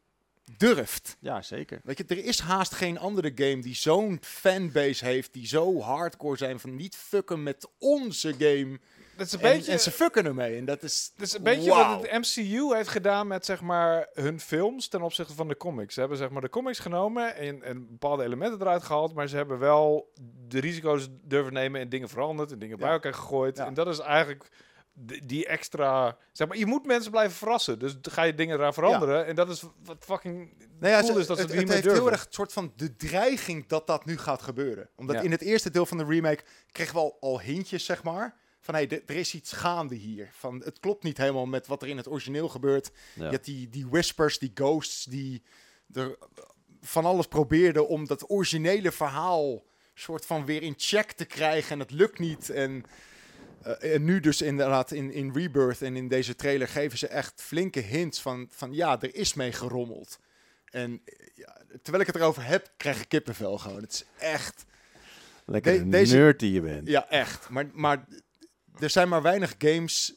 durft. 0.57 1.17
ja 1.19 1.41
zeker. 1.41 1.79
Weet 1.83 1.97
je, 1.97 2.03
er 2.07 2.25
is 2.25 2.39
haast 2.39 2.73
geen 2.73 2.99
andere 2.99 3.31
game 3.35 3.61
die 3.61 3.75
zo'n 3.75 4.17
fanbase 4.21 5.05
heeft, 5.05 5.33
die 5.33 5.47
zo 5.47 5.79
hardcore 5.79 6.37
zijn 6.37 6.59
van 6.59 6.75
niet 6.75 6.95
fucken 6.95 7.43
met 7.43 7.67
onze 7.77 8.33
game. 8.37 8.79
Dat 9.17 9.27
is 9.27 9.33
een 9.33 9.39
En, 9.39 9.55
beetje... 9.57 9.71
en 9.71 9.79
ze 9.79 9.91
fucken 9.91 10.25
ermee. 10.25 10.57
En 10.57 10.65
dat 10.65 10.83
is. 10.83 11.11
Dat 11.15 11.27
is 11.27 11.33
een 11.33 11.43
beetje 11.43 11.69
wat 11.69 12.01
het 12.01 12.11
MCU 12.11 12.75
heeft 12.75 12.89
gedaan 12.89 13.27
met 13.27 13.45
zeg 13.45 13.61
maar 13.61 14.07
hun 14.13 14.39
films 14.39 14.87
ten 14.87 15.01
opzichte 15.01 15.33
van 15.33 15.47
de 15.47 15.57
comics. 15.57 15.93
Ze 15.93 15.99
hebben 15.99 16.17
zeg 16.17 16.29
maar 16.29 16.41
de 16.41 16.49
comics 16.49 16.79
genomen 16.79 17.35
en, 17.35 17.63
en 17.63 17.87
bepaalde 17.89 18.23
elementen 18.23 18.61
eruit 18.61 18.83
gehaald, 18.83 19.13
maar 19.13 19.27
ze 19.27 19.35
hebben 19.35 19.59
wel 19.59 20.13
de 20.47 20.59
risico's 20.59 21.07
durven 21.23 21.53
nemen 21.53 21.81
en 21.81 21.89
dingen 21.89 22.09
veranderd 22.09 22.51
en 22.51 22.59
dingen 22.59 22.77
bij 22.77 22.91
elkaar 22.91 23.13
gegooid. 23.13 23.57
Ja. 23.57 23.65
En 23.65 23.73
dat 23.73 23.87
is 23.87 23.99
eigenlijk 23.99 24.49
die, 25.23 25.45
extra, 25.47 26.17
zeg 26.31 26.47
maar, 26.47 26.57
je 26.57 26.65
moet 26.65 26.85
mensen 26.85 27.11
blijven 27.11 27.37
verrassen. 27.37 27.79
Dus 27.79 28.01
dan 28.01 28.13
ga 28.13 28.23
je 28.23 28.35
dingen 28.35 28.57
eraan 28.57 28.73
veranderen 28.73 29.25
en 29.25 29.35
dat 29.35 29.49
is 29.49 29.63
wat 29.83 29.97
fucking 30.05 30.53
Nou 30.79 30.93
ja, 30.93 30.99
cool 31.01 31.13
ze- 31.13 31.19
is 31.19 31.27
dat 31.27 31.37
ze 31.37 31.43
het, 31.43 31.51
het, 31.51 31.59
het 31.59 31.65
meer 31.65 31.73
heeft 31.73 31.83
durven. 31.83 32.03
heel 32.03 32.11
erg 32.11 32.25
een 32.25 32.33
soort 32.33 32.53
van 32.53 32.73
de 32.75 32.95
dreiging 32.95 33.67
dat 33.67 33.87
dat 33.87 34.05
nu 34.05 34.17
gaat 34.17 34.41
gebeuren. 34.41 34.89
Omdat 34.95 35.15
Ja. 35.15 35.21
in 35.21 35.31
het 35.31 35.41
eerste 35.41 35.69
deel 35.71 35.85
van 35.85 35.97
de 35.97 36.05
remake 36.05 36.43
kregen 36.71 36.93
we 36.93 36.99
al, 36.99 37.17
al 37.19 37.41
hintjes, 37.41 37.85
zeg 37.85 38.03
maar. 38.03 38.35
Van 38.61 38.75
hé, 38.75 38.85
hey, 38.89 39.01
er 39.05 39.15
is 39.15 39.33
iets 39.33 39.51
gaande 39.51 39.95
hier. 39.95 40.29
Van, 40.33 40.61
het 40.65 40.79
klopt 40.79 41.03
niet 41.03 41.17
helemaal 41.17 41.45
met 41.45 41.67
wat 41.67 41.81
er 41.81 41.87
in 41.87 41.97
het 41.97 42.07
origineel 42.09 42.49
gebeurt. 42.49 42.91
Ja. 43.15 43.23
Je 43.25 43.29
hebt 43.31 43.45
die, 43.45 43.69
die 43.69 43.87
whispers, 43.87 44.39
die 44.39 44.51
ghosts, 44.53 45.03
die 45.03 45.43
er 45.93 46.17
van 46.81 47.05
alles 47.05 47.27
probeerden 47.27 47.87
om 47.87 48.07
dat 48.07 48.29
originele 48.29 48.91
verhaal 48.91 49.63
soort 49.93 50.25
van 50.25 50.45
weer 50.45 50.61
in 50.63 50.73
check 50.77 51.11
te 51.11 51.25
krijgen. 51.25 51.71
En 51.71 51.79
het 51.79 51.91
lukt 51.91 52.19
niet. 52.19 52.49
En, 52.49 52.83
eh, 53.63 53.93
en 53.93 54.03
nu 54.03 54.19
dus 54.19 54.41
inderdaad 54.41 54.91
in, 54.91 55.11
in 55.11 55.33
Rebirth 55.33 55.81
en 55.81 55.95
in 55.95 56.07
deze 56.07 56.35
trailer 56.35 56.67
geven 56.67 56.97
ze 56.97 57.07
echt 57.07 57.41
flinke 57.41 57.79
hints 57.79 58.21
van, 58.21 58.47
van 58.51 58.73
ja, 58.73 59.01
er 59.01 59.15
is 59.15 59.33
mee 59.33 59.51
gerommeld. 59.51 60.19
En 60.65 61.01
eh, 61.05 61.15
ja, 61.35 61.57
terwijl 61.81 61.99
ik 62.03 62.07
het 62.07 62.15
erover 62.15 62.43
heb, 62.45 62.71
krijg 62.77 63.01
ik 63.01 63.09
kippenvel 63.09 63.57
gewoon. 63.57 63.81
Het 63.81 63.91
is 63.93 64.05
echt, 64.17 64.65
Lekker 65.45 65.73
De- 65.83 65.89
deze- 65.89 66.15
nerd 66.17 66.39
die 66.39 66.51
je 66.51 66.61
bent. 66.61 66.87
ja 66.87 67.09
echt. 67.09 67.49
Maar, 67.49 67.69
maar 67.73 68.05
er 68.79 68.89
zijn 68.89 69.09
maar 69.09 69.21
weinig 69.21 69.55
games 69.57 70.13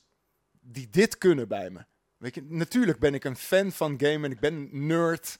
die 0.60 0.88
dit 0.90 1.18
kunnen 1.18 1.48
bij 1.48 1.70
me. 1.70 1.84
Weet 2.16 2.34
je, 2.34 2.42
natuurlijk 2.48 2.98
ben 2.98 3.14
ik 3.14 3.24
een 3.24 3.36
fan 3.36 3.72
van 3.72 3.94
game 4.00 4.24
en 4.26 4.30
ik 4.30 4.40
ben 4.40 4.54
een 4.54 4.86
nerd. 4.86 5.38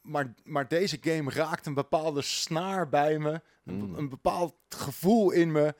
Maar, 0.00 0.34
maar 0.44 0.68
deze 0.68 0.98
game 1.00 1.30
raakt 1.30 1.66
een 1.66 1.74
bepaalde 1.74 2.22
snaar 2.22 2.88
bij 2.88 3.18
me. 3.18 3.40
Een, 3.64 3.74
Mm. 3.74 3.94
een 3.94 4.08
bepaald 4.08 4.54
gevoel 4.68 5.30
in 5.30 5.52
me. 5.52 5.74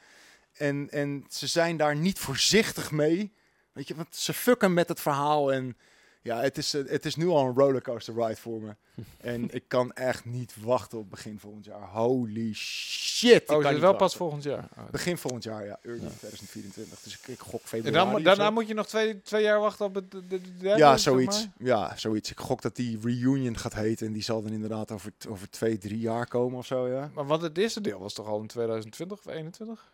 En, 0.52 0.88
en 0.90 1.24
ze 1.28 1.46
zijn 1.46 1.76
daar 1.76 1.96
niet 1.96 2.18
voorzichtig 2.18 2.90
mee. 2.90 3.32
Weet 3.72 3.88
je, 3.88 3.94
want 3.94 4.16
ze 4.16 4.32
fucken 4.32 4.74
met 4.74 4.88
het 4.88 5.00
verhaal. 5.00 5.52
En 5.52 5.76
ja, 6.22 6.40
het 6.40 6.58
is, 6.58 6.74
eh, 6.74 6.88
het 6.88 7.04
is 7.04 7.16
nu 7.16 7.26
al 7.28 7.46
een 7.46 7.54
rollercoaster 7.54 8.14
ride 8.14 8.36
voor 8.36 8.60
me. 8.60 8.76
en 9.20 9.54
ik 9.54 9.64
kan 9.68 9.92
echt 9.92 10.24
niet 10.24 10.54
wachten 10.60 10.98
op 10.98 11.10
begin 11.10 11.38
volgend 11.38 11.64
jaar. 11.64 11.88
Holy 11.88 12.52
shit. 12.54 13.32
ik 13.42 13.50
Oh, 13.50 13.56
kan 13.56 13.64
is 13.66 13.70
niet 13.72 13.80
wel 13.80 13.94
pas 13.96 14.16
volgend 14.16 14.42
jaar. 14.42 14.68
Oh. 14.78 14.90
Begin 14.90 15.18
volgend 15.18 15.44
jaar, 15.44 15.64
ja. 15.66 15.78
Early 15.82 15.98
2024. 16.18 17.00
Dus 17.00 17.18
ik, 17.18 17.26
ik 17.28 17.38
gok 17.38 17.60
En 17.62 17.68
februari. 17.68 17.96
dan, 17.96 18.08
mo- 18.08 18.16
of 18.16 18.22
daarna 18.22 18.50
moet 18.50 18.68
je 18.68 18.74
nog 18.74 18.86
twee, 18.86 19.22
twee 19.22 19.42
jaar 19.42 19.60
wachten 19.60 19.86
op 19.86 19.94
het 19.94 20.10
de, 20.10 20.26
de, 20.26 20.40
de 20.40 20.56
derde, 20.56 20.78
Ja, 20.78 20.90
zeg 20.90 21.00
zoiets. 21.00 21.38
maar? 21.38 21.66
Ja, 21.68 21.96
zoiets. 21.96 22.30
Ik 22.30 22.40
gok 22.40 22.62
dat 22.62 22.76
die 22.76 22.98
reunion 23.02 23.58
gaat 23.58 23.74
heten. 23.74 24.06
En 24.06 24.12
die 24.12 24.22
zal 24.22 24.42
dan 24.42 24.52
inderdaad 24.52 24.90
over, 24.90 25.12
over 25.28 25.50
twee, 25.50 25.78
drie 25.78 25.98
jaar 25.98 26.26
komen 26.26 26.58
of 26.58 26.66
zo, 26.66 26.88
ja. 26.88 27.10
Maar 27.14 27.26
want 27.26 27.42
het 27.42 27.58
eerste 27.58 27.80
deel 27.80 27.98
was 27.98 28.14
toch 28.14 28.26
al 28.26 28.40
in 28.40 28.46
2020 28.46 29.18
of 29.18 29.26
21? 29.26 29.91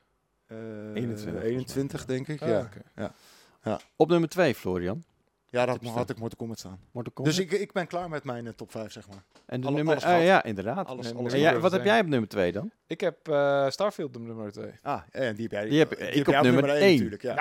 Eh, 0.48 0.56
21, 0.94 1.42
21, 1.42 2.04
denk 2.04 2.28
ik, 2.28 2.42
Ah, 2.42 2.48
ja. 2.48 2.70
oké. 3.64 3.80
Op 3.96 4.08
nummer 4.08 4.28
2, 4.28 4.54
Florian. 4.54 5.04
Ja, 5.50 5.66
dat 5.66 5.82
had 5.84 6.10
ik 6.10 6.18
Mortal 6.18 6.36
Kombat 6.38 6.58
staan. 6.58 6.80
Mortal 6.92 7.12
Kombat. 7.12 7.34
Dus 7.34 7.44
ik, 7.44 7.52
ik 7.52 7.72
ben 7.72 7.86
klaar 7.86 8.08
met 8.08 8.24
mijn 8.24 8.46
eh, 8.46 8.52
top 8.52 8.70
5, 8.70 8.92
zeg 8.92 9.08
maar. 9.08 9.22
en 9.46 9.60
de 9.60 9.66
alle- 9.66 9.76
nummer, 9.76 9.94
alles 9.94 10.04
eh, 10.06 10.10
gehad. 10.10 10.26
ja, 10.26 10.42
inderdaad. 10.42 10.86
Alles, 10.86 11.10
En- 11.10 11.16
alles 11.16 11.32
En 11.32 11.38
Ja, 11.38 11.50
jij- 11.50 11.60
wat 11.60 11.72
heb 11.72 11.84
jij 11.84 12.00
op 12.00 12.06
nummer 12.06 12.28
2 12.28 12.52
dan? 12.52 12.70
Ik 12.86 13.00
heb 13.00 13.28
eh, 13.28 13.68
Starfield 13.68 14.16
op 14.16 14.22
nummer 14.22 14.52
2. 14.52 14.70
Ah, 14.82 15.02
en 15.10 15.34
die 15.34 15.42
heb 15.42 15.52
jij. 15.52 15.68
Die 15.68 15.78
heb- 15.78 15.88
die 15.98 15.98
ik 16.08 16.14
heb 16.14 16.26
op 16.26 16.32
jij 16.32 16.42
nummer 16.42 16.64
één 16.70 16.80
één. 16.80 16.92
natuurlijk, 16.92 17.22
ja. 17.22 17.34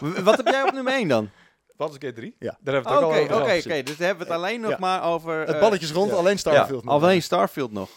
W- 0.00 0.18
Wat 0.18 0.36
heb 0.36 0.46
jij 0.46 0.62
op 0.62 0.72
nummer 0.72 0.92
1 0.92 1.08
dan? 1.08 1.30
Wat 1.76 1.90
is 1.90 1.98
keer 1.98 2.14
3? 2.14 2.34
Ja. 2.38 2.56
Daar 2.60 2.74
hebben 2.74 2.92
we 2.92 2.98
Oké, 2.98 3.06
het 3.06 3.14
ook 3.16 3.24
oké, 3.26 3.32
al 3.34 3.40
over 3.40 3.52
oké. 3.56 3.68
gehad. 3.68 3.86
Dus 3.86 3.96
dan 3.96 4.06
hebben 4.06 4.26
we 4.26 4.32
het 4.32 4.42
alleen 4.42 4.60
nog 4.60 4.70
Ja. 4.70 4.76
maar 4.80 5.02
over... 5.02 5.38
Het 5.38 5.48
eh, 5.48 5.60
balletje 5.60 5.86
is 5.86 5.92
rond, 5.92 6.10
ja. 6.10 6.16
alleen 6.16 6.38
Starfield. 6.38 6.84
ja, 6.84 6.90
nog. 6.90 7.02
alleen 7.02 7.22
Starfield 7.22 7.72
nog. 7.72 7.90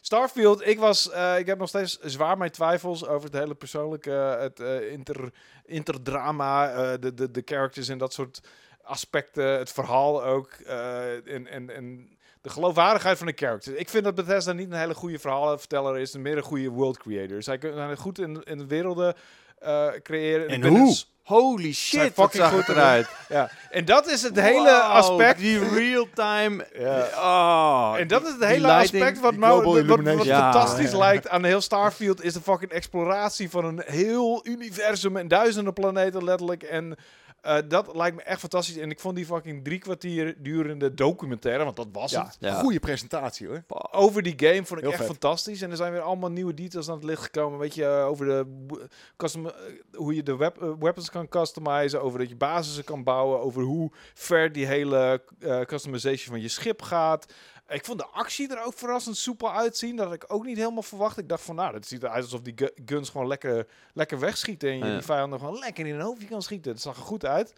Starfield, 0.00 0.66
ik, 0.66 0.78
was, 0.78 1.10
eh, 1.10 1.38
ik 1.38 1.46
heb 1.46 1.58
nog 1.58 1.68
steeds 1.68 1.98
zwaar 2.00 2.38
mijn 2.38 2.50
twijfels 2.50 3.06
over 3.06 3.24
het 3.24 3.38
hele 3.38 3.54
persoonlijke, 3.54 4.10
het 4.10 4.60
eh, 4.60 4.92
inter, 4.92 5.32
interdrama, 5.64 6.72
eh, 6.72 6.92
de, 7.00 7.14
de, 7.14 7.30
de 7.30 7.42
characters 7.44 7.88
en 7.88 7.98
dat 7.98 8.12
soort 8.12 8.40
aspecten, 8.82 9.58
het 9.58 9.72
verhaal 9.72 10.24
ook 10.24 10.50
en, 10.52 11.46
en, 11.46 11.70
en 11.70 12.18
de 12.40 12.50
geloofwaardigheid 12.50 13.18
van 13.18 13.26
de 13.26 13.32
characters. 13.36 13.76
Ik 13.76 13.88
vind 13.88 14.04
dat 14.04 14.14
Bethesda 14.14 14.52
niet 14.52 14.70
een 14.70 14.78
hele 14.78 14.94
goede 14.94 15.18
verhalenverteller 15.18 15.98
is, 15.98 16.16
meer 16.16 16.36
een 16.36 16.42
goede 16.42 16.68
world 16.68 16.98
creator. 16.98 17.42
Zij 17.42 17.58
kunnen 17.58 17.96
goed 17.96 18.18
in, 18.18 18.42
in 18.42 18.58
de 18.58 18.66
werelden 18.66 19.14
eh, 19.60 19.86
creëren. 20.02 20.48
En 20.48 20.54
Ik 20.54 20.60
ben 20.60 20.70
hoe? 20.70 20.86
dus- 20.88 21.04
Holy 21.22 21.72
shit, 21.72 22.14
wat 22.14 22.30
fucking 22.30 22.42
zag 22.42 22.52
goed 22.52 22.68
eruit. 22.68 23.08
ja. 23.28 23.50
En 23.70 23.84
dat 23.84 24.06
is 24.08 24.22
het 24.22 24.40
hele 24.40 24.80
aspect. 24.80 25.38
Die 25.38 25.68
real-time... 25.68 26.66
Ja. 26.78 27.08
Oh, 27.16 27.94
En 27.98 28.08
dat 28.08 28.22
is 28.26 28.32
het 28.32 28.44
hele 28.44 28.66
lighting, 28.66 29.02
aspect 29.02 29.20
wat, 29.20 29.36
nou, 29.36 29.62
wat, 29.62 30.04
wat. 30.04 30.24
Ja, 30.24 30.52
fantastisch 30.52 30.90
ja. 30.90 30.98
lijkt 30.98 31.28
aan 31.28 31.44
heel 31.44 31.60
Starfield 31.60 32.24
is 32.24 32.32
de 32.32 32.40
fucking 32.40 32.70
exploratie 32.70 33.50
van 33.50 33.64
een 33.64 33.82
heel 33.86 34.40
universum 34.42 35.16
en 35.16 35.28
duizenden 35.28 35.72
planeten 35.72 36.24
letterlijk. 36.24 36.62
En 36.62 36.96
Eh, 37.42 37.56
dat 37.68 37.94
lijkt 37.96 38.16
me 38.16 38.22
echt 38.22 38.40
fantastisch. 38.40 38.76
En 38.76 38.90
ik 38.90 39.00
vond 39.00 39.16
die 39.16 39.24
fucking 39.26 39.64
drie 39.64 39.78
kwartier 39.78 40.34
durende 40.38 40.94
documentaire, 40.94 41.64
want 41.64 41.76
dat 41.76 41.88
was 41.92 42.10
Ja, 42.10 42.24
het. 42.24 42.36
Ja. 42.40 42.54
goede 42.60 42.80
presentatie 42.80 43.46
hoor. 43.46 43.64
Over 43.90 44.22
die 44.22 44.34
game 44.36 44.54
vond 44.64 44.70
ik 44.70 44.78
Heel 44.80 44.88
echt 44.88 44.96
vet. 44.96 45.06
fantastisch. 45.10 45.62
En 45.62 45.70
er 45.70 45.76
zijn 45.76 45.92
weer 45.92 46.00
allemaal 46.00 46.30
nieuwe 46.30 46.54
details 46.54 46.88
aan 46.88 46.94
het 46.94 47.04
licht 47.04 47.22
gekomen. 47.22 47.58
Weet 47.58 47.74
je, 47.74 47.84
eh, 47.84 48.06
over 48.06 48.26
de 48.26 48.46
custom, 49.16 49.46
eh, 49.46 49.52
hoe 49.94 50.14
je 50.14 50.22
de 50.22 50.36
wep- 50.36 50.74
weapons 50.80 51.10
kan 51.10 51.28
customizen. 51.28 52.02
Over 52.02 52.18
dat 52.18 52.28
je 52.28 52.36
basissen 52.36 52.84
kan 52.84 53.04
bouwen. 53.04 53.40
Over 53.40 53.62
hoe 53.62 53.90
ver 54.14 54.52
die 54.52 54.66
hele 54.66 55.22
customization 55.66 56.30
van 56.34 56.40
je 56.40 56.48
schip 56.48 56.82
gaat. 56.82 57.32
Ik 57.70 57.84
vond 57.84 57.98
de 57.98 58.06
actie 58.06 58.54
er 58.56 58.64
ook 58.64 58.74
verrassend 58.74 59.16
soepel 59.16 59.52
uitzien. 59.52 59.96
Dat 59.96 60.04
had 60.06 60.14
ik 60.14 60.24
ook 60.32 60.44
niet 60.44 60.56
helemaal 60.56 60.82
verwacht. 60.82 61.18
Ik 61.18 61.28
dacht 61.28 61.42
van, 61.42 61.54
nou, 61.54 61.74
het 61.74 61.86
ziet 61.86 62.02
eruit 62.02 62.22
alsof 62.24 62.40
die 62.40 62.52
gu- 62.56 62.82
guns 62.86 63.08
gewoon 63.10 63.26
lekker, 63.26 63.66
lekker 63.94 64.18
wegschieten. 64.18 64.68
En 64.70 64.78
je 64.78 64.84
Ja. 64.84 64.92
die 64.92 65.02
vijanden 65.02 65.38
gewoon 65.38 65.58
lekker 65.58 65.86
in 65.86 65.92
hun 65.92 66.02
hoofdje 66.04 66.26
kan 66.28 66.42
schieten. 66.42 66.72
Het 66.72 66.80
zag 66.80 66.96
er 66.96 67.02
goed 67.02 67.24
uit. 67.26 67.52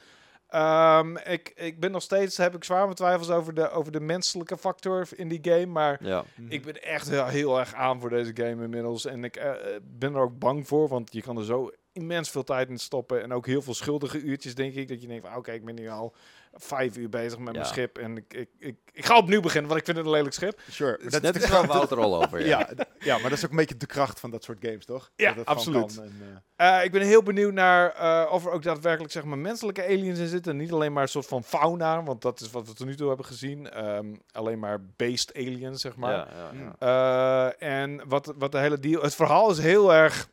Ehm, 0.48 1.16
ik, 1.16 1.52
ik 1.54 1.80
ben 1.80 1.90
nog 1.90 2.02
steeds, 2.02 2.36
heb 2.36 2.54
ik 2.54 2.64
zwaar 2.64 2.82
mijn 2.84 2.94
twijfels 2.94 3.30
over 3.30 3.54
de, 3.54 3.70
over 3.70 3.92
de 3.92 4.00
menselijke 4.00 4.56
factor 4.58 5.08
in 5.16 5.28
die 5.28 5.38
game. 5.42 5.66
Maar 5.66 6.04
Ja. 6.04 6.24
ik 6.48 6.64
ben 6.64 6.82
echt 6.82 7.08
heel, 7.08 7.26
heel 7.26 7.58
erg 7.58 7.74
aan 7.74 8.00
voor 8.00 8.10
deze 8.10 8.30
game 8.34 8.62
inmiddels. 8.64 9.04
En 9.06 9.24
ik 9.24 9.36
eh, 9.36 9.52
ben 9.82 10.14
er 10.14 10.20
ook 10.20 10.38
bang 10.38 10.68
voor, 10.68 10.88
want 10.88 11.12
je 11.12 11.22
kan 11.22 11.36
er 11.38 11.44
zo 11.44 11.70
immens 11.92 12.30
veel 12.30 12.44
tijd 12.44 12.68
in 12.68 12.78
stoppen. 12.78 13.22
En 13.22 13.32
ook 13.32 13.46
heel 13.46 13.62
veel 13.62 13.74
schuldige 13.74 14.18
uurtjes, 14.20 14.54
denk 14.54 14.74
ik. 14.74 14.88
Dat 14.88 15.02
je 15.02 15.08
denkt 15.08 15.26
van, 15.26 15.36
oké, 15.36 15.52
ik 15.52 15.64
ben 15.64 15.74
nu 15.74 15.88
al 15.88 16.14
vijf 16.54 16.96
uur 16.96 17.08
bezig 17.08 17.38
met 17.38 17.52
mijn 17.54 17.66
schip. 17.66 17.98
En 17.98 18.16
ik, 18.16 18.34
ik, 18.34 18.48
ik, 18.58 18.76
ik 18.92 19.04
ga 19.04 19.16
opnieuw 19.16 19.40
beginnen, 19.40 19.68
want 19.68 19.80
ik 19.80 19.86
vind 19.86 19.96
het 19.96 20.06
een 20.06 20.12
lelijk 20.12 20.34
schip. 20.34 20.60
Sure. 20.70 20.98
Maar 21.00 21.10
Dat, 21.10 21.22
dat, 21.22 21.36
is 21.36 21.48
wel 21.48 21.66
Wouter 21.66 21.98
al 21.98 22.22
over. 22.22 22.46
Ja. 22.46 22.68
ja, 22.98 23.14
maar 23.18 23.28
dat 23.30 23.38
is 23.38 23.44
ook 23.44 23.50
een 23.50 23.56
beetje 23.56 23.76
de 23.76 23.86
kracht 23.86 24.20
van 24.20 24.30
dat 24.30 24.44
soort 24.44 24.58
games, 24.60 24.84
toch? 24.84 25.10
Ja, 25.16 25.32
Dat 25.34 25.36
het 25.48 25.58
gewoon 25.62 25.82
absoluut. 25.82 25.94
kan 25.94 26.04
en, 26.04 26.42
eh, 26.56 26.78
Eh, 26.78 26.84
ik 26.84 26.92
ben 26.92 27.02
heel 27.02 27.22
benieuwd 27.22 27.52
naar 27.52 27.90
eh, 27.94 28.32
of 28.32 28.44
er 28.46 28.50
ook 28.52 28.62
daadwerkelijk 28.62 29.12
zeg 29.12 29.24
maar, 29.24 29.38
menselijke 29.38 29.84
aliens 29.84 30.18
in 30.18 30.26
zitten. 30.26 30.56
Niet 30.56 30.72
alleen 30.72 30.92
maar 30.92 31.02
een 31.02 31.08
soort 31.08 31.26
van 31.26 31.44
fauna, 31.44 32.02
want 32.02 32.22
dat 32.22 32.40
is 32.40 32.50
wat 32.50 32.68
we 32.68 32.74
tot 32.74 32.86
nu 32.86 32.96
toe 32.96 33.08
hebben 33.08 33.26
gezien. 33.26 33.70
Ehm, 33.70 34.14
alleen 34.32 34.58
maar 34.58 34.84
based 34.96 35.34
aliens, 35.36 35.80
zeg 35.80 35.96
maar. 35.96 36.12
Ja, 36.12 36.28
ja, 36.52 36.74
ja. 36.80 37.50
Eh, 37.58 37.82
en 37.82 38.08
wat, 38.08 38.32
wat 38.36 38.52
de 38.52 38.58
hele 38.58 38.78
deal... 38.78 39.02
Het 39.02 39.14
verhaal 39.14 39.50
is 39.50 39.58
heel 39.58 39.94
erg 39.94 40.30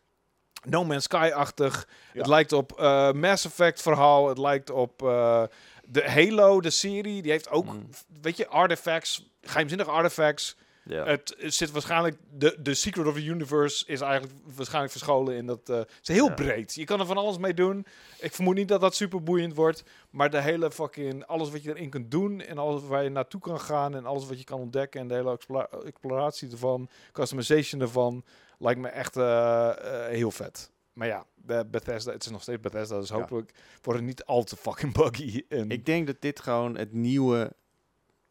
No 0.67 0.83
Man's 0.85 1.03
Sky-achtig. 1.03 1.87
Ja. 2.13 2.17
Het 2.19 2.27
lijkt 2.27 2.51
op 2.51 2.79
eh, 2.79 3.11
Mass 3.11 3.45
Effect 3.45 3.81
verhaal. 3.81 4.27
Het 4.29 4.37
lijkt 4.37 4.69
op 4.69 5.03
eh, 5.03 5.43
de 5.85 6.09
Halo, 6.09 6.61
de 6.61 6.69
serie. 6.69 7.21
Die 7.21 7.31
heeft 7.31 7.49
ook, 7.49 7.65
Mm. 7.65 7.89
weet 8.21 8.37
je, 8.37 8.47
artifacts. 8.47 9.29
Geheimzinnige 9.41 9.89
artifacts. 9.91 10.55
Ja. 10.83 11.05
Het 11.05 11.35
zit 11.39 11.71
waarschijnlijk... 11.71 12.17
De, 12.31 12.55
de 12.59 12.73
Secret 12.73 13.07
of 13.07 13.13
the 13.13 13.23
Universe 13.25 13.83
is 13.87 14.01
eigenlijk 14.01 14.33
waarschijnlijk 14.55 14.91
verscholen 14.91 15.35
in 15.35 15.45
dat... 15.45 15.69
eh, 15.69 15.75
het 15.77 15.89
is 16.01 16.07
heel 16.07 16.33
breed. 16.33 16.73
Je 16.75 16.83
kan 16.83 16.99
er 16.99 17.05
van 17.05 17.17
alles 17.17 17.37
mee 17.37 17.53
doen. 17.53 17.85
Ik 18.19 18.33
vermoed 18.33 18.55
niet 18.55 18.67
dat 18.67 18.81
dat 18.81 18.95
super 18.95 19.23
boeiend 19.23 19.55
wordt. 19.55 19.83
Maar 20.09 20.29
de 20.29 20.41
hele 20.41 20.71
fucking... 20.71 21.25
Alles 21.25 21.49
wat 21.51 21.63
je 21.63 21.69
erin 21.69 21.89
kunt 21.89 22.11
doen. 22.11 22.41
En 22.41 22.57
alles 22.57 22.81
waar 22.83 23.03
je 23.03 23.09
naartoe 23.09 23.41
kan 23.41 23.59
gaan. 23.59 23.95
En 23.95 24.05
alles 24.05 24.27
wat 24.27 24.37
je 24.39 24.43
kan 24.43 24.59
ontdekken. 24.59 25.01
En 25.01 25.07
de 25.07 25.13
hele 25.13 25.31
explo- 25.31 25.67
exploratie 25.85 26.51
ervan. 26.51 26.89
Customization 27.11 27.81
ervan. 27.81 28.23
Lijkt 28.59 28.79
me 28.79 28.87
echt 28.87 29.17
eh, 29.17 29.69
eh, 29.69 30.09
heel 30.11 30.31
vet. 30.31 30.71
Maar 30.93 31.07
ja, 31.07 31.25
Bethesda, 31.65 32.11
het 32.11 32.25
is 32.25 32.31
nog 32.31 32.41
steeds 32.41 32.59
Bethesda. 32.61 32.99
Dus 32.99 33.09
Ja. 33.09 33.15
hopelijk 33.15 33.51
wordt 33.81 33.99
het 33.99 34.07
niet 34.07 34.25
al 34.25 34.43
te 34.43 34.55
fucking 34.55 34.93
buggy. 34.93 35.43
En 35.49 35.69
Ik 35.69 35.85
denk 35.85 36.07
dat 36.07 36.21
dit 36.21 36.39
gewoon 36.39 36.77
het 36.77 36.93
nieuwe 36.93 37.53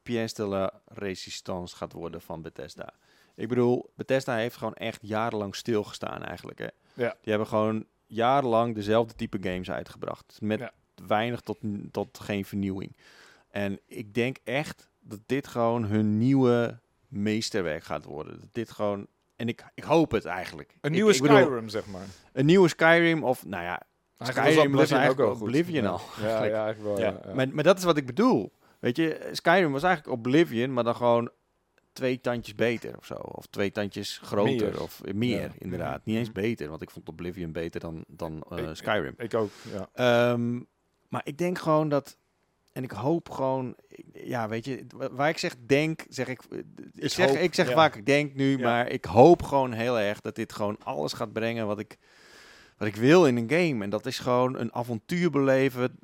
pièce 0.02 0.34
de 0.34 0.46
la 0.46 0.80
résistance 0.86 1.76
gaat 1.76 1.92
worden 1.92 2.20
van 2.20 2.42
Bethesda. 2.42 2.94
Ik 3.34 3.48
bedoel, 3.48 3.90
Bethesda 3.94 4.34
heeft 4.36 4.56
gewoon 4.56 4.74
echt 4.74 4.98
jarenlang 5.02 5.54
stilgestaan 5.54 6.22
eigenlijk. 6.24 6.58
Hè? 6.58 6.68
Ja. 6.94 7.10
Die 7.20 7.30
hebben 7.30 7.46
gewoon 7.46 7.84
jarenlang 8.06 8.74
dezelfde 8.74 9.14
type 9.14 9.38
games 9.40 9.70
uitgebracht. 9.70 10.38
Met 10.40 10.58
Ja. 10.58 10.72
weinig 11.06 11.40
tot, 11.40 11.58
tot 11.90 12.18
geen 12.20 12.44
vernieuwing. 12.44 12.96
En 13.50 13.80
ik 13.86 14.14
denk 14.14 14.36
echt 14.44 14.90
dat 15.00 15.20
dit 15.26 15.46
gewoon 15.46 15.84
hun 15.84 16.18
nieuwe 16.18 16.78
meesterwerk 17.08 17.84
gaat 17.84 18.04
worden. 18.04 18.40
Dat 18.40 18.48
dit 18.52 18.70
gewoon... 18.70 19.06
En 19.38 19.48
ik, 19.48 19.64
ik 19.74 19.84
hoop 19.84 20.10
het 20.10 20.24
eigenlijk. 20.24 20.70
een 20.70 20.90
Ik- 20.90 20.90
nieuwe 20.96 21.14
ik 21.14 21.20
bedoel, 21.22 21.36
Skyrim, 21.38 21.68
zeg 21.68 21.86
maar. 21.86 22.06
een 22.32 22.46
nieuwe 22.46 22.68
Skyrim 22.68 23.24
of, 23.24 23.44
nou 23.46 23.62
ja, 23.62 23.82
Eigenlijk 24.18 24.52
Skyrim 24.54 24.72
was 24.76 24.90
eigenlijk 24.90 25.30
ook. 25.30 25.40
Oblivion 25.40 25.82
Ja. 25.82 25.88
al, 25.90 26.00
Ja, 26.16 26.22
eigenlijk. 26.22 26.52
ja, 26.54 26.64
eigenlijk 26.64 26.96
wel. 26.96 27.06
Ja. 27.28 27.34
Maar, 27.34 27.48
maar 27.48 27.64
dat 27.64 27.78
is 27.78 27.84
wat 27.84 27.96
ik 27.96 28.06
bedoel. 28.06 28.52
Weet 28.78 28.96
je, 28.96 29.28
Skyrim 29.32 29.72
was 29.72 29.82
eigenlijk 29.82 30.16
Oblivion, 30.16 30.72
maar 30.72 30.84
dan 30.84 30.94
gewoon 30.96 31.30
twee 31.92 32.20
tandjes 32.20 32.54
beter 32.54 32.96
of 32.96 33.04
zo. 33.04 33.14
Of 33.14 33.46
twee 33.46 33.70
tandjes 33.72 34.20
groter 34.22 34.52
Meer. 34.70 34.82
of 34.82 35.00
meer, 35.14 35.40
Ja. 35.40 35.50
inderdaad. 35.58 36.04
Niet 36.04 36.16
eens 36.16 36.32
beter, 36.32 36.68
want 36.68 36.82
ik 36.82 36.90
vond 36.90 37.08
Oblivion 37.08 37.52
beter 37.52 37.80
dan, 37.80 38.04
dan 38.06 38.42
eh, 38.50 38.68
Skyrim. 38.72 39.14
Ik 39.16 39.34
ook, 39.34 39.50
ja. 39.72 39.88
Ehm, 40.32 40.60
maar 41.08 41.20
ik 41.24 41.38
denk 41.38 41.58
gewoon 41.58 41.88
dat... 41.88 42.16
En 42.72 42.82
ik 42.82 42.90
hoop 42.90 43.30
gewoon... 43.30 43.74
Ja, 44.12 44.48
weet 44.48 44.64
je, 44.64 44.86
wa- 44.96 45.10
waar 45.12 45.28
ik 45.28 45.38
zeg 45.38 45.54
denk, 45.66 46.04
zeg 46.08 46.28
ik... 46.28 46.42
Ik 46.50 46.64
Is 46.94 47.14
zeg, 47.14 47.26
hoop, 47.28 47.36
ik 47.36 47.54
zeg 47.54 47.68
ja. 47.68 47.74
vaak 47.74 47.94
ik 47.96 48.06
denk 48.06 48.34
nu, 48.34 48.58
Ja. 48.58 48.64
maar 48.64 48.88
ik 48.88 49.04
hoop 49.04 49.42
gewoon 49.42 49.72
heel 49.72 49.98
erg 49.98 50.20
dat 50.20 50.34
dit 50.34 50.52
gewoon 50.52 50.76
alles 50.82 51.12
gaat 51.12 51.32
brengen 51.32 51.66
wat 51.66 51.78
ik, 51.78 51.96
wat 52.76 52.88
ik 52.88 52.96
wil 52.96 53.26
in 53.26 53.36
een 53.36 53.50
game. 53.50 53.84
En 53.84 53.90
dat 53.90 54.06
is 54.06 54.18
gewoon 54.18 54.58
een 54.58 54.74
avontuur 54.74 55.30
beleven 55.30 55.98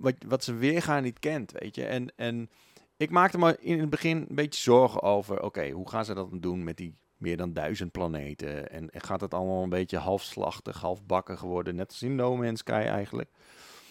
wat, 0.00 0.14
wat 0.26 0.44
ze 0.44 0.54
weergaan 0.54 1.02
niet 1.02 1.18
kent, 1.18 1.52
weet 1.52 1.74
je. 1.74 1.84
En, 1.86 2.12
en 2.16 2.50
ik 2.96 3.10
maakte 3.10 3.38
me 3.38 3.56
in 3.60 3.80
het 3.80 3.90
begin 3.90 4.16
een 4.28 4.34
beetje 4.34 4.60
zorgen 4.60 5.02
over, 5.02 5.42
oké, 5.42 5.70
hoe 5.70 5.88
gaan 5.88 6.04
ze 6.04 6.14
dat 6.14 6.28
doen 6.32 6.64
met 6.64 6.76
die 6.76 6.94
meer 7.16 7.36
dan 7.36 7.52
duizend 7.52 7.92
planeten? 7.92 8.70
En, 8.70 8.90
en 8.90 9.00
gaat 9.00 9.20
het 9.20 9.34
allemaal 9.34 9.62
een 9.62 9.68
beetje 9.68 9.98
halfslachtig, 9.98 10.80
halfbakken 10.80 11.38
geworden, 11.38 11.74
net 11.74 11.88
als 11.88 12.02
in 12.02 12.14
No 12.14 12.36
Man's 12.36 12.58
Sky 12.60 12.70
eigenlijk? 12.72 13.30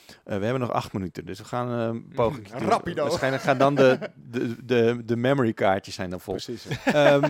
Eh, 0.08 0.38
we 0.38 0.44
hebben 0.44 0.60
nog 0.60 0.72
acht 0.72 0.94
minuten, 0.94 1.26
dus 1.26 1.38
we 1.38 1.46
gaan 1.46 1.80
eh, 1.80 1.86
een 1.86 2.12
poging 2.16 2.48
doen. 2.58 2.68
Rapido. 2.68 3.04
Waarschijnlijk 3.04 3.44
gaan 3.44 3.58
dan 3.58 3.76
de, 3.76 4.00
de, 4.16 4.66
de, 4.66 5.02
de 5.06 5.16
memory 5.16 5.54
kaartjes 5.54 5.96
zijn 5.96 6.10
dan 6.10 6.20
vol. 6.20 6.34
Precies. 6.34 6.66
Ehm, 6.86 7.30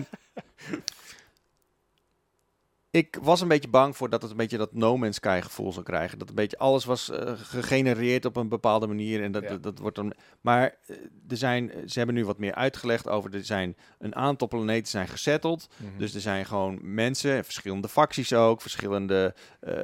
ik 2.96 3.18
was 3.22 3.40
een 3.40 3.48
beetje 3.48 3.68
bang 3.68 3.96
voor 3.96 4.10
dat 4.10 4.22
het 4.22 4.30
een 4.30 4.36
beetje 4.36 4.58
dat 4.58 4.74
No 4.74 4.96
Man's 4.96 5.16
Sky 5.16 5.40
gevoel 5.42 5.72
zou 5.72 5.84
krijgen. 5.84 6.18
Dat 6.18 6.28
een 6.28 6.34
beetje 6.34 6.58
alles 6.58 6.84
was 6.84 7.10
eh, 7.10 7.32
gegenereerd 7.36 8.24
op 8.24 8.36
een 8.36 8.48
bepaalde 8.48 8.86
manier. 8.86 9.22
En 9.22 9.32
dat, 9.32 9.42
Ja. 9.42 9.48
dat, 9.48 9.62
dat 9.62 9.78
wordt 9.78 9.96
dan. 9.96 10.12
Maar 10.40 10.74
eh, 10.86 10.96
er 11.28 11.36
zijn, 11.36 11.72
ze 11.86 11.98
hebben 11.98 12.16
nu 12.16 12.24
wat 12.24 12.38
meer 12.38 12.54
uitgelegd 12.54 13.08
over. 13.08 13.34
Er 13.34 13.44
zijn 13.44 13.76
een 13.98 14.14
aantal 14.14 14.48
planeten 14.48 14.90
zijn 14.90 15.08
gesetteld. 15.08 15.68
Mhm. 15.76 15.98
Dus 15.98 16.14
er 16.14 16.20
zijn 16.20 16.46
gewoon 16.46 16.78
mensen, 16.82 17.44
verschillende 17.44 17.88
facties 17.88 18.32
ook, 18.32 18.60
verschillende 18.60 19.34
eh, 19.60 19.74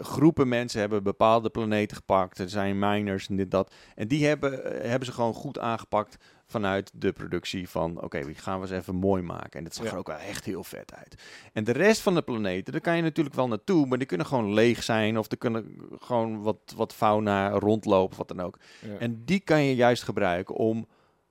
groepen 0.00 0.48
mensen 0.48 0.80
hebben 0.80 1.02
bepaalde 1.02 1.50
planeten 1.50 1.96
gepakt. 1.96 2.38
Er 2.38 2.48
zijn 2.48 2.78
miners 2.78 3.28
en 3.28 3.36
dit 3.36 3.50
dat. 3.50 3.74
En 3.94 4.08
die 4.08 4.26
hebben, 4.26 4.60
hebben 4.88 5.06
ze 5.06 5.12
gewoon 5.12 5.34
goed 5.34 5.58
aangepakt 5.58 6.16
vanuit 6.46 6.90
de 6.94 7.12
productie 7.12 7.68
van, 7.68 8.02
oké, 8.02 8.24
die 8.24 8.34
gaan 8.34 8.60
we 8.60 8.66
eens 8.66 8.76
even 8.80 8.94
mooi 8.94 9.22
maken. 9.22 9.50
En 9.58 9.64
dat 9.64 9.74
zag 9.74 9.84
Ja. 9.86 9.92
er 9.92 9.98
ook 9.98 10.06
wel 10.06 10.16
echt 10.16 10.44
heel 10.44 10.64
vet 10.64 10.94
uit. 10.94 11.22
En 11.52 11.64
de 11.64 11.72
rest 11.72 12.00
van 12.00 12.14
de 12.14 12.22
planeten, 12.22 12.72
daar 12.72 12.80
kan 12.80 12.96
je 12.96 13.02
natuurlijk 13.02 13.36
wel 13.36 13.48
naartoe, 13.48 13.86
maar 13.86 13.98
die 13.98 14.06
kunnen 14.06 14.26
gewoon 14.26 14.52
leeg 14.52 14.82
zijn 14.82 15.18
of 15.18 15.30
er 15.30 15.36
kunnen 15.38 15.76
gewoon 16.00 16.42
wat, 16.42 16.58
wat 16.76 16.94
fauna 16.94 17.48
rondlopen, 17.50 18.10
of 18.10 18.16
wat 18.16 18.28
dan 18.28 18.40
ook. 18.40 18.58
Ja. 18.80 18.96
En 18.98 19.22
die 19.24 19.40
kan 19.40 19.62
je 19.62 19.74
juist 19.74 20.02
gebruiken 20.02 20.54
om 20.54 20.86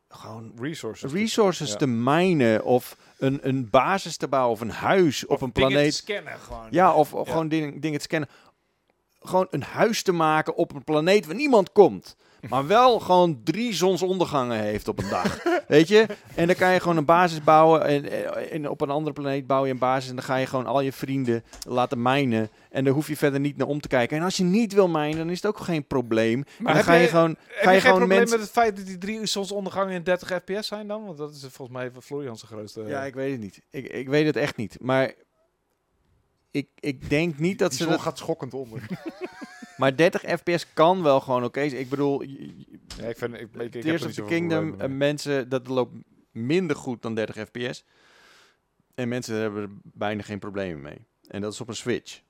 gewoon 0.10 0.52
resources. 0.60 1.12
resources 1.12 1.70
Ja. 1.72 1.76
te 1.76 1.88
minen 1.88 2.64
of 2.64 2.98
een, 3.18 3.40
een 3.48 3.70
basis 3.70 4.18
te 4.18 4.28
bouwen 4.28 4.52
of 4.54 4.62
een 4.62 4.70
huis 4.72 5.26
op 5.26 5.42
een 5.42 5.52
planeet. 5.52 5.94
scannen 5.94 6.40
gewoon. 6.40 6.68
Ja, 6.72 6.94
of, 6.94 7.14
of 7.14 7.26
Ja. 7.26 7.32
gewoon 7.32 7.48
dingen, 7.48 7.80
dingen 7.80 7.98
te 8.00 8.04
scannen. 8.06 8.30
Gewoon 9.20 9.48
een 9.50 9.64
huis 9.64 10.04
te 10.04 10.12
maken 10.12 10.56
op 10.56 10.74
een 10.74 10.84
planeet 10.84 11.26
waar 11.26 11.36
niemand 11.36 11.72
komt. 11.72 12.16
Maar 12.50 12.68
wel 12.68 13.00
gewoon 13.00 13.42
drie 13.44 13.74
zonsondergangen 13.74 14.60
heeft 14.60 14.88
op 14.88 15.00
een 15.00 15.10
dag. 15.10 15.44
Weet 15.68 15.88
je? 15.88 16.06
En 16.36 16.48
dan 16.48 16.56
kan 16.56 16.74
je 16.74 16.80
gewoon 16.80 16.98
een 16.98 17.06
basis 17.06 17.44
bouwen. 17.44 17.86
En, 17.86 18.52
en 18.52 18.70
op 18.70 18.82
een 18.82 18.90
andere 18.90 19.14
planeet 19.14 19.48
bouw 19.48 19.66
je 19.66 19.72
een 19.72 19.78
basis. 19.80 20.10
En 20.10 20.16
dan 20.16 20.26
ga 20.26 20.36
je 20.36 20.46
gewoon 20.46 20.66
al 20.66 20.82
je 20.82 20.92
vrienden 20.92 21.44
laten 21.68 22.02
mijnen. 22.02 22.50
En 22.70 22.84
daar 22.84 22.94
hoef 22.94 23.08
je 23.08 23.18
verder 23.18 23.40
niet 23.40 23.58
naar 23.58 23.68
om 23.68 23.82
te 23.82 23.88
kijken. 23.88 24.18
En 24.18 24.24
als 24.24 24.38
je 24.38 24.44
niet 24.44 24.74
wil 24.74 24.88
mijnen, 24.88 25.18
dan 25.18 25.30
is 25.30 25.42
het 25.42 25.46
ook 25.46 25.60
geen 25.60 25.88
probleem. 25.88 26.38
Maar, 26.38 26.68
dan 26.74 26.76
heb 26.76 26.86
ga 26.86 26.94
je, 26.94 27.08
gewoon. 27.08 27.30
Heb 27.48 27.64
Ga 27.64 27.70
je 27.70 27.76
je 27.76 27.82
geen 27.82 27.96
probleem 27.96 28.18
mensen. 28.18 28.38
met 28.38 28.46
het 28.46 28.56
feit 28.56 28.76
dat 28.76 28.86
die 28.86 28.98
drie 28.98 29.26
zonsondergangen 29.26 29.94
in 29.94 30.04
30 30.04 30.28
fps 30.46 30.68
zijn 30.68 30.88
dan? 30.88 31.06
Want 31.06 31.18
dat 31.18 31.32
is 31.34 31.40
volgens 31.52 31.78
mij 31.78 31.92
Florian 32.02 32.38
zijn 32.38 32.52
grootste... 32.52 32.84
Ja, 32.88 33.04
ik 33.04 33.14
weet 33.14 33.32
het 33.32 33.42
niet. 33.42 33.62
Ik, 33.70 33.88
ik 33.88 34.08
weet 34.10 34.26
het 34.26 34.36
echt 34.36 34.56
niet. 34.58 34.78
Maar 34.82 35.14
ik, 36.52 36.68
ik 36.80 37.10
denk 37.10 37.38
niet 37.38 37.60
dat 37.60 37.70
Die 37.70 37.78
ze 37.78 37.84
zon 37.84 37.94
dat. 37.94 38.02
gaat 38.02 38.18
schokkend 38.18 38.54
onder. 38.54 38.82
Maar 39.78 39.96
30 39.96 40.22
fps 40.22 40.74
kan 40.74 41.04
wel 41.04 41.20
gewoon 41.22 41.44
oké. 41.44 41.62
Ik 41.62 41.90
bedoel, 41.90 42.22
Ja, 42.22 43.08
ik 43.08 43.18
vind, 43.18 43.34
ik, 43.34 43.40
ik, 43.42 43.54
ik 43.62 43.62
heb 43.62 43.72
Tears 43.72 43.86
niet 44.02 44.10
of 44.10 44.14
the 44.16 44.22
Kingdom, 44.24 44.68
en 44.82 44.98
mensen, 44.98 45.50
dat 45.50 45.68
loopt 45.68 45.96
minder 46.32 46.76
goed 46.76 47.02
dan 47.02 47.16
30 47.16 47.48
fps. 47.52 47.86
En 48.96 49.08
mensen 49.08 49.36
hebben 49.36 49.62
er 49.64 49.70
bijna 49.84 50.22
geen 50.22 50.40
problemen 50.40 50.82
mee. 50.82 51.06
En 51.28 51.42
dat 51.42 51.54
is 51.54 51.62
op 51.62 51.68
een 51.68 51.76
Switch. 51.76 52.22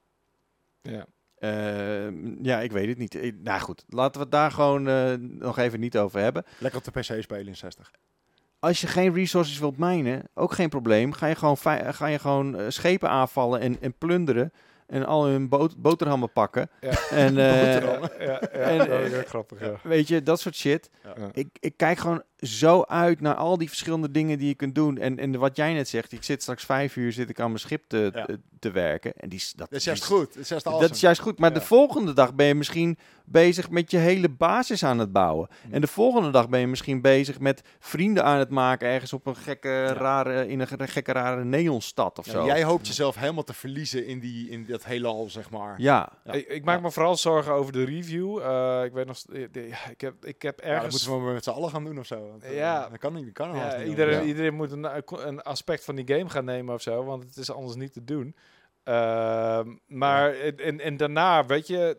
Ja. 0.82 1.06
Eh, 1.36 2.12
ja, 2.44 2.60
ik 2.62 2.72
weet 2.72 2.88
het 2.88 2.98
niet. 2.98 3.14
Ik- 3.16 3.36
nou 3.44 3.60
goed, 3.62 3.84
laten 3.88 4.14
we 4.14 4.20
het 4.20 4.32
daar 4.32 4.52
gewoon 4.52 4.88
eh, 4.88 5.14
nog 5.20 5.58
even 5.58 5.80
niet 5.80 5.98
over 5.98 6.20
hebben. 6.20 6.44
Lekker 6.60 6.80
op 6.86 6.94
de 6.94 7.00
PC 7.00 7.22
spelen 7.24 7.48
in 7.48 7.56
60. 7.56 7.92
Als 8.60 8.82
je 8.82 8.88
geen 8.88 9.14
resources 9.14 9.60
wilt 9.60 9.78
mijnen, 9.78 10.24
ook 10.34 10.54
geen 10.54 10.70
probleem. 10.70 11.12
Ga 11.14 11.26
je 11.28 11.36
gewoon, 11.36 11.58
ga 11.58 12.06
je 12.08 12.20
gewoon 12.20 12.56
eh, 12.58 12.66
schepen 12.70 13.10
aanvallen 13.10 13.60
en, 13.60 13.82
en 13.82 13.94
plunderen. 13.98 14.52
En 14.88 15.06
al 15.06 15.26
hun 15.26 15.50
bot- 15.50 15.78
boterhammen 15.78 16.32
pakken. 16.32 16.70
Ja. 16.82 16.92
En 17.26 17.38
eh, 17.38 17.74
Ja, 17.74 18.00
ja, 18.20 18.26
ja, 18.26 18.40
En, 18.52 18.78
dat 18.78 18.88
is 19.02 19.12
eh, 19.12 19.18
ook 19.20 19.28
grappig, 19.28 19.60
ja. 19.60 19.74
weet 19.84 20.08
je, 20.08 20.24
dat 20.24 20.40
soort 20.40 20.56
shit. 20.56 20.90
Ik, 21.34 21.48
ik 21.60 21.74
kijk 21.78 21.98
gewoon 21.98 22.24
zo 22.46 22.82
uit 22.88 23.22
naar 23.22 23.36
al 23.36 23.58
die 23.58 23.68
verschillende 23.68 24.12
dingen 24.12 24.38
die 24.38 24.48
je 24.48 24.56
kunt 24.56 24.76
doen. 24.76 24.98
En, 24.98 25.20
en 25.20 25.40
wat 25.40 25.56
jij 25.56 25.74
net 25.74 25.88
zegt, 25.90 26.12
ik 26.12 26.24
zit 26.24 26.42
straks 26.42 26.64
vijf 26.66 26.96
uur 26.96 27.12
zit 27.12 27.30
ik 27.30 27.40
aan 27.40 27.48
mijn 27.48 27.60
schip 27.60 27.84
te, 27.88 28.10
Ja. 28.14 28.26
te, 28.26 28.40
te 28.60 28.72
werken. 28.72 29.14
En 29.18 29.30
die, 29.30 29.38
is- 29.40 29.54
dat, 29.56 29.70
Dat 29.70 29.78
is 29.78 29.84
die 29.84 29.94
juist 29.94 30.06
goed. 30.06 30.34
Dat 30.34 30.44
is 30.44 30.50
juist 30.50 30.66
Dat 30.66 30.92
is 30.92 31.00
juist 31.00 31.22
goed. 31.22 31.40
Maar 31.40 31.50
Ja. 31.54 31.60
de 31.60 31.66
volgende 31.66 32.14
dag 32.14 32.34
ben 32.36 32.46
je 32.46 32.56
misschien 32.56 32.98
bezig 33.26 33.70
met 33.70 33.92
je 33.92 33.98
hele 33.98 34.30
basis 34.30 34.84
aan 34.84 35.00
het 35.00 35.12
bouwen. 35.12 35.50
Mm. 35.66 35.74
En 35.74 35.82
de 35.82 35.88
volgende 35.88 36.30
dag 36.30 36.50
ben 36.50 36.60
je 36.60 36.68
misschien 36.68 37.02
bezig 37.02 37.40
met 37.40 37.62
vrienden 37.80 38.24
aan 38.24 38.40
het 38.40 38.50
maken 38.50 38.88
ergens 38.88 39.14
op 39.14 39.26
een 39.26 39.36
gekke, 39.36 39.86
rare, 39.88 40.48
in 40.48 40.60
een 40.60 40.68
ge- 40.68 40.88
gekke 40.88 41.12
rare 41.12 41.44
neonstad 41.44 42.20
of 42.20 42.26
Ja, 42.26 42.32
zo. 42.32 42.46
jij 42.46 42.64
hoopt 42.64 42.88
jezelf 42.88 43.16
helemaal 43.16 43.44
te 43.44 43.54
verliezen 43.54 44.06
in, 44.06 44.20
die, 44.20 44.50
in 44.50 44.66
dat 44.68 44.86
heelal, 44.86 45.30
zeg 45.30 45.50
maar. 45.50 45.82
Ja, 45.82 46.10
Ja. 46.26 46.34
Ik, 46.34 46.48
ik 46.48 46.64
maak 46.66 46.82
me 46.82 46.92
vooral 46.92 47.16
zorgen 47.18 47.54
over 47.54 47.74
de 47.74 47.84
review. 47.84 48.40
Eh, 48.40 48.82
ik 48.84 48.92
weet 48.94 49.06
nog, 49.06 49.18
eh, 49.34 49.44
de- 49.52 49.68
ja, 49.68 49.90
ik 49.90 50.02
heb, 50.02 50.26
ik 50.26 50.42
heb 50.42 50.60
Ja, 50.60 50.66
dat 50.66 50.76
ergens. 50.76 51.08
moeten 51.08 51.28
we 51.28 51.34
met 51.34 51.44
z'n 51.44 51.50
allen 51.50 51.70
gaan 51.70 51.84
doen 51.84 52.00
of 52.00 52.06
zo. 52.06 52.35
Want, 52.40 52.52
eh, 52.52 52.58
Ja. 52.58 52.90
Dat 52.90 53.00
kan 53.00 53.14
niet. 53.14 53.26
Dat 53.26 53.34
kan 53.34 53.50
ja, 53.50 53.56
haast 53.56 53.78
niet 53.78 53.88
iedereen, 53.88 54.54
moet 54.54 54.72
een, 54.72 55.28
een 55.28 55.42
aspect 55.42 55.84
van 55.84 55.96
die 55.96 56.08
game 56.16 56.30
gaan 56.30 56.46
nemen 56.46 56.74
of 56.74 56.82
zo, 56.82 57.04
want 57.04 57.24
het 57.24 57.38
is 57.38 57.52
anders 57.52 57.76
niet 57.76 57.94
te 57.94 58.04
doen. 58.04 58.36
Ehm, 58.84 59.76
maar 59.88 60.34
en, 60.34 60.58
en, 60.58 60.80
en 60.80 60.98
daarna, 60.98 61.46
weet 61.46 61.68
je, 61.68 61.98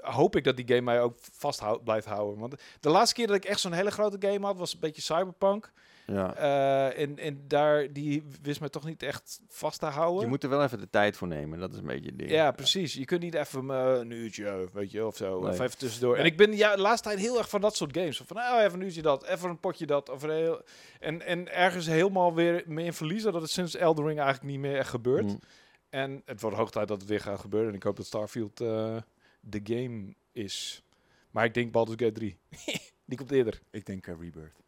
hoop 0.00 0.36
ik 0.36 0.44
dat 0.44 0.56
die 0.56 0.68
game 0.68 0.80
mij 0.80 1.00
ook 1.00 1.14
vast 1.32 1.84
blijft 1.84 2.06
houden. 2.06 2.38
Want 2.38 2.62
de 2.80 2.88
laatste 2.88 3.14
keer 3.14 3.26
dat 3.26 3.36
ik 3.36 3.44
echt 3.44 3.60
zo'n 3.60 3.72
hele 3.72 3.90
grote 3.90 4.28
game 4.28 4.46
had, 4.46 4.58
was 4.58 4.74
een 4.74 4.80
beetje 4.80 5.02
Cyberpunk. 5.02 5.72
Ja. 6.06 6.34
Eh, 6.34 7.02
en, 7.02 7.18
en 7.18 7.44
daar, 7.48 7.92
die 7.92 8.24
wist 8.42 8.60
me 8.60 8.70
toch 8.70 8.84
niet 8.84 9.02
echt 9.02 9.40
vast 9.48 9.80
te 9.80 9.86
houden. 9.86 10.22
Je 10.22 10.28
moet 10.28 10.42
er 10.42 10.48
wel 10.48 10.62
even 10.62 10.78
de 10.78 10.90
tijd 10.90 11.16
voor 11.16 11.28
nemen. 11.28 11.58
Dat 11.58 11.72
is 11.72 11.78
een 11.78 11.86
beetje 11.86 12.08
het 12.08 12.18
ding. 12.18 12.30
Ja, 12.30 12.50
precies. 12.50 12.94
Je 12.94 13.04
kunt 13.04 13.20
niet 13.22 13.34
even 13.34 13.70
eh, 13.70 13.92
een 13.98 14.10
uurtje, 14.10 14.68
weet 14.72 14.90
je, 14.90 15.06
of 15.06 15.16
zo. 15.16 15.40
Nee. 15.40 15.50
Of 15.50 15.60
even 15.60 15.78
tussendoor. 15.78 16.16
En 16.16 16.24
ik 16.24 16.36
ben 16.36 16.56
ja, 16.56 16.76
de 16.76 16.82
laatste 16.82 17.08
tijd 17.08 17.20
heel 17.20 17.38
erg 17.38 17.48
van 17.48 17.60
dat 17.60 17.76
soort 17.76 17.96
games. 17.96 18.22
Van, 18.26 18.36
oh, 18.36 18.60
even 18.60 18.80
een 18.80 18.86
uurtje 18.86 19.02
dat, 19.02 19.26
even 19.26 19.50
een 19.50 19.60
potje 19.60 19.86
dat. 19.86 20.10
Of 20.10 20.22
een 20.22 20.30
heel, 20.30 20.62
en, 21.00 21.22
en 21.22 21.52
ergens 21.54 21.86
helemaal 21.86 22.34
weer 22.34 22.62
mee 22.66 22.84
in 22.84 22.92
verliezen 22.92 23.32
dat 23.32 23.42
het 23.42 23.50
sinds 23.50 23.76
Elden 23.76 24.06
Ring 24.06 24.18
eigenlijk 24.18 24.50
niet 24.50 24.60
meer 24.60 24.76
echt 24.76 24.90
gebeurt. 24.90 25.26
Mm. 25.26 25.40
En 25.88 26.22
het 26.24 26.40
wordt 26.40 26.56
hoog 26.56 26.70
tijd 26.70 26.88
dat 26.88 27.00
het 27.00 27.08
weer 27.08 27.20
gaat 27.20 27.40
gebeuren. 27.40 27.68
En 27.68 27.74
ik 27.74 27.82
hoop 27.82 27.96
dat 27.96 28.06
Starfield 28.06 28.60
eh, 28.60 28.96
de 29.40 29.60
game 29.64 30.14
is. 30.32 30.82
Maar 31.30 31.44
ik 31.44 31.54
denk 31.54 31.72
Baldur's 31.72 32.02
Gate 32.02 32.12
3. 32.12 32.38
Die 33.06 33.18
komt 33.18 33.30
eerder. 33.30 33.60
Ik 33.70 33.86
denk 33.86 34.06
Rebirth. 34.06 34.63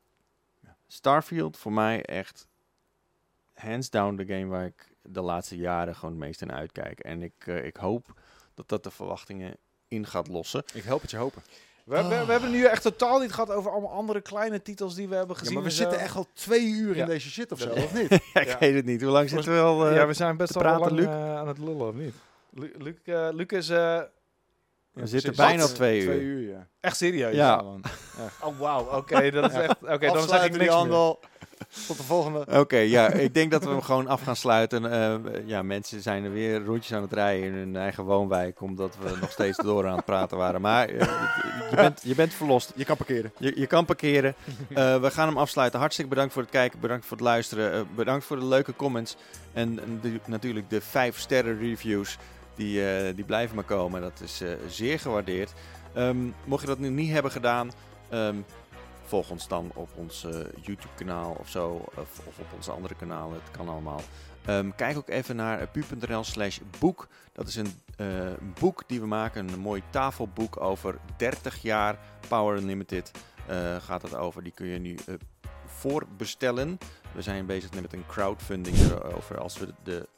Starfield 0.87 1.57
voor 1.57 1.73
mij 1.73 2.03
echt 2.05 2.47
hands 3.55 3.91
down 3.91 4.17
de 4.17 4.27
game 4.27 4.47
waar 4.47 4.65
ik 4.67 4.95
de 5.03 5.21
laatste 5.21 5.57
jaren 5.57 5.95
gewoon 5.95 6.11
het 6.11 6.21
meest 6.25 6.43
in 6.43 6.53
uitkijk. 6.53 7.01
En 7.01 7.23
ik, 7.23 7.33
eh, 7.47 7.65
ik 7.65 7.77
hoop 7.77 8.07
dat 8.55 8.69
dat 8.69 8.83
de 8.85 8.91
verwachtingen 8.91 9.57
in 9.89 10.07
gaat 10.07 10.29
lossen. 10.29 10.63
Ik 10.75 10.83
help 10.85 11.01
het 11.03 11.11
je 11.11 11.17
hopen. 11.17 11.43
We, 11.85 11.97
we, 11.97 12.09
we 12.09 12.15
hebben 12.15 12.43
het 12.43 12.51
nu 12.51 12.65
echt 12.65 12.83
totaal 12.83 13.19
niet 13.21 13.33
gehad 13.33 13.51
over 13.51 13.71
allemaal 13.71 13.91
andere 13.91 14.21
kleine 14.21 14.63
titels 14.63 14.95
die 14.95 15.09
we 15.09 15.15
hebben 15.15 15.35
Ja, 15.35 15.41
gezien. 15.41 15.55
maar 15.55 15.65
we 15.65 15.71
zitten 15.71 15.99
echt 15.99 16.17
al 16.17 16.27
twee 16.33 16.67
uur 16.67 16.97
Ja. 16.97 17.03
in 17.03 17.09
deze 17.09 17.31
shit 17.31 17.53
of 17.53 17.61
zo, 17.61 17.71
of 17.71 17.95
niet? 17.95 18.09
Ja, 18.35 18.41
ik 18.41 18.47
Ja. 18.49 18.59
weet 18.59 18.75
het 18.75 18.85
niet. 18.85 19.03
Hoe 19.03 19.11
lang 19.11 19.29
zitten 19.29 19.53
we 19.55 19.61
al? 19.61 19.87
eh, 19.89 19.95
ja, 19.97 20.07
we 20.07 20.13
zijn 20.13 20.37
best 20.37 20.55
wel 20.55 20.63
praten, 20.63 20.81
lang 20.81 20.97
Luc? 20.97 21.07
eh, 21.07 21.37
aan 21.37 21.49
het 21.49 21.59
lullen, 21.59 21.89
of 21.89 21.95
niet? 21.95 22.15
Lu 22.51 22.73
Luc, 22.79 22.95
eh, 23.05 23.29
Luc 23.33 23.47
is 23.47 23.69
Ja, 24.97 25.02
we 25.02 25.09
zitten 25.09 25.32
precies. 25.32 25.52
bijna 25.52 25.64
op 25.64 25.74
twee 25.74 26.02
Twee 26.02 26.20
uur. 26.20 26.40
uur, 26.43 26.51
ja. 26.51 26.66
echt 26.81 26.97
serieus. 26.97 27.35
Ja. 27.35 27.62
man. 27.62 27.82
Oh, 28.43 28.59
wauw. 28.59 28.97
Oké, 28.97 29.31
dat 29.31 29.51
is 29.51 29.56
echt... 29.59 29.77
Oké, 29.82 30.12
dan 30.12 30.28
zeg 30.28 30.44
ik 30.44 30.56
niks 30.56 30.73
handel. 30.73 31.20
Tot 31.86 31.97
de 31.97 32.02
volgende. 32.02 32.47
Oké, 32.59 32.77
ja, 32.77 33.09
ik 33.09 33.35
denk 33.35 33.51
dat 33.51 33.64
we 33.64 33.70
hem 33.70 33.82
gewoon 33.82 34.06
af 34.09 34.23
gaan 34.23 34.36
sluiten. 34.36 34.93
Eh, 34.93 35.14
ja, 35.44 35.62
mensen 35.62 36.01
zijn 36.02 36.24
er 36.24 36.32
weer 36.32 36.64
rondjes 36.64 36.93
aan 36.97 37.02
het 37.02 37.12
rijden 37.12 37.47
in 37.47 37.55
hun 37.55 37.77
eigen 37.77 38.05
woonwijk, 38.05 38.60
omdat 38.60 38.97
we 39.02 39.16
nog 39.20 39.31
steeds 39.31 39.56
door 39.59 39.86
aan 39.86 39.97
het 39.97 40.05
praten 40.05 40.36
waren. 40.36 40.60
Maar 40.60 40.89
eh, 40.89 40.98
je, 41.70 41.77
bent, 41.82 42.01
je 42.05 42.14
bent 42.14 42.35
verlost. 42.35 42.73
Je 42.74 42.85
kan 42.85 42.97
parkeren. 42.97 43.32
Je, 43.39 43.52
je 43.60 43.66
kan 43.66 43.85
parkeren. 43.85 44.35
Eh, 44.74 45.01
we 45.01 45.10
gaan 45.10 45.28
hem 45.28 45.39
afsluiten. 45.39 45.78
Hartstikke 45.78 46.10
bedankt 46.10 46.32
voor 46.32 46.43
het 46.43 46.51
kijken, 46.51 46.81
bedankt 46.81 47.06
voor 47.06 47.16
het 47.16 47.27
luisteren, 47.27 47.89
bedankt 47.94 48.24
voor 48.24 48.39
de 48.39 48.47
leuke 48.47 48.77
comments 48.77 49.16
en, 49.52 49.81
en 49.81 49.98
de- 50.02 50.20
natuurlijk 50.27 50.70
de 50.70 50.81
5 50.81 51.18
sterren 51.18 51.59
reviews. 51.59 52.18
Die, 52.57 52.91
eh, 52.91 53.15
die 53.15 53.24
blijven 53.24 53.55
maar 53.55 53.65
komen. 53.65 54.01
Dat 54.01 54.20
is 54.20 54.41
eh, 54.41 54.51
zeer 54.69 54.99
gewaardeerd. 54.99 55.53
Ehm, 55.93 56.16
mocht 56.45 56.61
je 56.61 56.66
dat 56.66 56.78
nu 56.78 56.89
niet 56.89 57.12
hebben 57.12 57.31
gedaan, 57.31 57.70
ehm, 58.09 58.37
volg 59.05 59.31
ons 59.31 59.49
dan 59.49 59.70
op 59.74 59.89
ons 59.95 60.24
eh, 60.24 60.41
YouTube-kanaal 60.62 61.37
of 61.41 61.49
zo. 61.49 61.85
Of, 61.95 62.20
op 62.39 62.53
onze 62.55 62.70
andere 62.70 62.95
kanalen. 62.95 63.41
Het 63.45 63.57
kan 63.57 63.69
allemaal. 63.69 64.01
Ehm, 64.45 64.70
kijk 64.77 64.97
ook 64.97 65.09
even 65.09 65.37
naar 65.37 65.61
uh, 65.61 65.66
pu.nl 65.73 66.24
slash 66.24 66.59
boek. 66.78 67.09
Dat 67.33 67.49
is 67.49 67.57
een 67.57 67.74
boek 68.61 68.83
die 68.87 69.01
we 69.01 69.07
maken. 69.07 69.49
Een 69.49 69.59
mooi 69.59 69.83
tafelboek 69.91 70.61
over 70.61 70.99
30 71.16 71.62
jaar 71.62 71.99
Power 72.28 72.57
Unlimited. 72.57 73.11
gaat 73.81 74.03
het 74.03 74.15
over. 74.15 74.43
Die 74.43 74.53
kun 74.53 74.66
je 74.66 74.78
nu 74.78 74.97
voorbestellen. 75.66 76.78
We 77.17 77.23
zijn 77.23 77.47
bezig 77.47 77.73
met 77.73 77.93
een 77.93 78.07
crowdfunding 78.07 78.77
erover. 78.77 79.39
Als 79.39 79.59
we 79.59 79.75
de 79.83 80.09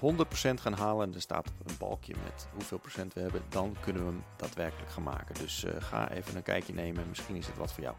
eh 0.00 0.12
100% 0.56 0.60
gaan 0.60 0.72
halen, 0.72 1.06
en 1.06 1.14
er 1.14 1.20
staat 1.20 1.46
een 1.66 1.76
balkje 1.78 2.14
met 2.24 2.46
hoeveel 2.52 2.78
procent 2.78 3.14
we 3.14 3.20
hebben, 3.20 3.42
dan 3.48 3.76
kunnen 3.80 4.02
we 4.02 4.08
hem 4.08 4.24
daadwerkelijk 4.36 4.90
gaan 4.90 5.02
maken. 5.02 5.34
Dus 5.34 5.64
eh, 5.64 5.72
ga 5.78 6.10
even 6.10 6.36
een 6.36 6.42
kijkje 6.42 6.74
nemen. 6.74 7.08
Misschien 7.08 7.36
is 7.36 7.46
het 7.46 7.56
wat 7.56 7.72
voor 7.72 7.82
jou. 7.82 7.94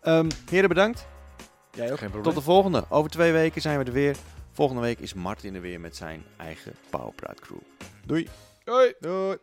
Ehm, 0.00 0.30
heren, 0.50 0.68
bedankt. 0.68 1.06
Jij 1.72 1.92
ook? 1.92 1.98
Geen 1.98 2.10
probleem. 2.10 2.34
Tot 2.34 2.44
de 2.44 2.50
volgende. 2.50 2.84
Over 2.88 3.10
twee 3.10 3.32
weken 3.32 3.60
zijn 3.60 3.78
we 3.78 3.84
er 3.84 3.92
weer. 3.92 4.16
Volgende 4.52 4.82
week 4.82 4.98
is 4.98 5.14
Martin 5.14 5.54
er 5.54 5.60
weer 5.60 5.80
met 5.80 5.96
zijn 5.96 6.24
eigen 6.36 6.74
Powerpraat 6.90 7.40
crew. 7.40 7.60
Doei. 8.06 8.28
Hoi. 8.64 8.94
Doei. 9.00 9.36